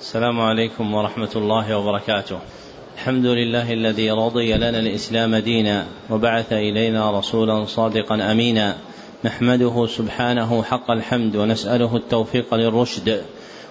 السلام 0.00 0.40
عليكم 0.40 0.94
ورحمة 0.94 1.30
الله 1.36 1.76
وبركاته. 1.76 2.38
الحمد 2.96 3.26
لله 3.26 3.72
الذي 3.72 4.10
رضي 4.10 4.54
لنا 4.54 4.78
الإسلام 4.78 5.36
دينا 5.36 5.86
وبعث 6.10 6.52
إلينا 6.52 7.18
رسولا 7.18 7.64
صادقا 7.64 8.32
أمينا. 8.32 8.76
نحمده 9.24 9.86
سبحانه 9.86 10.62
حق 10.62 10.90
الحمد 10.90 11.36
ونسأله 11.36 11.96
التوفيق 11.96 12.54
للرشد. 12.54 13.22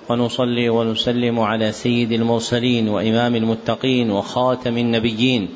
ونصلي 0.09 0.69
ونسلم 0.69 1.39
على 1.39 1.71
سيد 1.71 2.11
المرسلين 2.11 2.89
وإمام 2.89 3.35
المتقين 3.35 4.11
وخاتم 4.11 4.77
النبيين 4.77 5.49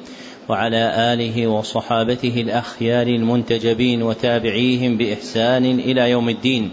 وعلى 0.50 1.14
آله 1.14 1.48
وصحابته 1.48 2.42
الأخيار 2.42 3.08
المنتجبين 3.08 4.04
وتابعيهم 4.04 4.98
بإحسان 4.98 5.66
إلى 5.66 6.10
يوم 6.10 6.30
الدين. 6.30 6.72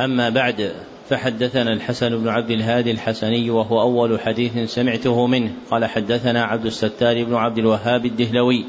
أما 0.00 0.28
بعد 0.28 0.72
فحدثنا 1.12 1.72
الحسن 1.72 2.18
بن 2.18 2.28
عبد 2.28 2.50
الهادي 2.50 2.90
الحسني 2.90 3.50
وهو 3.50 3.80
أول 3.80 4.20
حديث 4.20 4.72
سمعته 4.74 5.26
منه. 5.26 5.50
قال 5.70 5.84
حدثنا 5.84 6.44
عبد 6.44 6.66
الستار 6.66 7.24
بن 7.24 7.34
عبد 7.34 7.58
الوهاب 7.58 8.06
الدهلوي 8.06 8.64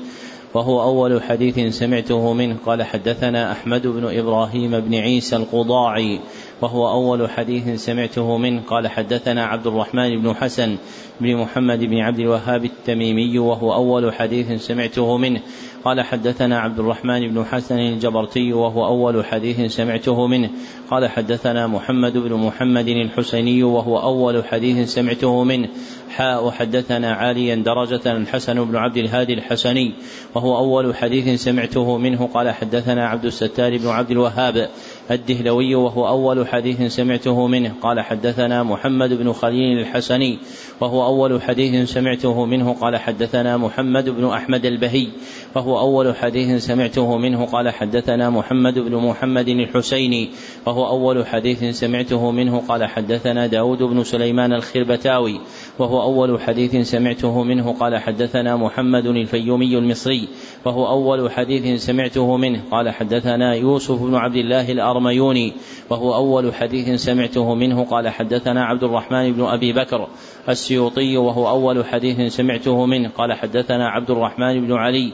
وهو 0.54 0.82
أول 0.84 1.24
حديث 1.24 1.76
سمعته 1.78 2.34
منه. 2.34 2.58
قال 2.66 2.84
حدثنا 2.84 3.52
أحمد 3.52 3.88
بن 3.88 4.18
إبراهيم 4.20 4.80
بن 4.80 4.96
عيسى 4.96 5.36
القضاعي 5.36 6.20
وهو 6.64 6.90
أول 6.90 7.30
حديث 7.30 7.84
سمعته 7.86 8.38
منه. 8.38 8.62
قال 8.68 8.88
حدثنا 8.88 9.46
عبد 9.46 9.68
الرحمن 9.68 10.22
بن 10.22 10.36
حسن 10.36 10.78
بن 11.22 11.36
محمد 11.36 11.80
بن 11.80 11.98
عبد 11.98 12.20
الوهاب 12.20 12.66
التميمي 12.66 13.40
وهو 13.40 13.74
أول 13.74 14.14
حديث 14.14 14.52
سمعته 14.62 15.18
منه. 15.18 15.42
قال 15.86 16.02
حدثنا 16.02 16.60
عبد 16.60 16.80
الرحمن 16.80 17.28
بن 17.28 17.46
حسن 17.46 17.80
الجبرتي 17.80 18.54
وهو 18.54 18.86
أول 18.86 19.26
حديث 19.26 19.74
سمعته 19.76 20.28
منه. 20.28 20.50
قال 20.92 21.08
حدثنا 21.08 21.68
محمد 21.68 22.18
بن 22.18 22.34
محمد 22.34 22.88
الحسيني 22.88 23.64
وهو 23.64 24.00
أول 24.00 24.46
حديث 24.46 24.90
سمعته 24.90 25.44
منه. 25.44 25.70
حاء 26.10 26.52
حدثنا 26.52 27.14
عاليا 27.14 27.56
درجة 27.56 28.12
الحسن 28.18 28.66
بن 28.66 28.76
عبد 28.76 28.98
الهادي 28.98 29.34
الحسني 29.34 29.94
وهو 30.36 30.58
أول 30.58 30.96
حديث 30.96 31.44
سمعته 31.44 31.98
منه. 31.98 32.30
قال 32.34 32.52
حدثنا 32.52 33.08
عبد 33.08 33.26
الستار 33.26 33.78
بن 33.78 33.88
عبد 33.88 34.12
الوهاب 34.12 34.70
الدهلوي 35.12 35.76
وهو 35.76 36.08
أول 36.08 36.48
حديث 36.48 36.82
سمعته 36.82 37.48
منه. 37.48 37.74
قال 37.82 38.02
حدثنا 38.02 38.64
محمد 38.64 39.14
بن 39.14 39.34
خليل 39.34 39.80
الحسني 39.80 40.40
وهو 40.82 41.06
أول 41.06 41.42
حديث 41.42 41.90
سمعته 41.90 42.46
منه. 42.46 42.74
قال 42.74 42.98
حدثنا 42.98 43.58
محمد 43.58 44.10
بن 44.10 44.26
أحمد 44.26 44.66
البهي 44.66 45.08
وهو 45.56 45.80
أول 45.80 46.16
حديث 46.16 46.66
سمعته 46.66 47.18
منه. 47.18 47.46
قال 47.46 47.70
حدثنا 47.70 48.30
محمد 48.30 48.80
بن 48.80 48.96
محمد 48.96 49.48
الحسيني 49.48 50.30
وهو 50.66 50.88
أول 50.88 51.28
حديث 51.28 51.80
سمعته 51.80 52.32
منه. 52.32 52.62
قال 52.68 52.86
حدثنا 52.86 53.48
داود 53.48 53.84
بن 53.84 54.04
سليمان 54.04 54.54
الخربتاوي 54.54 55.40
وهو 55.80 56.02
أول 56.02 56.42
حديث 56.42 56.76
سمعته 56.90 57.44
منه. 57.44 57.74
قال 57.80 57.98
حدثنا 57.98 58.56
محمد 58.56 59.06
الفيومي 59.06 59.78
المصري 59.78 60.28
وهو 60.66 60.88
أول 60.88 61.32
حديث 61.32 61.86
سمعته 61.86 62.38
منه. 62.38 62.62
قال 62.72 62.90
حدثنا 62.90 63.56
يوسف 63.56 64.02
بن 64.02 64.16
عبد 64.16 64.36
الله 64.36 64.72
الأرميوني 64.72 65.54
وهو 65.90 66.16
أول 66.16 66.54
حديث 66.54 67.02
سمعته 67.02 67.56
منه. 67.56 67.84
قال 67.84 68.10
حدثنا 68.10 68.66
عبد 68.66 68.84
الرحمن 68.84 69.34
بن 69.34 69.44
أبي 69.44 69.74
بكر 69.74 70.08
السيوطي 70.50 71.18
وهو 71.18 71.50
أول 71.50 71.86
حديث 71.86 72.34
سمعته 72.34 72.86
منه. 72.86 73.10
قال 73.18 73.34
حدثنا 73.34 73.90
عبد 73.90 74.12
الرحمن 74.12 74.68
بن 74.68 74.74
علي 74.74 75.14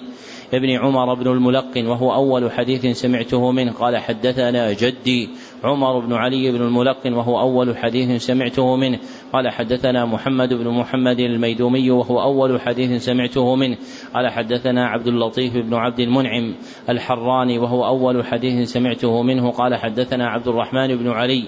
ابن 0.54 0.70
عمر 0.70 1.14
بن 1.14 1.28
الملقن 1.28 1.88
وهو 1.88 2.14
أول 2.14 2.52
حديث 2.52 2.98
سمعته 2.98 3.52
منه. 3.52 3.72
قال 3.72 3.98
حدثنا 3.98 4.74
جدي 4.74 5.30
عمر 5.64 6.00
بن 6.00 6.14
علي 6.14 6.52
بن 6.52 6.62
الملقن 6.62 7.14
وهو 7.14 7.40
أول 7.40 7.78
حديث 7.78 8.22
سمعته 8.22 8.76
منه. 8.76 9.00
قال 9.34 9.50
حدثنا 9.50 10.06
محمد 10.06 10.54
بن 10.54 10.68
محمد 10.68 11.20
الميدومي 11.20 11.92
وهو 11.92 12.22
أول 12.22 12.62
حديث 12.62 13.04
سمعته 13.04 13.56
منه. 13.56 13.78
قال 14.14 14.30
حدثنا 14.32 14.88
عبد 14.88 15.08
اللطيف 15.08 15.54
بن 15.54 15.74
عبد 15.74 16.00
المنعم 16.00 16.56
الحراني 16.90 17.60
وهو 17.60 17.86
أول 17.86 18.26
حديث 18.26 18.70
سمعته 18.70 19.24
منه. 19.24 19.52
قال 19.52 19.76
حدثنا 19.76 20.28
عبد 20.28 20.48
الرحمن 20.48 20.96
بن 20.96 21.10
علي 21.10 21.44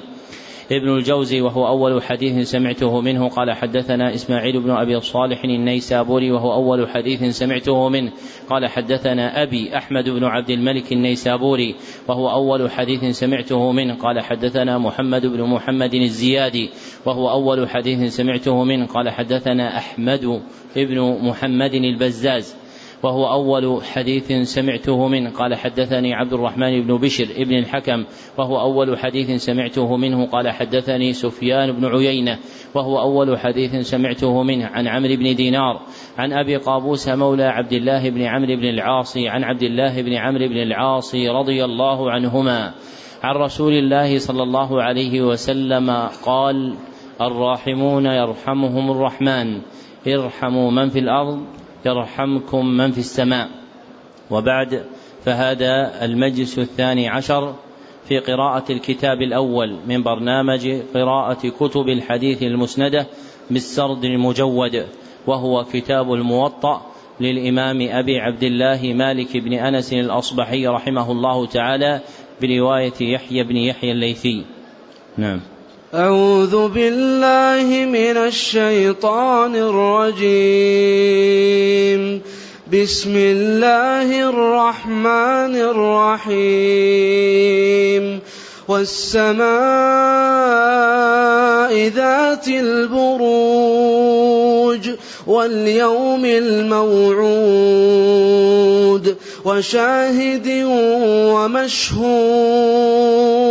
ابن 0.71 0.97
الجوزي 0.97 1.41
وهو 1.41 1.67
أول 1.67 2.03
حديث 2.03 2.49
سمعته 2.49 3.01
منه 3.01 3.29
قال 3.29 3.51
حدثنا 3.51 4.13
إسماعيل 4.13 4.61
بن 4.61 4.71
أبي 4.71 4.99
صالح 4.99 5.43
النيسابوري 5.43 6.31
وهو 6.31 6.53
أول 6.53 6.89
حديث 6.89 7.23
سمعته 7.23 7.89
منه 7.89 8.11
قال 8.49 8.67
حدثنا 8.67 9.43
أبي 9.43 9.77
أحمد 9.77 10.09
بن 10.09 10.23
عبد 10.23 10.49
الملك 10.49 10.91
النيسابوري 10.91 11.75
وهو 12.07 12.31
أول 12.31 12.71
حديث 12.71 13.05
سمعته 13.05 13.71
منه 13.71 13.95
قال 13.95 14.19
حدثنا 14.19 14.77
محمد 14.77 15.25
بن 15.25 15.41
محمد 15.43 15.93
الزيادي 15.93 16.69
وهو 17.05 17.29
أول 17.29 17.69
حديث 17.69 18.15
سمعته 18.15 18.63
منه 18.63 18.85
قال 18.85 19.09
حدثنا 19.09 19.77
أحمد 19.77 20.41
بن 20.75 20.99
محمد 21.21 21.73
البزاز 21.73 22.60
وهو 23.03 23.31
أول 23.31 23.83
حديث 23.83 24.31
سمعته 24.31 25.07
منه. 25.07 25.29
قال 25.29 25.55
حدثني 25.55 26.13
عبد 26.13 26.33
الرحمن 26.33 26.81
بن 26.81 26.97
بشر 26.97 27.27
ابن 27.37 27.57
الحكم 27.57 28.05
وهو 28.37 28.61
أول 28.61 28.99
حديث 28.99 29.43
سمعته 29.43 29.97
منه. 29.97 30.25
قال 30.25 30.49
حدثني 30.49 31.13
سفيان 31.13 31.71
بن 31.71 31.85
عيينة 31.85 32.39
وهو 32.75 32.99
أول 32.99 33.39
حديث 33.39 33.75
سمعته 33.75 34.43
منه. 34.43 34.65
عن 34.65 34.87
عمرو 34.87 35.15
بن 35.15 35.35
دينار 35.35 35.81
عن 36.17 36.33
أبي 36.33 36.55
قابوس 36.55 37.09
مولى 37.09 37.43
عبد 37.43 37.73
الله 37.73 38.09
بن 38.09 38.21
عمرو 38.21 38.55
بن 38.55 38.69
العاص 38.69 39.17
عن 39.17 39.43
عبد 39.43 39.63
الله 39.63 40.01
بن 40.01 40.13
عمرو 40.13 40.47
بن 40.47 40.57
العاص 40.57 41.15
رضي 41.15 41.65
الله 41.65 42.11
عنهما 42.11 42.73
عن 43.23 43.35
رسول 43.35 43.73
الله 43.73 44.19
صلى 44.19 44.43
الله 44.43 44.83
عليه 44.83 45.21
وسلم 45.21 45.89
قال 46.25 46.75
الراحمون 47.21 48.05
يرحمهم 48.05 48.91
الرحمن 48.91 49.61
ارحموا 50.07 50.71
من 50.71 50.89
في 50.89 50.99
الأرض 50.99 51.45
يرحمكم 51.85 52.65
من 52.65 52.91
في 52.91 52.99
السماء. 52.99 53.49
وبعد 54.31 54.85
فهذا 55.25 56.05
المجلس 56.05 56.59
الثاني 56.59 57.09
عشر 57.09 57.55
في 58.07 58.19
قراءة 58.19 58.71
الكتاب 58.71 59.21
الأول 59.21 59.77
من 59.87 60.03
برنامج 60.03 60.67
قراءة 60.93 61.49
كتب 61.59 61.89
الحديث 61.89 62.43
المسندة 62.43 63.07
بالسرد 63.49 64.05
المجود 64.05 64.85
وهو 65.27 65.63
كتاب 65.63 66.13
الموطأ 66.13 66.85
للإمام 67.19 67.87
أبي 67.91 68.19
عبد 68.19 68.43
الله 68.43 68.93
مالك 68.95 69.37
بن 69.37 69.53
أنس 69.53 69.93
الأصبحي 69.93 70.67
رحمه 70.67 71.11
الله 71.11 71.45
تعالى 71.45 72.01
برواية 72.41 72.93
يحيى 73.01 73.43
بن 73.43 73.57
يحيى 73.57 73.91
الليثي. 73.91 74.45
نعم. 75.17 75.39
أعوذ 75.95 76.67
بالله 76.67 77.85
من 77.85 78.17
الشيطان 78.17 79.55
الرجيم. 79.55 82.21
بسم 82.71 83.15
الله 83.15 84.29
الرحمن 84.29 85.55
الرحيم. 86.31 88.19
والسماء 88.67 89.47
ذات 91.87 92.47
البروج 92.47 94.89
واليوم 95.27 96.25
الموعود. 96.25 99.15
وشاهد 99.45 100.47
ومشهود. 101.35 103.50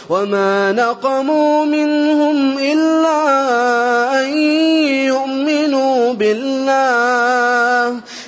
وما 0.11 0.71
نقموا 0.71 1.65
منهم 1.65 2.57
إلا 2.57 3.19
أن 4.19 4.37
يؤمنوا 5.07 6.13
بالله 6.13 8.01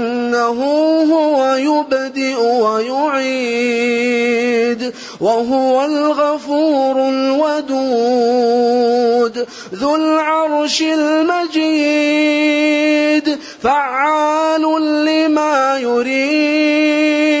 إنه 0.00 0.60
هو 1.12 1.54
يبدئ 1.54 2.36
ويعيد 2.62 4.00
وهو 5.20 5.84
الغفور 5.84 7.08
الودود 7.08 8.60
ذو 9.74 9.96
العرش 9.96 10.82
المجيد 10.82 11.80
فعال 13.62 14.62
لما 15.04 15.78
يريد 15.78 17.40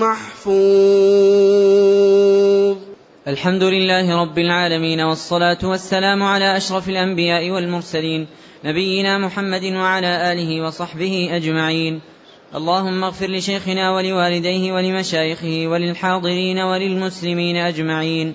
محفوظ. 0.00 1.36
الحمد 3.28 3.62
لله 3.62 4.20
رب 4.22 4.38
العالمين 4.38 5.00
والصلاة 5.00 5.58
والسلام 5.64 6.22
على 6.22 6.56
أشرف 6.56 6.88
الأنبياء 6.88 7.50
والمرسلين 7.50 8.26
نبينا 8.64 9.18
محمد 9.18 9.64
وعلى 9.64 10.32
آله 10.32 10.66
وصحبه 10.66 11.28
أجمعين. 11.32 12.00
اللهم 12.54 13.04
اغفر 13.04 13.30
لشيخنا 13.30 13.94
ولوالديه 13.94 14.72
ولمشايخه 14.72 15.66
وللحاضرين 15.66 16.58
وللمسلمين 16.58 17.56
أجمعين. 17.56 18.34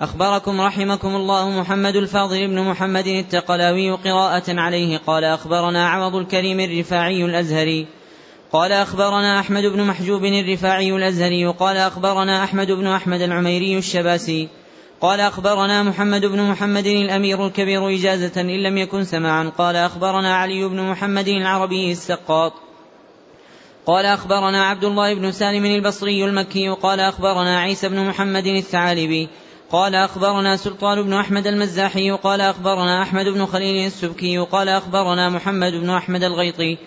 أخبركم 0.00 0.60
رحمكم 0.60 1.16
الله 1.16 1.50
محمد 1.60 1.96
الفاضل 1.96 2.48
بن 2.48 2.60
محمد 2.60 3.06
التقلاوي 3.06 3.90
قراءة 3.90 4.42
عليه 4.48 4.98
قال 5.06 5.24
أخبرنا 5.24 5.88
عوض 5.88 6.14
الكريم 6.14 6.60
الرفاعي 6.60 7.24
الأزهري 7.24 7.86
قال 8.52 8.72
أخبرنا 8.72 9.40
أحمد 9.40 9.62
بن 9.62 9.82
محجوب 9.82 10.24
الرفاعي 10.24 10.92
الأزهري 10.92 11.46
قال 11.46 11.76
أخبرنا 11.76 12.44
أحمد 12.44 12.70
بن 12.70 12.86
أحمد 12.86 13.20
العميري 13.20 13.78
الشباسي 13.78 14.48
قال 15.00 15.20
أخبرنا 15.20 15.82
محمد 15.82 16.26
بن 16.26 16.42
محمد 16.42 16.86
الأمير 16.86 17.46
الكبير 17.46 17.94
إجازة 17.94 18.40
إن 18.40 18.62
لم 18.62 18.78
يكن 18.78 19.04
سماعا 19.04 19.52
قال 19.58 19.76
أخبرنا 19.76 20.36
علي 20.36 20.68
بن 20.68 20.82
محمد 20.82 21.28
العربي 21.28 21.92
السقاط. 21.92 22.52
قال 23.86 24.04
أخبرنا 24.04 24.64
عبد 24.64 24.84
الله 24.84 25.14
بن 25.14 25.32
سالم 25.32 25.64
البصري 25.64 26.24
المكي 26.24 26.68
قال 26.68 27.00
أخبرنا 27.00 27.60
عيسى 27.60 27.88
بن 27.88 28.04
محمد 28.04 28.46
الثعالبي 28.46 29.28
قال 29.70 29.94
أخبرنا 29.94 30.56
سلطان 30.56 31.02
بن 31.02 31.12
أحمد 31.12 31.46
المزاحي 31.46 32.10
قال 32.10 32.40
أخبرنا 32.40 33.02
أحمد 33.02 33.24
بن 33.24 33.46
خليل 33.46 33.86
السبكي 33.86 34.38
قال 34.38 34.68
أخبرنا 34.68 35.28
محمد 35.28 35.72
بن 35.72 35.90
أحمد 35.90 36.22
الغيطي. 36.22 36.78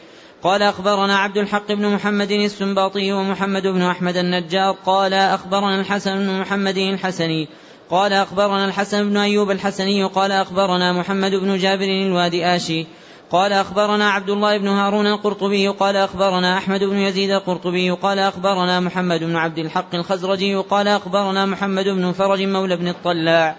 قال 0.43 0.61
أخبرنا 0.63 1.17
عبد 1.17 1.37
الحق 1.37 1.71
بن 1.71 1.87
محمد 1.87 2.31
السنباطي 2.31 3.13
ومحمد 3.13 3.67
بن 3.67 3.81
أحمد 3.81 4.17
النجار 4.17 4.75
قال 4.85 5.13
أخبرنا 5.13 5.79
الحسن 5.79 6.17
بن 6.17 6.39
محمد 6.39 6.77
الحسني 6.77 7.47
قال 7.89 8.13
أخبرنا 8.13 8.65
الحسن 8.65 9.09
بن 9.09 9.17
أيوب 9.17 9.51
الحسني 9.51 10.03
قال 10.03 10.31
أخبرنا 10.31 10.93
محمد 10.93 11.31
بن 11.31 11.57
جابر 11.57 11.85
الوادي 11.85 12.45
آشي 12.45 12.87
قال 13.31 13.53
أخبرنا 13.53 14.09
عبد 14.09 14.29
الله 14.29 14.57
بن 14.57 14.67
هارون 14.67 15.07
القرطبي 15.07 15.67
قال 15.67 15.95
أخبرنا 15.95 16.57
أحمد 16.57 16.83
بن 16.83 16.97
يزيد 16.97 17.31
القرطبي 17.31 17.91
قال 17.91 18.19
أخبرنا 18.19 18.79
محمد 18.79 19.23
بن 19.23 19.35
عبد 19.35 19.57
الحق 19.57 19.95
الخزرجي 19.95 20.55
قال 20.55 20.87
أخبرنا 20.87 21.45
محمد 21.45 21.85
بن 21.85 22.11
فرج 22.11 22.41
مولى 22.41 22.75
بن 22.75 22.87
الطلاع 22.87 23.55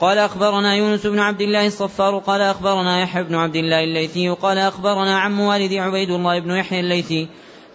قال 0.00 0.18
أخبرنا 0.18 0.74
يونس 0.74 1.06
بن 1.06 1.18
عبد 1.18 1.40
الله 1.40 1.66
الصفار 1.66 2.18
قال 2.18 2.40
أخبرنا 2.40 3.00
يحيى 3.00 3.22
بن 3.22 3.34
عبد 3.34 3.56
الله 3.56 3.84
الليثي 3.84 4.28
قال 4.28 4.58
أخبرنا 4.58 5.18
عم 5.18 5.40
والدي 5.40 5.80
عبيد 5.80 6.10
الله 6.10 6.40
بن 6.40 6.50
يحيى 6.50 6.80
الليثي 6.80 7.28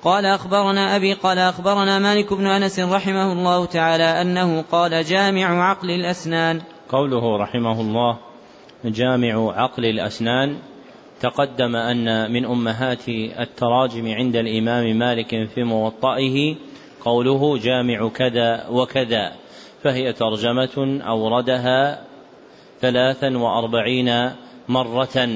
قال 0.04 0.26
أخبرنا 0.26 0.96
أبي 0.96 1.14
قال 1.14 1.38
أخبرنا 1.38 2.00
مالك 2.00 2.34
بن 2.34 2.48
أنس 2.48 2.80
رحمه 2.80 3.32
الله 3.34 3.66
تعالى 3.66 4.22
أنه 4.22 4.62
قال 4.72 5.04
جامع 5.04 5.70
عقل 5.70 5.92
الأسنان. 5.92 6.62
قوله 6.90 7.38
رحمه 7.38 7.82
الله 7.82 8.18
جامع 8.86 9.54
عقل 9.62 9.86
الأسنان 9.86 10.58
تقدم 11.22 11.76
أن 11.76 12.32
من 12.32 12.46
أمهات 12.46 13.10
التراجم 13.40 14.14
عند 14.14 14.36
الإمام 14.36 15.00
مالك 15.00 15.50
في 15.56 15.64
موطئه 15.64 16.56
قوله 17.06 17.58
جامع 17.58 18.10
كذا 18.10 18.68
وكذا 18.70 19.32
فهي 19.84 20.14
ترجمة 20.14 21.02
أوردها 21.08 22.11
ثلاثا 22.82 23.38
وأربعين 23.38 24.32
مرة 24.70 25.30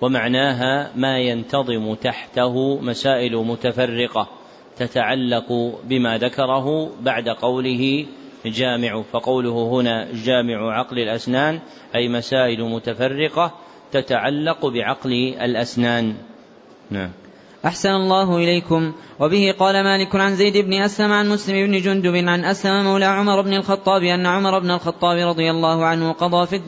ومعناها 0.00 0.90
ما 0.96 1.18
ينتظم 1.18 1.94
تحته 1.94 2.80
مسائل 2.80 3.36
متفرقة 3.36 4.28
تتعلق 4.76 5.78
بما 5.84 6.18
ذكره 6.18 6.90
بعد 7.00 7.28
قوله 7.28 8.06
جامع 8.46 9.02
فقوله 9.12 9.68
هنا 9.68 10.08
جامع 10.12 10.72
عقل 10.72 10.98
الأسنان 10.98 11.60
أي 11.94 12.08
مسائل 12.08 12.62
متفرقة 12.62 13.54
تتعلق 13.92 14.66
بعقل 14.66 15.12
الأسنان. 15.40 16.14
نعم. 16.90 17.10
أحسن 17.64 17.90
الله 17.90 18.36
إليكم. 18.36 18.92
وبه 19.20 19.54
قال 19.58 19.84
مالك 19.84 20.16
عن 20.16 20.36
زيد 20.36 20.56
بن 20.56 20.72
أسلم 20.72 21.12
عن 21.12 21.28
مسلم 21.28 21.66
بن 21.66 21.80
جندب 21.80 22.16
عن 22.28 22.44
أسلم 22.44 22.84
مولى 22.84 23.04
عمر 23.04 23.40
بن 23.40 23.54
الخطاب 23.54 24.02
أن 24.02 24.26
عمر 24.26 24.58
بن 24.58 24.70
الخطاب 24.70 25.28
رضي 25.28 25.50
الله 25.50 25.84
عنه 25.84 26.12
قضى 26.12 26.46
في 26.46 26.60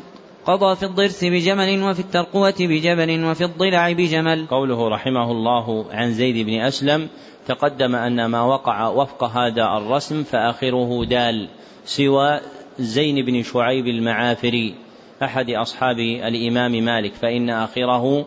قضى 0.46 0.76
في 0.76 0.82
الضرس 0.82 1.24
بجمل 1.24 1.82
وفي 1.82 2.00
الترقوة 2.00 2.54
بجبل 2.60 3.24
وفي 3.24 3.44
الضلع 3.44 3.92
بجمل. 3.92 4.46
قوله 4.46 4.88
رحمه 4.88 5.30
الله 5.30 5.84
عن 5.92 6.12
زيد 6.12 6.46
بن 6.46 6.60
أسلم 6.60 7.08
تقدم 7.46 7.94
أن 7.94 8.26
ما 8.26 8.42
وقع 8.42 8.88
وفق 8.88 9.24
هذا 9.24 9.62
الرسم 9.76 10.22
فآخره 10.24 11.04
دال 11.04 11.48
سوى 11.84 12.40
زين 12.78 13.24
بن 13.24 13.42
شعيب 13.42 13.86
المعافري 13.86 14.74
أحد 15.22 15.50
أصحاب 15.50 15.98
الإمام 15.98 16.72
مالك 16.72 17.14
فإن 17.14 17.50
آخره 17.50 18.26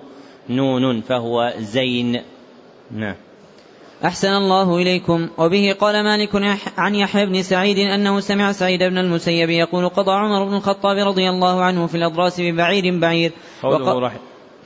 نون 0.50 1.02
فهو 1.02 1.54
زين. 1.60 2.22
نعم. 2.94 3.16
أحسن 4.06 4.28
الله 4.28 4.78
إليكم. 4.78 5.30
وبه 5.38 5.76
قال 5.80 6.04
مالك 6.04 6.60
عن 6.78 6.96
يحيى 6.96 7.26
بن 7.26 7.44
سعيد 7.44 7.78
أنه 7.78 8.20
سمع 8.20 8.52
سعيد 8.52 8.84
بن 8.84 8.98
المسيب 8.98 9.50
يقول 9.50 9.90
قضى 9.90 10.12
عمر 10.12 10.44
بن 10.44 10.56
الخطاب 10.56 10.98
رضي 11.08 11.30
الله 11.30 11.64
عنه 11.64 11.88
في 11.88 11.96
الأضراس 11.96 12.42
ببعير 12.42 13.00
بعير. 13.00 13.32
قوله 13.64 13.96
وق... 13.96 14.04
رح... 14.04 14.14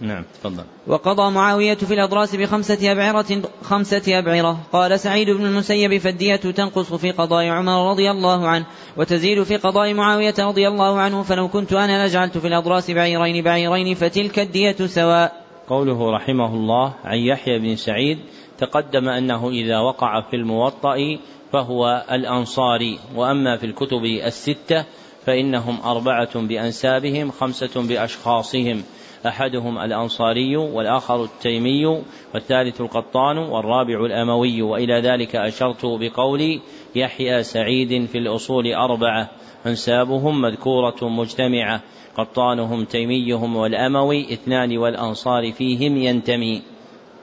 نعم 0.02 0.24
تفضل. 0.34 0.64
وقضى 0.88 1.32
معاوية 1.32 1.76
في 1.76 1.94
الأضراس 1.94 2.36
بخمسة 2.36 2.92
أبعرة 2.92 3.42
خمسة 3.64 4.20
أبعرة. 4.20 4.60
قال 4.74 5.00
سعيد 5.00 5.30
بن 5.30 5.46
المسيب 5.46 5.98
فالدية 5.98 6.36
تنقص 6.36 6.94
في 6.94 7.12
قضاء 7.12 7.48
عمر 7.48 7.92
رضي 7.92 8.12
الله 8.12 8.48
عنه 8.48 8.66
وتزيد 8.98 9.44
في 9.44 9.58
قضاء 9.58 9.94
معاوية 9.94 10.36
رضي 10.40 10.68
الله 10.68 11.00
عنه 11.00 11.24
فلو 11.24 11.48
كنت 11.48 11.74
أنا 11.74 12.08
لجعلت 12.08 12.38
في 12.38 12.48
الأضراس 12.48 12.92
بعيرين 12.92 13.44
بعيرين 13.44 13.96
فتلك 13.96 14.40
الدية 14.40 14.76
سواء. 14.86 15.45
قوله 15.68 16.12
رحمه 16.12 16.56
الله 16.56 16.94
عن 17.04 17.18
يحيى 17.18 17.60
بن 17.60 17.76
سعيد 17.76 18.20
تقدم 18.58 19.10
أنه 19.10 19.50
إذا 19.50 19.80
وقع 19.80 20.22
في 20.22 20.36
الموطأ 20.36 21.18
فهو 21.52 22.06
الأنصاري 22.12 23.00
وأما 23.16 23.58
في 23.58 23.66
الكتب 23.66 24.06
الستة 24.06 24.86
فإنهم 25.26 25.82
أربعة 25.82 26.40
بأنسابهم 26.40 27.32
خمسة 27.32 27.88
بأشخاصهم 27.88 28.84
أحدهم 29.28 29.78
الأنصاري 29.78 30.58
والآخر 30.58 31.24
التيمي 31.24 31.86
والثالث 32.34 32.82
القطان 32.82 33.38
والرابع 33.38 34.06
الأموي 34.06 34.62
وإلى 34.62 35.02
ذلك 35.02 35.36
أشرت 35.36 35.86
بقولي 35.86 36.62
يحيى 36.96 37.44
سعيد 37.44 38.06
في 38.06 38.18
الأصول 38.18 38.74
أربعة 38.74 39.30
أنسابهم 39.66 40.42
مذكورة 40.42 40.96
مجتمعة 41.02 41.82
قطانهم 42.18 42.86
تيميهم 42.86 43.56
والأموي 43.56 44.34
اثنان 44.34 44.78
والأنصار 44.78 45.52
فيهم 45.52 45.98
ينتمي. 45.98 46.62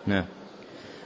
نعم. 0.07 0.25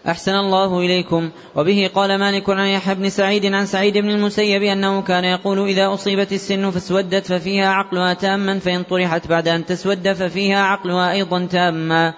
أحسن 0.08 0.32
الله 0.32 0.80
إليكم. 0.80 1.30
وبه 1.56 1.90
قال 1.94 2.18
مالك 2.18 2.50
عن 2.50 2.66
يحيى 2.66 2.94
بن 2.94 3.08
سعيد 3.08 3.46
عن 3.54 3.66
سعيد 3.66 3.98
بن 3.98 4.10
المسيب 4.10 4.62
أنه 4.62 5.02
كان 5.02 5.24
يقول 5.24 5.68
إذا 5.68 5.94
أصيبت 5.94 6.32
السن 6.32 6.70
فاسودت 6.70 7.26
ففيها 7.26 7.68
عقلها 7.68 8.14
تاما 8.14 8.58
فإن 8.58 8.82
طرحت 8.82 9.28
بعد 9.28 9.48
أن 9.48 9.64
تسود 9.64 10.12
ففيها 10.12 10.58
عقلها 10.58 11.12
أيضا 11.12 11.46
تاما. 11.46 12.14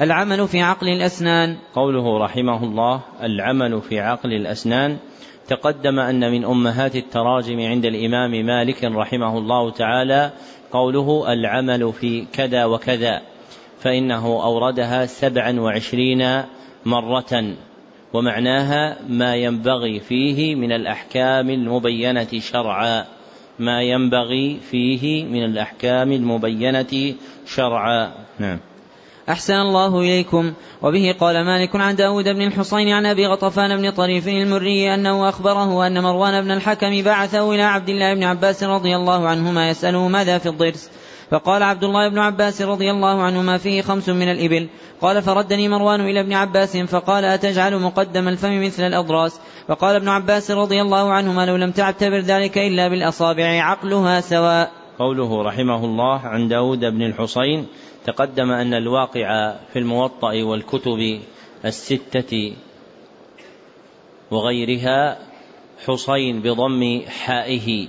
العمل 0.00 0.48
في 0.48 0.60
عقل 0.60 0.88
الأسنان. 0.88 1.56
قوله 1.74 2.18
رحمه 2.18 2.64
الله 2.64 3.00
العمل 3.22 3.80
في 3.80 4.00
عقل 4.00 4.32
الأسنان. 4.32 4.98
تقدم 5.48 5.98
أن 5.98 6.32
من 6.32 6.44
أمهات 6.44 6.96
التراجم 6.96 7.60
عند 7.60 7.84
الإمام 7.84 8.30
مالك 8.30 8.84
رحمه 8.84 9.38
الله 9.38 9.70
تعالى 9.70 10.32
قوله 10.74 11.32
العمل 11.32 11.92
في 11.92 12.26
كذا 12.32 12.64
وكذا 12.64 13.22
فإنه 13.80 14.26
أوردها 14.26 15.06
سبعا 15.06 15.60
وعشرين 15.60 16.42
مرة 16.84 17.54
ومعناها 18.12 18.96
ما 19.08 19.36
ينبغي 19.36 20.00
فيه 20.00 20.54
من 20.54 20.72
الأحكام 20.72 21.50
المبينة 21.50 22.28
شرعا 22.38 23.04
ما 23.58 23.82
ينبغي 23.82 24.60
فيه 24.70 25.24
من 25.24 25.44
الأحكام 25.44 26.12
المبينة 26.12 27.14
شرعا. 27.46 28.12
نعم. 28.38 28.58
أحسن 29.28 29.54
الله 29.54 30.00
إليكم. 30.00 30.52
وبه 30.82 31.14
قال 31.20 31.44
مالك 31.44 31.76
عن 31.76 31.96
داود 31.96 32.24
بن 32.24 32.42
الحصين 32.42 32.88
عن 32.88 33.06
أبي 33.06 33.26
غطفان 33.26 33.76
بن 33.76 33.90
طريف 33.90 34.28
المري 34.28 34.94
أنه 34.94 35.28
أخبره 35.28 35.86
أن 35.86 36.02
مروان 36.02 36.44
بن 36.44 36.50
الحكم 36.50 37.02
بعثه 37.02 37.54
إلى 37.54 37.62
عبد 37.62 37.88
الله 37.88 38.14
بن 38.14 38.22
عباس 38.22 38.64
رضي 38.64 38.96
الله 38.96 39.28
عنهما 39.28 39.70
يسأله 39.70 40.08
ماذا 40.08 40.38
في 40.38 40.48
الضرس. 40.48 40.90
فقال 41.30 41.62
عبد 41.62 41.84
الله 41.84 42.08
بن 42.08 42.18
عباس 42.18 42.62
رضي 42.62 42.90
الله 42.90 43.22
عنهما 43.22 43.58
فيه 43.58 43.82
خمس 43.82 44.08
من 44.08 44.30
الإبل. 44.30 44.68
قال 45.00 45.22
فردني 45.22 45.68
مروان 45.68 46.00
إلى 46.00 46.20
ابن 46.20 46.32
عباس 46.32 46.76
فقال 46.76 47.24
أتجعل 47.24 47.78
مقدم 47.78 48.28
الفم 48.28 48.64
مثل 48.64 48.82
الأضراس؟ 48.86 49.40
فقال 49.68 49.96
ابن 49.96 50.08
عباس 50.08 50.50
رضي 50.50 50.82
الله 50.82 51.12
عنهما 51.12 51.46
لو 51.46 51.56
لم 51.56 51.70
تعتبر 51.70 52.18
ذلك 52.18 52.58
إلا 52.58 52.88
بالأصابع 52.88 53.44
عقلها 53.44 54.20
سواء. 54.20 54.70
قوله 54.98 55.42
رحمه 55.42 55.84
الله 55.84 56.20
عن 56.20 56.48
داود 56.48 56.80
بن 56.80 57.02
الحصين 57.02 57.66
تقدم 58.04 58.50
أن 58.50 58.74
الواقع 58.74 59.56
في 59.72 59.78
الموطأ 59.78 60.42
والكتب 60.42 61.20
الستة 61.64 62.52
وغيرها 64.30 65.18
حصين 65.86 66.40
بضم 66.40 67.02
حائه 67.08 67.88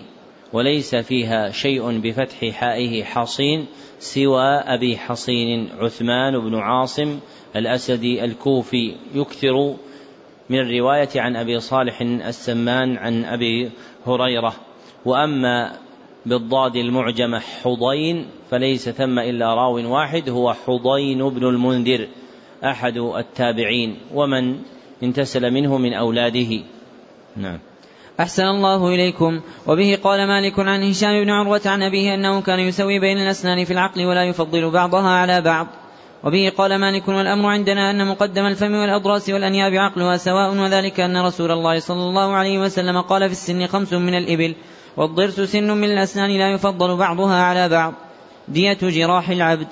وليس 0.53 0.95
فيها 0.95 1.51
شيء 1.51 1.99
بفتح 1.99 2.49
حائه 2.49 3.03
حصين 3.03 3.65
سوى 3.99 4.43
أبي 4.43 4.97
حصين 4.97 5.69
عثمان 5.79 6.39
بن 6.39 6.55
عاصم 6.55 7.19
الأسدي 7.55 8.25
الكوفي. 8.25 8.95
يكثر 9.15 9.75
من 10.49 10.59
الرواية 10.59 11.09
عن 11.15 11.35
أبي 11.35 11.59
صالح 11.59 12.01
السمان 12.01 12.97
عن 12.97 13.25
أبي 13.25 13.71
هريرة. 14.07 14.53
وأما 15.05 15.84
بالضاد 16.25 16.75
المعجمة 16.75 17.39
حضين 17.39 18.25
فليس 18.51 18.89
ثم 18.89 19.19
إلا 19.19 19.53
راو 19.53 19.93
واحد 19.93 20.29
هو 20.29 20.53
حضين 20.53 21.29
بن 21.29 21.47
المنذر 21.47 22.07
أحد 22.63 22.97
التابعين 22.97 23.97
ومن 24.13 24.55
انتسل 25.03 25.51
منه 25.51 25.77
من 25.77 25.93
أولاده. 25.93 26.59
نعم. 27.37 27.59
أحسن 28.19 28.43
الله 28.43 28.87
إليكم. 28.87 29.41
وبه 29.67 29.97
قال 30.03 30.27
مالك 30.27 30.59
عن 30.59 30.83
هشام 30.83 31.23
بن 31.23 31.29
عروة 31.29 31.61
عن 31.65 31.83
أبيه 31.83 32.13
أنه 32.13 32.41
كان 32.41 32.59
يسوي 32.59 32.99
بين 32.99 33.17
الأسنان 33.17 33.65
في 33.65 33.73
العقل 33.73 34.05
ولا 34.05 34.23
يفضل 34.23 34.71
بعضها 34.71 35.09
على 35.09 35.41
بعض. 35.41 35.67
وبه 36.23 36.51
قال 36.57 36.79
مالك 36.79 37.07
والأمر 37.07 37.49
عندنا 37.49 37.91
أن 37.91 38.07
مقدم 38.07 38.45
الفم 38.45 38.73
والأضراس 38.73 39.29
والأنياب 39.29 39.73
عقلها 39.73 40.17
سواء 40.17 40.57
وذلك 40.57 40.99
أن 40.99 41.17
رسول 41.17 41.51
الله 41.51 41.79
صلى 41.79 42.09
الله 42.09 42.33
عليه 42.33 42.59
وسلم 42.59 43.01
قال 43.01 43.25
في 43.25 43.31
السن 43.31 43.67
خمس 43.67 43.93
من 43.93 44.15
الإبل. 44.15 44.55
والضرس 44.97 45.41
سن 45.41 45.71
من 45.71 45.83
الأسنان 45.83 46.29
لا 46.29 46.51
يفضل 46.51 46.97
بعضها 46.97 47.41
على 47.41 47.69
بعض. 47.69 47.93
دية 48.47 48.77
جراح 48.81 49.29
العبد. 49.29 49.67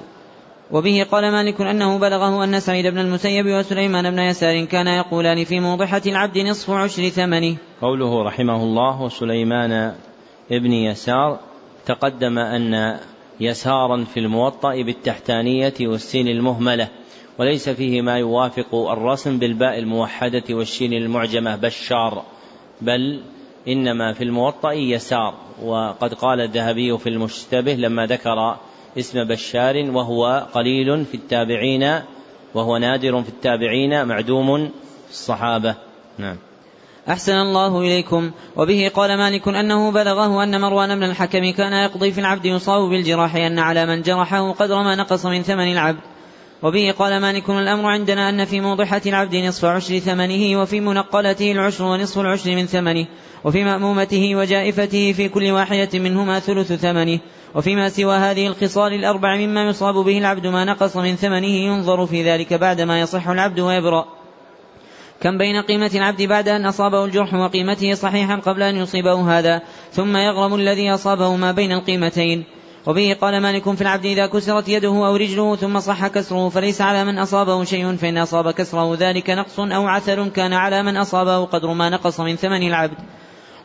وبه 0.71 1.05
قال 1.11 1.31
مالك 1.31 1.61
أنه 1.61 1.99
بلغه 1.99 2.43
أن 2.43 2.59
سعيد 2.59 2.87
بن 2.87 2.99
المسيب 2.99 3.45
وسليمان 3.45 4.11
بن 4.11 4.19
يسار 4.19 4.65
كان 4.65 4.87
يقولان 4.87 5.43
في 5.43 5.59
موضحة 5.59 6.01
العبد 6.05 6.37
نصف 6.37 6.69
عشر 6.69 7.09
ثمنه. 7.09 7.55
قوله 7.81 8.23
رحمه 8.23 8.63
الله 8.63 9.01
وسليمان 9.01 9.93
ابن 10.51 10.71
يسار 10.71 11.39
تقدم 11.85 12.39
أن 12.39 12.99
يسارا 13.39 14.03
في 14.13 14.19
الموطأ 14.19 14.81
بالتحتانية 14.81 15.73
والسين 15.81 16.27
المهملة 16.27 16.87
وليس 17.39 17.69
فيه 17.69 18.01
ما 18.01 18.17
يوافق 18.17 18.75
الرسم 18.75 19.39
بالباء 19.39 19.79
الموحدة 19.79 20.43
والشين 20.49 20.93
المعجمة 20.93 21.55
بشار 21.55 22.23
بل 22.81 23.21
إنما 23.67 24.13
في 24.13 24.23
الموطأ 24.23 24.71
يسار 24.71 25.33
وقد 25.63 26.13
قال 26.13 26.41
الذهبي 26.41 26.97
في 26.97 27.09
المشتبه 27.09 27.73
لما 27.73 28.05
ذكر 28.05 28.57
اسم 28.99 29.23
بشار 29.23 29.91
وهو 29.91 30.47
قليل 30.53 31.05
في 31.05 31.15
التابعين 31.15 31.99
وهو 32.53 32.77
نادر 32.77 33.21
في 33.21 33.29
التابعين 33.29 34.05
معدوم 34.05 34.67
في 35.07 35.11
الصحابة. 35.11 35.75
نعم. 36.17 36.37
أحسن 37.09 37.33
الله 37.33 37.79
إليكم. 37.79 38.31
وبه 38.55 38.91
قال 38.95 39.17
مالك 39.17 39.47
أنه 39.47 39.91
بلغه 39.91 40.43
أن 40.43 40.61
مروان 40.61 40.95
بن 40.95 41.03
الحكم 41.03 41.51
كان 41.51 41.73
يقضي 41.73 42.11
في 42.11 42.19
العبد 42.19 42.45
يصاب 42.45 42.89
بالجراح 42.89 43.35
أن 43.35 43.59
على 43.59 43.85
من 43.85 44.01
جرحه 44.01 44.51
قدر 44.51 44.83
ما 44.83 44.95
نقص 44.95 45.25
من 45.25 45.41
ثمن 45.41 45.71
العبد. 45.71 45.99
وبه 46.63 46.93
قال 46.99 47.21
مالك 47.21 47.49
الأمر 47.49 47.89
عندنا 47.89 48.29
أن 48.29 48.45
في 48.45 48.61
موضحة 48.61 49.01
العبد 49.05 49.35
نصف 49.35 49.65
عشر 49.65 49.99
ثمنه 49.99 50.61
وفي 50.61 50.79
منقلته 50.79 51.51
العشر 51.51 51.83
ونصف 51.83 52.19
العشر 52.19 52.55
من 52.55 52.65
ثمنه 52.65 53.07
وفي 53.43 53.63
مأمومته 53.63 54.35
وجائفته 54.35 55.11
في 55.11 55.29
كل 55.29 55.51
واحدة 55.51 55.99
منهما 55.99 56.39
ثلث 56.39 56.73
ثمنه 56.73 57.19
وفيما 57.55 57.89
سوى 57.89 58.15
هذه 58.15 58.47
الخصال 58.47 58.93
الأربع 58.93 59.35
مما 59.35 59.63
يصاب 59.63 59.95
به 59.95 60.17
العبد 60.17 60.47
ما 60.47 60.65
نقص 60.65 60.97
من 60.97 61.15
ثمنه 61.15 61.47
ينظر 61.47 62.05
في 62.05 62.23
ذلك 62.23 62.53
بعدما 62.53 62.99
يصح 63.01 63.27
العبد 63.27 63.59
ويبرأ. 63.59 64.05
كم 65.21 65.37
بين 65.37 65.61
قيمة 65.61 65.91
العبد 65.95 66.21
بعد 66.21 66.47
أن 66.47 66.65
أصابه 66.65 67.05
الجرح 67.05 67.33
وقيمته 67.33 67.93
صحيحا 67.93 68.35
قبل 68.35 68.63
أن 68.63 68.75
يصيبه 68.75 69.39
هذا 69.39 69.61
ثم 69.91 70.17
يغرم 70.17 70.55
الذي 70.55 70.93
أصابه 70.93 71.35
ما 71.35 71.51
بين 71.51 71.71
القيمتين. 71.71 72.43
وبه 72.87 73.17
قال 73.21 73.41
مالك 73.41 73.75
في 73.75 73.81
العبد 73.81 74.05
إذا 74.05 74.27
كسرت 74.27 74.67
يده 74.67 74.89
أو 74.89 75.15
رجله 75.15 75.55
ثم 75.55 75.79
صح 75.79 76.07
كسره 76.07 76.49
فليس 76.49 76.81
على 76.81 77.05
من 77.05 77.19
أصابه 77.19 77.63
شيء 77.63 77.95
فإن 77.95 78.17
أصاب 78.17 78.51
كسره 78.51 78.95
ذلك 78.99 79.29
نقص 79.29 79.59
أو 79.59 79.87
عثر 79.87 80.27
كان 80.27 80.53
على 80.53 80.83
من 80.83 80.97
أصابه 80.97 81.45
قدر 81.45 81.73
ما 81.73 81.89
نقص 81.89 82.19
من 82.19 82.35
ثمن 82.35 82.67
العبد. 82.67 82.97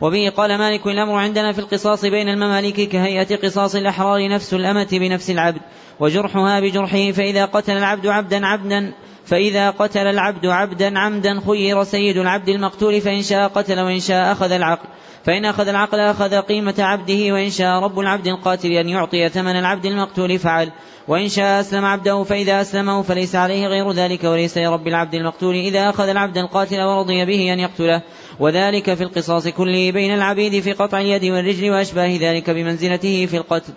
وبه 0.01 0.33
قال 0.37 0.59
مالك 0.59 0.87
الأمر 0.87 1.15
عندنا 1.15 1.53
في 1.53 1.59
القصاص 1.59 2.05
بين 2.05 2.29
المماليك 2.29 2.89
كهيئة 2.89 3.37
قصاص 3.37 3.75
الأحرار 3.75 4.29
نفس 4.29 4.55
الأمة 4.55 4.89
بنفس 4.93 5.31
العبد 5.31 5.61
وجرحها 6.01 6.61
بجرحه 6.61 7.11
فإذا 7.11 7.45
قتل 7.45 7.73
العبد 7.73 8.07
عبدا 8.07 8.47
عبدا 8.47 8.93
فإذا 9.25 9.71
قتل 9.71 10.07
العبد 10.07 10.47
عبدا 10.47 10.99
عمدا 10.99 11.41
خير 11.47 11.85
سيد 11.85 12.17
العبد 12.17 12.49
المقتول 12.49 13.01
فإن 13.01 13.23
شاء 13.23 13.49
قتل 13.49 13.81
وإن 13.81 14.01
شاء 14.01 14.33
أخذ 14.33 14.53
العقل. 14.53 14.89
فإن 15.29 15.45
أخذ 15.45 15.69
العقل 15.69 16.01
أخذ 16.01 16.41
قيمة 16.41 16.75
عبده 16.79 17.33
وإن 17.33 17.51
شاء 17.51 17.83
رب 17.83 17.99
العبد 17.99 18.27
القاتل 18.27 18.73
أن 18.73 18.89
يعطي 18.89 19.29
ثمن 19.29 19.57
العبد 19.57 19.87
المقتول 19.87 20.39
فعل. 20.39 20.73
وإن 21.09 21.29
شاء 21.29 21.61
أسلم 21.61 21.85
عبده 21.85 22.23
فإذا 22.23 22.61
أسلمه 22.61 23.03
فليس 23.03 23.35
عليه 23.35 23.67
غير 23.67 23.93
ذلك 23.93 24.25
وليس 24.25 24.59
لرب 24.59 24.89
العبد 24.89 25.15
المقتول 25.15 25.55
إذا 25.55 25.91
أخذ 25.91 26.09
العبد 26.09 26.39
القاتل 26.39 26.81
ورضي 26.81 27.25
به 27.25 27.53
أن 27.53 27.61
يقتله. 27.61 28.03
وذلك 28.41 28.95
في 28.95 29.03
القصاص 29.03 29.49
كله 29.49 29.93
بين 29.93 30.15
العبيد 30.15 30.63
في 30.63 30.73
قطع 30.73 31.01
اليد 31.01 31.25
والرجل 31.25 31.71
وأشباه 31.71 32.17
ذلك 32.21 32.51
بمنزلته 32.51 33.27
في 33.27 33.37
القتل. 33.37 33.73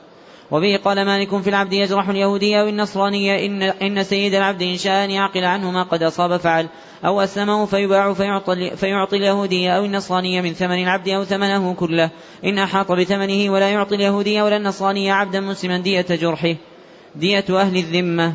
وبه 0.51 0.79
قال 0.85 1.05
مالك 1.05 1.41
في 1.41 1.49
العبد 1.49 1.73
يجرح 1.73 2.09
اليهودي 2.09 2.59
أو 2.59 2.67
النصراني 2.67 3.45
إن, 3.45 3.61
إن 3.61 4.03
سيد 4.03 4.33
العبد 4.33 4.61
إن 4.61 4.77
شاء 4.77 5.05
أن 5.05 5.11
يعقل 5.11 5.45
عنه 5.45 5.71
ما 5.71 5.83
قد 5.83 6.03
أصاب 6.03 6.37
فعل 6.37 6.67
أو 7.05 7.21
أسلمه 7.21 7.65
فيباع 7.65 8.13
فيعطي, 8.75 9.17
اليهودي 9.17 9.75
أو 9.75 9.85
النصراني 9.85 10.41
من 10.41 10.53
ثمن 10.53 10.83
العبد 10.83 11.09
أو 11.09 11.23
ثمنه 11.23 11.73
كله 11.73 12.09
إن 12.45 12.59
أحاط 12.59 12.91
بثمنه 12.91 13.51
ولا 13.51 13.69
يعطي 13.69 13.95
اليهودي 13.95 14.41
ولا 14.41 14.57
النصراني 14.57 15.11
عبدا 15.11 15.39
مسلما 15.39 15.77
دية 15.77 16.05
جرحه. 16.09 16.55
دية 17.15 17.45
أهل 17.49 17.77
الذمة. 17.77 18.33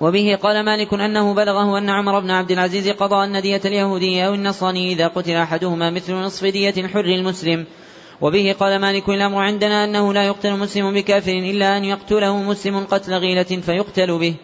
وبه 0.00 0.38
قال 0.42 0.64
مالك 0.64 0.94
أنه 0.94 1.34
بلغه 1.34 1.78
أن 1.78 1.90
عمر 1.90 2.20
بن 2.20 2.30
عبد 2.30 2.50
العزيز 2.50 2.88
قضى 2.88 3.24
أن 3.24 3.42
دية 3.42 3.60
اليهودي 3.64 4.26
أو 4.26 4.34
النصراني 4.34 4.92
إذا 4.92 5.08
قتل 5.08 5.32
أحدهما 5.32 5.90
مثل 5.90 6.14
نصف 6.14 6.44
دية 6.44 6.74
الحر 6.76 7.04
المسلم. 7.04 7.66
وبه 8.22 8.54
قال 8.60 8.80
مالك 8.80 9.08
الأمر 9.08 9.38
عندنا 9.38 9.84
أنه 9.84 10.12
لا 10.12 10.26
يقتل 10.26 10.56
مسلم 10.56 10.94
بكافر 10.94 11.32
إلا 11.32 11.76
أن 11.76 11.84
يقتله 11.84 12.36
مسلم 12.36 12.84
قتل 12.84 13.14
غيلة 13.14 13.42
فيقتل 13.42 14.18
به. 14.18 14.34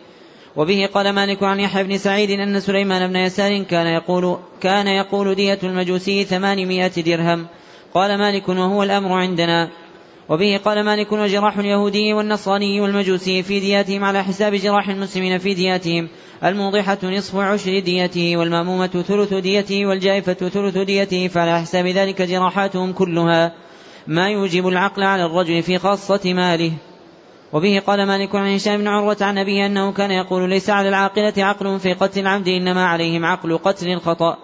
وبه 0.57 0.89
قال 0.95 1.13
مالك 1.13 1.43
عن 1.43 1.61
يحيى 1.61 1.85
بن 1.85 1.99
سعيد 1.99 2.31
أن 2.31 2.61
سليمان 2.61 3.09
بن 3.09 3.17
يسار 3.17 3.63
كان 3.63 3.87
يقول 3.87 4.39
كان 4.61 4.87
يقول 4.87 5.35
دية 5.35 5.59
المجوسي 5.63 6.25
ثمانمائة 6.25 7.03
درهم. 7.03 7.47
قال 7.95 8.19
مالك 8.19 8.49
وهو 8.49 8.83
الأمر 8.83 9.13
عندنا. 9.13 9.71
وبه 10.29 10.61
قال 10.65 10.85
مالك 10.85 11.13
وجراح 11.13 11.59
اليهودي 11.59 12.13
والنصراني 12.13 12.81
والمجوسي 12.81 13.43
في 13.43 13.61
دياتهم 13.61 14.05
على 14.05 14.25
حساب 14.25 14.55
جراح 14.55 14.89
المسلمين 14.89 15.39
في 15.39 15.55
دياتهم. 15.55 16.09
الموضحة 16.45 16.99
نصف 17.03 17.37
عشر 17.37 17.79
ديته 17.79 18.37
والمأمومة 18.37 19.05
ثلث 19.09 19.35
ديته 19.35 19.87
والجائفة 19.87 20.33
ثلث 20.33 20.79
ديته 20.79 21.29
فعلى 21.29 21.61
حساب 21.61 21.87
ذلك 21.87 22.23
جراحاتهم 22.23 22.93
كلها. 22.93 23.68
ما 24.09 24.29
يوجب 24.29 24.69
العقل 24.69 25.03
على 25.03 25.25
الرجل 25.25 25.63
في 25.63 25.79
خاصة 25.79 26.21
ماله. 26.25 26.73
وبه 27.53 27.83
قال 27.87 28.07
مالك 28.07 28.35
عن 28.35 28.55
هشام 28.55 28.79
بن 28.79 28.89
عروة 28.89 29.17
عن 29.21 29.39
أبيه 29.39 29.67
أنه 29.67 29.93
كان 29.93 30.11
يقول 30.11 30.51
ليس 30.51 30.71
على 30.71 30.89
العاقلة 30.89 31.33
عقل 31.39 31.81
في 31.81 31.93
قتل 31.93 32.21
العمد 32.21 32.49
إنما 32.49 32.87
عليهم 32.87 33.25
عقل 33.25 33.59
قتل 33.59 33.89
الخطأ. 33.89 34.39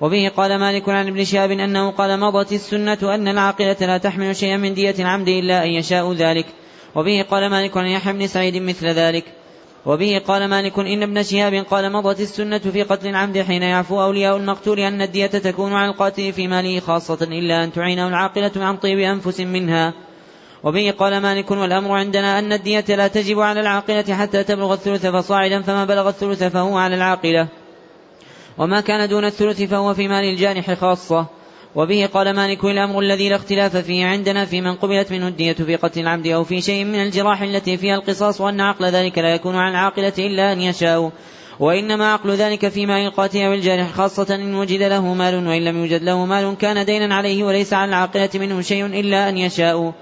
وبه 0.00 0.32
قال 0.36 0.58
مالك 0.58 0.88
عن 0.88 1.06
ابن 1.06 1.24
شهاب 1.24 1.50
أنه 1.50 1.90
قال 1.90 2.20
مضت 2.20 2.52
السنة 2.52 2.98
أن 3.02 3.28
العاقلة 3.28 3.76
لا 3.80 3.98
تحمل 3.98 4.36
شيئا 4.36 4.56
من 4.56 4.74
دية 4.74 4.94
العمد 4.98 5.28
إلا 5.28 5.64
أن 5.64 5.70
يشاء 5.70 6.12
ذلك. 6.12 6.46
وبه 6.94 7.26
قال 7.30 7.50
مالك 7.50 7.76
عن 7.76 7.86
يحيى 7.86 8.12
بن 8.12 8.26
سعيد 8.26 8.56
مثل 8.56 8.86
ذلك. 8.86 9.24
وبه 9.86 10.22
قال 10.26 10.48
مالك 10.48 10.78
إن 10.78 11.02
ابن 11.02 11.22
شهاب 11.22 11.54
قال 11.54 11.92
مضت 11.92 12.20
السنة 12.20 12.58
في 12.58 12.82
قتل 12.82 13.08
العمد 13.08 13.38
حين 13.38 13.62
يعفو 13.62 14.02
أولياء 14.02 14.36
المقتول 14.36 14.80
أن 14.80 15.02
الدية 15.02 15.26
تكون 15.26 15.72
على 15.72 15.90
القاتل 15.90 16.32
في 16.32 16.48
ماله 16.48 16.80
خاصة 16.80 17.18
إلا 17.22 17.64
أن 17.64 17.72
تعينه 17.72 18.08
العاقلة 18.08 18.52
عن 18.56 18.76
طيب 18.76 18.98
أنفس 18.98 19.40
منها. 19.40 19.92
وبه 20.62 20.94
قال 20.98 21.20
مالك 21.20 21.50
والأمر 21.50 21.90
عندنا 21.92 22.38
أن 22.38 22.52
الدية 22.52 22.84
لا 22.88 23.08
تجب 23.08 23.40
على 23.40 23.60
العاقلة 23.60 24.14
حتى 24.14 24.44
تبلغ 24.44 24.72
الثلث 24.72 25.06
فصاعدا 25.06 25.62
فما 25.62 25.84
بلغ 25.84 26.08
الثلث 26.08 26.44
فهو 26.44 26.78
على 26.78 26.94
العاقلة. 26.94 27.48
وما 28.58 28.80
كان 28.80 29.08
دون 29.08 29.24
الثلث 29.24 29.62
فهو 29.62 29.94
في 29.94 30.08
مال 30.08 30.24
الجانح 30.24 30.72
خاصة. 30.72 31.39
وبه 31.74 32.08
قال 32.14 32.34
مالك 32.36 32.64
الأمر 32.64 33.00
الذي 33.00 33.28
لا 33.28 33.36
اختلاف 33.36 33.76
فيه 33.76 34.06
عندنا 34.06 34.44
في 34.44 34.60
من 34.60 34.74
قبلت 34.74 35.12
منه 35.12 35.28
الدية 35.28 35.52
في 35.52 35.76
قتل 35.76 36.00
العمد 36.00 36.26
أو 36.26 36.44
في 36.44 36.60
شيء 36.60 36.84
من 36.84 37.02
الجراح 37.02 37.42
التي 37.42 37.76
فيها 37.76 37.94
القصاص 37.94 38.40
وأن 38.40 38.60
عقل 38.60 38.84
ذلك 38.84 39.18
لا 39.18 39.34
يكون 39.34 39.56
عن 39.56 39.70
العاقلة 39.70 40.12
إلا 40.18 40.52
أن 40.52 40.60
يشاء. 40.60 41.12
وإنما 41.60 42.12
عقل 42.12 42.30
ذلك 42.30 42.68
في 42.68 42.86
مال 42.86 43.06
القاتل 43.06 43.38
أو 43.38 43.52
الجارح 43.52 43.90
خاصة 43.92 44.34
إن 44.34 44.54
وجد 44.54 44.82
له 44.82 45.14
مال 45.14 45.48
وإن 45.48 45.64
لم 45.64 45.76
يوجد 45.76 46.02
له 46.02 46.24
مال 46.24 46.56
كان 46.56 46.84
دينا 46.84 47.14
عليه 47.14 47.44
وليس 47.44 47.72
على 47.72 47.88
العاقلة 47.88 48.30
منه 48.34 48.60
شيء 48.60 48.86
إلا 48.86 49.28
أن 49.28 49.38
يشاء. 49.38 49.92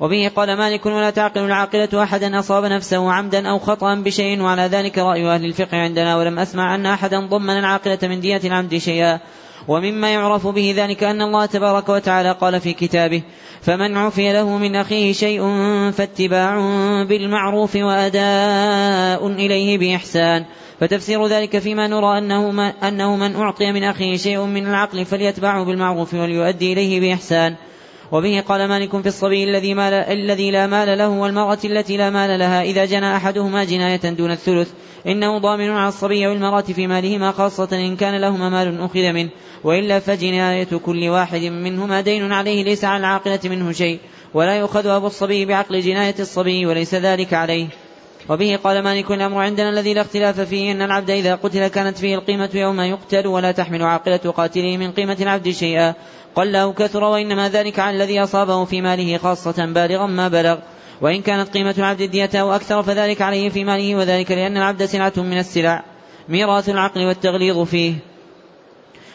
وبه 0.00 0.30
قال 0.36 0.56
مالك 0.56 0.86
ولا 0.86 1.10
تعقل 1.10 1.40
العاقلة 1.40 2.02
أحدا 2.02 2.38
أصاب 2.38 2.64
نفسه 2.64 3.12
عمدا 3.12 3.48
أو 3.48 3.58
خطأ 3.58 3.94
بشيء 3.94 4.40
وعلى 4.40 4.62
ذلك 4.62 4.98
رأي 4.98 5.26
أهل 5.26 5.44
الفقه 5.44 5.76
عندنا 5.76 6.16
ولم 6.16 6.38
أسمع 6.38 6.74
أن 6.74 6.86
أحدا 6.86 7.20
ضمن 7.20 7.58
العاقلة 7.58 7.98
من 8.02 8.20
دية 8.20 8.40
العمد 8.44 8.76
شيئا. 8.76 9.20
ومما 9.68 10.10
يعرف 10.10 10.46
به 10.46 10.74
ذلك 10.76 11.04
أن 11.04 11.22
الله 11.22 11.46
تبارك 11.46 11.88
وتعالى 11.88 12.32
قال 12.32 12.60
في 12.60 12.72
كتابه 12.72 13.22
فمن 13.60 13.96
عفي 13.96 14.32
له 14.32 14.58
من 14.58 14.76
أخيه 14.76 15.12
شيء 15.12 15.42
فاتباع 15.90 16.56
بالمعروف 17.04 17.76
وأداء 17.76 19.26
إليه 19.26 19.78
بإحسان. 19.78 20.44
فتفسير 20.80 21.26
ذلك 21.26 21.58
فيما 21.58 21.86
نرى 21.86 22.18
أنه, 22.18 22.70
أنه 22.70 23.16
من 23.16 23.36
أعطي 23.36 23.72
من 23.72 23.84
أخيه 23.84 24.16
شيء 24.16 24.40
من 24.40 24.66
العقل 24.66 25.04
فليتبعه 25.04 25.64
بالمعروف 25.64 26.14
وليؤدي 26.14 26.72
إليه 26.72 27.00
بإحسان. 27.00 27.56
وبه 28.12 28.44
قال 28.48 28.68
مالك 28.68 29.00
في 29.00 29.08
الصبي 29.08 29.44
الذي, 29.44 29.74
مال 29.74 29.92
الذي 29.92 30.50
لا 30.50 30.66
مال 30.66 30.98
له 30.98 31.08
والمرأة 31.08 31.58
التي 31.64 31.96
لا 31.96 32.10
مال 32.10 32.38
لها 32.38 32.62
إذا 32.62 32.84
جنى 32.84 33.16
أحدهما 33.16 33.64
جناية 33.64 34.10
دون 34.10 34.30
الثلث 34.30 34.70
إنه 35.06 35.38
ضامن 35.38 35.70
على 35.70 35.88
الصبي 35.88 36.26
والمرأة 36.26 36.60
في 36.60 36.86
مالهما 36.86 37.32
خاصة 37.32 37.68
إن 37.72 37.96
كان 37.96 38.20
لهما 38.20 38.48
مال 38.48 38.80
أخذ 38.80 39.12
منه 39.12 39.30
وإلا 39.64 39.98
فجناية 39.98 40.76
كل 40.84 41.08
واحد 41.08 41.40
منهما 41.40 42.00
دين 42.00 42.32
عليه 42.32 42.64
ليس 42.64 42.84
على 42.84 43.00
العاقلة 43.00 43.40
منه 43.44 43.72
شيء 43.72 43.98
ولا 44.34 44.56
يؤخذ 44.56 44.86
أبو 44.86 45.06
الصبي 45.06 45.44
بعقل 45.44 45.80
جناية 45.80 46.14
الصبي 46.18 46.66
وليس 46.66 46.94
ذلك 46.94 47.34
عليه. 47.34 47.66
وبه 48.28 48.58
قال 48.64 48.82
مالك 48.82 49.10
الأمر 49.10 49.42
عندنا 49.42 49.68
الذي 49.68 49.94
لا 49.94 50.00
اختلاف 50.00 50.40
فيه 50.40 50.72
أن 50.72 50.82
العبد 50.82 51.10
إذا 51.10 51.34
قتل 51.34 51.68
كانت 51.68 51.98
فيه 51.98 52.14
القيمة 52.14 52.50
يوم 52.54 52.80
يقتل 52.80 53.26
ولا 53.26 53.52
تحمل 53.52 53.82
عاقلة 53.82 54.16
قاتله 54.16 54.76
من 54.76 54.92
قيمة 54.92 55.16
العبد 55.20 55.50
شيئا. 55.50 55.94
قل 56.34 56.56
أو 56.56 56.72
كثر 56.72 57.04
وإنما 57.04 57.48
ذلك 57.48 57.78
على 57.78 57.96
الذي 57.96 58.22
أصابه 58.22 58.64
في 58.64 58.80
ماله 58.80 59.18
خاصة 59.18 59.66
بالغا 59.66 60.06
ما 60.06 60.28
بلغ. 60.28 60.58
وإن 61.00 61.22
كانت 61.22 61.48
قيمة 61.48 61.74
العبد 61.78 62.00
الدية 62.00 62.30
أو 62.34 62.52
أكثر 62.52 62.82
فذلك 62.82 63.22
عليه 63.22 63.48
في 63.48 63.64
ماله 63.64 63.96
وذلك 63.96 64.30
لأن 64.30 64.56
العبد 64.56 64.84
سلعة 64.84 65.12
من 65.16 65.38
السلع. 65.38 65.84
ميراث 66.28 66.68
العقل 66.68 67.06
والتغليظ 67.06 67.58
فيه. 67.58 67.94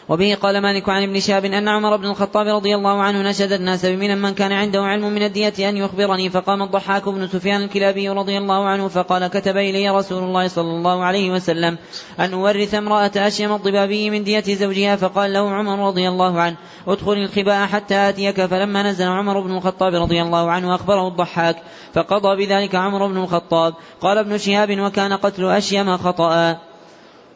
وبه 0.08 0.34
قال 0.34 0.62
مالك 0.62 0.88
عن 0.88 1.02
ابن 1.02 1.20
شهاب 1.20 1.44
أن 1.44 1.68
عمر 1.68 1.96
بن 1.96 2.04
الخطاب 2.04 2.46
رضي 2.46 2.74
الله 2.74 3.02
عنه 3.02 3.30
نشد 3.30 3.52
الناس 3.52 3.86
بمن 3.86 4.22
من 4.22 4.34
كان 4.34 4.52
عنده 4.52 4.82
علم 4.82 5.12
من 5.12 5.22
الدية 5.22 5.68
أن 5.68 5.76
يخبرني 5.76 6.30
فقام 6.30 6.62
الضحاك 6.62 7.08
بن 7.08 7.28
سفيان 7.28 7.62
الكلابي 7.62 8.08
رضي 8.08 8.38
الله 8.38 8.64
عنه 8.64 8.88
فقال 8.88 9.26
كتب 9.26 9.56
إلي 9.56 9.90
رسول 9.90 10.22
الله 10.22 10.48
صلى 10.48 10.70
الله 10.70 11.04
عليه 11.04 11.30
وسلم 11.30 11.78
أن 12.20 12.32
أورث 12.32 12.74
امرأة 12.74 13.12
أشيم 13.16 13.52
الضبابي 13.52 14.10
من 14.10 14.24
دية 14.24 14.54
زوجها 14.54 14.96
فقال 14.96 15.32
له 15.32 15.50
عمر 15.50 15.86
رضي 15.86 16.08
الله 16.08 16.40
عنه 16.40 16.56
ادخل 16.88 17.12
الخباء 17.12 17.66
حتى 17.66 17.94
آتيك 17.94 18.46
فلما 18.46 18.82
نزل 18.82 19.06
عمر 19.06 19.40
بن 19.40 19.56
الخطاب 19.56 19.94
رضي 19.94 20.22
الله 20.22 20.50
عنه 20.50 20.74
أخبره 20.74 21.08
الضحاك 21.08 21.56
فقضى 21.94 22.46
بذلك 22.46 22.74
عمر 22.74 23.06
بن 23.06 23.16
الخطاب. 23.16 23.74
قال 24.00 24.18
ابن 24.18 24.38
شهاب 24.38 24.78
وكان 24.80 25.12
قتل 25.12 25.44
أشيم 25.44 25.96
خطأ. 25.96 26.58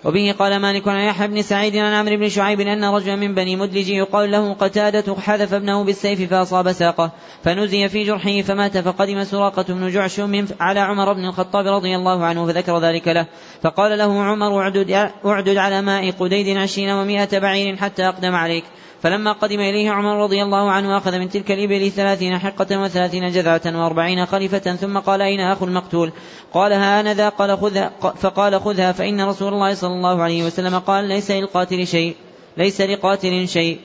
وبه 0.04 0.34
قال 0.38 0.56
مالك 0.56 0.88
عن 0.88 1.00
يحيى 1.00 1.28
بن 1.28 1.42
سعيد 1.42 1.76
عن 1.76 1.92
عمرو 1.92 2.16
بن 2.16 2.28
شعيب 2.28 2.60
أن 2.60 2.84
رجلا 2.84 3.16
من 3.16 3.34
بني 3.34 3.56
مدلج 3.56 3.88
يقال 3.88 4.30
له 4.30 4.52
قتادة 4.52 5.14
حذف 5.20 5.54
ابنه 5.54 5.84
بالسيف 5.84 6.30
فأصاب 6.30 6.72
ساقه 6.72 7.10
فنزي 7.44 7.88
في 7.88 8.04
جرحه 8.04 8.40
فمات 8.40 8.78
فقدم 8.78 9.24
سراقة 9.24 9.64
بن 9.68 9.90
جعشم 9.90 10.46
على 10.60 10.80
عمر 10.80 11.12
بن 11.12 11.24
الخطاب 11.24 11.66
رضي 11.66 11.96
الله 11.96 12.24
عنه 12.24 12.46
فذكر 12.46 12.78
ذلك 12.78 13.08
له. 13.08 13.26
فقال 13.62 13.98
له 13.98 14.22
عمر 14.22 14.60
اعدد, 14.60 15.10
اعدد 15.26 15.56
على 15.56 15.82
ماء 15.82 16.10
قديد 16.10 16.56
عشرين 16.56 16.90
ومائة 16.90 17.38
بعير 17.38 17.76
حتى 17.76 18.08
أقدم 18.08 18.34
عليك. 18.34 18.64
فلما 19.02 19.32
قدم 19.32 19.60
إليه 19.60 19.90
عمر 19.90 20.22
رضي 20.22 20.42
الله 20.42 20.70
عنه 20.70 20.96
أخذ 20.96 21.18
من 21.18 21.28
تلك 21.28 21.50
الإبل 21.50 21.90
ثلاثين 21.90 22.38
حقة 22.38 22.80
وثلاثين 22.80 23.30
جذعة 23.30 23.60
وأربعين 23.66 24.26
خليفة 24.26 24.58
ثم 24.58 24.98
قال 24.98 25.22
أين 25.22 25.40
أخو 25.40 25.64
المقتول؟ 25.64 26.12
قال 26.54 26.72
ها 26.72 27.00
أنا 27.00 27.14
ذا 27.14 27.28
قال 27.28 27.58
خذها 27.58 27.92
فقال 28.16 28.60
خذها 28.60 28.92
فإن 28.92 29.20
رسول 29.20 29.52
الله 29.52 29.74
صلى 29.74 29.92
الله 29.92 30.22
عليه 30.22 30.46
وسلم 30.46 30.78
قال 30.78 31.04
ليس 31.04 31.30
للقاتل 31.30 31.86
شيء 31.86 32.16
ليس 32.56 32.80
لقاتل 32.80 33.48
شيء. 33.48 33.78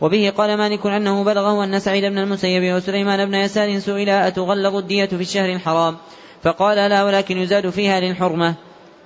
وبه 0.00 0.32
قال 0.36 0.58
مالك 0.58 0.86
أنه 0.86 1.24
بلغه 1.24 1.64
أن 1.64 1.78
سعيد 1.78 2.04
بن 2.04 2.18
المسيب 2.18 2.74
وسليمان 2.74 3.26
بن 3.26 3.34
يسار 3.34 3.78
سئلا 3.78 4.28
أتغلظ 4.28 4.76
الدية 4.76 5.06
في 5.06 5.20
الشهر 5.20 5.52
الحرام؟ 5.52 5.96
فقال 6.42 6.76
لا 6.76 7.04
ولكن 7.04 7.38
يزاد 7.38 7.70
فيها 7.70 8.00
للحرمة. 8.00 8.54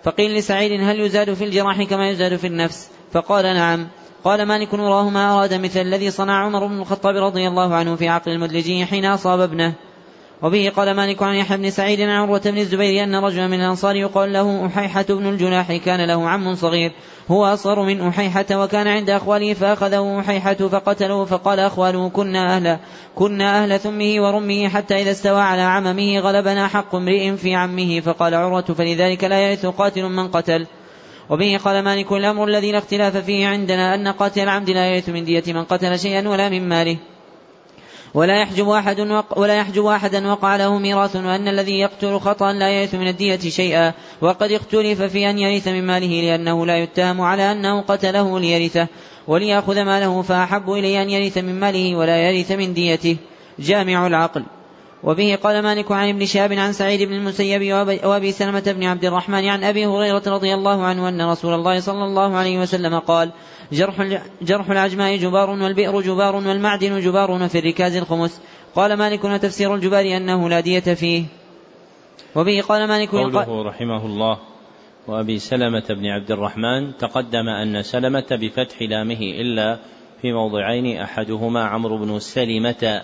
فقيل 0.04 0.34
لسعيد 0.34 0.80
هل 0.80 1.00
يزاد 1.00 1.34
في 1.34 1.44
الجراح 1.44 1.82
كما 1.82 2.10
يزاد 2.10 2.36
في 2.36 2.46
النفس؟ 2.46 2.88
فقال 3.12 3.44
نعم. 3.44 3.88
قال 4.24 4.42
مالك 4.42 4.72
وراه 4.72 5.10
ما 5.10 5.38
أراد 5.38 5.54
مثل 5.54 5.80
الذي 5.80 6.10
صنع 6.10 6.44
عمر 6.44 6.66
بن 6.66 6.80
الخطاب 6.80 7.16
رضي 7.16 7.48
الله 7.48 7.74
عنه 7.74 7.96
في 7.96 8.08
عقل 8.08 8.32
المدلجي 8.32 8.86
حين 8.86 9.04
أصاب 9.04 9.40
ابنه. 9.40 9.74
وبه 10.42 10.72
قال 10.76 10.94
مالك 10.94 11.22
عن 11.22 11.34
يحيى 11.34 11.56
بن 11.56 11.70
سعيد 11.70 12.00
عن 12.00 12.08
عروة 12.08 12.40
بن 12.44 12.58
الزبير 12.58 13.04
أن 13.04 13.14
رجلا 13.16 13.46
من 13.46 13.60
الأنصار 13.60 13.96
يقال 13.96 14.32
له 14.32 14.66
أحيحة 14.66 15.02
بن 15.02 15.26
الجناح 15.26 15.76
كان 15.76 16.06
له 16.08 16.28
عم 16.28 16.54
صغير. 16.54 16.92
هو 17.28 17.44
أصغر 17.44 17.82
من 17.82 18.08
أحيحة 18.08 18.46
وكان 18.52 18.86
عند 18.86 19.10
أخواله 19.10 19.54
فأخذه 19.54 20.20
أحيحة 20.20 20.54
فقتله 20.54 21.24
فقال 21.24 21.60
أخواله 21.60 22.08
كنا 22.08 22.56
أهل 22.56 22.78
كنا 23.14 23.62
أهل 23.62 23.80
ثمه 23.80 24.14
ورمه 24.18 24.68
حتى 24.68 25.02
إذا 25.02 25.10
استوى 25.10 25.40
على 25.40 25.62
عممه 25.62 26.18
غلبنا 26.18 26.68
حق 26.68 26.94
امرئ 26.94 27.36
في 27.36 27.54
عمه. 27.54 28.00
فقال 28.00 28.34
عروة 28.34 28.62
فلذلك 28.78 29.24
لا 29.24 29.50
يرث 29.50 29.66
قاتل 29.66 30.02
من 30.02 30.28
قتل. 30.28 30.66
وبه 31.30 31.58
قال 31.64 31.84
مالك 31.84 32.12
الأمر 32.12 32.44
الذي 32.44 32.72
لا 32.72 32.78
اختلاف 32.78 33.16
فيه 33.16 33.46
عندنا 33.46 33.94
أن 33.94 34.08
قاتل 34.08 34.40
العمد 34.40 34.70
لا 34.70 34.94
يرث 34.94 35.08
من 35.08 35.24
دية 35.24 35.42
من 35.48 35.64
قتل 35.64 35.98
شيئا 35.98 36.28
ولا 36.28 36.48
من 36.48 36.68
ماله. 36.68 36.96
ولا 38.14 38.42
يحجب 38.42 38.68
أحد 38.68 39.00
وق 39.00 39.38
ولا 39.38 39.56
يحجب 39.56 39.86
أحدا 39.86 40.32
وقع 40.32 40.56
له 40.56 40.78
ميراث 40.78 41.16
وأن 41.16 41.48
الذي 41.48 41.78
يقتل 41.80 42.18
خطأ 42.18 42.52
لا 42.52 42.70
يرث 42.70 42.94
من 42.94 43.08
الدية 43.08 43.38
شيئا 43.38 43.92
وقد 44.20 44.52
اختلف 44.52 45.02
في 45.02 45.30
أن 45.30 45.38
يرث 45.38 45.68
من 45.68 45.86
ماله 45.86 46.20
لأنه 46.20 46.66
لا 46.66 46.78
يتهم 46.78 47.20
على 47.20 47.52
أنه 47.52 47.80
قتله 47.80 48.40
ليرثه. 48.40 48.86
وليأخذ 49.26 49.82
ماله 49.82 50.22
فأحب 50.22 50.70
إليه 50.70 51.02
أن 51.02 51.10
يرث 51.10 51.38
من 51.38 51.60
ماله 51.60 51.96
ولا 51.96 52.30
يرث 52.30 52.52
من 52.52 52.74
ديته. 52.74 53.16
جامع 53.58 54.06
العقل. 54.06 54.42
وبه 55.02 55.38
قال 55.42 55.62
مالك 55.62 55.92
عن 55.92 56.08
ابن 56.08 56.26
شهاب 56.26 56.52
عن 56.52 56.72
سعيد 56.72 57.08
بن 57.08 57.14
المسيب 57.14 57.72
وابي 58.04 58.32
سلمة 58.32 58.62
بن 58.66 58.84
عبد 58.84 59.04
الرحمن 59.04 59.48
عن 59.48 59.64
أبي 59.64 59.86
هريرة 59.86 60.22
رضي 60.26 60.54
الله 60.54 60.82
عنه 60.82 61.08
أن 61.08 61.30
رسول 61.30 61.54
الله 61.54 61.80
صلى 61.80 62.04
الله 62.04 62.36
عليه 62.36 62.58
وسلم 62.58 62.98
قال: 62.98 63.30
جرح 63.72 64.22
جرح 64.42 64.70
العجماء 64.70 65.16
جبار 65.16 65.50
والبئر 65.50 66.00
جبار 66.00 66.36
والمعدن 66.36 67.00
جبار 67.00 67.30
وفي 67.30 67.58
الركاز 67.58 67.96
الخمس. 67.96 68.40
قال 68.74 68.94
مالك 68.94 69.24
وتفسير 69.24 69.74
الجبار 69.74 70.16
أنه 70.16 70.48
لا 70.48 70.60
دية 70.60 70.80
فيه. 70.80 71.24
وبه 72.36 72.62
قال 72.68 72.88
مالك 72.88 73.10
قوله 73.10 73.62
رحمه 73.62 74.06
الله 74.06 74.38
وأبي 75.06 75.38
سلمة 75.38 75.84
بن 75.90 76.06
عبد 76.06 76.30
الرحمن 76.30 76.96
تقدم 76.96 77.48
أن 77.48 77.82
سلمة 77.82 78.26
بفتح 78.30 78.82
لامه 78.82 79.20
إلا 79.20 79.78
في 80.22 80.32
موضعين 80.32 80.98
أحدهما 81.00 81.64
عمرو 81.64 81.98
بن 81.98 82.18
سلمة 82.18 83.02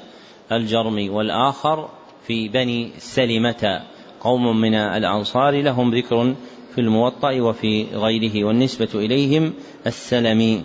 الجرمي 0.53 1.11
والآخر 1.11 1.89
في 2.27 2.49
بني 2.49 2.91
سلمة. 2.99 3.83
قوم 4.21 4.61
من 4.61 4.75
الأنصار 4.75 5.63
لهم 5.63 5.95
ذكر 5.95 6.35
في 6.75 6.81
الموطأ 6.81 7.41
وفي 7.41 7.87
غيره 7.95 8.45
والنسبة 8.45 8.89
إليهم 8.95 9.53
السلمي. 9.87 10.65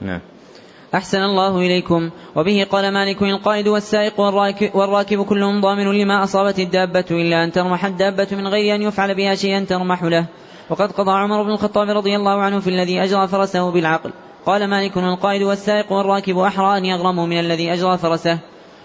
نعم. 0.00 0.20
أحسن 0.94 1.18
الله 1.18 1.58
إليكم. 1.58 2.10
وبه 2.36 2.66
قال 2.70 2.92
مالك 2.92 3.22
القائد 3.22 3.68
والسائق 3.68 4.20
والراكب, 4.20 4.70
والراكب 4.74 5.24
كلهم 5.24 5.60
ضامن 5.60 6.02
لما 6.02 6.24
أصابت 6.24 6.58
الدابة 6.58 7.04
إلا 7.10 7.44
أن 7.44 7.52
ترمح 7.52 7.84
الدابة 7.84 8.28
من 8.32 8.48
غير 8.48 8.74
أن 8.74 8.82
يفعل 8.82 9.14
بها 9.14 9.34
شيئا 9.34 9.64
ترمح 9.64 10.02
له. 10.02 10.26
وقد 10.70 10.92
قضى 10.92 11.10
عمر 11.10 11.42
بن 11.42 11.50
الخطاب 11.50 11.90
رضي 11.90 12.16
الله 12.16 12.40
عنه 12.40 12.60
في 12.60 12.70
الذي 12.70 13.02
أجرى 13.02 13.28
فرسه 13.28 13.70
بالعقل. 13.70 14.10
قال 14.46 14.66
مالك 14.66 14.96
القائد 14.96 15.42
والسائق 15.42 15.92
والراكب 15.92 16.38
أحرى 16.38 16.78
أن 16.78 16.84
يغرموا 16.84 17.26
من 17.26 17.40
الذي 17.40 17.72
أجرى 17.72 17.98
فرسه. 17.98 18.38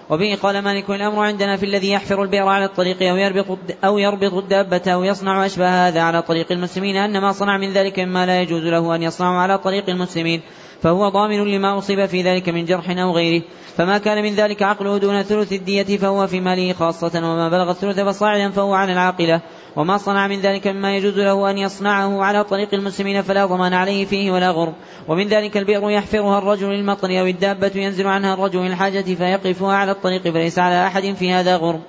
وبه 0.10 0.38
قال 0.44 0.62
مالك 0.62 0.90
الأمر 0.90 1.20
عندنا 1.20 1.58
في 1.58 1.66
الذي 1.66 1.92
يحفر 1.92 2.24
البئر 2.24 2.48
على 2.48 2.66
الطريق 2.66 3.10
أو 3.10 3.18
يربط 3.18 3.58
أو 3.84 3.98
يربط 3.98 4.34
الدابة 4.34 4.82
أو 4.88 5.04
يصنع 5.04 5.46
أشبه 5.46 5.88
هذا 5.88 6.02
على 6.02 6.22
طريق 6.22 6.52
المسلمين 6.52 6.98
أن 6.98 7.22
ما 7.22 7.32
صنع 7.32 7.58
من 7.58 7.74
ذلك 7.74 8.00
مما 8.00 8.26
لا 8.26 8.42
يجوز 8.42 8.64
له 8.64 8.96
أن 8.96 9.04
يصنعه 9.04 9.38
على 9.38 9.58
طريق 9.58 9.90
المسلمين 9.90 10.42
فهو 10.82 11.10
ضامن 11.10 11.44
لما 11.44 11.78
أصيب 11.78 12.06
في 12.06 12.22
ذلك 12.22 12.50
من 12.50 12.66
جرح 12.66 12.90
أو 12.90 13.12
غيره. 13.12 13.44
فما 13.78 13.98
كان 13.98 14.24
من 14.24 14.36
ذلك 14.36 14.64
عقله 14.64 14.98
دون 14.98 15.22
ثلث 15.22 15.54
الدية 15.54 15.98
فهو 15.98 16.28
في 16.28 16.40
ماله 16.40 16.74
خاصة 16.74 17.12
وما 17.16 17.50
بلغ 17.50 17.72
الثلث 17.72 18.00
فصاعدا 18.00 18.50
فهو 18.50 18.74
عن 18.74 18.90
العاقلة. 18.90 19.42
وما 19.76 19.98
صنع 19.98 20.28
من 20.28 20.40
ذلك 20.42 20.68
مما 20.68 20.98
يجوز 20.98 21.20
له 21.20 21.52
أن 21.52 21.58
يصنعه 21.58 22.24
على 22.24 22.44
طريق 22.44 22.74
المسلمين 22.74 23.22
فلا 23.22 23.46
ضمان 23.46 23.74
عليه 23.74 24.06
فيه 24.06 24.32
ولا 24.32 24.50
غرم 24.50 24.74
ومن 25.08 25.28
ذلك 25.28 25.58
البئر 25.58 25.90
يحفرها 25.90 26.38
الرجل 26.38 26.68
للمطر 26.68 27.20
أو 27.20 27.26
الدابة 27.26 27.72
ينزل 27.76 28.08
عنها 28.08 28.34
الرجل 28.34 28.60
للحاجة 28.60 29.02
فيقفها 29.02 29.74
على 29.74 29.92
الطريق 29.92 30.22
فليس 30.22 30.60
على 30.60 30.88
أحد 30.88 31.14
في 31.20 31.32
هذا 31.32 31.56
غرم 31.56 31.82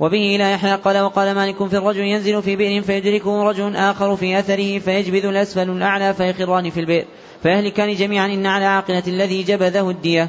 وبه 0.00 0.36
إلى 0.36 0.52
يحيى 0.52 0.74
قال 0.74 0.98
وقال 0.98 1.34
مالك 1.34 1.66
في 1.68 1.76
الرجل 1.76 2.00
ينزل 2.00 2.42
في 2.42 2.56
بئر 2.56 2.82
فيدركه 2.82 3.42
رجل 3.42 3.76
آخر 3.76 4.16
في 4.16 4.38
أثره 4.38 4.78
فيجبذ 4.78 5.24
الأسفل 5.26 5.70
الأعلى 5.70 6.14
فيخران 6.14 6.70
في 6.70 6.80
البئر 6.80 7.04
فيهلكان 7.42 7.94
جميعا 7.94 8.26
إن 8.26 8.46
على 8.46 8.64
عاقلة 8.64 9.02
الذي 9.06 9.42
جبذه 9.42 9.90
الدية. 9.90 10.28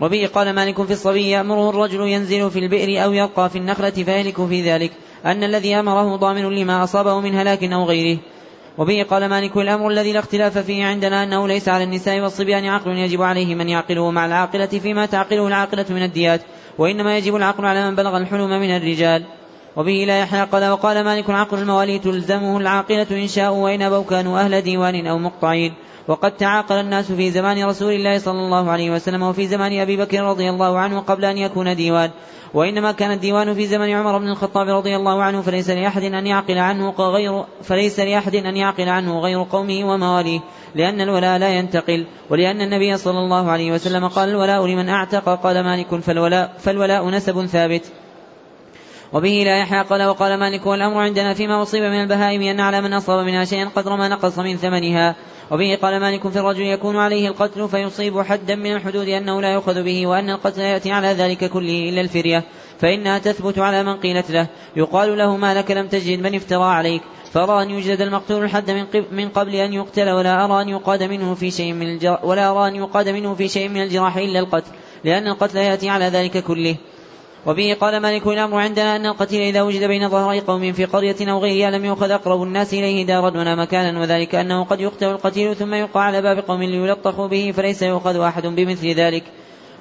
وبه 0.00 0.28
قال 0.34 0.52
مالك 0.52 0.82
في 0.82 0.92
الصبي 0.92 1.30
يأمره 1.30 1.70
الرجل 1.70 2.00
ينزل 2.00 2.50
في 2.50 2.58
البئر 2.58 3.04
أو 3.04 3.12
يرقى 3.12 3.50
في 3.50 3.58
النخلة 3.58 3.90
فيهلك 3.90 4.46
في 4.46 4.62
ذلك. 4.62 4.92
أن 5.26 5.44
الذي 5.44 5.74
أمره 5.74 6.16
ضامن 6.16 6.42
لما 6.42 6.84
أصابه 6.84 7.20
من 7.20 7.34
هلاك 7.34 7.64
أو 7.64 7.84
غيره. 7.84 8.18
وبه 8.78 9.06
قال 9.10 9.28
مالك 9.28 9.56
الأمر 9.56 9.90
الذي 9.90 10.12
لا 10.12 10.18
اختلاف 10.18 10.58
فيه 10.58 10.84
عندنا 10.84 11.24
أنه 11.24 11.48
ليس 11.48 11.68
على 11.68 11.84
النساء 11.84 12.20
والصبيان 12.20 12.66
عقل 12.66 12.90
يجب 12.90 13.22
عليه 13.22 13.54
من 13.54 13.68
يعقله 13.68 14.10
مع 14.10 14.26
العاقلة 14.26 14.66
فيما 14.66 15.06
تعقله 15.06 15.46
العاقلة 15.46 15.86
من 15.90 16.02
الديات 16.02 16.40
وإنما 16.78 17.18
يجب 17.18 17.36
العقل 17.36 17.64
على 17.64 17.90
من 17.90 17.96
بلغ 17.96 18.16
الحلم 18.16 18.60
من 18.60 18.76
الرجال. 18.76 19.24
وبه 19.76 20.04
لا 20.06 20.20
يحيى 20.20 20.44
قال 20.44 20.70
وقال 20.70 21.04
مالك 21.04 21.30
عقل 21.30 21.58
الموالي 21.58 21.98
تلزمه 21.98 22.58
العاقلة 22.58 23.06
إن 23.10 23.28
شاءوا 23.28 23.64
وإن 23.64 23.82
أبوا 23.82 24.04
كانوا 24.04 24.40
أهل 24.40 24.62
ديوان 24.62 25.06
أو 25.06 25.18
مقطعين. 25.18 25.74
وقد 26.08 26.36
تعاقل 26.36 26.74
الناس 26.74 27.12
في 27.12 27.30
زمان 27.30 27.64
رسول 27.64 27.92
الله 27.92 28.18
صلى 28.18 28.40
الله 28.40 28.70
عليه 28.70 28.90
وسلم 28.90 29.22
وفي 29.22 29.46
زمان 29.46 29.80
أبي 29.80 29.96
بكر 29.96 30.22
رضي 30.22 30.50
الله 30.50 30.78
عنه 30.78 31.00
قبل 31.00 31.24
أن 31.24 31.38
يكون 31.38 31.76
ديوان. 31.76 32.10
وإنما 32.54 32.92
كان 32.92 33.10
الديوان 33.12 33.54
في 33.54 33.66
زمن 33.66 33.90
عمر 33.90 34.18
بن 34.18 34.28
الخطاب 34.28 34.68
رضي 34.68 34.96
الله 34.96 35.22
عنه 35.22 35.42
فليس 35.42 35.70
لأحد 35.70 36.02
أن 36.02 36.26
يعقل 36.26 36.58
عنه 36.58 36.90
غير 36.90 37.44
فليس 37.62 38.00
لأحد 38.00 38.34
أن 38.34 38.56
يعقل 38.56 38.88
عنه 38.88 39.20
غير 39.20 39.46
قومه 39.50 39.84
ومواليه 39.84 40.40
لأن 40.74 41.00
الولاء 41.00 41.38
لا 41.38 41.48
ينتقل. 41.48 42.06
ولأن 42.30 42.60
النبي 42.60 42.96
صلى 42.96 43.18
الله 43.18 43.50
عليه 43.50 43.72
وسلم 43.72 44.08
قال 44.08 44.28
الولاء 44.28 44.66
لمن 44.66 44.88
أعتق 44.88 45.42
قال 45.42 45.64
مالك 45.64 45.94
فالولاء 45.94 46.54
فالولاء 46.58 47.10
نسب 47.10 47.46
ثابت. 47.46 47.92
وبه 49.12 49.42
لا 49.44 49.58
يحيى 49.58 49.82
قال 49.82 50.02
وقال 50.02 50.40
مالك 50.40 50.66
والأمر 50.66 51.00
عندنا 51.00 51.34
فيما 51.34 51.62
أصيب 51.62 51.82
من 51.82 52.02
البهائم 52.02 52.42
أن 52.42 52.60
على 52.60 52.80
من 52.80 52.92
أصاب 52.92 53.26
منها 53.26 53.44
شيئا 53.44 53.68
قدر 53.76 53.96
ما 53.96 54.08
نقص 54.08 54.38
من 54.38 54.56
ثمنها. 54.56 55.16
وبه 55.50 55.78
قال 55.82 56.00
مالك 56.00 56.28
في 56.28 56.38
الرجل 56.38 56.62
يكون 56.62 56.96
عليه 56.96 57.28
القتل 57.28 57.68
فيصيب 57.68 58.20
حدا 58.20 58.54
من 58.54 58.72
الحدود 58.72 59.08
أنه 59.08 59.40
لا 59.40 59.52
يؤخذ 59.52 59.82
به 59.82 60.06
وأن 60.06 60.30
القتل 60.30 60.60
يأتي 60.60 60.92
على 60.92 61.08
ذلك 61.08 61.50
كله 61.50 61.88
إلا 61.88 62.00
الفرية. 62.00 62.44
فإنها 62.78 63.18
تثبت 63.18 63.58
على 63.58 63.84
من 63.84 63.96
قيلت 63.96 64.30
له. 64.30 64.46
يقال 64.76 65.18
له 65.18 65.36
ما 65.36 65.54
لك 65.54 65.70
لم 65.70 65.86
تجد 65.86 66.20
من 66.20 66.34
افترى 66.34 66.64
عليك. 66.64 67.02
فأرى 67.32 67.62
أن 67.62 67.70
يوجد 67.70 68.00
المقتول 68.00 68.44
الحد 68.44 68.70
من 69.12 69.28
قبل 69.28 69.54
أن 69.54 69.72
يقتل 69.72 70.10
ولا 70.10 70.44
أرى 70.44 70.62
أن 70.62 70.68
يقاد 70.68 71.02
منه 71.02 71.34
في 71.34 71.50
شيء 71.50 71.72
من 71.72 71.86
الجر 71.86 72.18
ولا 72.22 72.50
أرى 72.50 72.68
أن 72.68 72.76
يقاد 72.76 73.08
منه 73.08 73.34
في 73.34 73.48
شيء 73.48 73.68
من 73.68 73.82
الجراح 73.82 74.16
إلا 74.16 74.38
القتل. 74.40 74.70
لأن 75.04 75.26
القتل 75.26 75.56
يأتي 75.56 75.88
على 75.88 76.04
ذلك 76.04 76.44
كله. 76.44 76.76
وبه 77.48 77.76
قال 77.80 78.00
مالك 78.00 78.26
الأمر 78.26 78.58
عندنا 78.58 78.96
أن 78.96 79.06
القتيل 79.06 79.42
إذا 79.42 79.62
وجد 79.62 79.84
بين 79.84 80.08
ظهري 80.08 80.40
قوم 80.40 80.72
في 80.72 80.84
قرية 80.84 81.16
أو 81.20 81.38
غيرها 81.38 81.70
لم 81.70 81.84
يؤخذ 81.84 82.10
أقرب 82.10 82.42
الناس 82.42 82.74
إليه 82.74 83.06
دارا 83.06 83.30
دون 83.30 83.56
مكانا 83.56 84.00
وذلك 84.00 84.34
أنه 84.34 84.64
قد 84.64 84.80
يقتل 84.80 85.06
القتيل 85.06 85.56
ثم 85.56 85.74
يلقى 85.74 86.06
على 86.06 86.22
باب 86.22 86.38
قوم 86.38 86.62
ليلطخوا 86.62 87.26
به 87.26 87.52
فليس 87.56 87.82
يؤخذ 87.82 88.20
أحد 88.20 88.46
بمثل 88.46 88.86
ذلك. 88.86 89.22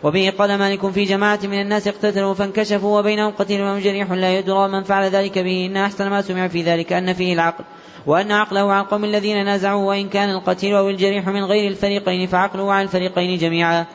وبه 0.04 0.34
قال 0.38 0.58
مالك 0.58 0.90
في 0.90 1.04
جماعة 1.04 1.40
من 1.44 1.62
الناس 1.62 1.88
اقتتلوا 1.88 2.34
فانكشفوا 2.34 3.00
وبينهم 3.00 3.32
قتيل 3.32 3.62
وجريح 3.62 4.12
لا 4.12 4.38
يدرى 4.38 4.68
من 4.68 4.84
فعل 4.84 5.10
ذلك 5.10 5.40
به. 5.40 5.66
إن 5.66 5.78
أحسن 5.78 6.10
ما 6.10 6.22
سمع 6.22 6.48
في 6.48 6.62
ذلك 6.62 6.94
أن 6.94 7.14
فيه 7.14 7.34
العقل 7.34 7.64
وأن 8.06 8.32
عقله 8.32 8.74
عن 8.74 8.84
قوم 8.84 9.06
الذين 9.06 9.46
نازعوا 9.46 9.90
وإن 9.90 10.10
كان 10.10 10.30
القتيل 10.30 10.76
أو 10.76 10.90
الجريح 10.90 11.28
من 11.28 11.44
غير 11.44 11.72
الفريقين 11.72 12.28
فعقله 12.28 12.74
عن 12.74 12.84
الفريقين 12.84 13.38
جميعا. 13.38 13.86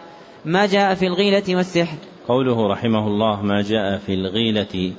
ما 0.45 0.67
جاء 0.67 0.95
في 0.95 1.07
الغيلة 1.07 1.57
والسحر. 1.57 2.12
قوله 2.29 2.69
رحمه 2.69 3.07
الله 3.07 3.43
ما 3.43 3.63
جاء 3.63 3.99
في 3.99 4.15
الغيلة 4.15 4.93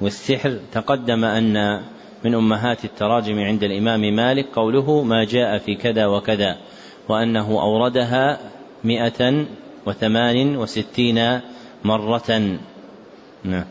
والسحر 0.00 0.58
تقدم 0.72 1.24
أن 1.24 1.82
من 2.24 2.34
أمهات 2.34 2.84
التراجم 2.84 3.38
عند 3.38 3.62
الإمام 3.62 4.00
مالك 4.00 4.46
قوله 4.54 5.02
ما 5.02 5.24
جاء 5.24 5.58
في 5.58 5.74
كذا 5.74 6.06
وكذا 6.06 6.56
وأنه 7.08 7.62
أوردها 7.62 8.38
مئة 8.84 9.46
وثمان 9.86 10.56
وستين 10.56 11.40
مرة. 11.84 12.58
نعم. 13.44 13.64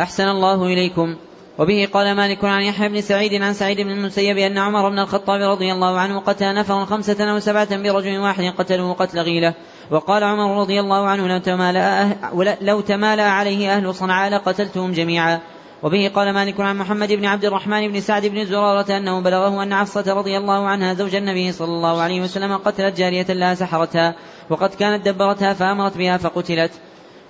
أحسن 0.00 0.28
الله 0.28 0.66
إليكم. 0.66 1.16
وبه 1.58 1.88
قال 1.92 2.16
مالك 2.16 2.44
عن 2.44 2.62
يحيى 2.62 2.88
بن 2.88 3.00
سعيد 3.00 3.42
عن 3.42 3.52
سعيد 3.52 3.80
بن 3.80 3.90
المسيب 3.90 4.38
أن 4.38 4.58
عمر 4.58 4.88
بن 4.88 4.98
الخطاب 4.98 5.40
رضي 5.40 5.72
الله 5.72 5.98
عنه 5.98 6.18
قتل 6.18 6.54
نفرا 6.54 6.84
خمسة 6.84 7.30
أو 7.30 7.38
سبعة 7.38 7.76
برجل 7.76 8.18
واحد 8.18 8.44
قتلوه 8.44 8.92
قتل 8.92 9.18
غيلة. 9.18 9.54
وقال 9.90 10.24
عمر 10.24 10.60
رضي 10.60 10.80
الله 10.80 11.06
عنه 11.06 11.28
لو 11.28 11.38
تمالأ, 11.38 12.02
أه 12.02 12.56
لو 12.60 12.80
تمالأ 12.80 13.22
عليه 13.22 13.76
أهل 13.76 13.94
صنعاء 13.94 14.32
لقتلتهم 14.32 14.92
جميعا. 14.92 15.40
وبه 15.82 16.10
قال 16.14 16.32
مالك 16.32 16.60
عن 16.60 16.78
محمد 16.78 17.12
بن 17.12 17.24
عبد 17.24 17.44
الرحمن 17.44 17.88
بن 17.88 18.00
سعد 18.00 18.26
بن 18.26 18.44
زرارة 18.44 18.96
أنه 18.96 19.20
بلغه 19.20 19.62
أن 19.62 19.72
عفصة 19.72 20.14
رضي 20.14 20.36
الله 20.36 20.66
عنها 20.68 20.94
زوج 20.94 21.14
النبي 21.14 21.52
صلى 21.52 21.68
الله 21.68 22.00
عليه 22.00 22.20
وسلم 22.20 22.56
قتلت 22.56 22.96
جارية 22.96 23.26
لها 23.28 23.54
سحرتها 23.54 24.14
وقد 24.50 24.74
كانت 24.74 25.08
دبرتها 25.08 25.52
فأمرت 25.52 25.96
بها 25.96 26.16
فقتلت. 26.16 26.72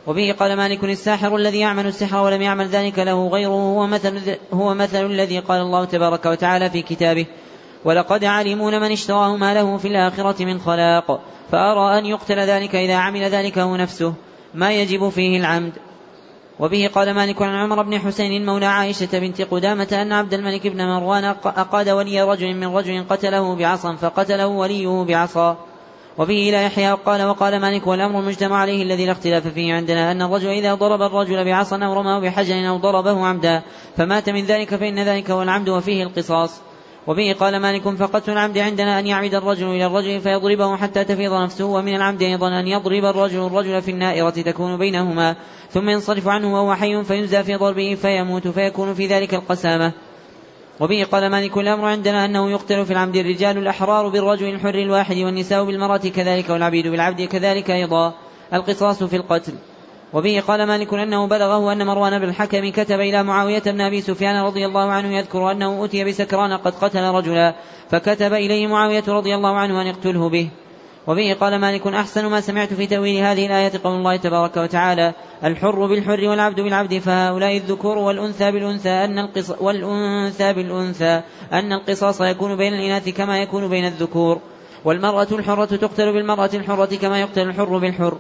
وبه 0.07 0.35
قال 0.39 0.57
مالك 0.57 0.85
الساحر 0.85 1.37
الذي 1.37 1.59
يعمل 1.59 1.87
السحر 1.87 2.25
ولم 2.25 2.43
يعمل 2.43 2.69
ذلك 2.69 2.99
له 2.99 3.29
غيره 3.29 3.51
هو 3.51 3.87
مثل, 3.87 4.37
هو 4.53 4.75
مثل 4.75 5.07
الذي 5.07 5.39
قال 5.39 5.61
الله 5.61 5.85
تبارك 5.85 6.27
وتعالى 6.27 6.71
في 6.71 6.83
كتابه 6.83 7.27
ولقد 7.85 8.25
علمون 8.25 8.81
من 8.81 8.93
اشتراه 8.93 9.37
ما 9.37 9.55
له 9.55 9.77
في 9.77 9.89
الآخرة 9.89 10.45
من 10.45 10.59
خلاق 10.59 11.21
فأرى 11.53 11.99
أن 11.99 12.07
يقتل 12.07 12.39
ذلك 12.39 12.75
إذا 12.75 12.95
عمل 12.95 13.23
ذلك 13.23 13.59
هو 13.59 13.77
نفسه 13.77 14.15
ما 14.55 14.73
يجب 14.73 15.09
فيه 15.09 15.39
العمد. 15.39 15.73
وبه 16.61 16.91
قال 16.95 17.15
مالك 17.15 17.43
عن 17.43 17.55
عمر 17.55 17.83
بن 17.83 17.99
حسين 17.99 18.47
مولى 18.47 18.67
عائشة 18.67 19.19
بنت 19.19 19.43
قدامة 19.43 19.89
أن 19.93 20.13
عبد 20.13 20.35
الملك 20.35 20.67
بن 20.67 20.87
مروان 20.87 21.25
أقاد 21.45 21.89
ولي 21.89 22.23
رجل 22.23 22.55
من 22.55 22.67
رجل 22.67 23.05
قتله 23.11 23.55
بعصا 23.55 23.95
فقتله 23.97 24.47
وليه 24.47 25.05
بعصا. 25.05 25.57
وبه 26.19 26.49
إلى 26.49 26.65
يحيى 26.65 26.93
قال 26.93 27.23
وقال 27.23 27.61
مالك 27.61 27.87
والأمر 27.87 28.21
المجتمع 28.21 28.57
عليه 28.57 28.83
الذي 28.83 29.07
لا 29.07 29.13
اختلاف 29.13 29.49
فيه 29.49 29.75
عندنا 29.75 30.13
أن 30.13 30.23
الرجل 30.23 30.49
إذا 30.49 30.75
ضرب 30.75 31.03
الرجل 31.03 31.45
بعصا 31.45 31.85
أو 31.85 31.93
رماه 31.93 32.21
بحجر 32.21 32.69
أو 32.69 32.77
ضربه 32.77 33.27
عمدا 33.27 33.63
فمات 33.97 34.31
من 34.31 34.45
ذلك 34.45 34.75
فإن 34.75 34.99
ذلك 34.99 35.31
هو 35.31 35.43
العمد 35.43 35.69
وفيه 35.69 36.03
القصاص. 36.03 36.61
وبه 37.07 37.37
قال 37.41 37.61
مالك 37.61 37.89
فقتل 37.89 38.33
العمد 38.33 38.59
عندنا 38.59 38.99
أن 38.99 39.07
يعمد 39.07 39.35
الرجل 39.35 39.67
إلى 39.67 39.87
الرجل 39.87 40.21
فيضربه 40.21 40.77
حتى 40.77 41.05
تفيض 41.05 41.33
نفسه 41.33 41.65
ومن 41.65 41.97
العمد 41.97 42.23
أيضا 42.23 42.61
أن 42.61 42.67
يضرب 42.67 43.05
الرجل 43.05 43.47
الرجل 43.47 43.83
في 43.83 43.91
النائرة 43.91 44.31
تكون 44.31 44.77
بينهما 44.79 45.37
ثم 45.71 45.89
ينصرف 45.89 46.29
عنه 46.29 46.55
وهو 46.55 46.75
حي 46.75 47.05
فينزى 47.05 47.43
في 47.43 47.55
ضربه 47.55 47.95
فيموت 47.95 48.49
فيكون 48.49 48.95
في 48.95 49.07
ذلك 49.07 49.35
القسامة. 49.35 49.93
وبه 50.81 51.07
قال 51.13 51.31
مالك 51.31 51.57
الأمر 51.57 51.85
عندنا 51.85 52.25
أنه 52.25 52.51
يقتل 52.51 52.87
في 52.87 52.93
العمد 52.93 53.17
الرجال 53.17 53.59
الأحرار 53.59 54.09
بالرجل 54.09 54.49
الحر 54.49 54.75
الواحد 54.75 55.17
والنساء 55.17 55.65
بالمرأة 55.65 55.97
كذلك 55.97 56.51
والعبيد 56.51 56.87
بالعبد 56.87 57.23
كذلك 57.23 57.71
أيضا 57.71 58.15
القصاص 58.55 59.03
في 59.03 59.17
القتل. 59.17 59.53
وبه 60.13 60.43
قال 60.49 60.67
مالك 60.67 60.95
أنه 60.95 61.27
بلغه 61.27 61.73
أن 61.73 61.87
مروان 61.87 62.19
بن 62.19 62.29
الحكم 62.29 62.71
كتب 62.71 63.01
إلى 63.01 63.23
معاوية 63.23 63.63
بن 63.67 63.81
أبي 63.81 64.01
سفيان 64.01 64.45
رضي 64.45 64.67
الله 64.67 64.91
عنه 64.91 65.17
يذكر 65.17 65.51
أنه 65.51 65.85
أتي 65.85 66.05
بسكران 66.05 66.53
قد 66.53 66.75
قتل 66.75 67.03
رجلا 67.03 67.55
فكتب 67.91 68.33
إليه 68.33 68.67
معاوية 68.67 69.05
رضي 69.09 69.35
الله 69.35 69.57
عنه 69.57 69.83
أن 69.83 69.87
يقتله 69.87 70.29
به. 70.29 70.51
وبه 71.07 71.37
قال 71.41 71.59
مالك 71.61 71.87
أحسن 71.87 72.27
ما 72.27 72.41
سمعت 72.41 72.75
في 72.75 72.87
تأويل 72.87 73.25
هذه 73.25 73.47
الآية 73.47 73.73
قول 73.85 73.97
الله 73.97 74.17
تبارك 74.17 74.57
وتعالى 74.57 75.13
الحر 75.45 75.87
بالحر 75.87 76.29
والعبد 76.29 76.61
بالعبد 76.61 76.99
فهؤلاء 76.99 77.57
الذكور 77.57 77.99
والأنثى 77.99 78.53
بالأنثى 78.53 78.89
أن 78.89 79.19
القص 79.19 79.51
والأنثى 79.61 80.53
بالأنثى 80.53 81.23
أن 81.53 81.73
القصاص 81.73 82.21
يكون 82.21 82.57
بين 82.57 82.75
الإناث 82.75 83.09
كما 83.09 83.43
يكون 83.43 83.69
بين 83.69 83.87
الذكور 83.87 84.41
والمرأة 84.85 85.29
الحرة 85.33 85.77
تقتل 85.77 86.13
بالمرأة 86.13 86.51
الحرة 86.55 86.97
كما 86.97 87.21
يقتل 87.21 87.49
الحر 87.49 87.79
بالحر 87.79 88.19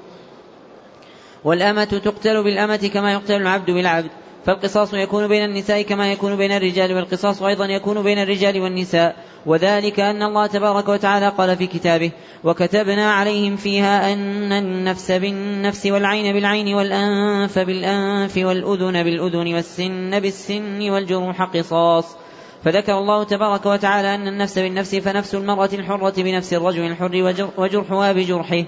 والأمة 1.44 1.85
تقتل 1.85 2.44
بالأمة 2.44 2.90
كما 2.94 3.12
يقتل 3.12 3.35
العبد 3.35 3.70
بالعبد 3.70 4.11
فالقصاص 4.46 4.94
يكون 4.94 5.28
بين 5.28 5.44
النساء 5.44 5.82
كما 5.82 6.12
يكون 6.12 6.37
بين 6.37 6.52
الرجال 6.52 6.92
والقصاص 6.92 7.42
أيضا 7.42 7.66
يكون 7.66 8.02
بين 8.02 8.18
الرجال 8.18 8.61
والنساء. 8.61 9.16
وذلك 9.46 10.00
أن 10.00 10.22
الله 10.22 10.46
تبارك 10.46 10.88
وتعالى 10.88 11.28
قال 11.28 11.56
في 11.56 11.66
كتابه 11.66 12.11
وكتبنا 12.44 13.12
عليهم 13.12 13.56
فيها 13.56 14.12
أن 14.12 14.52
النفس 14.52 15.12
بالنفس 15.12 15.87
والعين 15.87 16.32
بالعين 16.32 16.74
والأنف 16.74 17.59
بالأنف 17.59 18.37
والأذن 18.37 19.02
بالأذن 19.02 19.54
والسن 19.54 20.20
بالسن 20.20 20.90
والجروح 20.90 21.42
قصاص. 21.42 22.16
فذكر 22.64 22.98
الله 22.98 23.24
تبارك 23.24 23.66
وتعالى 23.66 24.14
أن 24.14 24.28
النفس 24.28 24.59
بالنفس 24.59 24.94
فنفس 24.94 25.35
المرأة 25.35 25.70
الحرة 25.72 26.22
بنفس 26.22 26.54
الرجل 26.54 26.87
الحر 26.87 27.35
وجرحها 27.59 28.12
بجرحه. 28.12 28.64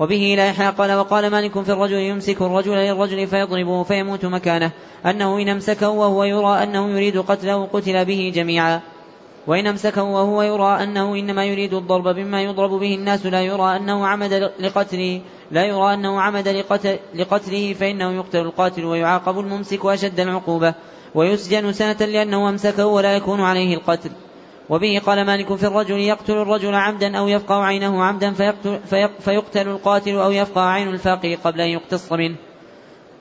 وبه 0.00 0.34
لا 0.36 0.48
يحيى 0.48 0.68
قال 0.68 0.92
وقال 0.92 1.30
مالك 1.30 1.62
في 1.62 1.72
الرجل 1.72 1.96
يمسك 1.96 2.42
الرجل 2.42 2.72
للرجل 2.72 3.26
فيضربه 3.26 3.82
فيموت 3.82 4.24
مكانه. 4.24 4.70
أنه 5.06 5.38
إن 5.42 5.48
أمسكه 5.48 5.88
وهو 5.88 6.24
يرى 6.24 6.62
أنه 6.62 6.90
يريد 6.90 7.18
قتله 7.18 7.66
قتل 7.66 8.04
به 8.04 8.32
جميعا. 8.34 8.80
وإن 9.46 9.66
أمسكه 9.66 10.02
وهو 10.02 10.42
يرى 10.42 10.82
أنه 10.82 11.14
إنما 11.14 11.44
يريد 11.44 11.74
الضرب 11.74 12.08
بما 12.08 12.42
يضرب 12.42 12.70
به 12.70 12.94
الناس. 12.94 13.26
لا 13.26 13.42
يرى 13.42 13.76
أنه 13.76 14.06
عمد 14.06 14.50
لقتله. 14.60 15.20
لا 15.50 15.64
يرى 15.64 15.94
أنه 15.94 16.20
عمد 16.20 16.48
لقتل 16.48 16.98
لقتله 17.14 17.72
فإنه 17.72 18.12
يقتل 18.12 18.38
القاتل 18.38 18.84
ويعاقب 18.84 19.38
الممسك 19.38 19.86
أشد 19.86 20.20
العقوبة. 20.20 20.74
ويسجن 21.14 21.72
سنة 21.72 22.06
لأنه 22.06 22.48
أمسكه 22.48 22.86
ولا 22.86 23.16
يكون 23.16 23.40
عليه 23.40 23.74
القتل. 23.74 24.10
وبه 24.70 25.00
قال 25.06 25.26
مالك 25.26 25.54
في 25.54 25.66
الرجل 25.66 25.98
يقتل 25.98 26.32
الرجل 26.32 26.74
عمدا 26.74 27.18
أو 27.18 27.28
يفقع 27.28 27.64
عينه 27.64 28.04
عمدا 28.04 28.32
فيقتل, 28.32 28.80
فيقتل 29.20 29.68
القاتل 29.68 30.14
أو 30.14 30.30
يفقع 30.30 30.70
عين 30.70 30.88
الفاقر 30.88 31.34
قبل 31.44 31.60
أن 31.60 31.68
يقتص 31.68 32.12
منه. 32.12 32.36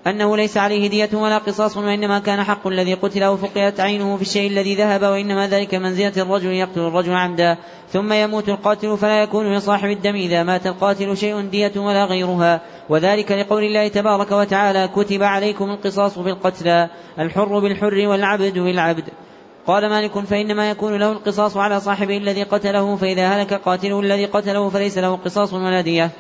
أنه 0.08 0.38
ليس 0.38 0.58
عليه 0.58 0.90
دية 0.90 1.10
ولا 1.14 1.38
قصاص 1.38 1.78
وإنما 1.78 2.20
كان 2.20 2.44
حق 2.44 2.68
الذي 2.68 2.94
قتل 2.94 3.24
أو 3.24 3.38
فقئت 3.38 3.80
عينه 3.80 4.16
في 4.16 4.22
الشيء 4.22 4.52
الذي 4.52 4.76
ذهب 4.76 5.02
وإنما 5.02 5.48
ذلك 5.48 5.76
منزلة 5.76 6.14
الرجل 6.18 6.52
يقتل 6.52 6.80
الرجل 6.80 7.14
عمدا. 7.14 7.58
ثم 7.94 8.14
يموت 8.14 8.50
القاتل 8.50 8.98
فلا 8.98 9.24
يكون 9.24 9.56
لصاحب 9.56 9.90
الدم 9.90 10.16
إذا 10.16 10.44
مات 10.44 10.68
القاتل 10.68 11.18
شيء 11.18 11.42
دية 11.42 11.72
ولا 11.76 12.06
غيرها. 12.06 12.62
وذلك 12.90 13.32
لقول 13.32 13.64
الله 13.64 13.88
تبارك 13.88 14.32
وتعالى 14.32 14.90
كتب 14.96 15.24
عليكم 15.24 15.70
القصاص 15.70 16.20
في 16.20 16.30
القتلى 16.30 16.90
الحر 17.20 17.60
بالحر 17.60 18.08
والعبد 18.08 18.60
بالعبد. 18.60 19.04
قال 19.70 19.90
مالك 19.90 20.20
فإنما 20.20 20.70
يكون 20.70 20.96
له 20.96 21.12
القصاص 21.12 21.58
على 21.58 21.80
صاحبه 21.80 22.18
الذي 22.18 22.44
قتله 22.44 22.96
فإذا 22.96 23.28
هلك 23.28 23.54
قاتله 23.54 24.00
الذي 24.00 24.26
قتله 24.26 24.70
فليس 24.70 24.98
له 24.98 25.16
قصاص 25.16 25.54
ولا 25.54 25.82
دية. 25.82 26.12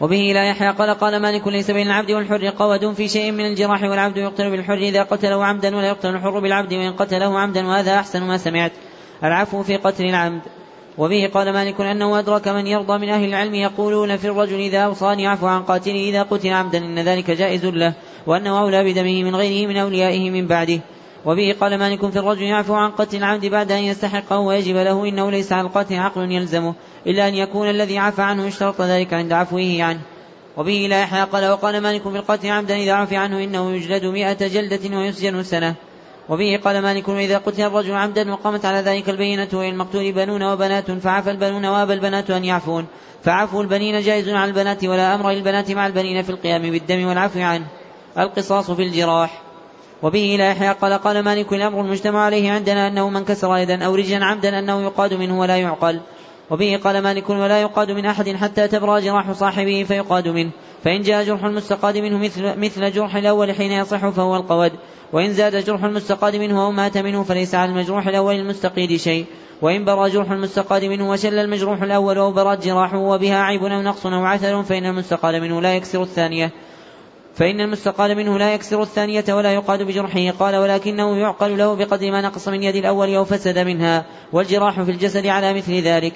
وبه 0.00 0.32
لا 0.34 0.48
يحيى 0.50 0.70
قال 0.70 0.90
قال 0.90 1.22
مالك 1.22 1.48
ليس 1.48 1.70
بين 1.70 1.86
العبد 1.86 2.10
والحر 2.10 2.48
قود 2.48 2.92
في 2.92 3.08
شيء 3.08 3.32
من 3.32 3.46
الجراح 3.46 3.82
والعبد 3.82 4.16
يقتل 4.16 4.50
بالحر 4.50 4.74
إذا 4.74 5.02
قتله 5.02 5.44
عمدا 5.44 5.76
ولا 5.76 5.88
يقتل 5.88 6.08
الحر 6.08 6.38
بالعبد 6.40 6.74
وإن 6.74 6.92
قتله 6.92 7.38
عمدا 7.38 7.66
وهذا 7.66 7.94
أحسن 7.94 8.22
ما 8.22 8.36
سمعت. 8.36 8.72
العفو 9.24 9.62
في 9.62 9.76
قتل 9.76 10.04
العمد 10.04 10.42
وبه 10.98 11.30
قال 11.34 11.52
مالك 11.52 11.80
أنه 11.80 12.18
أدرك 12.18 12.48
من 12.48 12.66
يرضى 12.66 12.98
من 12.98 13.08
أهل 13.08 13.24
العلم 13.24 13.54
يقولون 13.54 14.16
في 14.16 14.28
الرجل 14.28 14.58
إذا 14.58 14.78
أوصاني 14.78 15.22
يعفو 15.22 15.46
عن 15.46 15.62
قاتله 15.62 16.08
إذا 16.08 16.22
قتل 16.22 16.48
عمدا 16.48 16.78
إن 16.78 16.98
ذلك 16.98 17.30
جائز 17.30 17.64
له 17.64 17.94
وأنه 18.26 18.60
أولى 18.60 18.92
بدمه 18.92 19.22
من 19.22 19.36
غيره 19.36 19.68
من 19.68 19.76
أوليائه 19.76 20.30
من 20.30 20.46
بعده. 20.46 20.80
وبه 21.26 21.56
قال 21.60 21.78
مالك 21.78 22.10
في 22.10 22.18
الرجل 22.18 22.42
يعفو 22.42 22.74
عن 22.74 22.90
قتل 22.90 23.16
العمد 23.16 23.46
بعد 23.46 23.72
أن 23.72 23.82
يستحقه 23.82 24.38
ويجب 24.38 24.76
له 24.76 25.08
إنه 25.08 25.30
ليس 25.30 25.52
على 25.52 25.66
القاتل 25.66 25.94
عقل 25.94 26.32
يلزمه 26.32 26.74
إلا 27.06 27.28
أن 27.28 27.34
يكون 27.34 27.70
الذي 27.70 27.98
عفى 27.98 28.22
عنه 28.22 28.48
اشترط 28.48 28.80
ذلك 28.80 29.14
عند 29.14 29.32
عفوه 29.32 29.76
عنه. 29.80 30.00
وبه 30.56 30.86
لا 30.90 31.02
يحيى 31.02 31.22
قال 31.22 31.50
وقال 31.50 31.80
مالك 31.80 32.02
في 32.02 32.16
القتل 32.16 32.48
عمدا 32.48 32.76
إذا 32.76 32.92
عفي 32.92 33.16
عنه 33.16 33.44
إنه 33.44 33.72
يجلد 33.72 34.04
مئة 34.04 34.46
جلدة 34.46 34.96
ويسجن 34.96 35.42
سنة. 35.42 35.74
وبه 36.28 36.60
قال 36.64 36.82
مالك 36.82 37.08
إذا 37.08 37.38
قتل 37.38 37.62
الرجل 37.62 37.94
عمدا 37.94 38.32
وقامت 38.32 38.64
على 38.64 38.78
ذلك 38.78 39.10
البينة 39.10 39.48
وللمقتول 39.52 40.12
بنون 40.12 40.42
وبنات 40.42 40.90
فعفى 40.90 41.30
البنون 41.30 41.66
وأبى 41.66 41.92
البنات 41.92 42.30
أن 42.30 42.44
يعفون. 42.44 42.86
فعفو 43.22 43.60
البنين 43.60 44.00
جائز 44.00 44.28
على 44.28 44.48
البنات 44.48 44.84
ولا 44.84 45.14
أمر 45.14 45.30
للبنات 45.30 45.70
مع 45.70 45.86
البنين 45.86 46.22
في 46.22 46.30
القيام 46.30 46.62
بالدم 46.62 47.06
والعفو 47.06 47.40
عنه. 47.40 47.66
القصاص 48.18 48.70
في 48.70 48.82
الجراح. 48.82 49.45
وبه 50.02 50.36
لا 50.38 50.50
يحيى 50.50 50.72
قال 50.72 50.92
قال 50.92 51.22
مالك 51.22 51.52
الأمر 51.52 51.80
المجتمع 51.80 52.20
عليه 52.20 52.50
عندنا 52.50 52.88
أنه 52.88 53.08
من 53.08 53.24
كسر 53.24 53.56
يدا 53.56 53.84
أو 53.84 53.94
رجلا 53.94 54.24
عمدا 54.24 54.58
أنه 54.58 54.82
يقاد 54.82 55.14
منه 55.14 55.40
ولا 55.40 55.56
يعقل. 55.56 56.00
وبه 56.50 56.80
قال 56.84 57.02
مالك 57.02 57.30
ولا 57.30 57.60
يقاد 57.60 57.90
من 57.90 58.06
أحد 58.06 58.36
حتى 58.36 58.68
تبرى 58.68 59.00
جراح 59.00 59.32
صاحبه 59.32 59.84
فيقاد 59.88 60.28
منه. 60.28 60.50
فإن 60.84 61.02
جاء 61.02 61.24
جرح 61.24 61.44
المستقاد 61.44 61.98
منه 61.98 62.18
مثل, 62.18 62.58
مثل 62.58 62.92
جرح 62.92 63.16
الأول 63.16 63.52
حين 63.52 63.72
يصح 63.72 64.08
فهو 64.08 64.36
القود. 64.36 64.72
وإن 65.12 65.32
زاد 65.32 65.64
جرح 65.64 65.84
المستقاد 65.84 66.36
منه 66.36 66.64
أو 66.64 66.72
مات 66.72 66.98
منه 66.98 67.22
فليس 67.22 67.54
على 67.54 67.70
المجروح 67.70 68.06
الأول 68.06 68.34
المستقيد 68.34 68.96
شيء. 68.96 69.24
وإن 69.62 69.84
برى 69.84 70.10
جرح 70.10 70.30
المستقاد 70.30 70.84
منه 70.84 71.10
وشل 71.10 71.38
المجروح 71.38 71.82
الأول 71.82 72.18
أو 72.18 72.32
برات 72.32 72.64
جراحه 72.64 72.98
وبها 72.98 73.42
عيب 73.42 73.64
أو 73.64 73.82
نقص 73.82 74.06
أو 74.06 74.24
عثر 74.24 74.62
فإن 74.62 74.86
المستقاد 74.86 75.34
منه 75.34 75.60
لا 75.60 75.76
يكسر 75.76 76.02
الثانية. 76.02 76.52
فإن 77.36 77.60
المستقال 77.60 78.16
منه 78.16 78.38
لا 78.38 78.54
يكسر 78.54 78.82
الثانية 78.82 79.24
ولا 79.30 79.54
يقاد 79.54 79.82
بجرحه. 79.82 80.30
قال 80.30 80.56
ولكنه 80.56 81.16
يعقل 81.16 81.58
له 81.58 81.74
بقدر 81.74 82.10
ما 82.10 82.20
نقص 82.20 82.48
من 82.48 82.62
يد 82.62 82.76
الأول 82.76 83.14
أو 83.14 83.24
فسد 83.24 83.58
منها 83.58 84.04
والجراح 84.32 84.82
في 84.82 84.90
الجسد 84.90 85.26
على 85.26 85.54
مثل 85.54 85.72
ذلك. 85.72 86.12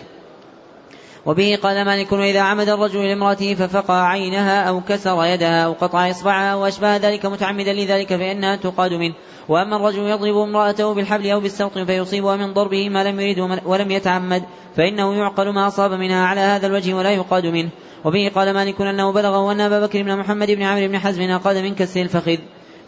وبه 1.26 1.58
قال 1.62 1.84
مالك 1.84 2.12
وإذا 2.12 2.40
عمد 2.40 2.68
الرجل 2.68 3.08
لامرأته 3.08 3.54
ففقع 3.54 4.08
عينها 4.08 4.62
أو 4.62 4.80
كسر 4.80 5.24
يدها 5.24 5.64
أو 5.64 5.72
قطع 5.72 6.10
إصبعها 6.10 6.52
أو 6.52 6.66
أشبه 6.66 6.96
ذلك 6.96 7.26
متعمدا 7.26 7.72
لذلك 7.72 8.08
فإنها 8.08 8.56
تقاد 8.56 8.92
منه. 8.92 9.14
وأما 9.48 9.76
الرجل 9.76 10.02
يضرب 10.02 10.36
امرأته 10.36 10.94
بالحبل 10.94 11.30
أو 11.30 11.40
بالسوط 11.40 11.78
فيصيبها 11.78 12.36
من 12.36 12.52
ضربه 12.52 12.88
ما 12.88 13.04
لم 13.04 13.20
يريد 13.20 13.38
ولم 13.64 13.90
يتعمد 13.90 14.42
فإنه 14.76 15.14
يعقل 15.14 15.48
ما 15.48 15.66
أصاب 15.66 15.92
منها 15.92 16.26
على 16.26 16.40
هذا 16.40 16.66
الوجه 16.66 16.94
ولا 16.94 17.10
يقاد 17.10 17.46
منه. 17.46 17.70
وبه 18.04 18.30
قال 18.34 18.54
مالك 18.54 18.80
أنه 18.80 19.12
بلغه 19.12 19.52
أن 19.52 19.60
أبا 19.60 19.86
بكر 19.86 20.02
بن 20.02 20.16
محمد 20.16 20.50
بن 20.50 20.62
عمرو 20.62 20.88
بن 20.88 20.98
حزم 20.98 21.22
أقاد 21.22 21.56
من 21.56 21.74
كسر 21.74 22.00
الفخذ؟ 22.00 22.36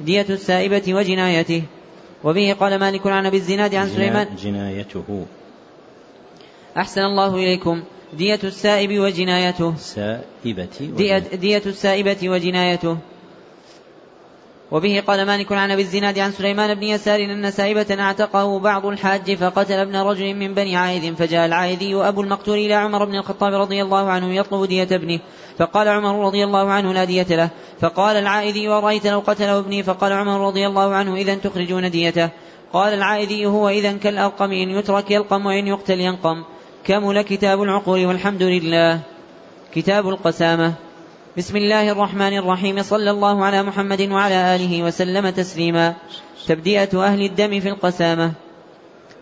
دية 0.00 0.26
السائبة 0.30 0.94
وجنايته. 0.94 1.62
وبه 2.24 2.56
قال 2.60 2.78
مالك 2.78 3.06
عن 3.06 3.26
أبي 3.26 3.36
الزناد 3.36 3.74
عن 3.74 3.88
سليمان 3.88 4.26
جنايته. 4.42 5.26
أحسن 6.76 7.00
الله 7.00 7.34
إليكم. 7.34 7.82
دية 8.12 8.40
السائب 8.44 8.98
وجنايته. 8.98 9.74
سائبة 9.76 10.68
دية, 10.80 11.18
دية 11.18 11.62
السائبة 11.66 12.28
وجنايته. 12.28 12.96
وبه 14.72 15.02
قال 15.06 15.26
مالك 15.26 15.52
عن 15.52 15.70
أبي 15.70 15.82
الزناد 15.82 16.18
عن 16.18 16.32
سليمان 16.32 16.74
بن 16.74 16.82
يسار 16.82 17.20
إن 17.20 17.50
سائبة 17.50 17.86
أعتقه 18.00 18.58
بعض 18.58 18.86
الحاج 18.86 19.34
فقتل 19.34 19.74
ابن 19.74 19.96
رجل 19.96 20.34
من 20.34 20.54
بني 20.54 20.76
عائذ 20.76 21.14
فجاء 21.14 21.46
العائذي 21.46 21.94
وأبو 21.94 22.20
المقتول 22.20 22.58
إلى 22.58 22.74
عمر 22.74 23.04
بن 23.04 23.14
الخطاب 23.14 23.54
رضي 23.54 23.82
الله 23.82 24.10
عنه 24.10 24.34
يطلب 24.34 24.64
دية 24.64 24.88
ابنه. 24.90 25.20
فقال 25.58 25.88
عمر 25.88 26.26
رضي 26.26 26.44
الله 26.44 26.70
عنه 26.70 26.92
لا 26.92 27.04
دية 27.04 27.26
له. 27.30 27.50
فقال 27.80 28.16
العائذي 28.16 28.68
ورأيت 28.68 29.06
لو 29.06 29.20
قتله 29.20 29.58
ابني. 29.58 29.82
فقال 29.82 30.12
عمر 30.12 30.46
رضي 30.46 30.66
الله 30.66 30.94
عنه 30.94 31.14
اذا 31.14 31.34
تخرجون 31.34 31.90
ديته. 31.90 32.28
قال 32.72 32.94
العائذي 32.94 33.46
هو 33.46 33.68
اذا 33.68 33.92
كالأرقم 33.92 34.52
إن 34.52 34.70
يترك 34.70 35.10
يلقم 35.10 35.46
وإن 35.46 35.66
يقتل 35.66 36.00
ينقم. 36.00 36.44
كمل 36.84 37.22
كتاب 37.22 37.62
العقول 37.62 38.06
والحمد 38.06 38.42
لله؟ 38.42 39.00
كتاب 39.74 40.08
القسامة. 40.08 40.72
بسم 41.38 41.56
الله 41.56 41.92
الرحمن 41.92 42.36
الرحيم. 42.36 42.82
صلى 42.82 43.10
الله 43.10 43.44
على 43.44 43.62
محمد 43.62 44.10
وعلى 44.10 44.56
آله 44.56 44.82
وسلم 44.82 45.30
تسليما. 45.30 45.94
تبدئة 46.46 47.04
أهل 47.04 47.22
الدم 47.22 47.60
في 47.60 47.68
القسامة. 47.68 48.32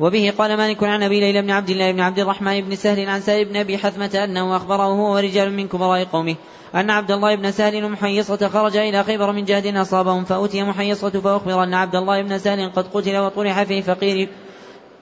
وبه 0.00 0.32
قال 0.38 0.56
مالك 0.56 0.84
عن 0.84 1.02
أبي 1.02 1.20
ليلى 1.20 1.42
بن 1.42 1.50
عبد 1.50 1.70
الله 1.70 1.92
بن 1.92 2.00
عبد 2.00 2.18
الرحمن 2.18 2.60
بن 2.60 2.76
سهل 2.76 3.08
عن 3.08 3.20
سهل 3.20 3.44
بن 3.44 3.56
أبي 3.56 3.78
حثمة 3.78 4.24
أنه 4.24 4.56
أخبره 4.56 4.82
هو 4.82 5.14
ورجال 5.14 5.52
من 5.52 5.68
كبراء 5.68 6.04
قومه 6.04 6.36
أن 6.74 6.90
عبد 6.90 7.10
الله 7.10 7.34
بن 7.34 7.50
سهل 7.50 7.88
محيصة 7.88 8.48
خرج 8.48 8.76
إلى 8.76 9.04
خيبر 9.04 9.32
من 9.32 9.44
جهد 9.44 9.76
أصابهم 9.76 10.24
فاتي 10.24 10.62
محيصة 10.62 11.10
فأخبر 11.10 11.62
أن 11.64 11.74
عبد 11.74 11.96
الله 11.96 12.22
بن 12.22 12.38
سهل 12.38 12.72
قد 12.72 12.86
قتل 12.94 13.16
وطرح 13.16 13.62
في 13.62 13.82
فقير 13.82 14.28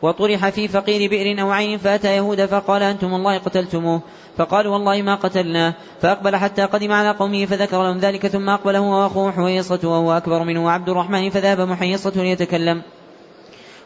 وطرح 0.03 0.49
في 0.49 0.69
فقير 0.69 1.11
بئر 1.11 1.43
أو 1.43 1.51
عين 1.51 1.79
فأتى 1.79 2.17
يهود 2.17 2.47
فقال 2.47 2.83
أنتم 2.83 3.15
الله 3.15 3.39
قتلتموه. 3.39 4.01
فقالوا 4.37 4.73
والله 4.73 5.03
ما 5.03 5.15
قتلناه 5.15 5.75
فأقبل 6.01 6.37
حتى 6.37 6.63
قدم 6.63 6.93
على 6.93 7.11
قومه 7.11 7.47
فذكر 7.47 7.83
لهم 7.83 7.99
ذلك 7.99 8.27
ثم 8.27 8.49
أقبل 8.49 8.77
هو 8.77 9.03
وأخوه 9.03 9.33
حويصة 9.33 9.81
وهو 9.85 10.17
أكبر 10.17 10.45
منه 10.45 10.65
وعبد 10.65 10.89
الرحمن 10.89 11.31
فذهب 11.31 11.61
محيصة 11.61 12.13
ليتكلم. 12.17 12.83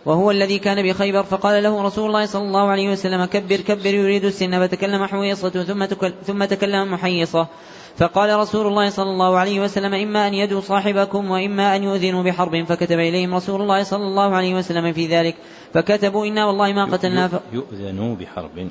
وهو 0.07 0.31
الذي 0.31 0.59
كان 0.59 0.83
بخيبر 0.83 1.23
فقال 1.23 1.63
له 1.63 1.83
رسول 1.83 2.07
الله 2.07 2.27
صلى 2.27 2.43
الله 2.43 2.69
عليه 2.69 2.93
وسلم 2.93 3.25
كبر 3.25 3.57
كبر 3.57 3.95
يريد 3.95 4.25
السن. 4.25 4.67
فتكلم 4.67 5.07
حويصة 5.07 5.51
ثم 5.51 5.87
ثم 6.27 6.45
تكلم 6.45 6.93
محيصة 6.93 7.47
فقال 7.97 8.39
رسول 8.39 8.67
الله 8.67 8.91
صلى 8.91 9.11
الله 9.11 9.39
عليه 9.39 9.61
وسلم 9.61 9.95
إما 9.95 10.29
أن 10.29 10.35
يدعو 10.35 10.61
صاحبكم 10.61 11.31
وإما 11.31 11.77
أن 11.77 11.83
يؤذنوا 11.83 12.23
بحرب. 12.23 12.65
فكتب 12.65 12.99
إليهم 12.99 13.35
رسول 13.35 13.61
الله 13.63 13.83
صلى 13.83 14.07
الله 14.07 14.35
عليه 14.35 14.55
وسلم 14.55 14.93
في 14.93 15.07
ذلك. 15.07 15.37
فكتبوا 15.75 16.27
إنا 16.27 16.47
والله 16.47 16.73
ما 16.73 16.85
قتلنا 16.85 17.29
ف... 17.29 17.35
يؤذنوا 17.53 18.17
بحرب. 18.17 18.71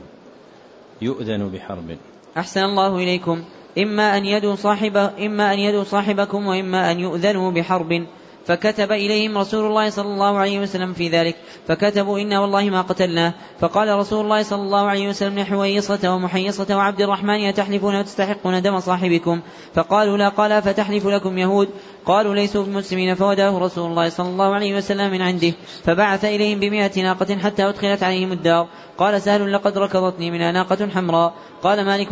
يؤذن 1.01 1.49
بحرب. 1.49 1.97
أحسن 2.37 2.63
الله 2.63 2.97
إليكم. 2.97 3.43
إما 3.77 4.17
أن 4.17 4.25
يدعو 4.25 4.55
صاحب 4.55 4.97
إما 4.97 5.53
أن 5.53 5.59
يدعو 5.59 5.83
صاحبكم 5.83 6.47
وإما 6.47 6.91
أن 6.91 6.99
يؤذنوا 6.99 7.51
بحرب. 7.51 8.05
فكتب 8.45 8.91
إليهم 8.91 9.37
رسول 9.37 9.65
الله 9.65 9.89
صلى 9.89 10.07
الله 10.07 10.37
عليه 10.37 10.59
وسلم 10.59 10.93
في 10.93 11.09
ذلك 11.09 11.35
فكتبوا 11.67 12.19
إنا 12.19 12.39
والله 12.39 12.69
ما 12.69 12.81
قتلناه. 12.81 13.33
فقال 13.59 13.99
رسول 13.99 14.23
الله 14.25 14.43
صلى 14.43 14.61
الله 14.61 14.85
عليه 14.85 15.09
وسلم 15.09 15.39
لحويصة 15.39 16.15
ومحيصة 16.15 16.77
وعبد 16.77 17.01
الرحمن 17.01 17.45
أتحلفون 17.45 17.95
وتستحقون 17.99 18.61
دم 18.61 18.79
صاحبكم؟ 18.79 19.41
فقالوا 19.73 20.17
لا 20.17 20.29
قال 20.29 20.61
فتحلف 20.61 21.07
لكم 21.07 21.37
يهود؟ 21.37 21.69
قالوا 22.05 22.35
ليسوا 22.35 22.63
بمسلمين. 22.63 23.15
فوداه 23.15 23.59
رسول 23.59 23.91
الله 23.91 24.09
صلى 24.09 24.29
الله 24.29 24.53
عليه 24.53 24.77
وسلم 24.77 25.11
من 25.11 25.21
عنده. 25.21 25.53
فبعث 25.83 26.25
إليهم 26.25 26.59
بمئة 26.59 27.01
ناقة 27.01 27.37
حتى 27.37 27.69
أدخلت 27.69 28.03
عليهم 28.03 28.31
الدار. 28.31 28.67
قال 28.97 29.21
سهل 29.21 29.53
لقد 29.53 29.77
ركضتني 29.77 30.31
منها 30.31 30.51
ناقة 30.51 30.89
حمراء. 30.89 31.33
قال 31.63 31.85
مالك 31.85 32.07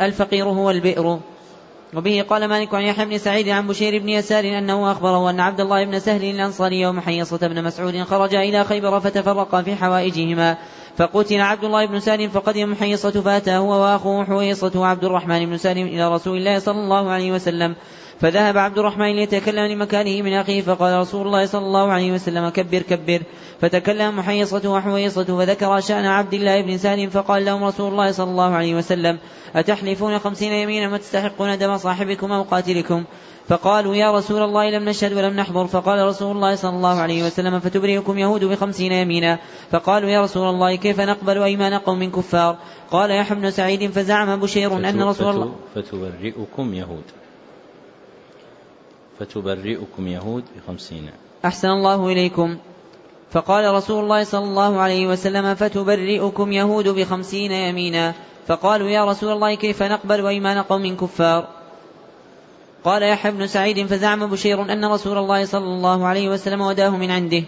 الفقير 0.00 0.44
هو 0.44 0.70
البئر. 0.70 1.18
وبه 1.94 2.24
قال 2.30 2.48
مالك 2.48 2.74
عن 2.74 2.82
يحيى 2.82 3.04
بن 3.04 3.18
سعيد 3.18 3.48
عن 3.48 3.66
بشير 3.66 3.98
بن 3.98 4.08
يسار 4.08 4.44
أنه 4.44 4.92
أخبره 4.92 5.30
أن 5.30 5.40
عبد 5.40 5.60
الله 5.60 5.84
بن 5.84 5.98
سهل 5.98 6.24
الأنصاري 6.24 6.86
ومحيصة 6.86 7.48
بن 7.48 7.64
مسعود 7.64 8.02
خرجا 8.02 8.42
إلى 8.42 8.64
خيبر 8.64 9.00
فتفرقا 9.00 9.62
في 9.62 9.76
حوائجهما. 9.76 10.56
فقتل 10.96 11.40
عبد 11.40 11.64
الله 11.64 11.86
بن 11.86 12.00
سالم 12.00 12.28
فقدم 12.28 12.72
محيصة 12.72 13.10
فأتى 13.10 13.56
هو 13.56 13.70
وأخوه 13.70 14.24
حويصة 14.24 14.72
وعبد 14.76 15.04
الرحمن 15.04 15.46
بن 15.46 15.56
سالم 15.56 15.86
إلى 15.86 16.14
رسول 16.14 16.38
الله 16.38 16.58
صلى 16.58 16.78
الله 16.78 17.10
عليه 17.10 17.32
وسلم. 17.32 17.74
فذهب 18.20 18.58
عبد 18.58 18.78
الرحمن 18.78 19.16
ليتكلم 19.16 19.72
لمكانه 19.72 20.22
من 20.22 20.32
أخيه 20.32 20.62
فقال 20.62 21.00
رسول 21.00 21.26
الله 21.26 21.46
صلى 21.46 21.66
الله 21.66 21.92
عليه 21.92 22.12
وسلم 22.12 22.48
كبر 22.48 22.82
كبر 22.82 23.22
فتكلم 23.60 24.16
محيصة 24.16 24.70
وحويصة 24.70 25.24
فذكر 25.24 25.80
شأن 25.80 26.04
عبد 26.04 26.34
الله 26.34 26.62
بن 26.62 26.78
سالم 26.78 27.10
فقال 27.10 27.44
لهم 27.44 27.64
رسول 27.64 27.92
الله 27.92 28.12
صلى 28.12 28.30
الله 28.30 28.54
عليه 28.54 28.74
وسلم 28.74 29.18
أتحلفون 29.56 30.18
خمسين 30.18 30.52
يمينا 30.52 30.94
وتستحقون 30.94 31.58
دم 31.58 31.76
صاحبكم 31.76 32.32
أو 32.32 32.42
قاتلكم 32.42 33.04
فقالوا 33.48 33.94
يا 33.94 34.12
رسول 34.12 34.42
الله 34.42 34.70
لم 34.70 34.88
نشهد 34.88 35.12
ولم 35.12 35.34
نحضر 35.36 35.66
فقال 35.66 36.06
رسول 36.06 36.36
الله 36.36 36.54
صلى 36.54 36.76
الله 36.76 37.00
عليه 37.00 37.26
وسلم 37.26 37.60
فتبرئكم 37.60 38.18
يهود 38.18 38.44
بخمسين 38.44 38.92
يمينا 38.92 39.38
فقالوا 39.70 40.10
يا 40.10 40.22
رسول 40.22 40.48
الله 40.48 40.76
كيف 40.76 41.00
نقبل 41.00 41.42
أيمان 41.42 41.74
قوم 41.74 42.10
كفار 42.10 42.56
قال 42.90 43.10
يحيى 43.10 43.36
بن 43.36 43.50
سعيد 43.50 43.90
فزعم 43.90 44.40
بشير 44.40 44.76
أن 44.76 45.02
رسول 45.02 45.34
الله 45.34 45.54
فتبرئكم 45.74 46.74
يهود 46.74 47.04
فتبرئكم 49.18 50.08
يهود 50.08 50.44
بخمسين. 50.56 51.10
أحسن 51.44 51.68
الله 51.68 52.08
إليكم. 52.08 52.56
فقال 53.30 53.74
رسول 53.74 54.04
الله 54.04 54.24
صلى 54.24 54.44
الله 54.44 54.78
عليه 54.80 55.06
وسلم 55.06 55.54
فتبرئكم 55.54 56.52
يهود 56.52 56.88
بخمسين 56.88 57.52
يمينا. 57.52 58.14
فقالوا 58.46 58.88
يا 58.88 59.04
رسول 59.04 59.32
الله 59.32 59.54
كيف 59.54 59.82
نقبل 59.82 60.26
أيمان 60.26 60.58
قوم 60.58 60.96
كفار؟ 60.96 61.48
قال 62.84 63.02
يحيى 63.02 63.32
بن 63.32 63.46
سعيد 63.46 63.86
فزعم 63.86 64.26
بشير 64.26 64.72
أن 64.72 64.84
رسول 64.84 65.18
الله 65.18 65.44
صلى 65.44 65.64
الله 65.64 66.06
عليه 66.06 66.28
وسلم 66.28 66.60
وداه 66.60 66.96
من 66.96 67.10
عنده. 67.10 67.44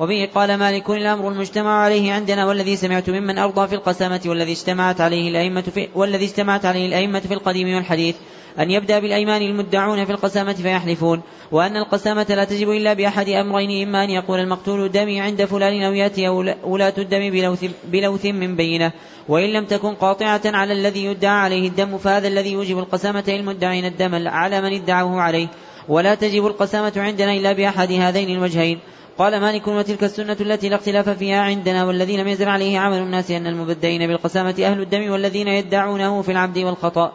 وبه 0.00 0.28
قال 0.34 0.56
مالك 0.56 0.90
الأمر 0.90 1.28
المجتمع 1.28 1.70
عليه 1.70 2.12
عندنا 2.12 2.46
والذي 2.46 2.76
سمعت 2.76 3.10
ممن 3.10 3.38
أرضى 3.38 3.68
في 3.68 3.74
القسامة 3.74 4.20
والذي 4.26 4.52
اجتمعت 4.52 5.00
عليه 5.00 5.28
الأئمة 5.28 5.60
في 5.60 5.88
والذي 5.94 6.24
اجتمعت 6.24 6.64
عليه 6.64 6.86
الأئمة 6.86 7.20
في 7.20 7.34
القديم 7.34 7.74
والحديث 7.74 8.16
أن 8.58 8.70
يبدأ 8.70 8.98
بالأيمان 8.98 9.42
المدعون 9.42 10.04
في 10.04 10.12
القسامة 10.12 10.52
فيحلفون 10.52 11.20
وأن 11.52 11.76
القسامة 11.76 12.26
لا 12.28 12.44
تجب 12.44 12.70
إلا 12.70 12.92
بأحد 12.92 13.28
أمرين 13.28 13.88
إما 13.88 14.04
أن 14.04 14.10
يقول 14.10 14.40
المقتول 14.40 14.88
دمي 14.88 15.20
عند 15.20 15.44
فلان 15.44 15.82
أو 15.82 15.92
يأتي 15.92 16.28
ولاة 16.64 16.94
الدم 16.98 17.30
بلوث, 17.30 17.64
بلوث 17.84 18.26
من 18.26 18.56
بينة 18.56 18.92
وإن 19.28 19.52
لم 19.52 19.64
تكن 19.64 19.94
قاطعة 19.94 20.40
على 20.44 20.72
الذي 20.72 21.04
يدعى 21.04 21.38
عليه 21.38 21.68
الدم 21.68 21.98
فهذا 21.98 22.28
الذي 22.28 22.52
يوجب 22.52 22.78
القسامة 22.78 23.24
للمدعين 23.28 23.84
الدم 23.84 24.28
على 24.28 24.60
من 24.60 24.72
ادعوه 24.72 25.20
عليه 25.20 25.48
ولا 25.88 26.14
تجب 26.14 26.46
القسامة 26.46 26.92
عندنا 26.96 27.32
إلا 27.32 27.52
بأحد 27.52 27.92
هذين 27.92 28.30
الوجهين. 28.36 28.78
قال 29.20 29.40
مالك 29.40 29.68
وتلك 29.68 30.04
السنة 30.04 30.36
التي 30.40 30.68
لا 30.68 30.76
اختلاف 30.76 31.08
فيها 31.08 31.40
عندنا 31.42 31.84
والذي 31.84 32.16
لم 32.16 32.28
يزل 32.28 32.48
عليه 32.48 32.78
عمل 32.78 32.98
الناس 32.98 33.30
أن 33.30 33.46
المبدئين 33.46 34.06
بالقسامة 34.06 34.54
أهل 34.58 34.80
الدم 34.80 35.10
والذين 35.10 35.48
يدعونه 35.48 36.22
في 36.22 36.32
العبد 36.32 36.58
والخطأ 36.58 37.12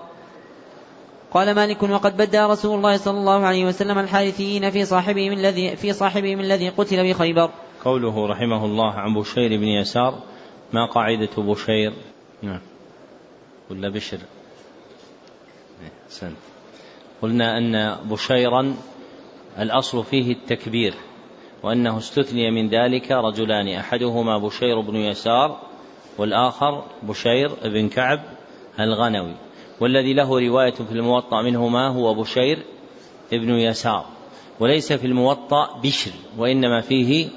قال 1.31 1.55
مالك 1.55 1.83
وقد 1.83 2.17
بدأ 2.17 2.47
رسول 2.47 2.77
الله 2.77 2.97
صلى 2.97 3.17
الله 3.17 3.45
عليه 3.45 3.65
وسلم 3.65 3.99
الحارثيين 3.99 4.69
في 4.69 4.85
صاحبهم 4.85 5.31
الذي 5.31 5.75
في 5.75 5.93
صاحبهم 5.93 6.39
الذي 6.39 6.69
قتل 6.69 7.09
بخيبر. 7.09 7.49
قوله 7.85 8.27
رحمه 8.27 8.65
الله 8.65 8.93
عن 8.93 9.13
بشير 9.13 9.49
بن 9.57 9.67
يسار 9.67 10.19
ما 10.73 10.85
قاعدة 10.85 11.29
بشير؟ 11.37 11.93
نعم. 12.41 12.61
ولا 13.71 13.89
بشر؟ 13.89 14.19
أحسنت. 16.05 16.37
قلنا 17.21 17.57
أن 17.57 17.97
بشيرا 18.09 18.75
الأصل 19.59 20.03
فيه 20.03 20.31
التكبير 20.31 20.93
وأنه 21.65 21.97
استثني 21.97 22.51
من 22.51 22.69
ذلك 22.69 23.11
رجلان 23.11 23.67
أحدهما 23.67 24.37
بشير 24.37 24.79
بن 24.79 24.95
يسار 24.95 25.61
والآخر 26.17 26.83
بشير 27.03 27.51
بن 27.63 27.89
كعب 27.89 28.23
الغنوي. 28.79 29.35
والذي 29.79 30.13
له 30.13 30.39
رواية 30.39 30.71
في 30.73 30.91
الموطأ 30.91 31.41
منهما 31.41 31.87
هو 31.87 32.13
بشير 32.13 32.59
ابن 33.33 33.49
يسار. 33.49 34.05
وليس 34.59 34.93
في 34.93 35.07
الموطأ 35.07 35.79
بشر 35.83 36.11
وإنما 36.37 36.81
فيه 36.81 37.29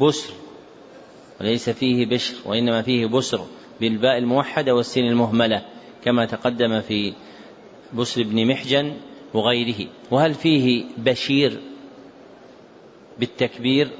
بسر. 0.00 0.34
وليس 1.40 1.70
فيه 1.70 2.06
بشر 2.06 2.34
وإنما 2.44 2.82
فيه 2.82 3.06
بسر 3.06 3.40
بالباء 3.80 4.18
الموحدة 4.18 4.74
والسين 4.74 5.06
المهملة 5.06 5.62
كما 6.04 6.26
تقدم 6.26 6.80
في 6.80 7.12
بسر 7.94 8.22
بن 8.22 8.46
محجن 8.46 8.92
وغيره. 9.34 9.88
وهل 10.10 10.34
فيه 10.34 10.84
بشير 10.96 11.60
بالتكبير؟ 13.18 13.90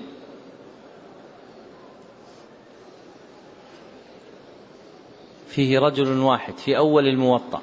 فيه 5.49 5.79
رجل 5.79 6.19
واحد 6.19 6.59
في 6.59 6.77
أول 6.77 7.09
الموطأ 7.09 7.63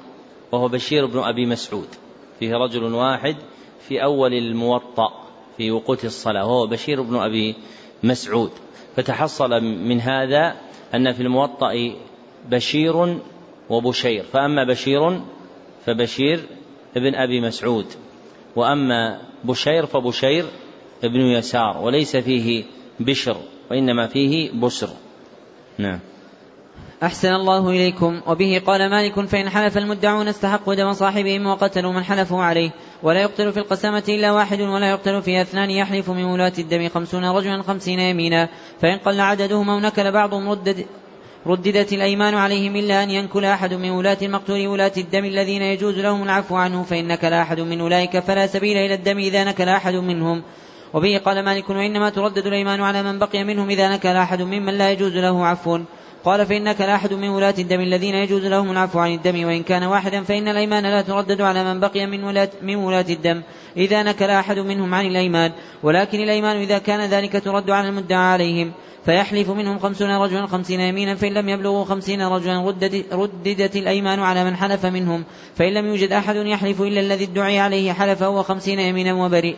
وهو 0.52 0.68
بشير 0.68 1.06
بن 1.06 1.18
أبي 1.18 1.46
مسعود. 1.46 1.88
فيه 2.40 2.54
رجل 2.54 2.94
واحد 2.94 3.36
في 3.88 4.02
أول 4.02 4.34
الموطأ 4.34 5.24
في 5.56 5.70
وقوت 5.70 6.04
الصلاة 6.04 6.46
وهو 6.46 6.66
بشير 6.66 7.02
بن 7.02 7.16
أبي 7.16 7.54
مسعود. 8.02 8.50
فتحصل 8.96 9.60
من 9.64 10.00
هذا 10.00 10.56
أن 10.94 11.12
في 11.12 11.22
الموطأ 11.22 11.94
بشير 12.48 13.18
وبشير. 13.70 14.24
فأما 14.24 14.64
بشير 14.64 15.20
فبشير 15.86 16.46
ابن 16.96 17.14
أبي 17.14 17.40
مسعود. 17.40 17.86
وأما 18.56 19.20
بشير 19.44 19.86
فبشير 19.86 20.44
ابن 21.04 21.20
يسار 21.20 21.78
وليس 21.78 22.16
فيه 22.16 22.64
بشر 23.00 23.36
وإنما 23.70 24.06
فيه 24.06 24.50
بسر 24.52 24.88
نعم. 25.78 26.00
أحسن 27.02 27.34
الله 27.34 27.70
إليكم. 27.70 28.20
وبه 28.26 28.62
قال 28.66 28.90
مالك 28.90 29.20
فإن 29.20 29.48
حلف 29.48 29.78
المدعون 29.78 30.28
استحقوا 30.28 30.74
دم 30.74 30.92
صاحبهم 30.92 31.46
وقتلوا 31.46 31.92
من 31.92 32.04
حلفوا 32.04 32.42
عليه. 32.42 32.70
ولا 33.02 33.20
يقتل 33.20 33.52
في 33.52 33.58
القسامة 33.60 34.02
إلا 34.08 34.32
واحد 34.32 34.60
ولا 34.60 34.90
يقتل 34.90 35.22
في 35.22 35.40
أثنان 35.42 35.70
يحلف 35.70 36.10
من 36.10 36.24
ولاة 36.24 36.52
الدم 36.58 36.88
خمسون 36.88 37.24
رجلا 37.24 37.62
خمسين 37.62 38.00
يمينا. 38.00 38.48
فإن 38.80 38.98
قل 38.98 39.20
عددهم 39.20 39.70
أو 39.70 39.80
نكل 39.80 40.12
بعضهم 40.12 40.50
ردد 40.50 40.86
رددت 41.46 41.92
الأيمان 41.92 42.34
عليهم 42.34 42.76
إلا 42.76 43.02
أن 43.02 43.10
ينكل 43.10 43.44
أحد 43.44 43.74
من 43.74 43.90
ولاة 43.90 44.18
المقتول 44.22 44.66
ولاة 44.66 44.92
الدم 44.96 45.24
الذين 45.24 45.62
يجوز 45.62 45.98
لهم 45.98 46.22
العفو 46.22 46.56
عنه 46.56 46.82
فإن 46.82 47.08
نكل 47.08 47.32
أحد 47.32 47.60
من 47.60 47.80
أولئك 47.80 48.18
فلا 48.18 48.46
سبيل 48.46 48.76
إلى 48.76 48.94
الدم 48.94 49.18
إذا 49.18 49.44
نكل 49.44 49.68
أحد 49.68 49.94
منهم. 49.94 50.42
وبه 50.94 51.18
قال 51.18 51.44
مالك 51.44 51.70
وإنما 51.70 52.10
تردد 52.10 52.46
الأيمان 52.46 52.80
على 52.80 53.02
من 53.02 53.18
بقي 53.18 53.44
منهم 53.44 53.70
إذا 53.70 53.88
نكل 53.88 54.08
أحد 54.08 54.42
ممن 54.42 54.78
لا 54.78 54.92
يجوز 54.92 55.16
له 55.16 55.46
عفو. 55.46 55.80
قال 56.24 56.46
فإنك 56.46 56.80
لا 56.80 56.94
أحد 56.94 57.12
من 57.12 57.28
ولاة 57.28 57.54
الدم 57.58 57.80
الذين 57.80 58.14
يجوز 58.14 58.46
لهم 58.46 58.70
العفو 58.70 58.98
عن 58.98 59.14
الدم 59.14 59.44
وإن 59.44 59.62
كان 59.62 59.84
واحدا 59.84 60.22
فإن 60.22 60.48
الأيمان 60.48 60.82
لا 60.82 61.02
تردد 61.02 61.40
على 61.40 61.64
من 61.64 61.80
بقي 61.80 62.06
من 62.06 62.24
ولاة, 62.24 62.50
من 62.62 62.76
ولاة 62.76 63.06
الدم. 63.10 63.42
إذا 63.76 64.02
نكل 64.02 64.30
أحد 64.30 64.58
منهم 64.58 64.94
عن 64.94 65.06
الأيمان 65.06 65.52
ولكن 65.82 66.20
الأيمان 66.20 66.56
إذا 66.56 66.78
كان 66.78 67.10
ذلك 67.10 67.44
ترد 67.44 67.70
على 67.70 67.88
المدعى 67.88 68.32
عليهم. 68.32 68.72
فيحلف 69.04 69.50
منهم 69.50 69.78
خمسون 69.78 70.10
رجلا 70.10 70.46
خمسين 70.46 70.80
يمينا 70.80 71.14
فإن 71.14 71.34
لم 71.34 71.48
يبلغوا 71.48 71.84
خمسين 71.84 72.22
رجلا 72.22 72.74
رددت, 73.12 73.76
الأيمان 73.76 74.20
على 74.20 74.44
من 74.44 74.56
حلف 74.56 74.86
منهم. 74.86 75.24
فإن 75.56 75.74
لم 75.74 75.86
يوجد 75.86 76.12
أحد 76.12 76.36
يحلف 76.36 76.82
إلا 76.82 77.00
الذي 77.00 77.24
ادعي 77.24 77.58
عليه 77.58 77.92
حلف 77.92 78.22
هو 78.22 78.42
خمسين 78.42 78.80
يمينا 78.80 79.14
وبرئ 79.14 79.54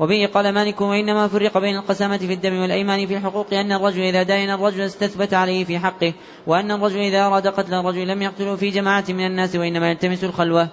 وبه 0.00 0.28
قال 0.34 0.52
مالك 0.52 0.80
وإنما 0.80 1.28
فرق 1.28 1.58
بين 1.58 1.76
القسامة 1.76 2.16
في 2.16 2.32
الدم 2.32 2.60
والأيمان 2.60 3.06
في 3.06 3.16
الحقوق 3.16 3.54
أن 3.54 3.72
الرجل 3.72 4.02
إذا 4.02 4.22
داين 4.22 4.50
الرجل 4.50 4.80
استثبت 4.80 5.34
عليه 5.34 5.64
في 5.64 5.78
حقه 5.78 6.12
وأن 6.46 6.70
الرجل 6.70 6.98
إذا 6.98 7.26
أراد 7.26 7.46
قتل 7.46 7.74
الرجل 7.74 8.08
لم 8.08 8.22
يقتله 8.22 8.56
في 8.56 8.70
جماعة 8.70 9.04
من 9.08 9.26
الناس 9.26 9.56
وإنما 9.56 9.90
يلتمس 9.90 10.24
الخلوة. 10.24 10.68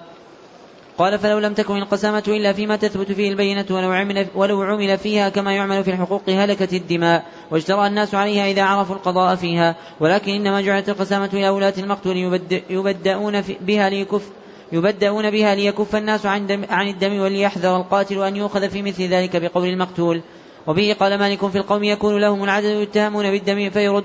قال 0.99 1.19
فلو 1.19 1.39
لم 1.39 1.53
تكن 1.53 1.77
القسامة 1.77 2.23
إلا 2.27 2.53
فيما 2.53 2.75
تثبت 2.75 3.11
فيه 3.11 3.29
البينة 3.29 3.65
ولو 3.69 3.91
عمل, 3.91 4.27
ولو 4.35 4.61
عمل 4.61 4.97
فيها 4.97 5.29
كما 5.29 5.55
يعمل 5.55 5.83
في 5.83 5.91
الحقوق 5.91 6.29
هلكت 6.29 6.73
الدماء 6.73 7.25
واجترأ 7.51 7.87
الناس 7.87 8.15
عليها 8.15 8.51
إذا 8.51 8.63
عرفوا 8.63 8.95
القضاء 8.95 9.35
فيها. 9.35 9.75
ولكن 9.99 10.31
إنما 10.31 10.61
جعلت 10.61 10.89
القسامة 10.89 11.29
إلى 11.33 11.49
ولاة 11.49 11.73
المقتول 11.77 12.41
يبدأون 12.69 13.41
بها 13.41 13.89
ليكف 13.89 14.29
يبدأون 14.71 15.31
بها 15.31 15.55
ليكف 15.55 15.95
الناس 15.95 16.25
عن, 16.25 16.47
دم 16.47 16.65
عن 16.69 16.87
الدم 16.87 17.19
وليحذر 17.19 17.77
القاتل 17.77 18.23
أن 18.23 18.35
يؤخذ 18.35 18.69
في 18.69 18.81
مثل 18.81 19.03
ذلك 19.03 19.35
بقول 19.35 19.67
المقتول. 19.67 20.21
وبه 20.67 20.95
قال 20.99 21.19
مالك 21.19 21.47
في 21.47 21.57
القوم 21.57 21.83
يكون 21.83 22.21
لهم 22.21 22.43
العدد 22.43 22.65
يتهمون 22.65 23.31
بالدم 23.31 23.69
فيرد 23.69 24.03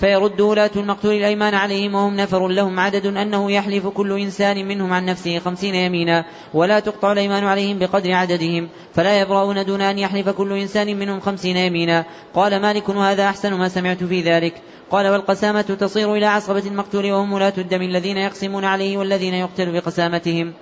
فيرد 0.00 0.40
ولاة 0.40 0.70
المقتول 0.76 1.14
الأيمان 1.14 1.54
عليهم 1.54 1.94
وهم 1.94 2.16
نفر 2.16 2.48
لهم 2.48 2.80
عدد 2.80 3.06
أنه 3.06 3.52
يحلف 3.52 3.86
كل 3.86 4.20
إنسان 4.20 4.68
منهم 4.68 4.92
عن 4.92 5.04
نفسه 5.04 5.38
خمسين 5.38 5.74
يمينا 5.74 6.24
ولا 6.54 6.80
تقطع 6.80 7.12
الأيمان 7.12 7.44
عليهم 7.44 7.78
بقدر 7.78 8.12
عددهم 8.12 8.68
فلا 8.94 9.20
يبرؤون 9.20 9.64
دون 9.64 9.80
أن 9.80 9.98
يحلف 9.98 10.28
كل 10.28 10.52
إنسان 10.52 10.98
منهم 10.98 11.20
خمسين 11.20 11.56
يمينا 11.56 12.04
قال 12.34 12.62
مالك 12.62 12.88
وهذا 12.88 13.24
أحسن 13.24 13.54
ما 13.54 13.68
سمعت 13.68 14.04
في 14.04 14.20
ذلك 14.20 14.54
قال 14.90 15.08
والقسامة 15.08 15.62
تصير 15.62 16.14
إلى 16.14 16.26
عصبة 16.26 16.66
المقتول 16.66 17.12
وهم 17.12 17.32
ولاة 17.32 17.54
الدم 17.58 17.82
الذين 17.82 18.16
يقسمون 18.16 18.64
عليه 18.64 18.98
والذين 18.98 19.34
يقتل 19.34 19.72
بقسامتهم 19.72 20.52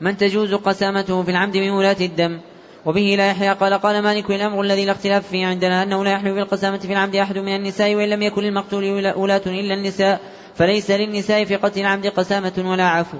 من 0.00 0.16
تجوز 0.16 0.54
قسامته 0.54 1.22
في 1.22 1.30
العمد 1.30 1.56
من 1.56 1.70
ولاة 1.70 1.96
الدم 2.00 2.40
وبه 2.86 3.14
لا 3.18 3.30
يحيى 3.30 3.52
قال 3.52 3.74
قال 3.74 4.02
مالك 4.02 4.30
الأمر 4.30 4.60
الذي 4.60 4.84
لا 4.84 4.92
اختلاف 4.92 5.28
فيه 5.28 5.46
عندنا 5.46 5.82
أنه 5.82 6.04
لا 6.04 6.12
يحلو 6.12 6.34
بالقسامة 6.34 6.78
في 6.78 6.92
العمد 6.92 7.16
أحد 7.16 7.38
من 7.38 7.56
النساء 7.56 7.94
وإن 7.94 8.08
لم 8.08 8.22
يكن 8.22 8.42
للمقتول 8.42 8.84
ولاة 9.16 9.42
إلا 9.46 9.74
النساء 9.74 10.20
فليس 10.54 10.90
للنساء 10.90 11.44
في 11.44 11.56
قتل 11.56 11.80
العمد 11.80 12.06
قسامة 12.06 12.52
ولا 12.58 12.88
عفو. 12.88 13.16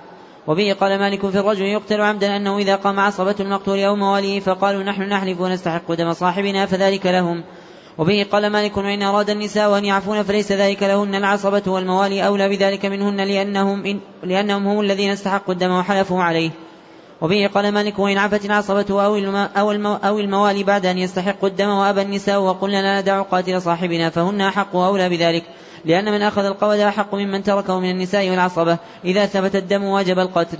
وبه 0.46 0.76
قال 0.80 0.98
مالك 0.98 1.30
في 1.30 1.38
الرجل 1.38 1.64
يقتل 1.64 2.00
عمدا 2.00 2.36
أنه 2.36 2.58
إذا 2.58 2.76
قام 2.76 3.00
عصبة 3.00 3.34
المقتول 3.40 3.78
أو 3.78 3.96
مواليه 3.96 4.40
فقالوا 4.40 4.82
نحن 4.82 5.02
نحلف 5.02 5.40
ونستحق 5.40 5.92
دم 5.92 6.12
صاحبنا 6.12 6.66
فذلك 6.66 7.06
لهم. 7.06 7.44
وبه 7.98 8.26
قال 8.32 8.50
مالك 8.50 8.76
وإن 8.76 9.02
أراد 9.02 9.30
النساء 9.30 9.78
أن 9.78 9.84
يعفون 9.84 10.22
فليس 10.22 10.52
ذلك 10.52 10.82
لهن 10.82 11.14
العصبة 11.14 11.62
والموالي 11.66 12.26
أولى 12.26 12.48
بذلك 12.48 12.86
منهن 12.86 13.20
لأنهم, 13.20 13.86
إن 13.86 14.00
لأنهم 14.22 14.66
هم 14.66 14.80
الذين 14.80 15.10
استحقوا 15.10 15.54
الدم 15.54 15.70
وحلفوا 15.70 16.22
عليه. 16.22 16.50
وبه 17.24 17.50
قال 17.54 17.72
مالك 17.72 17.98
وإن 17.98 18.18
عفت 18.18 18.44
العصبة 18.44 18.86
أو, 18.90 19.16
أو, 19.56 19.70
أو 19.94 20.18
الموالي 20.18 20.64
بعد 20.64 20.86
أن 20.86 20.98
يستحقوا 20.98 21.48
الدم 21.48 21.68
وأبى 21.68 22.02
النساء 22.02 22.40
وقلنا 22.40 22.82
لا 22.82 23.00
ندع 23.00 23.22
قاتل 23.22 23.62
صاحبنا 23.62 24.10
فهن 24.10 24.40
أحق 24.40 24.76
وأولى 24.76 25.08
بذلك 25.08 25.44
لأن 25.84 26.12
من 26.12 26.22
أخذ 26.22 26.44
القود 26.44 26.78
أحق 26.78 27.14
ممن 27.14 27.42
تركه 27.42 27.80
من 27.80 27.90
النساء 27.90 28.30
والعصبة 28.30 28.78
إذا 29.04 29.26
ثبت 29.26 29.56
الدم 29.56 29.84
واجب 29.84 30.18
القتل. 30.18 30.58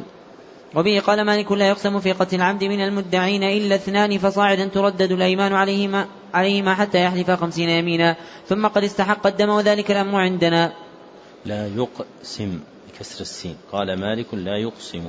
وبه 0.74 1.00
قال 1.00 1.22
مالك 1.22 1.52
لا 1.52 1.68
يقسم 1.68 2.00
في 2.00 2.12
قتل 2.12 2.36
العمد 2.36 2.64
من 2.64 2.80
المدعين 2.80 3.42
إلا 3.42 3.74
اثنان 3.74 4.18
فصاعدا 4.18 4.64
تردد 4.64 5.12
الأيمان 5.12 5.52
عليهما, 5.52 6.06
عليهما 6.34 6.74
حتى 6.74 7.04
يحلف 7.04 7.30
خمسين 7.30 7.68
يمينا 7.68 8.16
ثم 8.48 8.66
قد 8.66 8.84
استحق 8.84 9.26
الدم 9.26 9.48
وذلك 9.48 9.90
الأمر 9.90 10.20
عندنا. 10.20 10.72
لا 11.44 11.66
يقسم 11.66 12.60
بكسر 12.88 13.20
السين. 13.20 13.56
قال 13.72 14.00
مالك 14.00 14.34
لا 14.34 14.56
يقسم. 14.56 15.04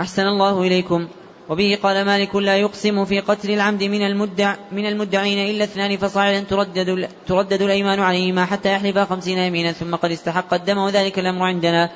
أحسن 0.00 0.26
الله 0.26 0.62
إليكم. 0.62 1.08
وبه 1.48 1.78
قال 1.82 2.04
مالك 2.06 2.36
لا 2.36 2.56
يقسم 2.56 3.04
في 3.04 3.20
قتل 3.20 3.50
العمد 3.50 3.84
من 3.84 4.02
المدع 4.06 4.54
من 4.72 4.86
المدعين 4.86 5.50
إلا 5.50 5.64
اثنان 5.64 5.96
فصاعدا 5.96 6.40
تردد, 6.40 7.08
تردد 7.26 7.62
الأيمان 7.62 8.00
عليهما 8.00 8.44
حتى 8.44 8.72
يحلف 8.72 8.98
خمسين 8.98 9.38
يمينا 9.38 9.72
ثم 9.72 9.94
قد 9.94 10.10
استحق 10.10 10.54
الدم 10.54 10.78
وذلك 10.78 11.18
الأمر 11.18 11.46
عندنا. 11.46 11.90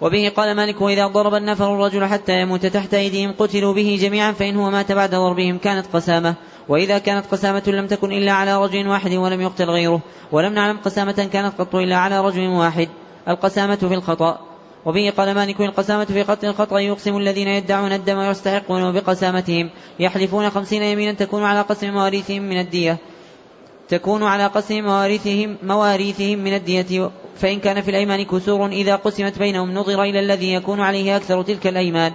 وبه 0.00 0.32
قال 0.36 0.56
مالك 0.56 0.80
وإذا 0.80 1.06
ضرب 1.06 1.34
النفر 1.34 1.74
الرجل 1.74 2.04
حتى 2.04 2.40
يموت 2.40 2.66
تحت 2.66 2.94
أيديهم 2.94 3.34
قتلوا 3.38 3.74
به 3.74 3.98
جميعا 4.00 4.32
فإن 4.32 4.56
هو 4.56 4.70
مات 4.70 4.92
بعد 4.92 5.10
ضربهم 5.10 5.58
كانت 5.58 5.86
قسامة. 5.92 6.34
وإذا 6.68 6.98
كانت 6.98 7.26
قسامة 7.26 7.62
لم 7.66 7.86
تكن 7.86 8.12
إلا 8.12 8.32
على 8.32 8.62
رجل 8.62 8.88
واحد 8.88 9.12
ولم 9.12 9.40
يقتل 9.40 9.70
غيره. 9.70 10.00
ولم 10.32 10.52
نعلم 10.52 10.76
قسامة 10.76 11.28
كانت 11.32 11.60
قط 11.60 11.74
إلا 11.74 11.96
على 11.96 12.20
رجل 12.20 12.46
واحد. 12.46 12.88
القسامة 13.28 13.76
في 13.76 13.94
الخطأ. 13.94 14.45
وبه 14.86 15.12
قال 15.16 15.34
مالك 15.34 15.60
القسامة 15.60 16.04
في 16.04 16.22
قتل 16.22 16.48
الخطأ 16.48 16.78
يقسم 16.78 17.16
الذين 17.16 17.48
يدعون 17.48 17.92
الدم 17.92 18.18
ويستحقونه 18.18 18.90
بقسامتهم. 18.90 19.70
يحلفون 20.00 20.50
خمسين 20.50 20.82
يمينا 20.82 21.12
تكون 21.12 21.42
على 21.42 21.60
قسم 21.60 21.90
مواريثهم 21.90 22.42
من 22.42 22.60
الدية. 22.60 22.98
تكون 23.88 24.22
على 24.22 24.46
قسم 24.46 24.84
مواريثهم 24.84 25.56
مواريثهم 25.62 26.38
من 26.38 26.54
الدية. 26.54 27.10
فإن 27.36 27.60
كان 27.60 27.80
في 27.80 27.90
الأيمان 27.90 28.22
كسور 28.22 28.66
إذا 28.66 28.96
قسمت 28.96 29.38
بينهم 29.38 29.74
نظر 29.74 30.02
إلى 30.02 30.20
الذي 30.20 30.52
يكون 30.52 30.80
عليه 30.80 31.16
أكثر 31.16 31.42
تلك 31.42 31.66
الأيمان. 31.66 32.12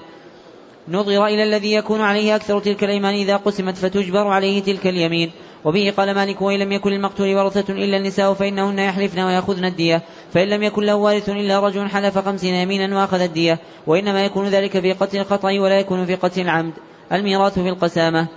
نظر 0.88 1.26
إلى 1.26 1.44
الذي 1.44 1.74
يكون 1.74 2.02
عليه 2.02 2.36
أكثر 2.36 2.60
تلك 2.60 2.84
الأيمان 2.84 3.14
إذا 3.14 3.38
قسمت 3.38 3.78
فتجبر 3.78 4.28
عليه 4.28 4.64
تلك 4.64 4.88
اليمين. 4.88 5.32
وبه 5.66 5.93
قال 5.97 6.16
مالك 6.16 6.41
وإن 6.41 6.59
لم 6.59 6.72
يكن 6.72 6.91
للمقتول 6.91 7.36
ورثة 7.36 7.74
إلا 7.74 7.97
النساء 7.97 8.34
فإنهن 8.34 8.80
يحلفن 8.80 9.20
ويأخذن 9.20 9.66
الدية. 9.66 10.01
فإن 10.34 10.47
لم 10.47 10.64
يكن 10.64 10.84
له 10.84 10.95
وارث 10.95 11.30
إلا 11.30 11.59
رجل 11.59 11.89
حلف 11.89 12.18
خمسين 12.18 12.53
يمينا 12.53 13.01
وأخذ 13.01 13.22
الدية. 13.22 13.59
وإنما 13.88 14.26
يكون 14.26 14.47
ذلك 14.47 14.80
في 14.80 14.93
قتل 14.93 15.18
الخطأ 15.20 15.59
ولا 15.59 15.80
يكون 15.80 16.05
في 16.05 16.16
قتل 16.16 16.41
العمد. 16.41 16.74
الميراث 17.12 17.59
في 17.59 17.70
القسامة. 17.70 18.28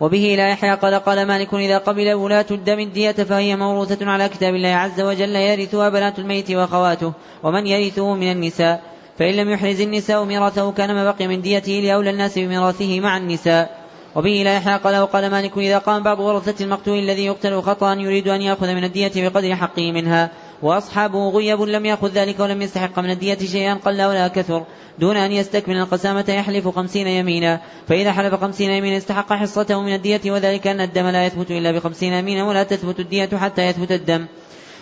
وبه 0.00 0.34
لا 0.36 0.48
يحيى 0.48 0.74
قال 0.74 0.94
قال 0.94 1.26
مالك 1.26 1.54
إذا 1.54 1.78
قبل 1.78 2.12
ولاة 2.12 2.46
الدم 2.50 2.78
الدية 2.78 3.12
فهي 3.12 3.56
موروثة 3.56 4.10
على 4.10 4.28
كتاب 4.28 4.54
الله 4.54 4.68
عز 4.68 5.00
وجل 5.00 5.36
يرثها 5.36 5.88
بنات 5.88 6.18
الميت 6.18 6.50
وأخواته 6.50 7.12
ومن 7.42 7.66
يرثه 7.66 8.14
من 8.14 8.32
النساء. 8.32 8.82
فإن 9.18 9.34
لم 9.34 9.50
يحرز 9.50 9.80
النساء 9.80 10.24
ميراثه 10.24 10.72
كان 10.72 10.94
ما 10.94 11.12
بقي 11.12 11.26
من 11.26 11.42
ديته 11.42 11.72
لأولى 11.72 12.10
الناس 12.10 12.38
بميراثه 12.38 13.00
مع 13.00 13.16
النساء. 13.16 13.77
وبه 14.18 14.42
لا 14.44 14.56
يحيى 14.56 14.76
قال 14.76 14.96
وقال 14.96 15.30
مالك 15.30 15.58
إذا 15.58 15.78
قام 15.78 16.02
بعض 16.02 16.20
ورثة 16.20 16.64
المقتول 16.64 16.98
الذي 16.98 17.24
يقتل 17.24 17.62
خطأ 17.62 17.94
يريد 17.94 18.28
أن 18.28 18.42
يأخذ 18.42 18.74
من 18.74 18.84
الدية 18.84 19.12
بقدر 19.16 19.56
حقه 19.56 19.92
منها. 19.92 20.30
وأصحابه 20.62 21.28
غيب 21.28 21.60
لم 21.60 21.86
يأخذ 21.86 22.08
ذلك 22.08 22.40
ولم 22.40 22.62
يستحق 22.62 22.98
من 22.98 23.10
الدية 23.10 23.38
شيئا 23.38 23.74
قل 23.74 24.02
ولا 24.02 24.28
كثر 24.28 24.64
دون 24.98 25.16
أن 25.16 25.32
يستكمل 25.32 25.76
القسامة 25.76 26.24
يحلف 26.28 26.68
خمسين 26.68 27.06
يمينا. 27.06 27.60
فإذا 27.88 28.12
حلف 28.12 28.34
خمسين 28.34 28.70
يمينا 28.70 28.96
استحق 28.96 29.32
حصته 29.32 29.82
من 29.82 29.94
الدية 29.94 30.20
وذلك 30.26 30.66
أن 30.66 30.80
الدم 30.80 31.06
لا 31.06 31.26
يثبت 31.26 31.50
إلا 31.50 31.72
بخمسين 31.72 32.12
يمينا 32.12 32.44
ولا 32.44 32.62
تثبت 32.62 33.00
الدية 33.00 33.30
حتى 33.36 33.62
يثبت 33.62 33.92
الدم. 33.92 34.26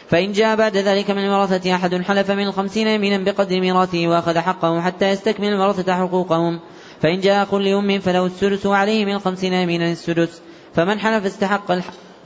فإن 0.09 0.33
جاء 0.33 0.57
بعد 0.57 0.77
ذلك 0.77 1.11
من 1.11 1.25
الورثة 1.25 1.75
أحد 1.75 2.03
حلف 2.03 2.31
من 2.31 2.47
الخمسين 2.47 2.89
يمينا 2.89 3.19
بقدر 3.19 3.61
ميراثه 3.61 4.09
وأخذ 4.09 4.39
حقه 4.39 4.81
حتى 4.81 5.11
يستكمل 5.11 5.49
الورثة 5.49 5.95
حقوقهم. 5.95 6.61
فإن 7.03 7.21
جاء 7.21 7.43
أخ 7.43 7.55
لأم 7.55 7.99
فله 8.01 8.27
السدس 8.27 8.67
وعليه 8.67 9.05
من 9.05 9.15
الخمسين 9.15 9.53
يمينا 9.53 9.93
السدس 9.93 10.43
فمن 10.75 11.01
حلف 11.01 11.27
استحق 11.27 11.73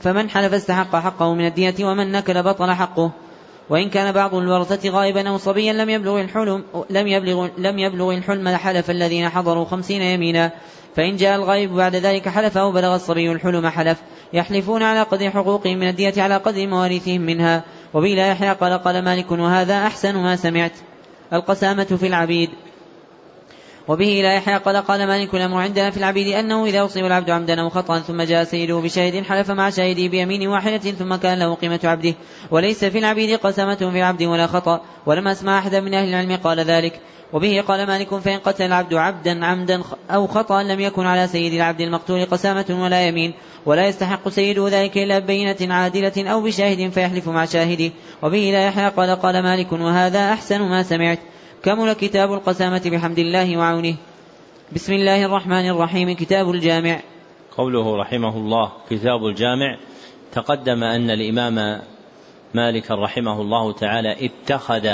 فمن 0.01 0.29
حلف 0.29 0.53
استحق 0.53 0.95
حقه 0.95 1.33
من 1.33 1.45
الدية 1.45 1.85
ومن 1.85 2.11
نكل 2.11 2.43
بطل 2.43 2.71
حقه. 2.71 3.11
وإن 3.69 3.89
كان 3.89 4.11
بعض 4.11 4.35
الورثة 4.35 4.89
غائبا 4.89 5.29
أو 5.29 5.37
صبيا 5.37 5.73
لم 5.73 5.89
يبلغ 5.89 6.21
الحلم 6.21 6.63
لم 6.89 7.07
يبلغ 7.07 7.47
لم 7.57 7.79
يبلغ 7.79 8.11
الحلم 8.11 8.49
حلف 8.49 8.91
الذين 8.91 9.29
حضروا 9.29 9.65
خمسين 9.65 10.01
يمينا. 10.01 10.51
فإن 10.95 11.15
جاء 11.15 11.35
الغائب 11.35 11.75
بعد 11.75 11.95
ذلك 11.95 12.29
حلف 12.29 12.57
أو 12.57 12.71
بلغ 12.71 12.95
الصبي 12.95 13.31
الحلم 13.31 13.67
حلف. 13.67 13.97
يحلفون 14.33 14.83
على 14.83 15.01
قدر 15.01 15.29
حقوقهم 15.29 15.77
من 15.77 15.87
الدية 15.87 16.13
على 16.17 16.37
قدر 16.37 16.67
مواريثهم 16.67 17.21
منها. 17.21 17.63
وبلا 17.93 18.27
يحيى 18.27 18.53
قال 18.53 18.83
قال 18.83 19.03
مالك 19.03 19.31
وهذا 19.31 19.87
أحسن 19.87 20.15
ما 20.15 20.35
سمعت. 20.35 20.73
القسامة 21.33 21.83
في 21.83 22.07
العبيد. 22.07 22.49
وبه 23.87 24.19
لا 24.23 24.35
يحيى 24.35 24.57
قال 24.57 24.77
قال 24.77 25.07
مالك 25.07 25.33
الأمر 25.33 25.61
عندنا 25.61 25.91
في 25.91 25.97
العبيد 25.97 26.27
أنه 26.27 26.65
إذا 26.65 26.85
أصيب 26.85 27.05
العبد 27.05 27.29
عمدا 27.29 27.61
أو 27.61 27.69
خطأ 27.69 27.99
ثم 27.99 28.21
جاء 28.21 28.43
سيده 28.43 28.79
بشاهد 28.79 29.23
حلف 29.23 29.51
مع 29.51 29.69
شاهده 29.69 30.07
بيمين 30.07 30.47
واحدة 30.47 30.77
ثم 30.77 31.15
كان 31.15 31.39
له 31.39 31.53
قيمة 31.53 31.79
عبده. 31.83 32.13
وليس 32.51 32.85
في 32.85 32.97
العبيد 32.97 33.39
قسمة 33.39 33.75
في 33.75 33.97
العبد 33.97 34.23
ولا 34.23 34.47
خطأ 34.47 34.81
ولم 35.05 35.27
أسمع 35.27 35.59
أحدا 35.59 35.81
من 35.81 35.93
أهل 35.93 36.09
العلم 36.09 36.35
قال 36.35 36.59
ذلك. 36.59 36.99
وبه 37.33 37.63
قال 37.67 37.87
مالك 37.87 38.15
فإن 38.15 38.39
قتل 38.39 38.63
العبد 38.65 38.93
عبدا 38.93 39.45
عمدا 39.45 39.81
أو 40.09 40.27
خطأ 40.27 40.63
لم 40.63 40.79
يكن 40.79 41.05
على 41.05 41.27
سيد 41.27 41.53
العبد 41.53 41.81
المقتول 41.81 42.25
قسامة 42.25 42.65
ولا 42.69 43.07
يمين 43.07 43.33
ولا 43.65 43.87
يستحق 43.87 44.29
سيده 44.29 44.69
ذلك 44.69 44.97
إلا 44.97 45.19
ببينة 45.19 45.73
عادلة 45.73 46.31
أو 46.31 46.41
بشاهد 46.41 46.89
فيحلف 46.89 47.29
مع 47.29 47.45
شاهده. 47.45 47.91
وبه 48.23 48.49
لا 48.53 48.65
يحيى 48.65 48.89
قال 48.89 49.15
قال 49.15 49.43
مالك 49.43 49.71
وهذا 49.71 50.33
أحسن 50.33 50.61
ما 50.61 50.83
سمعت. 50.83 51.19
كمل 51.63 51.93
كتاب 51.93 52.33
القسامة 52.33 52.81
بحمد 52.85 53.19
الله 53.19 53.57
وعونه؟ 53.57 53.95
بسم 54.73 54.93
الله 54.93 55.25
الرحمن 55.25 55.69
الرحيم 55.69 56.11
كتاب 56.11 56.49
الجامع. 56.49 56.99
قوله 57.57 57.97
رحمه 57.97 58.37
الله 58.37 58.71
كتاب 58.89 59.25
الجامع. 59.25 59.77
تقدم 60.31 60.83
أن 60.83 61.09
الإمام 61.09 61.81
مالك 62.53 62.91
رحمه 62.91 63.41
الله 63.41 63.71
تعالى 63.71 64.25
اتخذ 64.25 64.89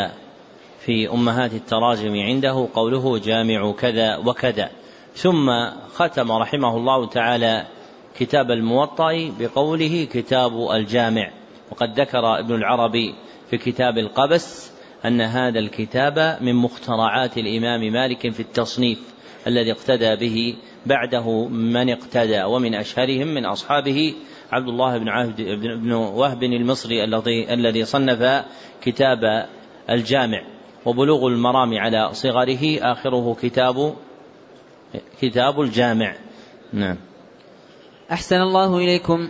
في 0.80 1.10
أمهات 1.10 1.54
التراجم 1.54 2.16
عنده 2.20 2.68
قوله 2.74 3.20
جامع 3.20 3.72
كذا 3.72 4.18
وكذا. 4.18 4.70
ثم 5.16 5.50
ختم 5.94 6.32
رحمه 6.32 6.78
الله 6.78 7.06
تعالى 7.06 7.66
كتاب 8.20 8.52
الموطأ 8.52 9.32
بقوله 9.40 10.08
كتاب 10.14 10.72
الجامع. 10.72 11.32
وقد 11.72 12.00
ذكر 12.00 12.40
ابن 12.40 12.56
العربي 12.56 13.16
في 13.50 13.58
كتاب 13.58 13.98
القبس 13.98 14.77
أن 15.08 15.22
هذا 15.22 15.60
الكتاب 15.60 16.38
من 16.42 16.56
مخترعات 16.56 17.38
الإمام 17.38 17.94
مالك 17.94 18.32
في 18.32 18.40
التصنيف 18.40 19.00
الذي 19.48 19.72
اقتدى 19.72 20.16
به 20.16 20.56
بعده 20.86 21.48
من 21.48 21.90
اقتدى 21.90 22.44
ومن 22.44 22.76
أشهرهم 22.76 23.28
من 23.28 23.46
أصحابه 23.46 24.14
عبد 24.52 24.68
الله 24.68 24.98
بن 24.98 25.10
عهد 25.10 25.42
بن 25.82 25.92
وهب 25.92 26.44
المصري 26.44 27.04
الذي 27.04 27.54
الذي 27.54 27.86
صنف 27.86 28.46
كتاب 28.82 29.48
الجامع. 29.90 30.42
وبلوغ 30.86 31.28
المرام 31.28 31.78
على 31.78 32.10
صغره 32.14 32.80
آخره 32.82 33.38
كتاب 33.42 33.94
كتاب 35.22 35.62
الجامع. 35.62 36.16
نعم. 36.74 36.98
أحسن 38.12 38.42
الله 38.42 38.78
إليكم. 38.78 39.30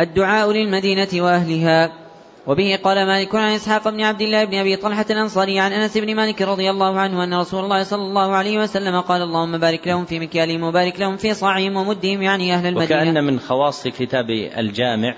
الدعاء 0.00 0.52
للمدينة 0.52 1.08
وأهلها. 1.24 2.07
وبه 2.48 2.78
قال 2.84 3.06
مالك 3.06 3.34
عن 3.34 3.54
إسحاق 3.54 3.88
بن 3.88 4.00
عبد 4.00 4.20
الله 4.20 4.44
بن 4.44 4.54
أبي 4.54 4.76
طلحة 4.76 5.06
الأنصاري 5.10 5.60
عن 5.60 5.72
أنس 5.72 5.98
بن 5.98 6.14
مالك 6.14 6.42
رضي 6.42 6.70
الله 6.70 7.00
عنه 7.00 7.24
أن 7.24 7.34
رسول 7.34 7.64
الله 7.64 7.82
صلى 7.82 8.02
الله 8.02 8.36
عليه 8.36 8.58
وسلم 8.58 9.00
قال 9.00 9.22
اللهم 9.22 9.58
بارك 9.58 9.88
لهم 9.88 10.04
في 10.04 10.20
مكيالهم 10.20 10.62
وبارك 10.62 11.00
لهم 11.00 11.16
في 11.16 11.34
صاعهم 11.34 11.76
ومدهم 11.76 12.22
يعني 12.22 12.54
أهل 12.54 12.66
المدينة. 12.66 13.00
وكأن 13.00 13.24
من 13.24 13.40
خواص 13.40 13.88
كتاب 13.88 14.30
الجامع 14.30 15.14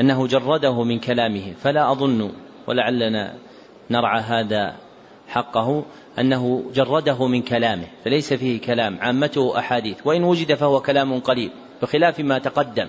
أنه 0.00 0.26
جرده 0.26 0.84
من 0.84 0.98
كلامه. 0.98 1.54
فلا 1.62 1.92
أظن 1.92 2.32
ولعلنا 2.66 3.34
نرعى 3.90 4.20
هذا 4.20 4.74
حقه 5.28 5.84
أنه 6.18 6.64
جرده 6.74 7.26
من 7.26 7.42
كلامه 7.42 7.86
فليس 8.04 8.32
فيه 8.32 8.60
كلام. 8.60 8.98
عامته 9.00 9.58
أحاديث 9.58 9.96
وإن 10.04 10.24
وجد 10.24 10.54
فهو 10.54 10.80
كلام 10.80 11.20
قليل 11.20 11.50
بخلاف 11.82 12.20
ما 12.20 12.38
تقدم. 12.38 12.86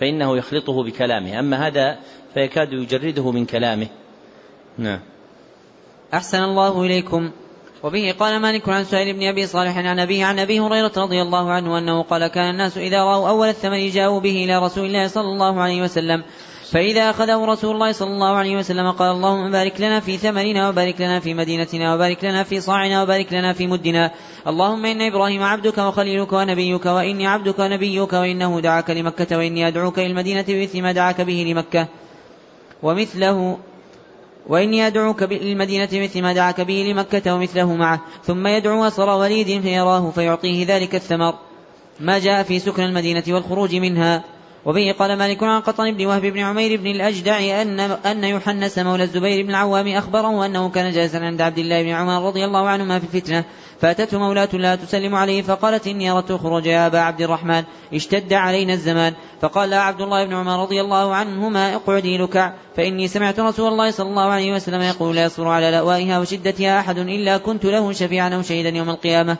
فإنه 0.00 0.36
يخلطه 0.36 0.84
بكلامه. 0.84 1.38
أما 1.38 1.66
هذا 1.66 1.98
فيكاد 2.34 2.72
يجرده 2.72 3.30
من 3.30 3.46
كلامه. 3.46 3.86
نعم. 4.78 5.00
أحسن 6.14 6.38
الله 6.38 6.82
إليكم. 6.82 7.30
وبه 7.82 8.14
قال 8.18 8.40
مالك 8.40 8.68
عن 8.68 8.84
سهيل 8.84 9.16
بن 9.16 9.22
أبي 9.22 9.46
صالح 9.46 9.78
عن 9.78 9.98
أبيه 9.98 10.24
عن 10.24 10.38
أبي 10.38 10.60
هريرة 10.60 10.92
رضي 10.96 11.22
الله 11.22 11.50
عنه 11.50 11.78
أنه 11.78 12.02
قال 12.02 12.26
كان 12.26 12.50
الناس 12.50 12.78
إذا 12.78 13.02
رأوا 13.02 13.28
أول 13.28 13.48
الثمن 13.48 13.90
جاءوا 13.90 14.20
به 14.20 14.44
إلى 14.44 14.58
رسول 14.58 14.84
الله 14.86 15.08
صلى 15.08 15.28
الله 15.28 15.60
عليه 15.60 15.82
وسلم. 15.82 16.22
فإذا 16.70 17.10
أخذه 17.10 17.44
رسول 17.44 17.74
الله 17.74 17.92
صلى 17.92 18.10
الله 18.10 18.34
عليه 18.36 18.56
وسلم 18.56 18.90
قال 18.90 19.10
اللهم 19.10 19.50
بارك 19.50 19.80
لنا 19.80 20.00
في 20.00 20.16
ثمرنا 20.16 20.68
وبارك 20.68 21.00
لنا 21.00 21.20
في 21.20 21.34
مدينتنا 21.34 21.94
وبارك 21.94 22.24
لنا 22.24 22.42
في 22.42 22.60
صاعنا 22.60 23.02
وبارك 23.02 23.32
لنا 23.32 23.52
في 23.52 23.66
مدنا. 23.66 24.10
اللهم 24.46 24.84
إن 24.84 25.02
إبراهيم 25.02 25.42
عبدك 25.42 25.78
وخليلك 25.78 26.32
ونبيك 26.32 26.86
وإني 26.86 27.26
عبدك 27.26 27.58
ونبيك 27.58 28.12
وإنه 28.12 28.60
دعاك 28.60 28.90
لمكة 28.90 29.36
وإني 29.38 29.68
أدعوك 29.68 29.98
إلى 29.98 30.06
المدينة 30.06 30.44
بمثل 30.48 30.82
ما 30.82 30.92
دعاك 30.92 31.20
به 31.20 31.44
لمكة. 31.48 31.86
ومثله 32.82 33.58
وإني 34.46 34.86
أدعوك 34.86 35.22
للمدينة 35.22 35.88
مثل 35.92 36.22
ما 36.22 36.32
دعاك 36.32 36.60
به 36.60 36.92
لمكة 36.92 37.34
ومثله 37.34 37.74
معه. 37.74 38.00
ثم 38.24 38.46
يدعو 38.46 38.86
أصر 38.86 39.08
وليد 39.08 39.60
فيراه 39.60 40.10
فيعطيه 40.10 40.66
ذلك 40.66 40.94
الثمر. 40.94 41.34
ما 42.00 42.18
جاء 42.18 42.42
في 42.42 42.58
سكن 42.58 42.82
المدينة 42.82 43.24
والخروج 43.28 43.74
منها. 43.74 44.35
وبه 44.66 44.94
قال 44.98 45.18
مالك 45.18 45.42
عن 45.42 45.60
قطن 45.60 45.92
بن 45.92 46.06
وهب 46.06 46.22
بن 46.22 46.40
عمير 46.40 46.80
بن 46.80 46.86
الأجدع 46.86 47.62
أن 47.62 47.80
أن 47.80 48.24
يحنس 48.24 48.78
مولى 48.78 49.02
الزبير 49.04 49.42
بن 49.42 49.50
العوام 49.50 49.88
أخبره 49.88 50.46
أنه 50.46 50.68
كان 50.68 50.92
جالسا 50.92 51.16
عند 51.16 51.40
عبد 51.40 51.58
الله 51.58 51.82
بن 51.82 51.88
عمر 51.88 52.26
رضي 52.26 52.44
الله 52.44 52.68
عنهما 52.68 52.98
في 52.98 53.04
الفتنة. 53.04 53.44
فأتته 53.80 54.18
مولاة 54.18 54.48
لا 54.52 54.74
تسلم 54.76 55.14
عليه 55.14 55.42
فقالت 55.42 55.86
إني 55.86 56.10
أردت 56.10 56.32
خروج 56.32 56.66
يا 56.66 56.86
أبا 56.86 56.98
عبد 56.98 57.20
الرحمن. 57.20 57.64
اشتد 57.94 58.32
علينا 58.32 58.72
الزمان. 58.72 59.14
فقال 59.40 59.74
عبد 59.74 60.00
الله 60.00 60.24
بن 60.24 60.34
عمر 60.34 60.62
رضي 60.62 60.80
الله 60.80 61.14
عنهما 61.14 61.74
اقعدي 61.74 62.18
لكع 62.18 62.52
فإني 62.76 63.08
سمعت 63.08 63.40
رسول 63.40 63.72
الله 63.72 63.90
صلى 63.90 64.08
الله 64.08 64.28
عليه 64.28 64.52
وسلم 64.52 64.80
يقول 64.80 65.16
لا 65.16 65.24
يصبر 65.24 65.48
على 65.48 65.70
لأوائها 65.70 66.18
وشدتها 66.18 66.80
أحد 66.80 66.98
إلا 66.98 67.38
كنت 67.38 67.64
له 67.64 67.92
شفيعا 67.92 68.28
أو 68.28 68.42
شهيدا 68.42 68.68
يوم 68.68 68.90
القيامة. 68.90 69.36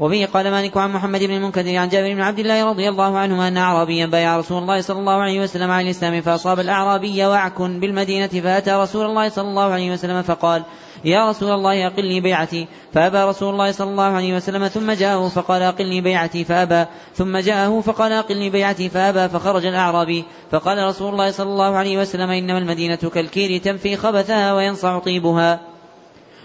وبه 0.00 0.28
قال 0.34 0.50
مالك 0.50 0.76
عن 0.76 0.92
محمد 0.92 1.24
بن 1.24 1.34
المنكدر 1.34 1.76
عن 1.76 1.88
جابر 1.88 2.14
بن 2.14 2.20
عبد 2.20 2.38
الله 2.38 2.70
رضي 2.70 2.88
الله 2.88 3.18
عنهما 3.18 3.48
أن 3.48 3.56
أعرابيا 3.56 4.06
بايع 4.06 4.38
رسول 4.38 4.62
الله 4.62 4.80
صلى 4.80 4.98
الله 4.98 5.12
عليه 5.12 5.40
وسلم 5.40 5.70
على 5.70 5.84
الإسلام 5.84 6.20
فأصاب 6.20 6.60
الأعرابي 6.60 7.26
وعك 7.26 7.60
بالمدينة 7.62 8.26
فأتى 8.26 8.70
رسول 8.70 9.06
الله 9.06 9.28
صلى 9.28 9.48
الله 9.48 9.72
عليه 9.72 9.92
وسلم 9.92 10.22
فقال 10.22 10.62
يا 11.04 11.28
رسول 11.28 11.52
الله 11.52 11.86
أقلني 11.86 12.20
بيعتي. 12.20 12.66
فأبى 12.92 13.18
رسول 13.18 13.52
الله 13.52 13.72
صلى 13.72 13.90
الله 13.90 14.04
عليه 14.04 14.36
وسلم 14.36 14.68
ثم 14.68 14.92
جاءه 14.92 15.28
فقال 15.28 15.62
أقلني 15.62 16.00
بيعتي. 16.00 16.44
فأبى 16.44 16.84
ثم 17.14 17.36
جاءه 17.36 17.80
فقال 17.80 18.12
أقلني 18.12 18.50
بيعتي. 18.50 18.88
فأبى 18.88 19.28
فخرج 19.28 19.66
الأعرابي 19.66 20.24
فقال 20.50 20.78
رسول 20.78 21.12
الله 21.12 21.30
صلى 21.30 21.50
الله 21.50 21.76
عليه 21.76 21.98
وسلم 21.98 22.30
إنما 22.30 22.58
المدينة 22.58 22.96
كالكير 22.96 23.60
تنفي 23.60 23.96
خبثها 23.96 24.54
وينصع 24.54 24.98
طيبها. 24.98 25.73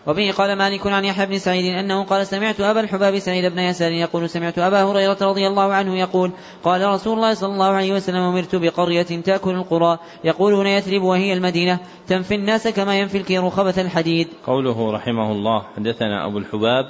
وبه 0.10 0.32
قال 0.32 0.56
مالك 0.56 0.88
عن 0.88 1.06
يحيى 1.06 1.26
بن 1.26 1.38
سعيد 1.38 1.66
أنه 1.66 2.04
قال 2.04 2.28
سمعت 2.28 2.60
أبا 2.60 2.80
الحباب 2.80 3.20
سعيد 3.20 3.46
بن 3.54 3.60
يسار 3.60 3.92
يقول 3.92 4.30
سمعت 4.30 4.60
أبا 4.60 4.84
هريرة 4.84 5.18
رضي 5.22 5.48
الله 5.48 5.74
عنه 5.74 6.00
يقول 6.00 6.32
قال 6.64 6.88
رسول 6.88 7.18
الله 7.18 7.34
صلى 7.34 7.54
الله 7.54 7.66
عليه 7.66 7.94
وسلم 7.94 8.18
أمرت 8.18 8.56
بقرية 8.56 9.02
تأكل 9.02 9.52
القرى 9.56 9.98
يقولون 10.24 10.68
يثرب 10.68 11.02
وهي 11.02 11.34
المدينة 11.34 11.80
تنفي 12.08 12.36
الناس 12.36 12.68
كما 12.68 13.00
ينفي 13.00 13.18
الكير 13.18 13.50
خبث 13.50 13.80
الحديد. 13.80 14.28
قوله 14.48 14.92
رحمه 14.92 15.32
الله 15.32 15.64
حدثنا 15.76 16.26
أبو 16.26 16.38
الحباب 16.38 16.86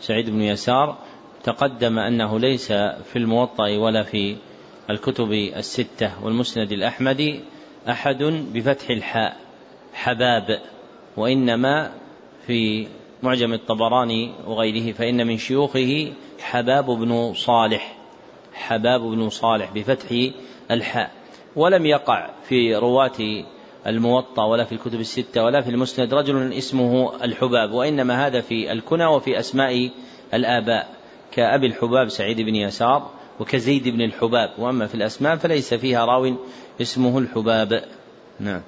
سعيد 0.00 0.30
بن 0.30 0.42
يسار 0.42 0.96
تقدم 1.44 1.98
أنه 1.98 2.38
ليس 2.38 2.72
في 3.12 3.16
الموطأ 3.16 3.76
ولا 3.76 4.02
في 4.02 4.36
الكتب 4.90 5.32
الستة 5.32 6.24
والمسند 6.24 6.72
الأحمدي 6.72 7.40
أحد 7.88 8.22
بفتح 8.54 8.90
الحاء 8.90 9.36
حباب 9.94 10.60
وإنما 11.16 12.03
في 12.46 12.86
معجم 13.22 13.52
الطبراني 13.52 14.32
وغيره 14.46 14.92
فإن 14.92 15.26
من 15.26 15.38
شيوخه 15.38 16.12
حباب 16.40 16.90
بن 16.90 17.34
صالح 17.34 17.96
حباب 18.52 19.00
بن 19.00 19.28
صالح 19.30 19.70
بفتح 19.74 20.30
الحاء. 20.70 21.10
ولم 21.56 21.86
يقع 21.86 22.30
في 22.48 22.76
رواة 22.76 23.44
الموطأ 23.86 24.44
ولا 24.44 24.64
في 24.64 24.72
الكتب 24.72 25.00
الستة 25.00 25.44
ولا 25.44 25.60
في 25.60 25.70
المسند 25.70 26.14
رجل 26.14 26.52
اسمه 26.52 27.24
الحباب 27.24 27.72
وإنما 27.72 28.26
هذا 28.26 28.40
في 28.40 28.72
الكنى 28.72 29.06
وفي 29.06 29.38
أسماء 29.38 29.90
الآباء 30.34 30.88
كأبي 31.32 31.66
الحباب 31.66 32.08
سعيد 32.08 32.40
بن 32.40 32.54
يسار 32.54 33.10
وكزيد 33.40 33.88
بن 33.88 34.00
الحباب. 34.00 34.50
وأما 34.58 34.86
في 34.86 34.94
الأسماء 34.94 35.36
فليس 35.36 35.74
فيها 35.74 36.04
راو 36.04 36.34
اسمه 36.80 37.18
الحباب. 37.18 37.84
نعم. 38.40 38.62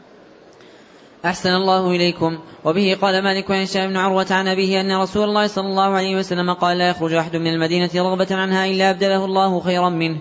أحسن 1.26 1.50
الله 1.50 1.90
إليكم. 1.90 2.38
وبه 2.64 2.96
قال 3.02 3.22
مالك 3.22 3.50
عن 3.50 3.62
هشام 3.62 3.88
بن 3.88 3.96
عروة 3.96 4.26
عن 4.30 4.48
أبيه 4.48 4.80
أن 4.80 4.96
رسول 4.96 5.24
الله 5.28 5.46
صلى 5.46 5.66
الله 5.66 5.90
عليه 5.94 6.16
وسلم 6.16 6.52
قال 6.52 6.78
لا 6.78 6.88
يخرج 6.88 7.12
أحد 7.12 7.36
من 7.36 7.46
المدينة 7.46 7.90
رغبة 7.96 8.26
عنها 8.30 8.66
إلا 8.66 8.90
أبدله 8.90 9.24
الله 9.24 9.60
خيرا 9.60 9.88
منه. 9.88 10.18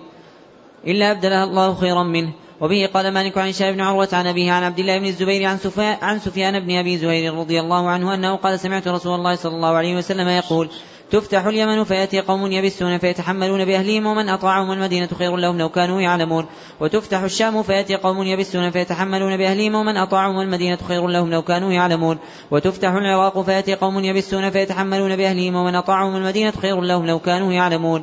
إلا 0.86 1.10
أبدلها 1.10 1.44
الله 1.44 1.74
خيرا 1.74 2.02
منه. 2.02 2.32
وبه 2.60 2.90
قال 2.94 3.10
مالك 3.10 3.38
عن 3.38 3.48
هشام 3.48 3.72
بن 3.72 3.80
عروة 3.80 4.08
عن 4.12 4.26
أبيه 4.26 4.52
عن 4.52 4.62
عبد 4.62 4.78
الله 4.78 4.98
بن 4.98 5.06
الزبير 5.06 5.44
عن 5.44 5.58
سفيان, 5.58 5.96
عن 6.02 6.18
سفيان 6.18 6.60
بن 6.60 6.76
أبي 6.76 6.98
زهير 6.98 7.34
رضي 7.34 7.60
الله 7.60 7.88
عنه 7.88 8.14
أنه 8.14 8.36
قال 8.36 8.60
سمعت 8.60 8.88
رسول 8.88 9.14
الله 9.14 9.34
صلى 9.34 9.54
الله 9.54 9.74
عليه 9.74 9.96
وسلم 9.96 10.28
يقول 10.28 10.70
تفتح 11.10 11.46
اليمن 11.46 11.84
فيأتي 11.84 12.20
قوم 12.20 12.52
يبسون 12.52 12.98
فيتحملون 12.98 13.64
بأهلهم 13.64 14.06
ومن 14.06 14.28
أطاعهم 14.28 14.72
المدينة 14.72 15.06
خير 15.06 15.36
لهم 15.36 15.58
لو 15.58 15.68
كانوا 15.68 16.00
يعلمون. 16.00 16.46
وتفتح 16.80 17.22
الشام 17.22 17.62
فيأتي 17.62 17.96
قوم 17.96 18.22
يبسون 18.22 18.70
فيتحملون 18.70 19.36
بأهلهم 19.36 19.74
ومن 19.74 19.96
أطاعهم 19.96 20.40
المدينة 20.40 20.76
خير 20.88 21.06
لهم 21.06 21.30
لو 21.30 21.42
كانوا 21.42 21.72
يعلمون. 21.72 22.18
وتفتح 22.50 22.92
العراق 22.92 23.40
فيأتي 23.40 23.74
قوم 23.74 23.98
يبسون 23.98 24.50
فيتحملون 24.50 25.16
بأهلهم 25.16 25.54
ومن 25.54 25.74
أطاعهم 25.74 26.16
المدينة 26.16 26.52
خير 26.62 26.80
لهم 26.80 27.06
لو 27.06 27.18
كانوا 27.18 27.52
يعلمون. 27.52 28.02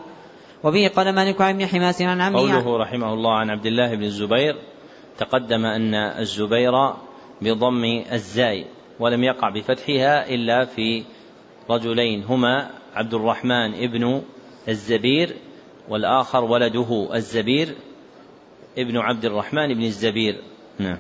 وبه 0.64 0.92
قال 0.96 1.16
مالك 1.16 1.42
عن 1.42 1.56
ابن 1.56 1.68
حماس 1.68 2.02
عن 2.02 2.22
عمه. 2.22 2.40
قوله 2.40 2.78
رحمه 2.78 3.14
الله 3.14 3.38
عن 3.38 3.50
عبد 3.50 3.66
الله 3.66 3.96
بن 3.96 4.04
الزبير 4.04 4.56
تقدم 5.18 5.66
أن 5.66 5.96
الزبير 5.96 6.72
بضم 7.42 8.04
الزاي 8.12 8.66
ولم 9.00 9.24
يقع 9.24 9.50
بفتحها 9.50 10.30
إلا 10.30 10.66
في 10.66 11.04
رجلين 11.70 12.24
هما 12.24 12.83
عبد 12.96 13.14
الرحمن 13.14 13.74
ابن 13.74 14.22
الزبير 14.70 15.36
والآخر 15.90 16.44
ولده 16.44 17.10
الزبير 17.14 17.76
ابن 18.78 18.98
عبد 18.98 19.26
الرحمن 19.26 19.74
بن 19.74 19.84
الزبير. 19.84 20.42
نعم. 20.80 20.98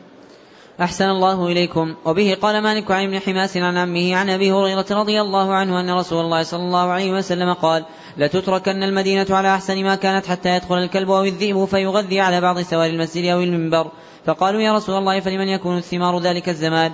أحسن 0.82 1.06
الله 1.06 1.48
إليكم. 1.48 1.96
وبه 2.06 2.38
قال 2.42 2.64
مالك 2.64 2.92
عن 2.92 3.04
ابن 3.04 3.20
حماس 3.20 3.58
عن 3.58 3.78
عمه 3.78 4.16
عن 4.16 4.30
أبي 4.30 4.52
هريرة 4.52 4.86
رضي 4.92 5.22
الله 5.22 5.54
عنه 5.54 5.80
أن 5.80 5.90
رسول 5.90 6.26
الله 6.26 6.44
صلى 6.44 6.62
الله 6.62 6.92
عليه 6.92 7.12
وسلم 7.12 7.54
قال 7.54 7.86
لتتركن 8.18 8.84
المدينة 8.84 9.28
على 9.30 9.56
أحسن 9.56 9.84
ما 9.84 9.96
كانت 9.96 10.26
حتى 10.26 10.56
يدخل 10.56 10.78
الكلب 10.78 11.12
أو 11.12 11.24
الذئب 11.24 11.66
فيغذي 11.66 12.20
على 12.20 12.42
بعض 12.42 12.60
سوار 12.60 12.90
المسجد 12.90 13.26
أو 13.26 13.40
المنبر 13.40 13.92
فقالوا 14.26 14.62
يا 14.62 14.74
رسول 14.74 14.96
الله 14.96 15.20
فلمن 15.20 15.48
يكون 15.48 15.78
الثمار 15.78 16.20
ذلك 16.20 16.50
الزمان؟ 16.50 16.92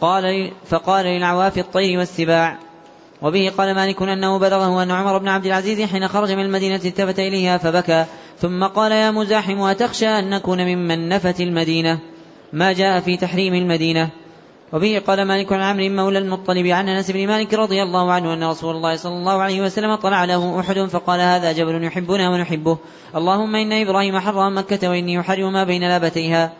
قال 0.00 0.50
فقال 0.66 1.06
للعواف 1.06 1.58
الطير 1.58 1.98
والسباع 1.98 2.58
وبه 3.22 3.52
قال 3.58 3.74
مالك 3.74 4.02
أنه 4.02 4.38
بلغه 4.38 4.82
أن 4.82 4.90
عمر 4.90 5.18
بن 5.18 5.28
عبد 5.28 5.46
العزيز 5.46 5.82
حين 5.82 6.08
خرج 6.08 6.32
من 6.32 6.44
المدينة 6.44 6.80
التفت 6.84 7.18
إليها 7.18 7.58
فبكى 7.58 8.04
ثم 8.38 8.64
قال 8.64 8.92
يا 8.92 9.10
مزاحم 9.10 9.60
أتخشى 9.60 10.06
أن 10.06 10.30
نكون 10.30 10.64
ممن 10.64 11.08
نفت 11.08 11.40
المدينة؟ 11.40 11.98
ما 12.52 12.72
جاء 12.72 13.00
في 13.00 13.16
تحريم 13.16 13.54
المدينة؟ 13.54 14.10
وبه 14.72 15.02
قال 15.06 15.24
مالك 15.24 15.52
عن 15.52 15.60
عمرو 15.60 15.88
مولى 15.88 16.18
المطلب 16.18 16.66
عن 16.66 16.88
أنس 16.88 17.10
بن 17.10 17.26
مالك 17.26 17.54
رضي 17.54 17.82
الله 17.82 18.12
عنه 18.12 18.34
أن 18.34 18.44
رسول 18.44 18.76
الله 18.76 18.96
صلى 18.96 19.12
الله 19.12 19.42
عليه 19.42 19.62
وسلم 19.62 19.94
طلع 19.94 20.24
له 20.24 20.60
أحد 20.60 20.78
فقال 20.78 21.20
هذا 21.20 21.52
جبل 21.52 21.84
يحبنا 21.84 22.30
ونحبه 22.30 22.78
اللهم 23.16 23.56
إن 23.56 23.72
إبراهيم 23.72 24.18
حرم 24.18 24.58
مكة 24.58 24.90
وإني 24.90 25.14
يحرم 25.14 25.52
ما 25.52 25.64
بين 25.64 25.88
لابتيها. 25.88 26.52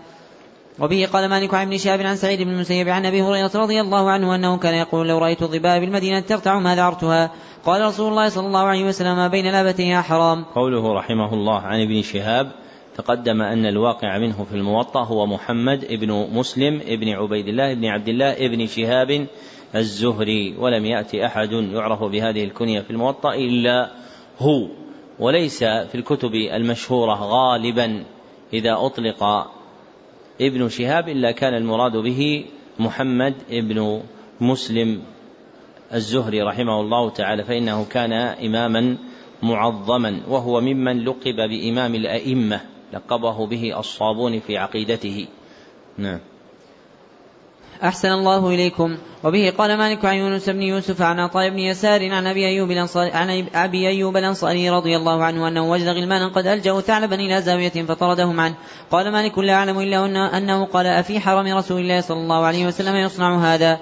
وبه 0.82 1.08
قال 1.12 1.28
مالك 1.28 1.54
عن 1.54 1.66
ابن 1.66 1.78
شهاب 1.78 2.00
عن 2.00 2.16
سعيد 2.16 2.42
بن 2.42 2.50
المسيب 2.50 2.88
عن 2.88 3.06
أبي 3.06 3.22
هريرة 3.22 3.50
رضي 3.54 3.80
الله 3.80 4.10
عنه 4.10 4.34
أنه 4.34 4.58
كان 4.58 4.74
يقول 4.74 5.08
لو 5.08 5.18
رأيت 5.18 5.42
الظباء 5.42 5.80
بالمدينة 5.80 6.20
ترتع 6.20 6.58
ما 6.58 6.76
ذعرتها 6.76 7.30
قال 7.64 7.82
رسول 7.82 8.10
الله 8.10 8.28
صلى 8.28 8.46
الله 8.46 8.60
عليه 8.60 8.84
وسلم 8.84 9.16
ما 9.16 9.28
بين 9.28 9.52
لابتيها 9.52 10.02
حرام. 10.02 10.44
قوله 10.44 10.92
رحمه 10.92 11.34
الله 11.34 11.60
عن 11.60 11.82
ابن 11.82 12.02
شهاب 12.02 12.52
تقدم 12.96 13.42
أن 13.42 13.66
الواقع 13.66 14.18
منه 14.18 14.44
في 14.44 14.56
الموطأ 14.56 15.04
هو 15.04 15.26
محمد 15.26 15.84
ابن 15.84 16.28
مسلم 16.32 16.80
ابن 16.86 17.08
عبيد 17.08 17.48
الله 17.48 17.72
ابن 17.72 17.86
عبد 17.86 18.08
الله 18.08 18.32
ابن 18.32 18.66
شهاب 18.66 19.26
الزهري 19.74 20.54
ولم 20.58 20.84
يأتي 20.84 21.26
أحد 21.26 21.52
يعرف 21.52 22.02
بهذه 22.02 22.44
الكنية 22.44 22.80
في 22.80 22.90
الموطأ 22.90 23.34
إلا 23.34 23.90
هو. 24.38 24.68
وليس 25.18 25.64
في 25.64 25.94
الكتب 25.94 26.34
المشهورة 26.34 27.14
غالبا 27.14 28.04
إذا 28.52 28.72
أطلق 28.72 29.24
ابن 30.46 30.68
شهاب 30.68 31.08
إلا 31.08 31.32
كان 31.32 31.54
المراد 31.54 31.96
به 31.96 32.44
محمد 32.78 33.34
ابن 33.50 34.02
مسلم 34.40 35.02
الزهري 35.94 36.42
رحمه 36.42 36.80
الله 36.80 37.10
تعالى 37.10 37.44
فإنه 37.44 37.84
كان 37.84 38.12
إماما 38.12 38.96
معظما 39.42 40.20
وهو 40.28 40.60
ممن 40.60 41.04
لقب 41.04 41.36
بإمام 41.36 41.94
الأئمة 41.94 42.60
لقبه 42.92 43.46
به 43.46 43.78
الصابون 43.78 44.40
في 44.40 44.56
عقيدته. 44.56 45.26
نعم. 45.98 46.20
أحسن 47.84 48.08
الله 48.08 48.48
إليكم. 48.48 48.96
وبه 49.24 49.52
قال 49.58 49.78
مالك 49.78 50.04
عن 50.04 50.16
يونس 50.16 50.48
بن 50.48 50.62
يوسف 50.62 51.02
عن 51.02 51.18
عطاء 51.18 51.50
بن 51.50 51.58
يسار 51.58 52.12
عن 52.12 52.26
أبي 52.26 52.46
أيوب 52.46 52.70
الأنصاري 52.70 53.10
عن 53.10 53.46
أبي 53.54 53.88
أيوب 53.88 54.16
الأنصاري 54.16 54.70
رضي 54.70 54.96
الله 54.96 55.24
عنه 55.24 55.48
أنه 55.48 55.70
وجد 55.70 55.88
غلمانا 55.88 56.28
قد 56.28 56.46
ألجأوا 56.46 56.80
ثعلبا 56.80 57.16
إلى 57.16 57.42
زاوية 57.42 57.86
فطردهم 57.88 58.40
عنه. 58.40 58.54
قال 58.90 59.12
مالك 59.12 59.38
لا 59.38 59.54
أعلم 59.54 59.80
إلا 59.80 60.06
أنه 60.38 60.64
قال 60.64 60.86
أفي 60.86 61.20
حرم 61.20 61.56
رسول 61.56 61.80
الله 61.80 62.00
صلى 62.00 62.20
الله 62.20 62.44
عليه 62.44 62.66
وسلم 62.66 62.96
يصنع 62.96 63.54
هذا. 63.54 63.78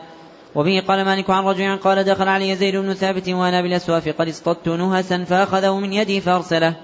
وبه 0.54 0.82
قال 0.88 1.04
مالك 1.04 1.30
عن 1.30 1.44
رجل 1.44 1.76
قال 1.76 2.04
دخل 2.04 2.28
علي 2.28 2.56
زيد 2.56 2.76
بن 2.76 2.94
ثابت 2.94 3.28
وأنا 3.28 3.62
بالأسواف 3.62 4.08
قد 4.08 4.28
اصطدت 4.28 4.68
نهسا 4.68 5.24
فأخذه 5.24 5.78
من 5.78 5.92
يدي 5.92 6.20
فأرسله. 6.20 6.76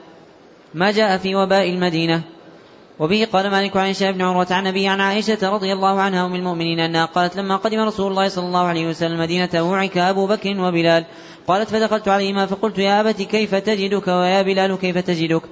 ما 0.74 0.90
جاء 0.90 1.16
في 1.16 1.34
وباء 1.34 1.70
المدينة. 1.70 2.35
وبه 2.98 3.26
قال 3.32 3.50
مالك 3.50 3.76
عن 3.76 3.88
هشام 3.90 4.12
بن 4.12 4.22
عروة 4.22 4.46
عن 4.50 4.66
أبي 4.66 4.88
عن 4.88 5.00
عائشة 5.00 5.50
رضي 5.50 5.72
الله 5.72 6.00
عنها 6.00 6.26
أم 6.26 6.34
المؤمنين 6.34 6.80
أنها 6.80 7.04
قالت 7.04 7.36
لما 7.36 7.56
قدم 7.56 7.80
رسول 7.80 8.10
الله 8.10 8.28
صلى 8.28 8.46
الله 8.46 8.64
عليه 8.64 8.88
وسلم 8.88 9.12
المدينة 9.12 9.70
وعك 9.70 9.98
أبو 9.98 10.26
بكر 10.26 10.60
وبلال 10.60 11.04
قالت 11.48 11.68
فدخلت 11.68 12.08
عليهما 12.08 12.46
فقلت 12.46 12.78
يا 12.78 13.00
أبت 13.00 13.22
كيف 13.22 13.54
تجدك 13.54 14.08
ويا 14.08 14.42
بلال 14.42 14.78
كيف 14.78 14.98
تجدك؟ 14.98 15.42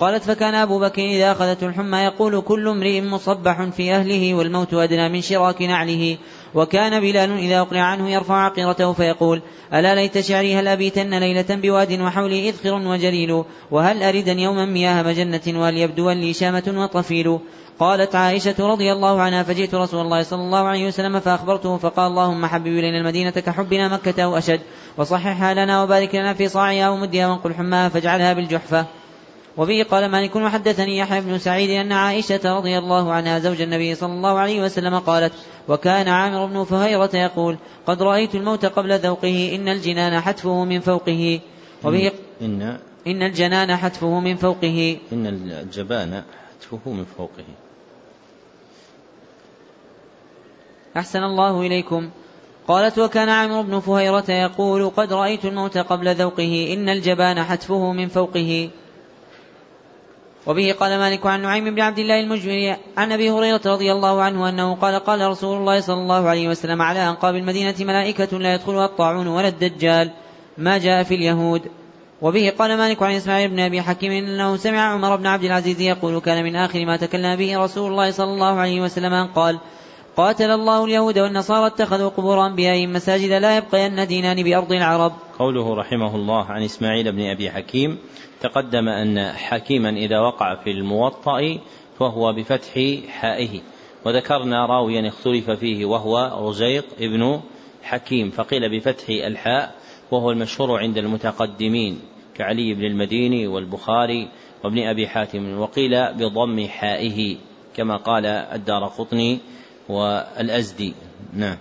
قالت 0.00 0.24
فكان 0.24 0.54
أبو 0.54 0.78
بكر 0.78 1.02
إذا 1.02 1.32
أخذته 1.32 1.66
الحمى 1.66 1.98
يقول 1.98 2.40
كل 2.40 2.68
امرئ 2.68 3.00
مصبح 3.00 3.62
في 3.62 3.94
أهله 3.94 4.34
والموت 4.34 4.74
أدنى 4.74 5.08
من 5.08 5.20
شراك 5.20 5.62
نعله. 5.62 6.18
وكان 6.54 7.00
بلال 7.00 7.38
إذا 7.38 7.60
أقلع 7.60 7.80
عنه 7.80 8.10
يرفع 8.10 8.34
عقيرته 8.34 8.92
فيقول 8.92 9.42
ألا 9.74 9.94
ليت 9.94 10.18
شعري 10.18 10.54
هل 10.54 10.68
أبيتن 10.68 11.14
ليلة 11.14 11.46
بواد 11.50 12.00
وحولي 12.00 12.48
إذخر 12.48 12.74
وجليل 12.74 13.44
وهل 13.70 14.02
أردا 14.02 14.32
يوما 14.32 14.64
مياه 14.64 15.02
مجنة 15.02 15.60
وهل 15.60 15.76
يبدو 15.76 16.10
لي 16.10 16.32
شامة 16.32 16.74
وطفيل 16.76 17.38
قالت 17.78 18.14
عائشة 18.14 18.54
رضي 18.58 18.92
الله 18.92 19.20
عنها 19.20 19.42
فجئت 19.42 19.74
رسول 19.74 20.00
الله 20.00 20.22
صلى 20.22 20.40
الله 20.40 20.58
عليه 20.58 20.86
وسلم 20.86 21.20
فأخبرته 21.20 21.76
فقال 21.76 22.06
اللهم 22.06 22.46
حبب 22.46 22.66
إلينا 22.66 22.98
المدينة 22.98 23.30
كحبنا 23.30 23.88
مكة 23.88 24.24
أو 24.24 24.38
أشد 24.38 24.60
وصححها 24.96 25.54
لنا 25.54 25.82
وبارك 25.82 26.14
لنا 26.14 26.34
في 26.34 26.48
صاعها 26.48 26.90
ومدها 26.90 27.26
وانقل 27.26 27.54
حماها 27.54 27.88
فاجعلها 27.88 28.32
بالجحفة. 28.32 28.86
وبه 29.56 29.86
قال 29.90 30.10
مالك 30.10 30.36
وحدثني 30.36 30.98
يحيى 30.98 31.20
بن 31.20 31.38
سعيد 31.38 31.70
أن 31.70 31.92
عائشة 31.92 32.56
رضي 32.56 32.78
الله 32.78 33.12
عنها 33.12 33.38
زوج 33.38 33.62
النبي 33.62 33.94
صلى 33.94 34.12
الله 34.12 34.38
عليه 34.38 34.62
وسلم 34.62 34.98
قالت 34.98 35.32
وكان 35.68 36.08
عامر 36.08 36.46
بن 36.46 36.64
فهيرة 36.64 37.10
يقول 37.16 37.56
قد 37.86 38.02
رأيت 38.02 38.34
الموت 38.34 38.66
قبل 38.66 38.98
ذوقه 38.98 39.52
إن 39.54 39.68
الجنان 39.68 40.20
حتفه 40.20 40.64
من 40.64 40.80
فوقه. 40.80 41.40
وبه 41.84 42.12
إن 42.42 42.78
إن 43.06 43.22
الجنان 43.22 43.76
حتفه 43.76 44.20
من 44.20 44.36
فوقه. 44.36 44.96
إن 45.12 45.26
الجبان 45.26 46.22
حتفه 46.60 46.90
من 46.90 47.04
فوقه. 47.18 47.44
أحسن 50.96 51.22
الله 51.22 51.60
إليكم. 51.60 52.10
قالت 52.68 52.98
وكان 52.98 53.28
عامر 53.28 53.62
بن 53.62 53.80
فهيرة 53.80 54.30
يقول 54.30 54.90
قد 54.90 55.12
رأيت 55.12 55.44
الموت 55.44 55.78
قبل 55.78 56.14
ذوقه 56.14 56.70
إن 56.72 56.88
الجبان 56.88 57.42
حتفه 57.42 57.92
من 57.92 58.08
فوقه. 58.08 58.70
وبه 60.46 60.72
قال 60.80 60.98
مالك 60.98 61.26
عن 61.26 61.42
نعيم 61.42 61.74
بن 61.74 61.80
عبد 61.80 61.98
الله 61.98 62.20
المجمري 62.20 62.76
عن 62.96 63.12
أبي 63.12 63.30
هريرة 63.30 63.60
رضي 63.66 63.92
الله 63.92 64.22
عنه 64.22 64.48
أنه 64.48 64.74
قال 64.74 64.94
قال 64.94 65.28
رسول 65.28 65.56
الله 65.56 65.80
صلى 65.80 65.96
الله 65.96 66.28
عليه 66.28 66.48
وسلم 66.48 66.82
على 66.82 67.08
أنقاب 67.08 67.34
المدينة 67.34 67.74
ملائكة 67.80 68.38
لا 68.38 68.54
يدخلها 68.54 68.84
الطاعون 68.84 69.26
ولا 69.26 69.48
الدجال 69.48 70.10
ما 70.58 70.78
جاء 70.78 71.02
في 71.02 71.14
اليهود 71.14 71.62
وبه 72.22 72.52
قال 72.58 72.76
مالك 72.76 73.02
عن 73.02 73.14
إسماعيل 73.14 73.50
بن 73.50 73.60
أبي 73.60 73.82
حكيم 73.82 74.12
إنه 74.12 74.56
سمع 74.56 74.80
عمر 74.80 75.16
بن 75.16 75.26
عبد 75.26 75.44
العزيز 75.44 75.80
يقول 75.80 76.20
كان 76.20 76.44
من 76.44 76.56
آخر 76.56 76.86
ما 76.86 76.96
تكلم 76.96 77.36
به 77.36 77.58
رسول 77.58 77.90
الله 77.90 78.10
صلى 78.10 78.32
الله 78.32 78.54
عليه 78.60 78.80
وسلم 78.80 79.12
أن 79.12 79.26
قال 79.26 79.58
قاتل 80.16 80.50
الله 80.50 80.84
اليهود 80.84 81.18
والنصارى 81.18 81.66
اتخذوا 81.66 82.08
قبور 82.08 82.46
انبيائهم 82.46 82.92
مساجد 82.92 83.32
لا 83.32 83.56
يبقين 83.56 84.06
دينان 84.06 84.42
بأرض 84.42 84.72
العرب. 84.72 85.12
قوله 85.38 85.74
رحمه 85.74 86.16
الله 86.16 86.44
عن 86.44 86.62
إسماعيل 86.62 87.12
بن 87.12 87.30
أبي 87.30 87.50
حكيم 87.50 87.98
تقدم 88.44 88.88
أن 88.88 89.32
حكيما 89.32 89.88
إذا 89.88 90.20
وقع 90.20 90.54
في 90.54 90.70
الموطأ 90.70 91.58
فهو 91.98 92.32
بفتح 92.32 92.72
حائه. 93.08 93.60
وذكرنا 94.04 94.66
راويا 94.66 95.08
اختلف 95.08 95.50
فيه 95.50 95.84
وهو 95.84 96.48
رزيق 96.48 96.84
ابن 97.00 97.40
حكيم 97.82 98.30
فقيل 98.30 98.78
بفتح 98.78 99.08
الحاء 99.08 99.74
وهو 100.10 100.30
المشهور 100.30 100.78
عند 100.78 100.98
المتقدمين 100.98 102.00
كعلي 102.34 102.74
بن 102.74 102.84
المديني 102.84 103.46
والبخاري 103.46 104.28
وابن 104.64 104.78
أبي 104.78 105.08
حاتم 105.08 105.58
وقيل 105.58 106.12
بضم 106.12 106.66
حائه 106.66 107.36
كما 107.76 107.96
قال 107.96 108.26
الدار 108.26 108.84
قطني 108.84 109.38
والأزدي. 109.88 110.94
نعم. 111.32 111.56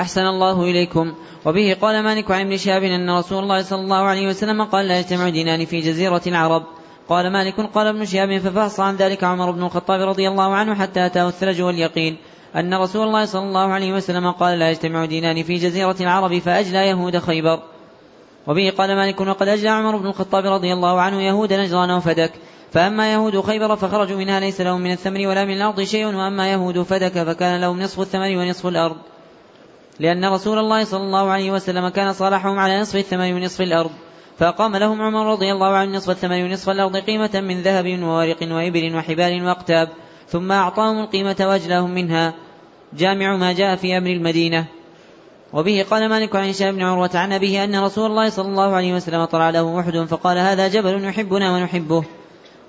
أحسن 0.00 0.20
الله 0.20 0.62
إليكم. 0.62 1.14
وبه 1.44 1.76
قال 1.80 2.02
مالك 2.02 2.30
عن 2.30 2.40
ابن 2.40 2.56
شهاب 2.56 2.82
أن 2.82 3.10
رسول 3.10 3.42
الله 3.42 3.62
صلى 3.62 3.80
الله 3.80 3.96
عليه 3.96 4.28
وسلم 4.28 4.64
قال 4.64 4.88
لا 4.88 4.98
يجتمع 4.98 5.28
دينان 5.28 5.64
في 5.64 5.80
جزيرة 5.80 6.22
العرب. 6.26 6.62
قال 7.08 7.32
مالك 7.32 7.60
قال 7.60 7.86
ابن 7.86 8.04
شهاب 8.04 8.38
ففحص 8.38 8.80
عن 8.80 8.96
ذلك 8.96 9.24
عمر 9.24 9.50
بن 9.50 9.62
الخطاب 9.62 10.00
رضي 10.08 10.28
الله 10.28 10.54
عنه 10.54 10.74
حتى 10.74 11.06
أتاه 11.06 11.28
الثلج 11.28 11.62
واليقين 11.62 12.16
أن 12.56 12.74
رسول 12.74 13.06
الله 13.06 13.24
صلى 13.24 13.42
الله 13.42 13.66
عليه 13.72 13.92
وسلم 13.92 14.30
قال 14.30 14.58
لا 14.58 14.70
يجتمع 14.70 15.04
دينان 15.04 15.42
في 15.42 15.54
جزيرة 15.54 15.96
العرب 16.00 16.38
فأجلى 16.38 16.88
يهود 16.88 17.18
خيبر. 17.18 17.60
وبه 18.46 18.72
قال 18.78 18.96
مالك 18.96 19.20
وقد 19.20 19.48
أجلى 19.48 19.68
عمر 19.68 19.96
بن 19.96 20.06
الخطاب 20.06 20.46
رضي 20.46 20.72
الله 20.72 21.00
عنه 21.00 21.22
يهود 21.22 21.52
نجران 21.52 21.90
وفدك. 21.90 22.32
فأما 22.72 23.12
يهود 23.12 23.40
خيبر 23.40 23.76
فخرجوا 23.76 24.18
منها 24.18 24.40
ليس 24.40 24.60
لهم 24.60 24.80
من 24.80 24.92
الثمر 24.92 25.26
ولا 25.26 25.44
من 25.44 25.56
الأرض 25.56 25.80
شيء 25.82 26.06
وأما 26.06 26.52
يهود 26.52 26.82
فدك 26.82 27.12
فكان 27.12 27.60
لهم 27.60 27.82
نصف 27.82 28.00
الثمر 28.00 28.36
ونصف 28.36 28.66
الأرض. 28.66 28.96
لأن 30.00 30.24
رسول 30.24 30.58
الله 30.58 30.84
صلى 30.84 31.02
الله 31.02 31.30
عليه 31.30 31.50
وسلم 31.50 31.88
كان 31.88 32.12
صالحهم 32.12 32.58
على 32.58 32.80
نصف 32.80 32.96
الثمر 32.96 33.34
ونصف 33.34 33.60
الأرض. 33.60 33.90
فأقام 34.38 34.76
لهم 34.76 35.02
عمر 35.02 35.32
رضي 35.32 35.52
الله 35.52 35.66
عنه 35.76 35.96
نصف 35.96 36.10
الثمن 36.10 36.44
ونصف 36.44 36.70
الأرض 36.70 36.96
قيمة 36.96 37.30
من 37.34 37.62
ذهب 37.62 38.02
وورق 38.02 38.42
وإبل 38.42 38.96
وحبال 38.96 39.44
وأقتاب 39.44 39.88
ثم 40.28 40.52
أعطاهم 40.52 41.00
القيمة 41.00 41.36
وأجلاهم 41.40 41.90
منها. 41.90 42.34
جامع 42.92 43.36
ما 43.36 43.52
جاء 43.52 43.76
في 43.76 43.98
أمر 43.98 44.10
المدينة. 44.10 44.64
وبه 45.52 45.86
قال 45.90 46.08
مالك 46.08 46.36
عن 46.36 46.48
هشام 46.48 46.76
بن 46.76 46.82
عروة 46.82 47.10
عن 47.14 47.32
أبيه 47.32 47.64
أن 47.64 47.84
رسول 47.84 48.10
الله 48.10 48.28
صلى 48.28 48.48
الله 48.48 48.74
عليه 48.74 48.94
وسلم 48.94 49.24
طلع 49.24 49.50
له 49.50 49.80
أحد 49.80 49.98
فقال 49.98 50.38
هذا 50.38 50.68
جبل 50.68 51.04
يحبنا 51.04 51.52
ونحبه. 51.52 52.04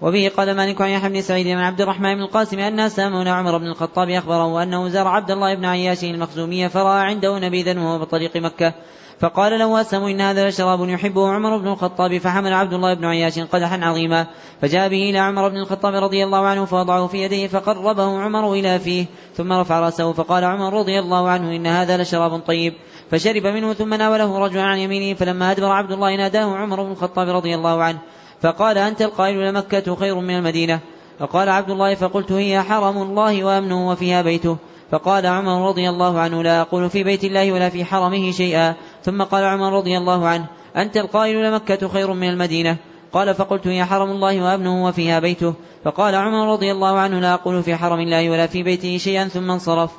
وبه 0.02 0.32
قال 0.38 0.56
مالك 0.56 0.82
عن 0.82 0.90
يحيى 0.90 1.10
بن 1.10 1.22
سعيد 1.22 1.48
بن 1.48 1.58
عبد 1.58 1.82
الرحمن 1.82 2.16
بن 2.16 2.22
القاسم 2.22 2.60
أن 2.60 2.90
سامون 2.90 3.28
عمر 3.28 3.58
بن 3.58 3.68
الخطاب 3.68 4.10
أخبره 4.10 4.64
أنه 4.64 4.90
زار 4.90 5.08
عبد 5.08 5.32
الله 5.32 5.56
بن 5.56 5.66
عياش 5.66 6.04
المخزومية 6.04 6.68
فرأى 6.68 7.00
عنده 7.00 7.40
نبيذا 7.40 7.80
وهو 7.80 8.00
بطريق 8.00 8.38
مكة. 8.38 8.74
فقال 9.20 9.60
له 9.60 9.82
أسم 9.82 10.04
إن 10.04 10.22
هذا 10.22 10.50
لشراب 10.50 10.90
يحبه 10.90 11.30
عمر 11.30 11.58
بن 11.58 11.68
الخطاب 11.68 12.18
فحمل 12.18 12.54
عبد 12.54 12.74
الله 12.74 12.94
بن 12.94 13.06
عياش 13.06 13.40
قدحا 13.40 13.80
عظيما. 13.82 14.28
فجاء 14.62 14.90
به 14.90 15.10
إلى 15.10 15.20
عمر 15.20 15.50
بن 15.50 15.58
الخطاب 15.58 15.96
رضي 15.96 16.24
الله 16.24 16.46
عنه 16.46 16.66
فوضعه 16.66 17.08
في 17.08 17.18
يديه 17.18 17.48
فقربه 17.48 18.22
عمر 18.22 18.54
إلى 18.54 18.80
فيه 18.80 19.06
ثم 19.36 19.54
رفع 19.54 19.80
رأسه 19.80 20.14
فقال 20.14 20.44
عمر 20.44 20.74
رضي 20.74 21.00
الله 21.00 21.30
عنه 21.30 21.56
إن 21.56 21.68
هذا 21.68 21.98
لشراب 21.98 22.40
طيب. 22.40 22.74
فشرب 23.12 23.48
منه 23.48 23.74
ثم 23.74 23.94
ناوله 23.94 24.40
رجل 24.40 24.60
عن 24.60 24.78
يمينه 24.78 25.18
فلما 25.18 25.52
أدبر 25.52 25.72
عبد 25.72 25.92
الله 25.92 26.16
ناداه 26.16 26.56
عمر 26.56 26.84
بن 26.84 26.92
الخطاب 26.92 27.30
رضي 27.30 27.56
الله 27.56 27.84
عنه. 27.84 28.00
فقال 28.42 28.78
أنت 28.78 29.02
القائل 29.02 29.50
لمكة 29.50 29.96
خير 29.96 30.16
من 30.16 30.38
المدينة؟ 30.38 30.80
فقال 31.20 31.50
عبد 31.50 31.70
الله 31.70 31.96
فقلت 31.96 32.32
هي 32.32 32.62
حرم 32.62 33.02
الله 33.02 33.44
وأمنه 33.44 33.90
وفيها 33.90 34.22
بيته. 34.22 34.58
فقال 34.92 35.26
عمر 35.26 35.68
رضي 35.68 35.90
الله 35.90 36.20
عنه 36.20 36.44
لا 36.44 36.62
أقول 36.62 36.90
في 36.90 37.04
بيت 37.04 37.24
الله 37.24 37.52
ولا 37.52 37.70
في 37.70 37.86
حرمه 37.86 38.32
شيئا. 38.32 38.76
ثم 39.04 39.24
قال 39.24 39.44
عمر 39.44 39.74
رضي 39.74 39.98
الله 39.98 40.28
عنه 40.28 40.46
أنت 40.76 40.98
القائل 40.98 41.44
لمكة 41.44 41.88
خير 41.88 42.14
من 42.14 42.30
المدينة؟ 42.30 42.78
قال 43.14 43.36
فقلت 43.36 43.68
هي 43.68 43.86
حرم 43.86 44.12
الله 44.12 44.42
وأمنه 44.42 44.86
وفيها 44.86 45.20
بيته. 45.20 45.54
فقال 45.84 46.16
عمر 46.16 46.52
رضي 46.54 46.72
الله 46.72 47.00
عنه 47.00 47.20
لا 47.20 47.34
أقول 47.34 47.64
في 47.64 47.76
حرم 47.76 48.00
الله 48.00 48.30
ولا 48.30 48.48
في 48.48 48.64
بيته 48.64 48.98
شيئا. 48.98 49.28
ثم 49.28 49.52
انصرف. 49.52 49.92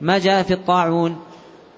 ما 0.00 0.18
جاء 0.18 0.42
في 0.42 0.54
الطاعون. 0.54 1.16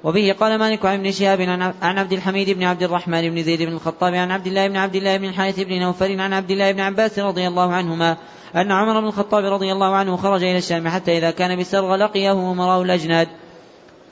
وبه 0.05 0.37
قال 0.41 0.59
مالك 0.59 0.87
عن 0.87 0.95
ابن 0.95 1.11
شهاب 1.11 1.41
عن 1.83 1.99
عبد 1.99 2.13
الحميد 2.13 2.51
بن 2.51 2.63
عبد 2.63 2.83
الرحمن 2.83 3.31
بن 3.31 3.43
زيد 3.43 3.63
بن 3.63 3.73
الخطاب 3.73 4.15
عن 4.15 4.31
عبد 4.31 4.47
الله 4.47 4.69
بن 4.69 4.77
عبد 4.77 4.97
الله 4.97 5.17
بن 5.17 5.25
الحارث 5.25 5.61
بن 5.61 5.81
نوفل 5.81 6.21
عن 6.21 6.33
عبد 6.33 6.51
الله 6.51 6.73
بن 6.73 6.81
عباس 6.81 7.19
رضي 7.19 7.49
الله 7.49 7.73
عنهما 7.73 8.17
أن 8.57 8.73
عمر 8.73 9.01
بن 9.01 9.07
الخطاب 9.07 9.45
رضي 9.45 9.73
الله 9.73 9.95
عنه 9.95 10.17
خرج 10.17 10.43
إلى 10.43 10.59
الشام 10.59 10.89
حتى 10.89 11.19
إذا 11.19 11.31
كان 11.31 11.61
بسرغ 11.61 11.97
لقيه 11.97 12.33
أمراء 12.33 12.83
الأجناد. 12.83 13.29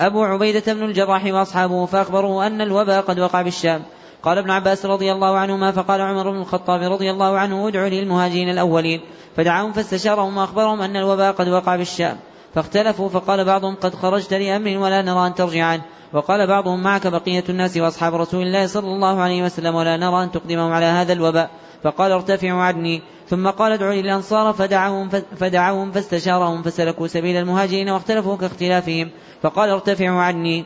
أبو 0.01 0.25
عبيدة 0.25 0.73
بن 0.73 0.83
الجراح 0.83 1.25
وأصحابه 1.25 1.87
فأخبروه 1.87 2.47
أن 2.47 2.61
الوباء 2.61 3.03
قد 3.03 3.21
وقع 3.21 3.43
بالشام. 3.43 3.83
قال 4.23 4.39
ابن 4.39 4.51
عباس 4.51 4.87
رضي 4.87 5.13
الله 5.13 5.37
عنهما 5.37 5.73
فقال 5.73 6.01
عمر 6.01 6.31
بن 6.31 6.41
الخطاب 6.41 6.93
رضي 6.93 7.11
الله 7.11 7.39
عنه 7.39 7.69
ادعوا 7.69 7.89
لي 7.89 8.01
المهاجرين 8.01 8.51
الأولين. 8.51 9.01
فدعاهم 9.37 9.73
فاستشارهم 9.73 10.37
وأخبرهم 10.37 10.83
أن 10.83 10.97
الوباء 10.97 11.33
قد 11.33 11.49
وقع 11.49 11.77
بالشام. 11.77 12.17
فاختلفوا 12.57 13.09
فقال 13.09 13.45
بعضهم 13.45 13.75
قد 13.75 13.95
خرجت 13.95 14.35
لأمر 14.35 14.79
ولا 14.79 15.03
نرى 15.03 15.27
أن 15.27 15.35
ترجع 15.35 15.65
عنه. 15.65 15.83
وقال 16.13 16.47
بعضهم 16.47 16.83
معك 16.83 17.07
بقية 17.07 17.45
الناس 17.49 17.77
وأصحاب 17.77 18.15
رسول 18.15 18.43
الله 18.43 18.67
صلى 18.67 18.89
الله 18.89 19.21
عليه 19.21 19.43
وسلم 19.43 19.75
ولا 19.75 19.97
نرى 19.97 20.23
أن 20.25 20.31
تقدمهم 20.31 20.73
على 20.73 20.85
هذا 20.85 21.13
الوباء. 21.13 21.51
فقال 21.83 22.13
ارتفعوا 22.13 22.63
عني 22.63 23.03
ثم 23.29 23.49
قال 23.49 23.73
ادعوا 23.73 23.95
للأنصار 23.95 24.53
فدعوهم, 24.53 25.09
فدعوهم 25.37 25.93
فاستشارهم 25.93 26.63
فسلكوا 26.63 27.07
سبيل 27.07 27.37
المهاجرين 27.37 27.91
واختلفوا 27.91 28.37
كاختلافهم. 28.37 29.11
فقال 29.43 29.71
ارتفعوا 29.71 30.21
عني 30.21 30.65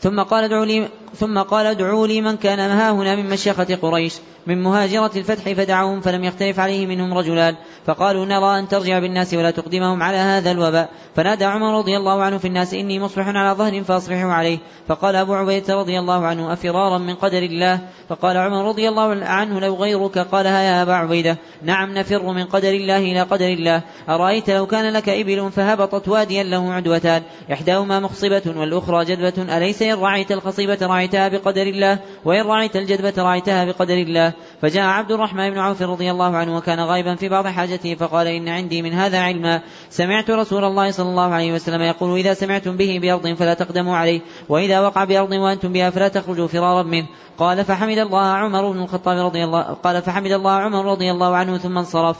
ثم 0.00 0.22
قال 0.22 0.44
ادعوا 0.44 0.64
لي 0.64 0.88
ثم 1.14 1.38
قال 1.38 1.66
ادعوا 1.66 2.06
لي 2.06 2.20
من 2.20 2.36
كان 2.36 2.58
ها 2.58 2.90
هنا 2.90 3.16
من 3.16 3.28
مشيخة 3.28 3.74
قريش 3.82 4.14
من 4.46 4.62
مهاجرة 4.62 5.10
الفتح 5.16 5.52
فدعوهم 5.52 6.00
فلم 6.00 6.24
يختلف 6.24 6.60
عليه 6.60 6.86
منهم 6.86 7.14
رجلان 7.14 7.56
فقالوا 7.86 8.26
نرى 8.26 8.58
أن 8.58 8.68
ترجع 8.68 8.98
بالناس 8.98 9.34
ولا 9.34 9.50
تقدمهم 9.50 10.02
على 10.02 10.16
هذا 10.16 10.50
الوباء. 10.50 10.90
فنادى 11.16 11.44
عمر 11.44 11.78
رضي 11.78 11.96
الله 11.96 12.22
عنه 12.22 12.38
في 12.38 12.48
الناس 12.48 12.74
إني 12.74 13.00
مصبح 13.00 13.28
على 13.28 13.54
ظهر 13.58 13.82
فأصبحوا 13.82 14.32
عليه. 14.32 14.58
فقال 14.88 15.16
أبو 15.16 15.34
عبيدة 15.34 15.74
رضي 15.74 15.98
الله 15.98 16.26
عنه 16.26 16.52
أفرارا 16.52 16.98
من 16.98 17.14
قدر 17.14 17.42
الله؟ 17.42 17.80
فقال 18.08 18.36
عمر 18.36 18.68
رضي 18.68 18.88
الله 18.88 19.24
عنه 19.24 19.60
لو 19.60 19.74
غيرك؟ 19.74 20.18
قالها 20.18 20.60
يا 20.62 20.82
أبا 20.82 20.94
عبيدة 20.94 21.38
نعم 21.62 21.98
نفر 21.98 22.32
من 22.32 22.44
قدر 22.44 22.70
الله 22.70 22.98
إلى 22.98 23.22
قدر 23.22 23.48
الله. 23.48 23.82
أرأيت 24.08 24.50
لو 24.50 24.66
كان 24.66 24.92
لك 24.92 25.08
إبل 25.08 25.50
فهبطت 25.52 26.08
واديا 26.08 26.42
له 26.42 26.72
عدوتان. 26.72 27.22
إحداهما 27.52 28.00
مخصبة 28.00 28.42
والأخرى 28.56 29.04
جدبة 29.04 29.56
أليس 29.56 29.82
إن 29.82 29.94
رعيت 29.94 30.32
الخصيبة 30.32 30.78
رعيتها 30.96 31.28
بقدر 31.28 31.62
الله 31.62 31.98
وإن 32.24 32.42
رعيت 32.46 32.76
الجدبة 32.76 33.22
رعيتها 33.22 33.64
بقدر 33.64 33.94
الله. 33.94 34.32
فجاء 34.62 34.84
عبد 34.84 35.12
الرحمن 35.12 35.50
بن 35.50 35.58
عوف 35.58 35.82
رضي 35.82 36.10
الله 36.10 36.36
عنه 36.36 36.56
وكان 36.56 36.80
غائبا 36.80 37.14
في 37.14 37.28
بعض 37.28 37.46
حاجته 37.46 37.94
فقال 37.94 38.26
إن 38.26 38.48
عندي 38.48 38.82
من 38.82 38.92
هذا 38.92 39.20
علما. 39.20 39.60
سمعت 39.90 40.30
رسول 40.30 40.64
الله 40.64 40.90
صلى 40.90 41.08
الله 41.08 41.34
عليه 41.34 41.52
وسلم 41.52 41.82
يقول 41.82 42.18
إذا 42.18 42.34
سمعتم 42.34 42.76
به 42.76 42.98
بأرض 43.02 43.34
فلا 43.34 43.54
تقدموا 43.54 43.96
عليه 43.96 44.20
وإذا 44.48 44.80
وقع 44.80 45.04
بأرض 45.04 45.32
وأنتم 45.32 45.72
بها 45.72 45.90
فلا 45.90 46.08
تخرجوا 46.08 46.46
فرارا 46.46 46.82
منه. 46.82 47.06
قال 47.38 47.64
فحمد 47.64 47.98
الله 47.98 48.26
عمر 48.26 48.70
بن 48.72 48.82
الخطاب 48.82 49.26
رضي 49.26 49.44
الله 49.44 49.62
قال 49.62 50.02
فحمد 50.02 50.32
الله 50.32 50.52
عمر 50.52 50.84
رضي 50.84 51.10
الله 51.10 51.36
عنه 51.36 51.58
ثم 51.58 51.78
انصرف. 51.78 52.16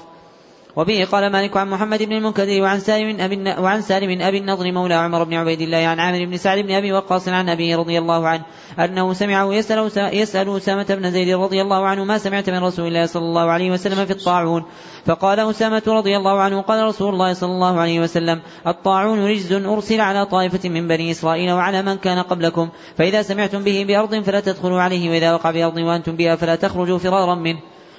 وبه 0.77 1.05
قال 1.05 1.33
مالك 1.33 1.57
عن 1.57 1.71
محمد 1.71 2.03
بن 2.03 2.13
المنكدر 2.13 2.63
وعن 2.63 2.81
سالم 2.81 3.21
أبي 3.21 3.55
وعن 3.63 3.83
سالم 3.83 4.23
أبي 4.23 4.39
النضر 4.39 4.73
مولى 4.73 4.95
عمر 4.95 5.25
بن 5.25 5.35
عبيد 5.35 5.61
الله 5.61 5.87
عن 5.87 6.01
عامر 6.01 6.25
بن 6.25 6.37
سعد 6.37 6.59
بن 6.59 6.71
أبي 6.71 6.93
وقاص 6.93 7.29
عن 7.29 7.49
أبيه 7.49 7.77
رضي 7.77 7.99
الله 7.99 8.29
عنه 8.29 8.43
أنه 8.79 9.13
سمعه 9.13 9.55
يسأل 9.55 9.91
يسأل 9.97 10.57
أسامة 10.57 10.87
بن 10.91 11.11
زيد 11.11 11.37
رضي 11.37 11.63
الله 11.63 11.87
عنه 11.87 12.05
ما 12.05 12.19
سمعت 12.19 12.51
من 12.51 12.59
رسول 12.59 12.87
الله 12.87 13.07
صلى 13.07 13.23
الله 13.23 13.51
عليه 13.51 13.71
وسلم 13.71 14.07
في 14.07 14.13
الطاعون. 14.13 14.65
فقال 15.07 15.41
أسامة 15.41 15.83
رضي 15.87 16.17
الله 16.17 16.41
عنه 16.41 16.61
قال 16.61 16.85
رسول 16.85 17.15
الله 17.15 17.33
صلى 17.33 17.51
الله 17.51 17.81
عليه 17.81 18.01
وسلم 18.01 18.43
الطاعون 18.67 19.27
رجز 19.27 19.53
أرسل 19.53 20.01
على 20.01 20.27
طائفة 20.27 20.69
من 20.69 20.89
بني 20.89 21.11
إسرائيل 21.11 21.53
وعلى 21.53 21.83
من 21.83 21.97
كان 21.97 22.19
قبلكم. 22.19 22.69
فإذا 22.99 23.23
سمعتم 23.23 23.63
به 23.65 23.85
بأرض 23.89 24.23
فلا 24.23 24.41
تدخلوا 24.41 24.81
عليه 24.81 25.11
وإذا 25.11 25.35
وقع 25.35 25.51
بأرض 25.51 25.77
وأنتم 25.77 26.17
بها 26.17 26.37
فلا 26.37 26.57
تخرجوا 26.57 26.99
فرارا 26.99 27.35
منه. 27.35 27.59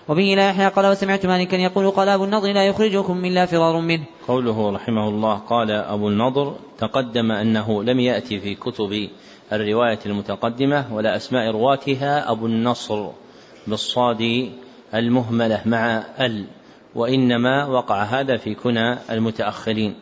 وبه 0.10 0.34
لا 0.36 0.50
يحيى 0.50 0.68
قال 0.68 0.86
وسمعت 0.86 1.26
مالكا 1.26 1.56
يقول 1.56 1.92
قال 1.92 2.10
أبو 2.10 2.24
النضر 2.24 2.54
لا 2.54 2.68
يخرجكم 2.68 3.26
إلا 3.26 3.46
فرار 3.46 3.80
منه. 3.80 4.04
قوله 4.28 4.72
رحمه 4.72 5.10
الله 5.10 5.36
قال 5.36 5.72
أبو 5.72 6.08
النضر 6.08 6.56
تقدم 6.78 7.32
أنه 7.32 7.84
لم 7.84 8.00
يأتي 8.00 8.40
في 8.40 8.56
كتب 8.56 9.10
الرواية 9.54 10.00
المتقدمة 10.06 10.94
ولا 10.94 11.16
أسماء 11.16 11.52
رواتها 11.52 12.32
أبو 12.32 12.46
النصر 12.46 13.10
بالصاد 13.68 14.52
المهملة 14.94 15.62
مع 15.66 16.04
ال 16.20 16.46
وإنما 16.96 17.66
وقع 17.66 18.04
هذا 18.04 18.38
في 18.38 18.56
كنى 18.56 18.98
المتأخرين. 19.12 19.96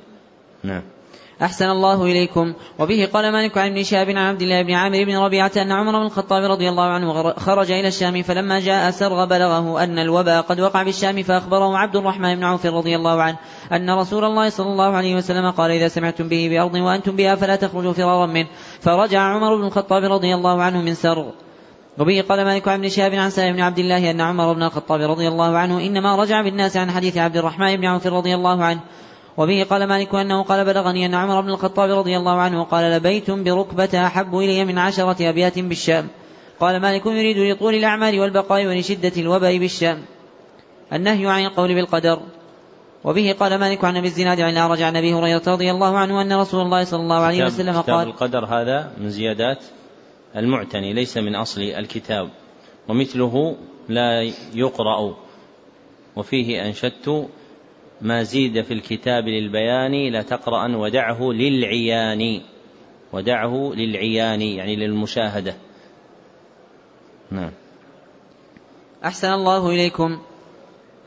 نعم. 0.63 0.94
أحسن 1.41 1.69
الله 1.69 2.03
إليكم. 2.03 2.53
وبه 2.79 3.09
قال 3.13 3.31
مالك 3.31 3.57
عن 3.57 3.71
ابن 3.71 3.83
شهاب 3.83 4.09
عن 4.09 4.17
عبد 4.17 4.41
الله 4.41 4.61
بن 4.61 4.73
عامر 4.73 5.03
بن 5.03 5.17
ربيعة 5.17 5.51
أن 5.57 5.71
عمر 5.71 5.91
بن 5.91 6.05
الخطاب 6.05 6.51
رضي 6.51 6.69
الله 6.69 6.83
عنه 6.83 7.33
خرج 7.33 7.71
إلى 7.71 7.87
الشام 7.87 8.21
فلما 8.21 8.59
جاء 8.59 8.91
سرغ 8.91 9.25
بلغه 9.25 9.83
أن 9.83 9.99
الوباء 9.99 10.41
قد 10.41 10.59
وقع 10.59 10.83
بالشام 10.83 11.23
فأخبره 11.23 11.77
عبد 11.77 11.95
الرحمن 11.95 12.35
بن 12.35 12.43
عوف 12.43 12.65
رضي 12.65 12.95
الله 12.95 13.21
عنه 13.21 13.37
أن 13.71 13.89
رسول 13.89 14.25
الله 14.25 14.49
صلى 14.49 14.67
الله 14.67 14.95
عليه 14.95 15.15
وسلم 15.15 15.51
قال 15.51 15.71
إذا 15.71 15.87
سمعتم 15.87 16.27
به 16.27 16.49
بأرض 16.49 16.75
وأنتم 16.75 17.15
بها 17.15 17.35
فلا 17.35 17.55
تخرجوا 17.55 17.93
فرارا 17.93 18.25
منه. 18.25 18.47
فرجع 18.79 19.21
عمر 19.21 19.55
بن 19.55 19.63
الخطاب 19.63 20.03
رضي 20.03 20.35
الله 20.35 20.63
عنه 20.63 20.81
من 20.81 20.93
سرغ. 20.93 21.25
وبه 21.99 22.23
قال 22.29 22.45
مالك 22.45 22.67
عن 22.67 22.79
ابن 22.79 22.89
شهاب 22.89 23.13
عن 23.13 23.29
سالم 23.29 23.55
بن 23.55 23.61
عبد 23.61 23.79
الله 23.79 24.11
أن 24.11 24.21
عمر 24.21 24.53
بن 24.53 24.63
الخطاب 24.63 25.01
رضي 25.01 25.27
الله 25.27 25.57
عنه 25.57 25.79
إنما 25.79 26.15
رجع 26.15 26.41
بالناس 26.41 26.77
عن 26.77 26.91
حديث 26.91 27.17
عبد 27.17 27.37
الرحمن 27.37 27.75
بن 27.75 27.85
عوف 27.85 28.07
رضي 28.07 28.35
الله 28.35 28.63
عنه. 28.63 28.79
وبه 29.37 29.65
قال 29.69 29.87
مالك 29.87 30.15
أنه 30.15 30.43
قال 30.43 30.65
بلغني 30.65 31.05
أن 31.05 31.13
عمر 31.13 31.41
بن 31.41 31.49
الخطاب 31.49 31.91
رضي 31.91 32.17
الله 32.17 32.31
عنه 32.31 32.63
قال 32.63 32.91
لبيت 32.91 33.31
بركبة 33.31 34.05
أحب 34.05 34.37
إلي 34.37 34.65
من 34.65 34.77
عشرة 34.77 35.29
أبيات 35.29 35.59
بالشام. 35.59 36.07
قال 36.59 36.81
مالك 36.81 37.05
يريد 37.05 37.37
لطول 37.37 37.75
الأعمال 37.75 38.19
والبقاء 38.19 38.65
ولشدة 38.65 39.11
الوباء 39.17 39.57
بالشام. 39.57 40.05
النهي 40.93 41.27
عن 41.27 41.45
القول 41.45 41.75
بالقدر. 41.75 42.19
وبه 43.03 43.35
قال 43.39 43.59
مالك 43.59 43.83
عن 43.85 43.97
أبي 43.97 44.07
الزناد 44.07 44.41
عن 44.41 44.49
الأعرج 44.49 44.81
عن 44.81 44.97
أبي 44.97 45.13
هريرة 45.13 45.41
رضي 45.47 45.71
الله 45.71 45.97
عنه 45.97 46.21
أن 46.21 46.33
رسول 46.33 46.61
الله 46.61 46.83
صلى 46.83 47.01
الله 47.01 47.19
عليه 47.19 47.45
وسلم 47.45 47.81
قال 47.81 48.07
القدر 48.07 48.45
هذا 48.45 48.91
من 48.97 49.09
زيادات 49.09 49.63
المعتني 50.35 50.93
ليس 50.93 51.17
من 51.17 51.35
أصل 51.35 51.61
الكتاب. 51.61 52.29
ومثله 52.87 53.55
لا 53.89 54.31
يقرأ. 54.53 55.15
وفيه 56.15 56.65
أنشدت 56.65 57.29
ما 58.01 58.23
زيد 58.23 58.61
في 58.61 58.73
الكتاب 58.73 59.27
للبيان 59.27 60.11
لا 60.11 60.21
تقرأ 60.21 60.75
ودعه 60.75 61.31
للعيان. 61.31 62.41
ودعه 63.13 63.73
للعيان 63.75 64.41
يعني 64.41 64.75
للمشاهدة. 64.75 65.55
نعم. 67.31 67.51
أحسن 69.05 69.33
الله 69.33 69.69
إليكم. 69.69 70.19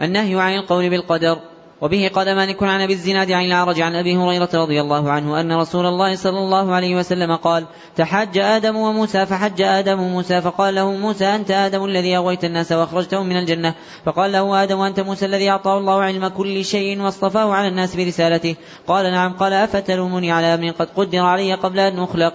النهي 0.00 0.40
عن 0.40 0.56
القول 0.56 0.90
بالقدر. 0.90 1.38
وبه 1.80 2.10
قال 2.14 2.34
مالك 2.36 2.62
عن 2.62 2.80
أبي 2.80 2.92
الزناد 2.92 3.32
عن 3.32 3.44
الاعرج 3.44 3.80
عن 3.80 3.94
أبي 3.94 4.16
هريرة 4.16 4.48
رضي 4.54 4.80
الله 4.80 5.10
عنه 5.10 5.40
أن 5.40 5.52
رسول 5.52 5.86
الله 5.86 6.14
صلى 6.14 6.38
الله 6.38 6.74
عليه 6.74 6.96
وسلم 6.96 7.36
قال 7.36 7.66
تحج 7.96 8.38
آدم 8.38 8.76
وموسى 8.76 9.26
فحج 9.26 9.62
آدم 9.62 10.00
وموسى 10.00 10.40
فقال 10.40 10.74
له 10.74 10.92
موسى 10.92 11.24
أنت 11.24 11.50
آدم 11.50 11.84
الذي 11.84 12.16
أغويت 12.16 12.44
الناس 12.44 12.72
وأخرجتهم 12.72 13.26
من 13.26 13.36
الجنة. 13.36 13.74
فقال 14.04 14.32
له 14.32 14.62
آدم 14.62 14.78
وانت 14.78 15.00
موسى 15.00 15.26
الذي 15.26 15.50
أعطاه 15.50 15.78
الله 15.78 16.02
علم 16.02 16.28
كل 16.28 16.64
شيء 16.64 17.00
واصطفاه 17.00 17.52
على 17.52 17.68
الناس 17.68 17.96
برسالته. 17.96 18.56
قال 18.86 19.10
نعم. 19.12 19.32
قال 19.32 19.52
أفتلومني 19.52 20.32
على 20.32 20.54
أمر 20.54 20.70
قد 20.70 20.88
قدر 20.96 21.18
علي 21.18 21.54
قبل 21.54 21.78
أن 21.78 21.98
أخلق. 21.98 22.34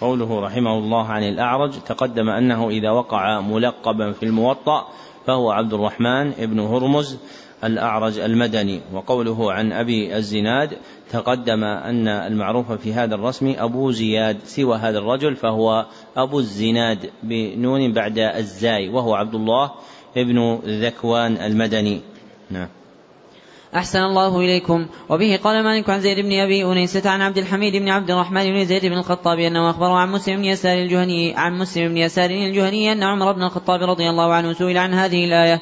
قوله 0.00 0.40
رحمه 0.40 0.78
الله 0.78 1.06
عن 1.06 1.22
الأعرج 1.22 1.72
تقدم 1.86 2.28
أنه 2.28 2.68
إذا 2.68 2.90
وقع 2.90 3.40
ملقبا 3.40 4.12
في 4.12 4.22
الموطأ 4.22 4.88
فهو 5.26 5.50
عبد 5.50 5.72
الرحمن 5.72 6.30
بن 6.30 6.60
هرمز 6.60 7.18
الأعرج 7.64 8.18
المدني 8.18 8.80
وقوله 8.92 9.52
عن 9.52 9.72
أبي 9.72 10.16
الزناد 10.16 10.78
تقدم 11.10 11.64
أن 11.64 12.08
المعروف 12.08 12.72
في 12.72 12.92
هذا 12.92 13.14
الرسم 13.14 13.54
أبو 13.58 13.90
زياد 13.90 14.38
سوى 14.44 14.76
هذا 14.76 14.98
الرجل 14.98 15.36
فهو 15.36 15.86
أبو 16.16 16.38
الزناد 16.38 17.10
بنون 17.22 17.92
بعد 17.92 18.18
الزاي 18.18 18.88
وهو 18.88 19.14
عبد 19.14 19.34
الله 19.34 19.70
ابن 20.16 20.58
ذكوان 20.66 21.36
المدني. 21.36 22.00
نعم. 22.50 22.68
أحسن 23.74 23.98
الله 23.98 24.40
إليكم. 24.40 24.86
وبه 25.08 25.40
قال 25.44 25.64
مالك 25.64 25.90
عن 25.90 26.00
زيد 26.00 26.24
بن 26.24 26.32
أبي 26.32 26.64
أنيسة 26.64 27.10
عن 27.10 27.20
عبد 27.22 27.38
الحميد 27.38 27.76
بن 27.76 27.88
عبد 27.88 28.10
الرحمن 28.10 28.44
بن 28.44 28.64
زيد 28.64 28.86
بن 28.86 28.98
الخطاب 28.98 29.38
أنه 29.38 29.70
أخبره 29.70 29.92
عن 29.92 30.12
مسلم 30.12 30.36
بن 30.36 30.44
يسار 30.44 30.78
الجهني 30.78 31.34
عن 31.36 31.58
مسلم 31.58 31.88
بن 31.88 31.96
يسار 31.96 32.30
الجهني 32.30 32.92
أن 32.92 33.02
عمر 33.02 33.32
بن 33.32 33.42
الخطاب 33.42 33.82
رضي 33.82 34.10
الله 34.10 34.32
عنه 34.32 34.52
سئل 34.52 34.78
عن 34.78 34.94
هذه 34.94 35.24
الآية 35.24 35.60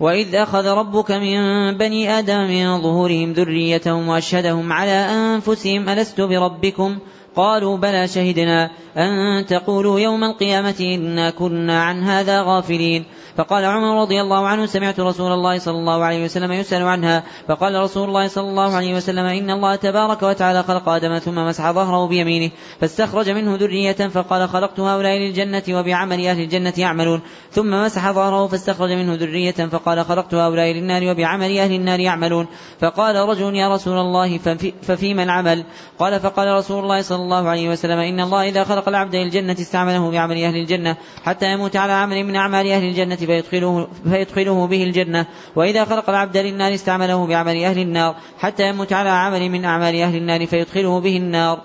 وإذ 0.00 0.34
أخذ 0.34 0.66
ربك 0.66 1.10
من 1.10 1.40
بني 1.76 2.18
آدم 2.18 2.40
من 2.40 2.82
ظهورهم 2.82 3.32
ذريتهم 3.32 4.08
وأشهدهم 4.08 4.72
على 4.72 4.90
أنفسهم 4.90 5.88
ألست 5.88 6.20
بربكم 6.20 6.98
قالوا 7.36 7.76
بلى 7.76 8.08
شهدنا 8.08 8.70
أن 8.96 9.46
تقولوا 9.46 10.00
يوم 10.00 10.24
القيامة 10.24 10.74
إنا 10.80 11.30
كنا 11.30 11.82
عن 11.82 12.02
هذا 12.02 12.42
غافلين. 12.42 13.04
فقال 13.36 13.64
عمر 13.64 14.00
رضي 14.02 14.20
الله 14.20 14.46
عنه 14.46 14.66
سمعت 14.66 15.00
رسول 15.00 15.32
الله 15.32 15.58
صلى 15.58 15.78
الله 15.78 16.04
عليه 16.04 16.24
وسلم 16.24 16.52
يسأل 16.52 16.82
عنها. 16.82 17.24
فقال 17.48 17.74
رسول 17.74 18.08
الله 18.08 18.28
صلى 18.28 18.48
الله 18.48 18.76
عليه 18.76 18.96
وسلم 18.96 19.24
إن 19.24 19.50
الله 19.50 19.76
تبارك 19.76 20.22
وتعالى 20.22 20.62
خلق 20.62 20.88
آدم 20.88 21.18
ثم 21.18 21.34
مسح 21.34 21.70
ظهره 21.70 22.06
بيمينه. 22.06 22.50
فاستخرج 22.80 23.30
منه 23.30 23.56
ذرية 23.56 23.92
فقال 23.92 24.48
خلقت 24.48 24.80
هؤلاء 24.80 25.18
للجنة 25.18 25.62
وبعمل 25.70 26.26
أهل 26.26 26.42
الجنة 26.42 26.72
يعملون. 26.76 27.20
ثم 27.50 27.70
مسح 27.70 28.12
ظهره 28.12 28.46
فاستخرج 28.46 28.92
منه 28.92 29.14
ذرية 29.14 29.50
فقال 29.50 30.04
خلقت 30.04 30.34
هؤلاء 30.34 30.72
للنار 30.72 31.10
وبعمل 31.10 31.58
أهل 31.58 31.72
النار 31.72 32.00
يعملون. 32.00 32.46
فقال 32.80 33.16
رجل 33.16 33.54
يا 33.54 33.74
رسول 33.74 33.98
الله 33.98 34.38
ففي 34.38 34.72
ففيما 34.82 35.22
العمل؟ 35.22 35.64
قال 35.98 36.20
فقال 36.20 36.48
رسول 36.48 36.82
الله 36.82 37.02
صلى 37.02 37.19
الله 37.22 37.48
عليه 37.48 37.68
وسلم 37.68 37.98
إن 37.98 38.20
الله 38.20 38.48
إذا 38.48 38.64
خلق 38.64 38.88
العبد 38.88 39.16
للجنة 39.16 39.52
استعمله 39.52 40.10
بعمل 40.10 40.44
أهل 40.44 40.56
الجنة 40.56 40.96
حتى 41.24 41.52
يموت 41.52 41.76
على 41.76 41.92
عمل 41.92 42.24
من 42.24 42.36
أعمال 42.36 42.66
أهل 42.66 42.84
الجنة 42.84 43.16
فيدخله, 43.16 43.88
فيدخله 44.04 44.66
به 44.66 44.84
الجنة 44.84 45.26
وإذا 45.56 45.84
خلق 45.84 46.10
العبد 46.10 46.36
للنار 46.36 46.74
استعمله 46.74 47.26
بعمل 47.26 47.64
أهل 47.64 47.78
النار 47.78 48.16
حتى 48.38 48.68
يموت 48.68 48.92
على 48.92 49.08
عمل 49.08 49.48
من 49.48 49.64
أعمال 49.64 49.96
أهل 49.96 50.16
النار 50.16 50.46
فيدخله 50.46 51.00
به 51.00 51.16
النار 51.16 51.60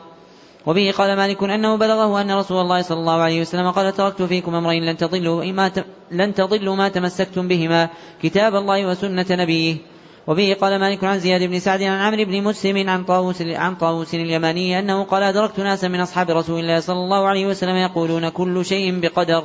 وبه 0.66 0.94
قال 0.98 1.18
مالك 1.18 1.44
أنه 1.44 1.76
بلغه 1.76 2.22
أن 2.22 2.32
رسول 2.32 2.62
الله 2.62 2.82
صلى 2.82 3.00
الله 3.00 3.22
عليه 3.22 3.42
وسلم 3.42 3.72
قال 3.72 3.94
تركت 3.94 4.22
فيكم 4.22 4.56
أمرين 4.56 4.86
لن 4.86 4.98
تضلوا 4.98 5.46
ما 5.46 5.72
لن 6.12 6.34
تضلوا 6.34 6.76
ما 6.76 6.90
تمسكتم 6.90 7.48
بهما 7.48 7.90
كتاب 8.24 8.56
الله 8.56 8.88
وسنة 8.88 9.26
نبيه 9.30 9.95
وبه 10.28 10.58
قال 10.62 10.80
مالك 10.80 11.04
عن 11.04 11.20
زياد 11.20 11.44
بن 11.44 11.60
سعد 11.60 11.84
عن 11.84 12.00
عمرو 12.00 12.26
بن 12.26 12.44
مسلم 12.44 12.90
عن 12.90 13.04
طاووس 13.04 13.42
عن 13.42 13.76
طاووس 13.76 14.14
اليماني 14.14 14.80
أنه 14.80 15.04
قال 15.04 15.24
أدركت 15.24 15.60
ناسا 15.60 15.88
من 15.88 16.00
أصحاب 16.00 16.30
رسول 16.30 16.60
الله 16.60 16.80
صلى 16.80 17.00
الله 17.00 17.28
عليه 17.28 17.46
وسلم 17.48 17.76
يقولون 17.76 18.30
كل 18.30 18.66
شيء 18.66 19.00
بقدر. 19.00 19.44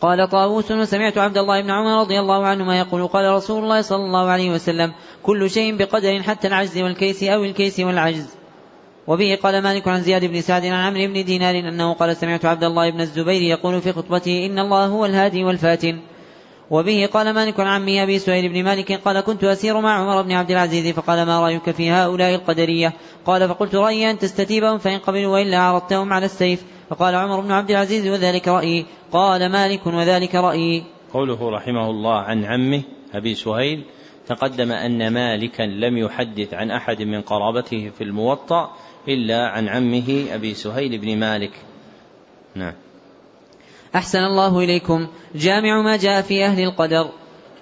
قال 0.00 0.28
طاووس 0.28 0.70
وسمعت 0.70 1.18
عبد 1.18 1.38
الله 1.38 1.60
بن 1.60 1.70
عمر 1.70 2.00
رضي 2.00 2.20
الله 2.20 2.46
عنهما 2.46 2.78
يقول. 2.78 3.06
قال 3.06 3.34
رسول 3.34 3.62
الله 3.62 3.80
صلى 3.80 4.04
الله 4.04 4.28
عليه 4.28 4.50
وسلم 4.50 4.92
كل 5.22 5.50
شيء 5.50 5.76
بقدر 5.76 6.22
حتى 6.22 6.48
العجز 6.48 6.78
والكيس 6.78 7.22
أو 7.22 7.44
الكيس 7.44 7.80
والعجز. 7.80 8.26
وبه 9.06 9.38
قال 9.42 9.62
مالك 9.62 9.88
عن 9.88 10.02
زياد 10.02 10.24
بن 10.24 10.40
سعد 10.40 10.66
عن 10.66 10.72
عمرو 10.72 11.06
بن 11.06 11.24
دينار 11.24 11.54
أنه 11.54 11.92
قال 11.92 12.16
سمعت 12.16 12.44
عبد 12.44 12.64
الله 12.64 12.90
بن 12.90 13.00
الزبير 13.00 13.42
يقول 13.42 13.80
في 13.80 13.92
خطبته 13.92 14.46
إن 14.46 14.58
الله 14.58 14.86
هو 14.86 15.04
الهادي 15.04 15.44
والفاتن. 15.44 16.00
وبه 16.70 17.08
قال 17.12 17.34
مالك 17.34 17.60
عن 17.60 17.66
عمي 17.66 18.02
أبي 18.02 18.18
سهيل 18.18 18.48
بن 18.48 18.64
مالك 18.64 18.92
قال 18.92 19.20
كنت 19.20 19.44
أسير 19.44 19.80
مع 19.80 19.90
عمر 19.90 20.22
بن 20.22 20.32
عبد 20.32 20.50
العزيز 20.50 20.94
فقال 20.94 21.26
ما 21.26 21.40
رأيك 21.40 21.70
في 21.70 21.90
هؤلاء 21.90 22.34
القدرية؟ 22.34 22.92
قال 23.26 23.48
فقلت 23.48 23.74
رأيي 23.74 24.10
أن 24.10 24.18
تستتيبهم 24.18 24.78
فإن 24.78 24.98
قبلوا 24.98 25.32
وإلا 25.32 25.58
عرضتهم 25.58 26.12
على 26.12 26.26
السيف. 26.26 26.64
فقال 26.90 27.14
عمر 27.14 27.40
بن 27.40 27.52
عبد 27.52 27.70
العزيز 27.70 28.08
وذلك 28.08 28.48
رأيي. 28.48 28.86
قال 29.12 29.52
مالك 29.52 29.86
وذلك 29.86 30.34
رأيي. 30.34 30.84
قوله 31.12 31.50
رحمه 31.50 31.90
الله 31.90 32.14
عن 32.14 32.44
عمه 32.44 32.82
أبي 33.14 33.34
سهيل 33.34 33.84
تقدم 34.26 34.72
أن 34.72 35.08
مالكا 35.12 35.62
لم 35.62 35.96
يحدث 35.96 36.54
عن 36.54 36.70
أحد 36.70 37.02
من 37.02 37.20
قرابته 37.20 37.90
في 37.98 38.04
الموطأ 38.04 38.70
إلا 39.08 39.48
عن 39.48 39.68
عمه 39.68 40.26
أبي 40.32 40.54
سهيل 40.54 40.98
بن 40.98 41.18
مالك. 41.18 41.52
نعم. 42.54 42.74
أحسن 43.94 44.18
الله 44.18 44.58
إليكم. 44.58 45.06
جامع 45.34 45.82
ما 45.82 45.96
جاء 45.96 46.22
في 46.22 46.44
أهل 46.44 46.62
القدر. 46.62 47.08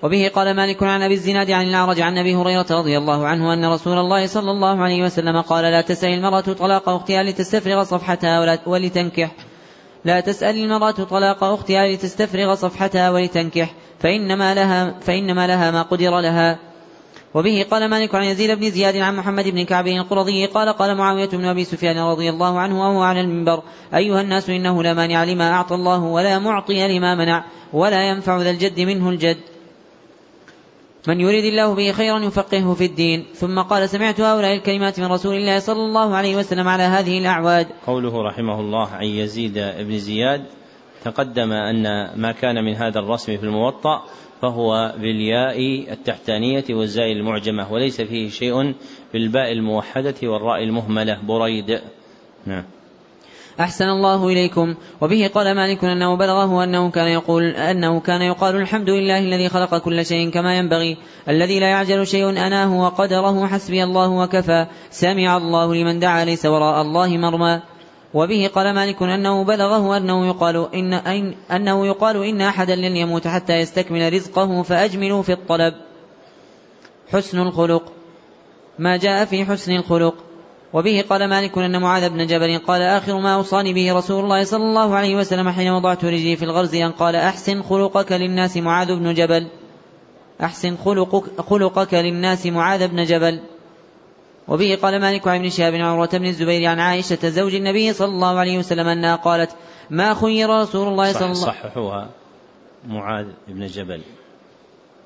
وبه 0.03 0.31
قال 0.35 0.57
مالك 0.57 0.83
عن 0.83 1.03
أبي 1.03 1.15
الزناد 1.15 1.51
عن 1.51 1.67
الأعرج 1.67 2.01
عن 2.01 2.19
أبي 2.19 2.35
هريرة 2.35 2.67
رضي 2.71 2.99
الله 2.99 3.27
عنه 3.27 3.55
أن 3.55 3.65
رسول 3.65 3.99
الله 3.99 4.27
صلى 4.27 4.51
الله 4.51 4.83
عليه 4.83 5.03
وسلم 5.03 5.41
قال 5.41 5.65
لا 5.65 5.81
تسأل 5.81 6.09
المرأة 6.09 6.41
طلاق 6.41 6.89
أختها 6.89 7.23
لتستفرغ 7.23 7.83
صفحتها 7.83 8.59
ولتنكح. 8.67 9.31
لا 10.05 10.21
تسأل 10.21 10.57
المرأة 10.57 10.91
طلاق 10.91 11.45
أختها 11.45 11.87
لتستفرغ 11.87 12.55
صفحتها 12.55 13.11
ولتنكح. 13.11 13.75
فإنما 14.01 14.55
لها 14.55 14.95
فإنما 15.01 15.47
لها 15.47 15.71
ما 15.71 15.83
قدر 15.83 16.21
لها. 16.21 16.68
وبه 17.35 17.67
قال 17.71 17.91
مالك 17.91 18.15
عن 18.15 18.25
يزيد 18.25 18.51
بن 18.51 18.71
زياد 18.71 18.97
عن 18.97 19.17
محمد 19.17 19.49
بن 19.49 19.65
كعب 19.65 19.87
القرظي 19.87 20.47
قال 20.47 20.69
قال 20.69 20.97
معاوية 20.97 21.29
بن 21.29 21.45
أبي 21.45 21.65
سفيان 21.65 21.99
رضي 21.99 22.31
الله 22.31 22.59
عنه 22.59 22.81
وهو 22.81 23.03
على 23.03 23.21
المنبر 23.21 23.63
أيها 23.95 24.21
الناس 24.21 24.51
إنه 24.51 24.83
لا 24.83 24.95
مانع 24.95 25.25
لما 25.25 25.53
أعطى 25.53 25.75
الله 25.75 26.03
ولا 26.03 26.39
معطي 26.39 26.99
لما 26.99 27.15
منع 27.15 27.45
ولا 27.73 28.09
ينفع 28.09 28.37
ذا 28.37 28.51
الجد 28.51 28.81
منه 28.81 29.09
الجد. 29.11 29.39
من 31.09 31.21
يريد 31.21 31.45
الله 31.45 31.75
به 31.75 31.93
خيرا 31.93 32.19
يفقهه 32.19 32.75
في 32.75 32.85
الدين. 32.85 33.27
ثم 33.35 33.59
قال 33.61 33.89
سمعت 33.89 34.21
هؤلاء 34.21 34.55
الكلمات 34.55 35.01
من 35.01 35.07
رسول 35.07 35.35
الله 35.35 35.59
صلى 35.59 35.81
الله 35.81 36.17
عليه 36.17 36.37
وسلم 36.37 36.69
على 36.69 36.83
هذه 36.83 37.19
الأعواد. 37.19 37.67
قوله 37.87 38.23
رحمه 38.23 38.61
الله 38.61 38.89
عن 38.89 39.05
يزيد 39.05 39.59
بن 39.59 39.99
زياد 39.99 40.45
تقدم 41.05 41.53
أن 41.53 41.83
ما 42.17 42.33
كان 42.33 42.65
من 42.65 42.75
هذا 42.75 42.99
الرسم 42.99 43.37
في 43.37 43.43
الموطأ 43.43 44.03
فهو 44.43 44.95
بالياء 44.99 45.59
التحتانية 45.93 46.65
والزاء 46.71 47.13
المعجمة 47.13 47.73
وليس 47.73 48.01
فيه 48.01 48.29
شيء 48.31 48.75
بالباء 49.13 49.53
الموحدة 49.53 50.15
والراء 50.23 50.63
المهملة. 50.63 51.19
بريد. 51.23 51.81
نعم. 52.47 52.65
أحسن 53.61 53.89
الله 53.89 54.29
إليكم. 54.29 54.75
وبه 55.01 55.31
قال 55.35 55.55
مالك 55.55 55.85
أنه 55.85 56.17
بلغه 56.17 56.65
أنه 56.65 56.91
كان 56.91 57.09
يقول 57.09 57.45
أنه 57.45 58.01
كان 58.01 58.23
يقال 58.23 58.57
الحمد 58.57 58.91
لله 58.91 59.19
الذي 59.19 59.49
خلق 59.49 59.79
كل 59.79 60.07
شيء 60.07 60.31
كما 60.31 60.59
ينبغي 60.59 60.97
الذي 61.29 61.61
لا 61.61 61.67
يعجل 61.67 62.07
شيء 62.07 62.31
أناه 62.31 62.81
وقدره 62.81 63.47
حسبي 63.47 63.85
الله 63.85 64.09
وكفى 64.09 64.67
سمع 64.91 65.37
الله 65.37 65.75
لمن 65.75 65.99
دعا 65.99 66.25
ليس 66.25 66.47
وراء 66.47 66.83
الله 66.83 67.17
مرمى. 67.17 67.61
وبه 68.15 68.51
قال 68.55 68.75
مالك 68.75 69.03
أنه 69.03 69.45
بلغه 69.45 69.97
أنه 69.97 70.27
يقال 70.27 70.75
إن 70.75 70.95
أين 70.95 71.37
أنه 71.51 71.87
يقال 71.87 72.25
إن 72.25 72.41
أحدا 72.41 72.77
لن 72.77 72.97
يموت 72.97 73.29
حتى 73.29 73.53
يستكمل 73.53 74.13
رزقه 74.13 74.63
فأجملوا 74.63 75.23
في 75.23 75.33
الطلب. 75.33 75.75
حسن 77.13 77.39
الخلق. 77.39 77.93
ما 78.79 78.97
جاء 78.97 79.25
في 79.25 79.45
حسن 79.45 79.73
الخلق. 79.73 80.15
وبه 80.73 81.05
قال 81.11 81.29
مالك 81.29 81.59
أن 81.59 81.81
معاذ 81.81 82.09
بن 82.09 82.27
جبل 82.27 82.59
قال 82.59 82.83
آخر 82.83 83.19
ما 83.21 83.35
أوصاني 83.35 83.73
به 83.73 83.93
رسول 83.93 84.25
الله 84.25 84.45
صلى 84.45 84.65
الله 84.65 84.95
عليه 84.95 85.17
وسلم 85.17 85.51
حين 85.51 85.71
وضعت 85.71 86.05
رجلي 86.05 86.37
في 86.37 86.45
الغرز 86.45 86.75
أن 86.75 86.93
قال 86.93 87.17
أحسن 87.17 87.63
خلقك 87.63 88.13
للناس 88.13 88.57
معاذ 88.57 88.97
بن 88.97 89.15
جبل. 89.15 89.47
أحسن 90.41 90.77
خلقك, 90.77 91.41
خلقك 91.41 91.95
للناس 91.95 92.47
معاذ 92.47 92.89
بن 92.89 93.05
جبل. 93.05 93.41
وبه 94.49 94.79
قال 94.83 95.01
مالك 95.01 95.29
عن 95.29 95.39
ابن 95.39 95.51
شهاب 95.51 95.75
عروة 95.75 96.09
بن 96.13 96.27
الزبير 96.27 96.69
عن 96.69 96.81
عائشة 96.81 97.29
زوج 97.29 97.55
النبي 97.55 97.93
صلى 97.93 98.09
الله 98.09 98.39
عليه 98.39 98.59
وسلم 98.59 98.89
أنها 98.89 99.17
قالت 99.17 99.51
ما 99.91 100.15
خير 100.15 100.51
رسول 100.51 100.89
الله 100.89 101.13
صلى 101.13 101.33
الله 101.33 101.47
صححوها. 101.47 102.09
معاذ 102.89 103.27
بن 103.49 103.67
جبل. 103.67 104.01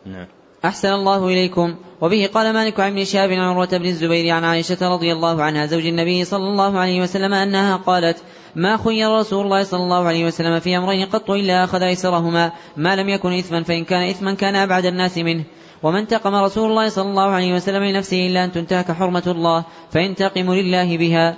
نعم. 0.07 0.27
أحسن 0.65 0.93
الله 0.93 1.29
إليكم. 1.29 1.77
وبه 2.01 2.31
قال 2.35 2.53
مالك 2.53 2.81
عن 2.81 2.91
ابن 2.93 3.05
شهاب 3.05 3.31
عن 3.31 3.39
عروة 3.39 3.79
بن 3.79 3.87
الزبير 3.87 4.35
عن 4.35 4.45
عائشة 4.45 4.95
رضي 4.95 5.13
الله 5.13 5.43
عنها 5.43 5.67
زوج 5.67 5.87
النبي 5.87 6.25
صلى 6.25 6.49
الله 6.49 6.79
عليه 6.79 7.03
وسلم 7.03 7.35
أنها 7.35 7.77
قالت 7.77 8.23
ما 8.57 8.77
خير 8.77 9.19
رسول 9.19 9.45
الله 9.45 9.63
صلى 9.63 9.83
الله 9.83 10.07
عليه 10.07 10.27
وسلم 10.27 10.61
في 10.61 10.77
أمرين 10.77 11.07
قط 11.07 11.31
إلا 11.31 11.65
أخذ 11.65 11.83
أيسرهما 11.83 12.53
ما 12.77 12.97
لم 12.97 13.09
يكن 13.09 13.33
إثما 13.33 13.63
فإن 13.63 13.85
كان 13.85 14.09
إثما 14.09 14.35
كان 14.35 14.57
أبعد 14.57 14.87
الناس 14.87 15.19
منه. 15.19 15.45
وما 15.83 15.99
انتقم 15.99 16.35
رسول 16.35 16.71
الله 16.71 16.89
صلى 16.89 17.11
الله 17.11 17.31
عليه 17.31 17.55
وسلم 17.55 17.83
لنفسه 17.83 18.27
إلا 18.27 18.45
أن 18.45 18.53
تنتهك 18.53 18.93
حرمة 18.93 19.23
الله 19.27 19.65
فينتقم 19.91 20.53
لله 20.53 20.97
بها. 20.97 21.37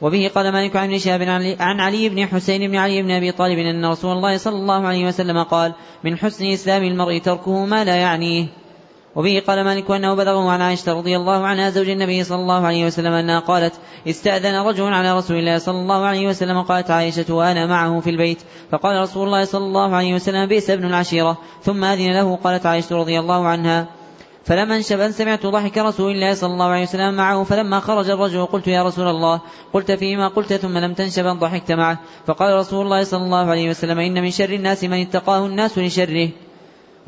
وبه 0.00 0.30
قال 0.34 0.52
مالك 0.52 0.76
عن 0.76 0.98
شهاب 0.98 1.22
عن 1.60 1.80
علي 1.80 2.08
بن 2.08 2.26
حسين 2.26 2.70
بن 2.70 2.76
علي 2.76 3.02
بن 3.02 3.10
أبي 3.10 3.32
طالب 3.32 3.58
إن 3.58 3.86
رسول 3.86 4.16
الله 4.16 4.36
صلى 4.36 4.56
الله 4.56 4.86
عليه 4.86 5.06
وسلم 5.06 5.42
قال 5.42 5.72
من 6.04 6.18
حسن 6.18 6.44
إسلام 6.46 6.82
المرء 6.84 7.18
تركه 7.18 7.64
ما 7.64 7.84
لا 7.84 7.96
يعنيه. 7.96 8.46
وبه 9.16 9.42
قال 9.46 9.64
مالك 9.64 9.90
أنه 9.90 10.14
بلغه 10.14 10.50
عن 10.50 10.60
عائشة 10.60 10.92
رضي 10.92 11.16
الله 11.16 11.46
عنها 11.46 11.70
زوج 11.70 11.88
النبي 11.88 12.24
صلى 12.24 12.38
الله 12.38 12.66
عليه 12.66 12.86
وسلم 12.86 13.12
أنها 13.12 13.40
قالت 13.40 13.72
استأذن 14.08 14.54
رجل 14.54 14.84
على 14.84 15.18
رسول 15.18 15.36
الله 15.36 15.58
صلى 15.58 15.78
الله 15.78 16.06
عليه 16.06 16.28
وسلم 16.28 16.62
قالت 16.62 16.90
عائشة 16.90 17.34
وأنا 17.34 17.66
معه 17.66 18.00
في 18.00 18.10
البيت 18.10 18.38
فقال 18.70 19.02
رسول 19.02 19.26
الله 19.26 19.44
صلى 19.44 19.64
الله 19.64 19.96
عليه 19.96 20.14
وسلم 20.14 20.46
بئس 20.46 20.70
ابن 20.70 20.86
العشيرة 20.86 21.38
ثم 21.62 21.84
أذن 21.84 22.12
له 22.12 22.36
قالت 22.36 22.66
عائشة 22.66 22.96
رضي 22.96 23.18
الله 23.18 23.46
عنها 23.46 23.86
فلما 24.44 24.76
انشب 24.76 25.10
سمعت 25.10 25.46
ضحك 25.46 25.78
رسول 25.78 26.12
الله 26.12 26.34
صلى 26.34 26.52
الله 26.52 26.66
عليه 26.66 26.82
وسلم 26.82 27.14
معه 27.14 27.44
فلما 27.44 27.80
خرج 27.80 28.10
الرجل 28.10 28.46
قلت 28.46 28.68
يا 28.68 28.82
رسول 28.82 29.08
الله 29.08 29.40
قلت 29.72 29.92
فيما 29.92 30.28
قلت؟ 30.28 30.52
ثم 30.52 30.78
لم 30.78 30.94
تنشب 30.94 31.26
أن 31.26 31.38
ضحكت 31.38 31.72
معه 31.72 31.98
فقال 32.26 32.58
رسول 32.58 32.84
الله 32.84 33.04
صلى 33.04 33.22
الله 33.22 33.50
عليه 33.50 33.70
وسلم 33.70 33.98
إن 33.98 34.22
من 34.22 34.30
شر 34.30 34.50
الناس 34.50 34.84
من 34.84 35.00
اتقاه 35.00 35.46
الناس 35.46 35.78
لشره 35.78 36.28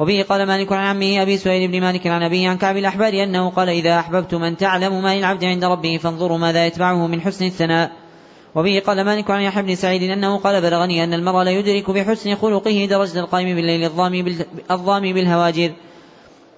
وبه 0.03 0.25
قال 0.29 0.47
مالك 0.47 0.73
عن 0.73 0.85
عمه 0.85 1.23
أبي 1.23 1.37
سهيل 1.37 1.71
بن 1.71 1.81
مالك 1.81 2.07
عن 2.07 2.23
أبيه 2.23 2.49
عن 2.49 2.59
كعب 2.59 2.77
الأحبار 2.77 3.23
أنه 3.23 3.51
قال 3.51 3.69
إذا 3.69 3.99
أحببت 3.99 4.35
من 4.35 4.57
تعلم 4.57 5.03
ما 5.03 5.17
للعبد 5.17 5.45
عند 5.45 5.65
ربه 5.65 5.97
فانظروا 5.97 6.39
ماذا 6.39 6.67
يتبعه 6.67 7.07
من 7.07 7.21
حسن 7.21 7.45
الثناء. 7.45 7.93
وبه 8.55 8.83
قال 8.87 9.05
مالك 9.05 9.31
عن 9.31 9.43
يحيى 9.43 9.63
بن 9.63 9.75
سعيد 9.75 10.03
أنه 10.03 10.39
قال 10.39 10.61
بلغني 10.63 11.05
أن 11.05 11.15
المرء 11.15 11.43
لا 11.43 11.51
يدرك 11.51 11.91
بحسن 11.91 12.35
خلقه 12.35 12.87
درجة 12.91 13.21
القائم 13.21 13.57
بالليل 13.57 13.85
الظامي, 14.71 15.13
بالهواجر. 15.13 15.73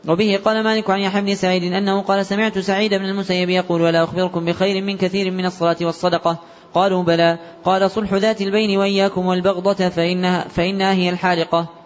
وبه 0.09 0.41
قال 0.45 0.65
مالك 0.65 0.91
عن 0.91 1.01
يحيى 1.01 1.23
بن 1.23 1.35
سعيد 1.35 1.73
أنه 1.73 2.03
قال 2.03 2.27
سمعت 2.27 2.59
سعيد 2.59 2.95
بن 2.95 3.05
المسيب 3.05 3.51
يقول 3.51 3.83
ولا 3.83 4.05
أخبركم 4.05 4.45
بخير 4.45 4.83
من 4.83 4.97
كثير 4.97 5.31
من 5.31 5.47
الصلاة 5.47 5.77
والصدقة. 5.81 6.39
قالوا 6.75 7.03
بلى. 7.03 7.39
قال 7.65 7.91
صلح 7.91 8.15
ذات 8.15 8.41
البين 8.43 8.79
وإياكم 8.79 9.27
والبغضة 9.27 9.89
فإنها, 9.89 10.49
فإنها 10.49 10.93
هي 10.93 11.11
الحالقة. 11.11 11.84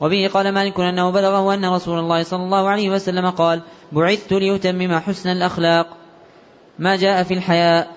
وبه 0.00 0.30
قال 0.34 0.52
مالك 0.52 0.80
أنه 0.80 1.10
بلغه 1.10 1.54
أن 1.54 1.64
رسول 1.64 1.98
الله 1.98 2.22
صلى 2.22 2.42
الله 2.42 2.68
عليه 2.68 2.90
وسلم 2.90 3.30
قال 3.30 3.60
بعثت 3.92 4.32
ليتمم 4.32 4.98
حسن 4.98 5.28
الأخلاق. 5.30 5.86
ما 6.78 6.96
جاء 6.96 7.22
في 7.22 7.34
الحياء. 7.34 7.96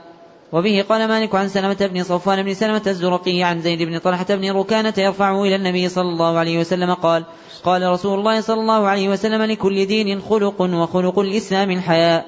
وبه 0.51 0.85
قال 0.89 1.07
مالك 1.07 1.35
عن 1.35 1.47
سلمة 1.47 1.89
بن 1.93 2.03
صفوان 2.03 2.43
بن 2.43 2.53
سلمة 2.53 2.81
الزرقي 2.87 3.43
عن 3.43 3.61
زيد 3.61 3.83
بن 3.83 3.97
طلحة 3.97 4.25
بن 4.29 4.51
ركانة 4.51 4.93
يرفعه 4.97 5.43
إلى 5.43 5.55
النبي 5.55 5.89
صلى 5.89 6.09
الله 6.09 6.37
عليه 6.37 6.59
وسلم 6.59 6.93
قال 6.93 7.23
قال 7.63 7.91
رسول 7.91 8.19
الله 8.19 8.41
صلى 8.41 8.61
الله 8.61 8.87
عليه 8.87 9.09
وسلم 9.09 9.41
لكل 9.41 9.85
دين 9.85 10.21
خلق 10.21 10.61
وخلق 10.61 11.19
الإسلام 11.19 11.71
الحياء. 11.71 12.25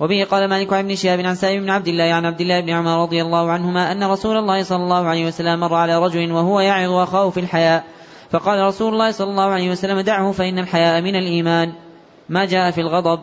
وبه 0.00 0.26
قال 0.30 0.48
مالك 0.48 0.72
عن 0.72 0.84
ابن 0.84 0.94
شهاب 0.94 1.20
عن 1.20 1.34
سالم 1.34 1.62
بن 1.62 1.70
عبد 1.70 1.88
الله 1.88 2.04
عن 2.04 2.26
عبد 2.26 2.40
الله 2.40 2.60
بن 2.60 2.70
عمر 2.70 3.02
رضي 3.02 3.22
الله 3.22 3.50
عنهما 3.50 3.92
أن 3.92 4.04
رسول 4.04 4.36
الله 4.36 4.62
صلى 4.62 4.82
الله 4.82 5.06
عليه 5.06 5.26
وسلم 5.26 5.60
مر 5.60 5.74
على 5.74 5.98
رجل 5.98 6.32
وهو 6.32 6.60
يعظ 6.60 6.92
أخاه 6.92 7.30
في 7.30 7.40
الحياء. 7.40 7.84
فقال 8.30 8.66
رسول 8.66 8.92
الله 8.92 9.10
صلى 9.10 9.30
الله 9.30 9.44
عليه 9.44 9.70
وسلم 9.70 10.00
دعه 10.00 10.32
فإن 10.32 10.58
الحياء 10.58 11.00
من 11.02 11.16
الإيمان. 11.16 11.72
ما 12.28 12.44
جاء 12.44 12.70
في 12.70 12.80
الغضب. 12.80 13.20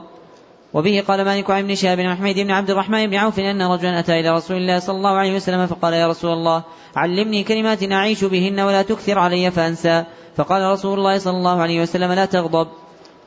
وبه 0.74 1.03
قال 1.08 1.26
مالك 1.26 1.51
عن 1.51 1.64
ابن 1.64 1.76
شهاب 1.76 1.97
بن 1.97 2.16
حميد 2.16 2.39
بن 2.39 2.51
عبد 2.51 2.70
الرحمن 2.70 3.08
بن 3.08 3.16
عوف 3.16 3.39
أن 3.39 3.62
رجلا 3.62 3.99
أتى 3.99 4.20
إلى 4.20 4.30
رسول 4.30 4.58
الله 4.58 4.80
صلى 4.80 4.97
الله 4.97 5.10
عليه 5.10 5.36
وسلم 5.36 5.68
فقال 5.68 5.93
يا 5.93 6.08
رسول 6.08 6.32
الله 6.32 6.64
علمني 6.95 7.43
كلمات 7.43 7.91
أعيش 7.91 8.24
بهن 8.24 8.60
ولا 8.60 8.82
تكثر 8.82 9.20
علي 9.20 9.51
فأنسى. 9.51 10.03
فقال 10.36 10.72
رسول 10.72 10.99
الله 10.99 11.18
صلى 11.18 11.38
الله 11.38 11.62
عليه 11.62 11.82
وسلم 11.82 12.12
لا 12.12 12.26
تغضب. 12.26 12.68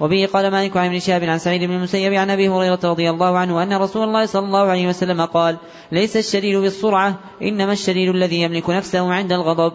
وبه 0.00 0.28
قال 0.32 0.50
مالك 0.50 0.76
عن 0.76 0.86
ابن 0.86 0.98
شهاب 0.98 1.24
عن 1.24 1.38
سعيد 1.38 1.64
بن 1.64 1.74
المسيب 1.76 2.12
عن 2.14 2.30
أبي 2.30 2.48
هريرة 2.48 2.80
رضي 2.84 3.10
الله 3.10 3.38
عنه 3.38 3.62
أن 3.62 3.72
رسول 3.72 4.04
الله 4.08 4.26
صلى 4.26 4.46
الله 4.46 4.66
عليه 4.66 4.88
وسلم 4.88 5.24
قال 5.24 5.56
ليس 5.92 6.16
الشديد 6.16 6.56
بالسرعة 6.56 7.18
إنما 7.42 7.72
الشديد 7.72 8.08
الذي 8.08 8.40
يملك 8.40 8.70
نفسه 8.70 9.12
عند 9.12 9.32
الغضب. 9.32 9.72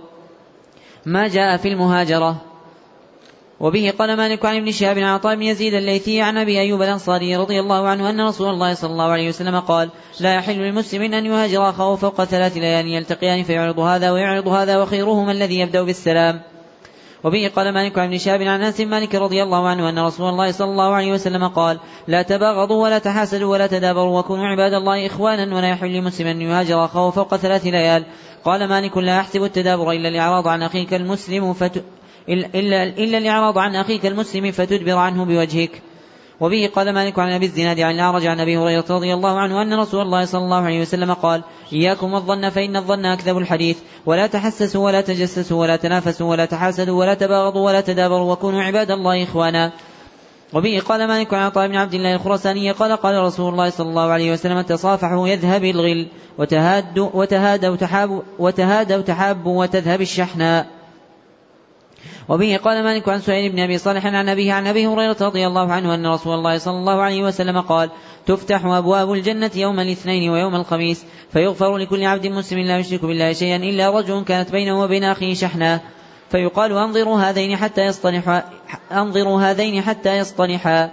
ما 1.06 1.28
جاء 1.28 1.58
في 1.58 1.68
المهاجرة 1.68 2.42
وبه 3.60 3.94
قال 4.00 4.18
مالك 4.18 4.46
عن 4.46 4.56
ابن 4.56 4.72
شهاب 4.72 4.98
عن 4.98 5.04
عطاء 5.04 5.36
بن 5.36 5.42
يزيد 5.42 5.74
الليثي 5.74 6.22
عن 6.22 6.38
أبي 6.38 6.60
أيوب 6.60 6.82
الأنصاري 6.82 7.36
رضي 7.36 7.60
الله 7.60 7.88
عنه 7.88 8.10
أن 8.10 8.22
رسول 8.22 8.50
الله 8.50 8.74
صلى 8.74 8.92
الله 8.92 9.12
عليه 9.12 9.30
وسلم 9.30 9.60
قال: 9.60 9.90
لا 10.20 10.36
يحل 10.36 10.58
للمسلم 10.58 11.02
إن 11.02 11.26
يهاجر 11.26 11.70
أخاه 11.70 11.96
فوق 11.96 12.24
ثلاث 12.24 12.58
ليال 12.58 12.88
يلتقيان 12.88 13.44
فيعرض 13.44 13.80
هذا 13.80 14.12
ويعرض 14.12 14.48
هذا 14.48 14.78
وخيرهما 14.78 15.32
الذي 15.32 15.60
يبدأ 15.60 15.84
بالسلام. 15.84 16.42
وبه 17.24 17.52
قال 17.56 17.74
مالك 17.74 18.00
عن 18.00 18.08
ابن 18.08 18.18
شهاب 18.18 18.42
عن 18.42 18.64
أنس 18.64 18.82
مالك 18.82 19.16
رضي 19.16 19.44
الله 19.44 19.68
عنه 19.68 19.90
أن 19.90 20.00
رسول 20.00 20.30
الله 20.30 20.52
صلى 20.52 20.72
الله 20.72 20.94
عليه 20.94 21.12
وسلم 21.12 21.48
قال: 21.48 21.80
لا 22.08 22.22
تباغضوا 22.22 22.84
ولا 22.84 23.00
تحاسدوا 23.00 23.52
ولا 23.52 23.68
تدابروا 23.68 24.20
وكونوا 24.20 24.48
عباد 24.48 24.74
الله 24.74 25.06
إخوانا 25.06 25.56
ولا 25.56 25.70
يحل 25.70 25.94
لمسلم 25.94 26.28
أن 26.28 26.42
يهاجر 26.42 26.86
أخاه 26.86 27.10
فوق 27.10 27.36
ثلاث 27.36 27.66
ليال 27.66 28.06
قال 28.46 28.70
مالك 28.70 28.98
لا 28.98 29.20
أحسب 29.20 29.44
التدابر 29.44 29.92
إلا 29.92 30.10
الإعراض 30.10 30.48
عن 30.48 30.64
أخيك 30.64 30.94
المسلم 30.94 31.54
فت... 31.54 31.84
إلا, 32.30 32.84
إلا 32.84 33.18
الإعراض 33.18 33.58
عن 33.58 33.76
أخيك 33.76 34.06
المسلم 34.06 34.52
فتدبر 34.52 34.98
عنه 34.98 35.26
بوجهك. 35.26 35.82
وبه 36.40 36.70
قال 36.76 36.94
مالك 36.94 37.20
عن 37.20 37.32
أبي 37.32 37.46
الزناد 37.46 37.80
عن 37.80 37.96
الأعرج 37.96 38.26
عن 38.26 38.40
أبي 38.40 38.58
هريرة 38.58 38.86
رضي 38.90 39.14
الله 39.14 39.40
عنه 39.40 39.62
أن 39.62 39.74
رسول 39.74 40.02
الله 40.02 40.26
صلى 40.26 40.42
الله 40.42 40.62
عليه 40.62 40.82
وسلم 40.82 41.14
قال 41.14 41.44
إياكم 41.74 42.14
والظن 42.14 42.50
فإن 42.50 42.76
الظن 42.76 43.06
أكذب 43.06 43.38
الحديث. 43.38 43.78
ولا 44.06 44.28
تحسسوا 44.28 44.86
ولا 44.86 45.02
تجسسوا 45.02 45.62
ولا 45.62 45.76
تنافسوا 45.76 46.30
ولا 46.30 46.46
تحاسدوا 46.46 47.00
ولا 47.00 47.14
تباغضوا 47.14 47.66
ولا 47.66 47.82
تدابروا 47.82 48.32
وكونوا 48.32 48.64
عباد 48.64 48.92
الله 48.92 49.24
إخوانا. 49.24 49.72
وبه 50.56 50.82
قال 50.86 51.08
مالك 51.08 51.34
عن 51.34 51.42
عطاء 51.42 51.68
بن 51.68 51.76
عبد 51.76 51.94
الله 51.94 52.16
الخرساني 52.16 52.72
قال 52.72 52.96
قال 52.96 53.24
رسول 53.24 53.54
الله 53.54 53.70
صلى 53.70 53.90
الله 53.90 54.12
عليه 54.12 54.32
وسلم 54.32 54.62
تصافحوا 54.62 55.28
يذهب 55.28 55.64
الغل 55.64 56.08
وتهادوا 56.38 57.10
وتهادوا 57.14 57.76
تحابوا 57.76 58.22
وتهادوا 58.40 59.02
تحابوا 59.02 59.60
وتذهب 59.60 60.02
الشحناء 60.02 60.68
وبه 62.30 62.60
قال 62.64 62.84
مالك 62.84 63.10
عن 63.10 63.20
سعيد 63.20 63.52
بن 63.52 63.60
أبي 63.60 63.78
صالح 63.78 64.06
عن 64.06 64.30
أبيه 64.30 64.54
عن 64.54 64.68
أبي 64.68 64.88
هريرة 64.88 65.18
رضي 65.22 65.48
الله 65.48 65.74
عنه 65.74 65.96
أن 65.96 66.08
رسول 66.08 66.34
الله 66.34 66.58
صلى 66.58 66.78
الله 66.78 67.02
عليه 67.02 67.24
وسلم 67.24 67.62
قال 67.62 67.90
تفتح 68.26 68.66
أبواب 68.66 69.14
الجنة 69.14 69.52
يوم 69.56 69.80
الاثنين 69.80 70.30
ويوم 70.30 70.56
الخميس 70.56 71.06
فيغفر 71.34 71.78
لكل 71.78 72.06
عبد 72.06 72.28
مسلم 72.28 72.60
لا 72.60 72.80
يشرك 72.80 73.06
بالله 73.06 73.34
شيئا 73.34 73.56
إلا 73.56 73.90
رجل 73.90 74.24
كانت 74.24 74.52
بينه 74.52 74.82
وبين 74.82 75.04
أخيه 75.04 75.34
شحناء 75.34 75.82
فيقال 76.32 76.72
أنظروا 76.72 77.20
هذين 77.20 77.58
حتى 77.58 77.82
يصطلحا 77.82 78.44
أنظروا 78.92 79.42
هذين 79.42 79.82
حتى 79.82 80.18
يصطلحا. 80.18 80.92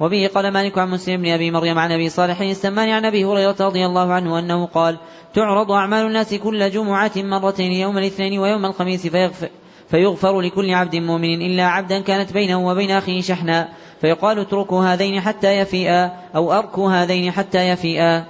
وبه 0.00 0.30
قال 0.34 0.48
مالك 0.52 0.78
عن 0.78 0.90
مسلم 0.90 1.22
بن 1.22 1.28
أبي 1.28 1.50
مريم 1.50 1.78
عن 1.78 1.92
أبي 1.92 2.08
صالح 2.08 2.40
السمان 2.40 2.88
عن 2.88 3.04
أبي 3.04 3.24
هريرة 3.24 3.56
رضي 3.60 3.86
الله 3.86 4.12
عنه 4.12 4.38
أنه 4.38 4.66
قال 4.66 4.96
تعرض 5.34 5.72
أعمال 5.72 6.06
الناس 6.06 6.34
كل 6.34 6.70
جمعة 6.70 7.12
مرتين 7.16 7.72
يوم 7.72 7.98
الاثنين 7.98 8.38
ويوم 8.38 8.66
الخميس 8.66 9.06
فيغفر, 9.06 9.48
فيغفر 9.90 10.40
لكل 10.40 10.74
عبد 10.74 10.96
مؤمن 10.96 11.42
إلا 11.42 11.66
عبدا 11.66 12.00
كانت 12.00 12.32
بينه 12.32 12.68
وبين 12.68 12.90
أخيه 12.90 13.20
شحنا. 13.20 13.68
فيقال 14.00 14.38
اتركوا 14.38 14.84
هذين 14.84 15.20
حتى 15.20 15.58
يفيئا 15.58 16.12
أو 16.36 16.52
أركوا 16.52 16.90
هذين 16.90 17.30
حتى 17.30 17.68
يفيئا. 17.68 18.24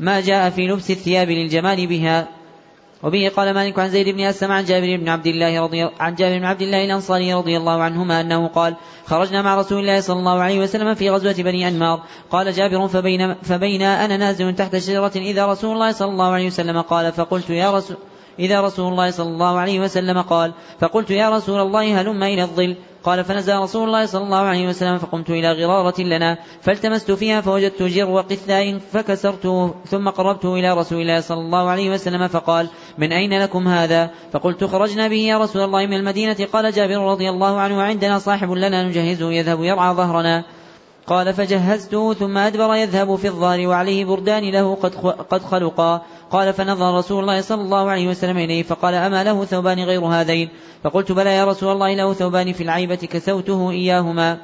ما 0.00 0.20
جاء 0.20 0.50
في 0.50 0.66
لبس 0.66 0.90
الثياب 0.90 1.30
للجمال 1.30 1.86
بها. 1.86 2.28
وبه 3.04 3.32
قال 3.36 3.54
مالك 3.54 3.78
عن 3.78 3.88
زيد 3.88 4.08
بن 4.08 4.20
أسلم 4.20 4.52
عن 4.52 4.64
جابر 4.64 4.96
بن 4.96 5.08
عبد 5.08 5.26
الله 5.26 5.60
رضي 5.60 5.90
عن 6.00 6.14
جابر 6.14 6.38
بن 6.38 6.44
عبد 6.44 6.62
الله 6.62 6.84
الأنصاري 6.84 7.34
رضي 7.34 7.56
الله 7.56 7.82
عنهما 7.82 8.20
أنه 8.20 8.48
قال 8.48 8.76
خرجنا 9.06 9.42
مع 9.42 9.54
رسول 9.54 9.80
الله 9.80 10.00
صلى 10.00 10.18
الله 10.18 10.40
عليه 10.40 10.60
وسلم 10.60 10.94
في 10.94 11.10
غزوة 11.10 11.32
بني 11.32 11.68
أنمار 11.68 12.02
قال 12.30 12.52
جابر 12.52 12.88
فبين 12.88 13.34
فبين 13.34 13.82
أنا 13.82 14.16
نازل 14.16 14.54
تحت 14.54 14.76
شجرة 14.76 15.12
إذا 15.16 15.46
رسول 15.46 15.72
الله 15.72 15.92
صلى 15.92 16.08
الله 16.08 16.30
عليه 16.30 16.46
وسلم 16.46 16.80
قال 16.80 17.12
فقلت 17.12 17.50
يا 17.50 17.70
رسول 17.70 17.96
إذا 18.38 18.60
رسول 18.60 18.92
الله 18.92 19.10
صلى 19.10 19.28
الله 19.28 19.58
عليه 19.58 19.80
وسلم 19.80 20.20
قال 20.22 20.52
فقلت 20.80 21.10
يا 21.10 21.30
رسول 21.30 21.60
الله 21.60 22.00
هلم 22.00 22.22
إلى 22.22 22.42
الظل. 22.42 22.76
قال 23.04 23.24
فنزل 23.24 23.58
رسول 23.58 23.84
الله 23.86 24.06
صلى 24.06 24.24
الله 24.24 24.38
عليه 24.38 24.68
وسلم 24.68 24.98
فقمت 24.98 25.30
إلى 25.30 25.52
غرارة 25.52 26.00
لنا 26.00 26.38
فالتمست 26.60 27.10
فيها 27.10 27.40
فوجدت 27.40 27.82
جر 27.82 28.20
قثاء 28.20 28.78
فكسرته 28.92 29.74
ثم 29.84 30.08
قربته 30.08 30.54
إلى 30.54 30.74
رسول 30.74 31.00
الله 31.00 31.20
صلى 31.20 31.40
الله 31.40 31.68
عليه 31.68 31.90
وسلم 31.90 32.28
فقال 32.28 32.68
من 32.98 33.12
أين 33.12 33.42
لكم 33.42 33.68
هذا؟ 33.68 34.10
فقلت 34.32 34.64
خرجنا 34.64 35.08
به 35.08 35.16
يا 35.16 35.38
رسول 35.38 35.62
الله 35.62 35.86
من 35.86 35.94
المدينة. 35.94 36.48
قال 36.52 36.72
جابر 36.72 37.10
رضي 37.12 37.30
الله 37.30 37.60
عنه 37.60 37.82
عندنا 37.82 38.18
صاحب 38.18 38.50
لنا 38.52 38.82
نجهزه 38.82 39.32
يذهب 39.32 39.64
يرعى 39.64 39.94
ظهرنا. 39.94 40.44
قال 41.06 41.34
فجهزته 41.34 42.14
ثم 42.14 42.38
أدبر 42.38 42.74
يذهب 42.74 43.16
في 43.16 43.28
الظهر 43.28 43.66
وعليه 43.66 44.04
بردان 44.04 44.50
له 44.50 44.74
قد 44.74 44.94
قد 45.30 45.42
خلقا. 45.42 46.02
قال 46.30 46.52
فنظر 46.52 46.98
رسول 46.98 47.22
الله 47.22 47.40
صلى 47.40 47.62
الله 47.62 47.90
عليه 47.90 48.08
وسلم 48.08 48.38
إليه 48.38 48.62
فقال 48.62 48.94
أما 48.94 49.24
له 49.24 49.44
ثوبان 49.44 49.80
غير 49.80 50.04
هذين؟ 50.04 50.48
فقلت 50.82 51.12
بلى 51.12 51.36
يا 51.36 51.44
رسول 51.44 51.72
الله 51.72 51.94
له 51.94 52.12
ثوبان 52.12 52.52
في 52.52 52.62
العيبة 52.62 52.94
كسوته 52.94 53.70
إياهما. 53.70 54.38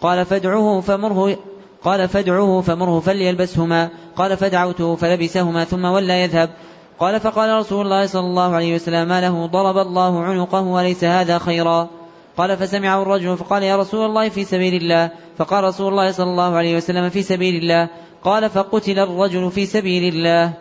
قال 0.00 0.26
فادعوه 0.26 0.80
فمره 0.80 1.36
قال 1.84 2.08
فادعوه 2.08 2.60
فمره 2.60 3.00
فليلبسهما. 3.00 3.88
قال 4.16 4.36
فدعوته 4.36 4.96
فلبسهما 4.96 5.64
ثم 5.64 5.84
ولى 5.84 6.22
يذهب. 6.22 6.50
قال 6.98 7.20
فقال 7.20 7.58
رسول 7.58 7.84
الله 7.84 8.06
صلى 8.06 8.26
الله 8.26 8.54
عليه 8.54 8.74
وسلم 8.74 9.08
ما 9.08 9.20
له 9.20 9.46
ضرب 9.46 9.78
الله 9.78 10.22
عنقه 10.22 10.60
وليس 10.60 11.04
هذا 11.04 11.38
خيرا. 11.38 11.88
قال 12.36 12.56
فسمعه 12.56 13.02
الرجل 13.02 13.36
فقال 13.36 13.62
يا 13.62 13.76
رسول 13.76 14.06
الله 14.06 14.28
في 14.28 14.44
سبيل 14.44 14.74
الله. 14.74 15.10
فقال 15.38 15.64
رسول 15.64 15.88
الله 15.88 16.10
صلى 16.10 16.30
الله 16.30 16.56
عليه 16.56 16.76
وسلم 16.76 17.08
في 17.08 17.22
سبيل 17.22 17.54
الله. 17.54 17.88
قال 18.24 18.50
فقتل 18.50 18.98
الرجل 18.98 19.50
في 19.50 19.66
سبيل 19.66 20.14
الله. 20.14 20.52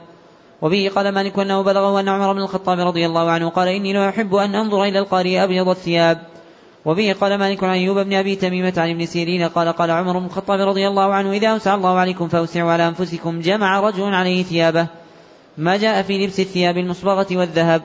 وبه 0.62 0.92
قال 0.96 1.10
مالك 1.14 1.40
أنه 1.40 1.62
بلغه 1.62 2.00
أن 2.00 2.10
عمر 2.10 2.34
بن 2.34 2.42
الخطاب 2.42 2.80
رضي 2.80 3.06
الله 3.06 3.32
عنه 3.32 3.50
قال 3.50 3.68
إني 3.68 3.94
لا 3.94 4.10
أحب 4.10 4.36
أن 4.36 4.56
أنظر 4.56 4.84
إلى 4.84 5.00
القارئ 5.00 5.44
أبيض 5.44 5.70
الثياب. 5.70 6.22
وبه 6.86 7.16
قال 7.22 7.36
مالك 7.38 7.64
عن 7.64 7.70
أيوب 7.70 8.00
بن 8.00 8.14
أبي 8.14 8.36
تميمة 8.36 8.74
عن 8.78 8.90
ابن 8.90 9.06
سيرين 9.06 9.48
قال 9.48 9.68
قال 9.68 9.92
عمر 9.92 10.20
بن 10.20 10.26
الخطاب 10.26 10.60
رضي 10.60 10.88
الله 10.88 11.14
عنه 11.14 11.32
إذا 11.32 11.48
أوسع 11.48 11.76
الله 11.76 11.98
عليكم 11.98 12.28
فأوسعوا 12.28 12.72
على 12.72 12.88
أنفسكم 12.88 13.40
جمع 13.40 13.80
رجل 13.80 14.14
عليه 14.14 14.44
ثيابه. 14.44 14.88
ما 15.58 15.78
جاء 15.78 16.02
في 16.02 16.26
لبس 16.26 16.40
الثياب 16.40 16.78
المصبغة 16.78 17.28
والذهب. 17.32 17.82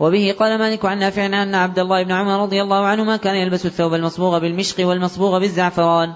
وبه 0.00 0.34
قال 0.38 0.58
مالك 0.58 0.84
عن 0.84 0.98
نافع 0.98 1.26
أن 1.26 1.54
عبد 1.54 1.78
الله 1.78 2.02
بن 2.02 2.12
عمر 2.12 2.42
رضي 2.42 2.62
الله 2.62 2.84
عنهما 2.84 3.16
كان 3.16 3.34
يلبس 3.34 3.66
الثوب 3.66 3.94
المصبوغ 3.94 4.38
بالمشق 4.38 4.86
والمصبوغ 4.86 5.38
بالزعفران. 5.38 6.14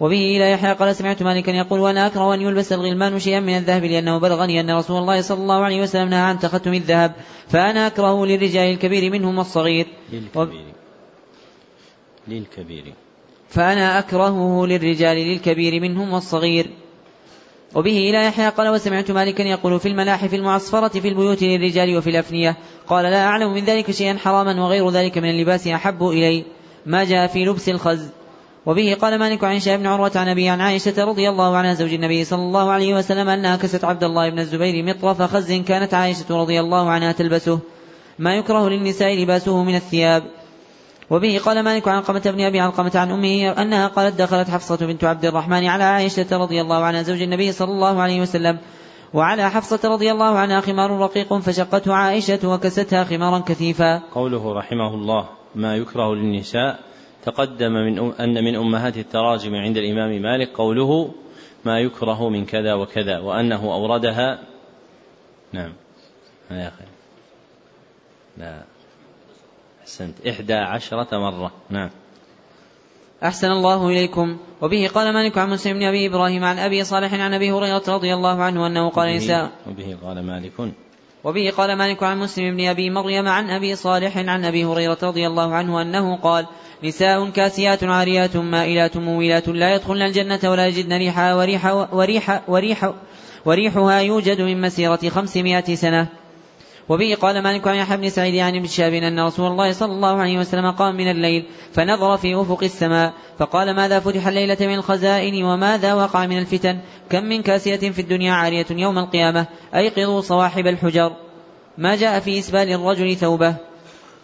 وبه 0.00 0.36
إلى 0.36 0.50
يحيى 0.50 0.72
قال 0.72 0.96
سمعت 0.96 1.22
مالكا 1.22 1.50
يقول 1.50 1.80
وأنا 1.80 2.06
أكره 2.06 2.34
أن 2.34 2.40
يلبس 2.40 2.72
الغلمان 2.72 3.18
شيئا 3.18 3.40
من 3.40 3.56
الذهب 3.56 3.84
لأنه 3.84 4.18
بلغني 4.18 4.60
أن 4.60 4.70
رسول 4.70 4.98
الله 4.98 5.20
صلى 5.20 5.38
الله 5.38 5.64
عليه 5.64 5.82
وسلم 5.82 6.08
نهى 6.08 6.20
عن 6.20 6.38
تختم 6.38 6.74
الذهب 6.74 7.12
فأنا 7.48 7.86
أكره 7.86 8.26
للرجال 8.26 8.70
الكبير 8.70 9.12
منهم 9.12 9.38
والصغير 9.38 9.86
للكبير. 10.12 10.64
للكبير. 12.28 12.94
فأنا 13.48 13.98
أكرهه 13.98 14.66
للرجال 14.66 15.16
للكبير 15.16 15.80
منهم 15.80 16.12
والصغير. 16.12 16.70
وبه 17.74 18.10
إلى 18.10 18.24
يحيى 18.26 18.48
قال 18.48 18.68
وسمعت 18.68 19.10
مالكا 19.10 19.42
يقول 19.42 19.80
في 19.80 19.88
الملاحف 19.88 20.34
المعصفرة 20.34 20.88
في 20.88 21.08
البيوت 21.08 21.42
للرجال 21.42 21.96
وفي 21.96 22.10
الأفنية 22.10 22.56
قال 22.88 23.04
لا 23.04 23.24
أعلم 23.24 23.54
من 23.54 23.64
ذلك 23.64 23.90
شيئا 23.90 24.18
حراما 24.18 24.62
وغير 24.62 24.90
ذلك 24.90 25.18
من 25.18 25.30
اللباس 25.30 25.66
أحب 25.66 26.08
إلي. 26.08 26.44
ما 26.86 27.04
جاء 27.04 27.26
في 27.26 27.44
لبس 27.44 27.68
الخز. 27.68 28.08
وبه 28.66 28.96
قال 29.00 29.18
مالك 29.18 29.44
عن 29.44 29.60
شيخ 29.60 29.76
بن 29.76 29.86
عروة 29.86 30.12
عن 30.14 30.28
أبي 30.28 30.48
عن 30.48 30.60
عائشة 30.60 31.04
رضي 31.04 31.28
الله 31.28 31.56
عنها 31.56 31.74
زوج 31.74 31.92
النبي 31.92 32.24
صلى 32.24 32.42
الله 32.42 32.70
عليه 32.70 32.94
وسلم 32.94 33.28
أنها 33.28 33.56
كست 33.56 33.84
عبد 33.84 34.04
الله 34.04 34.30
بن 34.30 34.38
الزبير 34.38 34.84
مطرف 34.84 35.22
خز 35.22 35.52
كانت 35.52 35.94
عائشة 35.94 36.24
رضي 36.30 36.60
الله 36.60 36.90
عنها 36.90 37.12
تلبسه. 37.12 37.58
ما 38.18 38.36
يكره 38.36 38.68
للنساء 38.68 39.22
لباسه 39.22 39.64
من 39.64 39.74
الثياب. 39.74 40.22
وبه 41.10 41.40
قال 41.44 41.62
مالك 41.62 41.88
عن 41.88 42.02
قمة 42.02 42.22
بن 42.24 42.40
أبي 42.40 42.60
علقمة 42.60 42.92
عن 42.94 43.10
أمه 43.10 43.62
أنها 43.62 43.86
قالت 43.86 44.18
دخلت 44.18 44.50
حفصة 44.50 44.76
بنت 44.76 45.04
عبد 45.04 45.24
الرحمن 45.24 45.66
على 45.66 45.84
عائشة 45.84 46.26
رضي 46.32 46.60
الله 46.60 46.84
عنها 46.84 47.02
زوج 47.02 47.22
النبي 47.22 47.52
صلى 47.52 47.70
الله 47.70 48.00
عليه 48.00 48.20
وسلم. 48.20 48.58
وعلى 49.14 49.50
حفصة 49.50 49.88
رضي 49.88 50.12
الله 50.12 50.38
عنها 50.38 50.60
خمار 50.60 50.90
رقيق 50.90 51.34
فشقته 51.34 51.94
عائشة 51.94 52.48
وكستها 52.48 53.04
خمارا 53.04 53.38
كثيفا. 53.38 54.02
قوله 54.14 54.52
رحمه 54.52 54.94
الله 54.94 55.28
ما 55.54 55.76
يكره 55.76 56.14
للنساء 56.14 56.78
تقدم 57.24 57.72
من 57.72 58.12
أن 58.12 58.44
من 58.44 58.56
أمهات 58.56 58.96
التراجم 58.96 59.54
عند 59.54 59.76
الإمام 59.76 60.22
مالك 60.22 60.48
قوله 60.56 61.14
ما 61.64 61.80
يكره 61.80 62.28
من 62.28 62.44
كذا 62.44 62.74
وكذا 62.74 63.18
وأنه 63.18 63.64
أوردها 63.64 64.38
نعم. 65.52 65.72
يا 66.50 66.68
أخي. 66.68 66.84
لا. 68.38 68.62
أحسنت. 69.82 70.26
إحدى 70.26 70.54
عشرة 70.54 71.18
مرة. 71.18 71.52
نعم. 71.70 71.90
أحسن 73.22 73.50
الله 73.50 73.88
إليكم. 73.88 74.36
وبه 74.62 74.88
قال 74.94 75.12
مالك 75.12 75.38
عن 75.38 75.50
مسلم 75.50 75.72
بن 75.78 75.82
أبي 75.82 76.06
إبراهيم 76.06 76.44
عن 76.44 76.58
أبي 76.58 76.84
صالح 76.84 77.14
عن 77.14 77.34
أبي 77.34 77.52
هريرة 77.52 77.82
رضي 77.88 78.14
الله 78.14 78.42
عنه 78.42 78.66
أنه 78.66 78.90
قال 78.90 79.16
نساء 79.16 79.50
وبه 79.66 79.96
قال 80.04 80.26
مالك. 80.26 80.52
وبه 81.24 81.52
قال 81.56 81.76
مالك 81.76 82.02
عن 82.02 82.18
مسلم 82.18 82.56
بن 82.56 82.68
أبي 82.68 82.90
مريم 82.90 83.28
عن 83.28 83.50
أبي 83.50 83.76
صالح 83.76 84.18
عن 84.18 84.44
أبي 84.44 84.64
هريرة 84.64 84.98
رضي 85.02 85.26
الله 85.26 85.54
عنه 85.54 85.82
أنه 85.82 86.16
قال 86.16 86.46
نساء 86.84 87.30
كاسيات 87.30 87.84
عاريات 87.84 88.36
مائلات 88.36 88.96
مويلات 88.96 89.48
لا 89.48 89.74
يدخلن 89.74 90.02
الجنة 90.02 90.40
ولا 90.44 90.66
يجدن 90.66 90.92
ريحها 90.92 91.34
وريح 91.34 91.66
وريح 91.92 92.42
وريح 92.48 92.92
وريحها 93.44 94.00
يوجد 94.00 94.40
من 94.40 94.60
مسيرة 94.60 95.08
خمسمائة 95.08 95.74
سنة. 95.74 96.08
وبه 96.88 97.16
قال 97.20 97.42
مالك 97.42 97.68
عن 97.68 97.76
يحيى 97.76 97.96
بن 97.96 98.08
سعيد 98.08 98.36
عن 98.36 98.56
ابن 98.56 98.66
شهاب 98.66 98.92
أن 98.92 99.20
رسول 99.20 99.50
الله 99.50 99.72
صلى 99.72 99.92
الله 99.92 100.16
عليه 100.20 100.38
وسلم 100.38 100.70
قام 100.70 100.96
من 100.96 101.10
الليل 101.10 101.44
فنظر 101.72 102.16
في 102.16 102.40
أفق 102.40 102.62
السماء 102.62 103.12
فقال 103.38 103.76
ماذا 103.76 104.00
فتح 104.00 104.26
الليلة 104.26 104.56
من 104.60 104.74
الخزائن 104.74 105.44
وماذا 105.44 105.94
وقع 105.94 106.26
من 106.26 106.38
الفتن؟ 106.38 106.78
كم 107.10 107.24
من 107.24 107.42
كاسية 107.42 107.90
في 107.90 107.98
الدنيا 107.98 108.32
عارية 108.32 108.66
يوم 108.70 108.98
القيامة؟ 108.98 109.46
أيقظوا 109.74 110.20
صواحب 110.20 110.66
الحجر. 110.66 111.12
ما 111.78 111.96
جاء 111.96 112.20
في 112.20 112.38
إسبال 112.38 112.72
الرجل 112.72 113.16
ثوبه. 113.16 113.56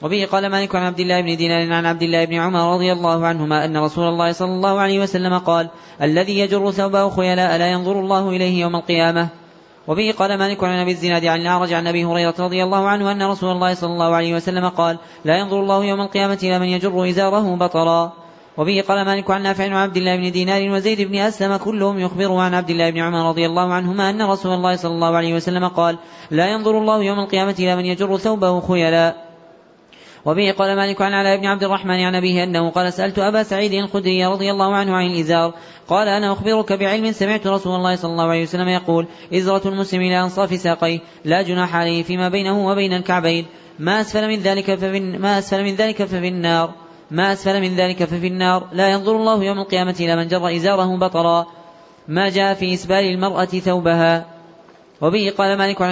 وبه 0.03 0.29
قال 0.33 0.47
مالك 0.47 0.75
عن 0.75 0.83
عبد 0.83 1.01
الله 1.01 1.21
بن 1.21 1.37
دينار 1.37 1.73
عن 1.73 1.87
عبد 1.87 2.03
الله 2.03 2.25
بن 2.25 2.35
عمر 2.35 2.75
رضي 2.75 2.93
الله 2.93 3.27
عنهما 3.27 3.65
أن 3.65 3.77
رسول 3.77 4.09
الله 4.09 4.33
صلى 4.33 4.51
الله 4.51 4.81
عليه 4.81 5.01
وسلم 5.01 5.39
قال 5.39 5.69
الذي 6.03 6.39
يجر 6.39 6.71
ثوبه 6.71 7.11
خيلاء 7.11 7.59
لا 7.59 7.71
ينظر 7.71 8.01
الله 8.01 8.31
إليه 8.31 8.61
يوم 8.61 8.77
القيامة. 8.77 9.42
وبه 9.89 10.15
قال 10.19 10.39
مالك 10.39 10.65
عن 10.65 10.79
أبي 10.79 10.91
الزناد 10.91 11.25
عن 11.25 11.41
الأعرج 11.41 11.73
عن 11.73 11.87
أبي 11.87 12.05
هريرة 12.05 12.35
رضي 12.39 12.65
الله 12.65 12.89
عنه 12.89 13.13
أن 13.13 13.23
رسول 13.23 13.51
الله 13.51 13.75
صلى 13.75 13.93
الله 13.93 14.15
عليه 14.15 14.35
وسلم 14.35 14.69
قال 14.69 14.99
لا 15.25 15.39
ينظر 15.39 15.61
الله 15.61 15.85
يوم 15.85 16.01
القيامة 16.01 16.39
إلى 16.43 16.59
من 16.59 16.67
يجر 16.67 17.09
إزاره 17.09 17.57
بطرا. 17.57 18.13
وبه 18.57 18.85
قال 18.89 19.05
مالك 19.05 19.31
عن 19.31 19.43
نافع 19.43 19.65
عن 19.65 19.73
عبد 19.73 19.97
الله 19.97 20.17
بن 20.17 20.33
دينار 20.33 20.71
وزيد 20.71 21.01
بن 21.01 21.19
أسلم 21.19 21.57
كلهم 21.57 21.99
يخبره 21.99 22.41
عن 22.41 22.55
عبد 22.55 22.71
الله 22.71 22.91
بن 22.91 22.99
عمر 22.99 23.29
رضي 23.29 23.47
الله 23.47 23.73
عنهما 23.73 24.11
أن 24.11 24.23
رسول 24.23 24.55
الله 24.55 24.77
صلى 24.77 24.95
الله 24.95 25.17
عليه 25.17 25.35
وسلم 25.35 25.69
قال 25.69 25.99
لا 26.31 26.47
ينظر 26.47 26.79
الله 26.79 27.03
يوم 27.03 27.19
القيامة 27.19 27.55
إلى 27.59 27.77
من 27.77 27.87
يجر 27.87 28.17
ثوبه 28.17 28.61
خيلا 28.61 29.32
وبه 30.25 30.53
قال 30.53 30.77
مالك 30.77 31.03
عن 31.03 31.13
علاء 31.13 31.37
بن 31.37 31.47
عبد 31.47 31.65
الرحمن 31.65 32.01
عن 32.01 32.15
أبيه 32.15 32.45
أنه 32.45 32.71
قال 32.71 32.93
سألت 32.93 33.19
أبا 33.19 33.43
سعيد 33.43 33.73
الخدري 33.73 34.27
رضي 34.27 34.51
الله 34.51 34.75
عنه 34.75 34.97
عن 34.97 35.07
الإزار 35.07 35.55
قال 35.89 36.09
أنا 36.09 36.33
أخبرك 36.33 36.73
بعلم 36.73 37.13
سمعت 37.13 37.47
رسول 37.47 37.75
الله 37.75 37.97
صلى 37.97 38.13
الله 38.13 38.25
عليه 38.25 38.43
وسلم 38.43 38.69
يقول 38.69 39.07
إزرة 39.35 39.69
المسلم 39.69 40.01
إلى 40.01 40.21
أنصاف 40.21 40.55
ساقيه 40.55 40.99
لا 41.25 41.43
جناح 41.43 41.77
عليه 41.77 42.03
فيما 42.03 42.29
بينه 42.29 42.67
وبين 42.67 42.93
الكعبين 42.93 43.47
ما 43.79 44.01
أسفل 44.01 44.29
من 44.29 44.39
ذلك 44.39 44.75
ففي 44.75 45.01
ما 45.01 45.39
أسفل 45.39 45.65
من 45.65 45.75
ذلك 45.75 46.05
ففي 46.05 46.29
النار 46.29 46.75
ما 47.11 47.33
أسفل 47.33 47.61
من 47.61 47.77
ذلك 47.77 48.05
ففي 48.05 48.27
النار 48.27 48.69
لا 48.73 48.89
ينظر 48.89 49.17
الله 49.17 49.45
يوم 49.45 49.59
القيامة 49.59 49.97
إلى 50.01 50.17
من 50.17 50.29
جر 50.29 50.57
إزاره 50.57 50.97
بطرا 50.97 51.47
ما 52.09 52.29
جاء 52.29 52.55
في 52.55 52.75
إسبال 52.75 53.05
المرأة 53.05 53.45
ثوبها 53.45 54.32
وبه 55.03 55.33
قال 55.39 55.59
مالك 55.59 55.83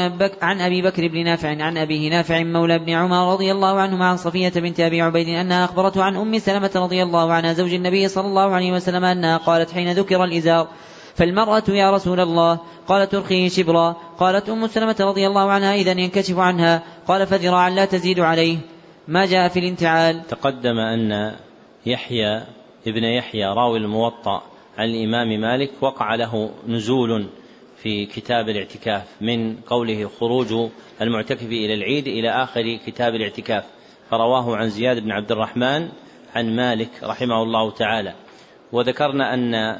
عن 0.42 0.60
أبي 0.60 0.82
بكر 0.82 1.08
بن 1.08 1.24
نافع 1.24 1.48
عن 1.48 1.76
أبيه 1.76 2.10
نافع 2.10 2.42
مولى 2.42 2.78
بن 2.78 2.90
عمر 2.90 3.32
رضي 3.32 3.52
الله 3.52 3.80
عنهما 3.80 4.06
عن 4.06 4.16
صفية 4.16 4.52
بنت 4.56 4.80
أبي 4.80 5.00
عبيد 5.00 5.28
أنها 5.28 5.64
أخبرته 5.64 6.02
عن 6.02 6.16
أم 6.16 6.38
سلمة 6.38 6.70
رضي 6.76 7.02
الله 7.02 7.32
عنها 7.32 7.52
زوج 7.52 7.74
النبي 7.74 8.08
صلى 8.08 8.26
الله 8.26 8.54
عليه 8.54 8.72
وسلم 8.72 9.04
أنها 9.04 9.36
قالت 9.36 9.70
حين 9.70 9.92
ذكر 9.92 10.24
الإزار 10.24 10.68
فالمرأة 11.14 11.62
يا 11.68 11.90
رسول 11.90 12.20
الله؟ 12.20 12.58
قال 12.88 13.08
ترخيه 13.08 13.48
شبرا. 13.48 13.96
قالت 14.18 14.48
أم 14.48 14.66
سلمة 14.66 14.96
رضي 15.00 15.26
الله 15.26 15.50
عنها 15.50 15.74
إذا 15.74 15.90
ينكشف 15.92 16.38
عنها. 16.38 16.82
قال 17.08 17.26
فذراعا 17.26 17.70
لا 17.70 17.84
تزيد 17.84 18.20
عليه. 18.20 18.58
ما 19.08 19.26
جاء 19.26 19.48
في 19.48 19.58
الانتعال. 19.58 20.26
تقدم 20.26 20.78
أن 20.78 21.32
يحيى 21.86 22.42
ابن 22.86 23.04
يحيى 23.04 23.44
راوي 23.44 23.78
الموطأ 23.78 24.42
عن 24.78 24.88
الإمام 24.88 25.40
مالك 25.40 25.70
وقع 25.80 26.14
له 26.14 26.50
نزول 26.68 27.26
في 27.82 28.06
كتاب 28.06 28.48
الاعتكاف 28.48 29.02
من 29.20 29.56
قوله 29.56 30.08
خروج 30.08 30.70
المعتكف 31.00 31.46
إلى 31.46 31.74
العيد 31.74 32.06
إلى 32.06 32.30
آخر 32.30 32.78
كتاب 32.86 33.14
الاعتكاف. 33.14 33.64
فرواه 34.10 34.56
عن 34.56 34.68
زياد 34.68 34.98
بن 35.02 35.10
عبد 35.10 35.32
الرحمن 35.32 35.88
عن 36.34 36.56
مالك 36.56 36.90
رحمه 37.02 37.42
الله 37.42 37.70
تعالى. 37.70 38.14
وذكرنا 38.72 39.34
أن 39.34 39.78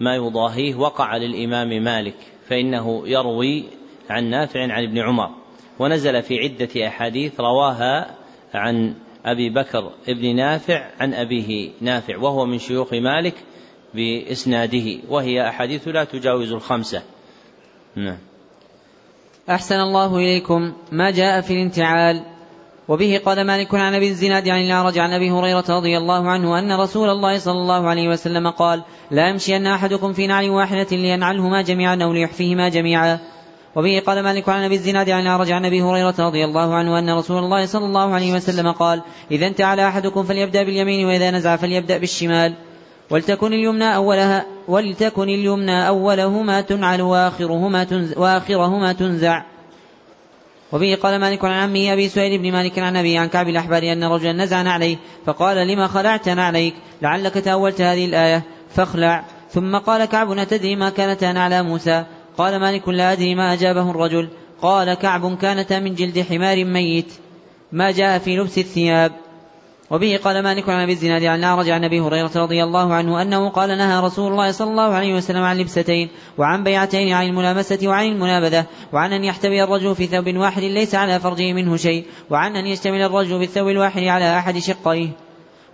ما 0.00 0.14
يضاهيه 0.14 0.74
وقع 0.74 1.16
للإمام 1.16 1.68
مالك 1.68 2.16
فإنه 2.48 3.08
يروي 3.08 3.64
عن 4.10 4.24
نافع 4.30 4.60
عن 4.60 4.82
ابن 4.82 4.98
عمر. 4.98 5.30
ونزل 5.78 6.22
في 6.22 6.38
عدة 6.38 6.86
أحاديث 6.86 7.40
رواها 7.40 8.16
عن 8.54 8.94
أبي 9.24 9.50
بكر 9.50 9.92
ابن 10.08 10.36
نافع 10.36 10.90
عن 11.00 11.14
أبيه 11.14 11.70
نافع 11.80 12.18
وهو 12.18 12.46
من 12.46 12.58
شيوخ 12.58 12.94
مالك 12.94 13.34
بإسناده 13.96 14.98
وهي 15.08 15.48
أحاديث 15.48 15.88
لا 15.88 16.04
تجاوز 16.04 16.52
الخمسة. 16.52 17.02
نعم. 17.96 18.18
أحسن 19.50 19.74
الله 19.74 20.16
إليكم. 20.16 20.72
ما 20.92 21.10
جاء 21.10 21.40
في 21.40 21.52
الانتعال 21.52 22.22
وبه 22.88 23.20
قال 23.24 23.46
مالك 23.46 23.74
عن 23.74 23.94
أبي 23.94 24.08
الزناد 24.08 24.48
عن 24.48 24.60
الاعرج 24.60 24.98
عن 24.98 25.12
أبي 25.12 25.30
هريرة 25.30 25.64
رضي 25.68 25.98
الله 25.98 26.30
عنه 26.30 26.58
أن 26.58 26.80
رسول 26.80 27.08
الله 27.08 27.38
صلى 27.38 27.58
الله 27.58 27.88
عليه 27.88 28.08
وسلم 28.08 28.50
قال 28.50 28.82
لا 29.10 29.28
يمشين 29.28 29.66
أحدكم 29.66 30.12
في 30.12 30.26
نعل 30.26 30.50
واحدة 30.50 30.96
لينعلهما 30.96 31.62
جميعا 31.62 31.98
أو 32.02 32.12
ليحفيهما 32.12 32.68
جميعا. 32.68 33.18
وبه 33.76 34.02
قال 34.06 34.22
مالك 34.22 34.48
عن 34.48 34.64
أبي 34.64 34.74
الزناد 34.74 35.10
عن 35.10 35.26
اعرج 35.26 35.50
عن 35.50 35.64
أبي 35.64 35.82
هريرة 35.82 36.14
رضي 36.18 36.44
الله 36.44 36.74
عنه 36.74 36.98
أن 36.98 37.10
رسول 37.10 37.44
الله 37.44 37.66
صلى 37.66 37.84
الله 37.84 38.14
عليه 38.14 38.34
وسلم 38.34 38.72
قال 38.72 39.02
إذا 39.30 39.46
انتعل 39.46 39.80
أحدكم 39.80 40.22
فليبدأ 40.22 40.62
باليمين 40.62 41.06
وإذا 41.06 41.30
نزع 41.30 41.56
فليبدأ 41.56 41.98
بالشمال. 41.98 42.54
ولتكن 43.10 43.52
اليمنى 43.52 43.96
أولها 43.96 44.46
ولتكن 44.68 45.22
اليمنى 45.22 45.88
أولهما 45.88 46.60
تنعل 46.60 47.02
وآخرهما 47.02 47.84
تنزع, 47.84 48.18
وآخرهما 48.18 48.92
تنزع. 48.92 49.42
وبه 50.72 50.98
قال 51.02 51.20
مالك 51.20 51.44
عن 51.44 51.52
عمه 51.52 51.92
أبي 51.92 52.08
سهيل 52.08 52.38
بن 52.38 52.52
مالك 52.52 52.78
عن 52.78 52.96
أبي 52.96 53.18
عن 53.18 53.28
كعب 53.28 53.48
الأحبار 53.48 53.82
أن 53.82 54.04
رجلا 54.04 54.32
نزع 54.32 54.62
نعليه 54.62 54.96
فقال 55.26 55.68
لما 55.68 55.86
خلعت 55.86 56.28
نعليك؟ 56.28 56.74
لعلك 57.02 57.34
تأولت 57.34 57.80
هذه 57.80 58.04
الآية 58.04 58.42
فاخلع. 58.74 59.24
ثم 59.50 59.76
قال 59.76 60.04
كعب 60.04 60.38
أتدري 60.38 60.76
ما 60.76 60.90
كانتا 60.90 61.32
نعلى 61.32 61.62
موسى؟ 61.62 62.04
قال 62.38 62.60
مالك 62.60 62.88
لا 62.88 63.12
أدري 63.12 63.34
ما 63.34 63.52
أجابه 63.52 63.90
الرجل. 63.90 64.28
قال 64.62 64.94
كعب 64.94 65.38
كانتا 65.38 65.78
من 65.78 65.94
جلد 65.94 66.20
حمار 66.20 66.64
ميت. 66.64 67.12
ما 67.72 67.90
جاء 67.90 68.18
في 68.18 68.36
لبس 68.36 68.58
الثياب. 68.58 69.12
وبه 69.90 70.20
قال 70.24 70.42
مالك 70.42 70.68
عن 70.68 70.82
أبي 70.82 70.92
الزناد 70.92 71.24
عن 71.24 71.38
الأعرج 71.38 71.70
عن 71.70 71.84
أبي 71.84 72.00
هريرة 72.00 72.30
رضي 72.36 72.64
الله 72.64 72.94
عنه 72.94 73.22
أنه 73.22 73.48
قال 73.48 73.78
نهى 73.78 74.00
رسول 74.00 74.32
الله 74.32 74.50
صلى 74.50 74.70
الله 74.70 74.94
عليه 74.94 75.14
وسلم 75.14 75.42
عن 75.42 75.58
لبستين 75.58 76.08
وعن 76.38 76.64
بيعتين 76.64 77.12
عن 77.12 77.26
الملامسة 77.26 77.78
وعن 77.88 78.06
المنابذة 78.06 78.66
وعن 78.92 79.12
أن 79.12 79.24
يحتوي 79.24 79.62
الرجل 79.62 79.94
في 79.94 80.06
ثوب 80.06 80.36
واحد 80.36 80.62
ليس 80.62 80.94
على 80.94 81.20
فرجه 81.20 81.52
منه 81.52 81.76
شيء 81.76 82.04
وعن 82.30 82.56
أن 82.56 82.66
يشتمل 82.66 83.02
الرجل 83.02 83.38
بالثوب 83.38 83.68
الواحد 83.68 84.02
على 84.02 84.38
أحد 84.38 84.58
شقيه. 84.58 85.25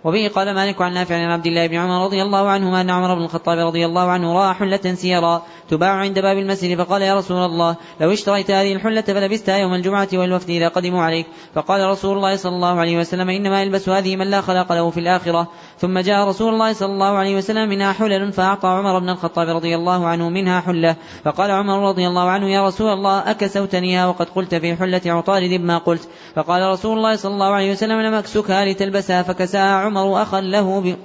وبه 0.03 0.27
قال 0.35 0.55
مالك 0.55 0.81
عن 0.81 0.93
نافع 0.93 1.15
عن 1.15 1.31
عبد 1.31 1.45
الله 1.45 1.67
بن 1.67 1.75
عمر 1.75 2.05
رضي 2.05 2.21
الله 2.21 2.49
عنهما 2.49 2.81
أن 2.81 2.89
عمر 2.89 3.15
بن 3.15 3.23
الخطاب 3.23 3.59
رضي 3.59 3.85
الله 3.85 4.11
عنه 4.11 4.33
رأى 4.33 4.53
حلة 4.53 4.93
سيرا 4.93 5.41
تباع 5.69 5.91
عند 5.91 6.19
باب 6.19 6.37
المسجد 6.37 6.77
فقال 6.77 7.01
يا 7.01 7.15
رسول 7.15 7.37
الله 7.37 7.75
لو 8.01 8.13
اشتريت 8.13 8.51
هذه 8.51 8.73
الحلة 8.73 9.01
فلبستها 9.01 9.57
يوم 9.57 9.73
الجمعة 9.73 10.07
والوفد 10.13 10.49
إذا 10.49 10.67
قدموا 10.67 11.03
عليك. 11.03 11.27
فقال 11.55 11.89
رسول 11.89 12.17
الله 12.17 12.35
صلى 12.35 12.55
الله 12.55 12.79
عليه 12.79 12.97
وسلم 12.99 13.29
إنما 13.29 13.61
يلبس 13.61 13.89
هذه 13.89 14.15
من 14.15 14.27
لا 14.27 14.41
خلاق 14.41 14.73
له 14.73 14.89
في 14.89 14.99
الآخرة. 14.99 15.47
ثم 15.77 15.99
جاء 15.99 16.27
رسول 16.27 16.53
الله 16.53 16.73
صلى 16.73 16.91
الله 16.91 17.17
عليه 17.17 17.37
وسلم 17.37 17.69
منها 17.69 17.93
حلل 17.93 18.31
فأعطى 18.31 18.67
عمر 18.67 18.99
بن 18.99 19.09
الخطاب 19.09 19.49
رضي 19.49 19.75
الله 19.75 20.07
عنه 20.07 20.29
منها 20.29 20.61
حلة. 20.61 20.95
فقال 21.23 21.51
عمر 21.51 21.87
رضي 21.87 22.07
الله 22.07 22.29
عنه 22.29 22.49
يا 22.49 22.67
رسول 22.67 22.93
الله 22.93 23.31
أكسوتنيها 23.31 24.07
وقد 24.07 24.29
قلت 24.29 24.55
في 24.55 24.75
حلة 24.75 25.01
عطارد 25.05 25.51
ما 25.51 25.77
قلت. 25.77 26.09
فقال 26.35 26.71
رسول 26.71 26.97
الله 26.97 27.15
صلى 27.15 27.33
الله 27.33 27.53
عليه 27.53 27.71
وسلم 27.71 27.99
لم 27.99 28.13
أكسكها 28.13 28.65
لتلبسها. 28.65 29.23
فكساها 29.23 29.75
عمر 29.75 30.21
أخا 30.21 30.41
له. 30.41 30.95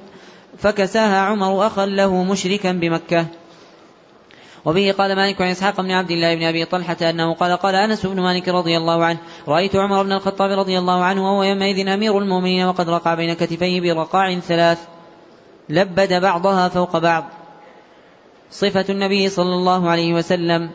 فكساها 0.58 1.20
عمر 1.20 1.66
أخا 1.66 1.86
له 1.86 2.24
مشركا 2.24 2.72
بمكة. 2.72 3.26
وبه 4.64 4.94
قال 4.98 5.16
مالك 5.16 5.42
عن 5.42 5.48
إسحاق 5.48 5.80
بن 5.80 5.90
عبد 5.90 6.10
الله 6.10 6.34
بن 6.34 6.42
أبي 6.42 6.64
طلحة 6.64 6.96
أنه 7.02 7.34
قال 7.34 7.56
قال 7.56 7.74
أنس 7.74 8.06
بن 8.06 8.20
مالك 8.20 8.48
رضي 8.48 8.76
الله 8.76 9.04
عنه 9.04 9.18
رأيت 9.48 9.76
عمر 9.76 10.02
بن 10.02 10.12
الخطاب 10.12 10.58
رضي 10.58 10.78
الله 10.78 11.04
عنه 11.04 11.24
وهو 11.24 11.42
يومئذ 11.42 11.88
أمير 11.88 12.18
المؤمنين 12.18 12.66
وقد 12.66 12.90
رقع 12.90 13.14
بين 13.14 13.34
كتفيه 13.34 13.80
برقاع 13.80 14.38
ثلاث 14.38 14.78
لبد 15.68 16.12
بعضها 16.12 16.68
فوق 16.68 16.98
بعض 16.98 17.24
صفة 18.50 18.84
النبي 18.88 19.28
صلى 19.28 19.54
الله 19.54 19.90
عليه 19.90 20.14
وسلم 20.14 20.70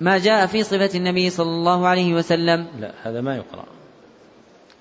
ما 0.00 0.18
جاء 0.18 0.46
في 0.46 0.62
صفة 0.62 0.90
النبي 0.94 1.30
صلى 1.30 1.50
الله 1.50 1.86
عليه 1.86 2.14
وسلم 2.14 2.66
لا 2.80 2.92
هذا 3.02 3.20
ما 3.20 3.36
يقرأ. 3.36 3.79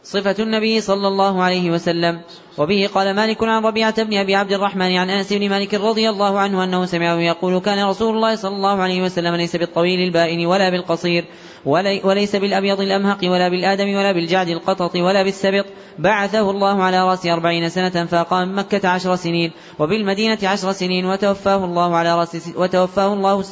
صفة 0.04 0.36
النبي 0.40 0.82
صلى 0.82 1.08
الله 1.08 1.44
عليه 1.44 1.72
وسلم. 1.72 2.22
وبه 2.58 2.90
قال 2.94 3.16
مالك 3.16 3.44
عن 3.44 3.64
ربيعة 3.64 4.04
بن 4.04 4.18
أبي 4.18 4.36
عبد 4.36 4.54
الرحمن 4.54 4.96
عن 4.96 5.10
أنس 5.10 5.34
بن 5.34 5.50
مالك 5.50 5.74
رضي 5.74 6.10
الله 6.10 6.40
عنه 6.40 6.64
أنه 6.64 6.86
سمعه 6.86 7.20
يقول 7.20 7.60
كان 7.60 7.86
رسول 7.86 8.16
الله 8.16 8.36
صلى 8.36 8.56
الله 8.56 8.82
عليه 8.82 9.02
وسلم 9.02 9.36
ليس 9.36 9.56
بالطويل 9.56 10.00
البائن 10.00 10.46
ولا 10.46 10.70
بالقصير 10.70 11.26
وليس 12.04 12.36
بالأبيض 12.36 12.82
الأمهق 12.82 13.18
ولا 13.24 13.50
بالآدم 13.50 13.90
ولا 13.90 14.12
بالجعد 14.12 14.48
القطط 14.48 14.96
ولا 14.96 15.24
بالسبط. 15.24 15.66
بعثه 16.00 16.52
الله 16.52 16.84
على 16.84 17.10
رأس 17.10 17.26
أربعين 17.26 17.70
سنة 17.70 18.06
فأقام 18.06 18.60
مكة 18.60 18.88
عشر 18.90 19.16
سنين 19.16 19.52
وبالمدينة 19.80 20.38
عشر 20.44 20.72
سنين 20.72 21.06
وتوفاه 21.06 21.66
الله 21.66 21.96
على 21.96 22.20
رأس 22.20 22.52
وتوفاه 22.56 23.14
الله 23.14 23.44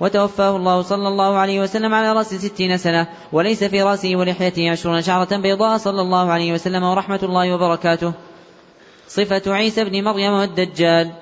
وتوفاه 0.00 0.56
الله 0.56 0.82
صلى 0.82 1.08
الله 1.08 1.36
عليه 1.36 1.60
وسلم 1.60 1.94
على 1.94 2.12
رأس 2.12 2.34
ستين 2.34 2.76
سنة 2.76 3.06
وليس 3.32 3.64
في 3.64 3.82
رأسه 3.82 4.16
ولحيته 4.16 4.70
عشرون 4.70 5.02
شعرة 5.02 5.36
بيضاء 5.36 5.78
صلى 5.78 6.00
الله 6.00 6.30
عليه 6.30 6.52
وسلم 6.52 6.82
ورحمة 6.82 7.20
الله 7.22 7.54
وبركاته. 7.54 8.12
صفة 9.08 9.42
عيسى 9.46 9.84
بن 9.84 10.04
مريم 10.04 10.32
والدجال. 10.32 11.12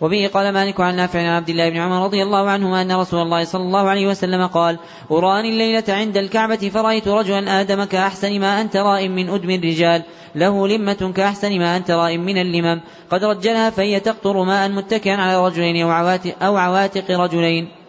وبه 0.00 0.30
قال 0.34 0.52
مالك 0.52 0.80
عن 0.80 0.96
نافع 0.96 1.18
عن 1.18 1.26
عبد 1.26 1.48
الله 1.48 1.70
بن 1.70 1.76
عمر 1.76 2.04
رضي 2.04 2.22
الله 2.22 2.50
عنهما 2.50 2.82
أن 2.82 2.92
رسول 2.92 3.22
الله 3.22 3.44
صلى 3.44 3.62
الله 3.62 3.88
عليه 3.88 4.06
وسلم 4.06 4.46
قال 4.46 4.78
أراني 5.10 5.48
الليلة 5.48 5.84
عند 5.88 6.16
الكعبة 6.16 6.56
فرأيت 6.56 7.08
رجلا 7.08 7.60
آدم 7.60 7.84
كأحسن 7.84 8.40
ما 8.40 8.60
أنت 8.60 8.76
رائم 8.76 9.14
من 9.14 9.28
أدم 9.28 9.50
الرجال 9.50 10.02
له 10.34 10.68
لمة 10.68 11.12
كأحسن 11.16 11.58
ما 11.58 11.76
أنت 11.76 11.90
رائم 11.90 12.20
من 12.24 12.38
اللمم 12.38 12.80
قد 13.10 13.24
رجلها 13.24 13.70
فهي 13.70 14.00
تقطر 14.00 14.42
ماء 14.42 14.68
متكئا 14.68 15.16
على 15.16 15.46
رجلين 15.46 15.82
أو 16.42 16.56
عواتق 16.56 17.10
رجلين. 17.10 17.83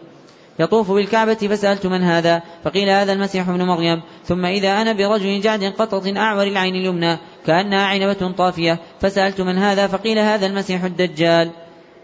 يطوف 0.58 0.90
بالكعبة 0.90 1.34
فسألت 1.34 1.86
من 1.86 2.02
هذا؟ 2.02 2.42
فقيل 2.64 2.88
هذا 2.88 3.12
المسيح 3.12 3.48
ابن 3.48 3.62
مريم. 3.62 4.02
ثم 4.24 4.44
إذا 4.44 4.68
أنا 4.82 4.92
برجل 4.92 5.40
جعد 5.40 5.64
قطط 5.64 6.06
أعور 6.06 6.42
العين 6.42 6.74
اليمنى 6.74 7.18
كأنها 7.46 7.86
عنبة 7.86 8.32
طافية. 8.38 8.78
فسألت 9.00 9.40
من 9.40 9.58
هذا؟ 9.58 9.86
فقيل 9.86 10.18
هذا 10.18 10.46
المسيح 10.46 10.84
الدجال. 10.84 11.50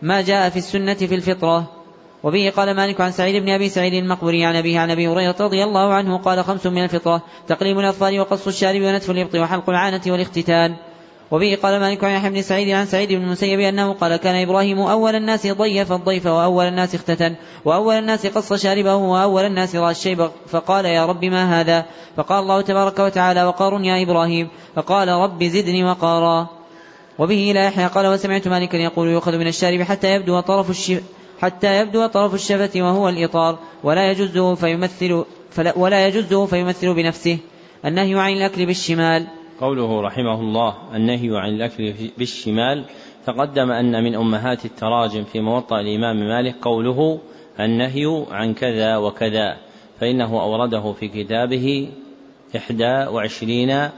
ما 0.03 0.21
جاء 0.21 0.51
في 0.51 0.57
السنة 0.57 0.95
في 0.95 1.15
الفطرة؟ 1.15 1.71
وبه 2.23 2.53
قال 2.57 2.77
مالك 2.77 3.01
عن 3.01 3.11
سعيد 3.11 3.43
بن 3.43 3.49
أبي 3.49 3.69
سعيد 3.69 3.95
المقبري 3.95 4.45
عن 4.45 4.57
أبيه 4.57 4.79
عن 4.79 4.91
أبي 4.91 5.09
هريرة 5.09 5.37
رضي 5.41 5.65
الله 5.65 5.95
عنه 5.95 6.19
قال 6.19 6.45
خمس 6.45 6.67
من 6.67 6.85
الفطرة. 6.85 7.23
تقليم 7.49 7.79
الأظفار 7.79 8.21
وقص 8.21 8.47
الشارب 8.47 8.83
ونتف 8.83 9.11
الإبط 9.11 9.35
وحلق 9.35 9.71
العانة 9.71 10.03
والاختتان 10.07 10.77
وبه 11.33 11.59
قال 11.63 11.81
مالك 11.81 12.05
عن 12.05 12.11
يحيى 12.11 12.31
بن 12.31 12.43
سعيد 12.43 12.69
عن 12.69 12.87
سعيد 12.87 13.13
بن 13.13 13.23
المسيب 13.23 13.61
أنه 13.61 13.93
قال 13.93 14.17
كان 14.17 14.43
إبراهيم 14.43 14.79
أول 14.79 15.15
الناس 15.15 15.47
ضيف 15.47 15.93
الضيف 15.93 16.27
وأول 16.27 16.65
الناس 16.65 16.95
اختتن 16.95 17.35
وأول 17.65 17.95
الناس 17.95 18.27
قص 18.27 18.53
شاربه 18.53 18.95
وأول 18.95 19.45
الناس 19.45 19.77
رأى 19.77 19.91
الشيب 19.91 20.31
فقال 20.49 20.85
يا 20.85 21.07
رب 21.07 21.25
ما 21.25 21.61
هذا؟ 21.61 21.85
فقال 22.17 22.39
الله 22.39 22.61
تبارك 22.61 22.99
وتعالى 22.99 23.45
وقار 23.45 23.81
يا 23.81 24.03
إبراهيم. 24.03 24.49
فقال 24.77 25.09
رب 25.09 25.45
زدني 25.45 25.85
وقارا. 25.85 26.47
وبه 27.19 27.51
إلى 27.51 27.65
يحيى 27.65 27.87
قال 27.87 28.07
وسمعت 28.07 28.49
مالكا 28.49 28.77
يقول 28.77 29.09
يؤخذ 29.09 29.37
من 29.37 29.47
الشارب 29.47 29.83
حتى 29.83 30.15
يبدو 30.15 30.41
طرف 30.41 30.71
الشف 30.71 31.03
حتى 31.41 31.81
يبدو 31.81 32.07
طرف 32.07 32.35
الشفة 32.35 32.83
وهو 32.83 33.09
الإطار. 33.09 33.59
ولا 33.85 34.11
يجزه 34.11 34.55
فيمثل 34.55 35.25
فلا 35.51 35.73
ولا 35.77 36.07
يجزه 36.07 36.47
فيمثل 36.47 36.95
بنفسه. 36.95 37.39
النهي 37.85 38.21
عن 38.21 38.33
الأكل 38.33 38.67
بالشمال. 38.67 39.42
قوله 39.61 40.01
رحمه 40.01 40.41
الله 40.41 40.75
النهي 40.95 41.39
عن 41.39 41.49
الأكل 41.49 41.95
بالشمال 42.19 42.85
تقدم 43.27 43.71
أن 43.71 44.05
من 44.05 44.15
أمهات 44.15 44.65
التراجم 44.65 45.25
في 45.25 45.41
موطأ 45.41 45.81
الإمام 45.81 46.17
مالك 46.17 46.55
قوله 46.63 47.21
النهي 47.61 48.27
عن 48.31 48.55
كذا 48.55 48.97
وكذا 48.97 49.57
فإنه 50.01 50.43
أورده 50.43 50.93
في 50.93 51.09
كتابه 51.09 51.91
إحدى 52.57 53.07
وعشرين 53.11 53.89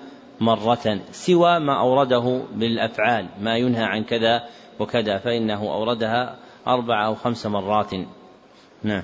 مرة 0.41 1.01
سوى 1.11 1.59
ما 1.59 1.81
أورده 1.81 2.43
بالأفعال 2.55 3.27
ما 3.41 3.57
ينهى 3.57 3.85
عن 3.85 4.05
كذا 4.05 4.45
وكذا 4.81 5.19
فإنه 5.19 5.63
أوردها 5.73 6.37
أربع 6.67 7.07
أو 7.07 7.15
خمس 7.15 7.47
مرات. 7.47 7.91
نعم. 8.83 9.03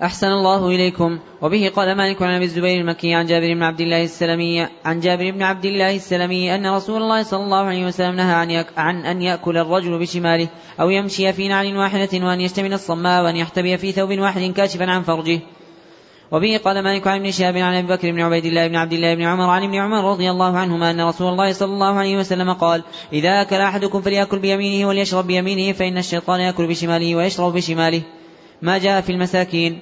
أحسن 0.00 0.26
الله 0.26 0.68
إليكم 0.68 1.18
وبه 1.42 1.72
قال 1.76 1.96
مالك 1.96 2.22
عن 2.22 2.34
أبي 2.34 2.44
الزبير 2.44 2.80
المكي 2.80 3.14
عن 3.14 3.26
جابر 3.26 3.54
بن 3.54 3.62
عبد 3.62 3.80
الله 3.80 4.04
السلمي 4.04 4.66
عن 4.84 5.00
جابر 5.00 5.30
بن 5.30 5.42
عبد 5.42 5.64
الله 5.64 5.96
السلمي 5.96 6.54
أن 6.54 6.66
رسول 6.66 7.02
الله 7.02 7.22
صلى 7.22 7.44
الله 7.44 7.64
عليه 7.64 7.86
وسلم 7.86 8.14
نهى 8.14 8.34
عن, 8.34 8.64
عن 8.76 9.06
أن 9.06 9.22
يأكل 9.22 9.58
الرجل 9.58 9.98
بشماله 9.98 10.48
أو 10.80 10.90
يمشي 10.90 11.32
في 11.32 11.48
نعل 11.48 11.76
واحدة 11.76 12.26
وأن 12.26 12.40
يشتمل 12.40 12.72
الصماء 12.72 13.24
وأن 13.24 13.36
يحتبي 13.36 13.78
في 13.78 13.92
ثوب 13.92 14.18
واحد 14.18 14.52
كاشفا 14.56 14.90
عن 14.90 15.02
فرجه 15.02 15.40
وبه 16.32 16.60
قال 16.64 16.84
مالك 16.84 17.06
عن 17.06 17.20
ابن 17.20 17.30
شهاب 17.30 17.56
عن 17.56 17.74
أبي 17.74 17.88
بكر 17.88 18.12
بن 18.12 18.20
عبيد 18.20 18.44
الله 18.44 18.68
بن 18.68 18.76
عبد 18.76 18.92
الله 18.92 19.14
بن 19.14 19.22
عمر 19.22 19.50
عن 19.50 19.62
ابن 19.62 19.74
عمر 19.74 20.10
رضي 20.10 20.30
الله 20.30 20.58
عنهما 20.58 20.90
أن 20.90 21.00
رسول 21.00 21.32
الله 21.32 21.52
صلى 21.52 21.72
الله 21.72 21.94
عليه 21.98 22.18
وسلم 22.18 22.52
قال: 22.52 22.82
إذا 23.12 23.42
أكل 23.42 23.56
أحدكم 23.56 24.00
فليأكل 24.00 24.38
بيمينه 24.38 24.88
وليشرب 24.88 25.26
بيمينه 25.26 25.72
فإن 25.72 25.98
الشيطان 25.98 26.40
يأكل 26.40 26.66
بشماله 26.66 27.16
ويشرب 27.16 27.52
بشماله. 27.52 28.02
ما 28.62 28.78
جاء 28.78 29.00
في 29.00 29.12
المساكين 29.12 29.78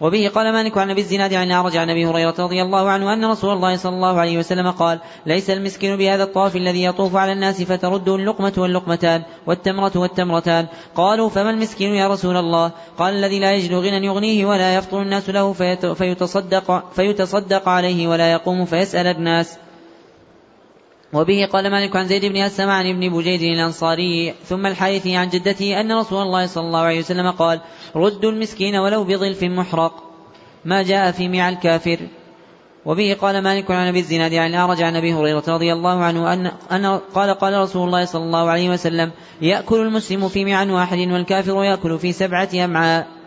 وبه 0.00 0.28
قال 0.34 0.52
مالك 0.52 0.78
عن 0.78 0.90
أبي 0.90 1.00
الزناد 1.00 1.34
عن 1.34 1.50
أعرج 1.50 1.76
عن 1.76 1.90
أبي 1.90 2.06
هريرة 2.06 2.34
رضي 2.38 2.62
الله 2.62 2.90
عنه 2.90 3.12
أن 3.12 3.24
رسول 3.24 3.52
الله 3.52 3.76
صلى 3.76 3.94
الله 3.94 4.20
عليه 4.20 4.38
وسلم 4.38 4.70
قال: 4.70 5.00
ليس 5.26 5.50
المسكين 5.50 5.96
بهذا 5.96 6.22
الطواف 6.22 6.56
الذي 6.56 6.84
يطوف 6.84 7.16
على 7.16 7.32
الناس 7.32 7.62
فترده 7.62 8.16
اللقمة 8.16 8.52
واللقمتان 8.58 9.22
والتمرة 9.46 9.92
والتمرتان، 9.94 10.66
قالوا 10.94 11.28
فما 11.28 11.50
المسكين 11.50 11.94
يا 11.94 12.08
رسول 12.08 12.36
الله؟ 12.36 12.70
قال 12.98 13.14
الذي 13.14 13.38
لا 13.40 13.52
يجد 13.52 13.74
غنى 13.74 14.06
يغنيه 14.06 14.46
ولا 14.46 14.74
يفطر 14.74 15.02
الناس 15.02 15.30
له 15.30 15.52
فيتصدق 15.94 16.92
فيتصدق 16.94 17.68
عليه 17.68 18.08
ولا 18.08 18.32
يقوم 18.32 18.64
فيسأل 18.64 19.06
الناس. 19.06 19.58
وبه 21.12 21.48
قال 21.52 21.70
مالك 21.70 21.96
عن 21.96 22.06
زيد 22.06 22.24
بن 22.24 22.36
أسلم 22.36 22.68
عن 22.68 22.86
ابن 22.86 23.08
بجيد 23.08 23.42
الأنصاري 23.42 24.34
ثم 24.44 24.66
الحارثي 24.66 25.16
عن 25.16 25.28
جدته 25.28 25.80
أن 25.80 25.92
رسول 25.92 26.22
الله 26.22 26.46
صلى 26.46 26.64
الله 26.64 26.80
عليه 26.80 26.98
وسلم 26.98 27.30
قال 27.30 27.60
ردوا 27.96 28.30
المسكين 28.30 28.76
ولو 28.76 29.04
بظلف 29.04 29.42
محرق 29.42 29.92
ما 30.64 30.82
جاء 30.82 31.10
في 31.10 31.28
ميع 31.28 31.48
الكافر. 31.48 31.98
وبه 32.84 33.16
قال 33.20 33.42
مالك 33.42 33.70
عن 33.70 33.86
أبي 33.86 33.98
الزناد 33.98 34.34
عن 34.34 34.50
الأعرج 34.50 34.82
عن 34.82 34.96
أبي 34.96 35.12
هريرة 35.12 35.44
رضي 35.48 35.72
الله 35.72 36.04
عنه 36.04 36.32
ان 36.32 36.50
أن 36.72 37.00
قال 37.14 37.34
قال 37.34 37.60
رسول 37.60 37.86
الله 37.86 38.04
صلى 38.04 38.24
الله 38.24 38.50
عليه 38.50 38.70
وسلم 38.70 39.10
يأكل 39.40 39.80
المسلم 39.80 40.28
في 40.28 40.44
ميع 40.44 40.62
واحد 40.62 40.98
والكافر 40.98 41.64
يأكل 41.64 41.98
في 41.98 42.12
سبعة 42.12 42.48
أمعاء. 42.54 43.21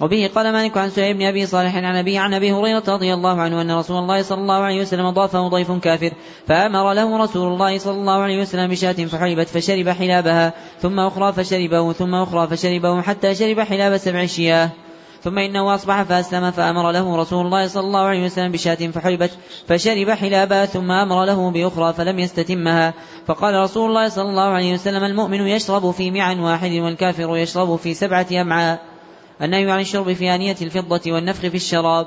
وبه 0.00 0.30
قال 0.34 0.52
مالك 0.52 0.76
عن 0.76 0.90
سعيد 0.90 1.16
بن 1.16 1.26
أبي 1.26 1.46
صالح 1.46 1.76
عن 1.76 1.96
أبي 1.96 2.18
عن 2.18 2.34
أبي 2.34 2.52
هريرة 2.52 2.82
رضي 2.88 3.14
الله 3.14 3.40
عنه 3.40 3.62
أن 3.62 3.70
رسول 3.70 3.98
الله 3.98 4.22
صلى 4.22 4.38
الله 4.38 4.54
عليه 4.54 4.80
وسلم 4.80 5.10
ضافه 5.10 5.48
ضيف 5.48 5.72
كافر 5.72 6.12
فأمر 6.46 6.92
له 6.92 7.22
رسول 7.22 7.52
الله 7.52 7.78
صلى 7.78 7.94
الله 7.94 8.22
عليه 8.22 8.40
وسلم 8.40 8.70
بشاة 8.70 8.92
فحلبت 8.92 9.48
فشرب 9.48 9.88
حلابها 9.88 10.52
ثم 10.80 11.00
أخرى 11.00 11.32
فشربه 11.32 11.92
ثم 11.92 12.14
أخرى 12.14 12.48
فشربه 12.48 13.02
حتى 13.02 13.34
شرب 13.34 13.60
حلاب 13.60 13.96
سبع 13.96 14.26
شياه. 14.26 14.70
ثم 15.22 15.38
إنه 15.38 15.74
أصبح 15.74 16.02
فأسلم 16.02 16.50
فأمر 16.50 16.90
له 16.90 17.16
رسول 17.16 17.46
الله 17.46 17.66
صلى 17.66 17.86
الله 17.86 18.00
عليه 18.00 18.24
وسلم 18.24 18.52
بشاة 18.52 18.74
فحلبت 18.74 19.30
فشرب 19.68 20.10
حلابا 20.10 20.64
ثم 20.64 20.90
أمر 20.90 21.24
له 21.24 21.50
بأخرى 21.50 21.92
فلم 21.92 22.18
يستتمها. 22.18 22.94
فقال 23.26 23.54
رسول 23.54 23.88
الله 23.88 24.08
صلى 24.08 24.28
الله 24.28 24.48
عليه 24.48 24.74
وسلم 24.74 25.04
المؤمن 25.04 25.40
يشرب 25.40 25.90
في 25.90 26.10
معا 26.10 26.34
واحد 26.34 26.70
والكافر 26.70 27.36
يشرب 27.36 27.76
في 27.76 27.94
سبعة 27.94 28.26
أمعاء. 28.32 28.97
النهي 29.42 29.70
عن 29.70 29.80
الشرب 29.80 30.12
في 30.12 30.34
آنية 30.34 30.56
الفضة 30.62 31.12
والنفخ 31.12 31.40
في 31.40 31.56
الشراب. 31.56 32.06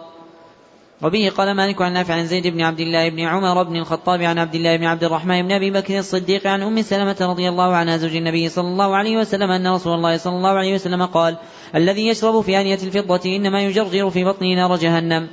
وبه 1.01 1.31
قال 1.37 1.55
مالك 1.55 1.81
عن 1.81 1.93
نافع 1.93 2.13
عن 2.13 2.25
زيد 2.25 2.47
بن 2.47 2.61
عبد 2.61 2.79
الله 2.79 3.09
بن 3.09 3.19
عمر 3.19 3.63
بن 3.63 3.75
الخطاب 3.75 4.21
عن 4.21 4.39
عبد 4.39 4.55
الله 4.55 4.77
بن 4.77 4.83
عبد 4.83 5.03
الرحمن 5.03 5.41
بن 5.41 5.51
أبي 5.51 5.71
بكر 5.71 5.99
الصديق 5.99 6.47
عن 6.47 6.61
أم 6.61 6.81
سلمة 6.81 7.17
رضي 7.21 7.49
الله 7.49 7.75
عنها 7.75 7.97
زوج 7.97 8.15
النبي 8.15 8.49
صلى 8.49 8.67
الله 8.67 8.95
عليه 8.95 9.17
وسلم 9.17 9.51
أن 9.51 9.67
رسول 9.67 9.93
الله 9.93 10.17
صلى 10.17 10.35
الله 10.35 10.49
عليه 10.49 10.73
وسلم 10.73 11.05
قال 11.05 11.37
الذي 11.75 12.07
يشرب 12.07 12.41
في 12.41 12.61
آنية 12.61 12.79
الفضة 12.83 13.35
إنما 13.35 13.63
يجرجر 13.63 14.09
في 14.09 14.23
بطنه 14.23 14.55
نار 14.55 14.75
جهنم. 14.75 15.27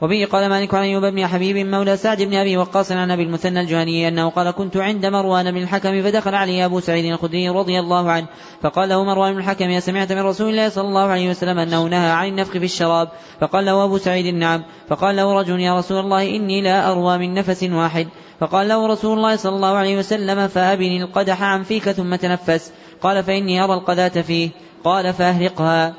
وبه 0.00 0.26
قال 0.32 0.48
مالك 0.48 0.74
عن 0.74 0.82
أيوب 0.82 1.04
بن 1.04 1.26
حبيب 1.26 1.56
مولى 1.56 1.96
سعد 1.96 2.22
بن 2.22 2.34
أبي 2.34 2.56
وقاص 2.56 2.92
عن 2.92 3.10
أبي 3.10 3.22
المثنى 3.22 3.60
الجهني 3.60 4.08
أنه 4.08 4.28
قال 4.28 4.50
كنت 4.50 4.76
عند 4.76 5.06
مروان 5.06 5.50
بن 5.50 5.62
الحكم 5.62 6.02
فدخل 6.02 6.34
عليه 6.34 6.64
أبو 6.64 6.80
سعيد 6.80 7.04
الخدري 7.04 7.48
رضي 7.48 7.80
الله 7.80 8.10
عنه. 8.10 8.26
فقال 8.62 8.88
له 8.88 9.04
مروان 9.04 9.32
بن 9.32 9.38
الحكم 9.38 9.70
يا 9.70 9.80
سمعت 9.80 10.12
من 10.12 10.20
رسول 10.20 10.50
الله 10.50 10.68
صلى 10.68 10.88
الله 10.88 11.06
عليه 11.06 11.30
وسلم 11.30 11.58
أنه 11.58 11.84
نهى 11.84 12.10
عن 12.10 12.28
النفخ 12.28 12.52
في 12.52 12.64
الشراب؟ 12.64 13.08
فقال 13.40 13.64
له 13.64 13.84
أبو 13.84 13.98
سعيد 13.98 14.34
نعم. 14.34 14.62
فقال 14.88 15.16
له 15.16 15.32
رجل 15.40 15.60
يا 15.60 15.78
رسول 15.78 15.98
الله 15.98 16.36
إني 16.36 16.62
لا 16.62 16.90
أروى 16.90 17.18
من 17.18 17.34
نفس 17.34 17.62
واحد. 17.62 18.08
فقال 18.40 18.68
له 18.68 18.86
رسول 18.86 19.16
الله 19.18 19.36
صلى 19.36 19.56
الله 19.56 19.76
عليه 19.76 19.98
وسلم 19.98 20.48
فأبني 20.48 21.02
القدح 21.02 21.42
عن 21.42 21.62
فيك 21.62 21.90
ثم 21.90 22.16
تنفس. 22.16 22.72
قال 23.02 23.22
فإني 23.22 23.64
أرى 23.64 23.74
القذاة 23.74 24.22
فيه. 24.22 24.50
قال 24.84 25.12
فأهرقها. 25.12 25.94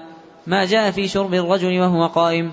ما 0.47 0.65
جاء 0.65 0.91
في 0.91 1.07
شرب 1.07 1.33
الرجل 1.33 1.79
وهو 1.79 2.07
قائم. 2.07 2.51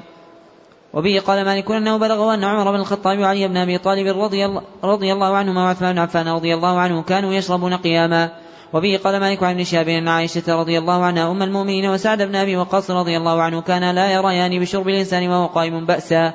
وبه 0.95 1.21
قال 1.27 1.45
مالك 1.45 1.71
إنه 1.71 1.97
بلغه 1.97 2.35
ان 2.35 2.45
عمر 2.45 2.71
بن 2.71 2.81
الخطاب 2.81 3.19
وعلي 3.19 3.49
بن 3.49 3.57
أبي 3.57 3.79
طالب 3.79 4.21
رضي 4.21 4.47
الله, 4.47 4.63
رضي 4.85 5.13
الله 5.13 5.37
عنهما 5.37 5.65
وعثمان 5.65 5.93
بن 5.93 5.99
عفان 5.99 6.29
رضي 6.29 6.55
الله 6.55 6.79
عنه 6.79 7.03
كانوا 7.03 7.35
يشربون 7.35 7.75
قياما. 7.75 8.31
وبه 8.73 9.01
قال 9.05 9.21
مالك 9.21 9.43
عن 9.43 9.55
ابن 9.55 9.65
شهاب 9.65 9.89
أن 9.89 10.09
عائشة 10.09 10.61
رضي 10.61 10.79
الله 10.79 11.05
عنها 11.05 11.31
أم 11.31 11.43
المؤمنين 11.43 11.91
وسعد 11.91 12.23
بن 12.23 12.35
أبي 12.35 12.57
وقاص 12.57 12.91
رضي 12.91 13.17
الله 13.17 13.43
عنه 13.43 13.61
كان 13.61 13.95
لا 13.95 14.13
يريان 14.13 14.61
بشرب 14.61 14.89
الإنسان 14.89 15.29
وهو 15.29 15.47
قائم 15.47 15.87
بأسا. 15.87 16.33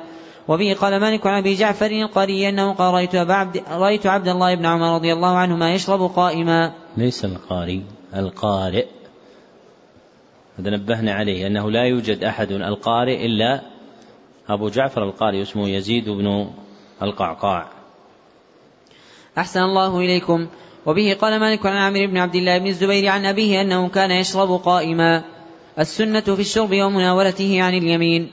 وبه 0.48 0.76
قال 0.80 1.00
مالك 1.00 1.26
عن 1.26 1.38
أبي 1.38 1.54
جعفر 1.54 1.90
القاري 1.90 2.48
أنه 2.48 2.72
قال 2.72 2.94
رأيت 2.94 3.14
عبد 3.14 3.62
رأيت 3.70 4.06
عبد 4.06 4.28
الله 4.28 4.54
بن 4.54 4.66
عمر 4.66 4.94
رضي 4.94 5.12
الله 5.12 5.36
عنهما 5.36 5.74
يشرب 5.74 6.02
قائما. 6.02 6.72
ليس 6.96 7.24
القاري 7.24 7.84
القارئ. 8.16 8.86
هذا 10.58 10.70
نبهنا 10.70 11.12
عليه 11.12 11.46
أنه 11.46 11.70
لا 11.70 11.84
يوجد 11.84 12.24
أحد 12.24 12.52
القارئ 12.52 13.26
إلا 13.26 13.60
أبو 14.50 14.68
جعفر 14.68 15.04
القارئ 15.04 15.42
اسمه 15.42 15.68
يزيد 15.68 16.08
بن 16.08 16.50
القعقاع. 17.02 17.68
أحسن 19.38 19.60
الله 19.60 19.98
إليكم. 19.98 20.46
وبه 20.86 21.16
قال 21.20 21.40
مالك 21.40 21.66
عن 21.66 21.76
عامر 21.76 22.06
بن 22.06 22.16
عبد 22.16 22.34
الله 22.34 22.58
بن 22.58 22.66
الزبير 22.66 23.08
عن 23.08 23.26
أبيه 23.26 23.60
أنه 23.60 23.88
كان 23.88 24.10
يشرب 24.10 24.50
قائما. 24.50 25.24
السنة 25.78 26.20
في 26.20 26.40
الشرب 26.40 26.70
ومناولته 26.72 27.62
عن 27.62 27.74
اليمين. 27.74 28.30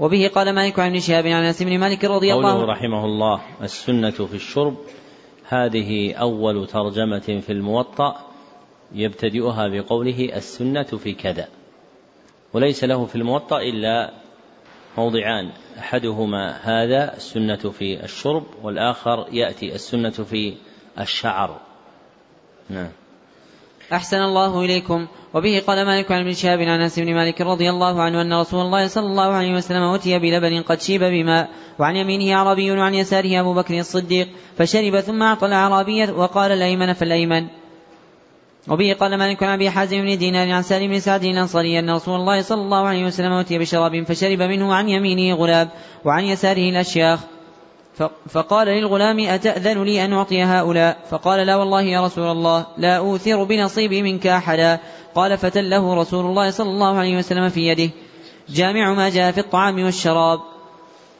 وبه 0.00 0.30
قال 0.34 0.54
مالك 0.54 0.78
عن 0.78 0.90
ابن 0.90 1.00
شهاب 1.00 1.26
عن 1.26 1.42
أنس 1.42 1.62
بن 1.62 1.78
مالك 1.78 2.04
رضي 2.04 2.34
الله 2.34 2.50
عنه. 2.50 2.64
رحمه 2.64 3.04
الله 3.04 3.40
السنة 3.62 4.10
في 4.10 4.34
الشرب 4.34 4.76
هذه 5.48 6.14
أول 6.14 6.66
ترجمة 6.66 7.40
في 7.46 7.52
الموطأ 7.52 8.16
يبتدئها 8.94 9.68
بقوله 9.68 10.36
السنة 10.36 10.82
في 10.82 11.12
كذا. 11.12 11.48
وليس 12.52 12.84
له 12.84 13.06
في 13.06 13.16
الموطأ 13.16 13.60
إلا 13.60 14.12
موضعان. 14.96 15.50
أحدهما 15.78 16.56
هذا 16.62 17.16
السنة 17.16 17.56
في 17.56 18.04
الشرب 18.04 18.44
والآخر 18.62 19.26
يأتي 19.32 19.74
السنة 19.74 20.10
في 20.10 20.54
الشعر. 21.00 21.60
نعم. 22.70 22.88
أحسن 23.92 24.16
الله 24.16 24.64
إليكم. 24.64 25.06
وبه 25.34 25.62
قال 25.66 25.86
مالك 25.86 26.12
عن 26.12 26.20
ابن 26.20 26.32
شهاب 26.32 26.60
عن 26.60 26.80
أنس 26.80 26.98
بن 26.98 27.14
مالك 27.14 27.40
رضي 27.40 27.70
الله 27.70 28.02
عنه 28.02 28.22
أن 28.22 28.40
رسول 28.40 28.60
الله 28.60 28.86
صلى 28.86 29.06
الله 29.06 29.32
عليه 29.32 29.54
وسلم 29.54 29.82
اوتي 29.82 30.18
بلبن 30.18 30.62
قد 30.62 30.80
شيب 30.80 31.04
بماء 31.04 31.48
وعن 31.78 31.96
يمينه 31.96 32.34
اعرابي 32.34 32.70
وعن 32.70 32.94
يساره 32.94 33.40
أبو 33.40 33.54
بكر 33.54 33.78
الصديق 33.78 34.28
فشرب 34.58 35.00
ثم 35.00 35.22
أعطى 35.22 35.46
الاعرابي 35.46 36.10
وقال 36.10 36.52
الأيمن 36.52 36.92
فالأيمن. 36.92 37.46
وبه 38.70 38.96
قال 39.00 39.18
مالك 39.18 39.42
عن 39.42 39.52
أبي 39.52 39.70
حازم 39.70 40.02
بن 40.02 40.18
دينار 40.18 40.50
عن 40.52 40.62
سالم 40.62 40.88
بن 40.88 41.00
سعد 41.00 41.24
الأنصاري 41.24 41.78
أن 41.78 41.90
رسول 41.90 42.20
الله 42.20 42.42
صلى 42.42 42.60
الله 42.60 42.86
عليه 42.86 43.06
وسلم 43.06 43.32
أوتي 43.32 43.58
بشراب 43.58 44.02
فشرب 44.02 44.42
منه 44.42 44.74
عن 44.74 44.88
يمينه 44.88 45.36
غلاب 45.36 45.68
وعن 46.04 46.24
يساره 46.24 46.70
الأشياخ. 46.70 47.20
فقال 48.28 48.68
للغلام 48.68 49.20
أتأذن 49.20 49.82
لي 49.82 50.04
أن 50.04 50.12
أعطي 50.12 50.42
هؤلاء؟ 50.42 50.98
فقال 51.10 51.46
لا 51.46 51.56
والله 51.56 51.82
يا 51.82 52.04
رسول 52.04 52.30
الله 52.30 52.66
لا 52.78 52.96
أوثر 52.96 53.44
بنصيبي 53.44 54.02
منك 54.02 54.26
أحدا. 54.26 54.80
قال 55.14 55.38
فتله 55.38 55.94
رسول 55.94 56.24
الله 56.26 56.50
صلى 56.50 56.70
الله 56.70 56.98
عليه 56.98 57.18
وسلم 57.18 57.48
في 57.48 57.68
يده. 57.68 57.90
جامع 58.48 58.94
ما 58.94 59.08
جاء 59.08 59.32
في 59.32 59.40
الطعام 59.40 59.84
والشراب. 59.84 60.40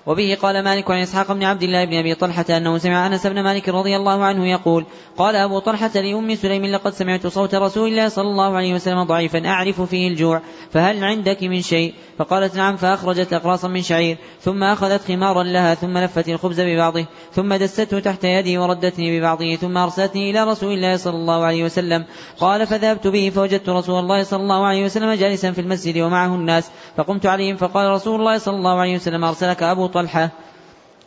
وبه 0.06 0.36
قال 0.42 0.64
مالك 0.64 0.90
عن 0.90 0.98
إسحاق 0.98 1.32
بن 1.32 1.44
عبد 1.44 1.62
الله 1.62 1.84
بن 1.84 1.94
أبي 1.94 2.14
طلحة 2.14 2.44
أنه 2.50 2.78
سمع 2.78 3.06
أنس 3.06 3.26
بن 3.26 3.42
مالك 3.42 3.68
رضي 3.68 3.96
الله 3.96 4.24
عنه 4.24 4.46
يقول 4.46 4.84
قال 5.16 5.36
أبو 5.36 5.58
طلحة 5.58 5.90
لأم 5.94 6.34
سليم 6.34 6.66
لقد 6.66 6.92
سمعت 6.92 7.26
صوت 7.26 7.54
رسول 7.54 7.88
الله 7.88 8.08
صلى 8.08 8.28
الله 8.28 8.56
عليه 8.56 8.74
وسلم 8.74 9.02
ضعيفا 9.02 9.48
أعرف 9.48 9.80
فيه 9.80 10.08
الجوع 10.08 10.42
فهل 10.70 11.04
عندك 11.04 11.42
من 11.42 11.62
شيء؟ 11.62 11.94
فقالت 12.18 12.56
نعم 12.56 12.76
فأخرجت 12.76 13.32
أقراصا 13.32 13.68
من 13.68 13.82
شعير 13.82 14.16
ثم 14.40 14.62
أخذت 14.62 15.04
خمارا 15.08 15.42
لها 15.42 15.74
ثم 15.74 15.98
لفت 15.98 16.28
الخبز 16.28 16.60
ببعضه 16.60 17.06
ثم 17.32 17.54
دسته 17.54 18.00
تحت 18.00 18.24
يدي 18.24 18.58
وردتني 18.58 19.18
ببعضه 19.18 19.54
ثم 19.54 19.76
أرسلتني 19.76 20.30
إلى 20.30 20.44
رسول 20.44 20.72
الله 20.72 20.96
صلى 20.96 21.16
الله 21.16 21.44
عليه 21.44 21.64
وسلم. 21.64 22.04
قال 22.40 22.66
فذهبت 22.66 23.06
به 23.06 23.30
فوجدت 23.34 23.68
رسول 23.68 23.98
الله 24.00 24.22
صلى 24.22 24.42
الله 24.42 24.66
عليه 24.66 24.84
وسلم 24.84 25.12
جالسا 25.12 25.52
في 25.52 25.60
المسجد 25.60 25.98
ومعه 25.98 26.34
الناس 26.34 26.70
فقمت 26.96 27.26
عليهم 27.26 27.56
فقال 27.56 27.90
رسول 27.90 28.20
الله 28.20 28.38
صلى 28.38 28.56
الله 28.56 28.80
عليه 28.80 28.94
وسلم 28.94 29.24
أرسلك 29.24 29.62
أبو 29.62 29.87
طلحة. 29.88 30.30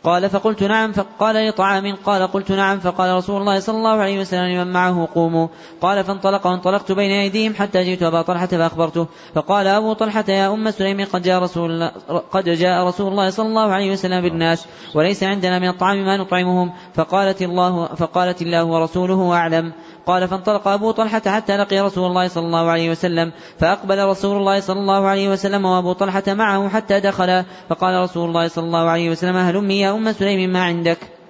قال 0.04 0.30
فقلت 0.30 0.62
نعم 0.62 0.92
فقال 0.92 1.48
لطعام 1.48 1.96
قال 2.04 2.26
قلت 2.26 2.52
نعم 2.52 2.78
فقال 2.78 3.16
رسول 3.16 3.40
الله 3.40 3.60
صلى 3.60 3.76
الله 3.76 3.90
عليه 3.90 4.20
وسلم 4.20 4.44
لمن 4.44 4.72
معه 4.72 5.08
قوموا. 5.14 5.48
قال 5.80 6.04
فانطلق 6.04 6.46
وانطلقت 6.46 6.92
بين 6.92 7.10
أيديهم 7.10 7.54
حتى 7.54 7.84
جئت 7.84 8.02
أبا 8.02 8.22
طلحة 8.22 8.46
فأخبرته. 8.46 9.06
فقال 9.34 9.66
أبو 9.66 9.92
طلحة 9.92 10.24
يا 10.28 10.54
أم 10.54 10.70
سليم 10.70 11.04
قد 11.12 11.22
جاء 11.22 11.42
رسول 11.42 11.70
الله 11.70 11.92
قد 12.32 12.44
جاء 12.44 12.86
رسول 12.86 13.08
الله 13.12 13.30
صلى 13.30 13.46
الله 13.46 13.72
عليه 13.72 13.92
وسلم 13.92 14.20
بالناس 14.20 14.66
وليس 14.94 15.22
عندنا 15.22 15.58
من 15.58 15.68
الطعام 15.68 16.04
ما 16.04 16.16
نطعمهم. 16.16 16.72
فقالت 16.94 17.42
الله 17.42 17.86
فقالت 17.86 18.42
الله 18.42 18.64
ورسوله 18.64 19.34
أعلم. 19.34 19.72
قال 20.06 20.28
فانطلق 20.28 20.68
أبو 20.68 20.90
طلحة 20.90 21.22
حتى 21.26 21.56
لقي 21.56 21.80
رسول 21.80 22.06
الله 22.06 22.28
صلى 22.28 22.46
الله 22.46 22.70
عليه 22.70 22.90
وسلم 22.90 23.32
فأقبل 23.58 24.04
رسول 24.04 24.36
الله 24.36 24.60
صلى 24.60 24.80
الله 24.80 25.06
عليه 25.06 25.28
وسلم 25.28 25.64
وأبو 25.64 25.92
طلحة 25.92 26.22
معه 26.28 26.68
حتى 26.68 27.00
دخل 27.00 27.44
فقال 27.68 28.02
رسول 28.02 28.28
الله 28.28 28.48
صلى 28.48 28.64
الله 28.64 28.90
عليه 28.90 29.10
وسلم 29.10 29.36
هلمي 29.36 29.80
يا 29.80 29.90
أم 29.90 30.12
سليم 30.12 30.50
ما 30.50 30.62
عندك؟ 30.62 31.21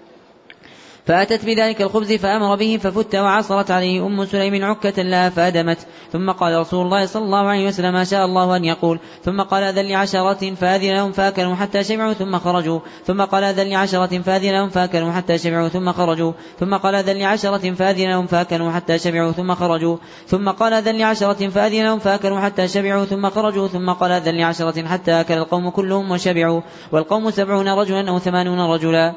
فأتت 1.06 1.44
بذلك 1.44 1.82
الخبز 1.82 2.12
فأمر 2.12 2.56
به 2.56 2.78
ففت 2.82 3.14
وعصرت 3.14 3.70
عليه 3.70 4.06
أم 4.06 4.24
سليم 4.24 4.64
عكة 4.64 5.02
لها 5.02 5.28
فأدمت. 5.28 5.78
ثم 6.12 6.30
قال 6.30 6.58
رسول 6.60 6.84
الله 6.86 7.06
صلى 7.06 7.24
الله 7.24 7.48
عليه 7.48 7.68
وسلم 7.68 7.92
ما 7.92 8.04
شاء 8.04 8.24
الله 8.24 8.56
أن 8.56 8.64
يقول. 8.64 8.98
ثم 9.24 9.42
قال 9.42 9.62
أذن 9.62 9.88
لعشرة 9.88 10.54
فأذن 10.54 10.94
لهم 10.94 11.12
فأكلوا 11.12 11.54
حتى 11.54 11.84
شبعوا 11.84 12.12
ثم 12.12 12.38
خرجوا. 12.38 12.80
ثم 13.06 13.22
قال 13.24 13.44
أذن 13.44 13.68
لعشرة 13.68 14.22
فأذن 14.22 14.52
لهم 14.52 14.68
فأكلوا 14.68 15.12
حتى 15.12 15.38
شبعوا 15.38 15.68
ثم 15.68 15.92
خرجوا. 15.92 16.32
ثم 16.60 16.74
قال 16.74 16.94
أذن 16.94 17.18
لعشرة 17.18 17.74
فأذن 17.74 18.10
لهم 18.10 18.26
فأكلوا 18.26 18.70
حتى 18.70 18.98
شبعوا 18.98 19.32
ثم 19.32 19.54
خرجوا. 19.54 19.96
ثم 20.26 20.50
قال 20.50 20.72
أذن 20.72 20.98
لعشرة 20.98 21.48
فأذن 21.48 21.84
لهم 21.84 21.98
فأكلوا 21.98 22.40
حتى 22.40 22.68
شبعوا 22.68 23.04
ثم 23.04 23.30
خرجوا. 23.30 23.68
ثم 23.68 23.90
قال 23.90 24.12
أذن 24.12 24.36
لعشرة 24.36 24.86
حتى 24.86 25.20
أكل 25.20 25.34
القوم 25.34 25.70
كلهم 25.70 26.10
وشبعوا. 26.10 26.60
والقوم 26.92 27.30
سبعون 27.30 27.68
رجلا 27.68 28.10
أو 28.10 28.18
ثمانون 28.18 28.60
رجلا. 28.60 29.14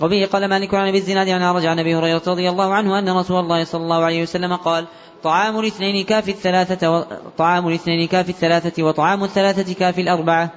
وبه 0.00 0.28
قال 0.32 0.48
مالك 0.48 0.74
عن 0.74 0.88
أبي 0.88 0.98
الزناد 0.98 1.28
عن 1.28 1.42
عرج 1.42 1.66
عن 1.66 1.78
أبي 1.78 1.96
هريرة 1.96 2.22
رضي 2.26 2.50
الله 2.50 2.74
عنه 2.74 2.98
أن 2.98 3.08
رسول 3.08 3.40
الله 3.40 3.64
صلى 3.64 3.82
الله 3.82 4.04
عليه 4.04 4.22
وسلم 4.22 4.56
قال 4.56 4.86
طعام 5.22 5.60
الاثنين 5.60 6.04
كافي 6.04 6.30
الثلاثة 6.30 6.90
و... 6.90 7.04
طعام 7.38 7.68
الاثنين 7.68 8.08
كافي 8.08 8.28
الثلاثة 8.28 8.82
وطعام 8.82 9.24
الثلاثة 9.24 9.74
كافي 9.74 10.00
الأربعة. 10.00 10.50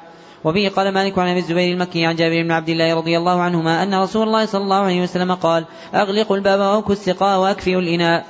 وبه 0.44 0.72
قال 0.76 0.94
مالك 0.94 1.20
عن 1.20 1.28
أبي 1.28 1.40
الزبير 1.40 1.74
المكي 1.74 2.06
عن 2.06 2.16
جابر 2.16 2.44
بن 2.44 2.52
عبد 2.52 2.70
الله 2.70 2.96
رضي 2.96 3.18
الله 3.18 3.42
عنهما 3.42 3.84
أن 3.84 3.96
رسول 3.96 4.28
الله 4.28 4.46
صلى 4.46 4.64
الله 4.64 4.76
عليه 4.76 5.02
وسلم 5.02 5.34
قال 5.34 5.66
اغلقوا 5.96 6.38
الباب 6.38 6.60
واوكوا 6.60 6.94
السقاء 6.94 7.40
واكفئوا 7.40 7.82
الإناء 7.82 8.26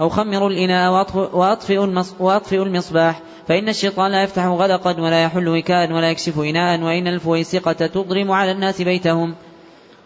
أو 0.00 0.08
خمروا 0.08 0.48
الإناء 0.48 0.92
واطفئوا 1.32 2.02
واطفئوا 2.18 2.64
المصباح. 2.64 3.20
فإن 3.48 3.68
الشيطان 3.68 4.10
لا 4.12 4.22
يفتح 4.22 4.46
غلقا 4.46 5.00
ولا 5.00 5.22
يحل 5.22 5.48
وكاء 5.48 5.92
ولا 5.92 6.10
يكشف 6.10 6.38
إناء 6.38 6.80
وإن 6.80 7.06
الفويسقة 7.06 7.72
تضرم 7.72 8.30
على 8.30 8.50
الناس 8.50 8.82
بيتهم. 8.82 9.34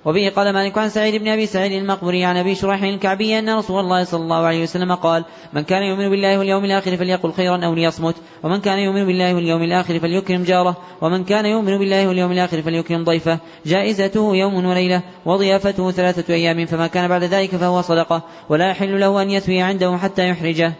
وبه 0.07 0.33
قال 0.37 0.53
مالك 0.53 0.79
عن 0.79 0.89
سعيد 0.89 1.15
بن 1.23 1.29
أبي 1.29 1.47
سعيد 1.47 1.73
المقبري 1.73 2.25
عن 2.25 2.37
أبي 2.37 2.55
شريح 2.55 2.83
الكعبي 2.83 3.39
أن 3.39 3.59
رسول 3.59 3.81
الله 3.81 4.05
صلى 4.05 4.23
الله 4.23 4.37
عليه 4.37 4.63
وسلم 4.63 4.95
قال: 4.95 5.25
من 5.53 5.63
كان 5.63 5.83
يؤمن 5.83 6.11
بالله 6.11 6.39
واليوم 6.39 6.65
الآخر 6.65 6.97
فليقل 6.97 7.33
خيرا 7.33 7.65
أو 7.65 7.75
ليصمت، 7.75 8.15
ومن 8.43 8.61
كان 8.61 8.79
يؤمن 8.79 9.07
بالله 9.07 9.35
واليوم 9.35 9.63
الآخر 9.63 9.99
فليكرم 9.99 10.43
جاره، 10.43 10.77
ومن 11.01 11.25
كان 11.25 11.47
يؤمن 11.47 11.79
بالله 11.79 12.09
واليوم 12.09 12.33
الآخر 12.33 12.63
فليكرم 12.63 13.05
ضيفه، 13.05 13.39
جائزته 13.67 14.37
يوم 14.37 14.67
وليلة، 14.67 15.03
وضيافته 15.25 15.91
ثلاثة 15.91 16.35
أيام 16.35 16.67
فما 16.67 16.87
كان 16.87 17.09
بعد 17.09 17.25
ذلك 17.25 17.51
فهو 17.51 17.83
صدقة، 17.83 18.23
ولا 18.49 18.71
يحل 18.71 19.01
له 19.01 19.23
أن 19.23 19.31
يثوي 19.31 19.61
عنده 19.61 19.97
حتى 19.97 20.29
يحرجه. 20.29 20.73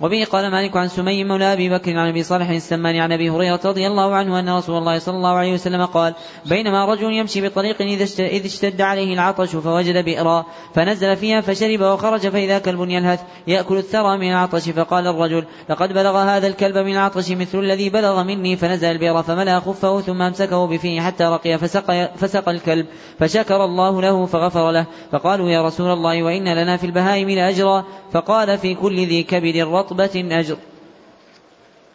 وبه 0.00 0.24
قال 0.24 0.50
مالك 0.50 0.76
عن 0.76 0.88
سمي 0.88 1.24
مولى 1.24 1.52
أبي 1.52 1.68
بكر 1.70 1.98
عن 1.98 2.08
أبي 2.08 2.22
صالح 2.22 2.48
السمان 2.48 2.96
عن 2.96 3.12
أبي 3.12 3.30
هريرة 3.30 3.60
رضي 3.64 3.86
الله 3.86 4.14
عنه 4.14 4.38
أن 4.40 4.48
رسول 4.48 4.78
الله 4.78 4.98
صلى 4.98 5.16
الله 5.16 5.34
عليه 5.34 5.54
وسلم 5.54 5.84
قال: 5.84 6.14
بينما 6.46 6.84
رجل 6.84 7.12
يمشي 7.12 7.48
بطريق 7.48 7.82
إذا 7.82 8.46
اشتد 8.46 8.80
عليه 8.80 9.14
العطش 9.14 9.56
فوجد 9.56 10.04
بئرا 10.04 10.46
فنزل 10.74 11.16
فيها 11.16 11.40
فشرب 11.40 11.80
وخرج 11.80 12.28
فإذا 12.28 12.58
كلب 12.58 12.80
يلهث 12.90 13.20
يأكل 13.46 13.76
الثرى 13.76 14.18
من 14.18 14.30
العطش 14.30 14.68
فقال 14.68 15.06
الرجل: 15.06 15.44
لقد 15.68 15.92
بلغ 15.92 16.18
هذا 16.18 16.46
الكلب 16.46 16.78
من 16.78 16.92
العطش 16.92 17.30
مثل 17.30 17.58
الذي 17.58 17.90
بلغ 17.90 18.22
مني 18.22 18.56
فنزل 18.56 18.88
البئر 18.88 19.22
فملأ 19.22 19.60
خفه 19.60 20.00
ثم 20.00 20.22
أمسكه 20.22 20.66
بفيه 20.66 21.00
حتى 21.00 21.24
رقي 21.24 21.58
فسقى, 21.58 22.10
فسقى 22.16 22.50
الكلب 22.50 22.86
فشكر 23.18 23.64
الله 23.64 24.02
له 24.02 24.26
فغفر 24.26 24.70
له 24.70 24.86
فقالوا 25.12 25.50
يا 25.50 25.62
رسول 25.62 25.92
الله 25.92 26.22
وإن 26.22 26.48
لنا 26.48 26.76
في 26.76 26.86
البهائم 26.86 27.30
لأجرا 27.30 27.84
فقال 28.12 28.58
في 28.58 28.74
كل 28.74 29.06
ذي 29.06 29.22
كبد 29.22 29.56
رطبة 29.86 30.40
أجر 30.40 30.56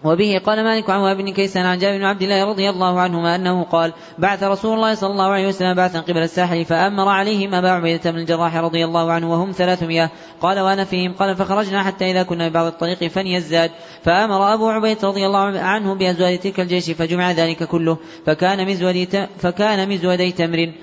وبه 0.03 0.41
قال 0.45 0.63
مالك 0.63 0.89
عن 0.89 0.99
وهب 0.99 1.18
بن 1.18 1.34
كيسان 1.34 1.65
عن 1.65 1.77
جابر 1.77 1.97
بن 1.97 2.03
عبد 2.03 2.22
الله 2.22 2.45
رضي 2.45 2.69
الله 2.69 2.99
عنهما 2.99 3.35
أنه 3.35 3.63
قال: 3.63 3.93
بعث 4.18 4.43
رسول 4.43 4.73
الله 4.73 4.93
صلى 4.93 5.11
الله 5.11 5.26
عليه 5.26 5.47
وسلم 5.47 5.73
بعثا 5.73 5.99
قبل 5.99 6.18
الساحل 6.18 6.65
فأمر 6.65 7.07
عليهم 7.07 7.55
أبا 7.55 7.69
عبيدة 7.69 8.11
بن 8.11 8.18
الجراح 8.18 8.55
رضي 8.55 8.85
الله 8.85 9.11
عنه 9.11 9.31
وهم 9.31 9.51
ثلاثمائة. 9.51 10.09
قال 10.41 10.59
وأنا 10.59 10.84
فيهم. 10.84 11.13
قال 11.13 11.35
فخرجنا 11.35 11.84
حتى 11.84 12.11
إذا 12.11 12.23
كنا 12.23 12.49
ببعض 12.49 12.65
الطريق 12.65 13.07
فني 13.07 13.38
الزاد 13.38 13.72
فأمر 14.03 14.53
أبو 14.53 14.69
عبيدة 14.69 15.07
رضي 15.07 15.26
الله 15.26 15.39
عنه 15.59 15.95
بازواج 15.95 16.39
تلك 16.39 16.59
الجيش 16.59 16.89
فجمع 16.91 17.31
ذلك 17.31 17.63
كله. 17.63 17.97
فكان 18.26 18.68
مزودي 18.68 19.05
فكان 19.38 19.89
مزودي 19.89 20.31
تمر. 20.31 20.73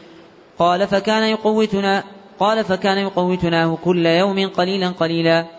قال 0.59 0.87
فكان 0.87 1.23
يقوتنا 1.23 2.05
قال 2.41 2.65
فكان 2.65 2.99
يقوتناه 2.99 3.79
كل 3.85 4.07
يوم 4.07 4.49
قليلا 4.49 4.89
قليلا. 4.89 5.58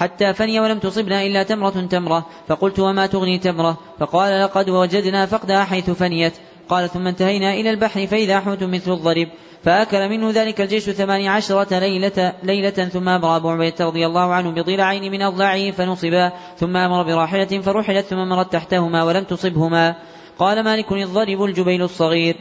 حتى 0.00 0.34
فني 0.34 0.60
ولم 0.60 0.78
تصبنا 0.78 1.22
إلا 1.22 1.42
تمرة 1.42 1.86
تمرة. 1.90 2.26
فقلت 2.48 2.78
وما 2.78 3.06
تغني 3.06 3.38
تمرة؟ 3.38 3.78
فقال 3.98 4.42
لقد 4.42 4.70
وجدنا 4.70 5.26
فقدها 5.26 5.64
حيث 5.64 5.90
فنيت. 5.90 6.32
قال 6.68 6.90
ثم 6.90 7.06
انتهينا 7.06 7.54
إلى 7.54 7.70
البحر 7.70 8.06
فإذا 8.06 8.40
حوت 8.40 8.62
مثل 8.62 8.92
الضرب 8.92 9.28
فأكل 9.64 10.08
منه 10.08 10.30
ذلك 10.30 10.60
الجيش 10.60 10.90
ثماني 10.90 11.28
عشرة 11.28 11.78
ليلة, 11.78 12.32
ليلة 12.42 12.70
ثم 12.70 13.08
أمر 13.08 13.36
أبو 13.36 13.50
عبيدة 13.50 13.86
رضي 13.86 14.06
الله 14.06 14.34
عنه 14.34 14.50
بضلعين 14.50 15.12
من 15.12 15.22
أضلاعه 15.22 15.70
فنصبا. 15.70 16.32
ثم 16.56 16.76
أمر 16.76 17.02
براحلة 17.02 17.60
فرحلت 17.60 18.06
ثم 18.06 18.16
مرت 18.16 18.52
تحتهما 18.52 19.04
ولم 19.04 19.24
تصبهما. 19.24 19.94
قال 20.38 20.64
مالك 20.64 20.92
الضرب 20.92 21.42
الجبيل 21.42 21.82
الصغير. 21.82 22.36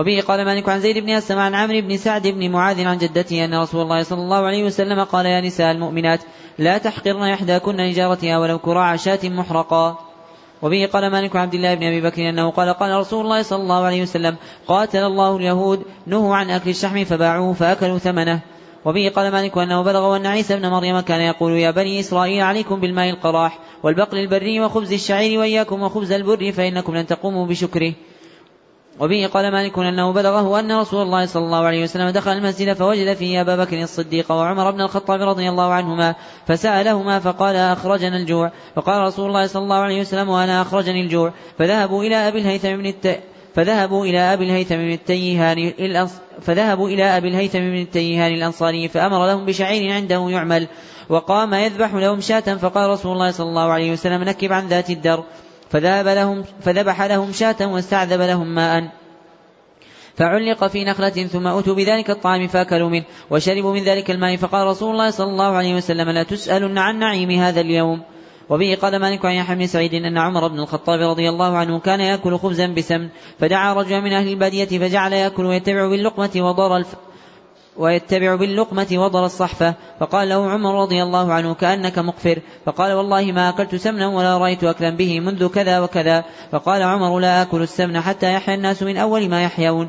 وبه 0.00 0.22
قال 0.28 0.44
مالك 0.44 0.68
عن 0.68 0.80
زيد 0.80 0.98
بن 0.98 1.10
أسلم 1.10 1.38
عن 1.38 1.54
عمرو 1.54 1.80
بن 1.80 1.96
سعد 1.96 2.26
بن 2.26 2.50
معاذ 2.50 2.84
عن 2.86 2.98
جدته 2.98 3.44
أن 3.44 3.54
رسول 3.54 3.82
الله 3.82 4.02
صلى 4.02 4.18
الله 4.18 4.36
عليه 4.36 4.64
وسلم 4.64 5.04
قال 5.04 5.26
يا 5.26 5.40
نساء 5.40 5.70
المؤمنات 5.70 6.20
لا 6.58 6.78
تحقرن 6.78 7.22
إحداكن 7.22 7.76
لجارتها 7.76 8.38
ولو 8.38 8.58
كراع 8.58 8.96
شاة 8.96 9.18
محرقا 9.24 9.98
وبه 10.62 10.88
قال 10.92 11.10
مالك 11.10 11.36
عبد 11.36 11.54
الله 11.54 11.74
بن 11.74 11.82
أبي 11.82 12.00
بكر 12.00 12.28
أنه 12.28 12.50
قال 12.50 12.68
قال 12.68 12.98
رسول 12.98 13.24
الله 13.24 13.42
صلى 13.42 13.62
الله 13.62 13.84
عليه 13.84 14.02
وسلم 14.02 14.36
قاتل 14.68 14.98
الله 14.98 15.36
اليهود 15.36 15.82
نهوا 16.06 16.36
عن 16.36 16.50
أكل 16.50 16.70
الشحم 16.70 17.04
فباعوه 17.04 17.52
فأكلوا 17.52 17.98
ثمنه. 17.98 18.40
وبه 18.84 19.12
قال 19.16 19.32
مالك 19.32 19.58
أنه 19.58 19.82
بلغ 19.82 20.16
ان 20.16 20.26
عيسى 20.26 20.54
ابن 20.54 20.68
مريم 20.68 21.00
كان 21.00 21.20
يقول 21.20 21.52
يا 21.52 21.70
بني 21.70 22.00
إسرائيل 22.00 22.42
عليكم 22.42 22.80
بالماء 22.80 23.10
القراح 23.10 23.58
والبقل 23.82 24.18
البري 24.18 24.60
وخبز 24.60 24.92
الشعير 24.92 25.40
وإياكم 25.40 25.82
وخبز 25.82 26.12
البر 26.12 26.52
فإنكم 26.52 26.96
لن 26.96 27.06
تقوموا 27.06 27.46
بشكره. 27.46 27.92
وبه 28.98 29.26
قال 29.26 29.52
مالك 29.52 29.78
أنه 29.78 30.12
بلغه 30.12 30.60
أن 30.60 30.72
رسول 30.72 31.02
الله 31.02 31.26
صلى 31.26 31.44
الله 31.44 31.64
عليه 31.64 31.82
وسلم 31.82 32.10
دخل 32.10 32.30
المسجد 32.32 32.72
فوجد 32.72 33.14
فيه 33.14 33.40
أبا 33.40 33.56
بكر 33.56 33.82
الصديق 33.82 34.32
وعمر 34.32 34.70
بن 34.70 34.80
الخطاب 34.80 35.22
رضي 35.22 35.48
الله 35.48 35.72
عنهما 35.72 36.14
فسألهما 36.46 37.18
فقال 37.18 37.56
أخرجنا 37.56 38.16
الجوع. 38.16 38.52
فقال 38.76 39.02
رسول 39.02 39.28
الله 39.28 39.46
صلى 39.46 39.62
الله 39.62 39.76
عليه 39.76 40.00
وسلم 40.00 40.28
وأنا 40.28 40.62
أخرجني 40.62 41.00
الجوع. 41.00 41.32
فذهبوا 41.58 42.04
إلى 42.04 42.16
أبي 42.28 42.38
الهيثم 42.38 42.76
بن 42.76 42.86
الت... 42.86 43.20
فذهبوا 43.54 44.04
إلى 44.06 44.18
أبي 44.18 44.44
الهيثم 44.44 44.76
بن 44.76 44.92
التيهان. 44.92 45.72
فذهبوا 46.42 46.88
إلى 46.88 47.04
أبي 47.04 47.28
الهيثم 47.28 47.58
بن 47.58 47.80
التيهان 47.82 48.34
الأنصاري 48.34 48.88
فأمر 48.88 49.26
لهم 49.26 49.46
بشعير 49.46 49.92
عنده 49.92 50.26
يعمل. 50.30 50.68
وقام 51.08 51.54
يذبح 51.54 51.94
لهم 51.94 52.20
شاة 52.20 52.40
فقال 52.40 52.90
رسول 52.90 53.12
الله 53.12 53.30
صلى 53.30 53.48
الله 53.48 53.72
عليه 53.72 53.92
وسلم 53.92 54.22
نكب 54.22 54.52
عن 54.52 54.68
ذات 54.68 54.90
الدر. 54.90 55.24
فذهب 55.70 56.08
لهم 56.08 56.44
فذبح 56.60 57.02
لهم 57.02 57.32
شاة 57.32 57.56
واستعذب 57.60 58.20
لهم 58.20 58.54
ماء. 58.54 58.90
فعلق 60.14 60.66
في 60.66 60.84
نخلة 60.84 61.26
ثم 61.26 61.46
أتوا 61.46 61.74
بذلك 61.74 62.10
الطعام 62.10 62.46
فأكلوا 62.46 62.88
منه 62.88 63.04
وشربوا 63.30 63.74
من 63.74 63.84
ذلك 63.84 64.10
الماء. 64.10 64.36
فقال 64.36 64.66
رسول 64.66 64.90
الله 64.92 65.10
صلى 65.10 65.30
الله 65.30 65.56
عليه 65.56 65.74
وسلم 65.74 66.08
لا 66.10 66.22
تسألن 66.22 66.78
عن 66.78 66.98
نعيم 66.98 67.30
هذا 67.30 67.60
اليوم. 67.60 68.02
وبه 68.48 68.78
قال 68.82 68.96
مالك 68.96 69.24
عن 69.24 69.32
يحيى 69.32 69.56
بن 69.56 69.66
سعيد 69.66 69.94
أن 69.94 70.18
عمر 70.18 70.48
بن 70.48 70.60
الخطاب 70.60 71.00
رضي 71.00 71.28
الله 71.28 71.56
عنه 71.56 71.78
كان 71.78 72.00
يأكل 72.00 72.38
خبزا 72.38 72.66
بسمن. 72.66 73.08
فدعا 73.38 73.74
رجلا 73.74 74.00
من 74.00 74.12
أهل 74.12 74.28
البادية 74.28 74.78
فجعل 74.78 75.12
يأكل 75.12 75.44
ويتبع 75.44 75.88
باللقمة 75.88 76.30
وضر 76.36 76.76
الف 76.76 76.94
ويتبع 77.76 78.34
باللقمة 78.34 78.86
وضر 78.92 79.24
الصحفة. 79.24 79.74
فقال 80.00 80.28
له 80.28 80.50
عمر 80.50 80.82
رضي 80.82 81.02
الله 81.02 81.32
عنه 81.32 81.54
كأنك 81.54 81.98
مقفر. 81.98 82.38
فقال 82.66 82.92
والله 82.92 83.32
ما 83.32 83.48
أكلت 83.48 83.74
سمنا 83.74 84.08
ولا 84.08 84.38
رأيت 84.38 84.64
أكلا 84.64 84.90
به 84.90 85.20
منذ 85.20 85.48
كذا 85.48 85.80
وكذا. 85.80 86.24
فقال 86.52 86.82
عمر 86.82 87.18
لا 87.18 87.42
آكل 87.42 87.62
السمن 87.62 88.00
حتى 88.00 88.32
يحيا 88.34 88.54
الناس 88.54 88.82
من 88.82 88.96
أول 88.96 89.28
ما 89.28 89.42
يحيون. 89.42 89.88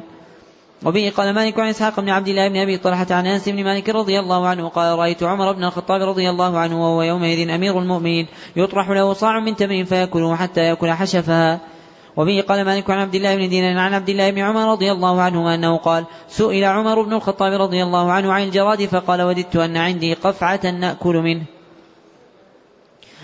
وبه 0.86 1.12
قال 1.18 1.34
مالك 1.34 1.60
عن 1.60 1.68
إسحاق 1.68 2.00
بن 2.00 2.10
عبد 2.10 2.28
الله 2.28 2.48
بن 2.48 2.58
أبي 2.58 2.78
طلحة 2.78 3.08
عن 3.12 3.28
أنس 3.28 3.50
بن 3.50 3.64
مالك 3.64 3.90
رضي 3.90 4.20
الله 4.20 4.48
عنه 4.48 4.70
قال 4.70 5.00
رأيت 5.00 5.24
عمر 5.24 5.52
بن 5.52 5.64
الخطاب 5.64 6.02
رضي 6.02 6.30
الله 6.30 6.58
عنه 6.60 6.84
وهو 6.84 7.02
يومئذ 7.02 7.50
أمير 7.50 7.80
المؤمنين 7.80 8.28
يطرح 8.56 8.90
له 8.90 9.14
صاع 9.14 9.40
من 9.40 9.56
تمر 9.56 9.86
فيأكله 9.86 10.36
حتى 10.36 10.62
يأكل 10.62 10.92
حشفها. 10.92 11.60
وبه 12.18 12.42
قال 12.42 12.66
مالك 12.66 12.90
عن 12.90 13.00
عبد 13.00 13.16
الله 13.16 13.36
بن 13.36 13.50
دينار 13.50 13.78
عن 13.78 13.94
عبد 13.94 14.10
الله 14.10 14.30
بن 14.32 14.40
عمر 14.40 14.72
رضي 14.72 14.92
الله 14.92 15.22
عنهما 15.22 15.56
أنه 15.56 15.78
قال 15.78 16.06
سئل 16.28 16.64
عمر 16.64 17.02
بن 17.02 17.14
الخطاب 17.14 17.62
رضي 17.62 17.84
الله 17.84 18.12
عنه 18.12 18.34
عن 18.34 18.44
الجراد 18.44 18.86
فقال 18.86 19.22
وددت 19.22 19.56
أن 19.56 19.78
عندي 19.78 20.14
قفعة 20.14 20.72
نأكل 20.72 21.16
منه. 21.16 21.44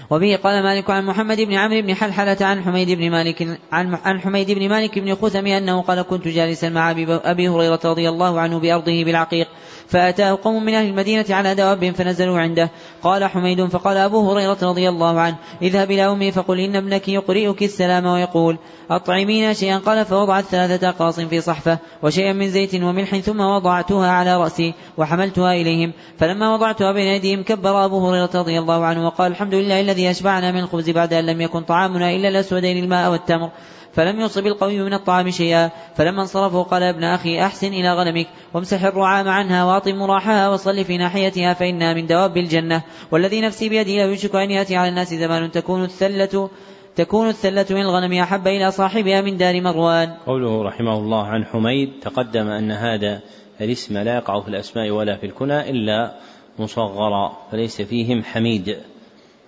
وبه 0.10 0.36
قال 0.44 0.64
مالك 0.64 0.90
عن 0.90 1.06
محمد 1.06 1.42
بن 1.42 1.54
عمرو 1.54 1.82
بن 1.82 1.96
حلحلة 1.96 2.38
عن 2.42 2.64
حميد 2.64 2.92
بن 2.92 3.12
مالك 3.12 3.60
عن 3.72 4.20
حميد 4.20 4.52
بن 4.52 4.70
مالك 4.70 5.00
بن 5.00 5.16
خثم 5.16 5.48
أنه 5.48 5.82
قال 5.82 6.02
كنت 6.02 6.28
جالسا 6.28 6.70
مع 6.70 6.92
أبي 7.10 7.50
هريرة 7.50 7.80
رضي 7.86 8.10
الله 8.10 8.40
عنه 8.40 8.60
بأرضه 8.60 9.04
بالعقيق. 9.04 9.48
فأتاه 9.88 10.40
قوم 10.44 10.64
من 10.64 10.74
أهل 10.74 10.90
المدينة 10.90 11.26
على 11.30 11.56
دواب 11.56 11.92
فنزلوا 11.92 12.40
عنده. 12.40 12.72
قال 13.04 13.26
حميد 13.26 13.66
فقال 13.66 13.98
أبو 13.98 14.32
هريرة 14.32 14.58
رضي 14.62 14.90
الله 14.90 15.20
عنه 15.20 15.36
اذهب 15.62 15.92
إلى 15.92 16.12
أمي 16.12 16.32
فقل 16.32 16.60
إن 16.60 16.76
ابنك 16.76 17.10
يقرئك 17.10 17.64
السلام 17.64 18.06
ويقول 18.06 18.58
أطعمينا 18.92 19.54
شيئا؟ 19.54 19.78
قال 19.78 20.06
فوضعت 20.06 20.44
ثلاثة 20.44 20.90
أقراص 20.90 21.20
في 21.20 21.42
صحفة 21.42 21.78
وشيئا 22.04 22.34
من 22.34 22.50
زيت 22.50 22.76
وملح 22.76 23.18
ثم 23.18 23.40
وضعتها 23.40 24.12
على 24.12 24.38
رأسي 24.38 24.74
وحملتها 24.98 25.54
إليهم. 25.54 25.94
فلما 26.18 26.54
وضعتها 26.54 26.92
بين 26.92 27.08
أيديهم 27.08 27.44
كبر 27.44 27.86
أبو 27.86 28.10
هريرة 28.10 28.30
رضي 28.36 28.60
الله 28.60 28.86
عنه 28.86 29.06
وقال 29.06 29.32
الحمد 29.32 29.54
لله 29.54 29.82
الذي 29.82 30.12
أشبعنا 30.12 30.52
من 30.52 30.60
الخبز 30.60 30.90
بعد 30.90 31.14
أن 31.14 31.26
لم 31.26 31.42
يكن 31.42 31.62
طعامنا 31.62 32.12
إلا 32.12 32.30
الأسودين 32.30 32.84
الماء 32.84 33.12
والتمر. 33.12 33.50
فلم 33.98 34.20
يصب 34.20 34.48
القوي 34.48 34.80
من 34.80 34.94
الطعام 34.94 35.30
شيئا. 35.30 35.72
فلما 35.96 36.22
انصرفوا 36.22 36.64
قال 36.64 36.84
ابن 36.84 37.04
أخي 37.04 37.42
أحسن 37.42 37.68
إلى 37.68 37.94
غنمك. 37.94 38.28
وامسح 38.54 38.84
الرعام 38.84 39.28
عنها 39.28 39.64
وأطم 39.64 39.96
مراحها 39.96 40.50
وصل 40.50 40.86
في 40.86 40.98
ناحيتها 40.98 41.54
فإنها 41.54 41.94
من 41.94 42.08
دواب 42.08 42.38
الجنة. 42.38 42.82
والذي 43.12 43.42
نفسي 43.42 43.70
بيده 43.70 43.92
لا 43.92 44.12
يشك 44.12 44.36
أن 44.36 44.52
يأتي 44.52 44.76
على 44.76 44.90
الناس 44.90 45.14
زمان 45.14 45.52
تكون 45.52 45.84
الثلة 45.84 46.50
تكون 46.96 47.30
الثلة 47.30 47.66
من 47.70 47.82
الغنم 47.82 48.14
أحب 48.14 48.48
إلى 48.48 48.72
صاحبها 48.72 49.22
من 49.22 49.38
دار 49.38 49.62
مروان. 49.62 50.14
قوله 50.26 50.64
رحمه 50.64 50.98
الله 50.98 51.28
عن 51.28 51.46
حميد 51.46 51.94
تقدم 52.02 52.48
أن 52.48 52.72
هذا 52.72 53.20
الاسم 53.62 53.98
لا 53.98 54.16
يقع 54.16 54.42
في 54.42 54.48
الأسماء 54.48 54.90
ولا 54.90 55.18
في 55.18 55.26
الكنى 55.26 55.70
إلا 55.70 56.12
مصغرا 56.60 57.38
فليس 57.52 57.82
فيهم 57.82 58.24
حميد. 58.24 58.78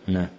نعم. 0.07 0.38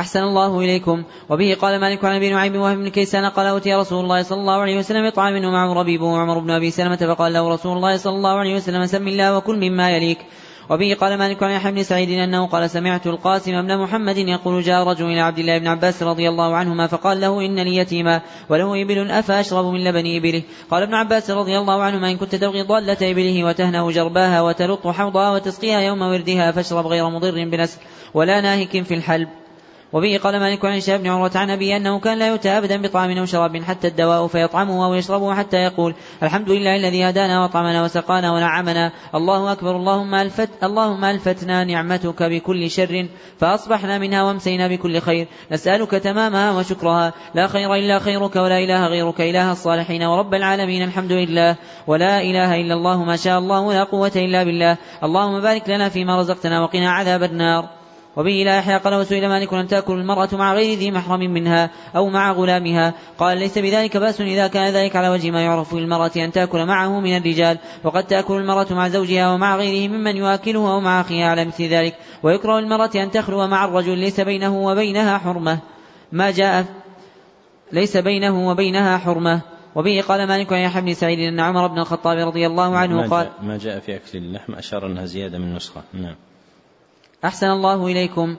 أحسن 0.00 0.22
الله 0.22 0.60
إليكم. 0.60 1.02
وبه 1.30 1.56
قال 1.60 1.80
مالك 1.80 2.04
عن 2.04 2.16
أبي 2.16 2.30
نعيم 2.30 2.56
وهب 2.56 2.76
بن 2.76 2.88
كيسان 2.88 3.24
قال 3.24 3.46
أوتي 3.46 3.74
رسول 3.74 4.04
الله 4.04 4.22
صلى 4.22 4.40
الله 4.40 4.58
عليه 4.60 4.78
وسلم 4.78 5.10
بطعام 5.10 5.44
ومعه 5.44 5.72
ربيب 5.72 6.00
وعمر 6.00 6.38
بن 6.38 6.50
أبي 6.50 6.70
سلمة 6.70 6.96
فقال 6.96 7.32
له 7.32 7.48
رسول 7.48 7.76
الله 7.76 7.96
صلى 7.96 8.16
الله 8.16 8.38
عليه 8.38 8.54
وسلم 8.56 8.86
سم 8.86 9.08
الله 9.08 9.36
وكل 9.36 9.56
مما 9.56 9.90
يليك. 9.90 10.18
وبه 10.70 10.96
قال 11.00 11.18
مالك 11.18 11.42
عن 11.42 11.50
يحيى 11.50 11.72
بن 11.72 11.82
سعيد 11.82 12.10
أنه 12.10 12.46
قال 12.46 12.70
سمعت 12.70 13.06
القاسم 13.06 13.62
بن 13.62 13.78
محمد 13.78 14.18
يقول 14.18 14.62
جاء 14.62 14.88
رجل 14.88 15.04
إلى 15.04 15.20
عبد 15.20 15.38
الله 15.38 15.58
بن 15.58 15.66
عباس 15.66 16.02
رضي 16.02 16.28
الله 16.28 16.56
عنهما 16.56 16.86
فقال 16.86 17.20
له 17.20 17.40
إن 17.40 17.58
لي 17.58 17.76
يتيما 17.76 18.20
وله 18.48 18.82
إبل 18.82 19.10
أفأشرب 19.10 19.64
من 19.64 19.84
لبن 19.84 20.16
إبله. 20.16 20.42
قال 20.70 20.82
ابن 20.82 20.94
عباس 20.94 21.30
رضي 21.30 21.58
الله 21.58 21.82
عنهما 21.82 22.10
إن 22.10 22.16
كنت 22.16 22.34
تبغي 22.34 22.62
ضالة 22.62 22.96
إبله 23.02 23.44
وتهنه 23.44 23.90
جرباها 23.90 24.42
وتلط 24.42 24.86
حوضها 24.86 25.30
وتسقيها 25.30 25.80
يوم 25.80 26.02
وردها 26.02 26.52
فاشرب 26.52 26.86
غير 26.86 27.08
مضر 27.08 27.44
بنسل 27.44 27.78
ولا 28.14 28.40
ناهك 28.40 28.82
في 28.82 28.94
الحلب. 28.94 29.28
وبه 29.92 30.20
قال 30.22 30.40
مالك 30.40 30.64
عن 30.64 30.76
هشام 30.76 30.98
بن 30.98 31.08
عروة 31.08 31.30
عن 31.34 31.50
أبي 31.50 31.76
أنه 31.76 32.00
كان 32.00 32.18
لا 32.18 32.28
يؤتى 32.28 32.48
أبدا 32.48 32.82
بطعام 32.82 33.18
أو 33.18 33.26
شراب 33.26 33.62
حتى 33.62 33.88
الدواء 33.88 34.26
فيطعمه 34.26 34.86
أو 34.86 34.94
يشربه 34.94 35.34
حتى 35.34 35.56
يقول 35.56 35.94
الحمد 36.22 36.50
لله 36.50 36.76
الذي 36.76 37.04
هدانا 37.04 37.44
وطعمنا 37.44 37.84
وسقانا 37.84 38.32
ونعمنا. 38.32 38.92
الله 39.14 39.52
أكبر 39.52 39.76
اللهم 39.76 40.14
ألفت 40.14 40.48
اللهم 40.62 41.04
ألفتنا 41.04 41.64
نعمتك 41.64 42.22
بكل 42.22 42.70
شر 42.70 43.06
فأصبحنا 43.38 43.98
منها 43.98 44.22
وأمسينا 44.22 44.68
بكل 44.68 45.00
خير. 45.00 45.26
نسألك 45.52 45.90
تمامها 45.90 46.52
وشكرها. 46.52 47.12
لا 47.34 47.46
خير 47.46 47.74
إلا 47.74 47.98
خيرك 47.98 48.36
ولا 48.36 48.58
إله 48.58 48.86
غيرك 48.86 49.20
إله 49.20 49.52
الصالحين 49.52 50.02
ورب 50.02 50.34
العالمين 50.34 50.82
الحمد 50.82 51.12
لله. 51.12 51.56
ولا 51.86 52.20
إله 52.20 52.60
إلا 52.60 52.74
الله 52.74 53.04
ما 53.04 53.16
شاء 53.16 53.38
الله 53.38 53.60
ولا 53.60 53.84
قوة 53.84 54.12
إلا 54.16 54.44
بالله. 54.44 54.76
اللهم 55.02 55.40
بارك 55.40 55.68
لنا 55.68 55.88
فيما 55.88 56.20
رزقتنا 56.20 56.62
وقنا 56.62 56.90
عذاب 56.90 57.22
النار. 57.22 57.79
وبه 58.16 58.42
لا 58.44 58.58
يحيى 58.58 58.76
قال 58.76 58.94
وسئل 58.94 59.28
مالك 59.28 59.54
أن 59.54 59.68
تأكل 59.68 59.92
المرأة 59.92 60.28
مع 60.32 60.54
غير 60.54 60.78
ذي 60.78 60.90
محرم 60.90 61.20
منها 61.20 61.70
أو 61.96 62.08
مع 62.08 62.32
غلامها. 62.32 62.94
قال 63.18 63.38
ليس 63.38 63.58
بذلك 63.58 63.96
بأس 63.96 64.20
إذا 64.20 64.46
كان 64.46 64.72
ذلك 64.72 64.96
على 64.96 65.08
وجه 65.08 65.30
ما 65.30 65.42
يعرف 65.42 65.74
للمرأة 65.74 66.10
أن 66.16 66.32
تأكل 66.32 66.66
معه 66.66 67.00
من 67.00 67.16
الرجال. 67.16 67.58
وقد 67.84 68.04
تأكل 68.04 68.34
المرأة 68.34 68.66
مع 68.70 68.88
زوجها 68.88 69.32
ومع 69.32 69.56
غيره 69.56 69.90
ممن 69.92 70.16
يؤكله 70.16 70.72
أو 70.72 70.80
مع 70.80 71.00
أخيها 71.00 71.26
على 71.26 71.44
مثل 71.44 71.64
ذلك. 71.64 71.94
ويكره 72.22 72.58
المرأة 72.58 72.90
أن 72.94 73.10
تخلو 73.10 73.46
مع 73.46 73.64
الرجل 73.64 73.98
ليس 73.98 74.20
بينه 74.20 74.58
وبينها 74.58 75.18
حرمة. 75.18 75.58
ما 76.12 76.30
جاء 76.30 76.64
ليس 77.72 77.96
بينه 77.96 78.48
وبينها 78.48 78.98
حرمة. 78.98 79.40
وبه 79.74 80.04
قال 80.08 80.26
مالك 80.26 80.52
عن 80.52 80.58
يحيى 80.58 80.82
بن 80.82 80.94
سعيد 80.94 81.18
أن 81.18 81.40
عمر 81.40 81.66
بن 81.66 81.78
الخطاب 81.78 82.18
رضي 82.18 82.46
الله 82.46 82.76
عنه 82.76 82.96
ما 82.96 83.08
قال 83.08 83.24
جاء 83.24 83.32
ما 83.42 83.58
جاء 83.58 83.78
في 83.78 83.96
أكل 83.96 84.18
اللحم 84.18 84.54
أشار 84.54 84.86
أنها 84.86 85.04
زيادة 85.04 85.38
من 85.38 85.54
نسخة. 85.54 85.82
نعم. 85.92 86.14
أحسن 87.24 87.46
الله 87.46 87.86
إليكم. 87.86 88.36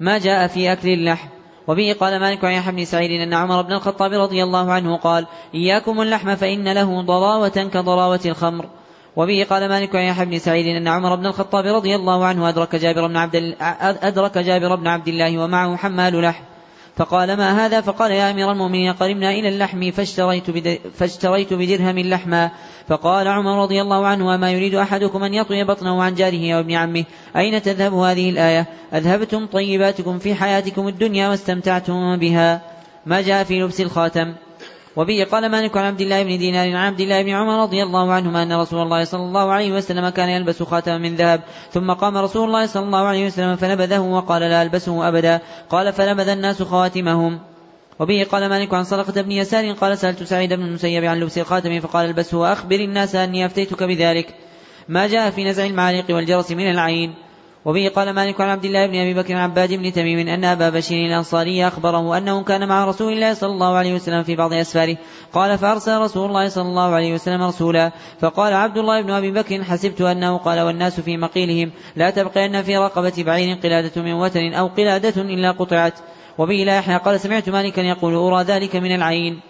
ما 0.00 0.18
جاء 0.18 0.46
في 0.46 0.72
أكل 0.72 0.88
اللحم. 0.88 1.28
وبه 1.66 1.96
قال 2.00 2.20
مالك 2.20 2.44
عن 2.44 2.52
يحيى 2.52 2.72
بن 2.72 2.84
سعيد 2.84 3.20
أن 3.20 3.34
عمر 3.34 3.62
بن 3.62 3.72
الخطاب 3.72 4.12
رضي 4.12 4.42
الله 4.42 4.72
عنه 4.72 4.96
قال 4.96 5.26
إياكم 5.54 6.00
اللحم 6.00 6.34
فإن 6.34 6.72
له 6.72 7.02
ضراوة 7.02 7.48
كضراوة 7.48 8.20
الخمر. 8.26 8.68
وبه 9.16 9.46
قال 9.50 9.68
مالك 9.68 9.96
عن 9.96 10.02
يحيى 10.02 10.24
بن 10.24 10.38
سعيد 10.38 10.76
أن 10.76 10.88
عمر 10.88 11.14
بن 11.14 11.26
الخطاب 11.26 11.66
رضي 11.66 11.94
الله 11.96 12.24
عنه 12.24 12.48
أدرك 12.48 12.76
جابر 12.76 13.06
بن 13.06 13.16
عبد 13.16 13.54
أدرك 14.02 14.38
جابر 14.38 14.74
بن 14.74 14.86
عبد 14.86 15.08
الله 15.08 15.38
ومعه 15.38 15.76
حمال 15.76 16.22
لحم. 16.22 16.44
فقال 16.96 17.36
ما 17.36 17.66
هذا؟ 17.66 17.80
فقال 17.80 18.10
يا 18.10 18.30
أمير 18.30 18.52
المؤمنين 18.52 18.92
قرمنا 18.92 19.30
إلى 19.30 19.48
اللحم 19.48 19.90
فاشتريت, 19.90 20.44
فاشتريت 20.94 21.54
بدرهم 21.54 21.98
لحما 21.98 22.50
فقال 22.88 23.28
عمر 23.28 23.62
رضي 23.62 23.82
الله 23.82 24.06
عنه 24.06 24.26
وما 24.26 24.50
يريد 24.50 24.74
أحدكم 24.74 25.24
أن 25.24 25.34
يطوي 25.34 25.64
بطنه 25.64 26.02
عن 26.02 26.14
جاره 26.14 26.56
وابن 26.56 26.72
عمه؟ 26.72 27.04
أين 27.36 27.62
تذهب 27.62 27.94
هذه 27.94 28.30
الآية؟ 28.30 28.66
أذهبتم 28.92 29.46
طيباتكم 29.46 30.18
في 30.18 30.34
حياتكم 30.34 30.88
الدنيا 30.88 31.28
واستمتعتم 31.28 32.16
بها. 32.16 32.60
ما 33.06 33.20
جاء 33.20 33.44
في 33.44 33.60
لبس 33.60 33.80
الخاتم. 33.80 34.34
وبه 34.96 35.26
قال 35.32 35.48
مالك 35.48 35.76
عن 35.76 35.84
عبد 35.84 36.00
الله 36.00 36.22
بن 36.22 36.38
دينار 36.38 36.68
عن 36.68 36.76
عبد 36.76 37.00
الله 37.00 37.22
بن 37.22 37.28
عمر 37.30 37.62
رضي 37.62 37.82
الله 37.82 38.12
عنهما 38.12 38.42
أن 38.42 38.52
رسول 38.52 38.82
الله 38.82 39.04
صلى 39.04 39.22
الله 39.22 39.52
عليه 39.52 39.72
وسلم 39.72 40.08
كان 40.08 40.28
يلبس 40.28 40.62
خاتما 40.62 40.98
من 40.98 41.16
ذهب 41.16 41.40
ثم 41.72 41.92
قام 41.92 42.16
رسول 42.16 42.44
الله 42.48 42.66
صلى 42.66 42.82
الله 42.82 43.04
عليه 43.04 43.26
وسلم 43.26 43.56
فنبذه 43.56 44.00
وقال 44.00 44.42
لا 44.42 44.62
ألبسه 44.62 45.08
أبدا 45.08 45.40
قال 45.70 45.92
فنبذ 45.92 46.28
الناس 46.28 46.62
خواتمهم. 46.62 47.40
وبه 47.98 48.26
قال 48.32 48.48
مالك 48.48 48.74
عن 48.74 48.84
صدقة 48.84 49.22
بن 49.22 49.32
يسار 49.32 49.72
قال 49.72 49.98
سألت 49.98 50.22
سعيد 50.22 50.52
بن 50.52 50.62
المسيب 50.62 51.04
عن 51.04 51.20
لبس 51.20 51.38
الخاتم 51.38 51.80
فقال 51.80 52.06
ألبسه 52.06 52.38
وأخبر 52.38 52.76
الناس 52.76 53.14
أني 53.14 53.46
أفتيتك 53.46 53.82
بذلك. 53.82 54.34
ما 54.88 55.06
جاء 55.06 55.30
في 55.30 55.44
نزع 55.44 55.66
المعالق 55.66 56.14
والجرس 56.14 56.52
من 56.52 56.70
العين. 56.70 57.14
وبه 57.64 57.88
قال 57.88 58.10
مالك 58.10 58.40
عن 58.40 58.48
عبد 58.48 58.64
الله 58.64 58.86
بن 58.86 58.96
أبي 58.96 59.14
بكر 59.14 59.36
عباد 59.36 59.72
بن 59.72 59.92
تميم 59.92 60.28
أن 60.28 60.44
أبا 60.44 60.70
بشير 60.70 61.06
الأنصاري 61.06 61.66
أخبره 61.66 62.18
أنه 62.18 62.42
كان 62.42 62.68
مع 62.68 62.84
رسول 62.84 63.12
الله 63.12 63.34
صلى 63.34 63.50
الله 63.50 63.76
عليه 63.76 63.94
وسلم 63.94 64.22
في 64.22 64.36
بعض 64.36 64.52
أسفاره. 64.52 64.96
قال 65.32 65.58
فأرسل 65.58 65.98
رسول 65.98 66.28
الله 66.28 66.48
صلى 66.48 66.68
الله 66.68 66.94
عليه 66.94 67.14
وسلم 67.14 67.42
رسولا. 67.42 67.92
فقال 68.20 68.54
عبد 68.54 68.78
الله 68.78 69.00
بن 69.00 69.10
أبي 69.10 69.30
بكر 69.30 69.64
حسبت 69.64 70.00
أنه 70.00 70.36
قال 70.36 70.60
والناس 70.60 71.00
في 71.00 71.16
مقيلهم 71.16 71.70
لا 71.96 72.10
تبقين 72.10 72.62
في 72.62 72.76
رقبة 72.76 73.12
بعير 73.18 73.56
قلادة 73.56 74.02
من 74.02 74.12
وتر 74.12 74.58
أو 74.58 74.66
قلادة 74.66 75.22
إلا 75.22 75.50
قطعت. 75.50 75.94
وبه 76.38 76.54
لا 76.54 76.76
يحيى 76.76 76.96
قال 76.96 77.20
سمعت 77.20 77.48
مالكا 77.48 77.80
يقول 77.80 78.14
أرى 78.14 78.42
ذلك 78.44 78.76
من 78.76 78.94
العين. 78.94 79.40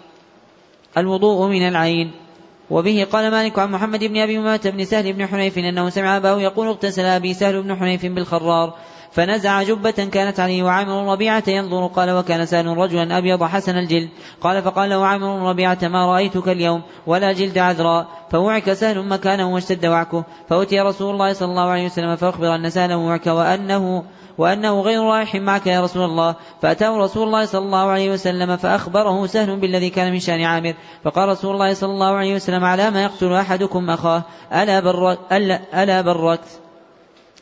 الوضوء 0.97 1.47
من 1.47 1.67
العين. 1.67 2.24
وبه 2.69 3.07
قال 3.11 3.31
مالك 3.31 3.59
عن 3.59 3.71
محمد 3.71 4.03
بن 4.03 4.17
أبي 4.17 4.37
امامه 4.37 4.61
بن 4.65 4.85
سهل 4.85 5.13
بن 5.13 5.27
حنيف 5.27 5.57
إنه 5.57 5.89
سمع 5.89 6.17
أباه 6.17 6.41
يقول 6.41 6.67
اغتسل 6.67 7.05
أبي 7.05 7.33
سهل 7.33 7.61
بن 7.61 7.75
حنيف 7.75 8.05
بالخرار 8.05 8.73
فنزع 9.15 9.63
جبة 9.63 9.91
كانت 9.91 10.39
عليه 10.39 10.63
وعامر 10.63 11.11
ربيعة 11.11 11.43
ينظر 11.47 11.87
قال 11.87 12.11
وكان 12.11 12.45
سهل 12.45 12.77
رجلا 12.77 13.17
أبيض 13.17 13.43
حسن 13.43 13.77
الجلد. 13.77 14.09
قال 14.41 14.63
فقال 14.63 14.89
له 14.89 15.05
عامر 15.05 15.49
ربيعة 15.49 15.77
ما 15.83 16.13
رأيتك 16.13 16.47
اليوم؟ 16.47 16.81
ولا 17.07 17.33
جلد 17.33 17.57
عذراء. 17.57 18.07
فوعك 18.31 18.73
سهل 18.73 19.07
مكانه 19.07 19.53
واشتد 19.53 19.85
وعكه. 19.85 20.23
فأتي 20.49 20.79
رسول 20.79 21.13
الله 21.13 21.33
صلى 21.33 21.49
الله 21.49 21.69
عليه 21.69 21.85
وسلم 21.85 22.15
فأخبر 22.15 22.55
أن 22.55 22.69
سهلا 22.69 22.95
وعك 22.95 23.27
وأنه 23.27 24.03
وأنه 24.37 24.81
غير 24.81 25.03
رايح 25.03 25.35
معك 25.35 25.67
يا 25.67 25.81
رسول 25.81 26.03
الله. 26.03 26.35
فأتاه 26.61 26.97
رسول 26.97 27.27
الله 27.27 27.45
صلى 27.45 27.65
الله 27.65 27.87
عليه 27.87 28.11
وسلم 28.11 28.57
فأخبره 28.57 29.25
سهل 29.25 29.59
بالذي 29.59 29.89
كان 29.89 30.11
من 30.11 30.19
شأن 30.19 30.41
عامر. 30.41 30.73
فقال 31.03 31.29
رسول 31.29 31.53
الله 31.53 31.73
صلى 31.73 31.91
الله 31.91 32.13
عليه 32.15 32.35
وسلم 32.35 32.63
على 32.63 32.91
ما 32.91 33.03
يقتل 33.03 33.33
أحدكم 33.33 33.89
أخاه؟ 33.89 34.23
ألا 34.53 34.79
برك 34.79 35.19
ألا, 35.31 35.83
ألا 35.83 36.01
بركت 36.01 36.64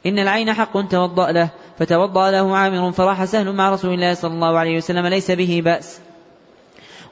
إن 0.05 0.19
العين 0.19 0.53
حق 0.53 0.88
توضأ 0.88 1.31
له 1.31 1.49
فتوضأ 1.80 2.31
له 2.31 2.57
عامر 2.57 2.91
فراح 2.91 3.25
سهل 3.25 3.51
مع 3.51 3.69
رسول 3.69 3.93
الله 3.93 4.13
صلى 4.13 4.34
الله 4.34 4.57
عليه 4.57 4.77
وسلم 4.77 5.07
ليس 5.07 5.31
به 5.31 5.61
بأس. 5.65 5.99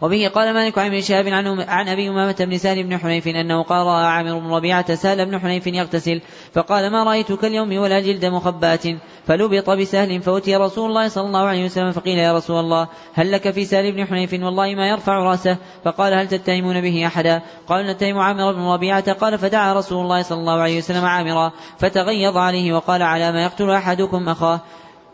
وبه 0.01 0.27
قال 0.27 0.53
مالك 0.53 0.77
عن 0.77 0.85
ابن 0.85 1.01
شهاب 1.01 1.27
عن, 1.27 1.87
أبي 1.87 2.09
أمامة 2.09 2.35
بن 2.39 2.57
سهل 2.57 2.83
بن 2.83 2.97
حنيف 2.97 3.27
أنه 3.27 3.63
قال 3.63 3.85
رأى 3.85 4.05
عامر 4.05 4.39
بن 4.39 4.53
ربيعة 4.53 4.95
سهل 4.95 5.25
بن 5.25 5.39
حنيف 5.39 5.67
يغتسل 5.67 6.21
فقال 6.53 6.91
ما 6.91 7.03
رأيتك 7.03 7.45
اليوم 7.45 7.77
ولا 7.77 7.99
جلد 7.99 8.25
مخبات؟ 8.25 8.83
فلبط 9.27 9.69
بسهل 9.69 10.21
فأتي 10.21 10.55
رسول 10.55 10.89
الله 10.89 11.07
صلى 11.07 11.27
الله 11.27 11.39
عليه 11.39 11.65
وسلم 11.65 11.91
فقيل 11.91 12.17
يا 12.17 12.33
رسول 12.33 12.59
الله 12.59 12.87
هل 13.13 13.31
لك 13.31 13.51
في 13.51 13.65
سهل 13.65 13.91
بن 13.91 14.05
حنيف؟ 14.05 14.33
والله 14.33 14.75
ما 14.75 14.89
يرفع 14.89 15.13
رأسه. 15.13 15.57
فقال 15.85 16.13
هل 16.13 16.27
تتهمون 16.27 16.81
به 16.81 17.07
أحدا؟ 17.07 17.41
قال 17.67 17.87
نتهم 17.87 18.17
عامر 18.17 18.53
بن 18.53 18.61
ربيعة 18.61 19.13
قال 19.13 19.37
فدعا 19.37 19.73
رسول 19.73 20.03
الله 20.03 20.21
صلى 20.21 20.39
الله 20.39 20.61
عليه 20.61 20.77
وسلم 20.77 21.05
عامرا 21.05 21.51
فتغيظ 21.77 22.37
عليه 22.37 22.73
وقال 22.73 23.01
على 23.01 23.31
ما 23.31 23.43
يقتل 23.43 23.69
أحدكم 23.69 24.29
أخاه. 24.29 24.61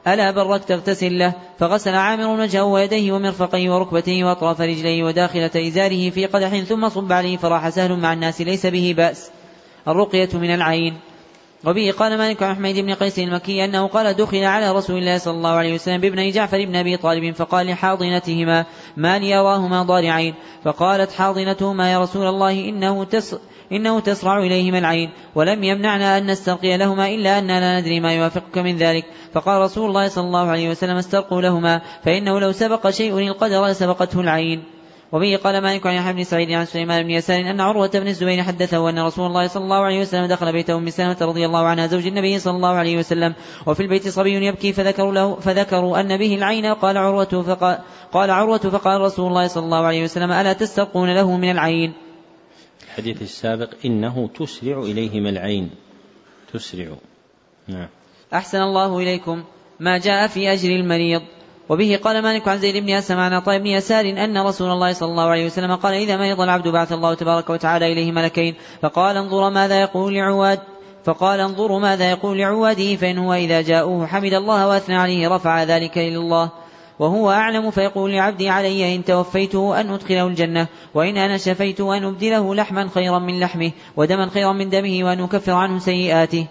ألا 0.07 0.31
برك 0.31 0.63
تغتسل 0.63 1.19
له؟ 1.19 1.34
فغسل 1.59 1.95
عامر 1.95 2.41
وجهه 2.41 2.63
ويديه 2.63 3.11
ومرفقيه 3.11 3.69
وركبتيه 3.69 4.23
وأطراف 4.23 4.61
رجليه 4.61 5.03
وداخلة 5.03 5.51
إزاره 5.55 6.09
في 6.09 6.25
قدح 6.25 6.59
ثم 6.59 6.89
صب 6.89 7.11
عليه 7.11 7.38
فراح 7.38 7.69
سهل 7.69 7.99
مع 7.99 8.13
الناس 8.13 8.41
ليس 8.41 8.65
به 8.65 8.93
بأس. 8.97 9.29
الرقية 9.88 10.29
من 10.34 10.53
العين. 10.53 10.97
وبه 11.65 11.93
قال 11.99 12.17
مالك 12.17 12.43
عن 12.43 12.55
حميد 12.55 12.79
بن 12.79 12.93
قيس 12.93 13.19
المكي 13.19 13.65
أنه 13.65 13.88
قال 13.88 14.13
دخل 14.13 14.43
على 14.43 14.71
رسول 14.71 14.97
الله 14.97 15.17
صلى 15.17 15.34
الله 15.34 15.49
عليه 15.49 15.73
وسلم 15.73 16.01
بابن 16.01 16.31
جعفر 16.31 16.65
بن 16.65 16.75
أبي 16.75 16.97
طالب 16.97 17.35
فقال 17.35 17.67
لحاضنتهما 17.67 18.65
ما 18.97 19.19
لي 19.19 19.35
أراهما 19.35 19.84
ضارعين؟ 19.84 20.35
فقالت 20.63 21.11
حاضنتهما 21.11 21.91
يا 21.91 21.99
رسول 21.99 22.27
الله 22.27 22.69
إنه 22.69 23.03
تس 23.03 23.35
إنه 23.72 23.99
تسرع 23.99 24.38
إليهما 24.38 24.77
العين 24.77 25.10
ولم 25.35 25.64
يمنعنا 25.64 26.18
أن 26.18 26.31
نسترقي 26.31 26.77
لهما 26.77 27.07
إلا 27.10 27.39
أننا 27.39 27.60
لا 27.60 27.81
ندري 27.81 27.99
ما 27.99 28.14
يوافقك 28.14 28.57
من 28.57 28.77
ذلك. 28.77 29.06
فقال 29.34 29.61
رسول 29.61 29.89
الله 29.89 30.07
صلى 30.07 30.23
الله 30.23 30.48
عليه 30.48 30.69
وسلم 30.69 30.98
استرقوا 30.98 31.41
لهما 31.41 31.81
فإنه 32.03 32.39
لو 32.39 32.52
سبق 32.52 32.89
شيء 32.89 33.18
القدر 33.19 33.65
لسبقته 33.65 34.22
العين. 34.22 34.64
وبه 35.11 35.39
قال 35.44 35.61
مالك 35.61 35.88
عن 35.88 35.94
يحيى 35.94 36.14
بن 36.14 36.23
سعيد 36.23 36.52
عن 36.52 36.65
سليمان 36.65 37.03
بن 37.03 37.10
يسار 37.10 37.39
أن 37.39 37.61
عروة 37.61 37.88
بن 37.88 38.07
الزبير 38.07 38.44
حدثه 38.44 38.89
أن 38.89 38.99
رسول 38.99 39.27
الله 39.27 39.48
صلى 39.48 39.64
الله 39.64 39.81
عليه 39.84 40.02
وسلم 40.02 40.26
دخل 40.26 40.52
بيت 40.52 40.69
أم 40.69 40.89
سلمة 40.89 41.18
رضي 41.22 41.45
الله 41.45 41.65
عنها 41.65 41.88
زوج 41.88 42.07
النبي 42.07 42.39
صلى 42.39 42.56
الله 42.56 42.69
عليه 42.69 42.98
وسلم 42.98 43.34
وفي 43.65 43.84
البيت 43.84 44.07
صبي 44.07 44.45
يبكي 44.45 44.73
فذكروا 44.73 45.14
له 45.14 45.35
فذكروا 45.35 45.99
أن 45.99 46.18
به 46.18 46.35
العين. 46.35 46.65
قال 46.65 46.98
عروة 46.98 47.44
فقال 47.48 47.80
قال 48.11 48.31
عروة 48.31 48.57
فقال 48.57 49.02
رسول 49.02 49.27
الله 49.27 49.48
صلى 49.48 49.64
الله 49.64 49.85
عليه 49.85 50.03
وسلم 50.03 50.31
ألا 50.31 50.53
تسترقون 50.53 51.15
له 51.15 51.38
من 51.38 51.52
العين؟ 51.52 52.06
الحديث 52.97 53.21
السابق 53.21 53.69
إنه 53.85 54.29
تسرع 54.39 54.79
إليهما 54.79 55.29
العين. 55.29 55.69
تسرع. 56.53 56.87
نعم. 57.67 57.87
أحسن 58.33 58.61
الله 58.61 58.99
إليكم 58.99 59.43
ما 59.79 59.97
جاء 59.97 60.27
في 60.27 60.53
أجر 60.53 60.69
المريض. 60.69 61.21
وبه 61.69 61.99
قال 62.03 62.21
مالك 62.21 62.47
عن 62.47 62.57
زيد 62.57 62.83
بن 62.83 62.89
أسلم 62.89 63.19
عن 63.19 63.33
عطاء 63.33 63.57
بن 63.59 63.67
يسار 63.67 64.05
أن 64.05 64.37
رسول 64.37 64.71
الله 64.71 64.93
صلى 64.93 65.09
الله 65.09 65.23
عليه 65.23 65.45
وسلم 65.45 65.75
قال 65.75 65.93
إذا 65.93 66.17
مرض 66.17 66.41
العبد 66.41 66.67
بعث 66.67 66.91
الله 66.91 67.13
تبارك 67.13 67.49
وتعالى 67.49 67.93
إليه 67.93 68.11
ملكين. 68.11 68.55
فقال 68.81 69.17
انظر 69.17 69.49
ماذا 69.49 69.81
يقول 69.81 70.13
لعواد. 70.13 70.59
فقال 71.05 71.39
انظروا 71.39 71.79
ماذا 71.79 72.11
يقول 72.11 72.37
لعواده 72.37 72.95
فإن 72.95 73.17
هو 73.17 73.33
إذا 73.33 73.61
جاءوه 73.61 74.05
حمد 74.05 74.33
الله 74.33 74.67
وأثنى 74.67 74.95
عليه 74.95 75.27
رفع 75.27 75.63
ذلك 75.63 75.97
إلى 75.97 76.17
الله 76.17 76.51
وهو 76.99 77.31
أعلم 77.31 77.71
فيقول 77.71 78.11
لعبدي 78.11 78.49
علي 78.49 78.95
إن 78.95 79.05
توفيته 79.05 79.81
أن 79.81 79.89
أدخله 79.89 80.27
الجنة 80.27 80.67
وإن 80.93 81.17
أنا 81.17 81.37
شفيته 81.37 81.97
أن 81.97 82.03
أبدله 82.03 82.55
لحما 82.55 82.89
خيرا 82.93 83.19
من 83.19 83.39
لحمه 83.39 83.71
ودما 83.97 84.29
خيرا 84.29 84.53
من 84.53 84.69
دمه 84.69 84.99
وأن 85.03 85.19
أكفر 85.19 85.51
عنه 85.51 85.79
سيئاته. 85.79 86.47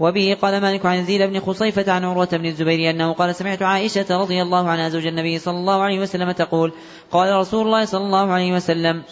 وبه 0.00 0.36
قال 0.42 0.60
مالك 0.60 0.86
عن 0.86 0.96
يزيد 0.96 1.22
بن 1.22 1.40
خصيفة 1.40 1.92
عن 1.92 2.04
عروة 2.04 2.28
بن 2.32 2.46
الزبير 2.46 2.90
أنه 2.90 3.12
قال 3.12 3.34
سمعت 3.34 3.62
عائشة 3.62 4.06
رضي 4.10 4.42
الله 4.42 4.68
عنها 4.68 4.88
زوج 4.88 5.06
النبي 5.06 5.38
صلى 5.38 5.56
الله 5.56 5.82
عليه 5.82 6.00
وسلم 6.00 6.30
تقول 6.30 6.72
قال 7.10 7.36
رسول 7.36 7.66
الله 7.66 7.84
صلى 7.84 8.04
الله 8.04 8.32
عليه 8.32 8.52
وسلم 8.52 9.02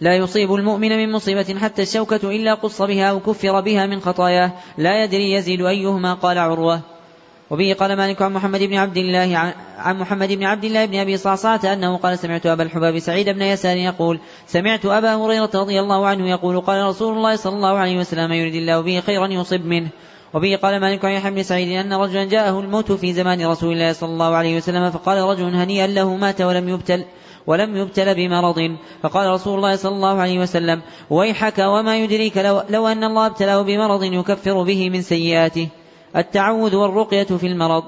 لا 0.00 0.16
يصيب 0.16 0.54
المؤمن 0.54 0.88
من 0.88 1.12
مصيبة 1.12 1.58
حتى 1.58 1.82
الشوكة 1.82 2.36
إلا 2.36 2.54
قص 2.54 2.82
بها 2.82 3.10
أو 3.10 3.20
كفر 3.20 3.60
بها 3.60 3.86
من 3.86 4.00
خطاياه 4.00 4.52
لا 4.78 5.04
يدري 5.04 5.32
يزيد 5.32 5.62
أيهما 5.62 6.14
قال 6.14 6.38
عروة. 6.38 6.80
وبه 7.50 7.76
قال 7.80 7.96
مالك 7.96 8.22
عن 8.22 8.32
محمد 8.32 8.62
بن 8.62 8.74
عبد 8.74 8.96
الله 8.96 9.54
عن 9.78 9.98
محمد 9.98 10.32
بن 10.32 10.44
عبد 10.44 10.64
الله 10.64 10.84
بن 10.84 10.98
أبي 10.98 11.16
صعصعة 11.16 11.60
أنه 11.72 11.96
قال 11.96 12.18
سمعت 12.18 12.46
أبا 12.46 12.62
الحباب 12.62 12.98
سعيد 12.98 13.28
بن 13.28 13.42
يسار 13.42 13.76
يقول 13.76 14.20
سمعت 14.46 14.86
أبا 14.86 15.14
هريرة 15.14 15.50
رضي 15.54 15.80
الله 15.80 16.06
عنه 16.06 16.30
يقول 16.30 16.60
قال 16.60 16.86
رسول 16.86 17.16
الله 17.16 17.36
صلى 17.36 17.56
الله 17.56 17.78
عليه 17.78 17.98
وسلم 17.98 18.32
يريد 18.32 18.54
الله 18.54 18.80
به 18.80 19.00
خيرا 19.00 19.26
يصب 19.26 19.64
منه. 19.64 19.88
وبه 20.34 20.56
قال 20.56 20.80
مالك 20.80 21.04
عن 21.04 21.12
يحيى 21.12 21.30
بن 21.30 21.42
سعيد 21.42 21.68
أن 21.68 21.92
رجلا 21.92 22.24
جاءه 22.24 22.60
الموت 22.60 22.92
في 22.92 23.12
زمان 23.12 23.46
رسول 23.46 23.72
الله 23.72 23.92
صلى 23.92 24.10
الله 24.10 24.34
عليه 24.34 24.56
وسلم 24.56 24.90
فقال 24.90 25.18
رجل 25.18 25.54
هنيئا 25.54 25.86
له 25.86 26.16
مات 26.16 26.40
ولم 26.40 26.68
يبتل 26.68 27.04
ولم 27.46 27.76
يبتل 27.76 28.14
بمرض. 28.14 28.76
فقال 29.02 29.30
رسول 29.30 29.56
الله 29.56 29.76
صلى 29.76 29.94
الله 29.94 30.20
عليه 30.20 30.38
وسلم 30.38 30.82
ويحك 31.10 31.58
وما 31.58 31.96
يدريك 31.96 32.36
لو, 32.36 32.62
لو 32.70 32.86
أن 32.88 33.04
الله 33.04 33.26
ابتلاه 33.26 33.62
بمرض 33.62 34.02
يكفر 34.02 34.62
به 34.62 34.90
من 34.90 35.02
سيئاته. 35.02 35.68
التعوذ 36.16 36.76
والرقية 36.76 37.24
في 37.24 37.46
المرض. 37.46 37.84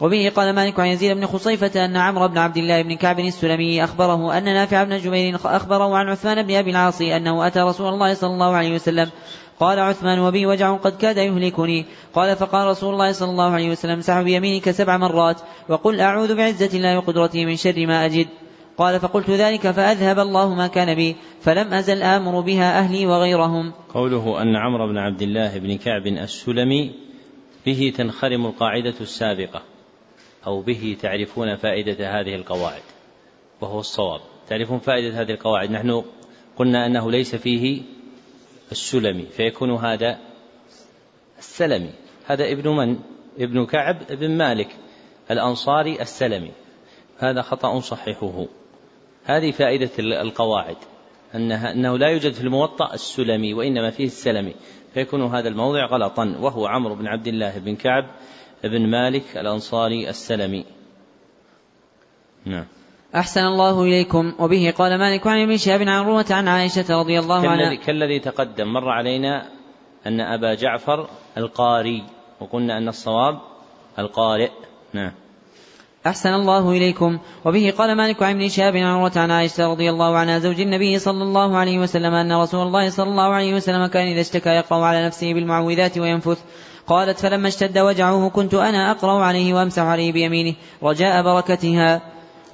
وبه 0.00 0.32
قال 0.36 0.54
مالك 0.54 0.80
عن 0.80 0.86
يزيد 0.86 1.16
بن 1.16 1.26
خصيفة 1.26 1.84
أن 1.84 1.96
عمرو 1.96 2.28
بن 2.28 2.38
عبد 2.38 2.56
الله 2.56 2.82
بن 2.82 2.96
كعب 2.96 3.20
السلمي 3.20 3.84
أخبره 3.84 4.38
أن 4.38 4.44
نافع 4.44 4.84
بن 4.84 4.98
جبير 4.98 5.36
أخبره 5.44 5.96
عن 5.96 6.08
عثمان 6.08 6.42
بن 6.42 6.54
أبي 6.54 6.70
العاص 6.70 7.00
أنه 7.00 7.46
أتى 7.46 7.60
رسول 7.60 7.88
الله 7.88 8.14
صلى 8.14 8.30
الله 8.30 8.56
عليه 8.56 8.74
وسلم. 8.74 9.10
قال 9.60 9.80
عثمان 9.80 10.18
وبي 10.18 10.46
وجع 10.46 10.76
قد 10.76 10.96
كاد 10.96 11.16
يهلكني. 11.16 11.84
قال 12.14 12.36
فقال 12.36 12.68
رسول 12.68 12.92
الله 12.94 13.12
صلى 13.12 13.30
الله 13.30 13.50
عليه 13.50 13.70
وسلم 13.70 14.00
سح 14.00 14.20
بيمينك 14.20 14.70
سبع 14.70 14.96
مرات 14.96 15.40
وقل 15.68 16.00
أعوذ 16.00 16.36
بعزة 16.36 16.78
الله 16.78 16.98
وقدرته 16.98 17.44
من 17.44 17.56
شر 17.56 17.86
ما 17.86 18.04
أجد. 18.04 18.26
قال 18.78 19.00
فقلت 19.00 19.30
ذلك 19.30 19.70
فأذهب 19.70 20.18
الله 20.18 20.54
ما 20.54 20.66
كان 20.66 20.94
بي 20.94 21.16
فلم 21.40 21.74
أزل 21.74 22.02
آمر 22.02 22.40
بها 22.40 22.78
أهلي 22.78 23.06
وغيرهم. 23.06 23.72
قوله 23.94 24.42
أن 24.42 24.56
عمرو 24.56 24.88
بن 24.88 24.98
عبد 24.98 25.22
الله 25.22 25.58
بن 25.58 25.76
كعب 25.76 26.06
السلمي 26.06 27.05
به 27.66 27.92
تنخرم 27.96 28.46
القاعدة 28.46 28.94
السابقة 29.00 29.62
أو 30.46 30.60
به 30.60 30.96
تعرفون 31.00 31.56
فائدة 31.56 32.20
هذه 32.20 32.34
القواعد 32.34 32.82
وهو 33.60 33.80
الصواب. 33.80 34.20
تعرفون 34.48 34.78
فائدة 34.78 35.20
هذه 35.20 35.30
القواعد؟ 35.30 35.70
نحن 35.70 36.04
قلنا 36.56 36.86
أنه 36.86 37.10
ليس 37.10 37.34
فيه 37.34 37.82
السلمي 38.72 39.26
فيكون 39.26 39.70
هذا 39.70 40.18
السلمي. 41.38 41.90
هذا 42.26 42.52
ابن 42.52 42.68
من؟ 42.68 42.98
ابن 43.38 43.66
كعب 43.66 43.98
بن 44.10 44.30
مالك 44.30 44.76
الأنصاري 45.30 46.02
السلمي. 46.02 46.52
هذا 47.18 47.42
خطأ 47.42 47.80
صححه 47.80 48.46
هذه 49.24 49.50
فائدة 49.50 49.90
القواعد 49.98 50.76
أنها 51.34 51.72
أنه 51.72 51.98
لا 51.98 52.08
يوجد 52.08 52.32
في 52.32 52.40
الموطأ 52.40 52.94
السلمي 52.94 53.54
وإنما 53.54 53.90
فيه 53.90 54.04
السلمي. 54.04 54.54
فيكون 54.96 55.22
هذا 55.22 55.48
الموضع 55.48 55.86
غلطا 55.86 56.36
وهو 56.40 56.66
عمرو 56.66 56.94
بن 56.94 57.06
عبد 57.06 57.26
الله 57.26 57.58
بن 57.58 57.76
كعب 57.76 58.04
بن 58.64 58.90
مالك 58.90 59.36
الأنصاري 59.36 60.08
السلمي. 60.08 60.64
نعم. 62.44 62.64
أحسن 63.14 63.40
الله 63.40 63.82
إليكم. 63.82 64.32
وبه 64.38 64.74
قال 64.78 64.98
مالك 64.98 65.26
عن 65.26 65.42
ابن 65.42 65.56
شهاب 65.56 65.80
عن 65.80 65.88
عروة 65.88 66.24
عن 66.30 66.48
عائشة 66.48 67.00
رضي 67.00 67.18
الله 67.18 67.48
عنها. 67.48 67.74
كالذي 67.74 68.18
تقدم 68.20 68.72
مر 68.72 68.88
علينا 68.88 69.48
أن 70.06 70.20
أبا 70.20 70.54
جعفر 70.54 71.08
القاري 71.36 72.04
وقلنا 72.40 72.78
أن 72.78 72.88
الصواب 72.88 73.40
القارئ. 73.98 74.50
نعم. 74.92 75.12
أحسن 76.06 76.34
الله 76.34 76.70
إليكم. 76.70 77.18
وبه 77.44 77.74
قال 77.78 77.96
مالك 77.96 78.22
عن 78.22 78.34
ابن 78.34 78.48
شهاب 78.48 78.76
عن 78.76 78.82
عروة 78.82 79.12
عن 79.16 79.30
عائشة 79.30 79.66
رضي 79.66 79.90
الله 79.90 80.16
عنها 80.16 80.38
زوج 80.38 80.60
النبي 80.60 80.98
صلى 80.98 81.22
الله 81.22 81.56
عليه 81.56 81.78
وسلم 81.78 82.14
أن 82.14 82.32
رسول 82.32 82.66
الله 82.66 82.90
صلى 82.90 83.08
الله 83.08 83.32
عليه 83.34 83.54
وسلم 83.54 83.86
كان 83.86 84.06
إذا 84.06 84.20
اشتكى 84.20 84.50
يقرأ 84.50 84.84
على 84.84 85.06
نفسه 85.06 85.34
بالمعوذات 85.34 85.98
وينفث. 85.98 86.38
قالت 86.86 87.18
فلما 87.18 87.48
اشتد 87.48 87.78
وجعه 87.78 88.28
كنت 88.28 88.54
أنا 88.54 88.90
أقرأ 88.90 89.24
عليه 89.24 89.54
وأمسح 89.54 89.82
عليه 89.82 90.12
بيمينه 90.12 90.54
رجاء 90.82 91.22
بركتها. 91.22 92.00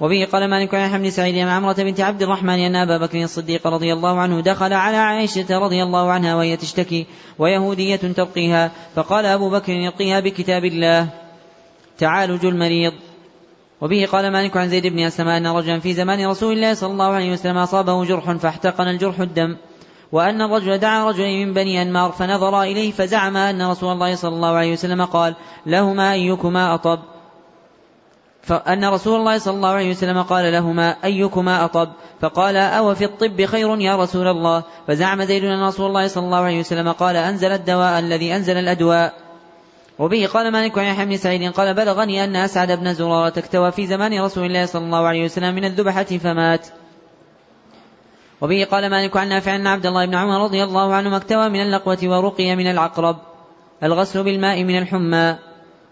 وبه 0.01 0.27
قال 0.31 0.49
مالك 0.49 0.75
عن 0.75 0.89
حمد 0.89 1.09
سعيد 1.09 1.37
عن 1.37 1.47
عمرة 1.47 1.73
بنت 1.73 1.99
عبد 1.99 2.21
الرحمن 2.21 2.59
أن 2.59 2.75
أبا 2.75 2.97
بكر 2.97 3.23
الصديق 3.23 3.67
رضي 3.67 3.93
الله 3.93 4.19
عنه 4.19 4.41
دخل 4.41 4.73
على 4.73 4.97
عائشة 4.97 5.59
رضي 5.59 5.83
الله 5.83 6.11
عنها 6.11 6.35
وهي 6.35 6.57
تشتكي 6.57 7.05
ويهودية 7.39 7.95
ترقيها 7.95 8.71
فقال 8.95 9.25
أبو 9.25 9.49
بكر 9.49 9.71
يرقيها 9.71 10.19
بكتاب 10.19 10.65
الله 10.65 11.09
تعالج 11.97 12.45
المريض. 12.45 12.93
وبه 13.83 14.07
قال 14.11 14.31
مالك 14.31 14.57
عن 14.57 14.69
زيد 14.69 14.87
بن 14.87 14.99
أسلم 14.99 15.27
أن 15.27 15.47
رجلا 15.47 15.79
في 15.79 15.93
زمان 15.93 16.27
رسول 16.27 16.53
الله 16.53 16.73
صلى 16.73 16.91
الله 16.91 17.05
عليه 17.05 17.33
وسلم 17.33 17.57
أصابه 17.57 18.05
جرح 18.05 18.31
فاحتقن 18.31 18.87
الجرح 18.87 19.19
الدم 19.19 19.57
وأن 20.11 20.41
الرجل 20.41 20.77
دعا 20.77 21.09
رجلين 21.09 21.47
من 21.47 21.53
بني 21.53 21.81
أنمار 21.81 22.11
فنظر 22.11 22.61
إليه 22.61 22.91
فزعم 22.91 23.37
أن 23.37 23.61
رسول 23.61 23.91
الله 23.91 24.15
صلى 24.15 24.35
الله 24.35 24.53
عليه 24.55 24.73
وسلم 24.73 25.05
قال 25.05 25.35
لهما 25.65 26.13
أيكما 26.13 26.73
أطب؟ 26.73 26.99
فأن 28.41 28.85
رسول 28.85 29.19
الله 29.19 29.37
صلى 29.37 29.55
الله 29.55 29.69
عليه 29.69 29.91
وسلم 29.91 30.21
قال 30.21 30.51
لهما 30.51 30.95
أيكما 31.03 31.65
أطب؟ 31.65 31.89
فقال 32.21 32.57
أو 32.57 32.95
في 32.95 33.05
الطب 33.05 33.45
خير 33.45 33.79
يا 33.79 33.95
رسول 33.95 34.27
الله؟ 34.27 34.63
فزعم 34.87 35.23
زيد 35.23 35.43
أن 35.43 35.63
رسول 35.63 35.87
الله 35.87 36.07
صلى 36.07 36.25
الله 36.25 36.41
عليه 36.41 36.59
وسلم 36.59 36.91
قال 36.91 37.15
أنزل 37.15 37.51
الدواء 37.51 37.99
الذي 37.99 38.35
أنزل 38.35 38.57
الأدواء. 38.57 39.22
وبه 39.99 40.27
قال 40.27 40.51
مالك 40.51 40.77
عن 40.77 40.85
يحيى 40.85 41.05
بن 41.05 41.17
سعيد 41.17 41.51
قال 41.51 41.73
بلغني 41.73 42.23
أن 42.23 42.35
أسعد 42.35 42.71
بن 42.71 42.93
زرارة 42.93 43.39
اكتوى 43.39 43.71
في 43.71 43.87
زمان 43.87 44.21
رسول 44.21 44.45
الله 44.45 44.65
صلى 44.65 44.85
الله 44.85 45.07
عليه 45.07 45.25
وسلم 45.25 45.55
من 45.55 45.65
الذبحة 45.65 46.03
فمات. 46.03 46.67
وبه 48.41 48.67
قال 48.71 48.89
مالك 48.89 49.17
عن 49.17 49.29
نافع 49.29 49.55
أن 49.55 49.67
عبد 49.67 49.85
الله 49.85 50.05
بن 50.05 50.15
عمر 50.15 50.43
رضي 50.43 50.63
الله 50.63 50.93
عنهما 50.93 51.17
اكتوى 51.17 51.49
من 51.49 51.61
اللقوة 51.61 51.97
ورقي 52.03 52.55
من 52.55 52.67
العقرب 52.67 53.17
الغسل 53.83 54.23
بالماء 54.23 54.63
من 54.63 54.77
الحمى. 54.77 55.37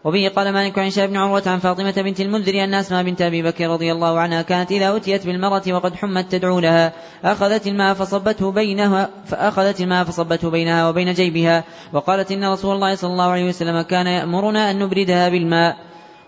وبه 0.03 0.31
قال 0.35 0.53
مالك 0.53 0.79
عن 0.79 0.89
شاب 0.89 1.09
بن 1.09 1.17
عروة 1.17 1.43
عن 1.45 1.59
فاطمة 1.59 1.91
بنت 1.91 2.21
المنذر 2.21 2.63
أن 2.63 2.73
أسماء 2.73 3.03
بنت 3.03 3.21
أبي 3.21 3.41
بكر 3.41 3.69
رضي 3.69 3.91
الله 3.91 4.19
عنها 4.19 4.41
كانت 4.41 4.71
إذا 4.71 4.95
أتيت 4.95 5.25
بالمرأة 5.25 5.61
وقد 5.67 5.95
حمت 5.95 6.31
تدعو 6.31 6.59
لها 6.59 6.93
أخذت 7.23 7.67
الماء 7.67 7.93
فصبته 7.93 8.51
بينها 8.51 9.09
فأخذت 9.25 9.81
الماء 9.81 10.03
فصبته 10.03 10.49
بينها 10.49 10.89
وبين 10.89 11.13
جيبها 11.13 11.63
وقالت 11.93 12.31
إن 12.31 12.45
رسول 12.45 12.75
الله 12.75 12.95
صلى 12.95 13.11
الله 13.11 13.29
عليه 13.29 13.49
وسلم 13.49 13.81
كان 13.81 14.07
يأمرنا 14.07 14.71
أن 14.71 14.79
نبردها 14.79 15.29
بالماء. 15.29 15.77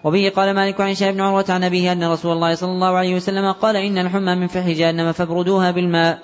وبه 0.03 0.31
قال 0.35 0.55
مالك 0.55 0.81
عن 0.81 0.95
شاب 0.95 1.13
بن 1.13 1.21
عروة 1.21 1.45
عن 1.49 1.63
أبيه 1.63 1.91
أن 1.91 2.03
رسول 2.03 2.31
الله 2.31 2.55
صلى 2.55 2.71
الله 2.71 2.97
عليه 2.97 3.15
وسلم 3.15 3.51
قال 3.51 3.75
إن 3.75 3.97
الحمى 3.97 4.35
من 4.35 4.47
فح 4.47 4.67
جهنم 4.67 5.11
فابردوها 5.11 5.71
بالماء. 5.71 6.19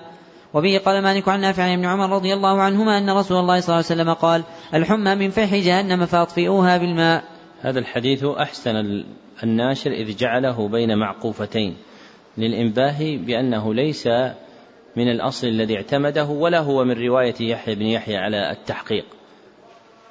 وبه 0.53 0.81
قال 0.85 1.03
مالك 1.03 1.27
عن 1.27 1.41
نافع 1.41 1.63
عن 1.63 1.73
ابن 1.73 1.85
عمر 1.85 2.09
رضي 2.09 2.33
الله 2.33 2.61
عنهما 2.61 2.97
أن 2.97 3.09
رسول 3.09 3.39
الله 3.39 3.59
صلى 3.59 3.69
الله 3.69 3.85
عليه 3.89 4.01
وسلم 4.01 4.13
قال 4.13 4.43
الحمى 4.73 5.15
من 5.15 5.29
فح 5.29 5.55
جهنم 5.55 6.05
فأطفئوها 6.05 6.77
بالماء. 6.77 7.38
هذا 7.61 7.79
الحديث 7.79 8.23
أحسن 8.23 9.03
الناشر 9.43 9.91
إذ 9.91 10.17
جعله 10.17 10.67
بين 10.67 10.97
معقوفتين 10.97 11.77
للإنباه 12.37 13.17
بأنه 13.17 13.73
ليس 13.73 14.07
من 14.95 15.11
الأصل 15.11 15.47
الذي 15.47 15.75
اعتمده 15.75 16.25
ولا 16.25 16.59
هو 16.59 16.83
من 16.83 17.07
رواية 17.07 17.35
يحيى 17.41 17.75
بن 17.75 17.85
يحيى 17.85 18.17
على 18.17 18.51
التحقيق 18.51 19.05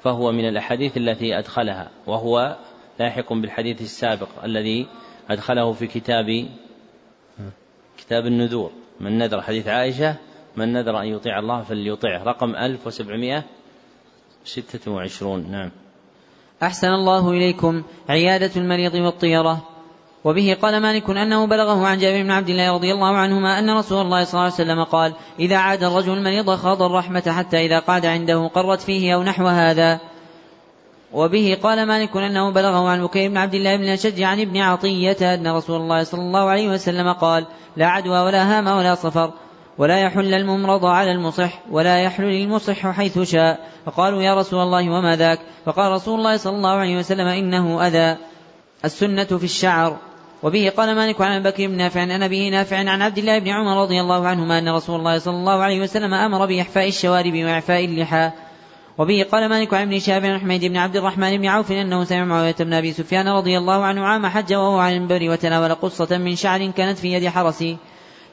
فهو 0.02 0.32
من 0.32 0.48
الأحاديث 0.48 0.96
التي 0.96 1.38
أدخلها 1.38 1.90
وهو 2.06 2.56
لاحق 3.00 3.32
بالحديث 3.32 3.82
السابق 3.82 4.28
الذي 4.44 4.86
أدخله 5.30 5.72
في 5.72 5.86
كتاب 5.86 6.48
كتاب 7.98 8.26
النذور. 8.26 8.72
من 9.00 9.18
نذر 9.18 9.42
حديث 9.42 9.68
عائشة 9.68 10.16
من 10.56 10.72
نذر 10.72 11.00
أن 11.00 11.06
يطيع 11.06 11.38
الله 11.38 11.62
فليطيعه. 11.62 12.24
رقم 12.24 12.56
1726 12.56 15.50
نعم. 15.50 15.70
أحسن 16.62 16.88
الله 16.88 17.30
إليكم 17.30 17.82
عيادة 18.08 18.50
المريض 18.56 18.94
والطيرة. 18.94 19.62
وبه 20.24 20.56
قال 20.62 20.80
مالك 20.80 21.10
أنه 21.10 21.46
بلغه 21.46 21.86
عن 21.86 21.98
جابر 21.98 22.22
بن 22.22 22.30
عبد 22.30 22.48
الله 22.48 22.74
رضي 22.74 22.92
الله 22.92 23.16
عنهما 23.16 23.58
أن 23.58 23.70
رسول 23.70 24.00
الله 24.00 24.24
صلى 24.24 24.32
الله 24.32 24.44
عليه 24.44 24.54
وسلم 24.54 24.84
قال 24.84 25.12
إذا 25.38 25.56
عاد 25.56 25.84
الرجل 25.84 26.12
المريض 26.12 26.54
خاض 26.54 26.82
الرحمة 26.82 27.34
حتى 27.36 27.66
إذا 27.66 27.78
قعد 27.78 28.06
عنده 28.06 28.50
قرت 28.54 28.80
فيه 28.80 29.14
أو 29.14 29.22
نحو 29.22 29.46
هذا. 29.46 30.00
وبه 31.12 31.58
قال 31.62 31.86
مالك 31.86 32.16
أنه 32.16 32.50
بلغه 32.50 32.88
عن 32.88 33.06
بكير 33.06 33.30
بن 33.30 33.36
عبد 33.36 33.54
الله 33.54 33.76
بن 33.76 33.82
الأشج 33.82 34.22
عن 34.22 34.40
ابن 34.40 34.56
عطية 34.56 35.34
أن 35.34 35.48
رسول 35.48 35.80
الله 35.80 36.04
صلى 36.04 36.20
الله 36.20 36.50
عليه 36.50 36.68
وسلم 36.68 37.12
قال 37.12 37.46
لا 37.76 37.86
عدوى 37.86 38.20
ولا 38.20 38.58
هام 38.58 38.66
ولا 38.66 38.94
صفر. 38.94 39.32
ولا 39.78 40.00
يحل 40.00 40.34
الممرض 40.34 40.84
على 40.84 41.12
المصح 41.12 41.60
ولا 41.70 42.02
يحل 42.02 42.24
للمصح 42.24 42.90
حيث 42.90 43.18
شاء. 43.18 43.60
فقالوا 43.86 44.22
يا 44.22 44.34
رسول 44.34 44.62
الله 44.62 44.90
وما 44.90 45.16
ذاك؟ 45.16 45.38
فقال 45.66 45.92
رسول 45.92 46.18
الله 46.18 46.36
صلى 46.36 46.56
الله 46.56 46.70
عليه 46.70 46.98
وسلم 46.98 47.26
إنه 47.26 47.86
أذى. 47.86 48.16
السنة 48.84 49.24
في 49.24 49.44
الشعر. 49.44 49.96
وبه 50.42 50.72
قال 50.76 50.94
مالك 50.96 51.20
عن 51.20 51.42
بكر 51.42 51.66
بن 51.66 51.76
نافع 51.76 52.00
عن 52.00 52.22
أبيه 52.22 52.50
نافع 52.50 52.76
عن 52.76 53.02
عبد 53.02 53.18
الله 53.18 53.38
بن 53.38 53.48
عمر 53.48 53.82
رضي 53.82 54.00
الله 54.00 54.26
عنهما 54.26 54.58
أن 54.58 54.68
رسول 54.68 54.98
الله 54.98 55.18
صلى 55.18 55.36
الله 55.36 55.62
عليه 55.62 55.80
وسلم 55.80 56.14
أمر 56.14 56.46
بإحفاء 56.46 56.88
الشوارب 56.88 57.34
وإعفاء 57.34 57.84
اللحى. 57.84 58.30
وبه 58.98 59.26
قال 59.32 59.48
مالك 59.48 59.74
عن 59.74 59.82
ابن 59.82 59.98
شهاب 59.98 60.24
عن 60.24 60.38
حميد 60.38 60.64
بن 60.64 60.76
عبد 60.76 60.96
الرحمن 60.96 61.36
بن 61.36 61.46
عوف 61.46 61.72
أنه 61.72 62.04
سمع 62.04 62.24
معاوية 62.24 62.56
بن 62.60 62.72
أبي 62.72 62.92
سفيان 62.92 63.28
رضي 63.28 63.58
الله 63.58 63.84
عنه 63.84 64.06
عام 64.06 64.26
حج 64.26 64.54
وهو 64.54 64.78
عن 64.78 64.92
المنبر 64.92 65.30
وتناول 65.30 65.74
قصة 65.74 66.18
من 66.18 66.36
شعر 66.36 66.66
كانت 66.66 66.98
في 66.98 67.12
يد 67.12 67.28
حرسي. 67.28 67.76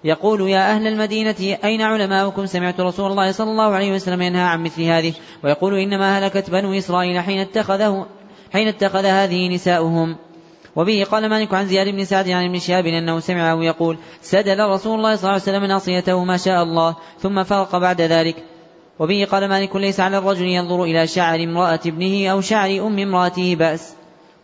يقول 0.05 0.49
يا 0.49 0.71
أهل 0.71 0.87
المدينة 0.87 1.57
أين 1.63 1.81
علماؤكم؟ 1.81 2.45
سمعت 2.45 2.79
رسول 2.79 3.11
الله 3.11 3.31
صلى 3.31 3.51
الله 3.51 3.75
عليه 3.75 3.93
وسلم 3.93 4.21
ينهى 4.21 4.41
عن 4.41 4.63
مثل 4.63 4.83
هذه 4.83 5.13
ويقول 5.43 5.79
إنما 5.79 6.19
هلكت 6.19 6.49
بنو 6.49 6.73
إسرائيل 6.77 7.19
حين 7.19 7.39
اتخذه 7.39 8.05
حين 8.53 8.67
اتخذ 8.67 9.05
هذه 9.05 9.49
نساؤهم. 9.49 10.15
وبه 10.75 11.05
قال 11.11 11.29
مالك 11.29 11.53
عن 11.53 11.67
زياد 11.67 11.87
بن 11.87 12.05
سعد 12.05 12.29
عن 12.29 12.45
ابن 12.45 12.59
شهاب 12.59 12.85
أنه 12.85 13.19
سمعه 13.19 13.63
يقول 13.63 13.97
سدل 14.21 14.59
رسول 14.59 14.97
الله 14.97 15.15
صلى 15.15 15.23
الله 15.23 15.41
عليه 15.41 15.41
وسلم 15.41 15.65
ناصيته 15.65 16.23
ما 16.23 16.37
شاء 16.37 16.63
الله 16.63 16.95
ثم 17.19 17.43
فرق 17.43 17.77
بعد 17.77 18.01
ذلك. 18.01 18.35
وبه 18.99 19.27
قال 19.31 19.49
مالك 19.49 19.75
ليس 19.75 19.99
على 19.99 20.17
الرجل 20.17 20.45
ينظر 20.45 20.83
إلى 20.83 21.07
شعر 21.07 21.43
امرأة 21.43 21.79
ابنه 21.85 22.27
أو 22.31 22.41
شعر 22.41 22.87
أم 22.87 22.99
امرأته 22.99 23.55
بأس. 23.55 23.95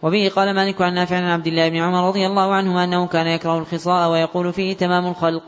وبه 0.03 0.31
قال 0.35 0.55
مالك 0.55 0.81
عن 0.81 0.93
نافع 0.93 1.15
عن 1.15 1.23
عبد 1.23 1.47
الله 1.47 1.69
بن 1.69 1.75
عمر 1.77 2.07
رضي 2.07 2.27
الله 2.27 2.53
عنهما 2.53 2.83
أنه 2.83 3.07
كان 3.07 3.27
يكره 3.27 3.57
الخصاء 3.57 4.11
ويقول 4.11 4.53
فيه 4.53 4.73
تمام 4.73 5.07
الخلق. 5.07 5.43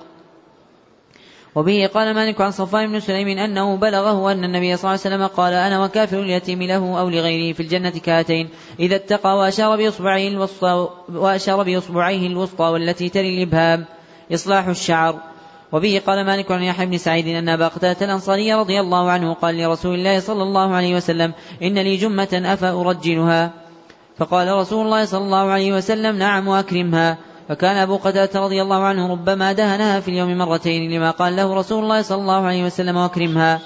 وبه 1.55 1.89
قال 1.93 2.13
مالك 2.13 2.41
عن 2.41 2.51
صفوان 2.51 2.91
بن 2.91 2.99
سليم 2.99 3.27
أنه 3.27 3.77
بلغه 3.77 4.31
أن 4.31 4.43
النبي 4.43 4.77
صلى 4.77 4.91
الله 4.91 5.05
عليه 5.05 5.15
وسلم 5.15 5.27
قال 5.27 5.53
أنا 5.53 5.83
وكافر 5.83 6.19
اليتيم 6.19 6.63
له 6.63 6.99
أو 6.99 7.09
لغيره 7.09 7.53
في 7.53 7.59
الجنة 7.59 7.89
كهاتين 7.89 8.49
إذا 8.79 8.95
اتقى 8.95 9.37
وأشار 9.37 9.77
بإصبعيه 9.77 10.27
الوسطى 10.27 10.89
وأشار 11.09 11.63
بإصبعيه 11.63 12.27
الوسطى 12.27 12.63
والتي 12.63 13.09
تلي 13.09 13.37
الإبهام 13.37 13.85
إصلاح 14.33 14.67
الشعر. 14.67 15.15
وبه 15.71 16.01
قال 16.07 16.25
مالك 16.25 16.51
عن 16.51 16.63
يحيى 16.63 16.85
بن 16.85 16.97
سعيد 16.97 17.27
أن 17.27 17.49
أبا 17.49 17.67
قتادة 17.67 18.05
الأنصاري 18.05 18.53
رضي 18.53 18.79
الله 18.79 19.11
عنه 19.11 19.33
قال 19.33 19.57
لرسول 19.57 19.95
الله 19.95 20.19
صلى 20.19 20.43
الله 20.43 20.75
عليه 20.75 20.95
وسلم 20.95 21.33
إن 21.63 21.79
لي 21.79 21.95
جمة 21.95 22.41
أفأرجلها. 22.45 23.62
فقال 24.17 24.47
رسول 24.47 24.85
الله 24.85 25.05
صلى 25.05 25.25
الله 25.25 25.51
عليه 25.51 25.73
وسلم 25.73 26.17
نعم 26.17 26.47
وأكرمها. 26.47 27.17
فكان 27.49 27.77
أبو 27.77 27.97
قتادة 27.97 28.39
رضي 28.39 28.61
الله 28.61 28.83
عنه 28.83 29.11
ربما 29.11 29.51
دهنها 29.51 29.99
في 29.99 30.07
اليوم 30.07 30.37
مرتين 30.37 30.91
لما 30.91 31.11
قال 31.11 31.35
له 31.35 31.55
رسول 31.55 31.83
الله 31.83 32.01
صلى 32.01 32.21
الله 32.21 32.45
عليه 32.45 32.65
وسلم 32.65 32.97
وأكرمها. 32.97 33.59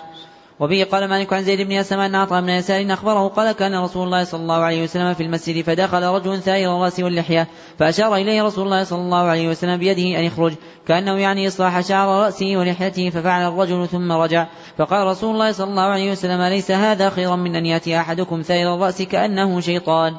وبه 0.59 0.87
قال 0.91 1.07
مالك 1.09 1.33
عن 1.33 1.43
زيد 1.43 1.61
بن 1.61 1.71
أسماء 1.71 2.05
أن 2.05 2.15
عطاء 2.15 2.41
بن 2.41 2.49
يسار 2.49 2.93
أخبره 2.93 3.27
قال 3.27 3.51
كان 3.51 3.75
رسول 3.75 4.05
الله 4.05 4.23
صلى 4.23 4.41
الله 4.41 4.55
عليه 4.55 4.83
وسلم 4.83 5.13
في 5.13 5.23
المسجد 5.23 5.63
فدخل 5.63 6.03
رجل 6.03 6.41
ثائر 6.41 6.77
الرأس 6.77 6.99
واللحية 6.99 7.47
فأشار 7.79 8.15
إليه 8.15 8.43
رسول 8.43 8.65
الله 8.65 8.83
صلى 8.83 9.01
الله 9.01 9.17
عليه 9.17 9.49
وسلم 9.49 9.77
بيده 9.77 10.19
أن 10.19 10.23
يخرج 10.23 10.53
كأنه 10.87 11.19
يعني 11.19 11.47
إصلاح 11.47 11.81
شعر 11.81 12.07
رأسه 12.07 12.57
ولحيته 12.57 13.09
ففعل 13.09 13.47
الرجل 13.47 13.87
ثم 13.87 14.11
رجع. 14.11 14.47
فقال 14.77 15.07
رسول 15.07 15.33
الله 15.33 15.51
صلى 15.51 15.69
الله 15.69 15.81
عليه 15.81 16.11
وسلم 16.11 16.41
ليس 16.41 16.71
هذا 16.71 17.09
خيرا 17.09 17.35
من 17.35 17.55
أن 17.55 17.65
يأتي 17.65 17.99
أحدكم 17.99 18.41
ثائر 18.41 18.75
الرأس 18.75 19.01
كأنه 19.01 19.59
شيطان. 19.59 20.15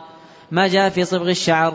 ما 0.51 0.69
جاء 0.69 0.89
في 0.89 1.05
صبغ 1.05 1.29
الشعر. 1.29 1.75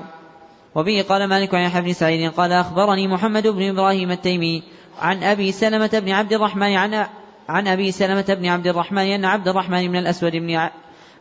وبه 0.76 1.06
قال 1.10 1.28
مالك 1.30 1.56
عن 1.56 1.62
يحيى 1.62 1.82
بن 1.82 1.94
سعيد 1.94 2.32
قال 2.32 2.52
أخبرني 2.52 3.08
محمد 3.08 3.48
بن 3.48 3.70
إبراهيم 3.70 4.12
التيمي 4.12 4.64
عن 5.02 5.24
أبي 5.24 5.52
سلمة 5.52 5.90
بن 5.94 6.12
عبد 6.12 6.34
الرحمن 6.34 6.76
عن 6.76 7.08
عن 7.50 7.68
أبي 7.68 7.92
سلمة 7.92 8.26
بن 8.30 8.46
عبد 8.46 8.68
الرحمن 8.68 9.12
أن 9.12 9.26
عبد 9.26 9.48
الرحمن 9.48 9.88
بن 9.88 9.96
الأسود 9.96 10.32
بن 10.32 10.56
ع... 10.56 10.72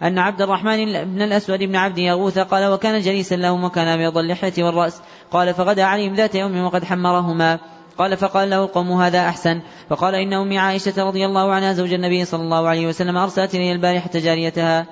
أن 0.02 0.18
عبد 0.18 0.42
الرحمن 0.42 1.04
بن 1.04 1.22
الأسود 1.22 1.58
بن 1.58 1.76
عبد 1.76 1.98
يغوث 1.98 2.38
قال 2.38 2.72
وكان 2.72 3.00
جليسا 3.00 3.34
لهم 3.34 3.64
وكان 3.64 3.88
أبيض 3.88 4.18
اللحية 4.18 4.64
والرأس. 4.64 5.02
قال 5.30 5.54
فغدا 5.54 5.84
عليهم 5.84 6.14
ذات 6.14 6.34
يوم 6.34 6.64
وقد 6.64 6.84
حمرهما. 6.84 7.58
قال 7.98 8.16
فقال 8.16 8.50
له 8.50 8.64
القوم 8.64 8.92
هذا 8.92 9.28
أحسن. 9.28 9.60
فقال 9.90 10.14
إن 10.14 10.32
أمي 10.32 10.58
عائشة 10.58 11.04
رضي 11.06 11.26
الله 11.26 11.52
عنها 11.52 11.72
زوج 11.72 11.92
النبي 11.92 12.24
صلى 12.24 12.42
الله 12.42 12.68
عليه 12.68 12.86
وسلم 12.86 13.16
أرسلت 13.16 13.54
إلي 13.54 13.72
البارحة 13.72 14.10
جاريتها. 14.14 14.86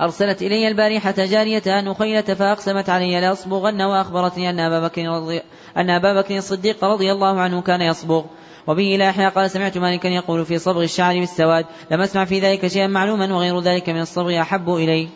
أرسلت 0.00 0.42
إلي 0.42 0.68
البارحة 0.68 1.14
جاريتها 1.18 1.80
نخيلة 1.80 2.20
فأقسمت 2.20 2.88
علي 2.88 3.20
لأصبغن 3.20 3.82
وأخبرتني 3.82 4.50
أن 4.50 4.60
أبا 4.60 4.80
بكر 4.80 5.08
رضي 5.08 5.40
أن 5.76 5.90
أبا 5.90 6.20
بكر 6.20 6.36
الصديق 6.36 6.84
رضي 6.84 7.12
الله 7.12 7.40
عنه 7.40 7.60
كان 7.60 7.80
يصبغ. 7.80 8.24
وبه 8.66 8.94
إلى 8.94 9.10
أحياء 9.10 9.30
قال 9.30 9.50
سمعت 9.50 9.78
مالكا 9.78 10.08
يقول 10.08 10.46
في 10.46 10.58
صبغ 10.58 10.82
الشعر 10.82 11.20
بالسواد 11.20 11.66
لم 11.90 12.00
أسمع 12.00 12.24
في 12.24 12.40
ذلك 12.40 12.66
شيئا 12.66 12.86
معلوما 12.86 13.34
وغير 13.34 13.60
ذلك 13.60 13.90
من 13.90 14.00
الصبغ 14.00 14.40
أحب 14.40 14.74
إلي. 14.74 15.08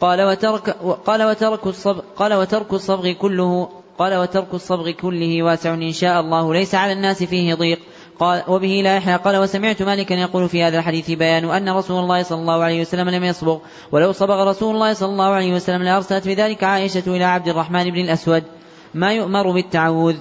قال 0.00 0.22
وترك 0.22 0.70
قال 1.06 1.22
وترك 1.22 1.66
الصبغ 1.66 2.00
قال 2.16 2.34
وترك 2.34 2.72
الصبغ 2.72 3.12
كله 3.12 3.68
قال 3.98 4.14
وترك 4.14 4.54
الصبغ 4.54 4.90
كله 4.90 5.42
واسع 5.42 5.74
إن 5.74 5.92
شاء 5.92 6.20
الله 6.20 6.54
ليس 6.54 6.74
على 6.74 6.92
الناس 6.92 7.22
فيه 7.22 7.54
ضيق. 7.54 7.78
قال 8.18 8.42
وبه 8.48 8.80
لا 8.84 9.16
قال 9.16 9.36
وسمعت 9.36 9.82
مالكا 9.82 10.14
يقول 10.14 10.48
في 10.48 10.62
هذا 10.62 10.78
الحديث 10.78 11.10
بيان 11.10 11.50
أن 11.50 11.68
رسول 11.68 12.00
الله 12.02 12.22
صلى 12.22 12.40
الله 12.40 12.64
عليه 12.64 12.80
وسلم 12.80 13.08
لم 13.08 13.24
يصبغ. 13.24 13.58
ولو 13.92 14.12
صبغ 14.12 14.48
رسول 14.50 14.74
الله 14.74 14.92
صلى 14.92 15.08
الله 15.08 15.30
عليه 15.30 15.54
وسلم 15.54 15.82
لأرسلت 15.82 16.28
بذلك 16.28 16.64
عائشة 16.64 17.02
إلى 17.06 17.24
عبد 17.24 17.48
الرحمن 17.48 17.90
بن 17.90 18.00
الأسود. 18.00 18.42
ما 18.94 19.12
يؤمر 19.12 19.50
بالتعوذ. 19.50 20.16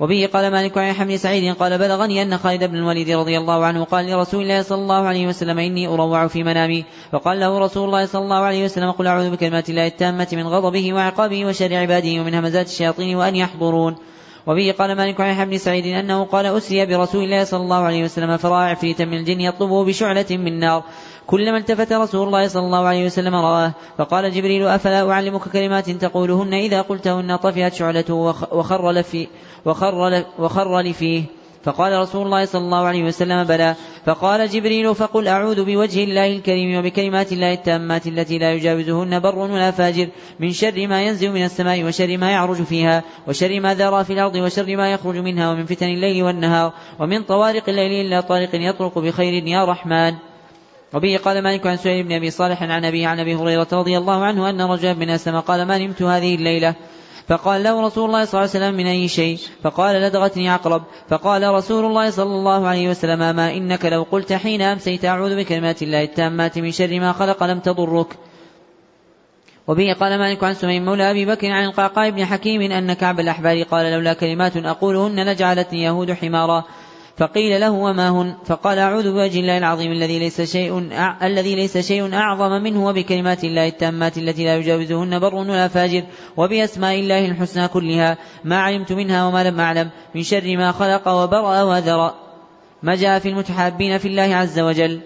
وبه 0.00 0.28
قال 0.32 0.50
مالك 0.50 0.78
عن 0.78 0.92
حمد 0.92 1.16
سعيد 1.16 1.54
قال 1.54 1.78
بلغني 1.78 2.22
أن 2.22 2.38
خالد 2.38 2.64
بن 2.64 2.76
الوليد 2.76 3.10
رضي 3.10 3.38
الله 3.38 3.64
عنه 3.64 3.84
قال 3.84 4.10
لرسول 4.10 4.42
الله 4.42 4.62
صلى 4.62 4.82
الله 4.82 5.06
عليه 5.06 5.26
وسلم 5.26 5.58
إني 5.58 5.86
أروع 5.86 6.26
في 6.26 6.42
منامي. 6.42 6.84
فقال 7.12 7.40
له 7.40 7.58
رسول 7.58 7.84
الله 7.84 8.06
صلى 8.06 8.22
الله 8.22 8.36
عليه 8.36 8.64
وسلم 8.64 8.90
قل 8.90 9.06
أعوذ 9.06 9.30
بكلمات 9.30 9.70
الله 9.70 9.86
التامة 9.86 10.28
من 10.32 10.46
غضبه 10.46 10.92
وعقابه 10.92 11.46
وشر 11.46 11.76
عباده 11.76 12.20
ومن 12.20 12.34
همزات 12.34 12.66
الشياطين 12.66 13.16
وأن 13.16 13.36
يحضرون. 13.36 13.96
وبه 14.46 14.74
قال 14.78 14.96
مالك 14.96 15.20
عن 15.20 15.50
بن 15.50 15.58
سعيد 15.58 15.86
أنه 15.86 16.24
قال 16.24 16.46
أسري 16.46 16.86
برسول 16.86 17.24
الله 17.24 17.44
صلى 17.44 17.60
الله 17.60 17.82
عليه 17.82 18.04
وسلم 18.04 18.36
فرأى 18.36 18.70
عفريتا 18.70 19.04
من 19.04 19.18
الجن 19.18 19.40
يطلبه 19.40 19.84
بشعلة 19.84 20.26
من 20.30 20.58
نار. 20.58 20.82
كلما 21.26 21.58
التفت 21.58 21.92
رسول 21.92 22.26
الله 22.26 22.48
صلى 22.48 22.66
الله 22.66 22.86
عليه 22.86 23.06
وسلم 23.06 23.34
رآه 23.34 23.72
فقال 23.98 24.32
جبريل 24.32 24.66
أفلا 24.66 25.10
أعلمك 25.10 25.48
كلمات 25.48 25.90
تقولهن 25.90 26.54
إذا 26.54 26.80
قلتهن 26.80 27.36
طفئت 27.36 27.74
شعلته 27.74 28.14
وخر 28.52 28.90
لفي 28.90 29.28
وخر, 29.64 30.24
وخر 30.38 30.80
لفيه؟ 30.80 31.22
فقال 31.64 31.98
رسول 31.98 32.26
الله 32.26 32.44
صلى 32.44 32.64
الله 32.64 32.84
عليه 32.84 33.04
وسلم 33.04 33.44
بلى. 33.44 33.74
فقال 34.06 34.48
جبريل 34.48 34.94
فقل 34.94 35.28
أعوذ 35.28 35.64
بوجه 35.64 36.04
الله 36.04 36.26
الكريم 36.26 36.78
وبكلمات 36.78 37.32
الله 37.32 37.52
التامات 37.52 38.06
التي 38.06 38.38
لا 38.38 38.52
يجاوزهن 38.52 39.20
بر 39.20 39.38
ولا 39.38 39.70
فاجر 39.70 40.08
من 40.40 40.52
شر 40.52 40.86
ما 40.86 41.02
ينزل 41.02 41.30
من 41.30 41.44
السماء 41.44 41.84
وشر 41.84 42.16
ما 42.16 42.30
يعرج 42.30 42.62
فيها 42.62 43.02
وشر 43.28 43.60
ما 43.60 43.74
ذرى 43.74 44.04
في 44.04 44.12
الأرض 44.12 44.34
وشر 44.36 44.76
ما 44.76 44.92
يخرج 44.92 45.16
منها 45.16 45.50
ومن 45.50 45.66
فتن 45.66 45.86
الليل 45.86 46.22
والنهار 46.22 46.72
ومن 47.00 47.22
طوارق 47.22 47.68
الليل 47.68 48.06
إلا 48.06 48.20
طارق 48.20 48.50
يطرق 48.54 48.98
بخير 48.98 49.46
يا 49.46 49.64
رحمن. 49.64 50.14
وبه 50.94 51.20
قال 51.24 51.42
مالك 51.42 51.66
عن 51.66 51.76
سهيل 51.76 52.04
بن 52.04 52.12
أبي 52.12 52.30
صالح 52.30 52.62
عن 52.62 52.84
ابي 52.84 53.06
عن 53.06 53.20
أبي 53.20 53.34
هريرة 53.34 53.68
رضي 53.72 53.98
الله 53.98 54.24
عنه 54.24 54.50
أن 54.50 54.60
رجلا 54.60 54.94
من 54.94 55.10
اسلم 55.10 55.40
قال 55.40 55.66
ما 55.66 55.78
نمت 55.78 56.02
هذه 56.02 56.34
الليلة؟ 56.34 56.74
فقال 57.28 57.62
له 57.62 57.86
رسول 57.86 58.04
الله 58.04 58.24
صلى 58.24 58.40
الله 58.40 58.50
عليه 58.50 58.64
وسلم 58.64 58.74
من 58.74 58.86
أي 58.86 59.08
شيء؟ 59.08 59.38
فقال 59.62 59.96
لدغتني 59.96 60.48
عقرب. 60.48 60.82
فقال 61.08 61.54
رسول 61.54 61.84
الله 61.84 62.10
صلى 62.10 62.34
الله 62.34 62.66
عليه 62.66 62.90
وسلم 62.90 63.36
ما 63.36 63.56
إنك 63.56 63.84
لو 63.84 64.02
قلت 64.02 64.32
حين 64.32 64.62
أمسيت 64.62 65.04
أعوذ 65.04 65.36
بكلمات 65.36 65.82
الله 65.82 66.02
التامات 66.02 66.58
من 66.58 66.70
شر 66.70 67.00
ما 67.00 67.12
خلق 67.12 67.44
لم 67.44 67.60
تضرك. 67.60 68.18
وبه 69.66 69.92
قال 70.00 70.18
مالك 70.18 70.44
عن 70.44 70.54
سمين 70.54 70.84
مولى 70.84 71.10
أبي 71.10 71.26
بكر 71.26 71.50
عن 71.50 71.64
القعقاع 71.64 72.08
بن 72.08 72.24
حكيم 72.24 72.72
أن 72.72 72.92
كعب 72.92 73.20
الأحبار 73.20 73.62
قال 73.62 73.92
لولا 73.92 74.12
كلمات 74.12 74.56
أقولهن 74.56 75.28
لجعلتني 75.28 75.82
يهود 75.82 76.12
حمارا. 76.12 76.64
فقيل 77.16 77.60
له 77.60 77.70
وما 77.70 78.08
هن 78.08 78.34
فقال 78.44 78.78
أعوذ 78.78 79.12
بوجه 79.12 79.40
الله 79.40 79.58
العظيم 79.58 79.92
الذي 79.92 80.18
ليس 80.18 80.40
شيء. 80.40 80.88
الذي 81.22 81.54
ليس 81.54 81.78
شيء 81.78 82.14
أعظم 82.14 82.62
منه 82.62 82.86
وبكلمات 82.86 83.44
الله 83.44 83.68
التامات 83.68 84.18
التي 84.18 84.44
لا 84.44 84.56
يجاوزهن 84.56 85.18
بر 85.18 85.34
ولا 85.34 85.68
فاجر 85.68 86.02
وبأسماء 86.36 87.00
الله 87.00 87.26
الحسنى 87.26 87.68
كلها 87.68 88.18
ما 88.44 88.58
علمت 88.58 88.92
منها 88.92 89.26
وما 89.26 89.44
لم 89.44 89.60
أعلم 89.60 89.90
من 90.14 90.22
شر 90.22 90.56
ما 90.56 90.72
خلق 90.72 91.08
وبرأ 91.08 91.62
وذرأ 91.62 92.14
ما 92.82 92.94
جاء 92.94 93.18
في 93.18 93.28
المتحابين 93.28 93.98
في 93.98 94.08
الله 94.08 94.34
عز 94.34 94.60
وجل 94.60 95.00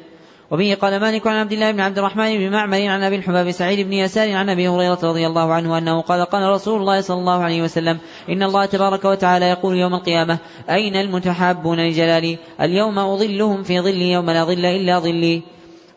وبه 0.51 0.77
قال 0.81 1.01
مالك 1.01 1.27
عن 1.27 1.37
عبد 1.37 1.53
الله 1.53 1.70
بن 1.70 1.81
عبد 1.81 1.99
الرحمن 1.99 2.39
بن 2.39 2.53
معمر 2.53 2.87
عن 2.87 3.03
أبي 3.03 3.16
الحباب 3.16 3.51
سعيد 3.51 3.87
بن 3.87 3.93
يسار 3.93 4.33
عن 4.35 4.51
أبي 4.51 4.69
هريرة 4.69 4.99
رضي 5.03 5.27
الله 5.27 5.53
عنه 5.53 5.79
أنه 5.79 6.01
قال 6.01 6.25
قال 6.25 6.43
رسول 6.43 6.81
الله 6.81 7.01
صلى 7.01 7.20
الله 7.20 7.43
عليه 7.43 7.62
وسلم 7.62 7.99
إن 8.29 8.43
الله 8.43 8.66
تبارك 8.66 9.05
وتعالى 9.05 9.45
يقول 9.45 9.77
يوم 9.77 9.95
القيامة 9.95 10.39
أين 10.70 10.97
المتحابون 10.97 11.81
لجلالي 11.81 12.39
اليوم 12.61 12.99
أظلهم 12.99 13.62
في 13.62 13.81
ظلي 13.81 14.12
يوم 14.12 14.31
لا 14.31 14.45
ظل 14.45 14.66
إلا 14.66 14.99
ظلي. 14.99 15.43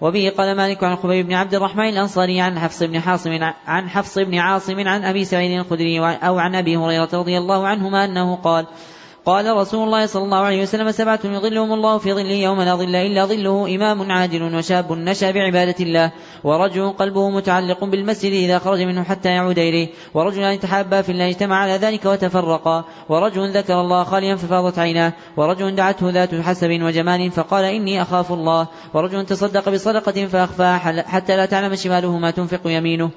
وبه 0.01 0.31
قال 0.37 0.57
مالك 0.57 0.83
عن 0.83 0.95
خبيب 0.95 1.27
بن 1.27 1.33
عبد 1.33 1.55
الرحمن 1.55 1.89
الأنصاري 1.89 2.41
عن 2.41 2.59
حفص 2.59 2.83
بن 2.83 2.99
حاصم 2.99 3.39
عن 3.67 3.89
حفص 3.89 4.19
بن 4.19 4.37
عاصم 4.37 4.87
عن 4.87 5.03
أبي 5.03 5.25
سعيد 5.25 5.59
الخدري 5.59 5.99
أو 5.99 6.39
عن 6.39 6.55
أبي 6.55 6.77
هريرة 6.77 7.09
رضي 7.13 7.37
الله 7.37 7.67
عنهما 7.67 8.05
أنه 8.05 8.35
قال 8.35 8.65
قال 9.25 9.57
رسول 9.57 9.83
الله 9.83 10.05
صلى 10.05 10.23
الله 10.23 10.37
عليه 10.37 10.61
وسلم 10.61 10.91
سبعة 10.91 11.19
يظلهم 11.23 11.73
الله 11.73 11.97
في 11.97 12.13
ظله 12.13 12.31
يوم 12.31 12.61
لا 12.61 12.75
ظل 12.75 12.95
إلا 12.95 13.25
ظله 13.25 13.75
إمام 13.75 14.11
عادل 14.11 14.55
وشاب 14.55 14.91
نشأ 14.91 15.31
بعبادة 15.31 15.75
الله 15.79 16.11
ورجل 16.43 16.89
قلبه 16.89 17.29
متعلق 17.29 17.83
بالمسجد 17.83 18.31
إذا 18.31 18.59
خرج 18.59 18.81
منه 18.81 19.03
حتى 19.03 19.29
يعود 19.29 19.59
إليه 19.59 19.87
ورجلان 20.13 20.59
تحابا 20.59 21.01
في 21.01 21.11
الله 21.11 21.29
اجتمع 21.29 21.55
على 21.55 21.73
ذلك 21.73 22.05
وتفرقا 22.05 22.85
ورجل 23.09 23.51
ذكر 23.51 23.81
الله 23.81 24.03
خاليا 24.03 24.35
ففاضت 24.35 24.79
عيناه 24.79 25.13
ورجل 25.37 25.75
دعته 25.75 26.09
ذات 26.09 26.35
حسب 26.35 26.69
وجمال 26.81 27.31
فقال 27.31 27.65
إني 27.65 28.01
أخاف 28.01 28.31
الله 28.31 28.67
ورجل 28.93 29.25
تصدق 29.25 29.69
بصدقة 29.69 30.25
فأخفاها 30.25 31.03
حتى 31.07 31.37
لا 31.37 31.45
تعلم 31.45 31.75
شماله 31.75 32.17
ما 32.17 32.31
تنفق 32.31 32.61
يمينه 32.65 33.11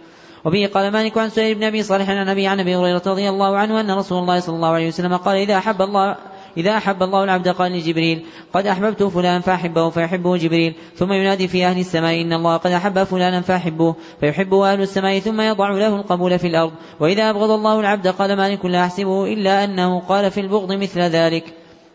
وبه 0.45 0.71
قال 0.75 0.93
مالك 0.93 1.19
عن 1.19 1.29
سهيل 1.29 1.55
بن 1.55 1.65
أبي 1.65 1.83
صالح 1.83 2.11
عن 2.11 2.29
ابي 2.29 2.47
عن 2.47 2.61
أبي 2.61 2.77
هريرة 2.77 3.03
رضي 3.07 3.29
الله 3.29 3.57
عنه 3.57 3.81
أن 3.81 3.91
رسول 3.91 4.19
الله 4.19 4.41
صلى 4.41 4.57
الله 4.57 4.69
عليه 4.69 4.89
وسلم 4.89 5.17
قال 5.17 5.37
إذا 5.37 5.59
أحب 5.59 5.83
الله 5.83 6.17
إذا 6.57 6.77
أحب 6.77 7.03
الله 7.03 7.25
العبد 7.25 7.49
قال 7.49 7.73
لجبريل 7.73 8.25
قد 8.53 8.67
أحببت 8.67 9.03
فلان 9.03 9.41
فأحبه 9.41 9.91
فيحبه 9.91 10.37
جبريل 10.37 10.75
ثم 10.97 11.13
ينادي 11.13 11.49
في 11.49 11.67
أهل 11.67 11.81
السماء 11.81 12.21
إن 12.21 12.33
الله 12.33 12.57
قد 12.57 12.71
أحب 12.71 13.05
فلانا 13.05 13.41
فأحبه 13.41 13.95
فيحبه 14.21 14.73
أهل 14.73 14.81
السماء 14.81 15.19
ثم 15.19 15.41
يضع 15.41 15.71
له 15.71 15.97
القبول 15.97 16.39
في 16.39 16.47
الأرض 16.47 16.73
وإذا 17.01 17.31
أبغض 17.31 17.51
الله 17.51 17.81
العبد 17.81 18.09
قال 18.09 18.37
مالك 18.37 18.65
لا 18.65 18.85
أحسبه 18.85 19.33
إلا 19.33 19.65
أنه 19.65 20.01
قال 20.01 20.31
في 20.31 20.41
البغض 20.41 20.73
مثل 20.73 21.01
ذلك 21.01 21.45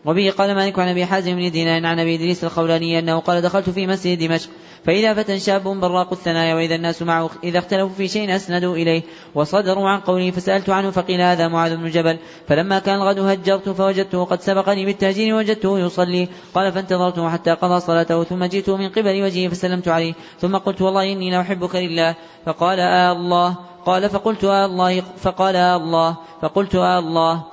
وبه 0.04 0.32
قال 0.38 0.54
مالك 0.54 0.78
عن 0.78 0.88
أبي 0.88 1.06
حازم 1.06 1.36
بن 1.36 1.50
دينار 1.50 1.86
عن 1.86 1.98
أبي 2.00 2.14
إدريس 2.14 2.44
الخولاني 2.44 2.98
أنه 2.98 3.18
قال 3.18 3.42
دخلت 3.42 3.70
في 3.70 3.86
مسجد 3.86 4.18
دمشق 4.18 4.50
فإذا 4.84 5.14
فتى 5.14 5.38
شاب 5.38 5.62
براق 5.62 6.12
الثنايا 6.12 6.54
وإذا 6.54 6.74
الناس 6.74 7.02
معه 7.02 7.30
إذا 7.44 7.58
اختلفوا 7.58 7.96
في 7.96 8.08
شيء 8.08 8.36
أسندوا 8.36 8.76
إليه 8.76 9.02
وصدروا 9.34 9.88
عن 9.88 10.00
قوله 10.00 10.30
فسألت 10.30 10.70
عنه 10.70 10.90
فقيل 10.90 11.20
هذا 11.20 11.48
معاذ 11.48 11.76
بن 11.76 11.90
جبل 11.90 12.18
فلما 12.48 12.78
كان 12.78 12.94
الغد 12.94 13.18
هجرت 13.18 13.68
فوجدته 13.68 14.24
قد 14.24 14.40
سبقني 14.40 14.86
بالتهجير 14.86 15.34
وجدته 15.34 15.78
يصلي 15.78 16.28
قال 16.54 16.72
فانتظرته 16.72 17.30
حتى 17.30 17.50
قضى 17.50 17.80
صلاته 17.80 18.24
ثم 18.24 18.44
جئته 18.44 18.76
من 18.76 18.88
قبل 18.88 19.22
وجهه 19.22 19.48
فسلمت 19.48 19.88
عليه 19.88 20.14
ثم 20.40 20.56
قلت 20.56 20.82
والله 20.82 21.12
إني 21.12 21.30
لأحبك 21.30 21.76
لله 21.76 22.14
فقال 22.46 22.80
آه 22.80 23.12
الله 23.12 23.56
قال 23.86 24.10
فقلت 24.10 24.44
آه 24.44 24.66
الله 24.66 25.00
فقال 25.00 25.56
آه 25.56 25.76
الله 25.76 26.16
فقلت 26.42 26.74
آه 26.74 26.98
الله 26.98 27.44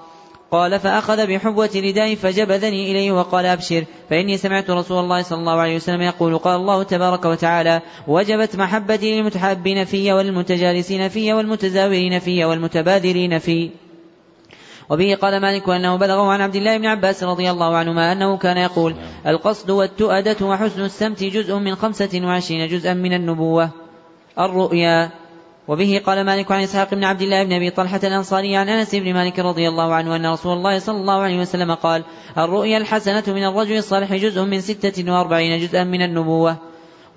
قال 0.51 0.79
فأخذ 0.79 1.27
بحبوة 1.27 1.69
رداء 1.75 2.15
فجبذني 2.15 2.91
إليه 2.91 3.11
وقال 3.11 3.45
أبشر. 3.45 3.83
فإني 4.09 4.37
سمعت 4.37 4.69
رسول 4.69 5.03
الله 5.03 5.21
صلى 5.21 5.39
الله 5.39 5.59
عليه 5.59 5.75
وسلم 5.75 6.01
يقول 6.01 6.37
قال 6.37 6.55
الله 6.55 6.83
تبارك 6.83 7.25
وتعالى 7.25 7.81
وجبت 8.07 8.55
محبتي 8.55 9.15
للمتحابين 9.15 9.85
في 9.85 10.13
والمتجالسين 10.13 11.09
في 11.09 11.33
والمتزاورين 11.33 12.19
في 12.19 12.45
والمتبادلين 12.45 13.39
في. 13.39 13.69
وبه 14.89 15.15
قال 15.15 15.41
مالك 15.41 15.69
أنه 15.69 15.95
بلغه 15.95 16.31
عن 16.31 16.41
عبد 16.41 16.55
الله 16.55 16.77
بن 16.77 16.85
عباس 16.85 17.23
رضي 17.23 17.51
الله 17.51 17.75
عنهما 17.75 18.11
أنه 18.11 18.37
كان 18.37 18.57
يقول 18.57 18.95
القصد 19.27 19.69
والتؤدة 19.69 20.45
وحسن 20.45 20.81
السمت 20.85 21.23
جزء 21.23 21.55
من 21.55 21.75
خمسة 21.75 22.21
وعشرين 22.23 22.67
جزءا 22.67 22.93
من 22.93 23.13
النبوة. 23.13 23.69
الرؤيا 24.39 25.11
وبه 25.67 26.01
قال 26.05 26.25
مالك 26.25 26.51
عن 26.51 26.63
إسحاق 26.63 26.93
بن 26.93 27.03
عبد 27.03 27.21
الله 27.21 27.43
بن 27.43 27.53
أبي 27.53 27.69
طلحة 27.69 27.99
الأنصاري 28.03 28.55
عن 28.55 28.69
أنس 28.69 28.95
بن 28.95 29.13
مالك 29.13 29.39
رضي 29.39 29.67
الله 29.67 29.93
عنه 29.93 30.15
أن 30.15 30.25
رسول 30.25 30.57
الله 30.57 30.79
صلى 30.79 30.97
الله 30.97 31.19
عليه 31.21 31.39
وسلم 31.39 31.73
قال: 31.73 32.03
الرؤيا 32.37 32.77
الحسنة 32.77 33.23
من 33.27 33.43
الرجل 33.43 33.77
الصالح 33.77 34.13
جزء 34.13 34.41
من 34.41 34.61
ستة 34.61 35.11
وأربعين 35.11 35.59
جزءا 35.59 35.83
من 35.83 36.01
النبوة. 36.01 36.66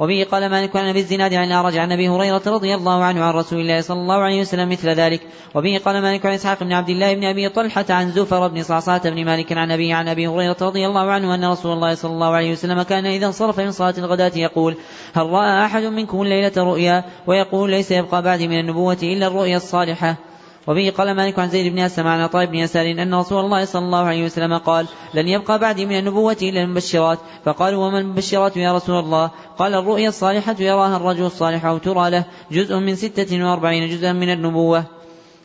وبه 0.01 0.27
قال 0.31 0.51
مالك 0.51 0.77
عن 0.77 0.89
أبي 0.89 0.99
الزناد 1.01 1.35
عن 1.35 1.45
الأعرج 1.45 1.77
عن 1.77 1.93
أبي 1.93 2.09
هريرة 2.09 2.43
رضي 2.47 2.75
الله 2.75 3.05
عنه 3.05 3.25
عن 3.25 3.35
رسول 3.35 3.61
الله 3.61 3.81
صلى 3.81 4.01
الله 4.01 4.15
عليه 4.15 4.41
وسلم 4.41 4.69
مثل 4.69 4.89
ذلك. 4.89 5.21
وبه 5.55 5.81
قال 5.85 6.03
مالك 6.03 6.27
عن 6.27 6.33
إسحاق 6.33 6.65
بن 6.65 6.73
عبد 6.73 6.89
الله 6.89 7.15
بن 7.15 7.25
أبي 7.25 7.49
طلحة 7.49 7.85
عن 7.91 8.11
زفر 8.11 8.49
بن 8.49 8.63
صعصعه 8.63 9.11
بن 9.11 9.25
مالك 9.25 9.53
عن 9.53 9.71
ابي 9.71 9.93
عن 9.93 10.09
أبي 10.09 10.27
هريرة 10.27 10.57
رضي 10.63 10.87
الله 10.87 11.11
عنه 11.11 11.35
أن 11.35 11.45
رسول 11.45 11.73
الله 11.73 11.95
صلى 11.95 12.13
الله 12.13 12.31
عليه 12.35 12.53
وسلم 12.53 12.83
كان 12.83 13.07
إذا 13.07 13.27
انصرف 13.27 13.61
من 13.61 13.71
صلاة 13.71 13.95
الغداة 13.99 14.33
يقول 14.37 14.77
هل 15.15 15.27
رأى 15.27 15.65
أحد 15.65 15.83
منكم 15.83 16.23
الليلة 16.23 16.53
رؤيا؟ 16.57 17.05
ويقول 17.27 17.71
ليس 17.71 17.91
يبقى 17.91 18.23
بعد 18.23 18.43
من 18.43 18.61
النبوة 18.61 18.99
إلا 19.03 19.27
الرؤيا 19.27 19.57
الصالحة. 19.57 20.30
وبه 20.67 20.93
قال 20.97 21.15
مالك 21.17 21.39
عن 21.39 21.49
زيد 21.49 21.73
بن 21.73 21.79
أسلم 21.79 22.07
عن 22.07 22.21
عطاء 22.21 22.47
بن 22.47 22.55
يسار 22.55 22.91
أن 22.91 23.15
رسول 23.15 23.45
الله 23.45 23.65
صلى 23.65 23.85
الله 23.85 24.05
عليه 24.05 24.25
وسلم 24.25 24.59
قال 24.59 24.87
لن 25.15 25.29
يبقى 25.29 25.59
بعدي 25.59 25.87
من 25.87 25.99
النبوة 25.99 26.37
إلا 26.43 26.63
المبشرات. 26.63 27.19
فقالوا 27.45 27.87
وما 27.87 27.99
المبشرات 27.99 28.57
يا 28.57 28.73
رسول 28.73 28.99
الله؟ 28.99 29.31
قال 29.59 29.75
الرؤيا 29.75 30.09
الصالحة 30.09 30.57
يراها 30.61 30.97
الرجل 30.97 31.25
الصالح 31.25 31.65
أو 31.65 31.79
ترى 31.79 32.11
له 32.11 32.25
جزء 32.53 32.77
من 32.77 32.95
ستة 32.95 33.45
وأربعين 33.45 33.91
جزءا 33.91 34.13
من 34.13 34.33
النبوة. 34.33 35.00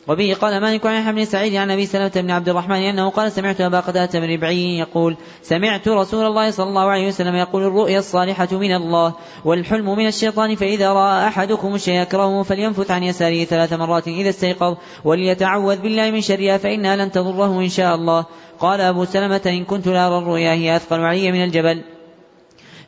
وبه 0.08 0.36
قال 0.40 0.60
مالك 0.60 0.86
عن 0.86 1.14
بن 1.14 1.24
سعيد 1.24 1.54
عن 1.54 1.70
أبي 1.70 1.86
سلمة 1.86 2.12
بن 2.16 2.30
عبد 2.30 2.48
الرحمن 2.48 2.76
أنه 2.76 3.08
قال 3.08 3.32
سمعت 3.32 3.60
أبا 3.60 3.80
قتادة 3.80 4.20
بن 4.20 4.32
ربعي 4.32 4.78
يقول 4.78 5.16
سمعت 5.42 5.88
رسول 5.88 6.26
الله 6.26 6.50
صلى 6.50 6.68
الله 6.68 6.90
عليه 6.90 7.08
وسلم 7.08 7.34
يقول 7.34 7.62
الرؤيا 7.62 7.98
الصالحة 7.98 8.48
من 8.52 8.74
الله 8.74 9.14
والحلم 9.44 9.96
من 9.96 10.06
الشيطان 10.06 10.54
فإذا 10.54 10.92
رأى 10.92 11.28
أحدكم 11.28 11.74
الشيء 11.74 12.00
يكرهه 12.00 12.42
فلينفث 12.42 12.90
عن 12.90 13.02
يساره 13.02 13.44
ثلاث 13.44 13.72
مرات 13.72 14.08
إذا 14.08 14.28
استيقظ 14.28 14.76
وليتعوذ 15.04 15.76
بالله 15.76 16.10
من 16.10 16.20
شرها 16.20 16.58
فإنها 16.58 16.96
لن 16.96 17.12
تضره 17.12 17.60
إن 17.60 17.68
شاء 17.68 17.94
الله. 17.94 18.24
قال 18.58 18.80
أبو 18.80 19.04
سلمة 19.04 19.42
إن 19.46 19.64
كنت 19.64 19.86
لارى 19.86 20.18
الرؤيا 20.18 20.52
هي 20.52 20.76
أثقل 20.76 21.00
علي 21.00 21.32
من 21.32 21.44
الجبل. 21.44 21.82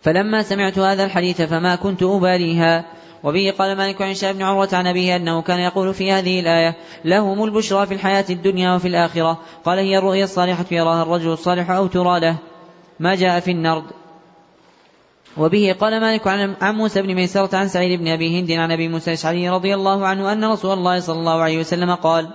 فلما 0.03 0.43
سمعت 0.43 0.79
هذا 0.79 1.05
الحديث 1.05 1.43
فما 1.43 1.77
كنت 1.77 2.03
أباليها. 2.03 2.98
وبه 3.25 3.55
قال 3.59 3.77
مالك 3.77 4.03
عن 4.03 4.15
بن 4.23 4.43
عروة 4.43 4.69
عن 4.73 4.87
أبيه 4.87 5.17
أنه 5.17 5.43
كان 5.43 5.61
يقول 5.61 5.95
في 5.95 6.13
هذه 6.13 6.41
الآية 6.41 6.77
لهم 7.05 7.45
البشرى 7.45 7.87
في 7.87 7.95
الحياة 7.95 8.25
الدنيا 8.31 8.75
وفي 8.75 8.89
الآخرة. 8.89 9.39
قال 9.65 9.79
هي 9.79 9.99
الرؤيا 9.99 10.25
الصالحة 10.25 10.65
يراها 10.71 11.03
الرجل 11.03 11.33
الصالح 11.33 11.71
أو 11.71 11.87
ترى 11.87 12.21
له 12.21 12.37
ما 13.01 13.15
جاء 13.15 13.41
في 13.41 13.51
النرد. 13.51 13.85
وبه 15.37 15.77
قال 15.81 16.01
مالك 16.01 16.27
عن 16.63 16.75
موسى 16.75 17.03
بن 17.03 17.15
ميسرة 17.15 17.57
عن 17.57 17.69
سعيد 17.69 18.01
بن 18.01 18.09
أبي 18.09 18.41
هند 18.41 18.51
عن 18.51 18.73
أبي 18.73 18.89
موسى 18.89 19.11
الأشعري 19.11 19.49
رضي 19.49 19.75
الله 19.75 20.07
عنه 20.07 20.33
أن 20.33 20.45
رسول 20.45 20.73
الله 20.73 21.01
صلى 21.01 21.19
الله 21.19 21.43
عليه 21.43 21.59
وسلم 21.59 21.95
قال 21.95 22.29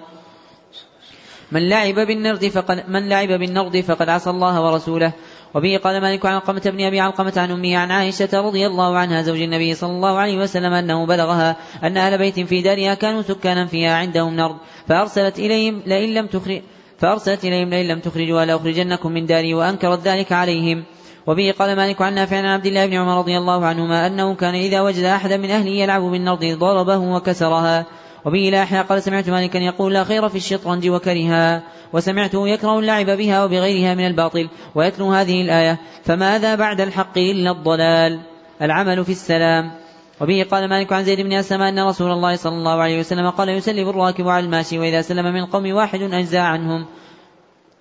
من 1.52 1.70
لعب 1.70 1.96
بالنرد 1.96 2.48
فقد 2.48 2.90
من 2.90 3.10
لعب 3.10 3.28
بالنرد 3.28 3.82
فقد 3.82 4.10
عصى 4.10 4.30
الله 4.30 4.62
ورسوله. 4.62 5.14
وبه 5.56 5.78
قال 5.84 6.02
مالك 6.02 6.26
عن 6.26 6.34
علقمة 6.34 6.62
بن 6.66 6.82
أبي 6.86 7.00
علقمة 7.00 7.34
عن 7.38 7.52
أمه 7.52 7.78
عن 7.78 7.92
عائشة 7.92 8.30
رضي 8.34 8.68
الله 8.68 8.98
عنها 8.98 9.22
زوج 9.22 9.42
النبي 9.42 9.74
صلى 9.74 9.92
الله 9.92 10.18
عليه 10.18 10.38
وسلم 10.38 10.74
أنه 10.74 11.06
بلغها 11.06 11.56
أن 11.84 11.98
أهل 11.98 12.18
بيت 12.18 12.40
في 12.40 12.62
دارها 12.62 12.94
كانوا 12.94 13.22
سكانا 13.22 13.66
فيها 13.66 13.96
عندهم 13.96 14.36
نرد 14.36 14.56
فأرسلت 14.88 15.40
إليهم 15.40 15.82
لئن 15.86 16.14
لم 16.14 16.28
تخرج 16.28 16.62
فأرسلت 16.98 17.46
إليهم 17.46 17.70
لئن 17.70 17.88
لم 17.88 18.00
تخرجوا 18.00 18.46
لأخرجنكم 18.46 19.12
من 19.12 19.26
داري 19.26 19.54
وأنكرت 19.54 20.08
ذلك 20.08 20.32
عليهم. 20.32 20.84
وبه 21.28 21.54
قال 21.60 21.76
مالك 21.76 22.02
عن 22.02 22.14
نافع 22.14 22.38
عن 22.38 22.46
عبد 22.46 22.66
الله 22.66 22.86
بن 22.86 22.94
عمر 22.94 23.18
رضي 23.18 23.38
الله 23.38 23.66
عنهما 23.66 24.08
أنه 24.08 24.36
كان 24.36 24.56
إذا 24.56 24.82
وجد 24.82 25.04
أحدا 25.04 25.38
من 25.38 25.50
أهله 25.50 25.70
يلعب 25.70 26.02
بالنرد 26.02 26.46
ضربه 26.60 26.98
وكسرها. 26.98 27.86
وبه 28.26 28.50
لا 28.52 28.82
قال 28.82 29.04
سمعت 29.04 29.30
مالكا 29.30 29.58
يقول 29.58 29.94
لا 29.94 30.04
خير 30.04 30.30
في 30.30 30.36
الشطرنج 30.36 30.90
وكرها 30.90 31.64
وسمعته 31.94 32.48
يكره 32.48 32.80
اللعب 32.80 33.06
بها 33.06 33.44
وبغيرها 33.44 33.96
من 33.96 34.08
الباطل 34.08 34.50
ويتلو 34.76 35.12
هذه 35.12 35.42
الآية 35.42 35.80
فماذا 36.04 36.56
بعد 36.56 36.82
الحق 36.82 37.18
إلا 37.18 37.52
الضلال؟ 37.52 38.20
العمل 38.62 39.06
في 39.06 39.12
السلام. 39.12 39.72
وبه 40.22 40.46
قال 40.52 40.70
مالك 40.70 40.94
عن 40.94 41.04
زيد 41.04 41.22
بن 41.22 41.34
أسلم 41.34 41.62
أن 41.62 41.80
رسول 41.80 42.12
الله 42.12 42.36
صلى 42.36 42.54
الله 42.54 42.82
عليه 42.82 43.00
وسلم 43.00 43.30
قال 43.30 43.50
يسلم 43.50 43.90
الراكب 43.90 44.28
على 44.28 44.46
الماشي 44.46 44.80
وإذا 44.80 45.02
سلم 45.02 45.34
من 45.34 45.46
قوم 45.46 45.74
واحد 45.74 46.02
أجزى 46.02 46.38
عنهم. 46.38 46.86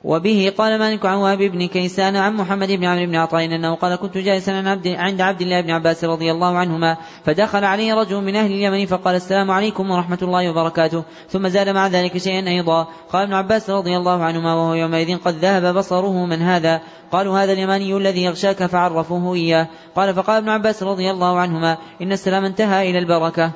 وبه 0.05 0.53
قال 0.59 0.79
مالك 0.79 1.07
عن 1.07 1.17
وهب 1.17 1.39
بن 1.39 1.67
كيسان 1.67 2.17
عن 2.17 2.35
محمد 2.35 2.73
بن 2.73 2.85
عمرو 2.85 3.07
بن 3.07 3.17
عطاء 3.17 3.45
أنه 3.45 3.75
قال 3.75 3.97
كنت 3.97 4.19
جالسا 4.19 4.51
عند 4.87 5.21
عبد 5.21 5.43
الله 5.43 5.61
بن 5.61 5.71
عباس 5.71 6.05
رضي 6.05 6.31
الله 6.33 6.59
عنهما 6.59 6.97
فدخل 7.25 7.65
عليه 7.65 7.95
رجل 7.95 8.21
من 8.21 8.37
أهل 8.37 8.51
اليمن 8.51 8.87
فقال 8.87 9.15
السلام 9.15 9.51
عليكم 9.51 9.91
ورحمة 9.91 10.19
الله 10.23 10.51
وبركاته 10.51 11.05
ثم 11.29 11.49
زاد 11.49 11.69
مع 11.69 11.87
ذلك 11.87 12.19
شيئا 12.19 12.49
أيضا 12.49 12.87
قال 13.13 13.23
ابن 13.23 13.35
عباس 13.35 13.71
رضي 13.71 13.97
الله 13.97 14.25
عنهما 14.25 14.55
وهو 14.55 14.75
يومئذ 14.75 15.19
قد 15.19 15.35
ذهب 15.35 15.75
بصره 15.75 16.27
من 16.27 16.43
هذا 16.43 16.81
قالوا 17.13 17.39
هذا 17.39 17.53
اليماني 17.53 17.97
الذي 17.97 18.25
يغشاك 18.25 18.67
فعرفوه 18.67 19.35
إياه 19.35 19.69
قال 19.97 20.15
فقال 20.15 20.37
ابن 20.37 20.49
عباس 20.49 20.83
رضي 20.83 21.11
الله 21.11 21.39
عنهما 21.39 21.77
إن 22.03 22.13
السلام 22.13 22.45
انتهى 22.45 22.91
إلى 22.91 22.99
البركة 22.99 23.53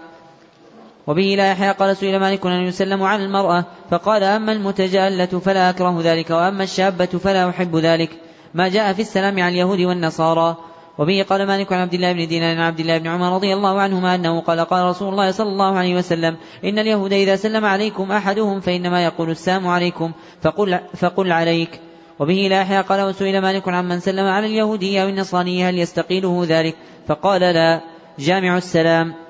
وبه 1.07 1.35
لا 1.39 1.51
يحيى 1.51 1.71
قال 1.71 1.97
سئل 1.97 2.21
مالك 2.21 2.47
أن 2.47 2.63
يسلم 2.63 3.03
على 3.03 3.25
المرأة. 3.25 3.65
فقال 3.91 4.23
أما 4.23 4.53
المتجالة 4.53 5.27
فلا 5.27 5.71
أكره 5.71 6.01
ذلك 6.03 6.31
وأما 6.31 6.65
الشابة 6.65 7.07
فلا 7.07 7.51
أحب 7.51 7.77
ذلك. 7.77 8.11
ما 8.55 8.69
جاء 8.69 8.93
في 8.93 9.03
السلام 9.03 9.41
على 9.41 9.49
اليهود 9.49 9.81
والنصارى. 9.81 10.57
وبه 10.99 11.25
قال 11.29 11.47
مالك 11.47 11.73
عن 11.73 11.81
عبد 11.81 11.95
الله 11.95 12.13
بن 12.13 12.29
دينار 12.29 12.57
عن 12.57 12.63
عبد 12.63 12.81
الله 12.81 12.99
بن 12.99 13.07
عمر 13.07 13.35
رضي 13.35 13.55
الله 13.55 13.81
عنهما 13.81 14.15
أنه 14.15 14.41
قال 14.41 14.61
قال 14.61 14.85
رسول 14.85 15.09
الله 15.09 15.31
صلى 15.31 15.49
الله 15.49 15.79
عليه 15.79 15.97
وسلم 15.97 16.37
إن 16.65 16.79
اليهود 16.79 17.13
إذا 17.13 17.37
سلم 17.37 17.65
عليكم 17.65 18.13
أحدهم 18.13 18.61
فإنما 18.61 19.05
يقول 19.05 19.31
السلام 19.31 19.67
عليكم 19.67 20.13
فقل, 20.43 20.79
فقل 20.97 21.33
عليك. 21.33 21.81
وبه 22.19 22.47
لا 22.51 22.61
يحيى 22.61 22.81
قال 22.81 23.01
وسئل 23.01 23.41
مالك 23.41 23.69
عن 23.69 23.89
من 23.89 24.01
سلم 24.01 24.27
على 24.27 24.47
اليهودية 24.47 25.03
أو 25.03 25.09
النصرانية 25.09 25.69
هل 25.69 25.79
يستقيله 25.79 26.45
ذلك؟ 26.49 26.77
فقال 27.09 27.41
لا. 27.41 27.81
جامع 28.19 28.57
السلام. 28.57 29.26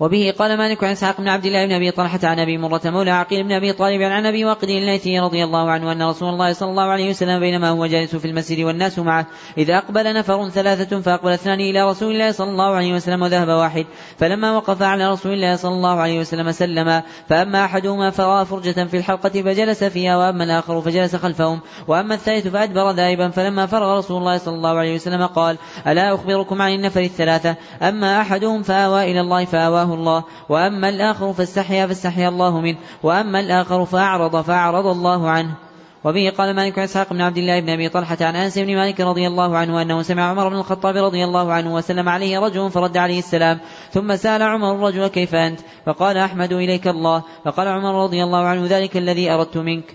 وبه 0.00 0.34
قال 0.38 0.58
مالك 0.58 0.84
عن 0.84 0.90
إسحاق 0.90 1.20
بن 1.20 1.28
عبد 1.28 1.46
الله 1.46 1.66
بن 1.66 1.72
أبي 1.72 1.90
طلحة 1.90 2.20
عن 2.22 2.38
أبي 2.38 2.58
مرة 2.58 2.80
مولى 2.84 3.10
عقيل 3.10 3.42
بن 3.42 3.52
أبي 3.52 3.72
طالب 3.72 4.02
عن 4.02 4.26
أبي 4.26 4.44
واقد 4.44 4.68
الليثي 4.68 5.18
رضي 5.20 5.44
الله 5.44 5.70
عنه 5.70 5.92
أن 5.92 6.02
رسول 6.02 6.28
الله 6.28 6.52
صلى 6.52 6.70
الله 6.70 6.82
عليه 6.82 7.10
وسلم 7.10 7.40
بينما 7.40 7.68
هو 7.68 7.86
جالس 7.86 8.16
في 8.16 8.24
المسجد 8.24 8.64
والناس 8.64 8.98
معه 8.98 9.26
إذا 9.58 9.78
أقبل 9.78 10.14
نفر 10.14 10.48
ثلاثة 10.48 11.00
فأقبل 11.00 11.30
اثنان 11.30 11.60
إلى 11.60 11.90
رسول 11.90 12.12
الله 12.12 12.30
صلى 12.30 12.50
الله 12.50 12.74
عليه 12.74 12.94
وسلم 12.94 13.22
وذهب 13.22 13.48
واحد 13.48 13.86
فلما 14.18 14.56
وقف 14.56 14.82
على 14.82 15.12
رسول 15.12 15.32
الله 15.32 15.56
صلى 15.56 15.74
الله 15.74 16.00
عليه 16.00 16.20
وسلم 16.20 16.52
سلم 16.52 17.02
فأما 17.28 17.64
أحدهما 17.64 18.10
فرأى 18.10 18.44
فرجة 18.44 18.84
في 18.84 18.96
الحلقة 18.96 19.28
فجلس 19.28 19.84
فيها 19.84 20.16
وأما 20.16 20.44
الآخر 20.44 20.80
فجلس 20.80 21.16
خلفهم 21.16 21.60
وأما 21.88 22.14
الثالث 22.14 22.48
فأدبر 22.48 22.90
ذاهبا 22.90 23.28
فلما 23.30 23.66
فرغ 23.66 23.98
رسول 23.98 24.18
الله 24.18 24.38
صلى 24.38 24.54
الله 24.54 24.78
عليه 24.78 24.94
وسلم 24.94 25.26
قال 25.26 25.58
ألا 25.86 26.14
أخبركم 26.14 26.62
عن 26.62 26.72
النفر 26.72 27.00
الثلاثة؟ 27.00 27.56
أما 27.82 28.20
أحدهم 28.20 28.62
فآوى 28.62 29.10
إلى 29.10 29.20
الله 29.20 29.44
فآواه 29.44 29.87
الله. 29.94 30.24
وأما 30.48 30.88
الآخر 30.88 31.32
فاستحيا 31.32 31.86
فاستحيا 31.86 32.28
الله 32.28 32.60
منه. 32.60 32.76
وأما 33.02 33.40
الآخر 33.40 33.84
فأعرض 33.84 34.40
فأعرض 34.40 34.86
الله 34.86 35.30
عنه. 35.30 35.54
وبه 36.04 36.32
قال 36.38 36.56
مالك 36.56 36.78
إسحاق 36.78 37.12
بن 37.12 37.20
عبد 37.20 37.38
الله 37.38 37.60
بن 37.60 37.70
أبي 37.70 37.88
طلحة 37.88 38.16
عن 38.20 38.36
أنس 38.36 38.58
بن 38.58 38.76
مالك 38.76 39.00
رضي 39.00 39.26
الله 39.26 39.56
عنه 39.56 39.82
أنه 39.82 40.02
سمع 40.02 40.30
عمر 40.30 40.48
بن 40.48 40.56
الخطاب 40.56 40.96
رضي 40.96 41.24
الله 41.24 41.52
عنه 41.52 41.74
وسلم 41.74 42.08
عليه 42.08 42.38
رجل 42.38 42.70
فرد 42.70 42.96
عليه 42.96 43.18
السلام. 43.18 43.58
ثم 43.92 44.16
سأل 44.16 44.42
عمر 44.42 44.74
الرجل 44.74 45.06
كيف 45.06 45.34
أنت؟ 45.34 45.60
فقال 45.86 46.16
أحمد 46.16 46.52
إليك 46.52 46.88
الله. 46.88 47.22
فقال 47.44 47.68
عمر 47.68 48.02
رضي 48.02 48.24
الله 48.24 48.44
عنه 48.44 48.66
ذلك 48.66 48.96
الذي 48.96 49.30
أردت 49.30 49.56
منك. 49.56 49.94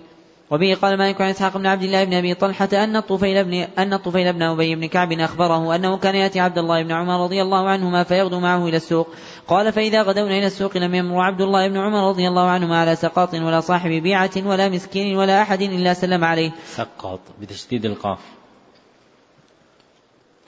وبه 0.52 0.78
قال 0.82 0.98
مالك 0.98 1.22
عن 1.22 1.30
إسحاق 1.30 1.57
بن 1.57 1.65
عبد 1.65 1.84
الله 1.84 2.03
بن 2.03 2.14
أبي 2.14 2.34
طلحة 2.34 2.70
أن 2.74 2.95
الطفيل 2.95 3.44
بن 3.44 3.53
أن 3.78 3.94
الطفيل 3.94 4.34
بن 4.34 4.41
أبي 4.41 4.76
بن 4.76 4.86
كعب 4.86 5.11
أخبره 5.11 5.76
أنه 5.76 5.98
كان 5.98 6.15
يأتي 6.15 6.40
عبد 6.40 6.57
الله 6.57 6.84
بن 6.84 6.91
عمر 6.91 7.24
رضي 7.24 7.41
الله 7.41 7.70
عنهما 7.70 8.03
فيغدو 8.03 8.40
معه 8.40 8.68
إلى 8.68 8.78
السوق. 8.78 9.07
قال 9.48 9.72
فإذا 9.74 10.02
غدونا 10.02 10.38
إلى 10.38 10.48
السوق 10.48 10.78
لم 10.78 10.95
يمر 10.95 11.22
عبد 11.22 11.41
الله 11.41 11.68
بن 11.68 11.78
عمر 11.78 12.10
رضي 12.10 12.28
الله 12.28 12.49
عنهما 12.49 12.82
على 12.82 12.95
سقاط 12.95 13.34
ولا 13.34 13.60
صاحب 13.60 13.90
بيعة 13.90 14.32
ولا 14.38 14.70
مسكين 14.70 15.18
ولا 15.18 15.41
أحد 15.41 15.61
إلا 15.61 15.94
سلم 15.94 16.24
عليه. 16.24 16.52
سقاط 16.68 17.20
بتشديد 17.41 17.86
القاف. 17.86 18.20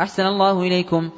أحسن 0.02 0.24
الله 0.24 0.62
إليكم. 0.62 1.10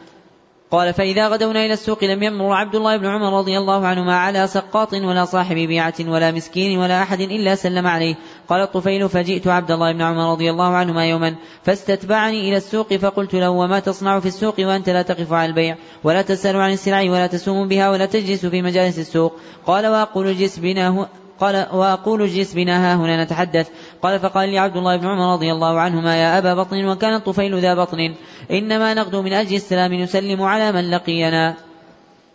قال 0.72 0.94
فإذا 0.94 1.28
غدونا 1.28 1.66
إلى 1.66 1.74
السوق 1.74 2.04
لم 2.04 2.24
يمر 2.24 2.54
عبد 2.54 2.76
الله 2.76 2.98
بن 2.98 3.06
عمر 3.06 3.40
رضي 3.40 3.58
الله 3.58 3.88
عنهما 3.88 4.18
على 4.18 4.48
سقاط 4.48 4.94
ولا 4.94 5.26
صاحب 5.26 5.56
بيعة 5.56 5.94
ولا 5.99 6.32
مسكين 6.32 6.80
ولا 6.80 7.04
أحد 7.04 7.22
إلا 7.22 7.56
سلم 7.56 7.88
عليه. 7.88 8.16
قال 8.49 8.61
الطفيل 8.61 9.10
فجئت 9.10 9.48
عبد 9.48 9.72
الله 9.72 9.91
بن 9.91 10.02
عمر 10.02 10.32
رضي 10.32 10.49
الله 10.52 10.76
عنهما 10.76 11.06
يوما 11.06 11.36
فاستتبعني 11.64 12.49
إلى 12.49 12.57
السوق 12.57 12.94
فقلت 12.94 13.34
له 13.36 13.49
وما 13.49 13.80
تصنع 13.80 14.19
في 14.19 14.26
السوق 14.26 14.56
وأنت 14.60 14.90
لا 14.90 15.02
تقف 15.02 15.34
على 15.34 15.49
البيع 15.49 15.76
ولا 16.03 16.22
تسأل 16.22 16.56
عن 16.56 16.72
السلع 16.72 17.02
ولا 17.02 17.28
تسوم 17.28 17.68
بها 17.68 17.90
ولا 17.90 18.06
تجلس 18.06 18.45
في 18.45 18.61
مجالس 18.61 18.99
السوق 18.99 19.34
قال 19.65 19.88
وأقول 19.88 20.28
اجلس 20.28 20.60
بنا 20.60 21.07
قال 21.40 21.68
وأقول 21.74 22.22
اجلس 22.22 22.53
بنا 22.53 22.94
ها 22.94 22.95
هنا 22.95 23.24
نتحدث 23.24 23.69
قال 24.02 24.19
فقال 24.19 24.49
لي 24.49 24.60
عبد 24.60 24.78
الله 24.78 24.98
بن 24.98 25.06
عمر 25.07 25.34
رضي 25.34 25.52
الله 25.52 25.80
عنهما 25.80 26.15
يا 26.15 26.38
أبا 26.38 26.53
بطن 26.53 26.86
وكان 26.86 27.14
الطفيل 27.14 27.60
ذا 27.60 27.74
بطن 27.74 28.15
إنما 28.52 28.94
نغدو 28.94 29.22
من 29.22 29.34
أجل 29.34 29.56
السلام 29.56 29.94
نسلم 29.94 30.41
على 30.41 30.72
من 30.72 30.91
لقينا 30.91 31.56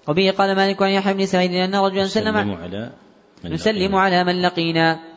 وبه 0.09 0.31
قال 0.39 0.57
مالك 0.57 0.83
عن 0.83 0.91
يحيى 0.91 1.15
بن 1.15 1.27
سعيد 1.27 1.53
أن 1.53 1.75
رجلا 1.75 2.07
سلم 2.07 2.37
على 2.37 2.91
نسلم 3.45 3.95
على 3.95 4.25
من 4.25 4.43
لقينا. 4.43 5.12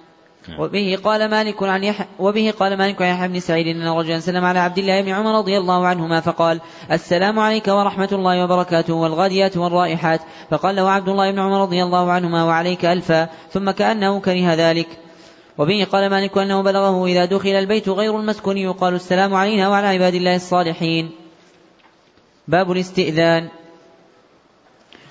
وبه 0.60 0.98
قال 1.04 1.30
مالك 1.30 1.64
عن 1.64 1.84
يح 1.84 2.08
وبه 2.20 2.54
قال 2.60 2.78
مالك 2.78 3.02
عن 3.02 3.08
يحيى 3.08 3.28
بن 3.28 3.40
سعيد 3.40 3.68
إن 3.68 3.88
رجلا 3.88 4.20
سلم 4.20 4.46
على 4.46 4.60
عبد 4.60 4.78
الله 4.78 5.02
بن 5.02 5.10
عمر 5.10 5.38
رضي 5.38 5.58
الله 5.58 5.88
عنهما 5.88 6.20
فقال 6.22 6.62
السلام 6.92 7.40
عليك 7.40 7.68
ورحمة 7.68 8.10
الله 8.12 8.44
وبركاته 8.44 8.94
والغاديات 8.94 9.58
والرائحات. 9.58 10.22
فقال 10.50 10.76
له 10.76 10.90
عبد 10.90 11.10
الله 11.10 11.32
بن 11.32 11.40
عمر 11.40 11.62
رضي 11.62 11.84
الله 11.84 12.12
عنهما 12.12 12.44
وعليك 12.44 12.86
ألفا 12.86 13.30
ثم 13.52 13.72
كأنه 13.72 14.20
كره 14.20 14.54
ذلك. 14.54 14.88
وبه 15.58 15.88
قال 15.92 16.10
مالك 16.10 16.38
أنه 16.38 16.62
بلغه 16.62 17.06
إذا 17.06 17.26
دخل 17.26 17.50
البيت 17.50 17.90
غير 17.90 18.20
المسكون 18.20 18.58
يقال 18.58 18.94
السلام 18.94 19.34
علينا 19.34 19.70
وعلى 19.70 19.88
عباد 19.88 20.16
الله 20.16 20.36
الصالحين. 20.36 21.12
باب 22.48 22.72
الاستئذان. 22.72 23.50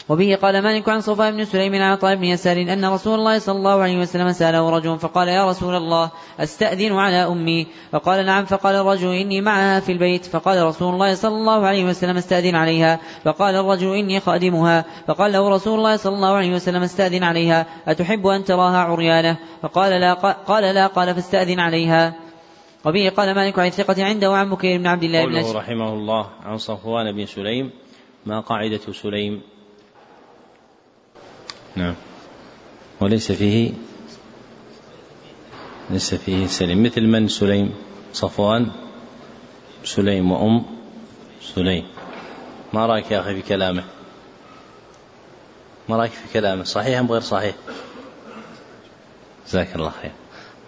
وبه 0.08 0.38
قال 0.42 0.62
مالك 0.62 0.88
عن 0.88 1.00
صفاء 1.00 1.30
بن 1.30 1.44
سليم 1.44 1.74
عن 1.74 1.80
عطاء 1.80 2.14
بن 2.14 2.24
يسار 2.24 2.56
أن 2.56 2.84
رسول 2.84 3.18
الله 3.18 3.38
صلى 3.38 3.56
الله 3.56 3.82
عليه 3.82 3.98
وسلم 4.00 4.32
سأله 4.32 4.70
رجل 4.70 4.98
فقال 4.98 5.28
يا 5.28 5.48
رسول 5.48 5.74
الله 5.74 6.10
أستأذن 6.40 6.92
على 6.92 7.16
أمي؟ 7.16 7.66
فقال 7.92 8.26
نعم 8.26 8.44
فقال 8.44 8.74
الرجل 8.74 9.08
إني 9.08 9.40
معها 9.40 9.80
في 9.80 9.92
البيت. 9.92 10.26
فقال 10.26 10.62
رسول 10.62 10.94
الله 10.94 11.14
صلى 11.14 11.34
الله 11.34 11.66
عليه 11.66 11.84
وسلم 11.84 12.16
استأذن 12.16 12.54
عليها. 12.54 13.00
فقال 13.24 13.54
الرجل 13.54 13.94
إني 13.94 14.20
خادمها. 14.20 14.84
فقال 15.06 15.32
له 15.32 15.48
رسول 15.48 15.78
الله 15.78 15.96
صلى 15.96 16.14
الله 16.14 16.32
عليه 16.32 16.54
وسلم 16.54 16.82
استأذن 16.82 17.22
عليها. 17.22 17.66
أتحب 17.88 18.26
أن 18.26 18.44
تراها 18.44 18.78
عريانة؟ 18.78 19.36
فقال 19.62 20.00
لا 20.00 20.14
قال 20.32 20.74
لا 20.74 20.86
قال 20.86 21.14
فاستأذن 21.14 21.60
عليها. 21.60 22.14
وبه 22.84 23.12
قال 23.16 23.34
مالك 23.34 23.58
عن 23.58 23.66
الثقة 23.66 24.04
عنده 24.04 24.30
وعن 24.30 24.50
بكير 24.50 24.78
بن 24.78 24.86
عبد 24.86 25.02
الله 25.02 25.24
بن 25.26 25.56
رحمه 25.56 25.92
الله 25.92 26.26
عن 26.42 26.58
صفوان 26.58 27.12
بن 27.12 27.26
سليم 27.26 27.70
ما 28.26 28.40
قاعدة 28.40 28.92
سليم؟ 28.92 29.53
نعم. 31.76 31.94
وليس 33.00 33.32
فيه 33.32 33.72
ليس 35.90 36.14
فيه 36.14 36.46
سليم. 36.46 36.82
مثل 36.82 37.06
من؟ 37.06 37.28
سليم. 37.28 37.74
صفوان. 38.12 38.70
سليم 39.84 40.32
وأم. 40.32 40.64
سليم. 41.42 41.86
ما 42.72 42.86
رأيك 42.86 43.10
يا 43.10 43.20
أخي 43.20 43.34
في 43.34 43.42
كلامه؟ 43.42 43.84
ما 45.88 45.96
رأيك 45.96 46.12
في 46.12 46.32
كلامه؟ 46.32 46.64
صحيح 46.64 46.98
أم 46.98 47.12
غير 47.12 47.20
صحيح؟ 47.20 47.54
جزاك 49.48 49.76
الله 49.76 49.90
خير. 49.90 50.12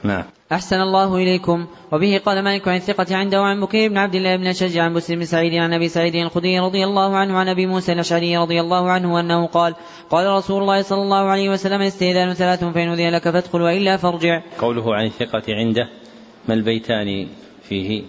نعم. 0.03 0.25
أحسن 0.53 0.81
الله 0.81 1.17
إليكم. 1.17 1.67
وبه 1.93 2.21
قال 2.27 2.43
مالك 2.45 2.69
عن 2.69 2.77
الثقة 2.77 3.17
عنده 3.17 3.39
عن 3.39 3.61
بكير 3.61 3.91
بن 3.91 3.97
عبد 3.97 4.15
الله 4.15 4.37
بن 4.37 4.53
شجع 4.53 4.83
عن 4.83 4.95
مسلم 4.95 5.19
بن 5.19 5.25
سعيد 5.25 5.55
عن 5.55 5.73
أبي 5.73 5.89
سعيد 5.89 6.15
الخدري 6.15 6.59
رضي 6.59 6.85
الله 6.85 7.17
عنه 7.17 7.39
عن 7.39 7.49
أبي 7.49 7.67
موسى 7.67 7.93
الأشعري 7.93 8.37
رضي 8.37 8.61
الله 8.61 8.91
عنه 8.91 9.21
أنه 9.21 9.47
قال 9.47 9.75
قال 10.11 10.27
رسول 10.27 10.63
الله 10.63 10.83
صلى 10.83 11.03
الله 11.03 11.25
عليه 11.25 11.51
وسلم 11.51 11.81
استئذان 11.81 12.35
ثلاث 12.35 12.65
فإن 12.65 12.89
أذن 12.89 13.15
لك 13.15 13.31
فادخل 13.31 13.63
وإلا 13.63 13.97
فارجع. 13.97 14.43
قوله 14.59 14.95
عن 14.95 15.07
الثقة 15.07 15.43
عنده 15.49 15.89
ما 16.49 16.55
البيتان 16.55 17.27
فيه؟ 17.63 18.03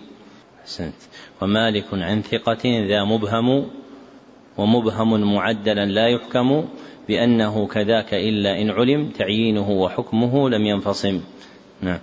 أحسنت. 0.61 0.95
ومالك 1.41 1.85
عن 1.93 2.21
ثقة 2.21 2.87
ذا 2.89 3.03
مبهم 3.03 3.65
ومبهم 4.57 5.33
معدلا 5.35 5.85
لا 5.85 6.07
يحكم 6.07 6.65
بأنه 7.07 7.67
كذاك 7.67 8.13
إلا 8.13 8.61
إن 8.61 8.69
علم 8.69 9.09
تعيينه 9.09 9.69
وحكمه 9.69 10.49
لم 10.49 10.65
ينفصم. 10.65 11.21
نعم. 11.81 11.99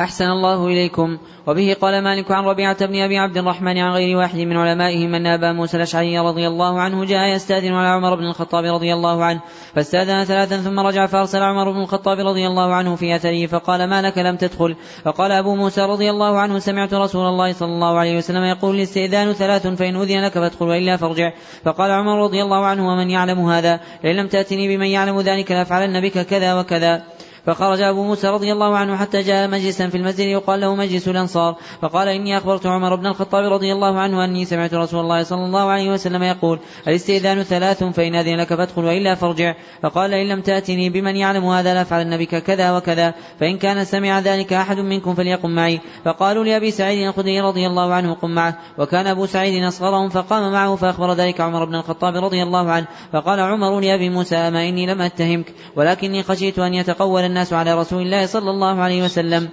أحسن 0.00 0.24
الله 0.24 0.66
إليكم. 0.66 1.18
وبه 1.46 1.76
قال 1.80 2.04
مالك 2.04 2.30
عن 2.30 2.44
ربيعة 2.44 2.86
بن 2.86 3.02
أبي 3.02 3.18
عبد 3.18 3.36
الرحمن 3.36 3.78
عن 3.78 3.92
غير 3.92 4.16
واحد 4.16 4.38
من 4.38 4.56
علمائهم 4.56 5.14
أن 5.14 5.26
أبا 5.26 5.52
موسى 5.52 5.76
الأشعري 5.76 6.18
رضي 6.18 6.46
الله 6.46 6.80
عنه 6.80 7.04
جاء 7.04 7.28
يستأذن 7.28 7.72
على 7.72 7.88
عمر 7.88 8.14
بن 8.14 8.24
الخطاب 8.24 8.64
رضي 8.64 8.94
الله 8.94 9.24
عنه 9.24 9.40
فاستأذن 9.74 10.24
ثلاثا 10.24 10.56
ثم 10.56 10.80
رجع 10.80 11.06
فأرسل 11.06 11.42
عمر 11.42 11.72
بن 11.72 11.80
الخطاب 11.80 12.18
رضي 12.18 12.46
الله 12.46 12.74
عنه 12.74 12.96
في 12.96 13.16
أثره 13.16 13.46
فقال 13.46 13.88
ما 13.88 14.02
لك 14.02 14.18
لم 14.18 14.36
تدخل؟ 14.36 14.76
فقال 15.04 15.32
أبو 15.32 15.54
موسى 15.54 15.80
رضي 15.80 16.10
الله 16.10 16.38
عنه 16.38 16.58
سمعت 16.58 16.94
رسول 16.94 17.26
الله 17.26 17.52
صلى 17.52 17.72
الله 17.72 17.98
عليه 17.98 18.16
وسلم 18.18 18.44
يقول 18.44 18.76
الاستئذان 18.76 19.32
ثلاث 19.32 19.66
فإن 19.66 19.96
أذن 19.96 20.24
لك 20.24 20.32
فادخل 20.32 20.66
وإلا 20.66 20.96
فارجع. 20.96 21.32
فقال 21.64 21.90
عمر 21.90 22.22
رضي 22.24 22.42
الله 22.42 22.66
عنه 22.66 22.88
ومن 22.88 23.10
يعلم 23.10 23.40
هذا؟ 23.40 23.80
لئن 24.04 24.16
لم 24.16 24.28
تأتني 24.28 24.76
بمن 24.76 24.86
يعلم 24.86 25.20
ذلك 25.20 25.52
لأفعلن 25.52 26.00
بك 26.00 26.26
كذا 26.26 26.60
وكذا. 26.60 27.02
فخرج 27.46 27.80
أبو 27.80 28.04
موسى 28.04 28.28
رضي 28.28 28.52
الله 28.52 28.76
عنه 28.76 28.96
حتى 28.96 29.22
جاء 29.22 29.48
مجلسا 29.48 29.88
في 29.88 29.96
المسجد 29.96 30.26
يقال 30.26 30.60
له 30.60 30.74
مجلس 30.74 31.08
الأنصار 31.08 31.56
فقال 31.82 32.08
إني 32.08 32.38
أخبرت 32.38 32.66
عمر 32.66 32.94
بن 32.94 33.06
الخطاب 33.06 33.52
رضي 33.52 33.72
الله 33.72 33.98
عنه 34.00 34.24
أني 34.24 34.44
سمعت 34.44 34.74
رسول 34.74 35.00
الله 35.00 35.22
صلى 35.22 35.44
الله 35.44 35.70
عليه 35.70 35.90
وسلم 35.90 36.22
يقول 36.22 36.58
الإستئذان 36.88 37.42
ثلاث 37.42 37.84
فإن 37.84 38.14
أذن 38.14 38.36
لك 38.36 38.54
فادخل 38.54 38.84
وإلا 38.84 39.14
فارجع 39.14 39.54
فقال 39.82 40.14
إن 40.14 40.28
لم 40.28 40.40
تأتني 40.40 40.90
بمن 40.90 41.16
يعلم 41.16 41.44
هذا 41.44 41.74
لأفعلن 41.74 42.16
بك 42.16 42.42
كذا 42.42 42.76
وكذا 42.76 43.14
فإن 43.40 43.58
كان 43.58 43.84
سمع 43.84 44.18
ذلك 44.18 44.52
أحد 44.52 44.78
منكم 44.78 45.14
فليقم 45.14 45.50
معي 45.50 45.80
فقالوا 46.04 46.44
لأبي 46.44 46.70
سعيد 46.70 47.06
الخدري 47.08 47.40
رضي 47.40 47.66
الله 47.66 47.94
عنه 47.94 48.14
قم 48.14 48.30
معه 48.30 48.58
وكان 48.78 49.06
أبو 49.06 49.26
سعيد 49.26 49.64
أصغرهم 49.64 50.08
فقام 50.08 50.52
معه 50.52 50.76
فأخبر 50.76 51.12
ذلك 51.12 51.40
عمر 51.40 51.64
بن 51.64 51.74
الخطاب 51.74 52.16
رضي 52.16 52.42
الله 52.42 52.70
عنه 52.70 52.86
فقال 53.12 53.40
عمر 53.40 53.80
لأبي 53.80 54.08
موسى 54.08 54.36
أما 54.36 54.68
إني 54.68 54.86
لم 54.86 55.02
أتهمك 55.02 55.54
ولكني 55.76 56.22
خشيت 56.22 56.58
أن 56.58 56.74
يتقول 56.74 57.22
الناس 57.32 57.52
على 57.52 57.74
رسول 57.74 58.02
الله 58.02 58.26
صلى 58.26 58.50
الله 58.50 58.74
عليه 58.80 59.00
وسلم. 59.04 59.48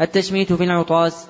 التشميت 0.00 0.52
في 0.52 0.64
العطاس. 0.64 1.26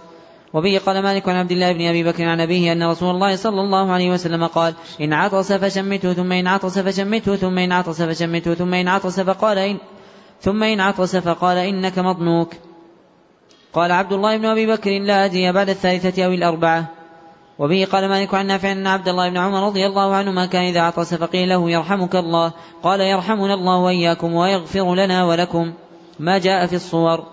وبه 0.52 0.80
قال 0.86 1.02
مالك 1.02 1.28
عن 1.28 1.36
عبد 1.36 1.52
الله 1.52 1.72
بن 1.72 1.82
أبي 1.88 2.02
بكر 2.04 2.24
عن 2.24 2.40
أبيه 2.40 2.72
أن 2.72 2.82
رسول 2.82 3.10
الله 3.14 3.36
صلى 3.36 3.60
الله 3.60 3.92
عليه 3.92 4.10
وسلم 4.10 4.46
قال 4.46 4.74
إن 5.00 5.12
عطس 5.12 5.52
فشمته 5.52 6.12
ثم 6.12 6.32
إن 6.32 6.46
عطس 6.46 6.78
فشمته 6.78 7.36
ثم 7.36 7.58
إن 7.58 7.72
عطس 7.72 8.02
فشمته 8.02 8.54
ثم 8.54 8.74
إن 8.74 8.88
عطس 8.88 9.20
فقال 9.20 9.58
إن 9.58 9.76
ثم 10.40 10.62
إن 10.62 10.80
عطس 10.80 11.16
فقال 11.16 11.58
إنك 11.58 11.98
مضنوك 11.98 12.52
قال 13.72 13.92
عبد 13.92 14.12
الله 14.12 14.36
بن 14.36 14.44
أبي 14.44 14.66
بكر 14.66 14.90
لا 14.90 15.24
أدري 15.24 15.52
بعد 15.52 15.68
الثالثة 15.68 16.24
أو 16.24 16.30
الأربعة. 16.30 16.84
وبه 17.58 17.86
قال 17.92 18.08
مالك 18.08 18.34
عن 18.34 18.46
نافع 18.46 18.72
أن 18.72 18.86
عبد 18.86 19.08
الله 19.08 19.28
بن 19.30 19.36
عمر 19.36 19.66
رضي 19.66 19.86
الله 19.86 20.14
عنهما 20.14 20.46
كان 20.46 20.62
إذا 20.62 20.80
عطس 20.80 21.14
فقيل 21.14 21.48
له 21.48 21.70
يرحمك 21.70 22.16
الله. 22.16 22.52
قال 22.82 23.00
يرحمنا 23.00 23.54
الله 23.54 23.76
وإياكم 23.76 24.34
ويغفر 24.34 24.94
لنا 24.94 25.24
ولكم. 25.24 25.72
ما 26.18 26.38
جاء 26.38 26.66
في 26.66 26.76
الصور. 26.76 27.24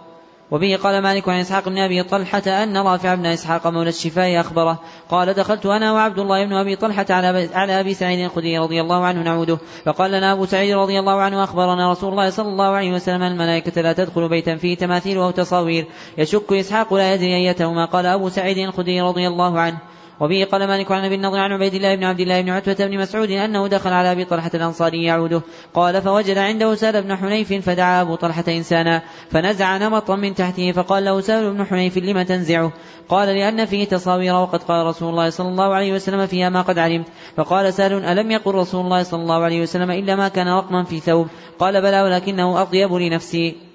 وبه 0.52 0.80
قال 0.84 1.04
مالك 1.04 1.30
عن 1.30 1.40
إسحاق 1.40 1.70
بن 1.70 1.78
أبي 1.78 2.04
طلحة 2.04 2.44
أن 2.48 2.78
رافع 2.78 3.16
بن 3.16 3.26
إسحاق 3.26 3.68
مولى 3.68 3.90
الشفاء 3.90 4.40
أخبره. 4.40 4.80
قال 5.10 5.34
دخلت 5.34 5.66
أنا 5.66 5.94
وعبد 5.94 6.20
الله 6.20 6.46
بن 6.46 6.54
أبي 6.54 6.76
طلحة 6.76 7.06
على 7.10 7.50
على 7.54 7.80
أبي 7.80 7.94
سعيد 7.94 8.20
الخدري 8.20 8.58
رضي 8.58 8.82
الله 8.82 9.06
عنه 9.06 9.24
نعوده. 9.24 9.58
فقال 9.86 10.12
لنا 10.12 10.34
أبو 10.34 10.46
سعيد 10.46 10.76
رضي 10.76 11.00
الله 11.00 11.22
عنه 11.22 11.44
أخبرنا 11.44 11.92
رسول 11.92 12.12
الله 12.12 12.30
صلى 12.30 12.48
الله 12.48 12.66
عليه 12.66 12.94
وسلم 12.94 13.24
الملائكة 13.24 13.82
لا 13.82 13.94
تدخل 13.94 14.30
بيتا 14.30 14.56
فيه 14.56 14.78
تماثيل 14.78 15.18
أو 15.18 15.32
تصاوير. 15.32 15.86
يشك 16.18 16.54
إسحاق 16.54 16.94
لا 16.94 17.14
يدري 17.14 17.50
أيتهما. 17.50 17.86
قال 17.86 18.06
أبو 18.06 18.30
سعيد 18.30 18.58
الخدري 18.58 19.02
رضي 19.02 19.28
الله 19.28 19.60
عنه. 19.60 19.78
وبه 20.20 20.48
قال 20.52 20.68
مالك 20.68 20.92
عن 20.92 21.06
أبي 21.06 21.16
النضر 21.16 21.38
عن 21.38 21.52
عبيد 21.52 21.74
الله 21.74 21.96
بن 21.96 22.04
عبد 22.04 22.20
الله 22.20 22.42
بن 22.42 22.50
عتبة 22.50 22.86
بن 22.86 22.98
مسعود 22.98 23.32
أنه 23.32 23.68
دخل 23.68 23.94
على 23.94 24.12
أبي 24.12 24.26
طلحة 24.26 24.52
الأنصاري 24.54 25.04
يعوده. 25.04 25.42
قال 25.74 26.02
فوجد 26.02 26.38
عنده 26.38 26.76
سهل 26.76 27.02
بن 27.02 27.16
حنيف 27.16 27.54
فدعا 27.54 28.02
أبو 28.02 28.16
طلحة 28.16 28.44
إنسانا. 28.48 29.02
فنزع 29.32 29.78
نمطا 29.78 30.16
من 30.16 30.36
تحته 30.36 30.72
فقال 30.72 31.06
له 31.06 31.22
سهل 31.22 31.54
بن 31.54 31.66
حنيف 31.66 31.98
لم 31.98 32.22
تنزعه؟ 32.22 32.72
قال 33.10 33.28
لأن 33.28 33.66
فيه 33.66 33.86
تصاوير 33.86 34.36
وقد 34.36 34.64
قال 34.64 34.86
رسول 34.86 35.10
الله 35.10 35.30
صلى 35.30 35.48
الله 35.48 35.74
عليه 35.74 35.94
وسلم 35.94 36.28
فيها 36.28 36.50
ما 36.50 36.62
قد 36.62 36.78
علمت. 36.78 37.08
فقال 37.38 37.74
سهل 37.74 38.06
ألم 38.06 38.32
يقل 38.32 38.56
رسول 38.56 38.86
الله 38.86 39.04
صلى 39.04 39.22
الله 39.22 39.44
عليه 39.44 39.62
وسلم 39.62 39.92
إلا 39.92 40.16
ما 40.16 40.28
كان 40.28 40.48
رقما 40.48 40.84
في 40.84 41.00
ثوب؟ 41.00 41.28
قال 41.60 41.82
بلى 41.82 42.02
ولكنه 42.02 42.62
أطيب 42.62 42.94
لنفسي. 42.94 43.73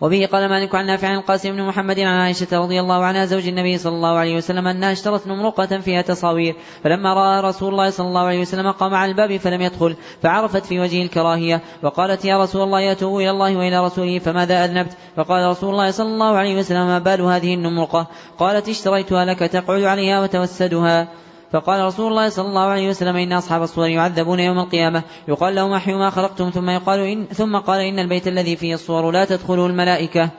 وبه 0.00 0.28
قال 0.32 0.48
مالك 0.48 0.74
عن 0.74 0.86
نافع 0.86 1.08
عن 1.08 1.18
القاسم 1.18 1.52
بن 1.52 1.62
محمد 1.62 2.00
عن 2.00 2.06
عائشة 2.06 2.46
رضي 2.52 2.80
الله 2.80 3.04
عنها 3.04 3.24
زوج 3.24 3.48
النبي 3.48 3.78
صلى 3.78 3.94
الله 3.94 4.18
عليه 4.18 4.36
وسلم 4.36 4.66
أنها 4.66 4.92
اشترت 4.92 5.26
نمرقة 5.26 5.78
فيها 5.78 6.02
تصاوير 6.02 6.56
فلما 6.84 7.14
رأى 7.14 7.40
رسول 7.40 7.72
الله 7.72 7.90
صلى 7.90 8.06
الله 8.06 8.26
عليه 8.26 8.40
وسلم 8.40 8.70
قام 8.70 8.94
على 8.94 9.10
الباب 9.10 9.36
فلم 9.36 9.60
يدخل 9.60 9.96
فعرفت 10.22 10.66
في 10.66 10.80
وجهه 10.80 11.02
الكراهية 11.02 11.62
وقالت 11.82 12.24
يا 12.24 12.42
رسول 12.42 12.62
الله 12.62 12.80
يتوب 12.80 13.20
إلى 13.20 13.30
الله 13.30 13.56
وإلى 13.56 13.84
رسوله 13.84 14.18
فماذا 14.18 14.64
أذنبت؟ 14.64 14.92
فقال 15.16 15.50
رسول 15.50 15.70
الله 15.70 15.90
صلى 15.90 16.08
الله 16.08 16.36
عليه 16.36 16.58
وسلم 16.58 16.86
ما 16.86 16.98
بال 16.98 17.20
هذه 17.20 17.54
النمرقة؟ 17.54 18.06
قالت 18.38 18.68
اشتريتها 18.68 19.24
لك 19.24 19.38
تقعد 19.38 19.82
عليها 19.82 20.22
وتوسدها. 20.22 21.08
فقال 21.52 21.84
رسول 21.84 22.10
الله 22.10 22.28
صلى 22.28 22.48
الله 22.48 22.66
عليه 22.66 22.88
وسلم 22.88 23.16
إن 23.16 23.32
أصحاب 23.32 23.62
الصور 23.62 23.88
يعذبون 23.88 24.40
يوم 24.40 24.58
القيامة. 24.58 25.02
يقال 25.28 25.54
لهم 25.54 25.72
أحيوا 25.72 25.98
ما 25.98 26.10
خلقتم. 26.10 26.50
ثم 26.50 26.70
يقال 26.70 27.00
إن 27.00 27.24
ثم 27.24 27.56
قال 27.56 27.80
إن 27.80 27.98
البيت 27.98 28.28
الذي 28.28 28.56
فيه 28.56 28.74
الصور 28.74 29.10
لا 29.10 29.24
تدخله 29.24 29.66
الملائكة. 29.66 30.30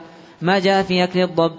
ما 0.42 0.58
جاء 0.58 0.82
في 0.82 1.04
أكل 1.04 1.20
الضب. 1.20 1.52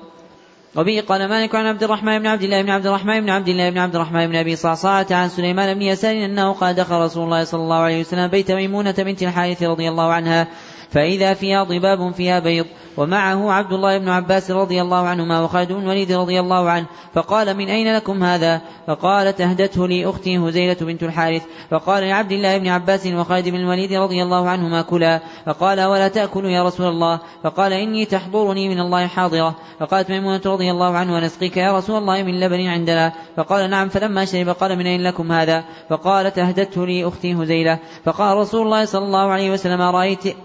وبه 0.75 1.03
قال 1.07 1.29
مالك 1.29 1.55
عن 1.55 1.65
عبد 1.65 1.83
الرحمن 1.83 2.19
بن 2.19 2.27
عبد 2.27 2.43
الله 2.43 2.61
بن 2.61 2.69
عبد 2.69 2.87
الرحمن 2.87 3.21
بن 3.21 3.29
عبد 3.29 3.47
الله 3.47 3.69
بن 3.69 3.77
عبد 3.77 3.95
الرحمن 3.95 4.27
بن 4.27 4.35
أبي 4.35 4.55
صعصعة 4.55 5.07
عن 5.11 5.29
سليمان 5.29 5.73
بن 5.73 5.81
يسار 5.81 6.25
أنه 6.25 6.51
قال 6.53 6.75
دخل 6.75 6.95
رسول 6.95 7.23
الله 7.23 7.43
صلى 7.43 7.61
الله 7.61 7.75
عليه 7.75 7.99
وسلم 7.99 8.27
بيت 8.27 8.51
ميمونة 8.51 8.95
بنت 8.97 9.23
الحارث 9.23 9.63
رضي 9.63 9.89
الله 9.89 10.11
عنها. 10.11 10.47
فإذا 10.91 11.33
فيها 11.33 11.63
ضباب 11.63 12.13
فيها 12.13 12.39
بيض. 12.39 12.65
ومعه 12.97 13.51
عبد 13.51 13.73
الله 13.73 13.97
بن 13.97 14.09
عباس 14.09 14.51
رضي 14.51 14.81
الله 14.81 15.07
عنهما 15.07 15.41
وخالد 15.41 15.71
بن 15.71 15.81
الوليد 15.81 16.11
رضي 16.11 16.39
الله 16.39 16.69
عنه. 16.69 16.85
فقال 17.13 17.57
من 17.57 17.69
أين 17.69 17.95
لكم 17.95 18.23
هذا؟ 18.23 18.61
فقالت 18.87 19.41
أهدته 19.41 19.87
لي 19.87 20.05
أختي 20.05 20.37
هزيلة 20.37 20.77
بنت 20.81 21.03
الحارث. 21.03 21.41
فقال 21.69 22.03
لعبد 22.03 22.31
الله 22.31 22.57
بن 22.57 22.67
عباس 22.67 23.07
وخالد 23.07 23.49
بن 23.49 23.55
الوليد 23.55 23.93
رضي 23.93 24.23
الله 24.23 24.49
عنهما 24.49 24.81
كلا. 24.81 25.19
فقال 25.45 25.81
ولا 25.81 26.07
تأكلوا 26.07 26.49
يا 26.49 26.63
رسول 26.63 26.87
الله. 26.87 27.19
فقال 27.43 27.73
إني 27.73 28.05
تحضرني 28.05 28.69
من 28.69 28.79
الله 28.79 29.07
حاضرة. 29.07 29.55
فقالت 29.79 30.09
ميمونة 30.09 30.41
رضي 30.45 30.71
الله 30.71 30.97
عنه 30.97 31.15
ونسقيك 31.15 31.57
يا 31.57 31.77
رسول 31.77 31.97
الله 31.97 32.23
من 32.23 32.39
لبن 32.39 32.67
عندنا. 32.67 33.13
فقال 33.37 33.69
نعم. 33.69 33.89
فلما 33.89 34.25
شرب 34.25 34.49
قال 34.49 34.77
من 34.77 34.87
أين 34.87 35.03
لكم 35.03 35.31
هذا؟ 35.31 35.63
فقالت 35.89 36.39
أهدته 36.39 36.85
لي 36.85 37.07
أختي 37.07 37.33
هزيلة. 37.33 37.79
فقال 38.05 38.37
رسول 38.37 38.65
الله 38.65 38.85
صلى 38.85 39.05
الله 39.05 39.31
عليه 39.31 39.51
وسلم 39.51 39.81
رأيت 39.81 40.35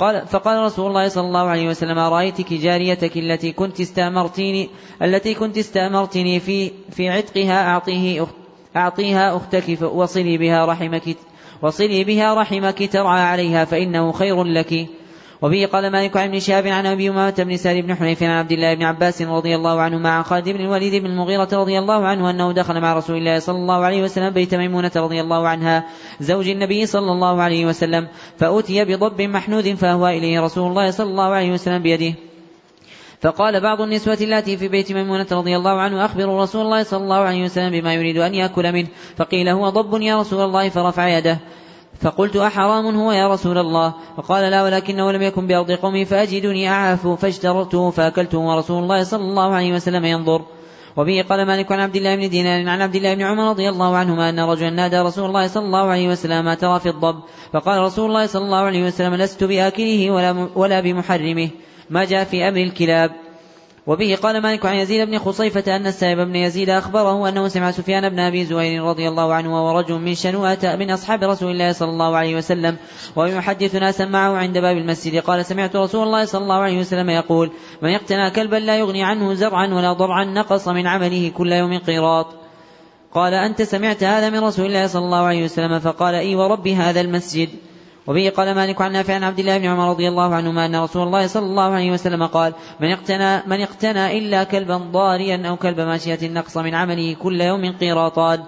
قال 0.00 0.26
فقال 0.26 0.64
رسول 0.64 0.86
الله 0.86 1.08
صلى 1.08 1.26
الله 1.26 1.48
عليه 1.48 1.68
وسلم 1.68 1.98
رأيتك 1.98 2.52
جاريتك 2.52 3.16
التي 3.16 3.52
كنت 3.52 3.80
استأمرتيني 3.80 4.68
التي 5.02 5.34
كنت 5.34 5.58
استأمرتني 5.58 6.40
في 6.40 6.72
في 6.90 7.08
عتقها 7.08 7.68
أعطيه 7.68 8.22
أخت 8.22 8.34
أعطيها 8.76 9.36
أختك 9.36 9.78
وصلي 9.82 10.38
بها 10.38 10.66
رحمك 10.66 11.16
وصلي 11.62 12.04
بها 12.04 12.34
رحمك 12.34 12.92
ترعى 12.92 13.20
عليها 13.20 13.64
فإنه 13.64 14.12
خير 14.12 14.44
لك. 14.44 14.86
وبه 15.42 15.66
قال 15.72 15.90
مالك 15.90 16.16
عن 16.16 16.28
ابن 16.28 16.40
شهاب 16.40 16.66
عن 16.66 16.86
أبي 16.86 17.08
أمامة 17.08 17.34
بن 17.38 17.56
سالم 17.56 17.80
بن 17.80 17.94
حنيف 17.94 18.22
عن 18.22 18.30
عبد 18.30 18.52
الله 18.52 18.74
بن 18.74 18.82
عباس 18.82 19.22
رضي 19.22 19.54
الله 19.54 19.80
عنهما 19.80 20.10
عن 20.10 20.22
خالد 20.22 20.48
بن 20.48 20.60
الوليد 20.60 21.02
بن 21.02 21.06
المغيرة 21.06 21.48
رضي 21.52 21.78
الله 21.78 22.06
عنه 22.06 22.30
أنه 22.30 22.52
دخل 22.52 22.80
مع 22.80 22.94
رسول 22.94 23.16
الله 23.16 23.38
صلى 23.38 23.56
الله 23.56 23.84
عليه 23.84 24.02
وسلم 24.02 24.30
بيت 24.30 24.54
ميمونة 24.54 24.92
رضي 24.96 25.20
الله 25.20 25.48
عنها 25.48 25.84
زوج 26.20 26.48
النبي 26.48 26.86
صلى 26.86 27.12
الله 27.12 27.42
عليه 27.42 27.66
وسلم 27.66 28.08
فأتي 28.38 28.84
بضب 28.84 29.22
محنود 29.22 29.74
فأهوى 29.74 30.18
إليه 30.18 30.40
رسول 30.40 30.70
الله 30.70 30.90
صلى 30.90 31.10
الله 31.10 31.28
عليه 31.28 31.52
وسلم 31.52 31.82
بيده. 31.82 32.14
فقال 33.20 33.60
بعض 33.60 33.80
النسوة 33.80 34.18
التي 34.20 34.56
في 34.56 34.68
بيت 34.68 34.92
ميمونة 34.92 35.26
رضي 35.32 35.56
الله 35.56 35.80
عنه 35.80 36.04
أخبروا 36.04 36.42
رسول 36.42 36.62
الله 36.62 36.82
صلى 36.82 37.02
الله 37.02 37.18
عليه 37.18 37.44
وسلم 37.44 37.70
بما 37.70 37.94
يريد 37.94 38.16
أن 38.16 38.34
يأكل 38.34 38.72
منه 38.72 38.88
فقيل 39.16 39.48
هو 39.48 39.68
ضب 39.68 40.02
يا 40.02 40.20
رسول 40.20 40.44
الله 40.44 40.68
فرفع 40.68 41.08
يده. 41.08 41.38
فقلت 42.00 42.36
أحرام 42.36 42.96
هو 42.96 43.12
يا 43.12 43.28
رسول 43.28 43.58
الله؟ 43.58 43.94
فقال 44.16 44.50
لا 44.50 44.62
ولكنه 44.62 45.12
لم 45.12 45.22
يكن 45.22 45.46
بأرض 45.46 45.70
قومي 45.72 46.04
فأجدني 46.04 46.68
أعاف 46.68 47.06
فاشترته 47.06 47.90
فأكلته 47.90 48.38
ورسول 48.38 48.82
الله 48.82 49.04
صلى 49.04 49.24
الله 49.24 49.54
عليه 49.54 49.74
وسلم 49.74 50.04
ينظر. 50.04 50.42
وبه 50.96 51.24
قال 51.28 51.46
مالك 51.46 51.72
عن 51.72 51.80
عبد 51.80 51.96
الله 51.96 52.16
بن 52.16 52.28
دينار 52.28 52.68
عن 52.68 52.82
عبد 52.82 52.94
الله 52.94 53.14
بن 53.14 53.22
عمر 53.22 53.50
رضي 53.50 53.68
الله 53.68 53.96
عنهما 53.96 54.28
أن 54.28 54.40
رجلا 54.40 54.70
نادى 54.70 54.98
رسول 54.98 55.26
الله 55.26 55.46
صلى 55.46 55.64
الله 55.64 55.86
عليه 55.86 56.08
وسلم 56.08 56.44
ما 56.44 56.54
ترى 56.54 56.80
في 56.80 56.88
الضب؟ 56.88 57.20
فقال 57.52 57.82
رسول 57.82 58.08
الله 58.08 58.26
صلى 58.26 58.44
الله 58.44 58.58
عليه 58.58 58.86
وسلم 58.86 59.14
لست 59.14 59.44
بآكله 59.44 60.10
ولا, 60.10 60.48
ولا 60.54 60.80
بمحرمه. 60.80 61.48
ما 61.90 62.04
جاء 62.04 62.24
في 62.24 62.48
أمر 62.48 62.60
الكلاب. 62.60 63.10
وبه 63.90 64.18
قال 64.22 64.42
مالك 64.42 64.66
عن 64.66 64.74
يزيد 64.74 65.08
بن 65.08 65.18
خصيفة 65.18 65.76
أن 65.76 65.86
السائب 65.86 66.18
بن 66.18 66.36
يزيد 66.36 66.70
أخبره 66.70 67.28
أنه 67.28 67.48
سمع 67.48 67.70
سفيان 67.70 68.08
بن 68.08 68.18
أبي 68.18 68.44
زهير 68.44 68.84
رضي 68.84 69.08
الله 69.08 69.34
عنه 69.34 69.54
وهو 69.54 69.78
رجل 69.78 69.94
من 69.94 70.14
شنوءة 70.14 70.76
من 70.76 70.90
أصحاب 70.90 71.24
رسول 71.24 71.50
الله 71.50 71.72
صلى 71.72 71.90
الله 71.90 72.16
عليه 72.16 72.36
وسلم 72.36 72.76
ويحدث 73.16 73.74
ناسا 73.74 74.04
معه 74.04 74.36
عند 74.36 74.58
باب 74.58 74.76
المسجد. 74.76 75.16
قال 75.16 75.44
سمعت 75.44 75.76
رسول 75.76 76.06
الله 76.06 76.24
صلى 76.24 76.42
الله 76.42 76.54
عليه 76.54 76.80
وسلم 76.80 77.10
يقول 77.10 77.50
من 77.82 77.94
اقتنى 77.94 78.30
كلبا 78.30 78.56
لا 78.56 78.78
يغني 78.78 79.04
عنه 79.04 79.34
زرعا 79.34 79.66
ولا 79.66 79.92
ضرعا 79.92 80.24
نقص 80.24 80.68
من 80.68 80.86
عمله 80.86 81.32
كل 81.36 81.52
يوم 81.52 81.78
قيراط. 81.78 82.26
قال 83.14 83.34
أنت 83.34 83.62
سمعت 83.62 84.04
هذا 84.04 84.30
من 84.30 84.38
رسول 84.38 84.66
الله 84.66 84.86
صلى 84.86 85.04
الله 85.04 85.22
عليه 85.22 85.44
وسلم. 85.44 85.78
فقال 85.78 86.14
إي 86.14 86.34
ورب 86.34 86.68
هذا 86.68 87.00
المسجد. 87.00 87.48
وبه 88.06 88.32
قال 88.36 88.54
مالك 88.54 88.80
عن 88.80 88.92
نافع 88.92 89.14
عن 89.14 89.24
عبد 89.24 89.38
الله 89.38 89.58
بن 89.58 89.66
عمر 89.66 89.90
رضي 89.90 90.08
الله 90.08 90.34
عنهما 90.34 90.66
أن 90.66 90.76
رسول 90.76 91.02
الله 91.06 91.26
صلى 91.26 91.46
الله 91.46 91.74
عليه 91.74 91.90
وسلم 91.92 92.26
قال 92.26 92.54
من 92.80 92.90
اقتنى 92.92 93.42
من 93.46 93.60
اقتنى 93.60 94.18
إلا 94.18 94.44
كلبا 94.44 94.76
ضاريا 94.76 95.48
أو 95.48 95.56
كلب 95.56 95.80
ماشية 95.80 96.28
نقص 96.28 96.56
من 96.56 96.74
عمله 96.74 97.16
كل 97.22 97.40
يوم 97.40 97.72
قيراطان. 97.72 98.42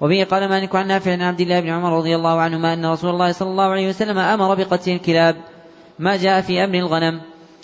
وبه 0.00 0.24
قال 0.24 0.48
مالك 0.48 0.76
عن 0.76 0.86
نافع 0.86 1.12
عن 1.12 1.22
عبد 1.22 1.40
الله 1.40 1.60
بن 1.60 1.68
عمر 1.68 1.96
رضي 1.96 2.16
الله 2.16 2.40
عنهما 2.40 2.72
أن 2.72 2.86
رسول 2.86 3.10
الله 3.10 3.32
صلى 3.32 3.48
الله 3.48 3.64
عليه 3.64 3.88
وسلم 3.88 4.18
أمر 4.18 4.54
بقتل 4.54 4.90
الكلاب. 4.90 5.36
ما 5.98 6.16
جاء 6.16 6.40
في 6.40 6.64
أمر 6.64 6.74
الغنم. 6.74 7.20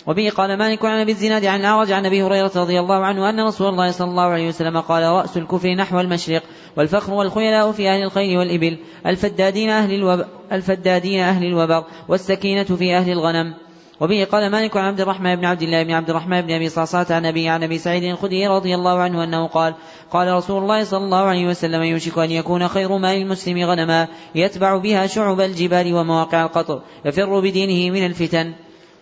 وبه 0.07 0.29
قال 0.29 0.57
مالك 0.57 0.85
عن 0.85 0.99
أبي 0.99 1.11
الزناد 1.11 1.45
عن 1.45 1.59
الأعرج 1.59 1.91
عن 1.91 2.05
أبي 2.05 2.23
هريرة 2.23 2.51
رضي 2.55 2.79
الله 2.79 3.05
عنه 3.05 3.29
أن 3.29 3.39
رسول 3.39 3.69
الله 3.69 3.91
صلى 3.91 4.09
الله 4.09 4.23
عليه 4.23 4.47
وسلم 4.47 4.79
قال 4.79 5.03
رأس 5.03 5.37
الكفر 5.37 5.69
نحو 5.69 5.99
المشرق 5.99 6.43
والفخر 6.77 7.13
والخيلاء 7.13 7.71
في 7.71 7.89
أهل 7.89 8.03
الخيل 8.03 8.37
والإبل 8.37 8.77
الفدادين 9.05 9.69
أهل 9.69 9.93
الوبر 9.93 10.25
الفدادين 10.51 11.19
أهل 11.19 11.45
الوبر 11.45 11.83
والسكينة 12.07 12.63
في 12.63 12.95
أهل 12.95 13.11
الغنم. 13.11 13.53
وبه 14.01 14.27
قال 14.31 14.51
مالك 14.51 14.77
عن 14.77 14.85
عبد 14.85 15.01
الرحمن 15.01 15.35
بن 15.35 15.45
عبد 15.45 15.61
الله 15.61 15.83
بن 15.83 15.91
عبد 15.91 16.09
الرحمن 16.09 16.41
بن 16.41 16.53
أبي 16.53 16.69
صعصعة 16.69 17.07
عن 17.09 17.25
أبي 17.25 17.49
عن 17.49 17.63
أبي 17.63 17.77
سعيد 17.77 18.03
الخدري 18.03 18.47
رضي 18.47 18.75
الله 18.75 18.99
عنه 18.99 19.23
أنه 19.23 19.47
قال 19.47 19.75
قال 20.11 20.33
رسول 20.33 20.63
الله 20.63 20.83
صلى 20.83 21.05
الله 21.05 21.21
عليه 21.21 21.47
وسلم 21.47 21.83
يوشك 21.83 22.17
أن 22.17 22.31
يكون 22.31 22.67
خير 22.67 22.97
مال 22.97 23.21
المسلم 23.21 23.57
غنما 23.57 24.07
يتبع 24.35 24.77
بها 24.77 25.07
شعب 25.07 25.41
الجبال 25.41 25.93
ومواقع 25.93 26.43
القطر 26.43 26.81
يفر 27.05 27.39
بدينه 27.39 27.93
من 27.93 28.05
الفتن. 28.05 28.53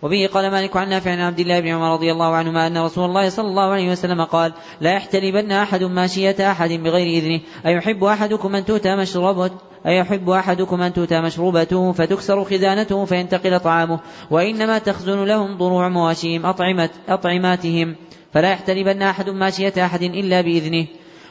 وبه 0.01 0.29
قال 0.33 0.51
مالك 0.51 0.77
عن 0.77 0.89
نافع 0.89 1.11
عن 1.11 1.19
عبد 1.19 1.39
الله 1.39 1.59
بن 1.59 1.67
عمر 1.67 1.93
رضي 1.93 2.11
الله 2.11 2.35
عنهما 2.35 2.67
أن 2.67 2.77
رسول 2.77 3.05
الله 3.05 3.29
صلى 3.29 3.47
الله 3.47 3.71
عليه 3.71 3.91
وسلم 3.91 4.23
قال 4.23 4.53
لا 4.81 4.93
يحتلبن 4.93 5.51
أحد 5.51 5.83
ماشية 5.83 6.51
أحد 6.51 6.69
بغير 6.69 7.23
إذنه. 7.23 7.39
أيحب 7.65 8.03
أحدكم 8.03 8.55
أن 8.55 8.65
تؤتى 8.65 8.95
مشربة 8.95 9.51
أيحب 9.85 10.29
أحدكم 10.29 10.81
أن 10.81 10.93
تؤتى 10.93 11.21
مشروبته 11.21 11.91
فتكسر 11.91 12.43
خزانته 12.43 13.05
فينتقل 13.05 13.59
طعامه. 13.59 13.99
وإنما 14.31 14.77
تخزن 14.77 15.23
لهم 15.23 15.57
ضروع 15.57 15.89
مواشيهم 15.89 16.45
أطعمة 16.45 16.89
أطعماتهم. 17.09 17.95
فلا 18.33 18.51
يحتلبن 18.51 19.01
أحد 19.01 19.29
ماشية 19.29 19.73
أحد 19.85 20.01
إلا 20.01 20.41
بإذنه. 20.41 20.85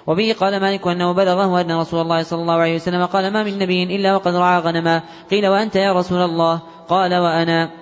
وبه 0.07 0.35
قال 0.41 0.61
مالك 0.61 0.87
أنه 0.87 1.13
بلغه 1.13 1.61
أن 1.61 1.73
رسول 1.73 2.01
الله 2.01 2.23
صلى 2.23 2.43
الله 2.43 2.55
عليه 2.55 2.75
وسلم 2.75 3.07
قال 3.07 3.33
ما 3.33 3.43
من 3.43 3.59
نبي 3.59 3.97
إلا 3.97 4.15
وقد 4.15 4.35
رعى 4.35 4.61
غنما. 4.61 5.03
قيل 5.31 5.47
وأنت 5.47 5.77
يا 5.77 5.93
رسول 5.93 6.23
الله؟ 6.23 6.61
قال 6.89 7.15
وأنا. 7.15 7.80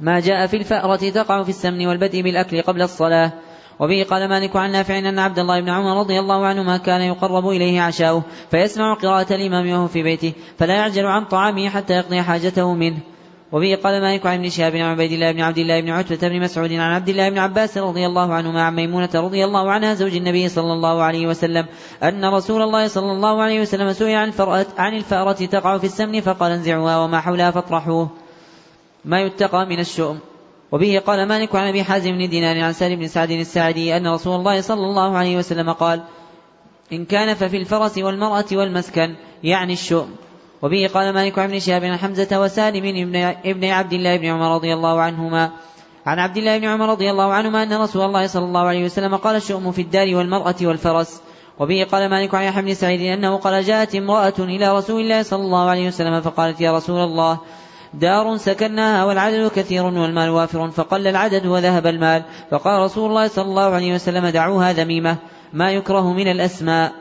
ما 0.00 0.20
جاء 0.20 0.46
في 0.46 0.56
الفأرة 0.56 1.10
تقع 1.10 1.42
في 1.42 1.48
السمن 1.48 1.86
والبدء 1.86 2.22
بالأكل 2.22 2.62
قبل 2.62 2.82
الصلاة. 2.82 3.32
وبه 3.80 4.06
قال 4.10 4.28
مالك 4.28 4.56
عن 4.56 4.72
نافع 4.72 4.98
أن 4.98 5.18
عبد 5.18 5.38
الله 5.38 5.60
بن 5.60 5.68
عمر 5.68 6.00
رضي 6.00 6.18
الله 6.18 6.46
عنهما 6.46 6.76
كان 6.76 7.00
يقرب 7.00 7.48
إليه 7.48 7.80
عشاؤه 7.80 8.22
فيسمع 8.50 8.94
قراءة 8.94 9.32
الإمام 9.34 9.70
وهو 9.70 9.86
في 9.86 10.02
بيته 10.02 10.32
فلا 10.58 10.74
يعجل 10.74 11.06
عن 11.06 11.24
طعامه 11.24 11.68
حتى 11.68 11.94
يقضي 11.94 12.22
حاجته 12.22 12.74
منه. 12.74 12.98
وبه 13.52 13.78
قال 13.84 14.00
مالك 14.02 14.26
عن 14.26 14.38
ابن 14.38 14.48
شهاب 14.48 14.76
عن 14.76 14.82
عبيد 14.82 15.12
الله 15.12 15.32
بن 15.32 15.40
عبد 15.40 15.58
الله 15.58 15.80
بن 15.80 15.90
عتبة 15.90 16.28
بن 16.28 16.40
مسعود 16.40 16.72
عن 16.72 16.94
عبد 16.94 17.08
الله 17.08 17.28
بن 17.28 17.38
عباس 17.38 17.78
رضي 17.78 18.06
الله 18.06 18.34
عنهما 18.34 18.62
عن 18.62 18.74
ميمونة 18.74 19.10
رضي 19.14 19.44
الله 19.44 19.70
عنها 19.70 19.94
زوج 19.94 20.16
النبي 20.16 20.48
صلى 20.48 20.72
الله 20.72 21.02
عليه 21.02 21.26
وسلم 21.26 21.66
أن 22.02 22.24
رسول 22.24 22.62
الله 22.62 22.86
صلى 22.88 23.12
الله 23.12 23.42
عليه 23.42 23.60
وسلم 23.60 23.92
سئل 23.92 24.14
عن 24.14 24.32
عن 24.78 24.94
الفأرة 24.94 25.46
تقع 25.46 25.78
في 25.78 25.84
السمن 25.84 26.20
فقال 26.20 26.52
انزعوها 26.52 26.98
وما 26.98 27.20
حولها 27.20 27.50
فاطرحوه 27.50 28.10
ما 29.04 29.20
يتقى 29.20 29.66
من 29.66 29.78
الشؤم. 29.78 30.18
وبه 30.72 31.02
قال 31.06 31.28
مالك 31.28 31.56
عن 31.56 31.68
أبي 31.68 31.84
حازم 31.84 32.10
بن 32.10 32.28
دينار 32.28 32.60
عن 32.64 32.72
سالم 32.72 32.96
بن 32.96 33.08
سعد 33.08 33.30
الساعدي 33.30 33.96
أن 33.96 34.06
رسول 34.06 34.38
الله 34.38 34.60
صلى 34.60 34.84
الله 34.86 35.16
عليه 35.16 35.36
وسلم 35.36 35.72
قال 35.72 36.02
إن 36.92 37.04
كان 37.04 37.34
ففي 37.34 37.56
الفرس 37.56 37.98
والمرأة 37.98 38.44
والمسكن 38.52 39.14
يعني 39.44 39.72
الشؤم. 39.72 40.10
وبه 40.62 40.90
قال 40.94 41.14
مالك 41.14 41.38
عن 41.38 41.48
ابن 41.48 41.58
شهاب 41.58 41.84
عن 41.84 41.96
حمزة 41.96 42.40
وسالم 42.40 42.84
ابن 43.44 43.64
عبد 43.64 43.92
الله 43.92 44.16
بن 44.16 44.26
عمر 44.26 44.54
رضي 44.54 44.74
الله 44.74 45.00
عنهما. 45.00 45.50
عن 46.06 46.18
عبد 46.18 46.36
الله 46.36 46.58
بن 46.58 46.64
عمر 46.64 46.88
رضي 46.88 47.10
الله 47.10 47.32
عنهما 47.32 47.62
أن 47.62 47.72
رسول 47.72 48.02
الله 48.02 48.26
صلى 48.26 48.44
الله 48.44 48.60
عليه 48.60 48.84
وسلم 48.84 49.16
قال 49.16 49.36
الشؤم 49.36 49.72
في 49.72 49.82
الدار 49.82 50.14
والمرأة 50.14 50.56
والفرس. 50.62 51.20
وبه 51.58 51.86
قال 51.92 52.10
مالك 52.10 52.34
عن 52.34 52.44
يحيى 52.44 52.62
بن 52.62 52.74
سعيد 52.74 53.00
أنه 53.00 53.36
قال 53.36 53.64
جاءت 53.64 53.94
امرأة 53.94 54.38
إلى 54.38 54.76
رسول 54.76 55.00
الله 55.00 55.22
صلى 55.22 55.42
الله 55.42 55.68
عليه 55.68 55.88
وسلم 55.88 56.20
فقالت 56.20 56.60
يا 56.60 56.76
رسول 56.76 57.00
الله 57.00 57.38
دار 57.94 58.36
سكناها 58.36 59.04
والعدد 59.04 59.50
كثير 59.56 59.84
والمال 59.84 60.30
وافر 60.30 60.70
فقل 60.70 61.06
العدد 61.06 61.46
وذهب 61.46 61.86
المال. 61.86 62.22
فقال 62.50 62.80
رسول 62.80 63.10
الله 63.10 63.28
صلى 63.28 63.44
الله 63.44 63.74
عليه 63.74 63.94
وسلم 63.94 64.26
دعوها 64.26 64.72
ذميمة 64.72 65.16
ما 65.52 65.70
يكره 65.70 66.12
من 66.12 66.30
الأسماء. 66.30 66.92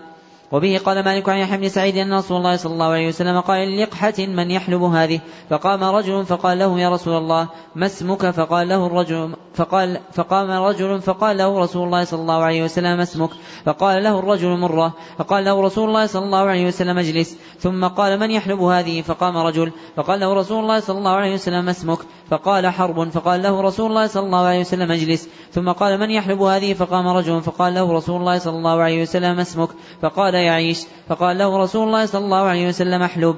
وبه 0.51 0.79
قال 0.85 1.05
مالك 1.05 1.29
عن 1.29 1.37
يحيى 1.37 1.57
بن 1.57 1.69
سعيد 1.69 1.97
أن 1.97 2.13
رسول 2.13 2.37
الله 2.37 2.55
صلى 2.55 2.73
الله 2.73 2.85
عليه 2.85 3.07
وسلم 3.07 3.39
قال 3.39 3.81
لقحة 3.81 4.13
من 4.19 4.51
يحلب 4.51 4.81
هذه؟ 4.81 5.19
فقام 5.49 5.83
رجل 5.83 6.25
فقال 6.25 6.59
له 6.59 6.79
يا 6.79 6.89
رسول 6.89 7.17
الله 7.17 7.47
ما 7.75 7.85
اسمك؟ 7.85 8.29
فقال 8.29 8.67
له 8.67 8.87
الرجل 8.87 9.35
فقال 9.53 9.99
فقام 10.13 10.51
رجل 10.51 11.01
فقال 11.01 11.37
له 11.37 11.59
رسول 11.59 11.83
الله 11.85 12.03
صلى 12.03 12.21
الله 12.21 12.43
عليه 12.43 12.63
وسلم 12.63 12.97
ما 12.97 13.03
اسمك؟ 13.03 13.29
فقال 13.65 14.03
له 14.03 14.19
الرجل 14.19 14.57
مرة 14.57 14.93
فقال 15.17 15.45
له 15.45 15.61
رسول 15.61 15.89
الله 15.89 16.05
صلى 16.05 16.25
الله 16.25 16.45
عليه 16.49 16.67
وسلم 16.67 16.97
اجلس. 16.97 17.37
ثم 17.59 17.87
قال 17.87 18.19
من 18.19 18.31
يحلب 18.31 18.61
هذه؟ 18.61 19.01
فقام 19.01 19.37
رجل 19.37 19.71
فقال 19.95 20.19
له 20.19 20.33
رسول 20.33 20.63
الله 20.63 20.79
صلى 20.79 20.97
الله 20.97 21.11
عليه 21.11 21.33
وسلم 21.33 21.65
ما 21.65 21.71
اسمك؟ 21.71 21.99
فقال 22.29 22.67
حرب 22.67 23.09
فقال 23.09 23.41
له 23.41 23.61
رسول 23.61 23.89
الله 23.89 24.07
صلى 24.07 24.25
الله 24.25 24.45
عليه 24.45 24.59
وسلم 24.59 24.91
اجلس. 24.91 25.29
ثم 25.51 25.71
قال 25.71 25.99
من 25.99 26.09
يحلب 26.11 26.41
هذه؟ 26.41 26.73
فقام 26.73 27.07
رجل 27.07 27.41
فقال 27.41 27.73
له 27.73 27.93
رسول 27.93 28.19
الله 28.19 28.37
صلى 28.37 28.57
الله 28.57 28.81
عليه 28.81 29.01
وسلم 29.01 29.39
اسمك. 29.39 29.69
فقال 30.01 30.33
يعيش 30.33 30.85
فقال 31.07 31.37
له 31.37 31.57
رسول 31.57 31.87
الله 31.87 32.05
صلى 32.05 32.25
الله 32.25 32.43
عليه 32.43 32.67
وسلم 32.67 33.01
احلب. 33.01 33.35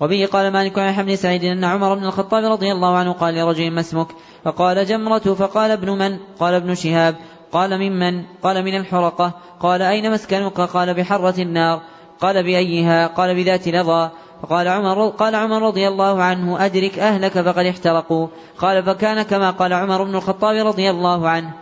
وبه 0.00 0.28
قال 0.32 0.52
مالك 0.52 0.78
عن 0.78 0.92
حمد 0.92 1.14
سعيد 1.14 1.44
أن 1.44 1.64
عمر 1.64 1.94
بن 1.94 2.04
الخطاب 2.04 2.44
رضي 2.44 2.72
الله 2.72 2.96
عنه 2.96 3.12
قال 3.12 3.34
لرجل 3.34 3.70
ما 3.70 3.80
اسمك؟ 3.80 4.08
فقال 4.44 4.86
جمرة 4.86 5.18
فقال 5.18 5.70
ابن 5.70 5.90
من؟ 5.90 6.18
قال 6.40 6.54
ابن 6.54 6.74
شهاب. 6.74 7.16
قال 7.52 7.78
ممن 7.78 8.22
قال 8.42 8.64
من 8.64 8.76
الحرقة. 8.76 9.32
قال 9.60 9.82
أين 9.82 10.12
مسكنك؟ 10.12 10.60
قال 10.60 10.94
بحرة 10.94 11.42
النار. 11.42 11.80
قال 12.20 12.42
بأيها؟ 12.42 13.06
قال 13.06 13.34
بذات 13.34 13.68
لظى 13.68 14.10
فقال 14.42 14.68
عمر 14.68 15.08
قال 15.08 15.34
عمر 15.34 15.62
رضي 15.62 15.88
الله 15.88 16.22
عنه 16.22 16.64
أدرك 16.64 16.98
أهلك 16.98 17.32
فقد 17.32 17.66
احترقوا. 17.66 18.28
قال 18.58 18.82
فكان 18.82 19.22
كما 19.22 19.50
قال 19.50 19.72
عمر 19.72 20.04
بن 20.04 20.14
الخطاب 20.14 20.66
رضي 20.66 20.90
الله 20.90 21.28
عنه 21.28 21.52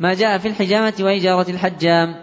ما 0.00 0.14
جاء 0.14 0.38
في 0.38 0.48
الحجامة 0.48 0.94
وإجارة 1.00 1.50
الحجام. 1.50 2.14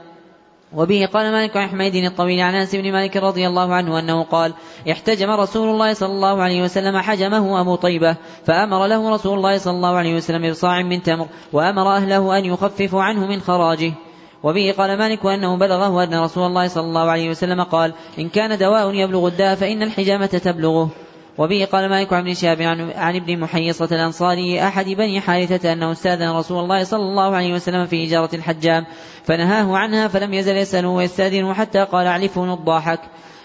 وبه 0.73 1.09
قال 1.13 1.31
مالك 1.31 1.57
عن 1.57 1.69
حميد 1.69 1.95
الطويل 1.95 2.41
عن 2.41 2.55
أنس 2.55 2.75
بن 2.75 2.91
مالك 2.91 3.17
رضي 3.17 3.47
الله 3.47 3.73
عنه 3.73 3.99
أنه 3.99 4.23
قال 4.23 4.53
احتجم 4.91 5.29
رسول 5.29 5.69
الله 5.69 5.93
صلى 5.93 6.11
الله 6.11 6.41
عليه 6.41 6.63
وسلم 6.63 6.97
حجمه 6.97 7.61
أبو 7.61 7.75
طيبة 7.75 8.15
فأمر 8.45 8.85
له 8.87 9.13
رسول 9.13 9.37
الله 9.37 9.57
صلى 9.57 9.73
الله 9.73 9.95
عليه 9.95 10.15
وسلم 10.15 10.49
بصاع 10.49 10.81
من 10.81 11.03
تمر 11.03 11.27
وأمر 11.53 11.95
أهله 11.95 12.37
أن 12.37 12.45
يخففوا 12.45 13.03
عنه 13.03 13.27
من 13.27 13.41
خراجه. 13.41 13.93
وبه 14.43 14.73
قال 14.77 14.97
مالك 14.97 15.26
أنه 15.26 15.57
بلغه 15.57 16.03
أن 16.03 16.13
رسول 16.13 16.45
الله 16.45 16.68
صلى 16.68 16.84
الله 16.84 17.11
عليه 17.11 17.30
وسلم 17.30 17.63
قال 17.63 17.93
إن 18.19 18.30
كان 18.30 18.57
دواء 18.57 18.93
يبلغ 18.93 19.27
الداء 19.27 19.55
فإن 19.55 19.84
الحجامة 19.84 20.26
تبلغه. 20.26 20.89
وبه 21.38 21.68
قال 21.72 21.89
مالك 21.89 22.13
عن 22.13 22.22
ابن 22.22 22.34
شهاب 22.34 22.61
عن, 22.95 23.15
ابن 23.15 23.39
محيصة 23.39 23.88
الأنصاري 23.91 24.68
أحد 24.68 24.85
بني 24.85 25.22
حارثة 25.22 25.73
أنه 25.73 25.91
استأذن 25.91 26.31
رسول 26.31 26.63
الله 26.63 26.84
صلى 26.84 27.01
الله 27.01 27.35
عليه 27.35 27.53
وسلم 27.53 27.85
في 27.85 28.07
إجارة 28.07 28.35
الحجام 28.35 28.85
فنهاه 29.23 29.77
عنها 29.77 30.07
فلم 30.07 30.34
يزل 30.34 30.57
يسأله 30.57 30.88
ويستأذنه 30.88 31.53
حتى 31.53 31.84
قال 31.84 32.07
أعلفه 32.07 32.53
الضاحك 32.53 32.99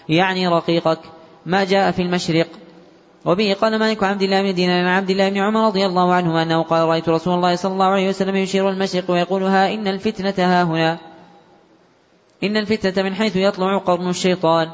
يعني 0.09 0.47
رقيقك. 0.47 0.99
ما 1.45 1.63
جاء 1.63 1.91
في 1.91 2.01
المشرق. 2.01 2.47
وبه 3.27 3.55
قال 3.61 3.79
مالك 3.79 4.03
عبد 4.03 4.21
الله 4.21 4.41
بن 4.41 4.53
دينار 4.53 4.79
عن 4.79 4.87
عبد 4.87 5.09
الله 5.09 5.29
بن 5.29 5.37
عمر 5.37 5.67
رضي 5.67 5.85
الله 5.85 6.13
عنهما 6.13 6.43
أنه 6.43 6.63
قال 6.63 6.87
رأيت 6.87 7.09
رسول 7.09 7.33
الله 7.33 7.55
صلى 7.55 7.73
الله 7.73 7.85
عليه 7.85 8.09
وسلم 8.09 8.35
يشير 8.35 8.69
المشرق 8.69 9.11
ويقول 9.11 9.43
ها 9.43 9.73
إن 9.73 9.87
الفتنة 9.87 10.33
ها 10.37 10.63
هنا. 10.63 10.97
إن 12.43 12.57
الفتنة 12.57 13.03
من 13.03 13.15
حيث 13.15 13.35
يطلع 13.35 13.77
قرن 13.77 14.09
الشيطان. 14.09 14.69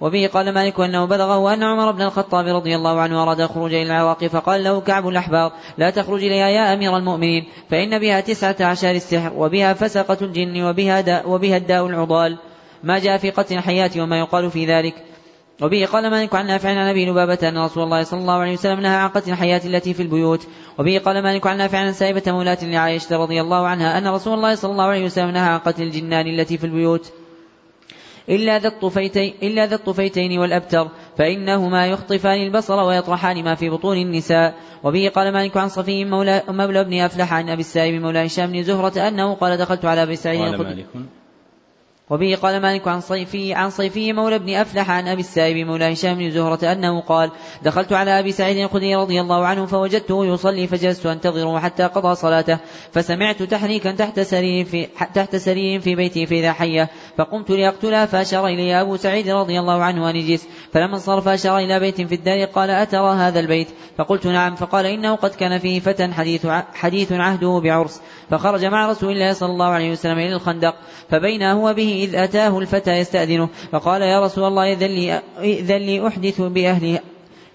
وبه 0.00 0.30
قال 0.34 0.54
مالك 0.54 0.80
أنه 0.80 1.04
بلغه 1.04 1.54
أن 1.54 1.62
عمر 1.62 1.90
بن 1.90 2.02
الخطاب 2.02 2.46
رضي 2.46 2.76
الله 2.76 3.00
عنه 3.00 3.22
أراد 3.22 3.40
الخروج 3.40 3.74
إلى 3.74 3.82
العراق 3.82 4.24
فقال 4.24 4.64
له 4.64 4.80
كعب 4.80 5.08
الأحبار 5.08 5.52
لا 5.78 5.90
تخرج 5.90 6.24
إليها 6.24 6.48
يا 6.48 6.74
أمير 6.74 6.96
المؤمنين 6.96 7.44
فإن 7.70 7.98
بها 7.98 8.20
تسعة 8.20 8.56
عشر 8.60 8.90
السحر 8.90 9.32
وبها 9.36 9.72
فسقة 9.72 10.18
الجن 10.22 10.62
وبها, 10.62 11.26
وبها 11.26 11.56
الداء 11.56 11.86
العضال. 11.86 12.38
ما 12.84 12.98
جاء 12.98 13.18
في 13.18 13.30
قتل 13.30 13.54
الحياة 13.54 13.90
وما 13.98 14.18
يقال 14.18 14.50
في 14.50 14.66
ذلك. 14.66 14.94
وبه 15.62 15.86
قال 15.86 16.10
مالك 16.10 16.34
عن 16.34 16.46
نافع 16.46 16.68
عن 16.68 16.76
أبي 16.76 17.10
لبابة 17.10 17.48
أن 17.48 17.58
رسول 17.58 17.82
الله 17.82 18.02
صلى 18.02 18.20
الله 18.20 18.34
عليه 18.34 18.52
وسلم 18.52 18.80
نهى 18.80 18.96
عن 18.96 19.08
قتل 19.08 19.30
الحياة 19.30 19.60
التي 19.64 19.94
في 19.94 20.02
البيوت. 20.02 20.46
وبه 20.78 20.98
قال 20.98 21.22
مالك 21.22 21.46
عن 21.46 21.58
نافع 21.58 21.78
عن 21.78 21.92
سائبة 21.92 22.22
مولاة 22.26 22.58
لعائشة 22.62 23.16
رضي 23.16 23.40
الله 23.40 23.66
عنها 23.66 23.98
أن 23.98 24.08
رسول 24.08 24.34
الله 24.34 24.54
صلى 24.54 24.72
الله 24.72 24.84
عليه 24.84 25.04
وسلم 25.04 25.30
نهى 25.30 25.48
عن 25.48 25.58
قتل 25.58 25.82
الجنان 25.82 26.26
التي 26.26 26.58
في 26.58 26.64
البيوت. 26.64 27.12
إلا 28.28 28.58
ذا 28.58 28.68
الطفيتين, 28.68 29.34
إلا 29.42 29.66
ذا 29.66 29.74
الطفيتين 29.74 30.38
والأبتر 30.38 30.88
فإنهما 31.18 31.86
يخطفان 31.86 32.42
البصر 32.42 32.80
ويطرحان 32.80 33.44
ما 33.44 33.54
في 33.54 33.70
بطون 33.70 33.96
النساء. 33.96 34.54
وبه 34.84 35.08
قال 35.14 35.32
مالك 35.32 35.56
عن 35.56 35.68
صفي 35.68 36.04
مولى, 36.04 36.42
مولى 36.48 36.80
ابن 36.80 37.00
أفلح 37.00 37.32
عن 37.32 37.48
أبي 37.48 37.60
السائب 37.60 38.02
مولى 38.02 38.26
هشام 38.26 38.52
بن 38.52 38.62
زهرة 38.62 39.08
أنه 39.08 39.34
قال 39.34 39.56
دخلت 39.56 39.84
على 39.84 40.02
أبي 40.02 40.16
سعيد 40.16 40.54
قال 40.54 40.84
وبه 42.10 42.38
قال 42.42 42.62
مالك 42.62 42.88
عن 42.88 43.00
صيفي 43.00 43.54
عن 43.54 43.70
صيفي 43.70 44.12
مولى 44.12 44.38
بن 44.38 44.54
أفلح 44.54 44.90
عن 44.90 45.08
أبي 45.08 45.20
السائب 45.20 45.66
مولى 45.66 45.92
هشام 45.92 46.14
بن 46.14 46.30
زهرة 46.30 46.72
أنه 46.72 47.00
قال 47.00 47.30
دخلت 47.62 47.92
على 47.92 48.18
أبي 48.20 48.32
سعيد 48.32 48.56
الخدري 48.56 48.94
رضي 48.94 49.20
الله 49.20 49.46
عنه 49.46 49.66
فوجدته 49.66 50.26
يصلي 50.26 50.66
فجلست 50.66 51.06
أنتظره 51.06 51.58
حتى 51.58 51.82
قضى 51.82 52.14
صلاته 52.14 52.58
فسمعت 52.92 53.42
تحريكا 53.42 53.90
تحت 53.90 54.20
سرير 54.20 54.64
في 54.64 54.86
تحت 55.14 55.36
سرير 55.36 55.80
في 55.80 55.94
بيتي 55.94 56.26
فإذا 56.26 56.52
حية 56.52 56.90
فقمت 57.18 57.50
لأقتلها 57.50 58.06
فأشار 58.06 58.46
إلي 58.46 58.80
أبو 58.80 58.96
سعيد 58.96 59.28
رضي 59.28 59.60
الله 59.60 59.82
عنه 59.82 60.10
أن 60.10 60.16
اجلس 60.16 60.48
فلما 60.72 60.94
انصرف 60.94 61.28
أشار 61.28 61.58
إلى 61.58 61.80
بيت 61.80 62.00
في 62.00 62.14
الدار 62.14 62.44
قال 62.44 62.70
أترى 62.70 63.14
هذا 63.14 63.40
البيت؟ 63.40 63.68
فقلت 63.98 64.26
نعم. 64.26 64.54
فقال 64.54 64.86
إنه 64.86 65.14
قد 65.14 65.30
كان 65.30 65.58
فيه 65.58 65.80
فتى 65.80 66.12
حديث 66.12 66.46
حديث 66.74 67.12
عهده 67.12 67.60
بعرس. 67.64 68.00
فخرج 68.30 68.64
مع 68.64 68.90
رسول 68.90 69.12
الله 69.12 69.32
صلى 69.32 69.52
الله 69.52 69.66
عليه 69.66 69.92
وسلم 69.92 70.18
إلى 70.18 70.34
الخندق 70.34 70.74
فبين 71.10 71.42
هو 71.42 71.74
به 71.74 72.08
إذ 72.08 72.14
أتاه 72.14 72.58
الفتى 72.58 72.90
يستأذنه 72.90 73.48
فقال 73.72 74.02
يا 74.02 74.24
رسول 74.24 74.44
الله 74.44 74.72
إذن 74.72 74.86
لي, 74.86 75.22
إذن 75.40 75.76
لي 75.76 76.06
أحدث 76.06 76.40
بأهلي 76.40 77.00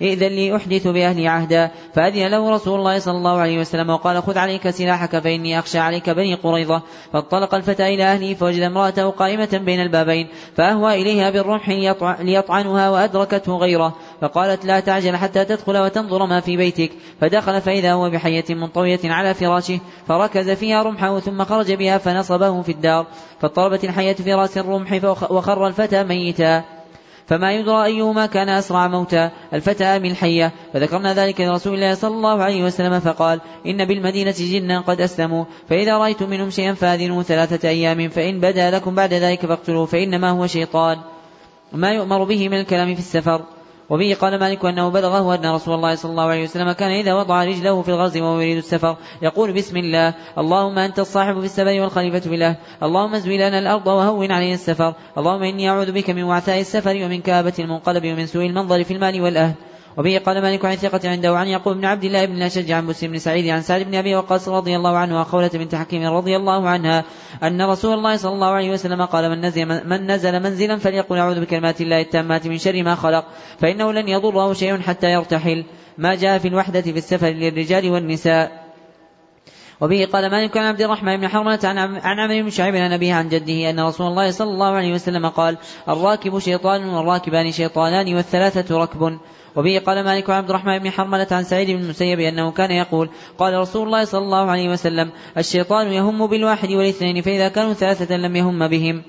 إذن 0.02 0.28
لي 0.28 0.56
أحدث 0.56 0.88
بأهلي 0.88 1.28
عهدا. 1.28 1.72
فأذن 1.94 2.28
له 2.28 2.50
رسول 2.50 2.80
الله 2.80 3.00
صلى 3.00 3.18
الله 3.18 3.40
عليه 3.40 3.60
وسلم 3.60 3.90
وقال 3.90 4.24
خذ 4.24 4.38
عليك 4.38 4.70
سلاحك 4.70 5.20
فإني 5.20 5.60
أخشى 5.60 5.80
عليك 5.80 6.10
بني 6.10 6.34
قريظة. 6.34 6.82
فانطلق 7.14 7.56
الفتى 7.56 7.94
إلى 7.94 8.04
أهله 8.04 8.34
فوجد 8.34 8.62
امرأته 8.62 9.10
قائمة 9.10 9.62
بين 9.66 9.82
البابين. 9.82 10.28
فأهوى 10.56 11.02
إليها 11.02 11.30
بالرمح 11.30 11.70
ليطعنها 12.20 12.90
وأدركته 12.90 13.58
غيره. 13.58 13.96
فقالت 14.22 14.66
لا 14.66 14.80
تعجل 14.80 15.16
حتى 15.18 15.46
تدخل 15.46 15.78
وتنظر 15.78 16.26
ما 16.26 16.40
في 16.40 16.58
بيتك. 16.58 16.92
فدخل 17.22 17.62
فإذا 17.62 17.94
هو 17.94 18.10
بحية 18.10 18.46
منطوية 18.50 19.00
على 19.04 19.34
فراشه. 19.34 19.80
فركز 20.08 20.50
فيها 20.50 20.84
رمحه 20.84 21.20
ثم 21.20 21.44
خرج 21.44 21.74
بها 21.74 21.98
فنصبه 21.98 22.62
في 22.62 22.72
الدار. 22.72 23.06
فاضطربت 23.40 23.84
الحية 23.84 24.14
في 24.14 24.34
رأس 24.34 24.58
الرمح 24.58 25.00
وخر 25.32 25.68
الفتى 25.68 26.04
ميتا. 26.04 26.81
فما 27.28 27.54
يدرى 27.54 27.86
أيهما 27.86 28.26
كان 28.26 28.50
أسرع 28.50 28.88
موتا 28.88 29.32
الفتى 29.54 29.84
أم 29.84 30.06
الحية 30.06 30.52
فذكرنا 30.74 31.14
ذلك 31.14 31.42
لرسول 31.42 31.74
الله 31.74 31.94
صلى 31.94 32.16
الله 32.16 32.44
عليه 32.44 32.64
وسلم 32.64 33.00
فقال 33.00 33.42
إن 33.66 33.86
بالمدينة 33.86 34.36
جنا 34.38 34.80
قد 34.80 35.02
أسلموا 35.02 35.46
فإذا 35.70 35.98
رأيتم 35.98 36.30
منهم 36.30 36.50
شيئا 36.50 36.74
فاذنوا 36.74 37.24
ثلاثة 37.24 37.70
أيام 37.70 38.10
فإن 38.10 38.40
بدا 38.40 38.72
لكم 38.72 38.96
بعد 38.96 39.14
ذلك 39.14 39.46
فاقتلوا 39.46 39.86
فإنما 39.86 40.30
هو 40.30 40.48
شيطان 40.48 40.98
ما 41.74 41.92
يؤمر 41.92 42.24
به 42.24 42.50
من 42.50 42.60
الكلام 42.60 42.94
في 42.96 43.00
السفر 43.00 43.42
وبه 43.92 44.18
قال 44.22 44.40
مالك 44.40 44.66
أنه 44.66 44.90
بلغه 44.90 45.36
أن 45.36 45.46
رسول 45.46 45.74
الله 45.74 45.96
صلى 45.96 46.12
الله 46.12 46.24
عليه 46.24 46.44
وسلم 46.44 46.72
كان 46.72 46.92
إذا 46.92 47.14
وضع 47.14 47.44
رجله 47.44 47.82
في 47.82 47.90
الغزو 47.90 48.24
وهو 48.24 48.40
يريد 48.40 48.58
السفر 48.58 48.96
يقول 49.22 49.54
بسم 49.54 49.78
الله 49.78 50.14
اللهم 50.38 50.80
أنت 50.80 51.00
الصاحب 51.00 51.40
في 51.40 51.46
السفر 51.46 51.82
والخليفة 51.82 52.20
في 52.20 52.36
الله 52.36 52.56
اللهم 52.84 53.16
ازوي 53.16 53.38
لنا 53.38 53.60
الأرض 53.60 53.88
وهون 53.88 54.32
علينا 54.32 54.54
السفر 54.54 54.94
اللهم 55.18 55.44
إني 55.44 55.70
أعوذ 55.70 55.92
بك 55.92 56.10
من 56.10 56.24
وعثاء 56.24 56.60
السفر 56.60 56.96
ومن 57.04 57.22
كآبة 57.22 57.54
المنقلب 57.60 58.06
ومن 58.06 58.26
سوء 58.26 58.46
المنظر 58.46 58.84
في 58.84 58.94
المال 58.94 59.22
والأهل. 59.22 59.54
وبه 59.98 60.22
قال 60.26 60.42
مالك 60.42 60.66
عن 60.66 60.76
ثقة 60.76 61.10
عنده 61.10 61.38
عن 61.38 61.48
يعقوب 61.48 61.78
بن 61.78 61.86
عبد 61.86 62.04
الله 62.04 62.26
بن 62.26 62.36
الأشج 62.36 62.72
عن 62.72 62.86
مسلم 62.86 63.12
بن 63.12 63.20
سعيد 63.20 63.48
عن 63.48 63.62
سعد 63.62 63.82
بن 63.82 63.96
أبي 63.96 64.16
وقاص 64.16 64.50
رضي 64.50 64.76
الله 64.76 64.98
عنه 64.98 65.22
وخولة 65.22 65.50
بنت 65.54 65.76
حكيم 65.76 66.04
رضي 66.04 66.36
الله 66.36 66.70
عنها 66.70 67.04
أن 67.44 67.62
رسول 67.62 67.94
الله 67.94 68.16
صلى 68.16 68.34
الله 68.34 68.48
عليه 68.48 68.72
وسلم 68.72 69.06
قال 69.06 69.30
من 69.30 69.46
نزل, 69.46 69.66
من 69.66 70.12
نزل 70.12 70.44
منزلا 70.44 70.78
فليقل 70.78 71.18
أعوذ 71.18 71.42
بكلمات 71.42 71.82
الله 71.82 72.02
التامات 72.02 72.48
من 72.48 72.58
شر 72.58 72.84
ما 72.84 72.96
خلق 72.96 73.26
فإنه 73.60 73.92
لن 73.92 74.08
يضره 74.08 74.54
شيء 74.54 74.80
حتى 74.80 75.12
يرتحل. 75.12 75.66
ما 75.98 76.16
جاء 76.16 76.38
في 76.38 76.48
الوحدة 76.48 76.82
في 76.82 76.98
السفر 76.98 77.28
للرجال 77.28 77.92
والنساء. 77.92 78.72
وبه 79.82 80.08
قال 80.14 80.32
مالك 80.32 80.58
عن 80.58 80.66
عبد 80.66 80.82
الرحمن 80.82 81.18
بن 81.18 81.28
حرملة 81.28 81.60
عن 81.64 81.78
عن 81.78 82.20
عمرو 82.20 82.44
بن 82.44 82.50
شعيب 82.50 82.76
عن 82.76 82.94
أبيه 82.94 83.14
عن 83.14 83.30
جده 83.30 83.70
أن 83.70 83.80
رسول 83.80 84.08
الله 84.08 84.32
صلى 84.32 84.50
الله 84.50 84.72
عليه 84.72 84.94
وسلم 84.94 85.30
قال 85.30 85.58
الراكب 85.90 86.40
شيطان 86.40 86.90
والراكبان 86.90 87.52
شيطانان 87.52 88.16
والثلاثة 88.16 88.78
ركب. 88.78 89.18
وبه 89.56 89.80
قال 89.86 90.04
مالك 90.04 90.30
عبد 90.30 90.50
الرحمن 90.50 90.80
بن 90.80 90.92
حرملة 90.92 91.28
عن 91.32 91.44
سعيد 91.44 91.72
بن 91.72 91.84
المسيب 91.84 92.20
أنه 92.20 92.52
كان 92.52 92.72
يقول 92.72 93.10
قال 93.38 93.54
رسول 93.54 93.86
الله 93.86 94.04
صلى 94.06 94.24
الله 94.24 94.52
عليه 94.52 94.70
وسلم 94.70 95.12
الشيطان 95.38 95.88
يهم 95.88 96.28
بالواحد 96.28 96.72
والاثنين 96.72 97.22
فإذا 97.22 97.48
كانوا 97.48 97.74
ثلاثة 97.74 98.18
لم 98.18 98.36
يهم 98.36 98.68
بهم 98.68 99.04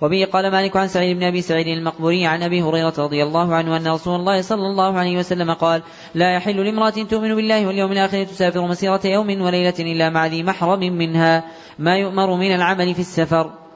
وبه 0.00 0.28
قال 0.32 0.50
مالك 0.50 0.76
عن 0.76 0.88
سعيد 0.88 1.16
بن 1.16 1.22
أبي 1.22 1.42
سعيد 1.42 1.66
المقبوري 1.66 2.26
عن 2.26 2.42
أبي 2.42 2.62
هريرة 2.62 2.94
رضي 2.98 3.22
الله 3.22 3.54
عنه 3.54 3.76
أن 3.76 3.88
رسول 3.88 4.20
الله 4.20 4.42
صلى 4.42 4.66
الله 4.66 4.98
عليه 4.98 5.18
وسلم 5.18 5.52
قال: 5.52 5.82
لا 6.14 6.34
يحل 6.34 6.64
لامرأة 6.64 6.90
تؤمن 6.90 7.34
بالله 7.34 7.66
واليوم 7.66 7.92
الآخر 7.92 8.24
تسافر 8.24 8.66
مسيرة 8.66 9.00
يوم 9.04 9.42
وليلة 9.42 9.74
إلا 9.78 10.10
مع 10.10 10.26
ذي 10.26 10.42
محرم 10.42 10.80
منها 10.80 11.44
ما 11.78 11.96
يؤمر 11.96 12.36
من 12.36 12.54
العمل 12.54 12.94
في 12.94 13.00
السفر. 13.00 13.67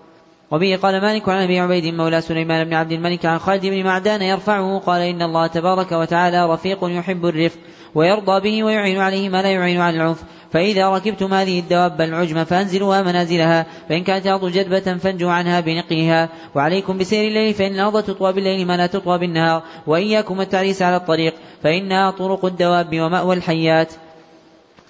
وبه 0.53 0.79
قال 0.83 1.01
مالك 1.01 1.29
عن 1.29 1.43
أبي 1.43 1.61
عبيد 1.61 1.95
مولى 1.95 2.21
سليمان 2.21 2.65
بن 2.65 2.75
عبد 2.75 2.93
الملك 2.93 3.27
عن 3.27 3.39
خالد 3.39 3.67
بن 3.67 3.85
معدان 3.85 4.23
يرفعه 4.23 4.79
قال 4.79 5.03
إن 5.03 5.23
الله 5.23 5.47
تبارك 5.47 5.93
وتعالى 5.93 6.47
رفيق 6.47 6.79
يحب 6.83 7.27
الرفق 7.27 7.59
ويرضى 7.95 8.41
به 8.41 8.65
ويعين 8.65 8.99
عليه 8.99 9.29
ما 9.29 9.43
لا 9.43 9.51
يعين 9.51 9.81
على 9.81 9.97
العنف. 9.97 10.23
فإذا 10.51 10.89
ركبتم 10.89 11.35
هذه 11.35 11.59
الدواب 11.59 12.01
العجم 12.01 12.45
فأنزلوها 12.45 13.03
منازلها. 13.03 13.67
فإن 13.89 14.05
كانت 14.05 14.27
الأرض 14.27 14.47
جدبة 14.47 14.99
فانجوا 14.99 15.31
عنها 15.31 15.61
بنقيها. 15.61 16.29
وعليكم 16.55 16.99
بسير 16.99 17.29
الليل 17.29 17.55
فإن 17.55 17.75
الأرض 17.75 18.03
تطوى 18.03 18.33
بالليل 18.33 18.67
ما 18.67 18.77
لا 18.77 18.87
تطوى 18.87 19.19
بالنهار. 19.19 19.63
وإياكم 19.87 20.41
التعريس 20.41 20.83
على 20.83 20.97
الطريق 20.97 21.35
فإنها 21.63 22.11
طرق 22.11 22.45
الدواب 22.45 23.01
ومأوى 23.01 23.37
الحيات. 23.37 23.93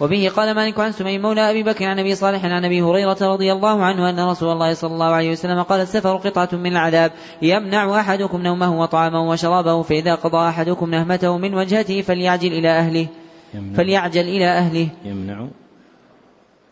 وبه 0.03 0.31
قال 0.37 0.55
مالك 0.55 0.81
عن 0.81 0.93
سمي 0.93 1.19
مولى 1.19 1.51
أبي 1.51 1.63
بكر 1.63 1.85
عن 1.85 1.99
أبي 1.99 2.15
صالح 2.15 2.45
عن 2.45 2.65
أبي 2.65 2.83
هريرة 2.83 3.17
رضي 3.23 3.53
الله 3.53 3.85
عنه 3.85 4.11
أن 4.11 4.21
رسول 4.21 4.53
الله 4.53 4.75
صلى 4.75 4.93
الله 4.93 5.07
عليه 5.07 5.31
وسلم 5.31 5.63
قال 5.63 5.81
السفر 5.81 6.17
قطعة 6.17 6.49
من 6.53 6.73
العذاب 6.73 7.13
يمنع 7.43 8.01
أحدكم 8.01 8.43
نومه 8.43 8.81
وطعامه 8.81 9.31
وشرابه 9.31 9.83
فإذا 9.83 10.15
قضى 10.15 10.49
أحدكم 10.49 10.91
نهمته 10.91 11.39
من 11.39 11.55
وجهته 11.55 12.03
فليعجل 12.03 12.53
إلى 12.53 12.69
أهله 12.69 13.07
فليعجل 13.75 14.21
إلى 14.21 14.47
أهله. 14.47 14.89
يمنع. 15.05 15.47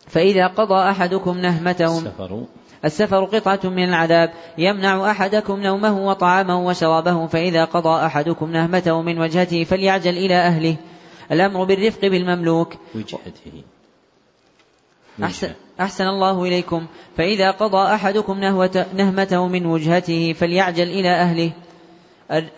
فإذا 0.06 0.46
قضى 0.46 0.90
أحدكم 0.90 1.38
نهمته. 1.38 1.98
السفر. 1.98 2.44
السفر 2.84 3.24
قطعة 3.24 3.60
من 3.64 3.84
العذاب 3.84 4.30
يمنع 4.58 5.10
أحدكم 5.10 5.60
نومه 5.60 5.98
وطعامه 5.98 6.66
وشرابه 6.66 7.26
فإذا 7.26 7.64
قضى 7.64 8.06
أحدكم 8.06 8.52
نهمته 8.52 9.02
من 9.02 9.18
وجهته 9.18 9.64
فليعجل 9.64 10.16
إلى 10.18 10.34
أهله. 10.34 10.76
الأمر 11.32 11.64
بالرفق 11.64 12.00
بالمملوك. 12.00 12.74
وجهته. 12.94 13.62
أحسن, 15.22 15.52
أحسن 15.80 16.04
الله 16.04 16.44
إليكم. 16.44 16.86
فإذا 17.16 17.50
قضى 17.50 17.94
أحدكم 17.94 18.40
نهوة 18.40 18.86
نهمته 18.94 19.48
من 19.48 19.66
وجهته 19.66 20.32
فليعجل 20.32 20.88
إلى 20.88 21.08
أهله. 21.08 21.52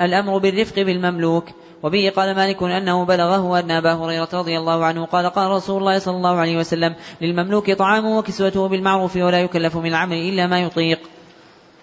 الأمر 0.00 0.38
بالرفق 0.38 0.82
بالمملوك. 0.82 1.44
وبه 1.82 2.12
قال 2.16 2.36
مالك 2.36 2.62
أنه 2.62 3.04
بلغه 3.04 3.58
أن 3.58 3.70
أبا 3.70 3.92
هريرة 3.92 4.28
رضي 4.32 4.58
الله 4.58 4.84
عنه 4.84 5.04
قال 5.04 5.26
قال 5.26 5.50
رسول 5.50 5.78
الله 5.78 5.98
صلى 5.98 6.16
الله 6.16 6.36
عليه 6.36 6.58
وسلم 6.58 6.94
للمملوك 7.20 7.70
طعامه 7.70 8.18
وكسوته 8.18 8.68
بالمعروف 8.68 9.16
ولا 9.16 9.40
يكلف 9.40 9.76
من 9.76 9.86
العمل 9.86 10.16
إلا 10.16 10.46
ما 10.46 10.60
يطيق. 10.60 11.00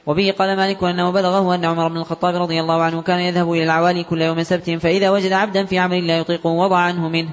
وبه 0.09 0.33
قال 0.39 0.55
مالك 0.57 0.83
أنه 0.83 1.11
بلغه 1.11 1.55
أن 1.55 1.65
عمر 1.65 1.87
بن 1.87 1.97
الخطاب 1.97 2.35
رضي 2.35 2.59
الله 2.59 2.81
عنه 2.81 3.01
كان 3.01 3.19
يذهب 3.19 3.51
إلى 3.51 3.63
العوالي 3.63 4.03
كل 4.03 4.21
يوم 4.21 4.43
سبت 4.43 4.69
فإذا 4.69 5.09
وجد 5.09 5.31
عبدا 5.31 5.65
في 5.65 5.79
عمل 5.79 6.07
لا 6.07 6.17
يطيقه 6.17 6.49
وضع 6.49 6.77
عنه 6.77 7.09
منه. 7.09 7.29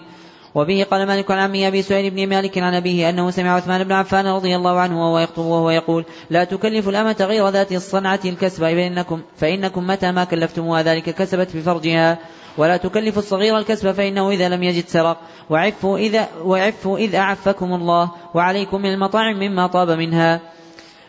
وبه 0.55 0.87
قال 0.91 1.07
مالك 1.07 1.31
عن 1.31 1.39
عمي 1.39 1.69
أبي 1.69 1.83
سعيد 1.83 2.15
بن 2.15 2.29
مالك 2.29 2.59
عن 2.59 2.75
أبيه 2.75 3.11
أنه 3.11 3.31
سمع 3.31 3.51
عثمان 3.51 3.85
بن 3.85 3.93
عفان 3.93 4.27
رضي 4.27 4.57
الله 4.57 4.81
عنه 4.81 5.03
وهو 5.03 5.19
يخطب 5.19 5.45
وهو 5.45 5.71
يقول 5.71 6.05
لا 6.31 6.45
تكلف 6.45 6.89
الأمة 6.89 7.17
غير 7.21 7.49
ذات 7.49 7.73
الصنعة 7.73 8.21
الكسب 8.25 8.61
فإنكم, 8.61 9.21
فإنكم 9.37 9.87
متى 9.87 10.13
ما 10.13 10.25
كلفتموها؟ 10.25 10.83
ذلك 10.83 11.11
كسبت 11.11 11.51
في 11.51 11.61
فرجها 11.61 12.19
ولا 12.59 12.77
تكلف 12.77 13.19
الصغير 13.19 13.59
الكسب 13.59 13.93
فإنه 13.93 14.31
إذا 14.31 14.49
لم 14.49 14.63
يجد 14.63 14.89
سرق. 14.89 15.17
وعفوا 15.51 15.99
إذا, 15.99 16.29
وعفوا 16.45 16.99
إذ 16.99 17.15
أعفكم 17.15 17.75
الله 17.75 18.11
وعليكم 18.35 18.83
من 18.83 18.93
المطاعم 18.93 19.37
مما 19.37 19.67
طاب 19.67 19.91
منها. 19.91 20.56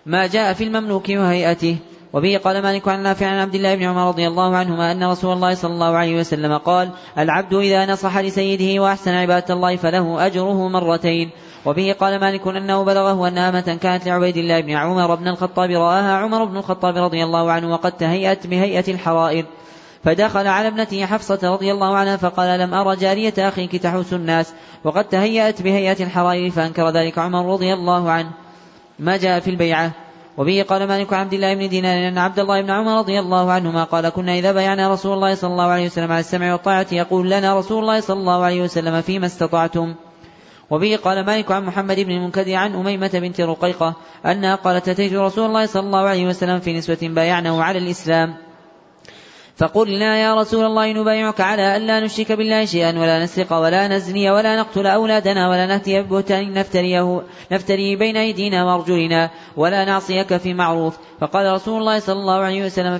ما 0.07 0.27
جاء 0.27 0.53
في 0.53 0.63
المملوك 0.63 1.09
وهيئته. 1.09 1.77
وبه 2.13 2.37
قال 2.43 2.61
مالك 2.61 2.87
عن 2.87 3.03
نافع 3.03 3.27
عن 3.27 3.39
عبد 3.39 3.55
الله 3.55 3.75
بن 3.75 3.83
عمر 3.83 4.07
رضي 4.07 4.27
الله 4.27 4.55
عنهما 4.55 4.91
أن 4.91 5.03
رسول 5.03 5.33
الله 5.33 5.53
صلى 5.53 5.73
الله 5.73 5.97
عليه 5.97 6.19
وسلم 6.19 6.57
قال 6.57 6.89
العبد 7.17 7.53
إذا 7.53 7.85
نصح 7.85 8.17
لسيده 8.17 8.81
وأحسن 8.81 9.11
عبادة 9.11 9.53
الله 9.53 9.75
فله 9.75 10.25
أجره 10.25 10.67
مرتين 10.67 11.29
وبه 11.65 11.95
قال 11.99 12.19
مالك 12.19 12.47
أنه 12.47 12.83
بلغه 12.83 13.27
أن 13.27 13.37
أمة 13.37 13.77
كانت 13.81 14.07
لعبيد 14.07 14.37
الله 14.37 14.61
بن 14.61 14.71
عمر 14.71 15.15
بن 15.15 15.27
الخطاب 15.27 15.69
رآها 15.69 16.17
عمر 16.17 16.43
بن 16.45 16.57
الخطاب 16.57 16.97
رضي 16.97 17.23
الله 17.23 17.51
عنه 17.51 17.71
وقد 17.71 17.91
تهيأت 17.91 18.47
بهيئة 18.47 18.93
الحرائر. 18.93 19.45
فدخل 20.03 20.47
على 20.47 20.67
ابنته 20.67 21.05
حفصة 21.05 21.39
رضي 21.43 21.71
الله 21.71 21.95
عنها 21.95 22.17
فقال 22.17 22.59
لم 22.59 22.73
أرى 22.73 22.95
جارية 22.95 23.33
أخيك 23.37 23.75
تحوس 23.75 24.13
الناس 24.13 24.53
وقد 24.83 25.03
تهيأت 25.03 25.61
بهيئة 25.61 26.03
الحرائر 26.03 26.51
فأنكر 26.51 26.89
ذلك 26.89 27.17
عمر 27.17 27.53
رضي 27.53 27.73
الله 27.73 28.11
عنه. 28.11 28.46
ما 28.99 29.17
جاء 29.17 29.39
في 29.39 29.49
البيعة. 29.49 29.91
وبه 30.37 30.65
قال 30.69 30.87
مالك 30.87 31.13
عبد 31.13 31.33
الله 31.33 31.53
بن 31.53 31.69
دينار 31.69 32.07
أن 32.07 32.17
عبد 32.17 32.39
الله 32.39 32.61
بن 32.61 32.71
عمر 32.71 32.99
رضي 32.99 33.19
الله 33.19 33.51
عنهما 33.51 33.83
قال 33.83 34.09
كنا 34.09 34.33
إذا 34.37 34.51
بايعنا 34.51 34.93
رسول 34.93 35.13
الله 35.13 35.35
صلى 35.35 35.51
الله 35.51 35.63
عليه 35.63 35.85
وسلم 35.85 36.11
على 36.11 36.19
السمع 36.19 36.51
والطاعة 36.51 36.87
يقول 36.91 37.29
لنا 37.29 37.59
رسول 37.59 37.79
الله 37.81 37.99
صلى 37.99 38.19
الله 38.19 38.43
عليه 38.43 38.61
وسلم 38.61 39.01
فيما 39.01 39.25
استطعتم. 39.25 39.95
وبه 40.69 40.99
قال 41.03 41.25
مالك 41.25 41.51
عن 41.51 41.65
محمد 41.65 41.99
بن 41.99 42.11
المنكدر 42.11 42.55
عن 42.55 42.75
أميمة 42.75 43.11
بنت 43.13 43.41
رقيقة 43.41 43.95
أنها 44.25 44.55
قالت 44.55 44.89
أتيت 44.89 45.13
رسول 45.13 45.45
الله 45.45 45.65
صلى 45.65 45.85
الله 45.85 45.99
عليه 45.99 46.27
وسلم 46.27 46.59
في 46.59 46.73
نسوة 46.73 46.97
بايعنه 47.01 47.63
على 47.63 47.79
الإسلام. 47.79 48.46
فقلنا 49.57 50.17
يا 50.17 50.35
رسول 50.35 50.65
الله 50.65 50.93
نبايعك 50.93 51.41
على 51.41 51.77
ألا 51.77 51.99
نشرك 51.99 52.31
بالله 52.31 52.65
شيئا 52.65 52.99
ولا 52.99 53.23
نسرق 53.23 53.53
ولا 53.53 53.87
نزني 53.87 54.31
ولا 54.31 54.55
نقتل 54.59 54.87
أولادنا 54.87 55.49
ولا 55.49 55.65
نهتي 55.65 56.01
ببهتان 56.01 56.53
نفتريه 56.53 57.21
نفتري 57.51 57.95
بين 57.95 58.17
أيدينا 58.17 58.65
وأرجلنا 58.65 59.29
ولا 59.57 59.85
نعصيك 59.85 60.37
في 60.37 60.53
معروف. 60.53 60.97
فقال 61.21 61.53
رسول 61.53 61.79
الله 61.79 61.99
صلى 61.99 62.19
الله 62.19 62.39
عليه 62.39 62.65
وسلم 62.65 62.97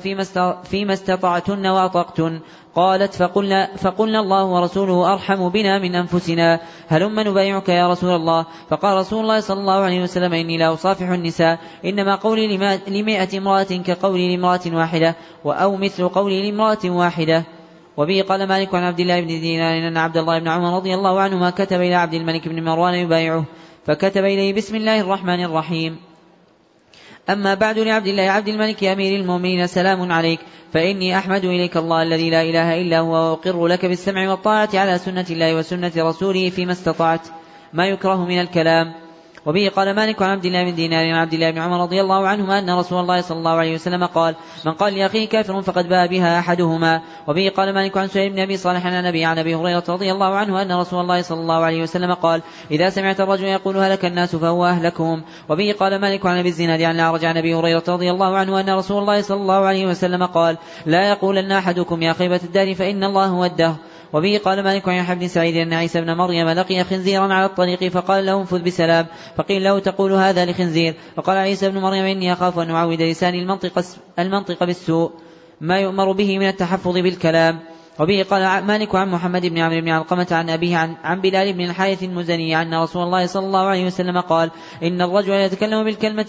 فيما 0.63 0.93
استطعتن 0.93 1.65
وأطقتن. 1.67 2.41
قالت 2.77 3.13
فقلنا, 3.13 3.75
فقلنا 3.75 4.19
الله 4.19 4.45
ورسوله 4.45 5.13
أرحم 5.13 5.49
بنا 5.49 5.79
من 5.79 5.95
أنفسنا. 5.95 6.59
هلم 6.87 7.19
نبايعك 7.19 7.69
يا 7.69 7.89
رسول 7.89 8.15
الله؟ 8.15 8.45
فقال 8.69 8.97
رسول 8.97 9.21
الله 9.21 9.39
صلى 9.39 9.59
الله 9.59 9.79
عليه 9.79 10.03
وسلم 10.03 10.33
إني 10.33 10.57
لا 10.57 10.73
أصافح 10.73 11.09
النساء. 11.09 11.59
إنما 11.85 12.15
قولي 12.15 12.57
لمائة 12.87 13.37
امرأة 13.37 13.63
كقولي 13.63 14.35
لامرأة 14.35 14.61
واحدة 14.73 15.15
أو 15.45 15.75
مثل 15.75 16.07
قولي 16.09 16.51
لامرأة 16.51 16.85
واحدة. 16.85 17.43
وبه 17.97 18.25
قال 18.29 18.47
مالك 18.47 18.75
عن 18.75 18.83
عبد 18.83 18.99
الله 18.99 19.21
بن 19.21 19.27
دينار 19.27 19.87
أن 19.87 19.97
عبد 19.97 20.17
الله 20.17 20.39
بن 20.39 20.47
عمر 20.47 20.75
رضي 20.75 20.93
الله 20.93 21.19
عنهما 21.19 21.49
كتب 21.49 21.81
إلى 21.81 21.95
عبد 21.95 22.13
الملك 22.13 22.47
بن 22.47 22.63
مروان 22.63 22.93
يبايعه. 22.93 23.45
فكتب 23.85 24.25
إليه 24.25 24.53
بسم 24.53 24.75
الله 24.75 25.01
الرحمن 25.01 25.43
الرحيم. 25.43 26.06
أما 27.29 27.53
بعد 27.53 27.79
لعبد 27.79 28.07
الله 28.07 28.23
عبد 28.23 28.47
الملك 28.47 28.83
أمير 28.83 29.19
المؤمنين 29.19 29.67
سلام 29.67 30.11
عليك. 30.11 30.39
فإني 30.73 31.17
أحمد 31.17 31.45
إليك 31.45 31.77
الله 31.77 32.03
الذي 32.03 32.29
لا 32.29 32.41
إله 32.41 32.81
إلا 32.81 32.99
هو 32.99 33.13
وأقر 33.13 33.67
لك 33.67 33.85
بالسمع 33.85 34.29
والطاعة 34.29 34.69
على 34.73 34.97
سنة 34.97 35.25
الله 35.29 35.55
وسنة 35.55 35.91
رسوله 35.97 36.49
فيما 36.49 36.71
استطعت. 36.71 37.27
ما 37.73 37.87
يكره 37.87 38.25
من 38.25 38.41
الكلام. 38.41 39.06
وبه 39.45 39.71
قال 39.75 39.95
مالك 39.95 40.21
عن 40.21 40.29
عبد 40.29 40.45
الله 40.45 40.63
بن 40.63 40.75
دينار 40.75 41.05
عن 41.05 41.15
عبد 41.15 41.33
الله 41.33 41.51
بن 41.51 41.57
عمر 41.57 41.81
رضي 41.81 42.01
الله 42.01 42.27
عنهما 42.27 42.59
أن 42.59 42.69
رسول 42.69 42.99
الله 42.99 43.21
صلى 43.21 43.37
الله 43.37 43.51
عليه 43.51 43.73
وسلم 43.75 44.05
قال 44.05 44.35
من 44.65 44.73
قال 44.73 44.93
لأخيه 44.93 45.29
كافر 45.29 45.61
فقد 45.61 45.89
باء 45.89 46.07
بها 46.07 46.39
أحدهما. 46.39 47.01
وبه 47.27 47.51
قال 47.57 47.73
مالك 47.73 47.97
عن 47.97 48.07
سهيل 48.07 48.29
بن 48.29 48.39
أبي 48.39 48.57
صالح 48.57 48.85
عن 48.85 48.93
النبي 48.93 49.25
عن 49.25 49.39
أبي 49.39 49.55
هريرة 49.55 49.83
رضي 49.89 50.11
الله 50.11 50.35
عنه 50.35 50.61
أن 50.61 50.71
رسول 50.71 51.01
الله 51.01 51.21
صلى 51.21 51.39
الله 51.39 51.65
عليه 51.65 51.81
وسلم 51.83 52.13
قال 52.13 52.41
إذا 52.71 52.89
سمعت 52.89 53.21
الرجل 53.21 53.45
يقول 53.45 53.77
هلك 53.77 54.05
الناس 54.05 54.35
فهو 54.35 54.65
أهلكهم. 54.65 55.23
وبه 55.49 55.75
قال 55.79 56.01
مالك 56.01 56.25
عن 56.25 56.37
أبي 56.37 56.49
الزناد 56.49 56.81
عن 56.81 56.95
الأعرج 56.95 57.25
عن 57.25 57.37
أبي 57.37 57.55
هريرة 57.55 57.83
رضي 57.87 58.11
الله 58.11 58.37
عنه 58.37 58.59
أن 58.59 58.69
رسول 58.69 59.01
الله 59.01 59.21
صلى 59.21 59.41
الله 59.41 59.65
عليه 59.65 59.85
وسلم 59.87 60.25
قال 60.25 60.57
لا 60.85 61.09
يقولن 61.09 61.51
أحدكم 61.51 62.01
يا 62.01 62.13
خيبة 62.13 62.39
الدار 62.43 62.75
فإن 62.75 63.03
الله 63.03 63.25
هو 63.25 63.45
الدهر. 63.45 63.75
وبه 64.13 64.41
قال 64.45 64.63
مالك 64.63 64.89
عن 64.89 65.19
بن 65.19 65.27
سعيد 65.27 65.55
أن 65.55 65.73
عيسى 65.73 66.01
بن 66.01 66.13
مريم 66.13 66.49
لقي 66.49 66.83
خنزيرا 66.83 67.33
على 67.33 67.45
الطريق 67.45 67.83
فقال 67.87 68.25
له 68.25 68.41
انفذ 68.41 68.63
بسلام 68.63 69.05
فقيل 69.37 69.63
له 69.63 69.79
تقول 69.79 70.11
هذا 70.11 70.45
لخنزير؟ 70.45 70.93
فقال 71.15 71.37
عيسى 71.37 71.69
بن 71.69 71.77
مريم 71.77 72.05
إني 72.05 72.33
أخاف 72.33 72.59
أن 72.59 72.71
أعود 72.71 73.01
لساني 73.01 73.41
المنطق, 73.41 73.83
المنطق 74.19 74.63
بالسوء 74.63 75.11
ما 75.61 75.79
يؤمر 75.79 76.11
به 76.11 76.39
من 76.39 76.47
التحفظ 76.47 76.97
بالكلام. 76.97 77.59
وبه 77.99 78.25
قال 78.29 78.65
مالك 78.65 78.95
عن 78.95 79.09
محمد 79.09 79.45
بن 79.45 79.57
عمرو 79.57 79.81
بن 79.81 79.89
علقمة 79.89 80.27
عن 80.31 80.49
أبيه 80.49 80.77
عن, 80.77 80.95
عن 81.03 81.21
بلال 81.21 81.53
بن 81.53 81.61
الحارث 81.61 82.03
المزني 82.03 82.61
أن 82.61 82.73
رسول 82.73 83.03
الله 83.03 83.25
صلى 83.25 83.45
الله 83.45 83.65
عليه 83.65 83.85
وسلم 83.85 84.19
قال 84.19 84.51
إن 84.83 85.01
الرجل 85.01 85.33
يتكلم 85.33 85.83
بالكلمة 85.83 86.25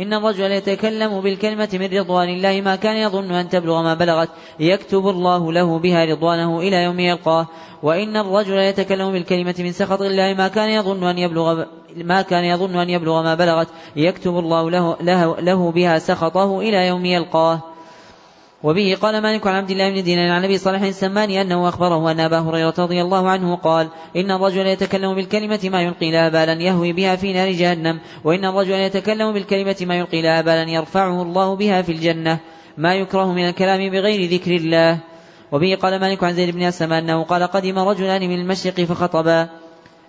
إن 0.00 0.14
الرجل 0.14 0.50
يتكلم 0.50 1.20
بالكلمة 1.20 1.68
من 1.72 1.98
رضوان 1.98 2.28
الله 2.28 2.60
ما 2.60 2.76
كان 2.76 2.96
يظن 2.96 3.30
أن 3.32 3.48
تبلغ 3.48 3.82
ما 3.82 3.94
بلغت 3.94 4.28
يكتب 4.60 5.08
الله 5.08 5.52
له 5.52 5.78
بها 5.78 6.04
رضوانه 6.04 6.60
إلى 6.60 6.76
يوم 6.76 7.00
يلقاه. 7.00 7.46
وإن 7.82 8.16
الرجل 8.16 8.58
يتكلم 8.58 9.12
بالكلمة 9.12 9.54
من 9.58 9.72
سخط 9.72 10.02
الله 10.02 10.34
ما 10.34 10.48
كان 10.48 10.70
يظن 10.70 11.04
أن 11.04 11.18
يبلغ 11.18 11.64
ما 11.96 12.22
كان 12.22 12.44
يظن 12.44 12.76
أن 12.76 12.90
يبلغ 12.90 13.22
ما 13.22 13.34
بلغت 13.34 13.68
يكتب 13.96 14.38
الله 14.38 14.70
له, 14.70 14.96
له, 15.00 15.40
له 15.40 15.70
بها 15.70 15.98
سخطه 15.98 16.60
إلى 16.60 16.86
يوم 16.86 17.04
يلقاه. 17.04 17.60
وبه 18.62 18.96
قال 19.00 19.22
مالك 19.22 19.46
عن 19.46 19.54
عبد 19.54 19.70
الله 19.70 19.90
بن 19.90 20.02
دينار 20.02 20.30
عن 20.30 20.44
أبي 20.44 20.58
صالح 20.58 20.82
السماني 20.82 21.40
أنه 21.42 21.68
أخبره 21.68 22.10
أن 22.10 22.20
أبا 22.20 22.38
هريرة 22.38 22.74
رضي 22.78 23.02
الله 23.02 23.28
عنه 23.28 23.56
قال 23.56 23.88
إن 24.16 24.30
الرجل 24.30 24.66
يتكلم 24.66 25.14
بالكلمة 25.14 25.60
ما 25.64 25.82
يلقي 25.82 26.10
لها 26.10 26.28
بالا 26.28 26.52
يهوي 26.52 26.92
بها 26.92 27.16
في 27.16 27.32
نار 27.32 27.52
جهنم 27.52 28.00
وإن 28.24 28.44
الرجل 28.44 28.74
يتكلم 28.74 29.32
بالكلمة 29.32 29.76
ما 29.80 29.98
يلقي 29.98 30.22
لها 30.22 30.40
بالا 30.40 30.70
يرفعه 30.70 31.22
الله 31.22 31.56
بها 31.56 31.82
في 31.82 31.92
الجنة. 31.92 32.38
ما 32.78 32.94
يكره 32.94 33.32
من 33.32 33.48
الكلام 33.48 33.90
بغير 33.90 34.30
ذكر 34.30 34.56
الله. 34.56 34.98
وبه 35.52 35.78
قال 35.82 36.00
مالك 36.00 36.24
عن 36.24 36.34
زيد 36.34 36.54
بن 36.54 36.62
أسلم 36.62 36.92
أنه 36.92 37.24
قال 37.24 37.42
قدم 37.42 37.78
رجلان 37.78 38.28
من 38.28 38.40
المشرق 38.40 38.80
فخطبا. 38.80 39.48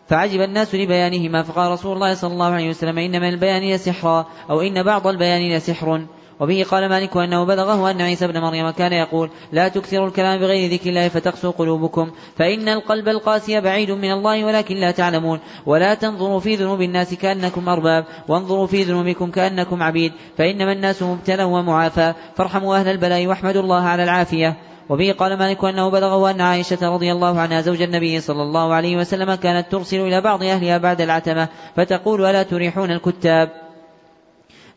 فعجب 0.07 0.41
الناس 0.41 0.75
لبيانهما 0.75 1.43
فقال 1.43 1.71
رسول 1.71 1.93
الله 1.93 2.13
صلى 2.13 2.33
الله 2.33 2.51
عليه 2.51 2.69
وسلم 2.69 2.97
إن 2.97 3.21
من 3.21 3.29
البيان 3.29 3.73
لسحرا 3.73 4.25
أو 4.49 4.61
إن 4.61 4.83
بعض 4.83 5.07
البيان 5.07 5.57
لسحر. 5.57 6.01
وبه 6.39 6.65
قال 6.69 6.89
مالك 6.89 7.17
أنه 7.17 7.43
بلغه 7.43 7.91
أن 7.91 8.01
عيسى 8.01 8.27
بن 8.27 8.41
مريم 8.41 8.69
كان 8.69 8.93
يقول 8.93 9.29
لا 9.51 9.67
تكثروا 9.67 10.07
الكلام 10.07 10.39
بغير 10.39 10.71
ذكر 10.71 10.89
الله 10.89 11.07
فتقسو 11.07 11.51
قلوبكم 11.51 12.11
فإن 12.35 12.69
القلب 12.69 13.07
القاسي 13.07 13.61
بعيد 13.61 13.91
من 13.91 14.11
الله 14.11 14.45
ولكن 14.45 14.75
لا 14.75 14.91
تعلمون 14.91 15.39
ولا 15.65 15.93
تنظروا 15.93 16.39
في 16.39 16.55
ذنوب 16.55 16.81
الناس 16.81 17.13
كأنكم 17.13 17.69
أرباب 17.69 18.05
وانظروا 18.27 18.67
في 18.67 18.83
ذنوبكم 18.83 19.31
كأنكم 19.31 19.83
عبيد 19.83 20.13
فإنما 20.37 20.71
الناس 20.71 21.03
مبتلى 21.03 21.43
ومعافى 21.43 22.13
فارحموا 22.35 22.75
أهل 22.75 22.87
البلاء 22.87 23.27
واحمدوا 23.27 23.61
الله 23.61 23.81
على 23.83 24.03
العافية 24.03 24.57
وبه 24.89 25.15
قال 25.17 25.37
مالك 25.37 25.65
أنه 25.65 25.89
بلغه 25.89 26.31
أن 26.31 26.41
عائشة 26.41 26.93
رضي 26.93 27.11
الله 27.11 27.39
عنها 27.39 27.61
زوج 27.61 27.81
النبي 27.81 28.19
صلى 28.19 28.43
الله 28.43 28.73
عليه 28.73 28.97
وسلم 28.97 29.35
كانت 29.35 29.71
ترسل 29.71 29.99
إلى 29.99 30.21
بعض 30.21 30.43
أهلها 30.43 30.77
بعد 30.77 31.01
العتمة 31.01 31.47
فتقول 31.75 32.25
ألا 32.25 32.43
تريحون 32.43 32.91
الكتاب 32.91 33.49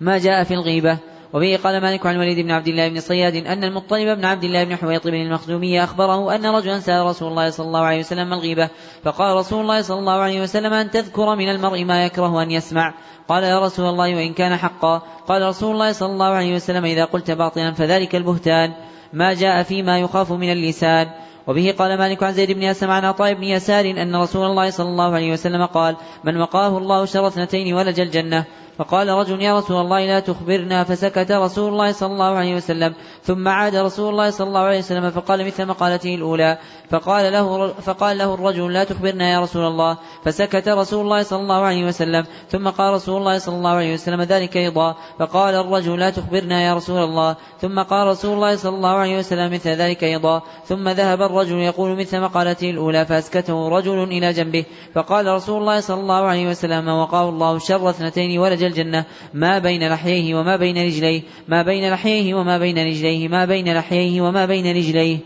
ما 0.00 0.18
جاء 0.18 0.44
في 0.44 0.54
الغيبة 0.54 0.98
وبه 1.32 1.58
قال 1.64 1.80
مالك 1.80 2.06
عن 2.06 2.14
الوليد 2.14 2.38
بن 2.38 2.50
عبد 2.50 2.68
الله 2.68 2.88
بن 2.88 3.00
صياد 3.00 3.36
أن 3.36 3.64
المطلب 3.64 4.18
بن 4.18 4.24
عبد 4.24 4.44
الله 4.44 4.64
بن 4.64 4.76
حويط 4.76 5.06
بن 5.06 5.14
المخزومي 5.14 5.84
أخبره 5.84 6.34
أن 6.34 6.46
رجلا 6.46 6.80
سأل 6.80 7.06
رسول 7.06 7.28
الله 7.28 7.50
صلى 7.50 7.66
الله 7.66 7.80
عليه 7.80 7.98
وسلم 7.98 8.32
الغيبة. 8.32 8.68
فقال 9.04 9.36
رسول 9.36 9.60
الله 9.60 9.82
صلى 9.82 9.98
الله 9.98 10.12
عليه 10.12 10.42
وسلم 10.42 10.72
أن 10.72 10.90
تذكر 10.90 11.36
من 11.36 11.48
المرء 11.48 11.84
ما 11.84 12.04
يكره 12.04 12.42
أن 12.42 12.50
يسمع. 12.50 12.94
قال 13.28 13.42
يا 13.42 13.60
رسول 13.60 13.88
الله 13.88 14.14
وإن 14.16 14.32
كان 14.32 14.56
حقا. 14.56 15.02
قال 15.28 15.42
رسول 15.42 15.72
الله 15.72 15.92
صلى 15.92 16.12
الله 16.12 16.26
عليه 16.26 16.54
وسلم 16.54 16.84
إذا 16.84 17.04
قلت 17.04 17.30
باطلا 17.30 17.72
فذلك 17.72 18.16
البهتان. 18.16 18.72
ما 19.12 19.34
جاء 19.34 19.62
فيما 19.62 19.98
يخاف 19.98 20.32
من 20.32 20.52
اللسان. 20.52 21.06
وبه 21.46 21.74
قال 21.78 21.98
مالك 21.98 22.22
عن 22.22 22.32
زيد 22.32 22.52
بن 22.52 22.64
أسلم 22.64 22.90
عن 22.90 23.04
عطاء 23.04 23.34
بن 23.34 23.42
يسار 23.42 23.84
أن 23.84 24.16
رسول 24.16 24.46
الله 24.46 24.70
صلى 24.70 24.88
الله 24.88 25.14
عليه 25.14 25.32
وسلم 25.32 25.66
قال 25.66 25.96
من 26.24 26.36
وقاه 26.36 26.78
الله 26.78 27.04
شر 27.04 27.26
اثنتين 27.26 27.74
ولج 27.74 28.00
الجنة. 28.00 28.44
فقال 28.82 29.08
رجل 29.08 29.42
يا 29.42 29.58
رسول 29.58 29.80
الله 29.80 30.06
لا 30.06 30.20
تخبرنا 30.20 30.84
فسكت 30.84 31.32
رسول 31.32 31.72
الله 31.72 31.92
صلى 31.92 32.12
الله 32.12 32.34
عليه 32.34 32.54
وسلم 32.54 32.94
ثم 33.22 33.48
عاد 33.48 33.76
رسول 33.76 34.10
الله 34.10 34.30
صلى 34.30 34.46
الله 34.46 34.60
عليه 34.60 34.78
وسلم 34.78 35.10
فقال 35.10 35.46
مثل 35.46 35.66
مقالته 35.66 36.14
الأولى 36.14 36.58
فقال 36.90 37.32
له 37.32 37.68
فقال 37.68 38.18
له 38.18 38.34
الرجل 38.34 38.72
لا 38.72 38.84
تخبرنا 38.84 39.30
يا 39.32 39.40
رسول 39.40 39.64
الله 39.64 39.98
فسكت 40.24 40.68
رسول 40.68 41.04
الله 41.04 41.22
صلى 41.22 41.40
الله 41.40 41.60
عليه 41.60 41.86
وسلم 41.86 42.24
ثم 42.48 42.68
قال 42.68 42.94
رسول 42.94 43.16
الله 43.16 43.38
صلى 43.38 43.54
الله 43.54 43.70
عليه 43.70 43.94
وسلم 43.94 44.22
ذلك 44.22 44.56
أيضا 44.56 44.96
فقال 45.18 45.54
الرجل 45.54 45.98
لا 45.98 46.10
تخبرنا 46.10 46.62
يا 46.62 46.74
رسول 46.74 47.04
الله 47.04 47.36
ثم 47.60 47.82
قال 47.82 48.06
رسول 48.06 48.34
الله 48.34 48.56
صلى 48.56 48.76
الله 48.76 48.94
عليه 48.94 49.18
وسلم 49.18 49.52
مثل 49.52 49.70
ذلك 49.70 50.04
أيضا 50.04 50.42
ثم 50.64 50.88
ذهب 50.88 51.22
الرجل 51.22 51.58
يقول 51.58 51.98
مثل 51.98 52.20
مقالته 52.20 52.70
الأولى 52.70 53.06
فأسكته 53.06 53.68
رجل 53.68 54.02
إلى 54.02 54.32
جنبه 54.32 54.64
فقال 54.94 55.26
رسول 55.26 55.60
الله 55.60 55.80
صلى 55.80 56.00
الله 56.00 56.22
عليه 56.24 56.48
وسلم 56.48 56.88
وقاه 56.88 57.28
الله 57.28 57.58
شر 57.58 57.90
اثنتين 57.90 58.38
ولج 58.38 58.71
الجنة 58.72 59.04
ما 59.34 59.58
بين 59.58 59.88
لحييه 59.88 60.34
وما 60.34 60.56
بين 60.56 60.86
رجليه 60.86 61.22
ما 61.48 61.62
بين 61.62 61.92
لحييه 61.92 62.34
وما 62.34 62.58
بين 62.58 62.78
رجليه 62.78 63.28
ما 63.28 63.44
بين 63.44 63.74
لحييه 63.74 64.20
وما 64.20 64.46
بين 64.46 64.76
رجليه. 64.76 65.18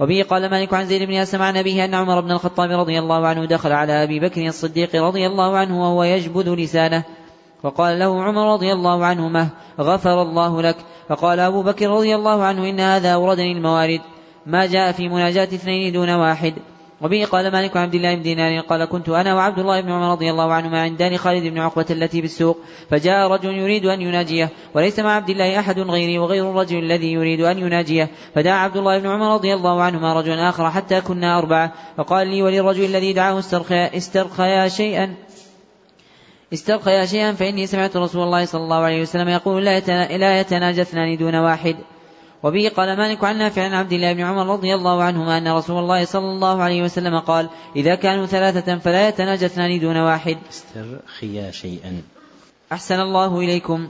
وبه 0.00 0.24
قال 0.30 0.50
مالك 0.50 0.74
عن 0.74 0.86
زيد 0.86 1.02
بن 1.02 1.14
أسلم 1.14 1.42
عن 1.42 1.56
أبيه 1.56 1.84
أن 1.84 1.94
عمر 1.94 2.20
بن 2.20 2.30
الخطاب 2.30 2.70
رضي 2.70 2.98
الله 2.98 3.26
عنه 3.26 3.44
دخل 3.44 3.72
على 3.72 4.02
أبي 4.02 4.20
بكر 4.20 4.46
الصديق 4.46 4.96
رضي 4.96 5.26
الله 5.26 5.56
عنه 5.56 5.82
وهو 5.82 6.04
يجبد 6.04 6.48
لسانه. 6.48 7.04
وقال 7.62 7.98
له 7.98 8.22
عمر 8.22 8.52
رضي 8.52 8.72
الله 8.72 9.04
عنه 9.04 9.28
مه 9.28 9.48
غفر 9.80 10.22
الله 10.22 10.62
لك. 10.62 10.76
فقال 11.08 11.40
أبو 11.40 11.62
بكر 11.62 11.90
رضي 11.90 12.14
الله 12.14 12.44
عنه 12.44 12.70
إن 12.70 12.80
هذا 12.80 13.14
أوردني 13.14 13.52
الموارد 13.52 14.00
ما 14.46 14.66
جاء 14.66 14.92
في 14.92 15.08
مناجاة 15.08 15.44
اثنين 15.44 15.92
دون 15.92 16.10
واحد. 16.10 16.54
وبه 17.00 17.24
قال 17.24 17.52
مالك 17.52 17.76
عن 17.76 17.82
عبد 17.82 17.94
الله 17.94 18.14
بن 18.14 18.22
دينار 18.22 18.60
قال 18.60 18.84
كنت 18.84 19.08
أنا 19.08 19.34
وعبد 19.34 19.58
الله 19.58 19.80
بن 19.80 19.90
عمر 19.90 20.12
رضي 20.12 20.30
الله 20.30 20.52
عنهما 20.52 20.82
عند 20.82 20.98
دار 20.98 21.16
خالد 21.16 21.46
بن 21.46 21.58
عقبة 21.58 21.86
التي 21.90 22.20
بالسوق 22.20 22.58
فجاء 22.90 23.30
رجل 23.30 23.54
يريد 23.54 23.86
أن 23.86 24.00
يناجيه 24.00 24.48
وليس 24.74 24.98
مع 24.98 25.12
عبد 25.12 25.30
الله 25.30 25.58
أحد 25.58 25.78
غيري 25.78 26.18
وغير 26.18 26.50
الرجل 26.50 26.78
الذي 26.78 27.12
يريد 27.12 27.40
أن 27.40 27.58
يناجيه 27.58 28.10
فدعا 28.34 28.58
عبد 28.58 28.76
الله 28.76 28.98
بن 28.98 29.06
عمر 29.06 29.34
رضي 29.34 29.54
الله 29.54 29.82
عنهما 29.82 30.20
رجلا 30.20 30.48
آخر 30.48 30.70
حتى 30.70 31.00
كنا 31.00 31.38
أربعة 31.38 31.72
فقال 31.96 32.26
لي 32.26 32.42
وللرجل 32.42 32.84
الذي 32.84 33.12
دعاه 33.12 33.38
استرخيا, 33.38 33.96
استرخيا 33.96 34.68
شيئا 34.68 35.14
استرخيا 36.52 37.06
شيئا 37.06 37.32
فإني 37.32 37.66
سمعت 37.66 37.96
رسول 37.96 38.22
الله 38.22 38.44
صلى 38.44 38.62
الله 38.62 38.76
عليه 38.76 39.02
وسلم 39.02 39.28
يقول 39.28 39.64
لا 39.64 40.40
يتناجى 40.40 40.82
اثنان 40.82 41.16
دون 41.16 41.34
واحد. 41.34 41.76
وبه 42.42 42.70
قال 42.76 42.96
مالك 42.96 43.24
عن 43.24 43.38
نافع 43.38 43.62
عن 43.62 43.74
عبد 43.74 43.92
الله 43.92 44.12
بن 44.12 44.20
عمر 44.20 44.46
رضي 44.52 44.74
الله 44.74 45.02
عنهما 45.02 45.38
أن 45.38 45.48
رسول 45.48 45.78
الله 45.78 46.04
صلى 46.04 46.28
الله 46.28 46.62
عليه 46.62 46.82
وسلم 46.82 47.18
قال 47.18 47.48
إذا 47.76 47.94
كانوا 47.94 48.26
ثلاثة 48.26 48.78
فلا 48.78 49.08
يتناجى 49.08 49.46
اثنان 49.46 49.80
دون 49.80 49.96
واحد. 49.96 50.38
استرخيا 50.50 51.50
شيئا. 51.50 52.02
أحسن 52.72 53.00
الله 53.00 53.38
إليكم. 53.38 53.88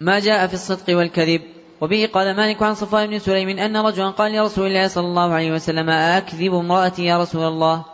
ما 0.00 0.18
جاء 0.20 0.46
في 0.46 0.54
الصدق 0.54 0.96
والكذب. 0.96 1.40
وبه 1.80 2.08
قال 2.12 2.36
مالك 2.36 2.62
عن 2.62 2.74
صفوان 2.74 3.06
بن 3.06 3.18
سليم 3.18 3.48
أن 3.48 3.76
رجلا 3.76 4.10
قال 4.10 4.32
لرسول 4.32 4.66
الله 4.66 4.88
صلى 4.88 5.06
الله 5.06 5.32
عليه 5.32 5.52
وسلم 5.52 5.90
أكذب 5.90 6.54
امرأتي 6.54 7.04
يا 7.04 7.18
رسول 7.18 7.44
الله؟ 7.48 7.84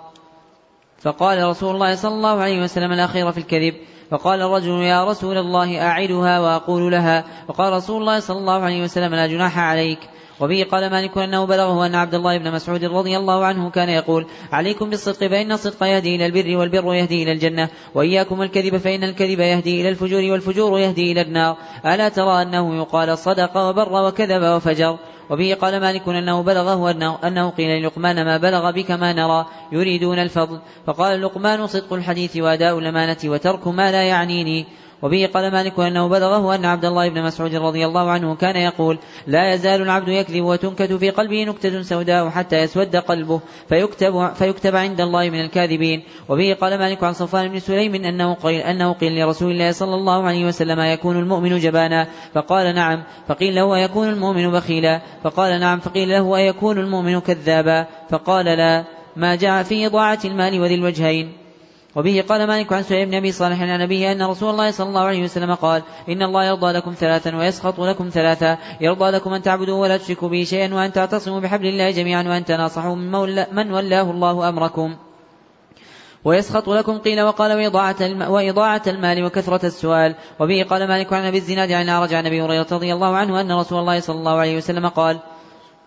فقال 1.00 1.42
رسول 1.42 1.74
الله 1.74 1.94
صلى 1.94 2.14
الله 2.14 2.40
عليه 2.40 2.62
وسلم 2.62 2.92
لا 2.92 3.06
خير 3.06 3.32
في 3.32 3.38
الكذب. 3.38 3.74
فقال 4.12 4.43
الرجل 4.43 4.70
يا 4.70 5.05
رسول 5.05 5.39
الله 5.39 5.82
أعدها 5.82 6.40
وأقول 6.40 6.93
لها. 6.93 7.24
وقال 7.48 7.72
رسول 7.72 8.01
الله 8.01 8.20
صلى 8.20 8.39
الله 8.39 8.62
عليه 8.62 8.82
وسلم 8.82 9.14
لا 9.14 9.26
جناح 9.26 9.59
عليك. 9.59 9.98
وبه 10.40 10.66
قال 10.70 10.90
مالك 10.90 11.18
أنه 11.18 11.44
بلغه 11.44 11.86
أن 11.86 11.94
عبد 11.94 12.14
الله 12.14 12.38
بن 12.38 12.52
مسعود 12.52 12.84
رضي 12.84 13.16
الله 13.16 13.44
عنه 13.44 13.70
كان 13.70 13.88
يقول 13.88 14.26
عليكم 14.52 14.90
بالصدق 14.90 15.26
فإن 15.26 15.52
الصدق 15.52 15.82
يهدي 15.82 16.16
إلى 16.16 16.26
البر 16.26 16.56
والبر 16.56 16.94
يهدي 16.94 17.22
إلى 17.22 17.32
الجنة 17.32 17.68
وإياكم 17.94 18.42
الكذب 18.42 18.76
فإن 18.76 19.04
الكذب 19.04 19.40
يهدي 19.40 19.80
إلى 19.80 19.88
الفجور 19.88 20.22
والفجور 20.22 20.78
يهدي 20.78 21.12
إلى 21.12 21.20
النار. 21.20 21.56
ألا 21.86 22.09
ترى 22.09 22.42
أنه 22.42 22.76
يقال 22.76 23.18
صدق 23.18 23.56
وبر 23.56 24.06
وكذب 24.06 24.42
وفجر؟ 24.42 24.98
وبه 25.30 25.56
قال 25.60 25.80
مالك 25.80 26.09
أنه 26.09 26.42
بلغه 26.42 26.90
أنه, 26.90 27.18
أنه 27.24 27.50
قيل 27.50 27.68
للقمان 27.68 28.24
ما 28.24 28.36
بلغ 28.36 28.70
بك 28.70 28.90
ما 28.90 29.12
نرى 29.12 29.46
يريدون 29.72 30.18
الفضل. 30.18 30.60
فقال 30.86 31.22
لقمان 31.22 31.66
صدق 31.66 31.92
الحديث 31.92 32.36
وأداء 32.36 32.78
الأمانة 32.78 33.18
وترك 33.24 33.68
ما 33.68 33.92
لا 33.92 34.02
يعنيني. 34.02 34.66
وبه 35.02 35.30
قال 35.34 35.52
مالك 35.52 35.80
أنه 35.80 36.08
بلغه 36.08 36.54
أن 36.54 36.64
عبد 36.64 36.84
الله 36.84 37.08
بن 37.08 37.22
مسعود 37.22 37.54
رضي 37.54 37.86
الله 37.86 38.10
عنه 38.10 38.34
كان 38.34 38.56
يقول 38.56 38.98
لا 39.26 39.52
يزال 39.54 39.82
العبد 39.82 40.08
يكذب 40.08 40.44
وتنكت 40.44 40.92
في 40.92 41.10
قلبه 41.10 41.44
نكتة 41.44 41.82
سوداء 41.82 42.28
حتى 42.28 42.56
يسود 42.56 42.96
قلبه 42.96 43.40
فيكتب, 43.68 44.34
فيكتب 44.34 44.76
عند 44.76 45.00
الله 45.00 45.30
من 45.30 45.40
الكاذبين. 45.40 46.02
وبه 46.28 46.56
قال 46.60 46.78
مالك 46.78 47.04
عن 47.04 47.12
صفوان 47.12 47.48
بن 47.48 47.58
سليم 47.58 47.94
أنه 47.94 48.34
قيل, 48.34 48.60
أنه 48.60 48.92
قيل 48.92 49.20
لرسول 49.20 49.50
الله 49.50 49.72
صلى 49.72 49.94
الله 49.94 50.22
عليه 50.22 50.46
وسلم 50.46 50.80
يكون 50.80 51.18
المؤمن 51.18 51.58
جبانا. 51.58 52.08
فقال 52.34 52.74
نعم. 52.74 53.02
فقيل 53.28 53.54
له 53.54 53.78
يكون 53.78 54.08
المؤمن 54.08 54.50
بخيلا؟ 54.50 55.00
فقال 55.24 55.60
نعم. 55.60 55.80
فقيل 55.80 56.08
له 56.08 56.36
أيكون 56.36 56.78
المؤمن 56.78 57.20
كذابا؟ 57.20 57.86
فقال 58.10 58.44
لا. 58.44 58.84
ما 59.16 59.34
جاء 59.34 59.62
في 59.62 59.86
إضاعة 59.86 60.18
المال 60.24 60.60
وذي 60.60 60.74
الوجهين. 60.74 61.41
وبه 61.97 62.24
قال 62.28 62.47
مالك 62.47 62.73
عن 62.73 62.82
سعيد 62.82 63.09
بن 63.09 63.14
أبي 63.14 63.32
صالح 63.32 63.62
عن 63.62 63.81
نبيه 63.81 64.12
أن 64.12 64.23
رسول 64.23 64.51
الله 64.51 64.70
صلى 64.70 64.89
الله 64.89 65.01
عليه 65.01 65.24
وسلم 65.24 65.55
قال 65.55 65.82
إن 66.09 66.23
الله 66.23 66.44
يرضى 66.44 66.73
لكم 66.73 66.94
ثلاثا 66.98 67.36
ويسخط 67.36 67.81
لكم 67.81 68.09
ثلاثا 68.09 68.59
يرضى 68.81 69.10
لكم 69.10 69.32
أن 69.32 69.43
تعبدوا 69.43 69.82
ولا 69.82 69.97
تشركوا 69.97 70.28
به 70.28 70.44
شيئا 70.44 70.74
وأن 70.74 70.93
تعتصموا 70.93 71.40
بحبل 71.40 71.66
الله 71.66 71.90
جميعا 71.90 72.23
وأن 72.23 72.44
تناصحوا 72.44 72.94
من 73.52 73.73
ولاه 73.73 74.10
الله 74.10 74.48
أمركم. 74.48 74.97
ويسخط 76.24 76.69
لكم 76.69 76.98
قيل 76.98 77.23
وقال 77.23 77.52
وإضاعة. 77.52 78.31
وإضاعة 78.31 78.82
المال 78.86 79.24
وكثرة 79.24 79.66
السؤال. 79.66 80.14
وبه 80.40 80.66
قال 80.70 80.89
مالك 80.89 81.12
عن 81.12 81.24
أبي 81.24 81.39
الزناد 81.39 81.73
عن 81.73 81.89
أعرج 81.89 82.14
عن 82.14 82.27
أبي 82.27 82.43
هريرة 82.43 82.66
رضي 82.73 82.93
الله 82.93 83.16
عنه 83.16 83.40
أن 83.40 83.52
رسول 83.52 83.78
الله 83.78 84.01
صلى 84.01 84.16
الله 84.16 84.39
عليه 84.39 84.56
وسلم 84.56 84.89
قال 84.89 85.19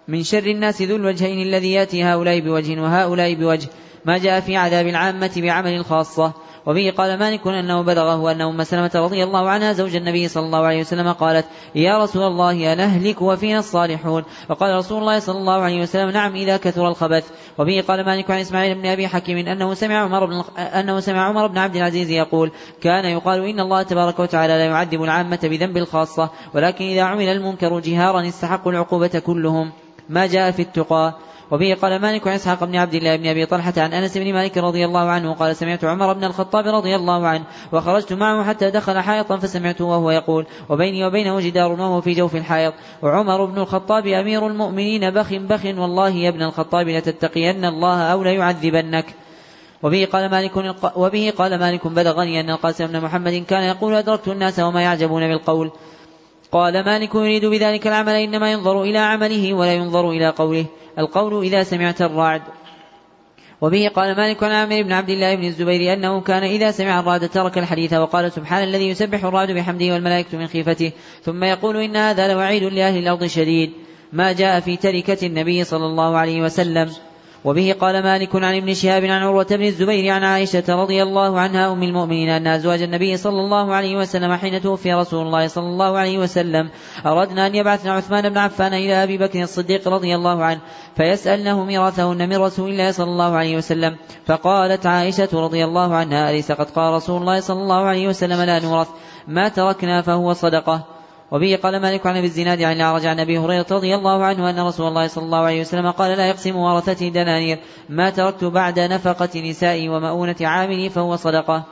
من 0.07 0.23
شر 0.23 0.45
الناس 0.45 0.81
ذو 0.81 0.95
الوجهين 0.95 1.47
الذي 1.47 1.71
يأتي 1.71 2.03
هؤلاء 2.03 2.39
بوجه 2.39 2.81
وهؤلاء 2.81 3.33
بوجه. 3.33 3.69
ما 4.05 4.17
جاء 4.17 4.39
في 4.39 4.55
عذاب 4.55 4.87
العامة 4.87 5.31
بعمل 5.37 5.73
الخاصة 5.73 6.33
وبه 6.65 6.93
قال 6.97 7.19
مالك 7.19 7.47
أنه 7.47 7.81
بلغه 7.81 8.31
أن 8.31 8.41
أم 8.41 8.63
سلمة 8.63 8.91
رضي 8.95 9.23
الله 9.23 9.49
عنها 9.49 9.73
زوج 9.73 9.95
النبي 9.95 10.27
صلى 10.27 10.45
الله 10.45 10.65
عليه 10.65 10.79
وسلم 10.79 11.11
قالت 11.11 11.45
يا 11.75 12.03
رسول 12.03 12.23
الله 12.23 12.73
أنهلك 12.73 13.21
وفينا 13.21 13.59
الصالحون. 13.59 14.23
فقال 14.47 14.75
رسول 14.75 15.01
الله 15.01 15.19
صلى 15.19 15.37
الله 15.37 15.61
عليه 15.61 15.81
وسلم 15.81 16.09
نعم 16.09 16.35
إذا 16.35 16.57
كثر 16.57 16.87
الخبث. 16.87 17.31
وبه 17.57 17.83
قال 17.87 18.05
مالك 18.05 18.31
عن 18.31 18.39
إسماعيل 18.39 18.75
بن 18.75 18.85
أبي 18.85 19.07
حكيم 19.07 19.37
أنه 19.37 19.73
سمع 19.73 19.95
عمر 19.95 20.25
بن 20.25 20.43
أنه 20.59 20.99
سمع 20.99 21.21
عمر 21.21 21.47
بن 21.47 21.57
عبد 21.57 21.75
العزيز 21.75 22.09
يقول 22.09 22.51
كان 22.81 23.05
يقال 23.05 23.45
إن 23.45 23.59
الله 23.59 23.83
تبارك 23.83 24.19
وتعالى 24.19 24.53
لا 24.53 24.65
يعذب 24.65 25.03
العامة 25.03 25.39
بذنب 25.43 25.77
الخاصة 25.77 26.29
ولكن 26.53 26.85
إذا 26.85 27.01
عمل 27.01 27.27
المنكر 27.27 27.79
جهارا 27.79 28.27
استحقوا 28.27 28.71
العقوبة 28.71 29.21
كلهم. 29.25 29.71
ما 30.09 30.27
جاء 30.27 30.51
في 30.51 30.61
التقى. 30.61 31.13
وبه 31.51 31.77
قال 31.81 32.01
مالك 32.01 32.27
عن 32.27 32.33
إسحاق 32.33 32.63
بن 32.63 32.75
عبد 32.75 32.93
الله 32.93 33.15
بن 33.15 33.27
أبي 33.27 33.45
طلحة 33.45 33.73
عن 33.77 33.93
أنس 33.93 34.17
بن 34.17 34.33
مالك 34.33 34.57
رضي 34.57 34.85
الله 34.85 35.09
عنه 35.09 35.33
قال 35.33 35.55
سمعت 35.55 35.83
عمر 35.83 36.13
بن 36.13 36.23
الخطاب 36.23 36.67
رضي 36.67 36.95
الله 36.95 37.27
عنه 37.27 37.43
وخرجت 37.71 38.13
معه 38.13 38.43
حتى 38.43 38.71
دخل 38.71 38.99
حائطا 38.99 39.37
فسمعته 39.37 39.85
وهو 39.85 40.11
يقول 40.11 40.45
وبيني 40.69 41.05
وبينه 41.05 41.39
جدار 41.39 41.71
وهو 41.71 42.01
في 42.01 42.13
جوف 42.13 42.35
الحائط 42.35 42.73
وعمر 43.01 43.45
بن 43.45 43.57
الخطاب 43.57 44.07
أمير 44.07 44.47
المؤمنين 44.47 45.09
بخ 45.09 45.33
بخ 45.33 45.65
والله 45.65 46.09
يا 46.09 46.29
ابن 46.29 46.41
الخطاب 46.41 46.87
لتتقين 46.87 47.65
الله 47.65 48.01
أو 48.01 48.23
ليعذبنك. 48.23 49.05
وبه 49.83 50.07
قال 50.11 50.31
مالك 50.31 50.75
وبه 50.95 51.33
قال 51.37 51.59
مالك 51.59 51.87
بلغني 51.87 52.39
أن 52.39 52.49
القاسم 52.49 52.87
بن 52.87 53.01
محمد 53.01 53.43
كان 53.47 53.63
يقول 53.63 53.93
أدركت 53.95 54.27
الناس 54.27 54.59
وما 54.59 54.81
يعجبون 54.81 55.27
بالقول. 55.27 55.71
قال 56.51 56.85
مالك 56.85 57.15
يريد 57.15 57.45
بذلك 57.45 57.87
العمل 57.87 58.13
إنما 58.13 58.51
ينظر 58.51 58.83
إلى 58.83 58.97
عمله 58.97 59.53
ولا 59.53 59.73
ينظر 59.73 60.09
إلى 60.09 60.29
قوله. 60.29 60.65
القول 60.99 61.45
إذا 61.45 61.63
سمعت 61.63 62.01
الرعد. 62.01 62.41
وبه 63.61 63.91
قال 63.95 64.17
مالك 64.17 64.43
عن 64.43 64.51
عامر 64.51 64.81
بن 64.81 64.91
عبد 64.91 65.09
الله 65.09 65.35
بن 65.35 65.43
الزبير 65.43 65.93
أنه 65.93 66.21
كان 66.21 66.43
إذا 66.43 66.71
سمع 66.71 66.99
الرعد 66.99 67.29
ترك 67.29 67.57
الحديث 67.57 67.93
وقال 67.93 68.31
سبحان 68.31 68.63
الذي 68.63 68.89
يسبح 68.89 69.25
الرعد 69.25 69.51
بحمده 69.51 69.93
والملائكة 69.93 70.37
من 70.37 70.47
خيفته. 70.47 70.91
ثم 71.23 71.43
يقول 71.43 71.77
إن 71.77 71.95
هذا 71.95 72.27
لوعيد 72.27 72.63
لأهل 72.63 72.97
الأرض 72.97 73.25
شديد. 73.25 73.71
ما 74.13 74.31
جاء 74.31 74.59
في 74.59 74.77
تركة 74.77 75.27
النبي 75.27 75.63
صلى 75.63 75.85
الله 75.85 76.17
عليه 76.17 76.41
وسلم. 76.41 76.91
وبه 77.45 77.75
قال 77.79 78.03
مالك 78.03 78.35
عن 78.35 78.55
ابن 78.55 78.73
شهاب 78.73 79.03
عن 79.03 79.21
عروة 79.23 79.47
بن 79.49 79.63
الزبير 79.63 80.13
عن 80.13 80.23
عائشة 80.23 80.63
رضي 80.69 81.03
الله 81.03 81.39
عنها 81.39 81.71
أم 81.71 81.83
المؤمنين 81.83 82.29
أن 82.29 82.47
أزواج 82.47 82.81
النبي 82.81 83.17
صلى 83.17 83.39
الله 83.39 83.73
عليه 83.73 83.97
وسلم 83.97 84.33
حين 84.33 84.61
توفي 84.61 84.93
رسول 84.93 85.25
الله 85.25 85.47
صلى 85.47 85.65
الله 85.65 85.97
عليه 85.97 86.17
وسلم 86.17 86.69
أردنا 87.05 87.47
أن 87.47 87.55
يبعثن 87.55 87.89
عثمان 87.89 88.29
بن 88.29 88.37
عفان 88.37 88.73
إلى 88.73 89.03
أبي 89.03 89.17
بكر 89.17 89.41
الصديق 89.41 89.87
رضي 89.87 90.15
الله 90.15 90.43
عنه 90.43 90.59
فيسألنه 90.95 91.63
ميراثهن 91.63 92.29
من 92.29 92.37
رسول 92.37 92.69
الله 92.69 92.91
صلى 92.91 93.09
الله 93.09 93.35
عليه 93.35 93.57
وسلم 93.57 93.95
فقالت 94.25 94.85
عائشة 94.85 95.29
رضي 95.33 95.65
الله 95.65 95.95
عنها 95.95 96.29
أليس 96.29 96.51
قد 96.51 96.69
قال 96.69 96.93
رسول 96.93 97.21
الله 97.21 97.39
صلى 97.39 97.61
الله 97.61 97.83
عليه 97.85 98.07
وسلم 98.07 98.41
لا 98.41 98.59
نورث؟ 98.59 98.87
ما 99.27 99.47
تركنا 99.47 100.01
فهو 100.01 100.33
صدقة. 100.33 100.94
وبه 101.35 101.59
قال 101.63 101.81
مالك 101.81 102.07
عن 102.07 102.17
أبي 102.17 102.27
الزناد 102.27 102.61
عن 102.61 102.75
الاعرج 102.75 103.05
عن 103.05 103.19
أبي 103.19 103.37
هريرة 103.37 103.65
رضي 103.71 103.95
الله 103.95 104.23
عنه 104.23 104.49
أن 104.49 104.59
رسول 104.59 104.87
الله 104.87 105.07
صلى 105.07 105.23
الله 105.23 105.37
عليه 105.37 105.61
وسلم 105.61 105.91
قال 105.91 106.17
لا 106.17 106.27
يقسم 106.27 106.55
ورثتي 106.55 107.09
دنانير. 107.09 107.59
ما 107.89 108.09
تركت 108.09 108.43
بعد 108.43 108.79
نفقة 108.79 109.41
نسائي 109.41 109.89
ومؤونة 109.89 110.35
عاملي 110.41 110.89
فهو 110.89 111.15
صدقة. 111.15 111.63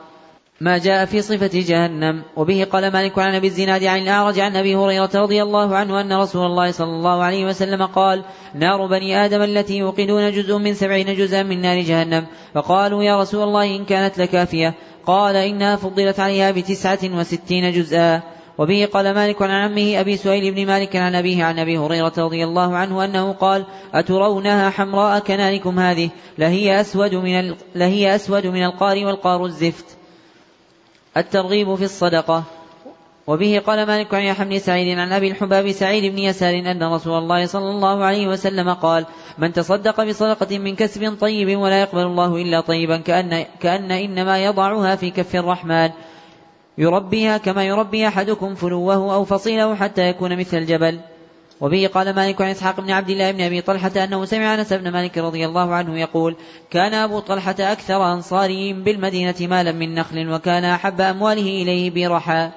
ما 0.60 0.78
جاء 0.78 1.04
في 1.04 1.22
صفة 1.22 1.50
جهنم. 1.54 2.22
وبه 2.36 2.66
قال 2.72 2.92
مالك 2.92 3.18
عن 3.18 3.34
أبي 3.34 3.46
الزناد 3.46 3.84
عن 3.84 4.02
الأعرج 4.02 4.40
عن 4.40 4.56
أبي 4.56 4.76
هريرة 4.76 5.10
رضي 5.14 5.42
الله 5.42 5.76
عنه 5.76 6.00
أن 6.00 6.12
رسول 6.12 6.46
الله 6.46 6.70
صلى 6.70 6.90
الله 6.90 7.22
عليه 7.22 7.44
وسلم 7.46 7.86
قال 7.86 8.24
نار 8.54 8.86
بني 8.86 9.24
آدم 9.24 9.42
التي 9.42 9.78
يوقدون 9.78 10.30
جزء 10.30 10.58
من 10.58 10.74
سبعين 10.74 11.16
جزءا 11.16 11.42
من 11.42 11.60
نار 11.60 11.80
جهنم. 11.80 12.26
فقالوا 12.54 13.02
يا 13.02 13.20
رسول 13.20 13.42
الله 13.42 13.76
إن 13.76 13.84
كانت 13.84 14.18
لكافية. 14.18 14.74
قال 15.06 15.36
إنها 15.36 15.76
فضلت 15.76 16.20
عليها 16.20 16.50
بتسعة 16.50 16.98
وستين 17.04 17.72
جزءا. 17.72 18.22
وبه 18.58 18.88
قال 18.92 19.14
مالك 19.14 19.42
عن 19.42 19.50
عمه 19.50 20.00
أبي 20.00 20.16
سهيل 20.16 20.54
بن 20.54 20.66
مالك 20.66 20.96
عن 20.96 21.14
أبيه 21.14 21.44
عن 21.44 21.58
أبي 21.58 21.78
هريرة 21.78 22.12
رضي 22.18 22.44
الله 22.44 22.76
عنه 22.76 23.04
أنه 23.04 23.32
قال 23.32 23.64
أترونها 23.94 24.70
حمراء 24.70 25.18
كنانكم 25.18 25.80
هذه 25.80 26.10
لهي 26.38 26.80
أسود 26.80 27.14
من 27.14 27.54
لهي 27.74 28.14
أسود 28.14 28.46
من 28.46 28.64
القار 28.64 29.06
والقار 29.06 29.44
الزفت. 29.44 29.84
الترغيب 31.16 31.74
في 31.74 31.84
الصدقة. 31.84 32.44
وبه 33.26 33.62
قال 33.66 33.86
مالك 33.86 34.14
عن 34.14 34.22
يحيى 34.22 34.44
بن 34.44 34.58
سعيد 34.58 34.98
عن 34.98 35.12
أبي 35.12 35.30
الحباب 35.30 35.72
سعيد 35.72 36.12
بن 36.12 36.18
يسار 36.18 36.54
أن 36.54 36.82
رسول 36.82 37.18
الله 37.18 37.46
صلى 37.46 37.70
الله 37.70 38.04
عليه 38.04 38.28
وسلم 38.28 38.72
قال: 38.72 39.06
من 39.38 39.52
تصدق 39.52 40.04
بصدقة 40.04 40.58
من 40.58 40.76
كسب 40.76 41.16
طيب 41.20 41.58
ولا 41.58 41.80
يقبل 41.80 42.02
الله 42.02 42.36
إلا 42.36 42.60
طيبا 42.60 42.96
كأن 42.96 43.44
كأن 43.60 43.90
إنما 43.90 44.44
يضعها 44.44 44.96
في 44.96 45.10
كف 45.10 45.36
الرحمن. 45.36 45.90
يربيها 46.78 47.38
كما 47.38 47.64
يربي 47.64 48.08
أحدكم 48.08 48.54
فلوه 48.54 49.14
أو 49.14 49.24
فصيله 49.24 49.74
حتى 49.74 50.08
يكون 50.08 50.38
مثل 50.38 50.56
الجبل. 50.56 51.00
وبه 51.60 51.90
قال 51.94 52.14
مالك 52.14 52.42
عن 52.42 52.50
إسحاق 52.50 52.80
بن 52.80 52.90
عبد 52.90 53.10
الله 53.10 53.30
بن 53.30 53.40
أبي 53.40 53.60
طلحة 53.60 53.90
أنه 53.96 54.24
سمع 54.24 54.54
أنس 54.54 54.72
بن 54.72 54.92
مالك 54.92 55.18
رضي 55.18 55.46
الله 55.46 55.74
عنه 55.74 56.00
يقول 56.00 56.36
كان 56.70 56.94
أبو 56.94 57.18
طلحة 57.18 57.56
أكثر 57.60 58.12
أنصارهم 58.12 58.84
بالمدينة 58.84 59.34
مالا 59.40 59.72
من 59.72 59.94
نخل 59.94 60.30
وكان 60.30 60.64
أحب 60.64 61.00
أمواله 61.00 61.62
إليه 61.62 61.90
برحى 61.90 62.50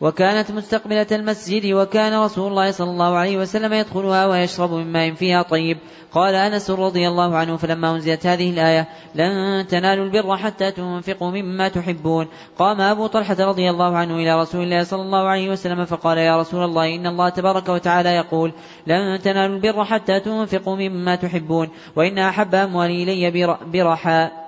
وكانت 0.00 0.50
مستقبلة 0.50 1.06
المسجد 1.12 1.72
وكان 1.72 2.20
رسول 2.20 2.50
الله 2.50 2.70
صلى 2.70 2.90
الله 2.90 3.16
عليه 3.16 3.38
وسلم 3.38 3.72
يدخلها 3.72 4.26
ويشرب 4.26 4.72
من 4.72 4.92
ماء 4.92 5.14
فيها 5.14 5.42
طيب. 5.42 5.78
قال 6.12 6.34
أنس 6.34 6.70
رضي 6.70 7.08
الله 7.08 7.36
عنه 7.36 7.56
فلما 7.56 7.90
أنزلت 7.90 8.26
هذه 8.26 8.50
الآية 8.50 8.88
لن 9.14 9.66
تنالوا 9.66 10.04
البر 10.04 10.36
حتى 10.36 10.70
تنفقوا 10.70 11.30
مما 11.30 11.68
تحبون. 11.68 12.28
قام 12.58 12.80
أبو 12.80 13.06
طلحة 13.06 13.36
رضي 13.40 13.70
الله 13.70 13.96
عنه 13.96 14.16
إلى 14.16 14.40
رسول 14.40 14.62
الله 14.62 14.82
صلى 14.84 15.02
الله 15.02 15.28
عليه 15.28 15.50
وسلم 15.50 15.84
فقال 15.84 16.18
يا 16.18 16.40
رسول 16.40 16.64
الله 16.64 16.94
إن 16.94 17.06
الله 17.06 17.28
تبارك 17.28 17.68
وتعالى 17.68 18.08
يقول 18.08 18.52
لن 18.86 19.20
تنالوا 19.22 19.56
البر 19.56 19.84
حتى 19.84 20.20
تنفقوا 20.20 20.76
مما 20.76 21.16
تحبون 21.16 21.68
وإن 21.96 22.18
أحب 22.18 22.54
أموالي 22.54 23.02
إلي 23.02 23.56
برحاء 23.72 24.45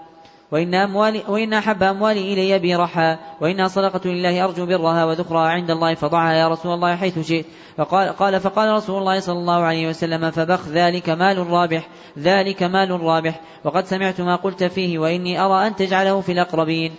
وإن 0.52 0.74
أموالي 0.74 1.22
وإن 1.28 1.52
أحب 1.52 1.82
أموالي 1.82 2.32
إلي 2.32 2.58
برحا 2.58 3.18
وإنها 3.40 3.68
صدقة 3.68 4.10
لله 4.10 4.44
أرجو 4.44 4.66
برها 4.66 5.04
وذكرها 5.04 5.48
عند 5.48 5.70
الله 5.70 5.94
فضعها 5.94 6.32
يا 6.32 6.48
رسول 6.48 6.74
الله 6.74 6.96
حيث 6.96 7.18
شئت. 7.18 7.46
فقال 7.76 8.08
قال 8.08 8.40
فقال 8.40 8.74
رسول 8.74 8.98
الله 8.98 9.20
صلى 9.20 9.38
الله 9.38 9.60
عليه 9.62 9.88
وسلم 9.88 10.30
فبخ 10.30 10.68
ذلك 10.68 11.10
مال 11.10 11.50
رابح 11.50 11.88
ذلك 12.18 12.62
مال 12.62 13.00
رابح. 13.00 13.40
وقد 13.64 13.86
سمعت 13.86 14.20
ما 14.20 14.36
قلت 14.36 14.64
فيه 14.64 14.98
وإني 14.98 15.40
أرى 15.40 15.66
أن 15.66 15.76
تجعله 15.76 16.20
في 16.20 16.32
الأقربين. 16.32 16.94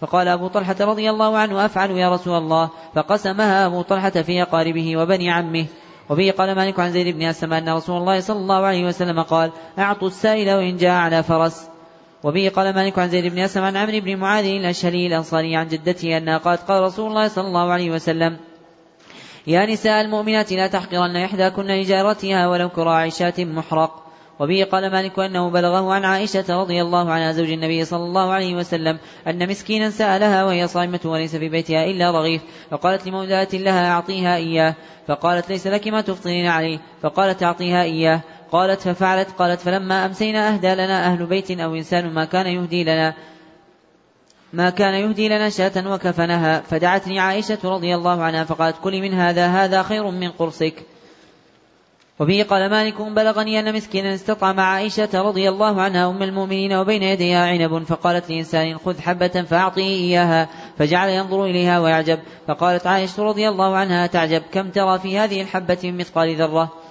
فقال 0.00 0.28
أبو 0.28 0.48
طلحة 0.48 0.76
رضي 0.80 1.10
الله 1.10 1.38
عنه 1.38 1.64
أفعل 1.64 1.90
يا 1.90 2.10
رسول 2.10 2.38
الله. 2.38 2.70
فقسمها 2.94 3.66
أبو 3.66 3.82
طلحة 3.82 4.10
في 4.10 4.42
أقاربه 4.42 4.96
وبني 4.96 5.30
عمه. 5.30 5.66
وبه 6.10 6.34
قال 6.38 6.54
مالك 6.54 6.80
عن 6.80 6.90
زيد 6.90 7.16
بن 7.16 7.22
أسلم 7.22 7.52
أن 7.52 7.68
رسول 7.68 7.96
الله 7.96 8.20
صلى 8.20 8.38
الله 8.38 8.66
عليه 8.66 8.84
وسلم 8.84 9.22
قال 9.22 9.52
أعطوا 9.78 10.08
السائل 10.08 10.54
وإن 10.54 10.76
جاء 10.76 10.92
على 10.92 11.22
فرس. 11.22 11.73
وبه 12.24 12.52
قال 12.56 12.74
مالك 12.74 12.98
عن 12.98 13.08
زيد 13.08 13.26
بن 13.26 13.38
أسلم 13.38 13.64
عن 13.64 13.76
عمرو 13.76 14.00
بن 14.00 14.16
معاذ 14.16 14.44
الأشهلي 14.44 15.06
الأنصاري 15.06 15.56
عن 15.56 15.68
جدته 15.68 16.16
أنها 16.16 16.38
قالت 16.38 16.62
قال 16.62 16.82
رسول 16.82 17.10
الله 17.10 17.28
صلى 17.28 17.46
الله 17.46 17.72
عليه 17.72 17.90
وسلم 17.90 18.36
يا 19.46 19.66
نساء 19.66 20.00
المؤمنات 20.00 20.52
لا 20.52 20.66
تحقرن 20.66 21.16
إحداكن 21.16 21.66
لجارتها 21.66 22.48
ولو 22.48 22.68
كراع 22.68 23.08
شاة 23.08 23.34
محرق. 23.38 24.04
وبه 24.40 24.64
قال 24.72 24.90
مالك 24.90 25.18
أنه 25.18 25.50
بلغه 25.50 25.92
عن 25.92 26.04
عائشة 26.04 26.44
رضي 26.60 26.82
الله 26.82 27.10
عنها 27.10 27.32
زوج 27.32 27.50
النبي 27.50 27.84
صلى 27.84 28.04
الله 28.04 28.32
عليه 28.32 28.54
وسلم 28.54 28.98
أن 29.26 29.48
مسكينا 29.48 29.90
سألها 29.90 30.44
وهي 30.44 30.68
صائمة 30.68 31.00
وليس 31.04 31.36
في 31.36 31.48
بيتها 31.48 31.84
إلا 31.84 32.10
رغيف 32.10 32.42
فقالت 32.70 33.06
لمولاة 33.06 33.48
لها 33.52 33.90
أعطيها 33.90 34.36
إياه 34.36 34.74
فقالت 35.06 35.50
ليس 35.50 35.66
لك 35.66 35.88
ما 35.88 36.00
تفطرين 36.00 36.46
عليه 36.46 36.78
فقالت 37.02 37.42
أعطيها 37.42 37.82
إياه. 37.82 38.20
قالت 38.54 38.80
ففعلت 38.80 39.30
قالت 39.38 39.60
فلما 39.60 40.06
أمسينا 40.06 40.54
أهدى 40.54 40.74
لنا 40.74 41.06
أهل 41.06 41.26
بيت 41.26 41.50
أو 41.50 41.74
إنسان 41.74 42.14
ما 42.14 42.24
كان 42.24 42.46
يهدي 42.46 42.84
لنا 42.84 43.14
ما 44.52 44.70
كان 44.70 44.94
يهدي 44.94 45.28
لنا 45.28 45.50
شاة 45.50 45.92
وكفنها. 45.92 46.60
فدعتني 46.60 47.18
عائشة 47.18 47.58
رضي 47.64 47.94
الله 47.94 48.22
عنها 48.22 48.44
فقالت 48.44 48.76
كلي 48.84 49.00
من 49.00 49.14
هذا 49.14 49.46
هذا 49.46 49.82
خير 49.82 50.10
من 50.10 50.30
قرصك. 50.30 50.74
وبه 52.20 52.46
قال 52.50 52.70
مالك 52.70 53.02
بلغني 53.02 53.60
أن 53.60 53.74
مسكينا 53.74 54.14
استطعم 54.14 54.60
عائشة 54.60 55.22
رضي 55.22 55.48
الله 55.48 55.82
عنها 55.82 56.10
أم 56.10 56.22
المؤمنين 56.22 56.72
وبين 56.72 57.02
يديها 57.02 57.46
عنب 57.46 57.84
فقالت 57.84 58.30
لإنسان 58.30 58.78
خذ 58.78 59.00
حبة 59.00 59.42
فأعطيه 59.42 59.82
إياها 59.82 60.48
فجعل 60.78 61.08
ينظر 61.08 61.44
إليها 61.44 61.80
ويعجب 61.80 62.18
فقالت 62.48 62.86
عائشة 62.86 63.22
رضي 63.22 63.48
الله 63.48 63.76
عنها 63.76 64.06
تعجب 64.06 64.42
كم 64.52 64.70
ترى 64.70 64.98
في 64.98 65.18
هذه 65.18 65.42
الحبة 65.42 65.78
من 65.84 65.96
مثقال 65.96 66.36
ذرة؟ 66.36 66.83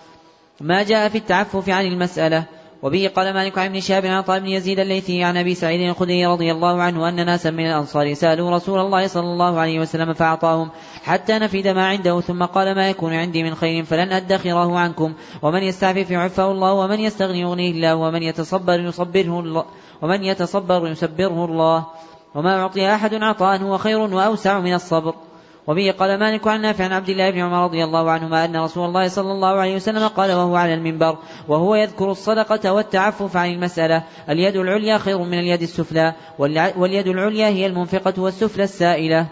ما 0.61 0.83
جاء 0.83 1.09
في 1.09 1.17
التعفف 1.17 1.69
عن 1.69 1.85
المسألة. 1.85 2.45
وبه 2.83 3.11
قال 3.15 3.33
مالك 3.33 3.57
عن 3.57 3.65
ابن 3.65 3.79
شهاب 3.79 4.05
عن 4.05 4.11
عطاء 4.11 4.39
بن 4.39 4.47
يزيد 4.47 4.79
الليثي 4.79 5.23
عن 5.23 5.37
أبي 5.37 5.55
سعيد 5.55 5.89
الخدري 5.89 6.25
رضي 6.25 6.51
الله 6.51 6.81
عنه 6.81 7.09
أن 7.09 7.25
ناسا 7.25 7.51
من 7.51 7.65
الأنصار 7.65 8.13
سألوا 8.13 8.51
رسول 8.51 8.79
الله 8.79 9.07
صلى 9.07 9.23
الله 9.23 9.59
عليه 9.59 9.79
وسلم 9.79 10.13
فأعطاهم 10.13 10.69
حتى 11.03 11.39
نفد 11.39 11.67
ما 11.67 11.87
عنده 11.87 12.21
ثم 12.21 12.43
قال 12.43 12.75
ما 12.75 12.89
يكون 12.89 13.13
عندي 13.13 13.43
من 13.43 13.55
خير 13.55 13.83
فلن 13.83 14.11
أدخره 14.11 14.79
عنكم. 14.79 15.13
ومن 15.41 15.63
يستعفف 15.63 16.11
يعفه 16.11 16.51
الله 16.51 16.73
ومن 16.73 16.99
يستغني 16.99 17.39
يغنيه 17.39 17.71
الله 17.71 17.95
ومن 17.95 18.23
يتصبر 18.23 18.79
يصبره 18.79 19.39
الله 19.39 19.65
ومن 20.01 20.23
يتصبر 20.23 20.87
يسبره 20.87 21.45
الله. 21.45 21.85
وما 22.35 22.61
أعطي 22.61 22.95
أحد 22.95 23.13
عطاء 23.13 23.61
هو 23.61 23.77
خير 23.77 23.99
وأوسع 23.99 24.59
من 24.59 24.73
الصبر. 24.73 25.13
وبه 25.67 25.91
قال 25.91 26.19
مالك 26.19 26.47
عن 26.47 26.61
نافع 26.61 26.83
عن 26.83 26.91
عبد 26.91 27.09
الله 27.09 27.29
بن 27.29 27.39
عمر 27.39 27.63
رضي 27.63 27.83
الله 27.83 28.11
عنهما 28.11 28.45
أن 28.45 28.57
رسول 28.57 28.85
الله 28.85 29.07
صلى 29.07 29.31
الله 29.31 29.59
عليه 29.59 29.75
وسلم 29.75 30.07
قال 30.07 30.31
وهو 30.31 30.55
على 30.55 30.73
المنبر 30.73 31.17
وهو 31.47 31.75
يذكر 31.75 32.11
الصدقة 32.11 32.73
والتعفف 32.73 33.37
عن 33.37 33.49
المسألة 33.51 34.03
اليد 34.29 34.55
العليا 34.55 34.97
خير 34.97 35.17
من 35.17 35.39
اليد 35.39 35.61
السفلى 35.61 36.13
واليد 36.77 37.07
العليا 37.07 37.47
هي 37.47 37.65
المنفقة 37.65 38.13
والسفلى 38.21 38.63
السائلة. 38.63 39.27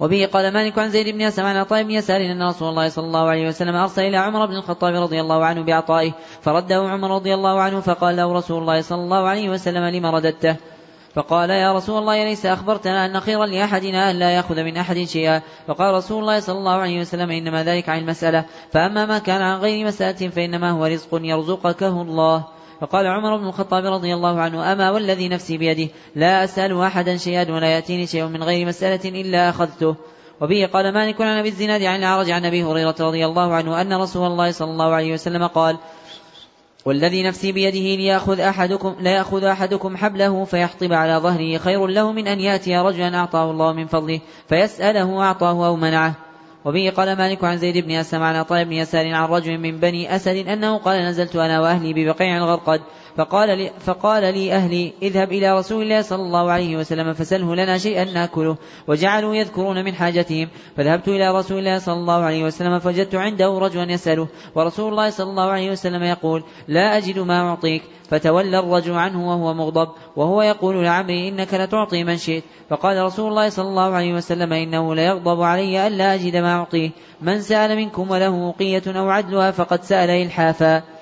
وبه 0.00 0.28
قال 0.32 0.52
مالك 0.52 0.78
عن 0.78 0.90
زيد 0.90 1.08
بن 1.08 1.22
أسلم 1.22 1.46
عن 1.46 1.56
عطاء 1.56 1.82
بن 1.82 1.90
يسار 1.90 2.20
أن 2.20 2.42
رسول 2.42 2.68
الله 2.68 2.88
صلى 2.88 3.06
الله 3.06 3.28
عليه 3.28 3.48
وسلم 3.48 3.76
أرسل 3.76 4.02
إلى 4.02 4.16
عمر 4.16 4.46
بن 4.46 4.56
الخطاب 4.56 4.94
رضي 4.94 5.20
الله 5.20 5.44
عنه 5.44 5.62
بعطائه 5.62 6.12
فرده 6.42 6.76
عمر 6.76 7.14
رضي 7.14 7.34
الله 7.34 7.60
عنه 7.60 7.80
فقال 7.80 8.16
له 8.16 8.32
رسول 8.32 8.60
الله 8.60 8.80
صلى 8.80 9.00
الله 9.00 9.28
عليه 9.28 9.50
وسلم 9.50 9.84
لما 9.84 10.10
رددته؟ 10.10 10.56
فقال 11.18 11.50
يا 11.50 11.72
رسول 11.72 11.98
الله 11.98 12.24
ليس 12.24 12.46
أخبرتنا 12.46 13.06
أن 13.06 13.20
خيرا 13.20 13.46
لأحدنا 13.46 14.10
أن 14.10 14.18
لا 14.18 14.30
يأخذ 14.30 14.62
من 14.62 14.76
أحد 14.76 15.04
شيئا؟ 15.04 15.42
فقال 15.66 15.94
رسول 15.94 16.20
الله 16.20 16.40
صلى 16.40 16.58
الله 16.58 16.72
عليه 16.72 17.00
وسلم 17.00 17.30
إنما 17.30 17.64
ذلك 17.64 17.88
عن 17.88 17.98
المسألة. 17.98 18.44
فأما 18.72 19.06
ما 19.06 19.18
كان 19.18 19.42
عن 19.42 19.58
غير 19.58 19.86
مسألة 19.86 20.28
فإنما 20.28 20.70
هو 20.70 20.86
رزق 20.86 21.08
يرزقكه 21.12 22.02
الله. 22.02 22.44
فقال 22.80 23.06
عمر 23.06 23.36
بن 23.36 23.46
الخطاب 23.46 23.84
رضي 23.84 24.14
الله 24.14 24.40
عنه 24.40 24.72
أما 24.72 24.90
والذي 24.90 25.28
نفسي 25.28 25.58
بيده؟ 25.58 25.92
لا 26.14 26.44
أسأل 26.44 26.80
أحدا 26.80 27.16
شيئا 27.16 27.52
ولا 27.52 27.66
يأتيني 27.66 28.06
شيء 28.06 28.26
من 28.26 28.42
غير 28.42 28.66
مسألة 28.66 29.20
إلا 29.20 29.48
أخذته. 29.48 29.96
وبه 30.40 30.68
قال 30.72 30.94
مالك 30.94 31.20
عن 31.20 31.38
أبي 31.38 31.48
الزناد 31.48 31.82
عن 31.82 31.98
العرج 31.98 32.30
عن 32.30 32.44
أبي 32.44 32.64
هريرة 32.64 32.96
رضي 33.00 33.26
الله 33.26 33.54
عنه 33.54 33.80
أن 33.80 33.92
رسول 33.92 34.26
الله 34.26 34.50
صلى 34.50 34.70
الله 34.70 34.94
عليه 34.94 35.12
وسلم 35.12 35.46
قال 35.46 35.78
والذي 36.88 37.22
نفسي 37.22 37.52
بيده 37.52 37.96
ليأخذ 37.96 38.40
أحدكم 38.40 38.94
لا 39.00 39.10
يأخذ 39.10 39.44
أحدكم 39.44 39.96
حبله 39.96 40.44
فيحطب 40.44 40.92
على 40.92 41.16
ظهره 41.16 41.58
خير 41.58 41.86
له 41.86 42.12
من 42.12 42.28
أن 42.28 42.40
يأتي 42.40 42.76
رجلا 42.76 43.16
أعطاه 43.16 43.50
الله 43.50 43.72
من 43.72 43.86
فضله 43.86 44.20
فيسأله 44.48 45.20
أعطاه 45.22 45.66
أو 45.66 45.76
منعه. 45.76 46.14
وبه 46.64 46.92
قال 46.96 47.16
مالك 47.18 47.44
عن 47.44 47.58
زيد 47.58 47.78
بن 47.78 47.90
أسلم 47.90 48.22
عن 48.22 48.36
عطاء 48.36 48.64
بن 48.64 48.72
يسار 48.72 49.14
عن 49.14 49.28
رجل 49.28 49.58
من 49.58 49.80
بني 49.80 50.16
أسد 50.16 50.48
أنه 50.48 50.78
قال 50.78 51.00
نزلت 51.00 51.36
أنا 51.36 51.60
وأهلي 51.60 51.92
ببقيع 51.92 52.36
الغرقد 52.36 52.80
فقال 53.18 53.58
لي, 53.58 53.70
فقال 53.80 54.34
لي 54.34 54.52
أهلي 54.52 54.92
اذهب 55.02 55.32
إلى 55.32 55.58
رسول 55.58 55.82
الله 55.82 56.02
صلى 56.02 56.22
الله 56.22 56.50
عليه 56.50 56.76
وسلم 56.76 57.12
فسله 57.12 57.54
لنا 57.54 57.78
شيئا 57.78 58.04
نأكله. 58.04 58.56
وجعلوا 58.88 59.34
يذكرون 59.34 59.84
من 59.84 59.94
حاجتهم. 59.94 60.48
فذهبت 60.76 61.08
إلى 61.08 61.38
رسول 61.38 61.58
الله 61.58 61.78
صلى 61.78 61.94
الله 61.94 62.22
عليه 62.22 62.44
وسلم 62.44 62.78
فوجدت 62.78 63.14
عنده 63.14 63.58
رجلا 63.58 63.92
يسأله. 63.92 64.28
ورسول 64.54 64.90
الله 64.90 65.10
صلى 65.10 65.30
الله 65.30 65.50
عليه 65.50 65.70
وسلم 65.70 66.02
يقول 66.02 66.44
لا 66.68 66.96
أجد 66.96 67.18
ما 67.18 67.48
أعطيك. 67.48 67.82
فتولى 68.10 68.58
الرجل 68.58 68.92
عنه 68.92 69.28
وهو 69.28 69.54
مغضب 69.54 69.88
وهو 70.16 70.42
يقول 70.42 70.84
لعمري 70.84 71.28
إنك 71.28 71.54
لتعطي 71.54 72.04
من 72.04 72.16
شئت. 72.16 72.44
فقال 72.70 73.02
رسول 73.02 73.30
الله 73.30 73.48
صلى 73.48 73.68
الله 73.68 73.94
عليه 73.94 74.14
وسلم 74.14 74.52
إنه 74.52 74.94
ليغضب 74.94 75.42
علي 75.42 75.86
ألا 75.86 76.14
أجد 76.14 76.36
ما 76.36 76.52
أعطيه. 76.52 76.90
من 77.20 77.40
سأل 77.40 77.76
منكم 77.76 78.10
وله 78.10 78.30
وقية 78.30 78.82
أو 78.86 79.10
عدلها 79.10 79.50
فقد 79.50 79.82
سأل 79.82 80.10
إلحافا. 80.10 80.97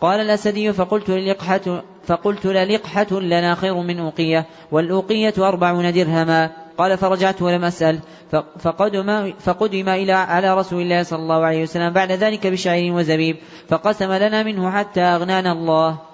قال 0.00 0.20
الأسدي 0.20 0.72
فقلت 0.72 1.10
للقحة 1.10 1.82
فقلت 2.06 2.46
للقحة 2.46 3.20
لنا 3.20 3.54
خير 3.54 3.74
من 3.74 3.98
أوقية 3.98 4.46
والأوقية 4.72 5.34
أربعون 5.38 5.92
درهما. 5.92 6.50
قال 6.78 6.98
فرجعت 6.98 7.42
ولم 7.42 7.64
أسأل. 7.64 7.98
فقدم, 8.58 9.32
فقدم 9.40 9.88
إلى 9.88 10.12
على 10.12 10.54
رسول 10.58 10.82
الله 10.82 11.02
صلى 11.02 11.18
الله 11.18 11.44
عليه 11.44 11.62
وسلم 11.62 11.92
بعد 11.92 12.12
ذلك 12.12 12.46
بشعير 12.46 12.92
وزبيب 12.92 13.36
فقسم 13.68 14.12
لنا 14.12 14.42
منه 14.42 14.70
حتى 14.70 15.00
أغنانا 15.00 15.52
الله. 15.52 16.09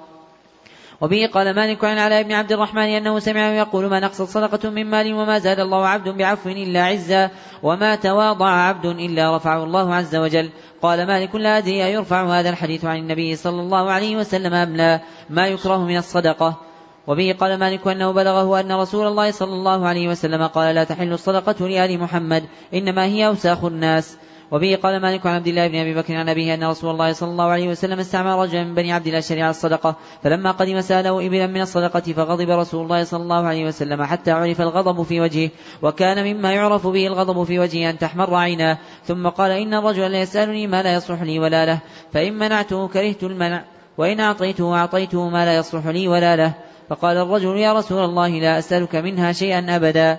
وبه 1.00 1.30
قال 1.34 1.54
مالك 1.54 1.84
عن 1.84 1.98
علاء 1.98 2.22
بن 2.22 2.32
عبد 2.32 2.52
الرحمن 2.52 2.82
أنه 2.82 3.18
سمعه 3.18 3.50
يقول 3.50 3.86
ما 3.86 4.00
نقصت 4.00 4.22
صدقة 4.22 4.70
من 4.70 4.86
مال 4.86 5.14
وما 5.14 5.38
زاد 5.38 5.60
الله 5.60 5.86
عبد 5.86 6.08
بعفو 6.08 6.48
إلا 6.48 6.84
عزا 6.84 7.30
وما 7.62 7.94
تواضع 7.94 8.50
عبد 8.50 8.86
إلا 8.86 9.36
رفعه 9.36 9.64
الله 9.64 9.94
عز 9.94 10.16
وجل. 10.16 10.50
قال 10.82 11.06
مالك 11.06 11.34
لا 11.34 11.58
أدري 11.58 11.86
أيرفع 11.86 12.40
هذا 12.40 12.50
الحديث 12.50 12.84
عن 12.84 12.96
النبي 12.96 13.36
صلى 13.36 13.60
الله 13.60 13.90
عليه 13.90 14.16
وسلم 14.16 14.54
أم 14.54 14.76
لا. 14.76 15.00
ما 15.30 15.46
يكره 15.46 15.84
من 15.84 15.96
الصدقة. 15.96 16.60
وبه 17.06 17.36
قال 17.40 17.58
مالك 17.58 17.88
أنه 17.88 18.12
بلغه 18.12 18.60
أن 18.60 18.72
رسول 18.72 19.06
الله 19.06 19.30
صلى 19.30 19.52
الله 19.52 19.86
عليه 19.86 20.08
وسلم 20.08 20.46
قال 20.46 20.74
لا 20.74 20.84
تحل 20.84 21.12
الصدقة 21.12 21.68
لآل 21.68 22.00
محمد 22.00 22.44
إنما 22.74 23.04
هي 23.04 23.26
أوساخ 23.26 23.64
الناس. 23.64 24.16
وبه 24.50 24.78
قال 24.82 25.00
مالك 25.00 25.26
عن 25.26 25.34
عبد 25.34 25.46
الله 25.46 25.68
بن 25.68 25.78
أبي 25.78 25.94
بكر 25.94 26.16
عن 26.16 26.28
أبيه 26.28 26.54
أن 26.54 26.64
رسول 26.64 26.90
الله 26.90 27.12
صلى 27.12 27.30
الله 27.30 27.44
عليه 27.44 27.68
وسلم 27.68 27.98
استعمل 27.98 28.30
رجلا 28.30 28.64
من 28.64 28.74
بني 28.74 28.92
عبد 28.92 29.06
الاشهر 29.06 29.40
على 29.40 29.50
الصدقة 29.50 29.96
فلما 30.22 30.50
قدم 30.50 30.80
سأله 30.80 31.26
إبلا 31.26 31.46
من 31.46 31.60
الصدقة 31.60 32.12
فغضب 32.12 32.50
رسول 32.50 32.84
الله 32.84 33.04
صلى 33.04 33.22
الله 33.22 33.46
عليه 33.46 33.66
وسلم 33.66 34.02
حتى 34.02 34.30
عرف 34.30 34.60
الغضب 34.60 35.02
في 35.02 35.20
وجهه 35.20 35.50
وكان 35.82 36.34
مما 36.34 36.52
يعرف 36.52 36.86
به 36.86 37.06
الغضب 37.06 37.44
في 37.44 37.58
وجهه 37.58 37.90
أن 37.90 37.98
تحمر 37.98 38.34
عيناه 38.34 38.78
ثم 39.04 39.28
قال 39.28 39.50
إن 39.50 39.74
الرجل 39.74 40.10
ليسالني 40.10 40.66
ما 40.66 40.82
لا 40.82 40.94
يصلح 40.94 41.22
لي 41.22 41.38
ولا 41.38 41.66
له 41.66 41.78
فإن 42.12 42.38
منعته 42.38 42.88
كرهت 42.88 43.22
المنع 43.22 43.64
وإن 43.98 44.20
أعطيته 44.20 44.76
أعطيته 44.76 45.28
ما 45.28 45.44
لا 45.44 45.56
يصلح 45.56 45.86
لي 45.86 46.08
ولا 46.08 46.36
له 46.36 46.54
فقال 46.88 47.16
الرجل 47.16 47.56
يا 47.56 47.72
رسول 47.72 48.04
الله 48.04 48.28
لا 48.28 48.58
أسألك 48.58 48.96
منها 48.96 49.32
شيئا 49.32 49.76
أبدا. 49.76 50.18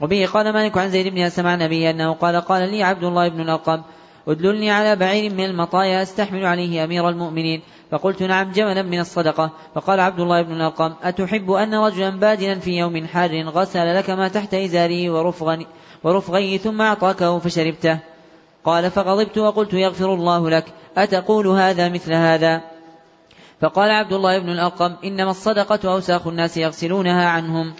وبه 0.00 0.26
قال 0.26 0.52
مالك 0.52 0.78
عن 0.78 0.90
زيد 0.90 1.08
بن 1.08 1.18
أسلم 1.18 1.46
عن 1.46 1.62
أنه 1.62 2.12
قال 2.12 2.36
قال 2.40 2.70
لي 2.70 2.82
عبد 2.82 3.04
الله 3.04 3.28
بن 3.28 3.40
الأرقم 3.40 3.82
ادللني 4.28 4.70
على 4.70 4.96
بعير 4.96 5.32
من 5.32 5.44
المطايا 5.44 6.02
أستحمل 6.02 6.46
عليه 6.46 6.84
أمير 6.84 7.08
المؤمنين. 7.08 7.62
فقلت 7.90 8.22
نعم 8.22 8.52
جملا 8.52 8.82
من 8.82 9.00
الصدقة. 9.00 9.50
فقال 9.74 10.00
عبد 10.00 10.20
الله 10.20 10.42
بن 10.42 10.52
الأرقم 10.52 10.94
أتحب 11.02 11.50
أن 11.50 11.74
رجلا 11.74 12.10
بادنا 12.10 12.58
في 12.58 12.78
يوم 12.78 13.06
حار 13.06 13.42
غسل 13.42 13.96
لك 13.96 14.10
ما 14.10 14.28
تحت 14.28 14.54
إزاره 14.54 15.10
ورفغ 15.10 15.56
ورفغيه 16.04 16.58
ثم 16.58 16.82
أعطاكه 16.82 17.38
فشربته. 17.38 17.98
قال 18.64 18.90
فغضبت 18.90 19.38
وقلت 19.38 19.74
يغفر 19.74 20.14
الله 20.14 20.50
لك 20.50 20.64
أتقول 20.96 21.46
هذا 21.46 21.88
مثل 21.88 22.12
هذا؟ 22.12 22.60
فقال 23.60 23.90
عبد 23.90 24.12
الله 24.12 24.38
بن 24.38 24.48
الأرقم 24.48 24.96
إنما 25.04 25.30
الصدقة 25.30 25.92
أوساخ 25.92 26.26
الناس 26.26 26.56
يغسلونها 26.56 27.28
عنهم. 27.28 27.74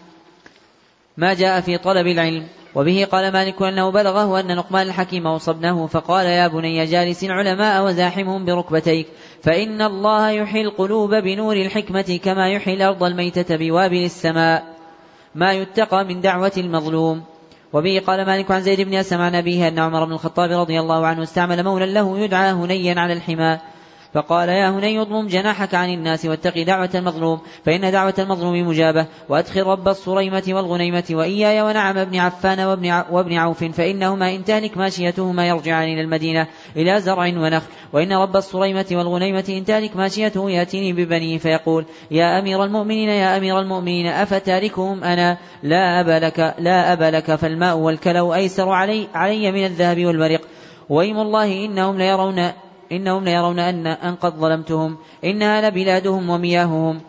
ما 1.19 1.35
جاء 1.35 1.61
في 1.61 1.78
طلب 1.78 2.07
العلم. 2.07 2.47
وبه 2.74 3.07
قال 3.12 3.32
مالك 3.32 3.62
أنه 3.62 3.90
بلغه 3.90 4.40
أن 4.40 4.53
لقمان 4.53 4.86
الحكيم 4.86 5.27
وصبناه 5.27 5.87
فقال 5.87 6.27
يا 6.27 6.48
بني 6.48 6.85
جالس 6.85 7.24
العلماء 7.24 7.85
وزاحمهم 7.85 8.45
بركبتيك. 8.45 9.06
فإن 9.43 9.82
الله 9.82 10.30
يحيي 10.30 10.63
القلوب 10.63 11.14
بنور 11.14 11.56
الحكمة 11.56 12.21
كما 12.24 12.48
يحيي 12.51 12.74
الأرض 12.74 13.03
الميتة 13.03 13.56
بوابل 13.56 14.05
السماء. 14.05 14.64
ما 15.35 15.53
يتقى 15.53 16.05
من 16.05 16.21
دعوة 16.21 16.53
المظلوم. 16.56 17.22
وبه 17.72 18.03
قال 18.06 18.27
مالك 18.27 18.51
عن 18.51 18.61
زيد 18.61 18.80
بن 18.80 18.95
أسلم 18.95 19.21
عن 19.21 19.35
أبيه 19.35 19.69
أن 19.69 19.79
عمر 19.79 20.05
بن 20.05 20.13
الخطاب 20.13 20.51
رضي 20.51 20.80
الله 20.80 21.06
عنه 21.06 21.22
استعمل 21.22 21.64
مولا 21.64 21.85
له 21.85 22.19
يدعى 22.19 22.53
هنيا 22.53 23.01
على 23.01 23.13
الحمى 23.13 23.59
فقال 24.14 24.48
يا 24.48 24.70
هني 24.70 25.01
اضمم 25.01 25.27
جناحك 25.27 25.74
عن 25.74 25.90
الناس 25.90 26.24
واتق 26.24 26.62
دعوة 26.62 26.90
المظلوم 26.95 27.40
فإن 27.64 27.93
دعوة 27.93 28.14
المظلوم 28.19 28.69
مجابة. 28.69 29.06
وأدخل 29.28 29.62
رب 29.62 29.88
الصريمة 29.88 30.45
والغنيمة 30.48 31.04
وإياي 31.11 31.62
ونعم 31.62 31.98
ابن 31.98 32.19
عفان 32.19 32.61
وابن, 32.61 33.03
وابن 33.11 33.32
عوف 33.32 33.64
فإنهما 33.64 34.35
إن 34.35 34.45
تهلك 34.45 34.77
ماشيتهما 34.77 35.48
يرجعان 35.48 35.88
إلى 35.88 36.01
المدينة 36.01 36.46
إلى 36.77 37.01
زرع 37.01 37.27
ونخل. 37.27 37.66
وإن 37.93 38.12
رب 38.12 38.37
الصريمة 38.37 38.87
والغنيمة 38.93 39.45
إن 39.48 39.64
تهلك 39.64 39.96
ماشيته 39.96 40.51
يأتيني 40.51 40.93
ببنيه 40.93 41.38
فيقول 41.38 41.85
يا 42.11 42.38
أمير 42.38 42.64
المؤمنين 42.64 43.09
يا 43.09 43.37
أمير 43.37 43.61
المؤمنين 43.61 44.06
أفتاركهم 44.06 45.04
أنا؟ 45.04 45.38
لا 45.62 46.01
أبا 46.01 46.24
لك 46.27 46.54
لا 46.59 46.93
أبا 46.93 47.04
لك 47.04 47.35
فالماء 47.35 47.77
والكلو 47.77 48.35
أيسر 48.35 48.69
علي, 48.69 49.09
علي 49.14 49.53
من 49.53 49.64
الذهب 49.64 50.06
والورق 50.06 50.40
وإيم 50.88 51.20
الله 51.20 51.64
إنهم 51.64 51.98
ليرون 51.98 52.51
إنهم 52.92 53.24
ليرون 53.24 53.58
أن 53.58 53.86
أن 53.86 54.14
قد 54.14 54.34
ظلمتهم 54.34 54.96
إنها 55.24 55.70
لبلادهم 55.70 56.30
ومياههم. 56.30 57.00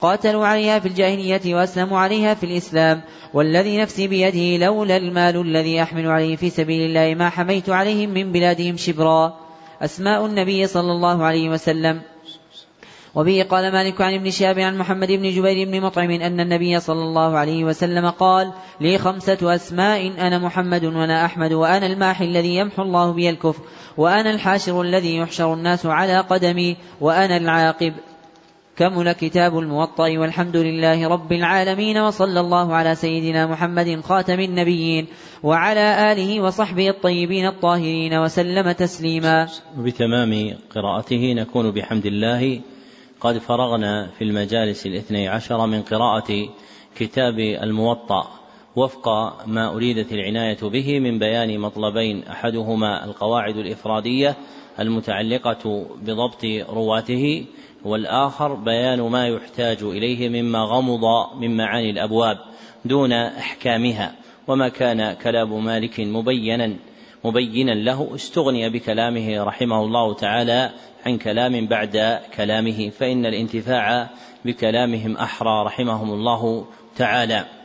قاتلوا 0.00 0.46
عليها 0.46 0.78
في 0.78 0.88
الجاهلية 0.88 1.54
وأسلموا 1.54 1.98
عليها 1.98 2.34
في 2.34 2.46
الإسلام. 2.46 3.02
والذي 3.34 3.78
نفسي 3.78 4.08
بيده 4.08 4.66
لولا 4.66 4.96
المال 4.96 5.36
الذي 5.36 5.82
أحمل 5.82 6.06
عليه 6.06 6.36
في 6.36 6.50
سبيل 6.50 6.90
الله 6.90 7.14
ما 7.14 7.30
حميت 7.30 7.70
عليهم 7.70 8.10
من 8.10 8.32
بلادهم 8.32 8.76
شبرا. 8.76 9.34
أسماء 9.82 10.26
النبي 10.26 10.66
صلى 10.66 10.92
الله 10.92 11.24
عليه 11.24 11.48
وسلم. 11.48 12.00
وبه 13.16 13.46
قال 13.50 13.72
مالك 13.72 14.00
عن 14.00 14.14
ابن 14.14 14.30
شهاب 14.30 14.58
عن 14.58 14.78
محمد 14.78 15.12
بن 15.12 15.30
جبير 15.30 15.68
بن 15.68 15.80
مطعم 15.80 16.10
أن 16.10 16.40
النبي 16.40 16.80
صلى 16.80 17.02
الله 17.02 17.38
عليه 17.38 17.64
وسلم 17.64 18.10
قال 18.10 18.52
لي 18.80 18.98
خمسة 18.98 19.54
أسماء 19.54 20.06
أنا 20.18 20.38
محمد 20.38 20.84
وأنا 20.84 21.24
أحمد 21.24 21.52
وأنا 21.52 21.86
الماحي 21.86 22.24
الذي 22.24 22.56
يمحو 22.56 22.82
الله 22.82 23.12
بي 23.12 23.30
الكفر. 23.30 23.62
وأنا 23.96 24.30
الحاشر 24.30 24.82
الذي 24.82 25.16
يحشر 25.16 25.54
الناس 25.54 25.86
على 25.86 26.20
قدمي 26.20 26.76
وأنا 27.00 27.36
العاقب. 27.36 27.94
كمل 28.76 29.12
كتاب 29.12 29.58
الموطأ 29.58 30.18
والحمد 30.18 30.56
لله 30.56 31.08
رب 31.08 31.32
العالمين 31.32 31.98
وصلى 31.98 32.40
الله 32.40 32.74
على 32.74 32.94
سيدنا 32.94 33.46
محمد 33.46 34.00
خاتم 34.00 34.40
النبيين 34.40 35.06
وعلى 35.42 36.12
آله 36.12 36.40
وصحبه 36.40 36.88
الطيبين 36.88 37.46
الطاهرين 37.46 38.14
وسلم 38.18 38.72
تسليما. 38.72 39.48
بتمام 39.78 40.56
قراءته 40.74 41.32
نكون 41.32 41.70
بحمد 41.70 42.06
الله. 42.06 42.60
قد 43.20 43.38
فرغنا 43.38 44.10
في 44.18 44.24
المجالس 44.24 44.86
الاثني 44.86 45.28
عشر 45.28 45.66
من 45.66 45.82
قراءة 45.82 46.48
كتاب 46.96 47.38
الموطأ. 47.38 48.45
وفق 48.76 49.08
ما 49.46 49.74
أريدت 49.74 50.12
العناية 50.12 50.58
به 50.62 51.00
من 51.00 51.18
بيان 51.18 51.58
مطلبين 51.58 52.24
أحدهما 52.24 53.04
القواعد 53.04 53.56
الإفرادية 53.56 54.36
المتعلقة 54.80 55.86
بضبط 56.02 56.44
رواته 56.70 57.46
والآخر 57.84 58.54
بيان 58.54 59.00
ما 59.00 59.28
يحتاج 59.28 59.82
إليه 59.82 60.28
مما 60.28 60.58
غمض 60.58 61.04
من 61.40 61.56
معاني 61.56 61.90
الأبواب 61.90 62.38
دون 62.84 63.12
أحكامها 63.12 64.14
وما 64.48 64.68
كان 64.68 65.12
كلام 65.12 65.64
مالك 65.64 66.00
مبينا 66.00 66.76
مبينا 67.24 67.72
له 67.72 68.14
استغني 68.14 68.70
بكلامه 68.70 69.42
رحمه 69.44 69.84
الله 69.84 70.14
تعالى 70.14 70.70
عن 71.06 71.18
كلام 71.18 71.66
بعد 71.66 72.20
كلامه 72.36 72.90
فإن 72.90 73.26
الانتفاع 73.26 74.10
بكلامهم 74.44 75.16
أحرى 75.16 75.64
رحمهم 75.66 76.10
الله 76.10 76.66
تعالى. 76.96 77.55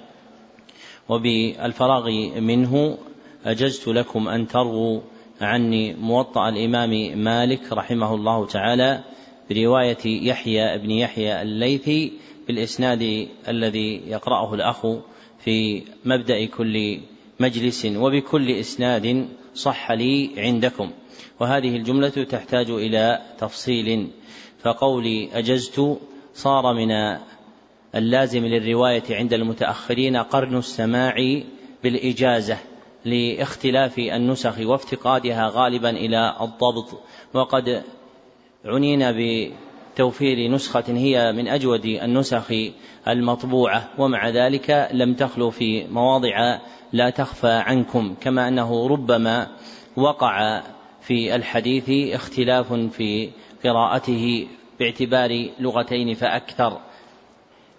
وبالفراغ 1.11 2.09
منه 2.39 2.97
أجزت 3.45 3.87
لكم 3.87 4.27
أن 4.27 4.47
تروا 4.47 5.01
عني 5.41 5.93
موطأ 5.93 6.49
الإمام 6.49 7.17
مالك 7.17 7.73
رحمه 7.73 8.15
الله 8.15 8.45
تعالى 8.45 9.03
برواية 9.49 10.05
يحيى 10.05 10.77
بن 10.77 10.91
يحيى 10.91 11.41
الليثي 11.41 12.13
بالإسناد 12.47 13.27
الذي 13.47 14.01
يقرأه 14.07 14.53
الأخ 14.53 14.87
في 15.39 15.83
مبدأ 16.05 16.45
كل 16.45 16.99
مجلس 17.39 17.85
وبكل 17.85 18.51
إسناد 18.51 19.27
صح 19.55 19.91
لي 19.91 20.29
عندكم. 20.37 20.91
وهذه 21.39 21.75
الجملة 21.75 22.09
تحتاج 22.09 22.69
إلى 22.69 23.21
تفصيل. 23.37 24.07
فقولي 24.63 25.29
أجزت 25.33 25.97
صار 26.33 26.73
من 26.73 27.17
اللازم 27.95 28.45
للرواية 28.45 29.03
عند 29.09 29.33
المتأخرين 29.33 30.17
قرن 30.17 30.57
السماع 30.57 31.41
بالإجازة 31.83 32.57
لاختلاف 33.05 33.99
النسخ 33.99 34.59
وافتقادها 34.59 35.51
غالبا 35.53 35.89
إلى 35.89 36.35
الضبط. 36.41 36.99
وقد 37.33 37.83
عنينا 38.65 39.15
بتوفير 39.17 40.51
نسخة 40.51 40.83
هي 40.87 41.31
من 41.31 41.47
أجود 41.47 41.85
النسخ 41.85 42.53
المطبوعة 43.07 43.89
ومع 43.97 44.29
ذلك 44.29 44.89
لم 44.93 45.13
تخلو 45.13 45.49
في 45.49 45.87
مواضع 45.87 46.59
لا 46.93 47.09
تخفى 47.09 47.51
عنكم 47.51 48.15
كما 48.21 48.47
أنه 48.47 48.87
ربما 48.87 49.47
وقع 49.95 50.61
في 51.01 51.35
الحديث 51.35 52.13
اختلاف 52.15 52.73
في 52.73 53.29
قراءته 53.63 54.47
باعتبار 54.79 55.49
لغتين 55.59 56.13
فأكثر. 56.13 56.90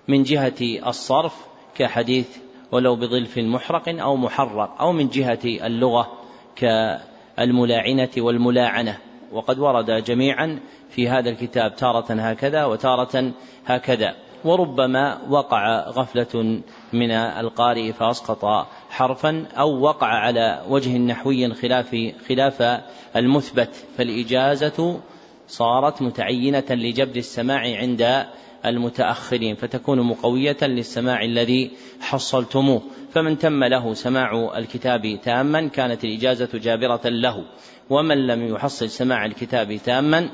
من 0.08 0.22
جهة 0.22 0.88
الصرف 0.88 1.46
كحديث 1.74 2.38
ولو 2.72 2.96
بظلف 2.96 3.38
محرق 3.38 3.88
أو 3.88 4.16
محرق 4.16 4.80
أو 4.80 4.92
من 4.92 5.08
جهة 5.08 5.38
اللغة 5.44 6.12
كالملاعنة 6.56 8.08
والملاعنة. 8.18 8.98
وقد 9.32 9.58
ورد 9.58 10.04
جميعا 10.04 10.60
في 10.90 11.08
هذا 11.08 11.30
الكتاب 11.30 11.76
تارة 11.76 12.12
هكذا 12.12 12.64
وتارة 12.64 13.32
هكذا. 13.66 14.14
وربما 14.44 15.18
وقع 15.28 15.88
غفلة 15.88 16.60
من 16.92 17.10
القارئ 17.10 17.92
فأسقط 17.92 18.66
حرفا 18.90 19.46
أو 19.58 19.80
وقع 19.80 20.06
على 20.06 20.62
وجه 20.68 20.98
نحوي 20.98 21.54
خلاف 21.54 21.96
خلاف 22.28 22.80
المثبت. 23.16 23.84
فالإجازة 23.98 25.00
صارت 25.48 26.02
متعينة 26.02 26.64
لجبر 26.70 27.16
السماع 27.16 27.60
عند 27.60 28.26
المتأخرين 28.66 29.54
فتكون 29.54 30.00
مقوية 30.00 30.56
للسماع 30.62 31.24
الذي 31.24 31.70
حصلتموه. 32.00 32.82
فمن 33.12 33.38
تم 33.38 33.64
له 33.64 33.94
سماع 33.94 34.58
الكتاب 34.58 35.20
تاما 35.22 35.68
كانت 35.68 36.04
الإجازة 36.04 36.48
جابرة 36.54 37.00
له. 37.04 37.44
ومن 37.90 38.26
لم 38.26 38.54
يحصل 38.54 38.90
سماع 38.90 39.26
الكتاب 39.26 39.76
تاما 39.84 40.28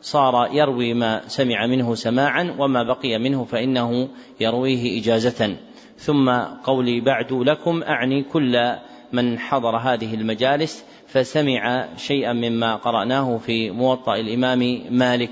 صار 0.00 0.48
يروي 0.52 0.94
ما 0.94 1.28
سمع 1.28 1.66
منه 1.66 1.94
سماعا 1.94 2.56
وما 2.58 2.82
بقي 2.82 3.18
منه 3.18 3.44
فإنه 3.44 4.08
يرويه 4.40 5.00
إجازة. 5.00 5.56
ثم 5.98 6.30
قولي 6.64 7.00
بعد 7.00 7.32
لكم 7.32 7.82
أعني 7.82 8.22
كل 8.22 8.76
من 9.12 9.38
حضر 9.38 9.76
هذه 9.76 10.14
المجالس 10.14 10.84
فسمع 11.06 11.88
شيئا 11.96 12.32
مما 12.32 12.76
قرأناه 12.76 13.38
في 13.38 13.70
موطأ 13.70 14.16
الإمام 14.16 14.82
مالك. 14.90 15.30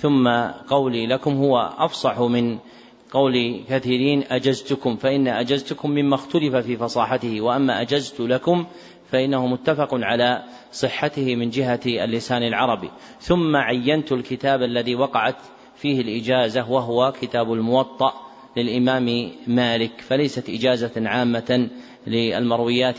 ثم 0.00 0.28
قولي 0.68 1.06
لكم 1.06 1.36
هو 1.36 1.72
أفصح 1.78 2.20
من 2.20 2.58
قول 3.10 3.64
كثيرين 3.68 4.24
أجزتكم 4.30 4.96
فإن 4.96 5.28
أجزتكم 5.28 5.90
مما 5.90 6.14
اختلف 6.14 6.56
في 6.56 6.76
فصاحته 6.76 7.40
وأما 7.40 7.80
أجزت 7.80 8.20
لكم 8.20 8.66
فإنه 9.10 9.46
متفق 9.46 9.88
على 9.92 10.42
صحته 10.72 11.36
من 11.36 11.50
جهة 11.50 11.80
اللسان 11.86 12.42
العربي. 12.42 12.90
ثم 13.20 13.56
عينت 13.56 14.12
الكتاب 14.12 14.62
الذي 14.62 14.94
وقعت 14.94 15.36
فيه 15.76 16.00
الإجازة 16.00 16.70
وهو 16.70 17.12
كتاب 17.20 17.52
الموطأ 17.52 18.12
للإمام 18.56 19.30
مالك 19.46 20.00
فليست 20.00 20.48
إجازة 20.48 21.08
عامة 21.08 21.68
للمرويات 22.06 22.98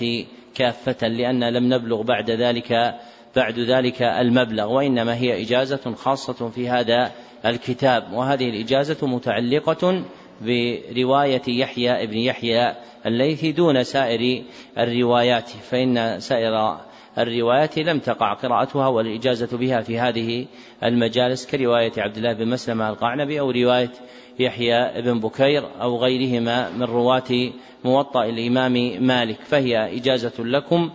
كافة 0.55 1.07
لأن 1.07 1.43
لم 1.43 1.73
نبلغ 1.73 2.01
بعد 2.01 2.31
ذلك 2.31 2.99
بعد 3.35 3.59
ذلك 3.59 4.01
المبلغ 4.01 4.71
وإنما 4.71 5.15
هي 5.15 5.41
إجازة 5.41 5.95
خاصة 5.95 6.49
في 6.49 6.69
هذا 6.69 7.11
الكتاب. 7.45 8.13
وهذه 8.13 8.49
الإجازة 8.49 9.07
متعلقة 9.07 10.03
برواية 10.41 11.41
يحيى 11.47 12.03
ابن 12.03 12.17
يحيى 12.17 12.75
الليثي 13.05 13.51
دون 13.51 13.83
سائر 13.83 14.43
الروايات 14.77 15.49
فإن 15.49 16.19
سائر 16.19 16.77
الروايات 17.17 17.79
لم 17.79 17.99
تقع 17.99 18.33
قراءتها 18.33 18.87
والإجازة 18.87 19.57
بها 19.57 19.81
في 19.81 19.99
هذه 19.99 20.45
المجالس 20.83 21.45
كرواية 21.45 21.91
عبد 21.97 22.17
الله 22.17 22.33
بن 22.33 22.47
مسلمة 22.47 22.89
القعنبي 22.89 23.39
أو 23.39 23.51
رواية 23.51 23.91
يحيى 24.39 25.01
بن 25.01 25.19
بكير 25.19 25.63
أو 25.81 25.97
غيرهما 25.97 26.69
من 26.69 26.83
رواة 26.83 27.51
موطأ 27.83 28.25
الإمام 28.25 28.73
مالك. 29.07 29.37
فهي 29.41 29.97
إجازة 29.97 30.33
لكم 30.39 30.89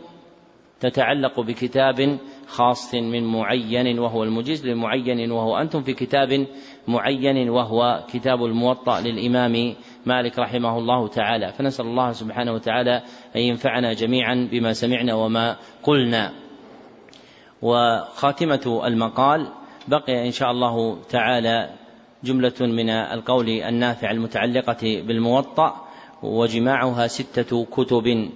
تتعلق 0.90 1.40
بكتاب 1.40 2.18
خاص 2.47 2.94
من 2.94 3.24
معين 3.24 3.98
وهو 3.98 4.24
المجيز 4.24 4.66
لمعين 4.66 5.31
وهو 5.32 5.56
أنتم 5.56 5.82
في 5.82 5.92
كتاب 5.92 6.47
معين 6.89 7.50
وهو 7.50 8.05
كتاب 8.12 8.44
الموطأ 8.44 9.00
للإمام 9.00 9.74
مالك 10.06 10.39
رحمه 10.39 10.78
الله 10.78 11.08
تعالى. 11.08 11.52
فنسأل 11.52 11.86
الله 11.86 12.12
سبحانه 12.12 12.52
وتعالى 12.52 13.02
أن 13.36 13.40
ينفعنا 13.40 13.92
جميعا 13.92 14.48
بما 14.52 14.73
سمعنا 14.73 15.15
وما 15.15 15.56
قلنا. 15.82 16.32
وخاتمة 17.62 18.82
المقال 18.84 19.48
بقي 19.89 20.26
إن 20.26 20.31
شاء 20.31 20.50
الله 20.50 21.02
تعالى 21.08 21.70
جملة 22.24 22.55
من 22.60 22.90
القول 22.90 23.48
النافع 23.48 24.10
المتعلقة 24.10 25.02
بالموطأ 25.02 25.86
وجماعها 26.23 27.06
ستة 27.06 27.65
كتب 27.65 28.31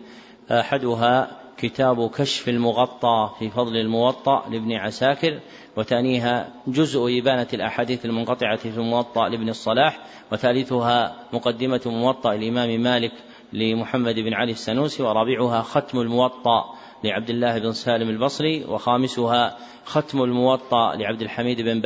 أحدها 0.50 1.39
كتاب 1.60 2.10
كشف 2.10 2.48
المغطى 2.48 3.30
في 3.38 3.50
فضل 3.50 3.76
الموطأ 3.76 4.48
لابن 4.50 4.72
عساكر 4.72 5.40
وثانيها 5.76 6.52
جزء 6.66 7.18
إبانة 7.18 7.46
الأحاديث 7.54 8.04
المنقطعة 8.04 8.56
في 8.56 8.68
الموطأ 8.68 9.28
لابن 9.28 9.48
الصلاح 9.48 9.98
وثالثها 10.32 11.16
مقدمة 11.32 11.80
موطأ 11.86 12.34
الإمام 12.34 12.80
مالك 12.80 13.12
لمحمد 13.52 14.14
بن 14.14 14.34
علي 14.34 14.52
السنوسي 14.52 15.02
ورابعها 15.02 15.62
ختم 15.62 16.00
الموطأ 16.00 16.64
لعبد 17.04 17.30
الله 17.30 17.58
بن 17.58 17.72
سالم 17.72 18.08
البصري 18.08 18.64
وخامسها 18.64 19.58
ختم 19.84 20.22
الموطأ 20.22 20.94
لعبد 20.94 21.22
الحميد 21.22 21.60
بن 21.60 21.80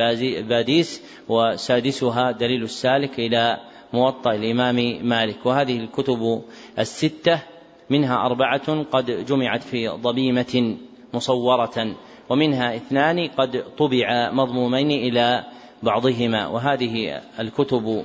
باديس 0.47 1.01
وسادسها 1.29 2.31
دليل 2.31 2.63
السالك 2.63 3.19
إلى 3.19 3.57
موطأ 3.93 4.33
الإمام 4.33 4.75
مالك. 5.07 5.45
وهذه 5.45 5.77
الكتب 5.77 6.41
الستة 6.79 7.54
منها 7.89 8.25
أربعة 8.25 8.83
قد 8.83 9.25
جمعت 9.25 9.63
في 9.63 9.87
ضميمة 9.87 10.77
مصورة 11.13 11.95
ومنها 12.29 12.75
اثنان 12.75 13.27
قد 13.27 13.63
طبع 13.77 14.31
مضمومين 14.31 14.91
إلى 14.91 15.43
بعضهما. 15.83 16.47
وهذه 16.47 17.21
الكتب 17.39 18.03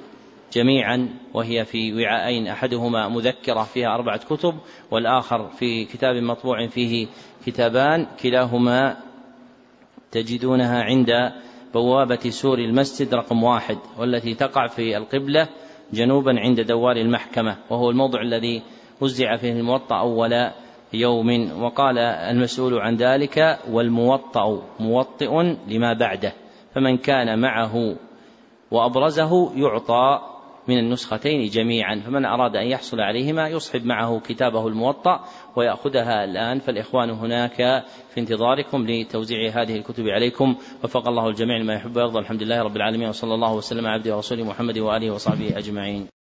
جميعا 0.52 1.09
وهي 1.34 1.65
في 1.65 1.94
وعاءين. 1.94 2.47
أحدهما 2.47 3.09
مذكرة 3.09 3.62
فيها 3.62 3.94
أربعة 3.94 4.20
كتب 4.25 4.55
والآخر 4.91 5.49
في 5.49 5.84
كتاب 5.84 6.17
مطبوع 6.17 6.67
فيه 6.67 7.07
كتابان. 7.47 8.07
كلاهما 8.23 8.97
تجدونها 10.10 10.83
عند 10.83 11.33
بوابة 11.75 12.31
سور 12.31 12.59
المسجد 12.59 13.15
رقم 13.15 13.42
واحد 13.42 13.78
والتي 13.99 14.34
تقع 14.34 14.67
في 14.67 14.97
القبلة 14.97 15.49
جنوبا 15.92 16.41
عند 16.41 16.60
دوار 16.60 16.97
المحكمة 16.97 17.57
وهو 17.70 17.91
الموضع 17.91 18.20
الذي 18.20 18.62
وزع 19.00 19.36
فيه 19.36 19.52
الموطأ 19.52 20.00
أول 20.00 20.50
يوم. 20.92 21.62
وقال 21.62 21.98
المسؤول 21.98 22.78
عن 22.78 22.96
ذلك 22.96 23.58
والموطأ 23.70 24.62
موطئ 24.80 25.42
لما 25.68 25.92
بعده 25.92 26.32
فمن 26.74 26.96
كان 26.96 27.38
معه 27.38 27.96
وأبرزه 28.70 29.52
يعطى 29.56 30.20
من 30.68 30.78
النسختين 30.78 31.48
جميعا 31.48 32.02
فمن 32.06 32.24
أراد 32.24 32.56
أن 32.56 32.66
يحصل 32.66 33.00
عليهما 33.00 33.48
يصحب 33.48 33.86
معه 33.86 34.20
كتابه 34.20 34.66
الموطأ 34.68 35.24
ويأخذها 35.56 36.24
الآن. 36.24 36.58
فالإخوان 36.58 37.10
هناك 37.10 37.84
في 38.08 38.20
انتظاركم 38.20 38.86
لتوزيع 38.86 39.62
هذه 39.62 39.76
الكتب 39.76 40.04
عليكم. 40.08 40.56
وفق 40.84 41.08
الله 41.08 41.28
الجميع 41.28 41.56
لما 41.56 41.74
يحب 41.74 41.96
ويرضى. 41.96 42.18
الحمد 42.18 42.42
لله 42.42 42.62
رب 42.62 42.76
العالمين. 42.76 43.08
وصلى 43.08 43.34
الله 43.34 43.54
وسلم 43.54 43.86
على 43.86 43.94
عبده 43.94 44.16
ورسوله 44.16 44.44
محمد 44.44 44.78
وآله 44.78 45.10
وصحبه 45.10 45.58
أجمعين. 45.58 46.19